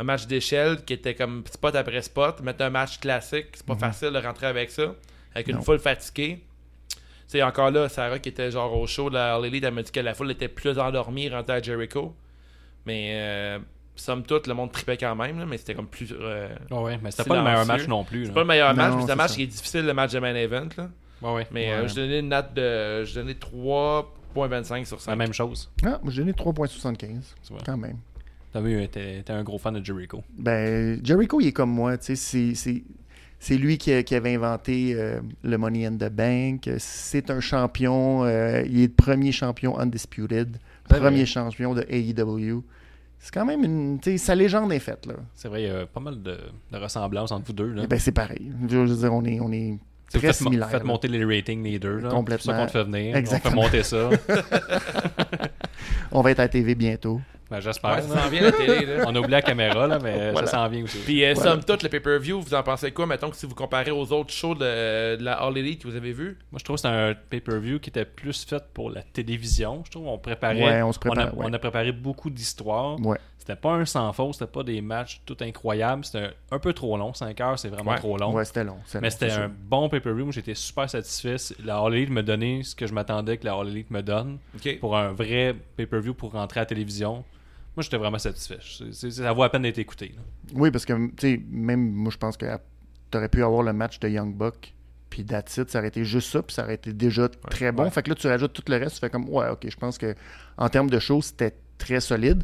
un 0.01 0.05
match 0.05 0.26
d'échelle 0.26 0.84
qui 0.84 0.93
était 0.94 1.14
comme 1.14 1.44
spot 1.51 1.74
après 1.76 2.02
spot, 2.02 2.40
mettre 2.40 2.64
un 2.64 2.70
match 2.70 2.98
classique, 2.98 3.47
c'est 3.55 3.64
pas 3.66 3.76
facile 3.76 4.10
de 4.10 4.18
rentrer 4.18 4.47
avec 4.47 4.70
ça, 4.70 4.94
avec 5.36 5.48
une. 5.48 5.56
Non. 5.56 5.62
foule 5.62 5.78
fatiguée. 5.78 6.42
Tu 6.90 6.96
sais, 7.28 7.42
encore 7.42 7.70
là, 7.70 7.88
Sarah 7.88 8.18
qui 8.20 8.28
était 8.28 8.50
genre 8.50 8.78
au 8.78 8.86
show 8.86 9.08
de 9.10 9.14
la 9.14 9.38
Elite, 9.44 9.64
elle 9.64 9.74
m'a 9.74 9.82
dit 9.82 9.90
que 9.90 10.00
la 10.00 10.14
foule 10.14 10.30
était 10.30 10.48
plus 10.48 10.78
endormie 10.78 11.28
rentrée 11.28 11.54
à 11.56 11.62
Jericho. 11.62 12.14
Mais 12.86 13.10
euh, 13.20 13.58
somme 13.96 14.22
toute, 14.22 14.46
le 14.46 14.54
monde 14.54 14.70
tripait 14.70 14.96
quand 14.96 15.16
même, 15.16 15.38
là, 15.40 15.46
mais 15.46 15.58
c'était 15.58 15.74
comme 15.74 15.88
plus. 15.88 16.12
euh, 16.12 16.48
Ouais, 16.70 16.78
ouais, 16.78 16.98
mais 17.02 17.10
c'était 17.10 17.28
pas 17.28 17.36
le 17.36 17.42
meilleur 17.42 17.66
match 17.66 17.88
non 17.88 18.04
plus. 18.04 18.26
C'est 18.26 18.32
pas 18.32 18.40
le 18.42 18.46
meilleur 18.46 18.70
Non, 18.70 18.76
match, 18.76 18.94
mais 18.96 19.06
c'est 19.06 19.12
un 19.12 19.16
match 19.16 19.30
ça. 19.30 19.36
qui 19.36 19.42
est 19.42 19.46
difficile, 19.48 19.84
le 19.86 19.94
match 19.94 20.12
de 20.12 20.18
main 20.20 20.34
event. 20.36 20.68
Là. 20.76 20.88
Ouais, 21.22 21.32
ouais. 21.34 21.46
Mais 21.50 21.72
euh, 21.72 21.82
Ouais. 21.82 21.88
je 21.88 21.94
donnais 21.96 22.20
une 22.20 22.28
note 22.28 22.54
de. 22.54 23.04
Je 23.04 23.14
donnais 23.16 23.32
3.25 23.32 24.84
sur 24.84 25.00
C'est 25.00 25.06
5. 25.06 25.10
la 25.10 25.16
même 25.16 25.32
chose. 25.32 25.70
Ah, 25.84 25.98
moi, 26.02 26.12
j'ai 26.12 26.20
donné 26.22 26.32
3.75. 26.32 26.96
Tu 26.98 27.52
vois. 27.52 27.58
Quand 27.64 27.76
même. 27.76 27.98
T'as 28.52 28.60
vu, 28.60 28.86
t'es 28.88 29.22
t'es 29.24 29.32
un 29.32 29.42
gros 29.42 29.58
fan 29.58 29.74
de 29.78 29.84
Jericho. 29.84 30.22
Ben, 30.38 31.00
Jericho, 31.04 31.40
il 31.40 31.48
est 31.48 31.52
comme 31.52 31.70
moi. 31.70 31.98
tu 31.98 32.14
sais, 32.16 32.54
C'est, 32.54 32.82
c'est, 33.38 33.56
lui 33.56 33.78
qui, 33.78 33.92
avait 33.92 34.34
inventé 34.34 34.94
euh, 34.94 35.20
le 35.42 35.58
Money 35.58 35.86
in 35.86 35.92
the 35.96 36.10
Bank. 36.10 36.70
C'est 36.78 37.30
un 37.30 37.40
champion. 37.40 38.24
euh, 38.24 38.62
il 38.66 38.80
est 38.80 38.86
le 38.88 38.92
premier 38.92 39.32
champion 39.32 39.78
undisputed. 39.78 40.56
C'est 40.90 40.98
Premier 40.98 41.26
champion 41.26 41.74
de 41.74 41.84
AEW. 41.88 42.62
C'est 43.18 43.32
quand 43.32 43.44
même 43.44 43.64
une. 43.64 43.98
Sa 44.18 44.34
légende 44.34 44.72
est 44.72 44.78
faite. 44.78 45.06
Là. 45.06 45.14
C'est 45.34 45.48
vrai, 45.48 45.62
il 45.62 45.68
y 45.68 45.70
a 45.70 45.86
pas 45.86 46.00
mal 46.00 46.22
de, 46.22 46.38
de 46.70 46.76
ressemblances 46.78 47.32
entre 47.32 47.46
vous 47.46 47.52
deux. 47.52 47.72
Là. 47.72 47.82
Eh 47.84 47.86
ben, 47.88 47.98
c'est 47.98 48.12
pareil. 48.12 48.52
Je 48.68 48.76
veux 48.76 48.96
dire, 48.96 49.12
on 49.12 49.24
est, 49.24 49.40
on 49.40 49.50
est 49.52 49.78
C'est 50.08 50.18
très 50.18 50.28
faites, 50.28 50.36
similaires. 50.36 50.70
faites 50.70 50.80
là. 50.80 50.86
monter 50.86 51.08
les 51.08 51.24
ratings 51.24 51.62
les 51.64 51.78
deux. 51.78 51.98
là. 51.98 52.10
Complètement. 52.10 52.52
C'est 52.52 52.58
ça 52.58 52.58
qu'on 52.58 52.66
te 52.66 52.70
fait 52.72 52.84
venir. 52.84 53.16
Exactement. 53.16 53.62
On 53.62 53.68
fait 53.68 53.78
monter 53.78 53.82
ça. 53.82 54.10
On 56.12 56.20
va 56.20 56.30
être 56.30 56.40
à 56.40 56.44
la 56.44 56.48
TV 56.48 56.74
bientôt. 56.74 57.20
Ben, 57.51 57.60
J'espère. 57.60 57.93
Ouais, 57.97 58.02
ça 58.02 58.23
s'en 58.23 58.28
vient 58.28 58.43
la 58.43 58.52
télé. 58.52 58.86
Là. 58.86 59.05
On 59.06 59.14
a 59.14 59.18
oublié 59.18 59.31
la 59.36 59.43
caméra, 59.43 59.86
là, 59.86 59.98
mais 60.02 60.32
Voilà. 60.32 60.47
ça 60.48 60.56
s'en 60.59 60.68
vient 60.68 60.82
aussi. 60.82 60.98
Puis, 60.98 61.24
euh, 61.24 61.32
Voilà. 61.35 61.51
somme 61.52 61.64
toute, 61.64 61.82
le 61.85 61.89
pay-per-view, 61.89 62.40
vous 62.40 62.55
en 62.55 62.62
pensez 62.64 62.90
quoi? 62.90 63.06
Mettons 63.06 63.31
que 63.31 63.36
si 63.36 63.47
vous 63.47 63.55
comparez 63.55 63.93
aux 63.93 64.12
autres 64.12 64.32
shows 64.32 64.55
de, 64.56 65.16
de 65.16 65.23
la 65.24 65.35
All 65.35 65.56
Elite 65.56 65.82
que 65.82 65.89
vous 65.89 65.97
avez 65.97 66.12
vu 66.12 66.39
Moi, 66.51 66.59
je 66.59 66.64
trouve 66.64 66.77
que 66.77 66.82
c'est 66.82 66.89
un 66.89 67.14
pay-per-view 67.14 67.78
qui 67.78 67.90
était 67.90 68.05
plus 68.05 68.44
fait 68.44 68.62
pour 68.74 68.90
la 68.90 69.02
télévision. 69.02 69.82
Je 69.85 69.90
trouve 69.93 70.06
on 70.09 70.18
préparait. 70.18 70.62
Ouais, 70.62 70.82
on 70.82 70.93
se 70.93 70.98
prépare, 70.98 71.28
a, 71.28 71.35
ouais. 71.35 71.47
on 71.48 71.52
a 71.52 71.59
préparé 71.59 71.93
beaucoup 71.93 72.31
d'histoires. 72.31 72.98
Ouais. 73.01 73.18
C'était 73.39 73.55
pas 73.60 73.74
un 73.74 73.85
sans 73.85 74.12
faute, 74.12 74.32
c'était 74.35 74.51
pas 74.51 74.64
des 74.64 74.81
matchs 74.81 75.20
tout 75.24 75.36
incroyables. 75.40 76.05
C'était 76.05 76.24
un, 76.51 76.56
un 76.56 76.59
peu 76.59 76.73
trop 76.73 76.97
long. 76.97 77.14
5 77.14 77.40
heures, 77.40 77.59
c'est 77.60 77.68
vraiment 77.68 77.93
Ouais. 77.93 77.98
trop 77.98 78.18
long. 78.18 78.32
Ouais, 78.32 78.44
c'était 78.44 78.64
long. 78.64 78.78
Mais 79.01 79.09
c'était 79.10 79.28
c'est 79.31 79.36
un 79.36 79.47
sûr. 79.47 79.51
bon 79.68 79.89
pay-per-view. 79.89 80.24
Moi, 80.24 80.32
j'étais 80.32 80.56
super 80.56 80.90
satisfait. 80.90 81.36
La 81.64 81.78
All 81.78 81.94
Elite 81.94 82.10
me 82.10 82.24
donnait 82.24 82.64
ce 82.64 82.74
que 82.74 82.89
je 82.89 82.93
m'attendais 82.93 83.36
que 83.36 83.44
la 83.44 83.55
All 83.55 83.68
Elite 83.68 83.93
me 83.93 84.02
donne 84.02 84.39
pour 84.81 84.97
un 84.97 85.12
vrai 85.12 85.55
pay-per-view 85.77 86.12
pour 86.14 86.32
rentrer 86.32 86.59
à 86.59 86.62
la 86.62 86.66
télévision. 86.66 87.24
Moi, 87.77 87.82
j'étais 87.82 87.98
vraiment 87.98 88.19
satisfait. 88.19 88.59
C'est- 88.62 88.93
c'est- 88.93 89.11
ça 89.11 89.32
vaut 89.32 89.43
la 89.43 89.51
peine 89.51 89.62
d'être 89.62 89.78
écouté. 89.78 90.15
là. 90.16 90.23
Oui, 90.55 90.70
parce 90.70 90.85
que, 90.86 90.93
tu 91.09 91.12
sais, 91.20 91.43
même 91.51 91.90
moi, 91.93 92.11
je 92.11 92.16
pense 92.16 92.36
que 92.36 92.47
tu 93.11 93.19
aurais 93.19 93.28
pu 93.28 93.43
avoir 93.44 93.62
le 93.62 93.73
match 93.74 93.98
de 94.01 94.09
Young 94.09 94.35
Buck, 94.35 94.73
puis 95.11 95.24
That's 95.24 95.57
It, 95.59 95.70
ça 95.70 95.78
aurait 95.81 95.89
été 95.89 96.05
juste 96.05 96.31
ça, 96.32 96.43
puis 96.43 96.55
ça 96.55 96.65
aurait 96.65 96.74
été 96.74 96.93
déjà 96.93 97.28
très 97.51 97.73
bon. 97.73 97.85
ouais. 97.85 97.90
Fait 97.90 98.03
que 98.03 98.09
là, 98.09 98.15
tu 98.15 98.27
rajoutes 98.27 98.53
tout 98.55 98.62
le 98.69 98.77
reste, 98.78 98.94
tu 98.94 99.01
fais 99.01 99.11
comme, 99.11 99.28
ouais, 99.28 99.48
ok, 99.51 99.66
je 99.69 99.77
pense 99.77 99.98
que 99.98 100.15
en 100.57 100.69
termes 100.69 100.90
de 100.90 100.98
show, 100.98 101.20
c'était 101.23 101.55
très 101.78 102.01
solide. 102.01 102.43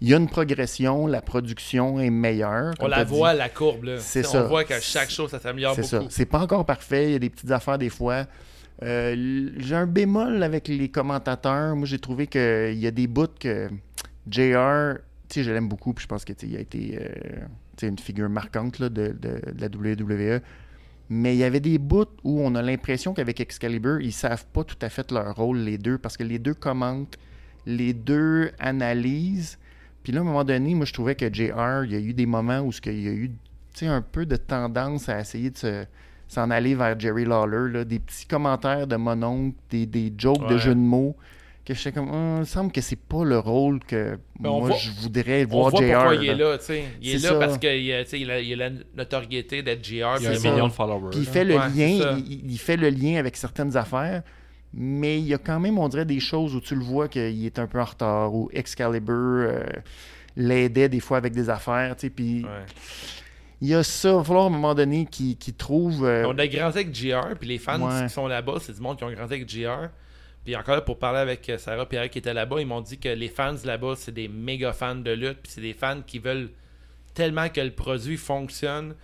il 0.00 0.08
y 0.08 0.12
a 0.12 0.18
une 0.18 0.28
progression, 0.28 1.06
la 1.06 1.22
production 1.22 1.98
est 1.98 2.10
meilleure. 2.10 2.74
On 2.80 2.88
la 2.88 2.96
t'as 2.98 3.04
dit. 3.06 3.14
voit, 3.14 3.32
la 3.32 3.48
courbe. 3.48 3.84
là. 3.84 3.98
C'est 4.00 4.22
ça. 4.24 4.44
On 4.44 4.48
voit 4.48 4.64
qu'à 4.64 4.78
chaque 4.80 5.08
chose, 5.08 5.30
ça 5.30 5.38
s'améliore 5.38 5.74
C'est 5.76 5.80
beaucoup. 5.82 6.10
ça. 6.10 6.10
C'est 6.10 6.26
pas 6.26 6.40
encore 6.40 6.66
parfait. 6.66 7.06
Il 7.06 7.12
y 7.12 7.14
a 7.14 7.18
des 7.18 7.30
petites 7.30 7.50
affaires 7.50 7.78
des 7.78 7.88
fois. 7.88 8.26
Euh, 8.82 9.48
j'ai 9.56 9.74
un 9.74 9.86
bémol 9.86 10.42
avec 10.42 10.68
les 10.68 10.90
commentateurs. 10.90 11.74
Moi, 11.76 11.86
j'ai 11.86 11.98
trouvé 12.00 12.26
qu'il 12.26 12.74
y 12.74 12.86
a 12.86 12.90
des 12.90 13.06
bouts 13.06 13.28
que 13.40 13.70
JR, 14.30 14.98
tu 15.28 15.34
sais, 15.40 15.42
je 15.44 15.50
l'aime 15.50 15.68
beaucoup. 15.68 15.92
Puis 15.92 16.02
je 16.04 16.08
pense 16.08 16.24
qu'il 16.24 16.56
a 16.56 16.60
été 16.60 16.98
euh, 17.00 17.86
une 17.88 17.98
figure 17.98 18.28
marquante 18.28 18.78
là, 18.78 18.88
de, 18.88 19.08
de- 19.08 19.52
de 19.52 19.60
la 19.60 19.66
WWE. 19.68 20.40
Mais 21.10 21.34
il 21.34 21.38
y 21.38 21.44
avait 21.44 21.60
des 21.60 21.78
bouts 21.78 22.06
où 22.24 22.40
on 22.40 22.54
a 22.54 22.62
l'impression 22.62 23.12
qu'avec 23.12 23.38
Excalibur, 23.40 24.00
ils 24.00 24.12
savent 24.12 24.46
pas 24.46 24.64
tout 24.64 24.78
à 24.80 24.88
fait 24.88 25.10
leur 25.12 25.36
rôle, 25.36 25.58
les 25.58 25.76
deux, 25.76 25.98
parce 25.98 26.16
que 26.16 26.22
les 26.24 26.38
deux 26.38 26.54
commentent, 26.54 27.18
les 27.66 27.92
deux 27.92 28.50
analysent. 28.58 29.58
Puis 30.02 30.12
là, 30.12 30.20
à 30.20 30.22
un 30.22 30.26
moment 30.26 30.44
donné, 30.44 30.74
moi, 30.74 30.86
je 30.86 30.92
trouvais 30.94 31.14
que 31.14 31.26
JR, 31.32 31.84
il 31.84 31.92
y 31.92 31.96
a 31.96 32.00
eu 32.00 32.14
des 32.14 32.26
moments 32.26 32.60
où 32.60 32.72
ce 32.72 32.80
qu'il 32.80 33.02
y 33.02 33.08
a 33.08 33.12
eu 33.12 33.30
un 33.82 34.02
peu 34.02 34.24
de 34.24 34.36
tendance 34.36 35.08
à 35.08 35.20
essayer 35.20 35.50
de 35.50 35.56
se- 35.58 35.84
s'en 36.28 36.50
aller 36.50 36.74
vers 36.74 36.98
Jerry 36.98 37.24
Lawler, 37.26 37.70
là, 37.72 37.84
des 37.84 37.98
petits 37.98 38.26
commentaires 38.26 38.86
de 38.86 38.96
mon 38.96 39.22
oncle, 39.22 39.56
des, 39.70 39.84
des 39.84 40.12
jokes 40.16 40.40
de 40.48 40.56
jeux 40.58 40.74
de 40.74 40.80
mots, 40.80 41.16
que 41.64 41.72
je 41.74 41.78
suis 41.80 41.92
comme, 41.92 42.10
Hum, 42.10 42.34
il 42.36 42.40
me 42.40 42.44
semble 42.44 42.70
que 42.72 42.80
c'est 42.80 42.94
pas 43.00 43.24
le 43.24 43.38
rôle 43.38 43.80
que 43.80 44.18
on 44.44 44.58
moi 44.60 44.68
voit- 44.68 44.76
je 44.76 44.90
voudrais 45.00 45.44
On 45.46 45.48
voir 45.48 45.70
voit 45.70 45.80
JR. 45.82 45.94
pourquoi 45.94 46.14
il 46.16 46.28
est 46.28 46.34
là. 46.34 46.58
tu 46.58 46.64
sais. 46.66 46.84
Il 47.00 47.10
est 47.10 47.22
là 47.22 47.28
ça. 47.30 47.34
parce 47.36 47.58
qu'il 47.58 47.92
a, 47.92 48.04
tu 48.04 48.10
sais, 48.10 48.20
il 48.20 48.30
a, 48.30 48.40
il 48.40 48.60
a 48.62 48.68
la 48.68 48.76
notoriété 48.96 49.62
d'être 49.62 49.82
JR. 49.84 49.92
Il 49.92 50.24
y 50.24 50.26
a 50.26 50.30
puis 50.32 50.46
un 50.48 50.52
million 50.52 50.68
de 50.68 50.72
followers. 50.72 51.10
Puis 51.10 51.20
il 51.20 51.26
fait 51.26 51.44
le 51.44 51.54
Ouais, 51.56 51.68
lien, 51.74 52.16
il, 52.18 52.50
il 52.52 52.58
fait 52.58 52.76
le 52.76 52.90
lien 52.90 53.16
avec 53.18 53.36
certaines 53.36 53.76
affaires, 53.76 54.22
mais 54.74 55.18
il 55.18 55.26
y 55.26 55.32
a 55.34 55.38
quand 55.38 55.58
même, 55.60 55.78
on 55.78 55.88
dirait, 55.88 56.04
des 56.04 56.20
choses 56.20 56.54
où 56.54 56.60
tu 56.60 56.74
le 56.74 56.82
vois 56.84 57.08
qu'il 57.08 57.46
est 57.46 57.58
un 57.58 57.66
peu 57.66 57.80
en 57.80 57.84
retard, 57.84 58.34
ou 58.34 58.50
Excalibur 58.52 59.14
euh, 59.14 59.62
l'aidait 60.36 60.88
des 60.88 61.00
fois 61.00 61.16
avec 61.16 61.32
des 61.32 61.48
affaires, 61.48 61.94
tu 61.96 62.08
sais, 62.08 62.10
puis 62.10 62.42
Ouais. 62.44 62.50
il 63.62 63.68
y 63.68 63.74
a 63.74 63.82
ça, 63.82 64.10
il 64.10 64.16
va 64.16 64.24
falloir 64.24 64.44
à 64.44 64.48
un 64.48 64.50
moment 64.50 64.74
donné 64.74 65.06
qu'il 65.06 65.36
qu'il 65.36 65.54
trouve... 65.54 66.04
euh, 66.04 66.26
On 66.26 66.36
a 66.38 66.46
grandi 66.46 66.78
avec 66.78 66.94
JR, 66.94 67.36
puis 67.38 67.48
les 67.48 67.58
fans 67.58 67.80
Ouais. 67.80 68.06
qui 68.06 68.12
sont 68.12 68.26
là-bas, 68.26 68.56
c'est 68.60 68.74
du 68.74 68.80
monde 68.80 68.98
qui 68.98 69.04
ont 69.04 69.12
grandi 69.12 69.32
avec 69.34 69.48
JR. 69.48 69.88
Puis 70.44 70.54
encore 70.56 70.84
pour 70.84 70.98
parler 70.98 71.20
avec 71.20 71.48
euh, 71.48 71.58
Sarah 71.58 71.88
Pierre 71.88 72.10
qui 72.10 72.18
était 72.18 72.34
là-bas, 72.34 72.60
ils 72.60 72.66
m'ont 72.66 72.82
dit 72.82 72.98
que 72.98 73.08
les 73.08 73.28
fans 73.28 73.56
là-bas, 73.64 73.94
c'est 73.96 74.12
des 74.12 74.28
méga 74.28 74.72
fans 74.72 74.94
de 74.94 75.10
lutte, 75.10 75.38
puis 75.42 75.52
c'est 75.52 75.62
des 75.62 75.72
fans 75.72 76.02
qui 76.06 76.18
veulent 76.18 76.50
tellement 77.14 77.48
que 77.48 77.60
le 77.60 77.70
produit 77.70 78.16
fonctionne. 78.16 78.94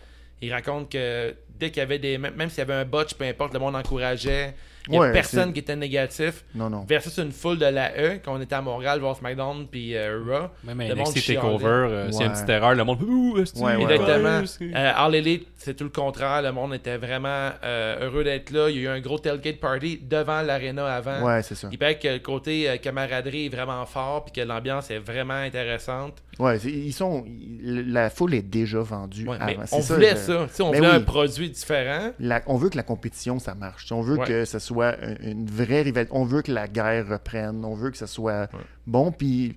Ils 0.42 0.52
racontent 0.52 0.86
que 0.86 1.34
dès 1.58 1.70
qu'il 1.70 1.78
y 1.78 1.82
avait 1.82 1.98
des. 1.98 2.18
Même 2.18 2.34
même 2.34 2.50
s'il 2.50 2.58
y 2.58 2.62
avait 2.62 2.74
un 2.74 2.84
botch, 2.84 3.14
peu 3.14 3.24
importe, 3.24 3.54
le 3.54 3.60
monde 3.60 3.76
encourageait. 3.76 4.54
Il 4.88 4.92
n'y 4.92 4.96
a 4.96 5.00
Ouais, 5.00 5.12
personne 5.12 5.48
c'est- 5.48 5.52
qui 5.52 5.58
était 5.60 5.76
négatif. 5.76 6.44
Non, 6.54 6.70
non. 6.70 6.84
Versus 6.88 7.18
une 7.18 7.32
foule 7.32 7.58
de 7.58 7.66
la 7.66 7.90
E, 7.98 8.18
quand 8.24 8.34
on 8.36 8.40
était 8.40 8.54
à 8.54 8.62
Montréal 8.62 8.98
voir 9.00 9.16
SmackDown 9.16 9.66
puis 9.70 9.94
euh, 9.96 10.20
Raw. 10.26 10.48
Même 10.64 10.88
le 10.88 10.94
monde 10.94 11.08
NXT. 11.08 11.34
Takeover, 11.34 11.66
euh, 11.66 12.10
a 12.18 12.24
une 12.24 12.32
petite 12.32 12.48
erreur, 12.48 12.74
le 12.74 12.84
monde. 12.84 13.02
Ouh, 13.02 13.34
Ouais, 13.36 13.42
Exactement. 13.82 14.46
c'est- 14.46 14.64
Euh, 14.74 14.92
All 14.96 15.14
Elite, 15.14 15.46
c'est 15.56 15.74
tout 15.76 15.84
le 15.84 15.90
contraire. 15.90 16.42
Le 16.42 16.52
monde 16.52 16.74
était 16.74 16.96
vraiment 16.96 17.50
euh, 17.62 18.06
heureux 18.06 18.24
d'être 18.24 18.50
là. 18.50 18.68
Il 18.70 18.76
y 18.76 18.78
a 18.80 18.82
eu 18.82 18.88
un 18.96 19.00
gros 19.00 19.18
tailgate 19.18 19.60
party 19.60 20.00
devant 20.02 20.40
l'arena 20.42 20.86
avant. 20.86 21.22
Ouais, 21.24 21.42
c'est 21.42 21.54
ça. 21.54 21.68
Il 21.70 21.78
paraît 21.78 21.98
que 21.98 22.08
le 22.08 22.18
côté 22.18 22.68
euh, 22.68 22.76
camaraderie 22.78 23.46
est 23.46 23.54
vraiment 23.54 23.84
fort 23.86 24.24
puis 24.24 24.32
que 24.42 24.46
l'ambiance 24.46 24.90
est 24.90 24.98
vraiment 24.98 25.34
intéressante. 25.34 26.14
Ouais, 26.40 26.58
ils 26.58 26.92
sont... 26.92 27.24
La 27.62 28.08
foule 28.10 28.34
est 28.34 28.42
déjà 28.42 28.80
vendue 28.80 29.28
Ouais, 29.28 29.36
mais 29.44 29.52
avant. 29.54 29.64
on 29.72 29.82
C'est 29.82 29.94
voulait 29.94 30.16
ça. 30.16 30.46
On 30.60 30.70
Ben 30.70 30.78
voulait 30.78 30.86
un 30.90 31.00
produit 31.02 31.50
différent. 31.50 32.12
La- 32.18 32.42
on 32.46 32.56
veut 32.56 32.70
que 32.70 32.76
la 32.76 32.82
compétition, 32.82 33.38
ça 33.38 33.54
marche. 33.54 33.92
On 33.92 34.00
veut 34.00 34.16
Ouais. 34.18 34.26
que 34.26 34.44
ce 34.44 34.58
soit 34.58 34.96
un- 35.02 35.16
une 35.22 35.46
vraie 35.46 35.82
rivalité. 35.82 36.12
On 36.14 36.24
veut 36.24 36.42
que 36.42 36.50
la 36.52 36.66
guerre 36.66 37.06
reprenne. 37.08 37.64
On 37.64 37.74
veut 37.74 37.90
que 37.90 37.98
ce 37.98 38.06
soit 38.06 38.48
bon. 38.86 39.12
Puis, 39.12 39.56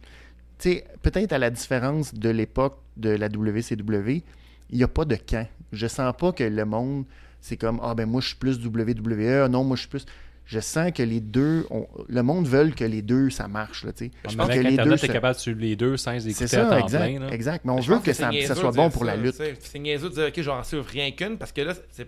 tu 0.59 0.69
sais, 0.73 0.85
peut-être 1.01 1.31
à 1.33 1.37
la 1.39 1.49
différence 1.49 2.13
de 2.13 2.29
l'époque 2.29 2.77
de 2.97 3.09
la 3.11 3.29
WCW, 3.29 4.23
il 4.69 4.77
n'y 4.77 4.83
a 4.83 4.87
pas 4.87 5.05
de 5.05 5.15
camp. 5.15 5.47
Je 5.71 5.87
sens 5.87 6.13
pas 6.17 6.31
que 6.33 6.43
le 6.43 6.65
monde, 6.65 7.05
c'est 7.41 7.57
comme, 7.57 7.79
ah 7.81 7.95
ben 7.95 8.05
moi, 8.07 8.21
je 8.21 8.27
suis 8.27 8.35
plus 8.35 8.59
WWE. 8.59 9.47
Non, 9.49 9.63
moi, 9.63 9.75
je 9.75 9.81
suis 9.81 9.89
plus... 9.89 10.05
Je 10.53 10.59
sens 10.59 10.91
que 10.91 11.01
les 11.03 11.19
deux, 11.19 11.65
le 12.07 12.21
monde 12.23 12.47
veut 12.47 12.69
que 12.69 12.83
les 12.83 13.01
deux, 13.01 13.29
ça 13.29 13.47
marche. 13.47 13.83
Là, 13.83 13.91
tu 13.93 14.05
sais. 14.05 14.11
Je 14.29 14.35
pense 14.35 14.47
que 14.49 14.53
les 14.59 14.77
deux... 14.77 14.97
Se- 14.97 15.07
capable 15.07 15.35
de 15.35 15.39
suivre 15.39 15.59
les 15.59 15.75
deux 15.75 15.97
sans 15.97 16.11
les 16.11 16.19
C'est 16.19 16.29
écouter 16.29 16.43
à 16.45 16.47
ça, 16.47 16.65
temps 16.69 16.77
exact, 16.77 17.09
plein. 17.09 17.19
là. 17.19 17.33
exact. 17.33 17.65
Mais 17.65 17.71
on 17.71 17.79
veut 17.79 17.99
que, 17.99 18.13
ça, 18.13 18.29
ça 18.45 18.55
soit 18.55 18.71
bon 18.71 18.89
pour 18.89 19.01
ça, 19.05 19.07
la 19.07 19.15
lutte. 19.17 19.41
C'est 19.59 19.79
niaiseux 19.79 20.09
de 20.09 20.13
dire, 20.13 20.25
OK, 20.27 20.33
je 20.37 20.41
vais 20.41 20.49
en 20.51 20.63
suivre 20.63 20.85
rien 20.87 21.11
qu'une 21.11 21.37
parce 21.37 21.51
que 21.51 21.61
là, 21.61 21.73
c'est 21.91 22.07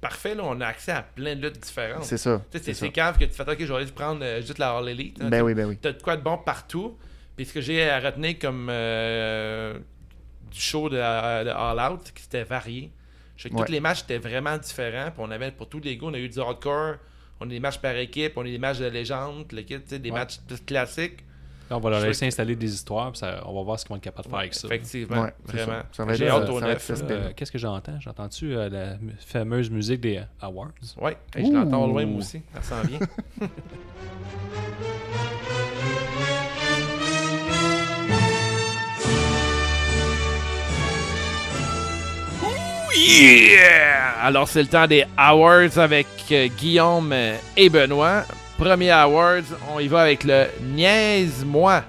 parfait. 0.00 0.34
Là, 0.34 0.42
on 0.46 0.60
a 0.60 0.66
accès 0.66 0.92
à 0.92 1.02
plein 1.02 1.34
de 1.36 1.42
luttes 1.42 1.60
différentes. 1.60 2.04
C'est 2.04 2.16
ça. 2.18 2.40
Tu 2.50 2.58
sais, 2.58 2.64
c'est 2.64 2.72
c'est 2.72 2.74
ça. 2.74 2.86
c'est 2.86 2.92
cave 2.92 3.18
que 3.18 3.24
tu 3.24 3.32
fais, 3.32 3.42
OK, 3.42 3.56
je 3.58 3.64
vais 3.66 3.74
aller 3.74 3.86
prendre 3.86 4.20
euh, 4.24 4.40
juste 4.40 4.58
la 4.58 4.70
All 4.76 4.88
Elite. 4.88 5.18
hein, 5.20 5.28
Ben 5.28 5.42
oui, 5.42 5.54
ben 5.54 5.66
oui. 5.68 5.76
T'as 5.80 5.92
de 5.92 6.02
quoi 6.02 6.16
de 6.16 6.22
bon 6.22 6.38
partout. 6.38 6.96
Puis 7.36 7.46
ce 7.46 7.52
que 7.54 7.60
j'ai 7.60 7.88
à 7.88 7.98
retenir 8.00 8.38
comme 8.38 8.68
euh, 8.70 9.74
du 10.50 10.60
show 10.60 10.88
de, 10.88 10.96
de 10.96 11.00
All 11.50 11.92
Out, 11.92 12.00
c'est 12.04 12.14
que 12.14 12.20
c'était 12.20 12.44
varié. 12.44 12.90
Je 13.36 13.44
sais 13.44 13.50
que 13.50 13.54
Ouais. 13.54 13.64
tous 13.64 13.72
les 13.72 13.80
matchs 13.80 14.02
étaient 14.02 14.18
vraiment 14.18 14.56
différents. 14.58 15.10
Puis 15.10 15.18
on 15.18 15.30
avait 15.30 15.50
pour 15.50 15.68
tous 15.68 15.80
les 15.80 15.96
goûts, 15.96 16.08
on 16.08 16.14
a 16.14 16.18
eu 16.18 16.28
du 16.28 16.38
hardcore, 16.40 16.96
on 17.40 17.46
a 17.46 17.48
des 17.48 17.60
matchs 17.60 17.78
par 17.78 17.96
équipe, 17.96 18.32
on 18.36 18.42
a 18.42 18.44
des 18.44 18.58
matchs 18.58 18.78
de 18.78 18.86
légende, 18.86 19.46
le 19.52 19.62
kit, 19.62 19.78
des 19.78 20.10
Ouais. 20.10 20.18
matchs 20.18 20.38
plus 20.46 20.60
classiques. 20.60 21.24
Là, 21.70 21.76
on 21.76 21.80
va 21.80 21.90
leur 21.90 22.00
laisser 22.00 22.26
installer 22.26 22.56
des 22.56 22.74
histoires, 22.74 23.12
puis 23.12 23.20
ça- 23.20 23.44
on 23.46 23.54
va 23.54 23.62
voir 23.62 23.78
ce 23.78 23.84
qu'ils 23.84 23.90
vont 23.90 23.96
être 23.96 24.02
capables 24.02 24.24
de 24.26 24.30
faire 24.30 24.40
avec 24.40 24.54
ça. 24.54 24.66
Effectivement, 24.66 25.22
Ouais, 25.22 25.32
vraiment. 25.44 25.72
ça. 25.72 25.86
Ça 25.92 26.04
va 26.04 26.14
J'ai 26.14 26.28
hâte 26.28 26.48
au. 26.48 26.60
Euh, 26.60 27.32
Qu'est-ce 27.36 27.52
que 27.52 27.58
j'entends? 27.58 28.00
J'entends-tu 28.00 28.56
euh, 28.56 28.68
la 28.68 28.96
fameuse 29.24 29.70
musique 29.70 30.00
des 30.00 30.20
Awards? 30.40 30.72
Ouais, 31.00 31.16
hey, 31.36 31.46
je 31.46 31.52
l'entends 31.52 31.84
au 31.84 31.86
loin 31.86 32.04
moi 32.06 32.18
aussi. 32.18 32.42
Ça 32.54 32.62
s'en 32.62 32.82
vient. 32.88 32.98
Yeah! 43.00 44.14
Alors, 44.22 44.46
c'est 44.46 44.62
le 44.62 44.68
temps 44.68 44.86
des 44.86 45.04
Awards 45.16 45.78
avec 45.78 46.06
euh, 46.32 46.48
Guillaume 46.48 47.12
euh, 47.12 47.36
et 47.56 47.70
Benoît. 47.70 48.24
Premier 48.58 48.90
Awards, 48.90 49.42
on 49.74 49.80
y 49.80 49.88
va 49.88 50.02
avec 50.02 50.24
le 50.24 50.46
Niaise-moi. 50.62 51.82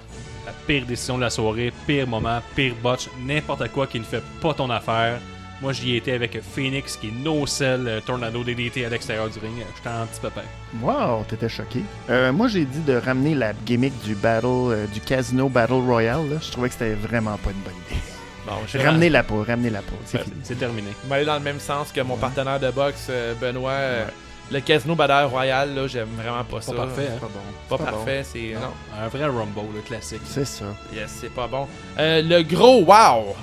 La 0.46 0.52
pire 0.66 0.86
décision 0.86 1.16
de 1.16 1.22
la 1.22 1.30
soirée, 1.30 1.70
pire 1.86 2.06
moment, 2.06 2.40
pire 2.56 2.74
botch, 2.82 3.08
n'importe 3.20 3.68
quoi 3.72 3.86
qui 3.86 4.00
ne 4.00 4.04
fait 4.04 4.22
pas 4.40 4.54
ton 4.54 4.70
affaire. 4.70 5.18
Moi, 5.60 5.72
j'y 5.72 5.96
étais 5.96 6.12
avec 6.12 6.40
Phoenix 6.42 6.96
qui 6.96 7.12
no-sell 7.12 7.86
euh, 7.86 8.00
Tornado 8.00 8.42
DDT 8.42 8.84
à 8.84 8.88
l'extérieur 8.88 9.28
du 9.28 9.38
ring. 9.38 9.52
J'étais 9.76 9.88
un 9.90 10.06
petit 10.06 10.20
pépin. 10.20 10.40
Wow, 10.80 11.24
t'étais 11.28 11.48
choqué. 11.48 11.82
Euh, 12.10 12.32
moi, 12.32 12.48
j'ai 12.48 12.64
dit 12.64 12.80
de 12.80 12.94
ramener 12.94 13.34
la 13.34 13.52
gimmick 13.52 13.92
du 14.02 14.14
battle, 14.14 14.46
euh, 14.46 14.86
du 14.86 15.00
casino 15.00 15.48
Battle 15.48 15.74
Royale. 15.74 16.28
là. 16.30 16.36
Je 16.40 16.50
trouvais 16.50 16.68
que 16.68 16.74
c'était 16.74 16.94
vraiment 16.94 17.36
pas 17.36 17.50
une 17.50 17.60
bonne 17.62 17.74
idée. 17.88 18.00
Bon, 18.46 18.52
Ramenez-la 18.82 19.22
pas, 19.22 19.34
ramenez-la 19.46 19.82
pas. 19.82 19.92
C'est 20.04 20.18
Ouais, 20.18 20.24
fini. 20.24 20.36
C'est 20.42 20.58
terminé. 20.58 20.88
m'aller 21.08 21.24
dans 21.24 21.34
le 21.34 21.40
même 21.40 21.60
sens 21.60 21.92
que 21.92 22.00
mon 22.00 22.16
partenaire 22.16 22.58
de 22.58 22.70
boxe, 22.70 23.06
euh, 23.10 23.34
Benoît. 23.40 23.70
euh, 23.72 24.04
Le 24.50 24.60
Casino 24.60 24.94
Battle 24.96 25.28
Royal, 25.30 25.74
là, 25.74 25.86
j'aime 25.86 26.08
vraiment 26.16 26.42
pas 26.44 26.60
ça. 26.60 26.72
parfait, 26.72 27.08
hein? 27.12 27.18
Pas 27.20 27.28
bon. 27.28 27.76
Pas 27.78 27.84
parfait, 27.84 28.22
c'est. 28.24 28.54
Non. 28.54 28.72
Un 29.00 29.08
vrai 29.08 29.24
Rumble, 29.26 29.74
le 29.76 29.80
classique. 29.80 30.20
C'est 30.24 30.44
ça. 30.44 30.64
Yes, 30.92 31.18
c'est 31.20 31.32
pas 31.32 31.46
bon. 31.46 31.68
Euh, 31.98 32.20
le 32.22 32.42
gros 32.42 32.80
wow! 32.84 33.34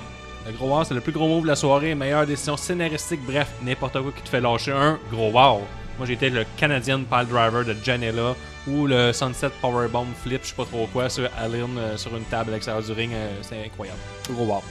Le 0.46 0.52
gros 0.52 0.68
wow, 0.76 0.84
c'est 0.84 0.94
le 0.94 1.00
plus 1.00 1.12
gros 1.12 1.26
move 1.28 1.42
de 1.44 1.48
la 1.48 1.56
soirée, 1.56 1.94
meilleure 1.94 2.26
décision 2.26 2.56
scénaristique, 2.56 3.20
bref, 3.26 3.48
n'importe 3.62 4.00
quoi 4.00 4.12
qui 4.14 4.22
te 4.22 4.28
fait 4.28 4.40
lâcher 4.40 4.72
un 4.72 4.98
gros 5.10 5.30
wow. 5.30 5.62
Moi 5.98 6.06
j'étais 6.06 6.30
le 6.30 6.44
Canadian 6.56 7.00
Pile 7.00 7.26
Driver 7.28 7.62
de 7.64 7.76
Janela 7.84 8.34
ou 8.66 8.86
le 8.86 9.12
Sunset 9.12 9.50
Powerbomb 9.60 10.06
Flip, 10.22 10.40
je 10.42 10.48
sais 10.48 10.54
pas 10.54 10.64
trop 10.64 10.86
quoi, 10.92 11.10
sur 11.10 11.28
Allen 11.38 11.66
euh, 11.78 11.96
sur 11.98 12.16
une 12.16 12.22
table 12.24 12.50
à 12.50 12.54
l'extérieur 12.54 12.82
du 12.82 12.92
ring, 12.92 13.12
euh, 13.12 13.28
c'est 13.42 13.62
incroyable. 13.66 13.98
Gros 14.30 14.46
wow. 14.46 14.62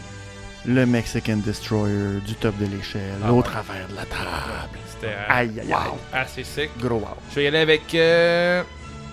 Le 0.66 0.86
Mexican 0.86 1.38
Destroyer 1.38 2.20
du 2.26 2.36
top 2.36 2.58
de 2.58 2.66
l'échelle, 2.66 3.02
Ah 3.26 3.32
au 3.32 3.38
ouais. 3.38 3.44
travers 3.44 3.88
de 3.90 3.96
la 3.96 4.04
table. 4.04 4.78
C'était 4.88 5.14
euh, 5.14 5.26
Aïe, 5.30 5.52
aïe, 5.62 5.72
aïe. 5.74 5.92
assez 6.14 6.44
sick. 6.44 6.70
Gros 6.80 6.96
wow. 6.98 7.08
Je 7.32 7.36
vais 7.36 7.44
y 7.46 7.48
aller 7.48 7.60
avec. 7.60 7.96
euh, 7.96 8.62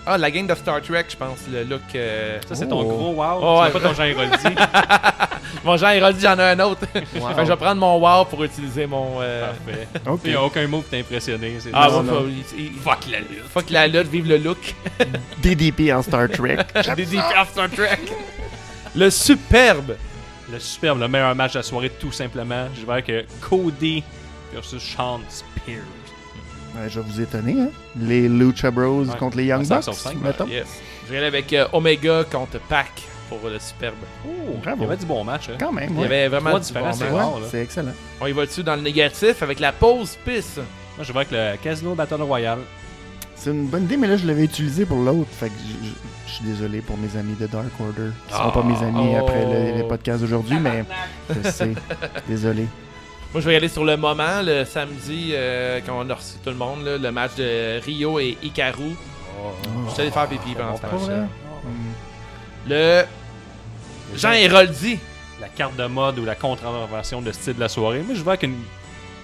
Ah, 0.05 0.17
la 0.17 0.29
game 0.31 0.45
de 0.47 0.55
Star 0.55 0.81
Trek, 0.81 1.05
je 1.09 1.15
pense. 1.17 1.39
Le 1.51 1.63
look. 1.63 1.81
euh, 1.95 2.39
Ça 2.47 2.55
c'est 2.55 2.65
Oh. 2.65 2.69
ton 2.69 2.83
gros 2.83 3.13
wow, 3.13 3.39
Oh, 3.41 3.59
c'est 3.65 3.73
ouais. 3.73 3.79
pas 3.81 3.87
ton 3.89 3.93
Jean 3.93 4.03
Héroldi. 4.03 4.37
Mon 5.65 5.77
Jean 5.77 5.89
Héroldi, 5.89 6.19
j'en 6.21 6.37
ai 6.37 6.43
un 6.43 6.59
autre. 6.59 6.81
Fait 6.93 7.01
que 7.01 7.43
je 7.43 7.47
vais 7.49 7.55
prendre 7.55 7.79
mon 7.81 7.97
wow 7.97 8.25
pour 8.25 8.43
utiliser 8.43 8.85
mon. 8.85 9.19
euh, 9.21 9.47
Parfait. 9.47 9.87
Ok. 10.05 10.19
Il 10.25 10.29
n'y 10.31 10.35
a 10.35 10.43
aucun 10.43 10.67
mot 10.67 10.81
qui 10.81 10.89
t'a 10.91 10.97
impressionné. 10.97 11.55
c'est 11.59 11.69
Ah, 11.73 11.89
bon, 11.89 12.05
il- 12.57 12.71
Fuck 12.83 12.99
la 13.11 13.19
lutte. 13.19 13.43
Fuck 13.53 13.69
la 13.69 13.87
lutte, 13.87 14.07
vive 14.07 14.27
le 14.27 14.37
look. 14.37 14.75
DDP 15.41 15.91
en 15.93 16.01
Star 16.01 16.27
Trek. 16.29 16.57
Des 16.95 17.05
défenses 17.05 17.49
Star 17.51 17.69
Trek. 17.69 17.99
Le 18.95 19.09
superbe. 19.09 19.95
Le 20.51 20.59
superbe, 20.59 20.99
le 20.99 21.07
meilleur 21.07 21.35
match 21.35 21.53
de 21.53 21.59
la 21.59 21.63
soirée, 21.63 21.89
tout 21.89 22.11
simplement. 22.11 22.67
Je 22.79 22.85
vais 22.85 22.91
avec 22.93 23.09
euh, 23.09 23.23
Cody 23.41 24.03
versus 24.53 24.81
Sean 24.81 25.19
Spears. 25.29 25.81
Ouais, 26.75 26.89
je 26.89 26.99
vais 26.99 27.05
vous 27.09 27.21
étonner, 27.21 27.61
hein? 27.61 27.69
Les 27.99 28.29
Lucha 28.29 28.71
Bros 28.71 29.03
Ouais. 29.03 29.17
contre 29.17 29.37
les 29.37 29.45
Young 29.45 29.65
Ah, 29.69 29.79
Bucks, 29.81 30.15
mettons. 30.21 30.47
Yes. 30.47 30.67
Je 31.05 31.11
vais 31.11 31.17
aller 31.17 31.27
avec 31.27 31.51
euh, 31.53 31.65
Omega 31.73 32.23
contre 32.31 32.59
Pac 32.69 32.91
pour 33.29 33.39
le 33.49 33.59
superbe. 33.59 33.95
Oh, 34.25 34.57
bravo. 34.63 34.77
il 34.79 34.83
y 34.83 34.87
avait 34.87 34.97
du 34.97 35.05
bon 35.05 35.23
match. 35.23 35.49
Hein. 35.49 35.57
Quand 35.59 35.71
même, 35.73 35.89
Il 35.91 35.95
y 35.97 35.99
ouais. 35.99 36.05
avait 36.05 36.27
vraiment 36.29 36.59
du 36.59 36.71
bon 36.71 36.93
c'est 36.93 37.09
match. 37.09 37.13
Ouais, 37.13 37.41
c'est 37.51 37.61
excellent. 37.63 37.91
On 38.21 38.27
y 38.27 38.31
va 38.31 38.45
dessus 38.45 38.63
dans 38.63 38.75
le 38.75 38.81
négatif 38.81 39.41
avec 39.43 39.59
la 39.59 39.73
pause 39.73 40.17
pisse? 40.23 40.57
Moi, 40.95 41.03
je 41.03 41.11
vais 41.11 41.19
avec 41.19 41.31
le 41.31 41.57
Casino 41.61 41.93
Battle 41.93 42.21
Royale. 42.21 42.59
C'est 43.35 43.49
une 43.51 43.67
bonne 43.67 43.83
idée, 43.83 43.97
mais 43.97 44.07
là, 44.07 44.15
je 44.17 44.25
l'avais 44.25 44.45
utilisé 44.45 44.85
pour 44.85 44.97
l'autre. 44.99 45.29
Fait 45.31 45.49
que 45.49 45.53
je, 46.27 46.31
suis 46.33 46.43
désolé 46.45 46.81
pour 46.81 46.97
mes 46.97 47.15
amis 47.17 47.35
de 47.39 47.47
Dark 47.47 47.67
Order. 47.79 48.11
Ils 48.29 48.33
seront 48.35 48.51
pas 48.51 48.63
mes 48.63 48.77
amis 48.83 49.13
Oh. 49.15 49.17
après 49.25 49.45
le, 49.45 49.77
le 49.81 49.87
podcast 49.87 50.21
d'aujourd'hui, 50.21 50.59
mais 50.59 50.83
je 51.29 51.49
sais. 51.49 51.73
Désolé. 52.27 52.67
Moi, 53.33 53.41
je 53.41 53.47
vais 53.47 53.53
y 53.53 53.57
aller 53.57 53.67
sur 53.67 53.83
le 53.83 53.97
moment, 53.97 54.41
le 54.41 54.63
samedi, 54.65 55.31
euh, 55.33 55.79
quand 55.85 55.99
on 55.99 56.09
a 56.09 56.13
reçu 56.13 56.37
tout 56.43 56.49
le 56.49 56.55
monde, 56.55 56.83
là, 56.85 56.97
le 56.97 57.11
match 57.11 57.35
de 57.35 57.79
Rio 57.83 58.19
et 58.19 58.37
Hikaru. 58.41 58.95
Je 59.87 59.91
suis 59.91 60.01
allé 60.01 60.11
faire 60.11 60.27
pipi 60.27 60.55
pendant 60.55 60.75
ce 60.77 60.81
Pas 60.81 60.91
match 60.91 61.01
vrai? 61.01 61.25
Le 62.67 63.03
Jean 64.15 64.31
Héroldi. 64.31 64.99
La 65.39 65.49
carte 65.49 65.75
de 65.75 65.85
mode 65.85 66.17
ou 66.19 66.25
la 66.25 66.33
contravention 66.35 67.21
de 67.21 67.31
style 67.31 67.53
de 67.55 67.59
la 67.59 67.69
soirée. 67.69 68.01
Moi, 68.01 68.15
je 68.15 68.23
vois 68.23 68.37
qu'une 68.37 68.55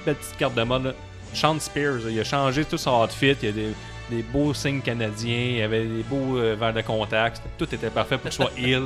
belle 0.05 0.15
petite 0.15 0.37
carte 0.37 0.53
de 0.53 0.63
mode. 0.63 0.83
là. 0.85 0.91
Sean 1.33 1.59
Spears, 1.59 2.01
il 2.07 2.19
a 2.19 2.23
changé 2.23 2.63
tout 2.65 2.77
son 2.77 3.01
outfit. 3.03 3.35
Il 3.41 3.45
y 3.45 3.49
a 3.49 3.51
des, 3.51 3.69
des 4.17 4.23
beaux 4.23 4.53
signes 4.53 4.81
canadiens. 4.81 5.45
Il 5.51 5.57
y 5.57 5.61
avait 5.61 5.83
des 5.85 6.03
beaux 6.03 6.37
euh, 6.37 6.55
verres 6.59 6.73
de 6.73 6.81
contact. 6.81 7.41
Tout 7.57 7.73
était 7.73 7.89
parfait 7.89 8.17
pour 8.17 8.29
qu'il 8.29 8.33
soit 8.43 8.51
ill 8.57 8.83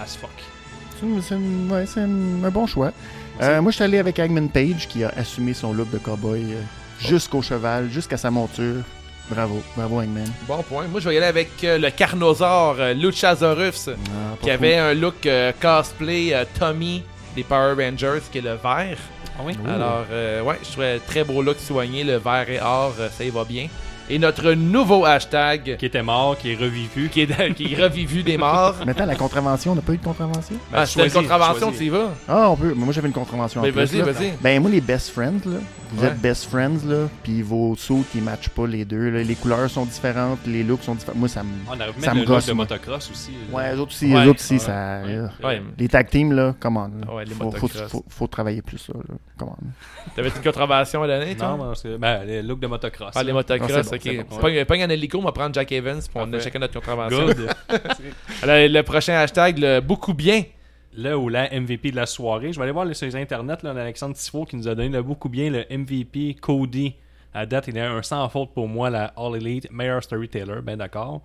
as 0.00 0.16
fuck. 0.16 0.30
C'est 1.22 1.34
ouais, 1.36 1.84
un 1.96 2.50
bon 2.50 2.66
choix. 2.66 2.92
Euh, 3.40 3.62
moi, 3.62 3.70
je 3.70 3.76
suis 3.76 3.84
allé 3.84 3.98
avec 3.98 4.18
Hangman 4.18 4.48
Page 4.48 4.88
qui 4.88 5.04
a 5.04 5.12
assumé 5.16 5.54
son 5.54 5.72
look 5.72 5.90
de 5.90 5.98
cowboy 5.98 6.42
euh, 6.54 6.60
jusqu'au 6.98 7.40
cheval, 7.40 7.88
jusqu'à 7.90 8.16
sa 8.16 8.30
monture. 8.30 8.82
Bravo, 9.30 9.62
bravo 9.76 10.00
Hangman. 10.00 10.26
Bon 10.48 10.62
point. 10.62 10.86
Moi, 10.88 11.00
je 11.00 11.08
vais 11.08 11.14
y 11.14 11.18
aller 11.18 11.26
avec 11.26 11.50
euh, 11.62 11.78
le 11.78 11.90
Carnosaure 11.90 12.76
euh, 12.80 12.94
Luchasaurus, 12.94 13.88
Ah, 13.90 14.36
qui 14.40 14.48
fou. 14.48 14.54
avait 14.54 14.76
un 14.76 14.94
look 14.94 15.24
euh, 15.26 15.52
cosplay 15.60 16.32
euh, 16.34 16.44
Tommy 16.58 17.02
des 17.36 17.44
Power 17.44 17.74
Rangers, 17.84 18.20
qui 18.32 18.38
est 18.38 18.42
le 18.42 18.54
vert. 18.54 18.96
Ah 19.38 19.42
oui? 19.44 19.52
Alors, 19.68 20.06
euh, 20.10 20.42
ouais, 20.42 20.58
je 20.64 20.70
trouvais 20.72 20.98
très 21.00 21.22
beau 21.22 21.42
look 21.42 21.58
soigné, 21.60 22.02
le 22.02 22.16
vert 22.16 22.48
et 22.50 22.58
or, 22.60 22.94
euh, 22.98 23.08
ça 23.16 23.22
y 23.22 23.30
va 23.30 23.44
bien. 23.44 23.68
Et 24.10 24.18
notre 24.18 24.52
nouveau 24.52 25.04
hashtag, 25.04 25.76
Qui 25.78 25.86
était 25.86 26.02
mort, 26.02 26.36
qui 26.38 26.52
est 26.52 26.54
revivu. 26.56 27.08
qui 27.10 27.20
est, 27.22 27.54
qui 27.54 27.72
est 27.74 27.82
revivu 27.82 28.22
des 28.22 28.38
morts. 28.38 28.74
Mais 28.86 28.92
attends, 28.92 29.04
la 29.06 29.14
contravention, 29.16 29.72
on 29.72 29.74
n'a 29.74 29.82
pas 29.82 29.92
eu 29.92 29.98
de 29.98 30.04
contravention? 30.04 30.56
Ah, 30.72 30.86
c'était 30.86 31.06
une 31.06 31.12
contravention, 31.12 31.72
tu 31.72 31.84
y 31.84 31.88
vas? 31.90 32.10
Ah, 32.26 32.48
on 32.50 32.56
peut. 32.56 32.72
Mais 32.76 32.84
moi, 32.84 32.92
j'avais 32.94 33.08
une 33.08 33.14
contravention 33.14 33.60
Mais 33.62 33.68
en 33.68 33.72
plus. 33.72 33.84
vas-y, 33.84 34.00
vas-y. 34.00 34.32
Ben, 34.40 34.60
moi, 34.62 34.70
les 34.70 34.80
best 34.80 35.10
friends, 35.10 35.40
là. 35.46 35.58
Vous 35.90 36.02
Ouais. 36.02 36.08
êtes 36.08 36.20
best 36.20 36.46
friends, 36.50 36.86
là. 36.86 37.08
Puis 37.22 37.40
vos 37.42 37.74
sauts, 37.76 38.04
ils 38.14 38.22
matchent 38.22 38.50
pas 38.50 38.66
les 38.66 38.84
deux. 38.84 39.10
là. 39.10 39.22
Les 39.22 39.34
couleurs 39.34 39.68
sont 39.70 39.84
différentes, 39.86 40.38
les 40.46 40.62
looks 40.62 40.82
sont 40.82 40.94
différents. 40.94 41.18
Moi, 41.18 41.28
ça 41.28 41.42
me. 41.42 41.48
On 41.66 41.72
pu 41.72 41.78
Ça 41.78 41.84
mettre 42.12 42.14
me 42.14 42.20
le 42.20 42.26
look 42.36 42.46
de 42.46 42.52
moi. 42.52 42.64
motocross 42.64 43.10
aussi. 43.10 43.30
Ouais, 43.52 43.74
eux 43.74 43.80
autres 43.80 43.92
aussi, 43.92 44.12
Ouais. 44.14 44.24
eux 44.26 44.28
autres 44.30 44.40
aussi, 44.40 44.54
Ouais. 44.54 44.58
ça. 44.58 45.00
Ouais. 45.04 45.12
euh, 45.14 45.28
Ouais. 45.42 45.62
Les 45.78 45.88
tag 45.88 46.08
teams, 46.10 46.32
là, 46.32 46.54
come 46.60 46.76
on. 46.76 46.80
là. 47.06 47.14
Ouais, 47.14 47.24
les 47.24 47.30
faut, 47.32 47.50
faut, 47.50 47.66
motocross. 47.66 47.90
faut, 47.90 48.04
faut 48.08 48.26
travailler 48.26 48.60
plus, 48.62 48.78
ça, 48.78 48.92
là. 48.94 49.14
Come 49.38 49.48
on. 49.50 50.10
T'avais 50.14 50.28
une 50.28 50.42
contravention 50.42 51.02
à 51.02 51.06
donner, 51.06 51.34
toi? 51.36 51.48
Non, 51.56 51.64
parce 51.64 51.82
que, 51.82 51.96
ben, 51.96 52.20
le 52.26 52.42
look 52.42 52.60
de 52.60 52.66
motocross. 52.66 53.12
Ah, 53.14 53.22
les 53.22 53.32
motocross, 53.32 53.88
ok. 53.98 54.02
c'est 54.40 54.58
bon. 54.58 54.64
Pogne 54.66 54.82
un 54.82 54.88
hélico, 54.88 55.18
on 55.18 55.22
va 55.22 55.32
prendre 55.32 55.54
Jack 55.54 55.70
Evans, 55.72 56.00
puis 56.00 56.10
on 56.14 56.32
a 56.32 56.40
chacun 56.40 56.58
notre 56.58 56.74
contravention. 56.74 57.26
Good. 57.26 57.48
Alors, 58.42 58.68
le 58.68 58.82
prochain 58.82 59.14
hashtag, 59.14 59.58
le 59.58 59.80
beaucoup 59.80 60.14
bien. 60.14 60.42
le 60.96 61.16
ou 61.16 61.28
la 61.28 61.48
MVP 61.50 61.90
de 61.90 61.96
la 61.96 62.06
soirée. 62.06 62.52
Je 62.52 62.58
vais 62.58 62.64
aller 62.64 62.72
voir 62.72 62.92
sur 62.94 63.06
les 63.06 63.16
internets, 63.16 63.56
là, 63.62 63.70
Alexandre 63.70 64.14
Tifo 64.16 64.44
qui 64.44 64.56
nous 64.56 64.66
a 64.68 64.74
donné 64.74 64.88
le 64.88 65.02
beaucoup 65.02 65.28
bien 65.28 65.50
le 65.50 65.64
MVP 65.70 66.36
Cody. 66.40 66.94
À 67.34 67.44
date, 67.46 67.68
il 67.68 67.78
a 67.78 67.90
un 67.92 68.02
sans 68.02 68.28
faute 68.28 68.50
pour 68.54 68.66
moi, 68.68 68.88
la 68.90 69.12
All 69.16 69.36
Elite, 69.36 69.70
meilleur 69.70 70.02
storyteller, 70.02 70.60
ben 70.62 70.76
d'accord. 70.76 71.20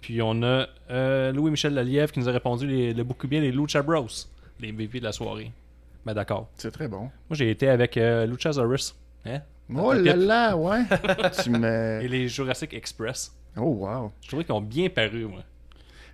Puis 0.00 0.22
on 0.22 0.42
a 0.42 0.66
euh, 0.90 1.32
Louis-Michel 1.32 1.74
Lelièvre 1.74 2.12
qui 2.12 2.20
nous 2.20 2.28
a 2.28 2.32
répondu 2.32 2.66
les- 2.66 2.94
le 2.94 3.04
beaucoup 3.04 3.26
bien 3.28 3.40
les 3.40 3.50
Lucha 3.52 3.82
Bros, 3.82 4.06
les 4.60 4.72
MVP 4.72 5.00
de 5.00 5.04
la 5.04 5.12
soirée. 5.12 5.50
Ben 6.06 6.14
d'accord. 6.14 6.48
C'est 6.56 6.70
très 6.70 6.88
bon. 6.88 7.00
Moi 7.00 7.32
j'ai 7.32 7.50
été 7.50 7.68
avec 7.68 7.96
euh, 7.98 8.24
Luchasaurus. 8.26 8.94
Hein? 9.26 9.40
Oh 9.76 9.92
là 9.92 10.16
là, 10.16 10.56
ouais. 10.56 10.80
tu 11.42 11.50
me. 11.50 12.00
Et 12.02 12.08
les 12.08 12.28
Jurassic 12.28 12.72
Express. 12.74 13.32
Oh, 13.56 13.62
wow. 13.62 14.12
Je 14.22 14.28
trouvais 14.28 14.44
qu'ils 14.44 14.54
ont 14.54 14.60
bien 14.60 14.88
paru, 14.88 15.26
moi. 15.26 15.42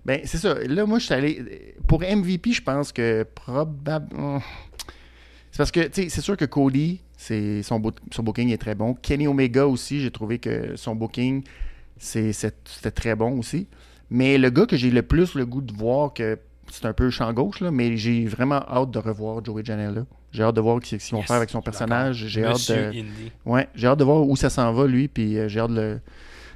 Ben, 0.04 0.20
c'est 0.24 0.38
ça. 0.38 0.54
Là, 0.54 0.86
moi, 0.86 0.98
je 0.98 1.04
suis 1.06 1.14
allé. 1.14 1.74
Pour 1.86 2.00
MVP, 2.02 2.52
je 2.52 2.62
pense 2.62 2.92
que 2.92 3.24
probablement. 3.34 4.40
C'est 5.50 5.58
parce 5.58 5.70
que, 5.70 5.80
tu 5.88 6.02
sais, 6.04 6.08
c'est 6.08 6.20
sûr 6.20 6.36
que 6.36 6.44
Cody, 6.44 7.00
c'est 7.16 7.62
son, 7.62 7.82
son 8.12 8.22
booking 8.22 8.50
est 8.50 8.58
très 8.58 8.74
bon. 8.74 8.94
Kenny 8.94 9.26
Omega 9.26 9.66
aussi, 9.66 10.00
j'ai 10.00 10.10
trouvé 10.10 10.38
que 10.38 10.76
son 10.76 10.94
booking, 10.94 11.42
c'est- 11.98 12.32
c'est- 12.32 12.54
c'était 12.68 12.90
très 12.90 13.14
bon 13.14 13.38
aussi. 13.38 13.66
Mais 14.10 14.38
le 14.38 14.50
gars 14.50 14.66
que 14.66 14.76
j'ai 14.76 14.90
le 14.90 15.02
plus 15.02 15.34
le 15.34 15.46
goût 15.46 15.62
de 15.62 15.72
voir, 15.72 16.12
que 16.14 16.38
c'est 16.70 16.84
un 16.84 16.92
peu 16.92 17.10
champ 17.10 17.32
gauche, 17.32 17.60
là, 17.60 17.70
mais 17.70 17.96
j'ai 17.96 18.26
vraiment 18.26 18.60
hâte 18.68 18.90
de 18.90 18.98
revoir 18.98 19.44
Joey 19.44 19.64
Janela. 19.64 20.04
J'ai 20.36 20.42
hâte 20.42 20.54
de 20.54 20.60
voir 20.60 20.78
ce 20.84 20.96
qu'ils 20.96 20.98
vont 21.12 21.18
Yes, 21.20 21.26
faire 21.26 21.36
avec 21.36 21.48
son 21.48 21.62
personnage. 21.62 22.26
J'ai 22.28 22.44
hâte 22.44 22.70
de. 22.70 23.04
Ouais, 23.46 23.68
j'ai 23.74 23.86
hâte 23.86 23.98
de 23.98 24.04
voir 24.04 24.20
où 24.28 24.36
ça 24.36 24.50
s'en 24.50 24.70
va, 24.72 24.86
lui, 24.86 25.08
puis 25.08 25.38
euh, 25.38 25.48
j'ai 25.48 25.60
hâte 25.60 25.70
de, 25.70 25.74
le- 25.80 26.00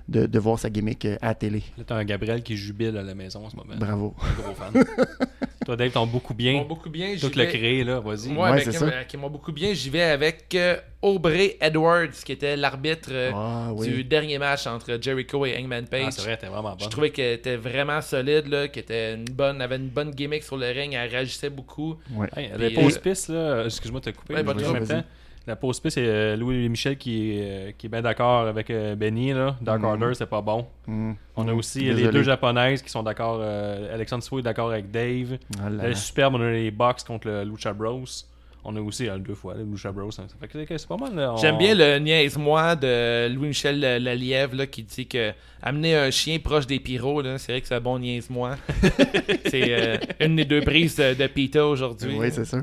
de, 0.08 0.26
de 0.26 0.38
voir 0.38 0.58
sa 0.58 0.68
gimmick 0.68 1.06
euh, 1.06 1.16
à 1.22 1.28
la 1.28 1.34
télé. 1.34 1.62
Là, 1.78 1.84
t'as 1.86 1.94
un 1.96 2.04
Gabriel 2.04 2.42
qui 2.42 2.56
jubile 2.58 2.96
à 2.98 3.02
la 3.02 3.14
maison 3.14 3.46
en 3.46 3.48
ce 3.48 3.56
moment. 3.56 3.72
Bravo. 3.78 4.14
Un 4.22 4.42
gros 4.42 4.54
fan. 4.54 4.84
Toi, 5.66 5.76
Dave, 5.76 5.90
t'en 5.90 6.06
beaucoup 6.06 6.32
bien. 6.32 6.54
Bon, 6.54 6.64
beaucoup 6.64 6.88
bien, 6.88 7.14
j'y 7.14 7.20
Tout 7.20 7.38
le 7.38 7.44
créé, 7.44 7.84
là, 7.84 8.00
vas-y. 8.00 8.28
Moi, 8.30 8.46
Ouais, 8.46 8.52
avec, 8.52 8.64
c'est 8.64 8.72
ça. 8.72 9.04
qui 9.04 9.16
m'ont 9.18 9.28
beaucoup 9.28 9.52
bien, 9.52 9.74
j'y 9.74 9.90
vais 9.90 10.02
avec 10.02 10.54
euh, 10.54 10.76
Aubrey 11.02 11.58
Edwards, 11.60 12.08
qui 12.24 12.32
était 12.32 12.56
l'arbitre 12.56 13.10
euh, 13.12 13.30
Ah, 13.34 13.68
oui. 13.74 13.88
du 13.88 14.04
dernier 14.04 14.38
match 14.38 14.66
entre 14.66 14.98
Jericho 15.00 15.44
et 15.44 15.56
Hangman 15.58 15.86
Page. 15.86 16.04
Ah, 16.06 16.10
c'est 16.12 16.22
vrai, 16.22 16.36
t'es 16.38 16.46
vraiment 16.46 16.74
Je 16.78 16.84
bon. 16.84 16.90
trouvais 16.90 17.10
qu'elle 17.10 17.34
était 17.34 17.56
vraiment 17.56 18.00
solide, 18.00 18.46
là, 18.48 18.68
qu'elle 18.68 18.84
était 18.84 19.14
une 19.14 19.26
bonne, 19.26 19.60
avait 19.60 19.76
une 19.76 19.88
bonne 19.88 20.12
gimmick 20.12 20.42
sur 20.44 20.56
le 20.56 20.66
ring, 20.70 20.94
elle 20.94 21.10
réagissait 21.10 21.50
beaucoup. 21.50 21.96
Ouais. 22.14 22.28
Hey, 22.34 22.48
Puis, 22.54 22.74
la 22.74 22.80
pause 22.82 22.96
euh, 22.96 23.00
piste, 23.00 23.28
là, 23.28 23.64
excuse-moi 23.66 24.00
de 24.00 24.10
te 24.10 24.16
couper, 24.16 24.34
Ouais, 24.34 24.42
mais 24.42 24.46
pas 24.46 24.52
je 24.52 24.56
de 24.58 24.62
vais 24.62 24.68
en 24.68 24.72
même 24.72 24.84
trouble, 24.86 25.02
temps. 25.02 25.08
La 25.46 25.56
pause 25.56 25.80
piste, 25.80 25.94
c'est 25.94 26.06
euh, 26.06 26.36
Louis 26.36 26.68
Michel 26.68 26.96
qui, 26.98 27.32
est, 27.32 27.40
euh, 27.42 27.72
qui 27.76 27.86
est 27.86 27.88
bien 27.88 28.02
d'accord 28.02 28.46
avec 28.46 28.70
euh, 28.70 28.94
Benny. 28.94 29.32
Là. 29.32 29.56
Dark 29.60 29.80
Mm. 29.80 29.84
Order, 29.84 30.10
c'est 30.14 30.26
pas 30.28 30.42
bon. 30.42 30.66
Mm. 30.86 31.12
On 31.36 31.48
a 31.48 31.52
aussi 31.54 31.80
les 31.92 32.08
deux 32.08 32.22
japonaises 32.22 32.82
qui 32.82 32.90
sont 32.90 33.02
d'accord. 33.02 33.38
euh, 33.40 33.92
Alexandre 33.94 34.22
Swo 34.22 34.38
est 34.38 34.42
d'accord 34.42 34.70
avec 34.70 34.90
Dave. 34.90 35.38
Ah 35.58 35.70
là 35.70 35.82
Le 35.84 35.88
là. 35.90 35.94
superbe, 35.94 36.34
on 36.36 36.40
a 36.42 36.50
les 36.50 36.70
Bucks 36.70 37.02
contre 37.06 37.26
le 37.28 37.44
Lucha 37.44 37.72
Bros. 37.72 38.04
On 38.62 38.76
a 38.76 38.80
aussi 38.82 39.08
euh, 39.08 39.16
deux 39.16 39.34
fois 39.34 39.54
les 39.56 39.64
Lucha 39.64 39.90
Bros. 39.90 40.08
hein. 40.08 40.26
Ça 40.28 40.34
fait 40.38 40.46
que 40.66 40.76
c'est- 40.78 40.86
pas 40.86 40.98
mal. 40.98 41.14
là. 41.16 41.32
On- 41.32 41.36
J'aime 41.38 41.56
bien 41.56 41.74
le 41.74 41.98
niaise-moi 41.98 42.76
de 42.76 43.28
Louis-Michel 43.34 43.80
Lalièvre 43.80 44.54
là, 44.54 44.66
qui 44.66 44.82
dit 44.82 45.06
que 45.06 45.32
amener 45.62 45.96
un 45.96 46.10
chien 46.10 46.38
proche 46.38 46.66
des 46.66 46.78
pyros, 46.78 47.22
là, 47.22 47.38
c'est 47.38 47.52
vrai 47.52 47.60
que 47.62 47.66
c'est 47.66 47.74
un 47.76 47.80
bon 47.80 47.98
niaise-moi. 47.98 48.56
c'est 49.46 49.64
euh, 49.70 49.96
une 50.20 50.36
des 50.36 50.44
deux 50.44 50.60
prises 50.60 50.96
de, 50.96 51.14
de 51.14 51.26
Pita 51.26 51.66
aujourd'hui. 51.66 52.14
Oui, 52.18 52.28
c'est 52.30 52.44
ça. 52.44 52.58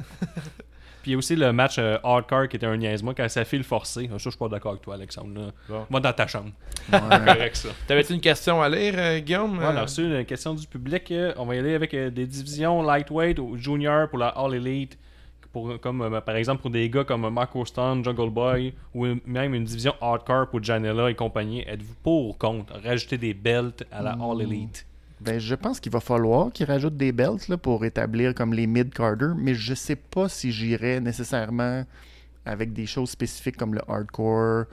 Puis 1.07 1.11
il 1.11 1.13
y 1.13 1.15
a 1.15 1.19
aussi 1.19 1.37
le 1.37 1.53
match 1.53 1.77
euh, 1.79 1.97
hardcore 2.03 2.49
qui 2.49 2.57
était 2.57 2.65
un 2.65 2.75
niaise-moi 2.75 3.13
quand 3.15 3.29
ça 3.29 3.45
fait 3.45 3.55
le 3.55 3.63
forcé. 3.63 4.07
Ça, 4.11 4.17
je 4.17 4.29
suis 4.29 4.37
pas 4.37 4.49
d'accord 4.49 4.71
avec 4.71 4.81
toi, 4.81 4.95
Alexandre. 4.95 5.53
Bon. 5.69 5.85
Va 5.89 5.99
dans 6.01 6.11
ta 6.11 6.27
chambre. 6.27 6.49
Ouais. 6.91 6.99
Correct, 7.25 7.55
ça. 7.55 7.69
T'avais-tu 7.87 8.11
une 8.13 8.19
question 8.19 8.61
à 8.61 8.67
lire, 8.67 8.93
euh, 8.97 9.19
Guillaume? 9.19 9.57
Ouais, 9.57 9.65
on 9.67 9.75
a 9.77 9.83
reçu 9.83 10.03
une 10.03 10.25
question 10.25 10.53
du 10.53 10.67
public. 10.67 11.09
euh, 11.11 11.33
On 11.37 11.45
va 11.45 11.55
y 11.55 11.59
aller 11.59 11.75
avec 11.75 11.93
euh, 11.93 12.09
des 12.09 12.25
divisions 12.25 12.81
lightweight 12.83 13.39
ou 13.39 13.55
junior 13.55 14.09
pour 14.09 14.19
la 14.19 14.27
All 14.29 14.53
Elite. 14.55 14.97
Pour, 15.53 15.79
comme, 15.79 16.01
euh, 16.01 16.19
par 16.19 16.35
exemple 16.35 16.61
pour 16.61 16.71
des 16.71 16.89
gars 16.89 17.05
comme 17.05 17.29
Marco 17.29 17.63
Stone, 17.63 18.03
Jungle 18.03 18.29
Boy, 18.29 18.73
ou 18.93 19.05
une- 19.05 19.21
même 19.25 19.53
une 19.53 19.63
division 19.63 19.93
hardcore 20.01 20.49
pour 20.49 20.61
Janela 20.61 21.09
et 21.09 21.15
compagnie. 21.15 21.63
Êtes-vous 21.65 21.95
pour 22.03 22.27
ou 22.29 22.33
contre? 22.33 22.73
Rajouter 22.83 23.17
des 23.17 23.33
belts 23.33 23.85
à 23.91 24.01
la 24.01 24.11
All 24.11 24.41
Elite 24.41 24.85
Ben, 25.19 25.39
je 25.39 25.55
pense 25.55 25.79
qu'il 25.79 25.91
va 25.91 25.99
falloir 25.99 26.51
qu'ils 26.51 26.67
rajoutent 26.67 26.97
des 26.97 27.11
belts 27.11 27.47
là, 27.47 27.57
pour 27.57 27.83
établir 27.85 28.35
comme 28.35 28.53
les 28.53 28.67
mid-carders, 28.67 29.35
mais 29.35 29.55
je 29.55 29.73
sais 29.73 29.95
pas 29.95 30.29
si 30.29 30.51
j'irais 30.51 30.99
nécessairement 30.99 31.85
avec 32.45 32.71
des 32.73 32.85
choses 32.85 33.09
spécifiques 33.09 33.57
comme 33.57 33.73
le 33.73 33.81
hardcore 33.87 34.65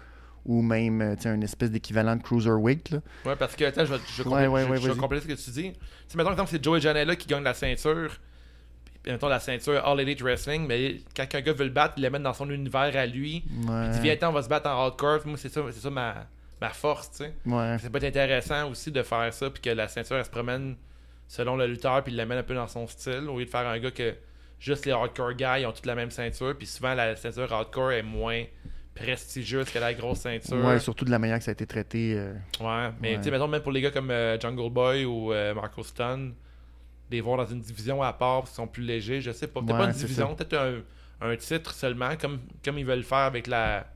ou 0.44 0.60
même 0.60 1.00
euh, 1.00 1.16
une 1.24 1.42
espèce 1.42 1.70
d'équivalent 1.70 2.16
de 2.16 2.22
cruiserweight. 2.22 2.90
Là. 2.90 2.98
Ouais, 3.24 3.36
parce 3.36 3.56
que, 3.56 3.64
attends, 3.64 3.86
je 3.86 3.94
vais, 3.94 4.00
je 4.14 4.22
Ouais, 4.24 4.46
ouais, 4.46 4.64
je- 4.66 4.70
ouais, 4.70 4.76
ce 5.20 5.26
que 5.26 5.32
tu 5.32 5.50
dis. 5.50 5.72
Si, 6.06 6.16
mettons, 6.16 6.30
exemple, 6.32 6.50
c'est 6.50 6.62
Joey 6.62 6.80
Janela 6.80 7.16
qui 7.16 7.26
gagne 7.26 7.42
la 7.42 7.54
ceinture, 7.54 8.10
puis 9.02 9.10
mettons 9.12 9.28
la 9.28 9.40
ceinture 9.40 9.82
All 9.86 9.98
Elite 10.00 10.20
Wrestling, 10.20 10.66
mais 10.66 11.00
quand 11.16 11.24
un 11.34 11.40
gars 11.40 11.52
veut 11.54 11.64
le 11.64 11.70
battre, 11.70 11.94
il 11.96 12.02
le 12.02 12.10
met 12.10 12.18
dans 12.20 12.34
son 12.34 12.50
univers 12.50 12.94
à 12.94 13.06
lui. 13.06 13.42
Il 13.50 13.90
dit, 13.92 14.00
viens, 14.00 14.16
on 14.28 14.32
va 14.32 14.42
se 14.42 14.48
battre 14.48 14.68
en 14.68 14.82
hardcore. 14.84 15.20
Moi, 15.24 15.38
c'est 15.38 15.48
ça, 15.48 15.62
c'est 15.72 15.80
ça 15.80 15.88
ma, 15.90 16.26
ma 16.60 16.70
force, 16.70 17.10
tu 17.10 17.16
sais. 17.18 17.34
Ouais. 17.46 17.78
Ça 17.78 17.90
peut 17.90 17.98
être 17.98 18.04
intéressant 18.04 18.70
aussi 18.70 18.90
de 18.90 19.02
faire 19.02 19.32
ça, 19.32 19.50
puis 19.50 19.60
que 19.62 19.70
la 19.70 19.88
ceinture, 19.88 20.16
elle 20.16 20.24
se 20.24 20.30
promène 20.30 20.76
selon 21.26 21.56
le 21.56 21.66
lutteur, 21.66 22.02
puis 22.04 22.12
il 22.12 22.16
l'amène 22.16 22.38
un 22.38 22.42
peu 22.42 22.54
dans 22.54 22.68
son 22.68 22.86
style, 22.86 23.28
au 23.28 23.38
lieu 23.38 23.44
de 23.46 23.50
faire 23.50 23.66
un 23.66 23.78
gars 23.78 23.90
que 23.90 24.14
juste 24.58 24.86
les 24.86 24.92
hardcore 24.92 25.32
guys 25.34 25.60
ils 25.62 25.66
ont 25.66 25.72
toutes 25.72 25.86
la 25.86 25.94
même 25.94 26.10
ceinture, 26.10 26.54
puis 26.56 26.66
souvent 26.66 26.94
la 26.94 27.16
ceinture 27.16 27.52
hardcore 27.52 27.92
est 27.92 28.02
moins 28.02 28.44
prestigieuse 28.94 29.70
que 29.70 29.78
la 29.78 29.92
grosse 29.94 30.20
ceinture. 30.20 30.64
Ouais, 30.64 30.78
surtout 30.78 31.04
de 31.04 31.10
la 31.10 31.18
manière 31.18 31.38
que 31.38 31.44
ça 31.44 31.50
a 31.50 31.52
été 31.52 31.66
traité. 31.66 32.14
euh, 32.16 32.34
Ouais, 32.60 32.92
mais 33.00 33.12
Ouais. 33.12 33.16
tu 33.18 33.24
sais, 33.24 33.30
mettons, 33.30 33.48
même 33.48 33.62
pour 33.62 33.72
les 33.72 33.80
gars 33.80 33.90
comme 33.90 34.10
euh, 34.10 34.38
Jungle 34.38 34.70
Boy 34.70 35.04
ou 35.04 35.32
euh, 35.32 35.52
Marco 35.54 35.82
Stun, 35.82 36.30
les 37.10 37.20
voir 37.20 37.36
dans 37.38 37.46
une 37.46 37.60
division 37.60 38.02
à 38.02 38.12
part 38.12 38.40
parce 38.40 38.50
qu'ils 38.50 38.56
sont 38.56 38.66
plus 38.68 38.82
légers, 38.84 39.20
je 39.20 39.32
sais 39.32 39.48
pas. 39.48 39.60
Peut-être 39.60 39.72
Ouais, 39.72 39.78
pas 39.80 39.86
une 39.86 39.92
c'est 39.92 40.00
division, 40.06 40.34
peut-être 40.34 40.54
un, 40.54 40.80
un 41.28 41.36
titre 41.36 41.74
seulement, 41.74 42.16
comme, 42.16 42.40
comme 42.64 42.78
ils 42.78 42.86
veulent 42.86 43.02
faire 43.04 43.18
avec 43.18 43.46
la, 43.48 43.86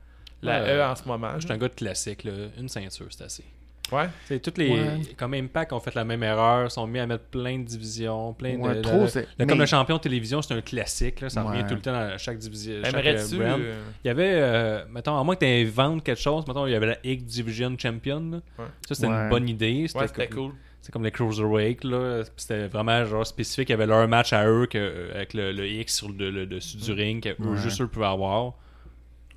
la 0.42 0.62
Ouais, 0.62 0.70
E 0.76 0.82
en 0.84 0.94
ce 0.96 1.06
moment. 1.06 1.32
Je 1.36 1.40
suis 1.44 1.52
un 1.52 1.58
gars 1.58 1.68
de 1.68 1.74
classique. 1.74 2.24
Là. 2.24 2.32
Une 2.58 2.68
ceinture, 2.68 3.06
c'est 3.10 3.24
assez. 3.24 3.44
Ouais. 3.90 4.06
C'est 4.26 4.40
toutes 4.42 4.58
les 4.58 4.68
Ouais. 4.70 5.00
comme 5.16 5.32
Impact 5.32 5.72
ont 5.72 5.80
fait 5.80 5.94
la 5.94 6.04
même 6.04 6.22
erreur, 6.22 6.70
sont 6.70 6.86
mis 6.86 6.98
à 6.98 7.06
mettre 7.06 7.24
plein 7.24 7.58
de 7.58 7.64
divisions, 7.64 8.34
plein 8.34 8.56
Ouais, 8.58 8.74
de 8.74 8.82
trop, 8.82 9.06
c'est- 9.06 9.22
le- 9.22 9.26
mais- 9.38 9.46
comme 9.46 9.58
le 9.60 9.64
champion 9.64 9.96
de 9.96 10.02
télévision, 10.02 10.42
c'est 10.42 10.52
un 10.52 10.60
classique 10.60 11.22
là, 11.22 11.30
ça 11.30 11.42
Ouais. 11.42 11.52
revient 11.56 11.66
tout 11.66 11.74
le 11.74 11.80
temps 11.80 11.92
dans 11.92 12.18
chaque 12.18 12.36
division, 12.36 12.74
euh, 12.74 12.82
Aimerais-tu, 12.84 13.36
brand. 13.38 13.58
euh, 13.58 13.82
Il 14.04 14.08
y 14.08 14.10
avait 14.10 14.30
euh, 14.34 14.84
mettons 14.90 15.18
à 15.18 15.24
moins 15.24 15.36
que 15.36 15.40
tu 15.40 15.66
inventes 15.66 16.04
quelque 16.04 16.20
chose, 16.20 16.46
mettons 16.46 16.66
il 16.66 16.72
y 16.72 16.74
avait 16.74 16.86
la 16.88 16.98
X 17.02 17.24
Division 17.24 17.74
Champion. 17.78 18.42
Ça 18.86 18.94
c'était 18.94 19.06
Ouais. 19.08 19.14
une 19.22 19.30
bonne 19.30 19.48
idée, 19.48 19.86
Ouais, 19.94 20.06
c'était 20.06 20.28
cool. 20.28 20.52
C'est 20.82 20.92
comme 20.92 21.04
les 21.04 21.10
Cruiserweight 21.10 21.82
là, 21.84 22.24
c'était 22.36 22.66
vraiment 22.66 23.06
genre 23.06 23.26
spécifique, 23.26 23.70
il 23.70 23.72
y 23.72 23.74
avait 23.74 23.86
leur 23.86 24.06
match 24.06 24.34
à 24.34 24.46
eux 24.46 24.66
que, 24.66 24.76
euh, 24.76 25.14
avec 25.14 25.32
le, 25.32 25.50
le 25.50 25.66
X 25.66 25.96
sur 25.96 26.10
le, 26.10 26.30
le 26.30 26.44
dessus 26.44 26.76
du 26.76 26.92
ring 26.92 27.22
que 27.22 27.30
eux, 27.30 27.34
Ouais. 27.52 27.56
juste 27.56 27.80
eux 27.80 27.88
pouvaient 27.88 28.04
avoir. 28.06 28.52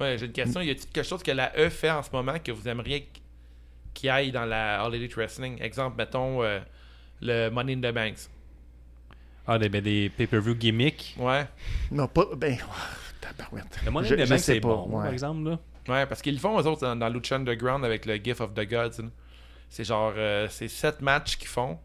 Ouais, 0.02 0.18
j'ai 0.18 0.26
une 0.26 0.32
question. 0.32 0.62
Y 0.62 0.72
a-t-il 0.72 0.90
quelque 0.90 1.08
chose 1.08 1.24
que 1.24 1.32
la 1.32 1.52
E 1.58 1.70
fait 1.70 1.90
en 1.92 2.02
ce 2.04 2.10
moment 2.12 2.38
que 2.40 2.52
vous 2.52 2.68
aimeriez 2.68 3.04
qu- 3.04 3.22
qu'il 3.94 4.10
aille 4.10 4.32
dans 4.32 4.46
la 4.46 4.82
All 4.84 4.94
Elite 4.96 5.14
Wrestling? 5.16 5.62
Exemple, 5.62 5.98
mettons 5.98 6.44
euh, 6.44 6.60
le 7.22 7.50
Money 7.50 7.74
in 7.74 7.78
the 7.82 7.94
Banks. 7.94 8.30
Ah 9.48 9.58
des, 9.58 9.70
ben, 9.70 9.82
des 9.82 10.10
pay-per-view 10.10 10.56
gimmicks. 10.56 11.16
Ouais. 11.18 11.48
Non, 11.92 12.08
pas. 12.08 12.26
Ben. 12.38 12.58
tabarouette. 13.20 13.80
Le 13.86 13.92
Money 13.92 14.08
Je- 14.08 14.14
in 14.16 14.18
the 14.18 14.26
je 14.26 14.30
Bank 14.30 14.40
sais 14.40 14.54
c'est 14.56 14.60
pas, 14.60 14.68
bon 14.68 14.86
ouais. 14.98 15.04
par 15.04 15.14
exemple 15.14 15.50
là. 15.50 15.60
Ouais, 15.88 16.06
parce 16.06 16.22
qu'ils 16.22 16.36
le 16.36 16.40
font, 16.40 16.60
eux 16.60 16.68
autres, 16.68 16.82
dans, 16.82 16.96
dans 16.96 17.10
Lucha 17.10 17.36
Underground 17.38 17.84
avec 17.84 18.06
le 18.06 18.16
GIF 18.16 18.40
of 18.42 18.54
the 18.54 18.68
Gods. 18.70 19.04
C'est 19.68 19.84
genre, 19.84 20.14
euh, 20.16 20.48
c'est 20.50 20.68
sept 20.68 21.02
matchs 21.02 21.38
qu'ils 21.38 21.48
font. 21.48 21.80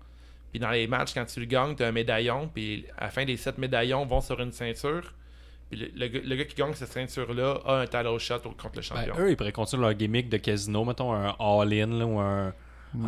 Puis 0.51 0.61
dans 0.61 0.71
les 0.71 0.87
matchs, 0.87 1.15
quand 1.15 1.25
tu 1.25 1.41
le 1.41 1.47
gagnes, 1.47 1.75
tu 1.75 1.83
as 1.83 1.87
un 1.89 1.93
médaillon. 1.93 2.49
Puis 2.53 2.85
à 2.99 3.05
la 3.05 3.11
fin 3.11 3.25
des 3.25 3.37
sept 3.37 3.57
médaillons 3.59 4.05
vont 4.05 4.21
sur 4.21 4.39
une 4.41 4.53
ceinture. 4.53 5.15
Puis 5.71 5.81
le, 5.81 5.89
le 5.97 6.07
gars- 6.09 6.21
le 6.25 6.37
gars 6.37 6.45
qui 6.45 6.55
gagne 6.55 6.75
cette 6.75 6.93
ceinture-là 6.93 7.61
a 7.65 7.81
un 7.81 7.87
title 7.87 8.19
shot 8.19 8.39
contre 8.41 8.67
le 8.67 8.71
Ben, 8.77 8.83
champion. 8.83 9.15
eux, 9.19 9.31
ils 9.31 9.37
pourraient 9.37 9.53
continuer 9.53 9.83
leur 9.83 9.95
gimmick 9.95 10.29
de 10.29 10.37
casino, 10.37 10.85
mettons 10.85 11.13
un 11.13 11.35
all-in 11.41 12.01
ou 12.03 12.19
un, 12.21 12.49
un 12.49 12.53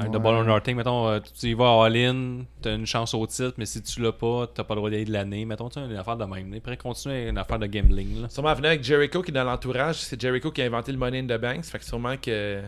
Ouais. 0.02 0.08
double 0.10 0.26
or 0.26 0.44
nothing. 0.44 0.76
Mettons, 0.76 1.08
euh, 1.08 1.20
tu 1.38 1.46
y 1.46 1.54
vas 1.54 1.84
all-in, 1.84 2.40
t'as 2.60 2.74
une 2.74 2.84
chance 2.84 3.14
au 3.14 3.24
titre, 3.26 3.54
mais 3.58 3.64
si 3.64 3.80
tu 3.82 4.02
l'as 4.02 4.12
pas, 4.12 4.46
t'as 4.52 4.64
pas 4.64 4.74
le 4.74 4.80
droit 4.80 4.90
d'aller 4.90 5.04
de 5.04 5.12
l'année. 5.12 5.44
Mettons, 5.44 5.68
tu 5.68 5.80
sais, 5.80 5.86
une 5.86 5.96
affaire 5.96 6.16
de 6.16 6.24
même. 6.24 6.52
Ils 6.52 6.60
pourraient 6.60 6.76
continuer 6.76 7.28
une 7.28 7.38
affaire 7.38 7.58
de 7.60 7.66
gambling. 7.66 8.22
Là. 8.22 8.28
Sûrement 8.28 8.52
venir 8.54 8.70
avec 8.70 8.82
Jericho 8.82 9.22
qui 9.22 9.30
est 9.30 9.34
dans 9.34 9.44
l'entourage. 9.44 9.96
C'est 9.96 10.20
Jericho 10.20 10.50
qui 10.50 10.60
a 10.60 10.64
inventé 10.66 10.90
le 10.92 10.98
Money 10.98 11.20
in 11.20 11.26
the 11.26 11.40
Banks. 11.40 11.64
Fait 11.66 11.78
que 11.78 11.84
sûrement 11.84 12.16
que 12.16 12.60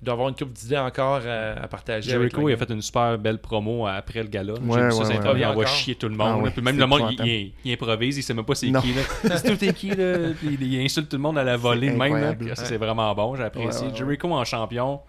il 0.00 0.04
doit 0.04 0.12
avoir 0.12 0.28
une 0.28 0.34
couple 0.34 0.52
d'idées 0.52 0.76
encore 0.76 1.22
à, 1.26 1.62
à 1.62 1.68
partager. 1.68 2.10
Jericho, 2.10 2.48
il 2.48 2.52
a 2.52 2.56
fait 2.56 2.70
une 2.70 2.82
super 2.82 3.16
belle 3.18 3.38
promo 3.38 3.86
après 3.86 4.22
le 4.22 4.28
gala. 4.28 4.54
J'ai 4.56 4.62
Ouais, 4.70 4.84
vu 4.86 4.92
ça 4.92 4.98
ouais, 4.98 5.18
ouais, 5.18 5.26
ouais. 5.32 5.40
il 5.40 5.44
envoie 5.46 5.64
Encore? 5.64 5.74
chier 5.74 5.94
tout 5.94 6.08
le 6.08 6.16
Ah 6.20 6.32
monde. 6.34 6.44
ouais, 6.44 6.50
Puis 6.50 6.60
même 6.62 6.78
le 6.78 6.86
monde, 6.86 7.12
il, 7.18 7.26
il- 7.26 7.52
il 7.64 7.72
improvise, 7.72 8.18
il 8.18 8.22
sait 8.22 8.34
même 8.34 8.44
pas 8.44 8.54
c'est 8.54 8.66
qui. 8.66 8.72
Là. 8.72 8.80
C'est 9.38 9.56
tout 9.56 9.64
est 9.64 9.72
qui, 9.72 9.88
là. 9.90 10.32
Puis 10.38 10.58
il, 10.60 10.84
insulte 10.84 11.08
tout 11.08 11.16
le 11.16 11.22
monde 11.22 11.38
à 11.38 11.44
la 11.44 11.56
volée 11.56 11.90
de 11.90 11.96
même. 11.96 12.36
C'est 12.54 12.76
vraiment 12.76 13.14
bon, 13.14 13.36
j'ai 13.36 13.44
apprécié. 13.44 13.68
Ouais, 13.70 13.86
ouais, 13.86 13.92
ouais. 13.92 13.96
Jericho 13.98 14.30
en 14.32 14.44
champion, 14.44 15.00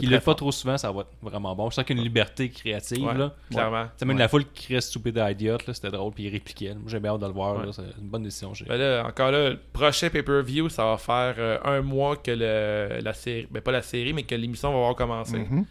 Très 0.00 0.10
l'a 0.10 0.20
pas 0.20 0.34
trop 0.34 0.50
souvent, 0.50 0.78
ça 0.78 0.90
va 0.90 1.02
être 1.02 1.10
vraiment 1.20 1.54
bon. 1.54 1.68
Je 1.68 1.74
sens 1.74 1.84
qu'il 1.84 1.96
y 1.96 1.98
a 1.98 2.00
une 2.00 2.06
liberté 2.08 2.48
créative. 2.48 3.04
Ouais, 3.04 3.14
là. 3.14 3.34
clairement. 3.50 3.86
C'est 3.96 4.06
même 4.06 4.16
Ouais. 4.16 4.22
la 4.22 4.28
foule 4.28 4.44
qui 4.52 4.64
criait 4.64 4.80
Stupid 4.80 5.20
Idiot, 5.30 5.58
là, 5.66 5.74
c'était 5.74 5.90
drôle, 5.90 6.12
puis 6.12 6.24
il 6.24 6.30
répliquait. 6.30 6.74
Moi, 6.74 6.84
j'ai 6.86 6.98
bien 7.00 7.12
hâte 7.12 7.20
de 7.20 7.26
le 7.26 7.32
voir, 7.32 7.58
Ouais. 7.58 7.66
là, 7.66 7.72
c'est 7.72 7.82
une 7.82 8.08
bonne 8.08 8.22
décision. 8.22 8.54
j'ai- 8.54 8.64
Ben 8.64 8.76
là, 8.78 9.04
encore 9.06 9.30
là, 9.30 9.50
le 9.50 9.58
prochain 9.72 10.08
pay-per-view, 10.08 10.68
ça 10.70 10.84
va 10.84 10.96
faire 10.96 11.34
euh, 11.38 11.58
un 11.64 11.82
mois 11.82 12.16
que 12.16 12.30
le, 12.30 13.00
la 13.02 13.12
série, 13.12 13.46
ben 13.50 13.60
pas 13.60 13.72
la 13.72 13.82
série, 13.82 14.12
mais 14.12 14.22
que 14.22 14.34
l'émission 14.34 14.70
va 14.70 14.76
avoir 14.78 14.94
commencé. 14.96 15.36
Mhm. 15.38 15.64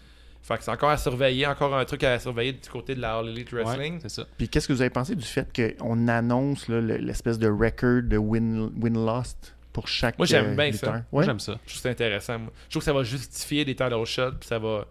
Fait 0.43 0.57
que 0.57 0.63
c'est 0.63 0.71
encore 0.71 0.89
à 0.89 0.97
surveiller, 0.97 1.45
encore 1.45 1.75
un 1.75 1.85
truc 1.85 2.03
à 2.03 2.17
surveiller 2.17 2.53
du 2.53 2.67
côté 2.67 2.95
de 2.95 2.99
la 2.99 3.17
All 3.17 3.27
Elite 3.27 3.51
Ouais, 3.53 3.63
Wrestling. 3.63 3.99
c'est 4.01 4.09
ça. 4.09 4.25
Puis 4.37 4.49
qu'est-ce 4.49 4.67
que 4.67 4.73
vous 4.73 4.81
avez 4.81 4.89
pensé 4.89 5.15
du 5.15 5.23
fait 5.25 5.47
qu'on 5.79 6.07
annonce 6.07 6.67
là, 6.67 6.81
le- 6.81 6.97
l'espèce 6.97 7.37
de 7.37 7.47
record 7.47 8.01
de 8.03 8.17
win- 8.17 8.71
win-lost 8.81 9.55
pour 9.73 9.87
chaque 9.87 10.17
Moi, 10.17 10.25
j'aime 10.27 10.51
euh, 10.51 10.55
bien 10.55 10.69
lutteur? 10.69 10.93
ça. 10.95 11.03
Moi, 11.11 11.23
j'aime 11.23 11.39
ça. 11.39 11.53
Je 11.65 11.71
trouve 11.71 11.81
ça 11.81 11.89
intéressant. 11.89 12.39
moi. 12.39 12.51
Je 12.65 12.69
trouve 12.71 12.81
que 12.81 12.85
ça 12.85 12.93
va 12.93 13.03
justifier 13.03 13.65
des 13.65 13.75
title 13.75 14.03
shots, 14.05 14.31
puis 14.39 14.47
ça 14.47 14.59
va 14.59 14.85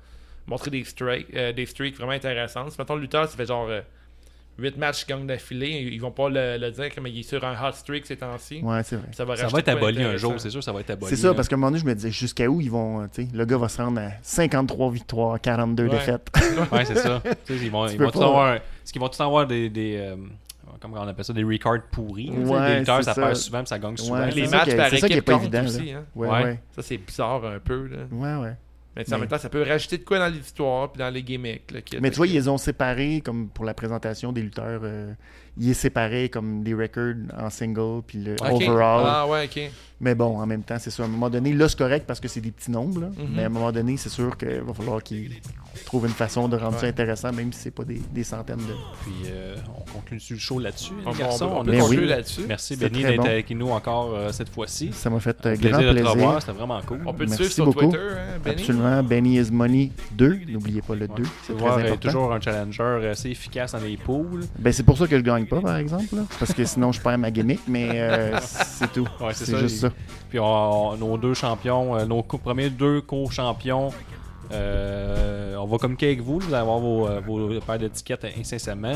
montrer 0.47 0.71
des, 0.71 0.85
strike, 0.85 1.27
euh, 1.35 1.53
des 1.53 1.67
streaks 1.67 1.97
vraiment 1.97 2.13
intéressantes. 2.13 2.71
Si 2.73 2.77
mettons 2.79 2.95
le 2.97 3.03
lutteur, 3.03 3.29
ça 3.29 3.37
fait 3.37 3.47
genre 3.47 3.69
8 4.59 4.77
matchs 4.77 5.05
qui 5.05 5.13
gagnent 5.13 5.27
d'affilée, 5.27 5.89
ils 5.91 6.01
vont 6.01 6.11
pas 6.11 6.29
le, 6.29 6.59
le 6.59 6.71
dire 6.71 6.95
comme 6.95 7.07
il 7.07 7.21
est 7.21 7.23
sur 7.23 7.43
un 7.45 7.53
hot 7.55 7.73
streak 7.73 8.05
ces 8.05 8.17
temps-ci. 8.17 8.61
Ouais, 8.63 8.83
c'est 8.83 8.97
vrai. 8.97 9.07
Ça 9.13 9.25
va, 9.25 9.37
Ça 9.37 9.45
rajouter 9.45 9.63
va 9.63 9.73
être 9.73 9.79
aboli 9.79 10.03
un 10.03 10.17
jour, 10.17 10.35
c'est 10.39 10.51
sûr, 10.51 10.63
ça 10.63 10.73
va 10.73 10.81
être 10.81 10.91
aboli. 10.91 11.09
C'est 11.09 11.17
ça, 11.17 11.29
là. 11.29 11.35
parce 11.35 11.49
qu'à 11.49 11.55
un 11.55 11.59
moment 11.59 11.71
donné, 11.71 11.81
je 11.81 11.87
me 11.87 11.95
disais 11.95 12.11
jusqu'à 12.11 12.47
où 12.49 12.61
ils 12.61 12.71
vont. 12.71 13.07
tu 13.09 13.23
sais, 13.23 13.29
Le 13.33 13.45
gars 13.47 13.57
va 13.59 13.69
se 13.69 13.81
rendre 13.81 14.01
à 14.01 14.11
53 14.23 14.91
victoires, 14.91 15.41
42 15.41 15.85
Ouais. 15.85 15.91
défaites. 15.91 16.29
Ouais, 16.73 16.85
c'est 16.85 16.97
ça. 16.97 17.23
Ils 17.49 17.71
vont, 17.71 17.87
ils 17.87 17.99
vont 17.99 18.11
tout 18.11 18.23
avoir. 18.23 18.55
Est-ce 18.57 18.93
qu'ils 18.93 19.01
vont 19.01 19.09
tout 19.09 19.23
avoir 19.23 19.47
des. 19.47 19.71
des 19.71 19.97
euh, 19.99 20.17
comment 20.81 20.97
on 21.01 21.09
appelle 21.09 21.25
ça 21.25 21.33
Des 21.33 21.45
records 21.45 21.79
pourris. 21.93 22.31
tu 22.35 22.45
sais, 22.47 22.53
Ouais, 22.53 22.69
les 22.73 22.79
lutteurs, 22.81 23.05
ça 23.05 23.15
ça. 23.15 23.23
perd 23.23 23.37
souvent, 23.37 23.59
puis 23.61 23.69
ça 23.69 23.79
gagne 23.79 23.97
souvent. 23.97 24.19
Ouais, 24.21 24.31
Les 24.31 24.49
matchs 24.49 24.75
par 24.77 24.93
équipe 24.95 25.25
pas 25.25 25.35
évident, 25.35 25.65
aussi. 25.65 25.93
hein. 25.93 26.05
Ouais, 26.15 26.29
Ouais. 26.29 26.43
ouais. 26.45 26.61
Ça, 26.75 26.83
c'est 26.83 26.99
bizarre 26.99 27.45
un 27.45 27.59
peu. 27.59 27.87
Là. 27.87 27.99
Ouais, 28.11 28.35
ouais. 28.43 28.57
Mais 28.97 29.05
tu 29.05 29.09
sais, 29.11 29.15
en 29.15 29.19
Mais- 29.19 29.21
même 29.21 29.29
temps, 29.31 29.39
ça 29.39 29.49
peut 29.49 29.63
rajouter 29.63 29.99
de 29.99 30.05
quoi 30.05 30.19
dans 30.19 30.27
l'histoire 30.27 30.91
puis 30.91 30.99
dans 30.99 31.11
les 31.11 31.23
gimmicks. 31.23 31.71
là, 31.71 31.79
Mais 32.01 32.11
tu 32.11 32.17
vois, 32.17 32.27
ils 32.27 32.33
les 32.33 32.49
ont 32.49 32.59
séparés, 32.59 33.23
comme 33.25 33.49
pour 33.49 33.65
la 33.65 33.73
présentation 33.75 34.33
des 34.33 34.43
lutteurs. 34.43 34.81
euh, 34.83 35.13
il 35.59 35.71
est 35.71 35.75
séparé 35.75 36.29
comme 36.29 36.63
les 36.65 36.75
records 36.75 37.15
en 37.39 37.51
single, 37.51 38.03
puis 38.07 38.19
le 38.19 38.37
overall. 38.41 39.05
Ah 39.07 39.27
ouais, 39.27 39.45
ok. 39.45 39.71
Mais 40.03 40.15
bon, 40.15 40.39
en 40.41 40.47
même 40.47 40.63
temps, 40.63 40.77
c'est 40.79 40.89
ça. 40.91 41.03
À 41.03 41.07
un 41.07 41.11
moment 41.11 41.29
donné, 41.29 41.53
là, 41.53 41.69
c'est 41.69 41.77
correct 41.77 42.05
parce 42.07 42.21
que 42.21 42.29
c'est 42.29 42.41
des 42.41 42.53
petits 42.53 42.71
nombres. 42.71 43.03
là. 43.03 43.09
Mhm. 43.09 43.29
Mais 43.37 43.43
à 43.43 43.47
un 43.47 43.51
moment 43.51 43.71
donné, 43.71 43.99
c'est 43.99 44.09
sûr 44.09 44.35
qu'il 44.39 44.63
va 44.63 44.73
falloir 44.73 45.03
qu'ils 45.03 45.31
trouvent 45.85 46.07
une 46.07 46.13
façon 46.13 46.49
de 46.49 46.57
rendre 46.57 46.77
ça 46.77 46.85
Ouais. 46.85 46.89
intéressant, 46.89 47.33
même 47.35 47.53
si 47.53 47.61
c'est 47.65 47.71
pas 47.71 47.85
des, 47.85 48.01
des 48.11 48.25
centaines 48.25 48.57
de. 48.57 48.73
Puis 49.03 49.13
euh, 49.31 49.57
on 49.77 49.93
conclut 49.93 50.19
sur 50.19 50.33
le 50.37 50.41
show 50.41 50.59
là-dessus. 50.59 50.95
On, 51.05 51.13
les 51.13 51.19
garçons. 51.19 51.51
on, 51.55 51.65
Ben 51.65 51.83
oui. 51.83 52.07
là-dessus. 52.07 52.43
Merci 52.49 52.77
Benny 52.77 53.03
d'être 53.03 53.17
bon. 53.19 53.25
avec 53.27 53.51
nous 53.51 53.69
encore 53.69 54.15
euh, 54.15 54.33
cette 54.33 54.49
fois-ci. 54.49 54.91
Ça 54.95 55.11
m'a 55.11 55.21
fait 55.21 55.37
euh, 55.45 55.51
Un 55.51 55.55
grand 55.57 55.79
plaisir 55.81 56.37
c'était 56.41 56.53
vraiment 56.53 56.81
cool. 56.87 57.03
On 57.05 57.13
peut 57.13 57.27
te 57.27 57.31
Merci 57.31 57.45
suivre 57.45 57.53
sur 57.55 57.65
beaucoup. 57.67 57.81
Twitter, 57.81 57.99
hein, 57.99 58.39
Benny? 58.43 58.57
Absolument. 58.63 59.03
Benny 59.03 59.37
is 59.39 59.51
Money 59.53 59.91
2. 60.13 60.41
N'oubliez 60.49 60.81
pas 60.81 60.95
le 60.95 61.09
2. 61.09 61.15
Tu 61.23 61.29
C'est 61.47 61.53
vois, 61.53 61.73
très 61.73 61.83
euh, 61.83 61.87
important. 61.89 62.09
toujours 62.09 62.33
un 62.33 62.41
challenger 62.41 63.09
assez 63.11 63.29
efficace 63.29 63.73
dans 63.73 63.81
les 63.81 63.99
poules. 63.99 64.45
Ben, 64.59 64.73
c'est 64.73 64.83
pour 64.85 64.97
ça 64.97 65.05
que 65.05 65.11
je 65.11 65.17
le 65.17 65.23
gagne 65.41 65.49
pas, 65.49 65.61
par 65.61 65.77
exemple. 65.77 66.15
là. 66.17 66.23
Parce 66.39 66.53
que 66.55 66.65
sinon, 66.65 66.93
je 66.93 67.01
perds 67.01 67.19
ma 67.19 67.31
gimmick, 67.31 67.61
mais 67.69 67.89
euh, 67.95 68.39
c'est 68.41 68.93
tout. 68.93 69.07
Ouais, 69.21 69.33
c'est 69.35 69.57
juste 69.59 69.81
ça. 69.81 69.91
Puis 70.29 70.39
on- 70.39 70.97
nos 70.97 71.17
deux 71.19 71.35
champions, 71.35 71.97
euh, 71.97 72.05
nos 72.07 72.23
premiers 72.23 72.71
deux 72.71 73.01
co-champions, 73.01 73.91
euh, 74.53 75.55
on 75.57 75.67
va 75.67 75.79
communiquer 75.79 76.07
avec 76.07 76.21
vous. 76.23 76.39
Vous 76.41 76.49
allez 76.49 76.63
avoir 76.63 76.79
vos, 76.79 77.09
vos 77.27 77.61
paires 77.61 77.79
d'étiquettes 77.79 78.27
incessamment. 78.39 78.95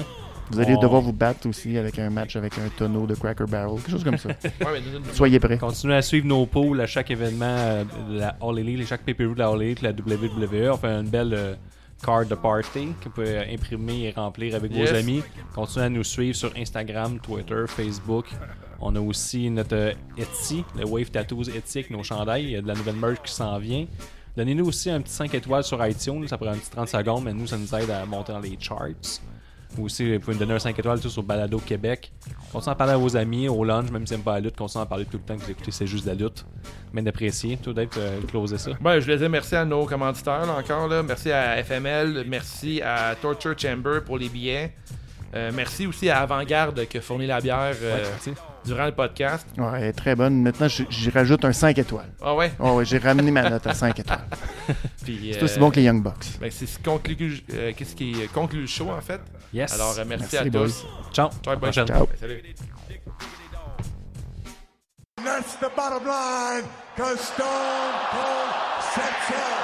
Vous 0.50 0.60
allez 0.60 0.74
On- 0.74 0.80
devoir 0.80 1.00
vous 1.00 1.12
battre 1.14 1.48
aussi 1.48 1.78
avec 1.78 1.98
un 1.98 2.10
match 2.10 2.36
avec 2.36 2.52
un 2.58 2.68
tonneau 2.76 3.06
de 3.06 3.14
Cracker 3.14 3.46
Barrel, 3.48 3.76
quelque 3.76 3.90
chose 3.92 4.04
comme 4.04 4.18
ça. 4.18 4.28
Ouais, 4.60 4.82
Soyez 5.14 5.40
prêts. 5.40 5.56
Continuez 5.56 5.94
à 5.96 6.02
suivre 6.02 6.26
nos 6.26 6.44
poules 6.44 6.80
à 6.82 6.86
chaque 6.86 7.10
événement 7.10 7.82
de 8.10 8.18
la 8.18 8.36
All 8.42 8.58
Elite, 8.58 8.86
chaque 8.86 9.02
pay-per-view 9.04 9.34
de 9.34 9.38
la 9.38 9.48
All 9.48 9.62
Elite, 9.62 9.80
la 9.80 9.92
WWE. 9.92 10.70
On 10.72 10.76
fait 10.76 10.88
une 10.88 11.08
belle 11.08 11.56
card 12.04 12.26
de 12.26 12.34
party 12.34 12.88
que 13.00 13.04
vous 13.04 13.10
pouvez 13.10 13.38
imprimer 13.52 14.02
et 14.04 14.10
remplir 14.12 14.54
avec 14.54 14.72
Yes. 14.72 14.90
vos 14.90 14.96
amis. 14.96 15.22
Continuez 15.54 15.86
à 15.86 15.88
nous 15.88 16.04
suivre 16.04 16.36
sur 16.36 16.52
Instagram, 16.56 17.18
Twitter, 17.20 17.64
Facebook. 17.66 18.26
On 18.80 18.94
a 18.96 19.00
aussi 19.00 19.48
notre 19.50 19.94
Etsy, 20.16 20.64
le 20.76 20.84
Wave 20.84 21.10
Tattoos 21.10 21.48
Etsy 21.48 21.78
avec 21.78 21.90
nos 21.90 22.02
chandails. 22.02 22.44
Il 22.44 22.50
y 22.50 22.56
a 22.56 22.62
de 22.62 22.66
la 22.68 22.74
nouvelle 22.74 22.96
merch 22.96 23.22
qui 23.24 23.32
s'en 23.32 23.58
vient. 23.58 23.86
Donnez-nous 24.36 24.66
aussi 24.66 24.90
un 24.90 25.00
petit 25.00 25.12
5 25.12 25.32
étoiles 25.34 25.62
sur 25.64 25.84
iTunes. 25.86 26.26
Ça 26.28 26.36
prend 26.36 26.48
un 26.48 26.56
petit 26.56 26.70
30 26.70 26.88
secondes, 26.88 27.24
mais 27.24 27.32
nous, 27.32 27.46
ça 27.46 27.56
nous 27.56 27.72
aide 27.76 27.88
à 27.90 28.04
monter 28.04 28.32
dans 28.32 28.40
les 28.40 28.56
charts. 28.60 28.88
Ou 29.78 29.84
aussi, 29.84 30.14
vous 30.14 30.20
pouvez 30.20 30.34
nous 30.34 30.40
donner 30.40 30.54
un 30.54 30.58
5 30.58 30.78
étoiles 30.78 31.00
tout 31.00 31.08
sur 31.08 31.22
Balado 31.22 31.58
Québec. 31.58 32.12
Continuez 32.52 32.72
à 32.72 32.74
parler 32.76 32.92
à 32.92 32.96
vos 32.96 33.16
amis, 33.16 33.48
au 33.48 33.64
lunch, 33.64 33.90
même 33.90 34.06
si 34.06 34.14
vous 34.14 34.18
n'aimez 34.18 34.24
pas 34.24 34.34
la 34.34 34.40
lutte. 34.40 34.56
Continuez 34.56 34.82
à 34.82 34.86
parler 34.86 35.04
tout 35.04 35.16
le 35.16 35.22
temps 35.22 35.36
que 35.36 35.42
vous 35.42 35.50
écoutez 35.50 35.70
C'est 35.72 35.86
juste 35.86 36.06
la 36.06 36.14
lutte. 36.14 36.44
Bien 36.92 37.02
d'apprécier. 37.02 37.56
Tout 37.56 37.72
d'être 37.72 37.98
euh, 37.98 38.20
closer 38.28 38.58
ça. 38.58 38.70
Ben, 38.80 39.00
je 39.00 39.04
voulais 39.04 39.18
dire 39.18 39.30
merci 39.30 39.56
à 39.56 39.64
nos 39.64 39.84
commanditaires 39.86 40.46
là, 40.46 40.56
encore. 40.56 40.86
Là. 40.88 41.02
Merci 41.02 41.32
à 41.32 41.62
FML, 41.62 42.24
merci 42.26 42.80
à 42.82 43.14
Torture 43.20 43.58
Chamber 43.58 44.00
pour 44.04 44.18
les 44.18 44.28
billets. 44.28 44.72
Euh, 45.34 45.50
merci 45.52 45.86
aussi 45.86 46.08
à 46.08 46.20
Avant-Garde 46.20 46.86
qui 46.86 46.98
a 46.98 47.00
fourni 47.00 47.26
la 47.26 47.40
bière 47.40 47.74
euh, 47.82 48.04
Ouais, 48.26 48.34
durant 48.64 48.86
le 48.86 48.92
podcast. 48.92 49.46
Ouais, 49.58 49.66
elle 49.78 49.84
est 49.84 49.92
très 49.92 50.14
bonne. 50.14 50.42
Maintenant, 50.42 50.68
j'y 50.68 51.10
rajoute 51.10 51.44
un 51.44 51.52
5 51.52 51.76
étoiles. 51.78 52.12
Ah 52.22 52.34
ouais? 52.34 52.52
Oh, 52.60 52.72
ouais, 52.74 52.84
j'ai 52.84 52.98
ramené 52.98 53.30
ma 53.30 53.50
note 53.50 53.66
à 53.66 53.74
5 53.74 53.98
étoiles. 53.98 54.24
C'est 55.04 55.42
aussi 55.42 55.58
bon 55.58 55.70
que 55.70 55.76
les 55.76 55.82
Young 55.82 56.02
Bucks. 56.02 56.38
Ben, 56.40 56.50
c'est 56.50 56.66
ce 56.66 56.78
qui 56.78 56.84
conclut, 56.84 57.42
euh, 57.52 57.72
qu'est-ce 57.76 57.94
qui 57.94 58.14
conclut 58.32 58.62
le 58.62 58.66
show 58.66 58.90
en 58.90 59.00
fait. 59.02 59.20
Yes. 59.52 59.74
Alors 59.74 59.94
euh, 59.98 60.04
merci, 60.06 60.28
Merci, 60.32 60.48
à 60.48 60.50
tous. 60.50 60.86
Ciao. 61.12 61.28
Ciao, 61.42 61.58
prochaine. 61.58 61.86
Ciao. 61.86 62.06
Ben, 62.06 62.16
salut. 62.18 62.42
That's 65.22 65.56
the 65.56 65.70
bottom 65.76 66.06
line, 66.06 66.64
cause 66.96 67.20
Stone 67.20 67.94
Cold 68.12 68.54
said 68.94 69.14
so. 69.28 69.63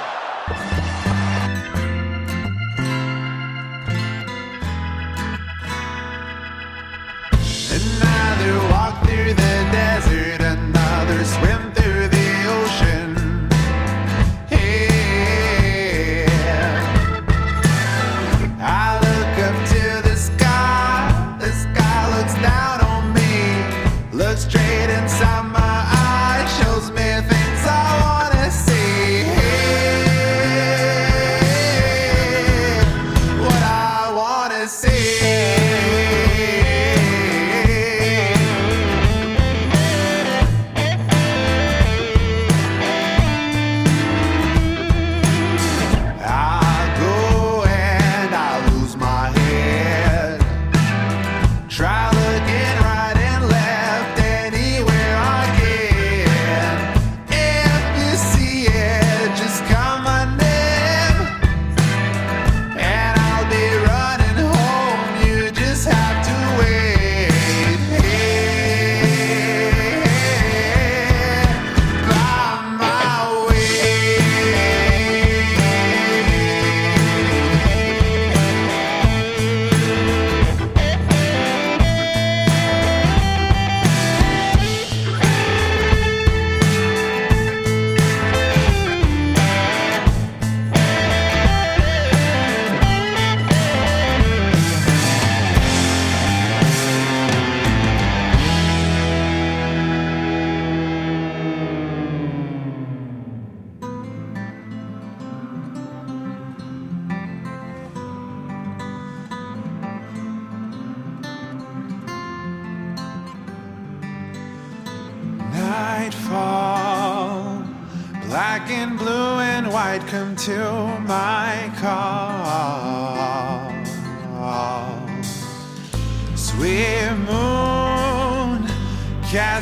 Another 8.41 8.69
walk 8.69 9.05
through 9.05 9.33
the 9.35 9.69
desert, 9.71 10.41
another 10.41 11.23
swim 11.25 11.70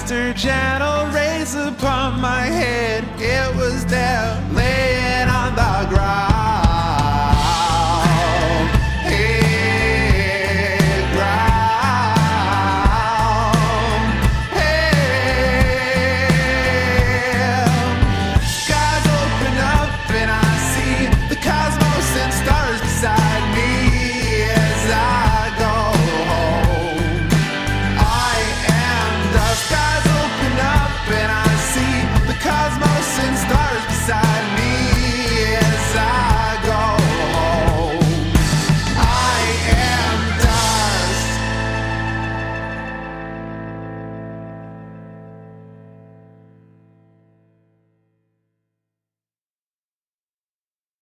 cast 0.09 0.33
her 0.33 0.78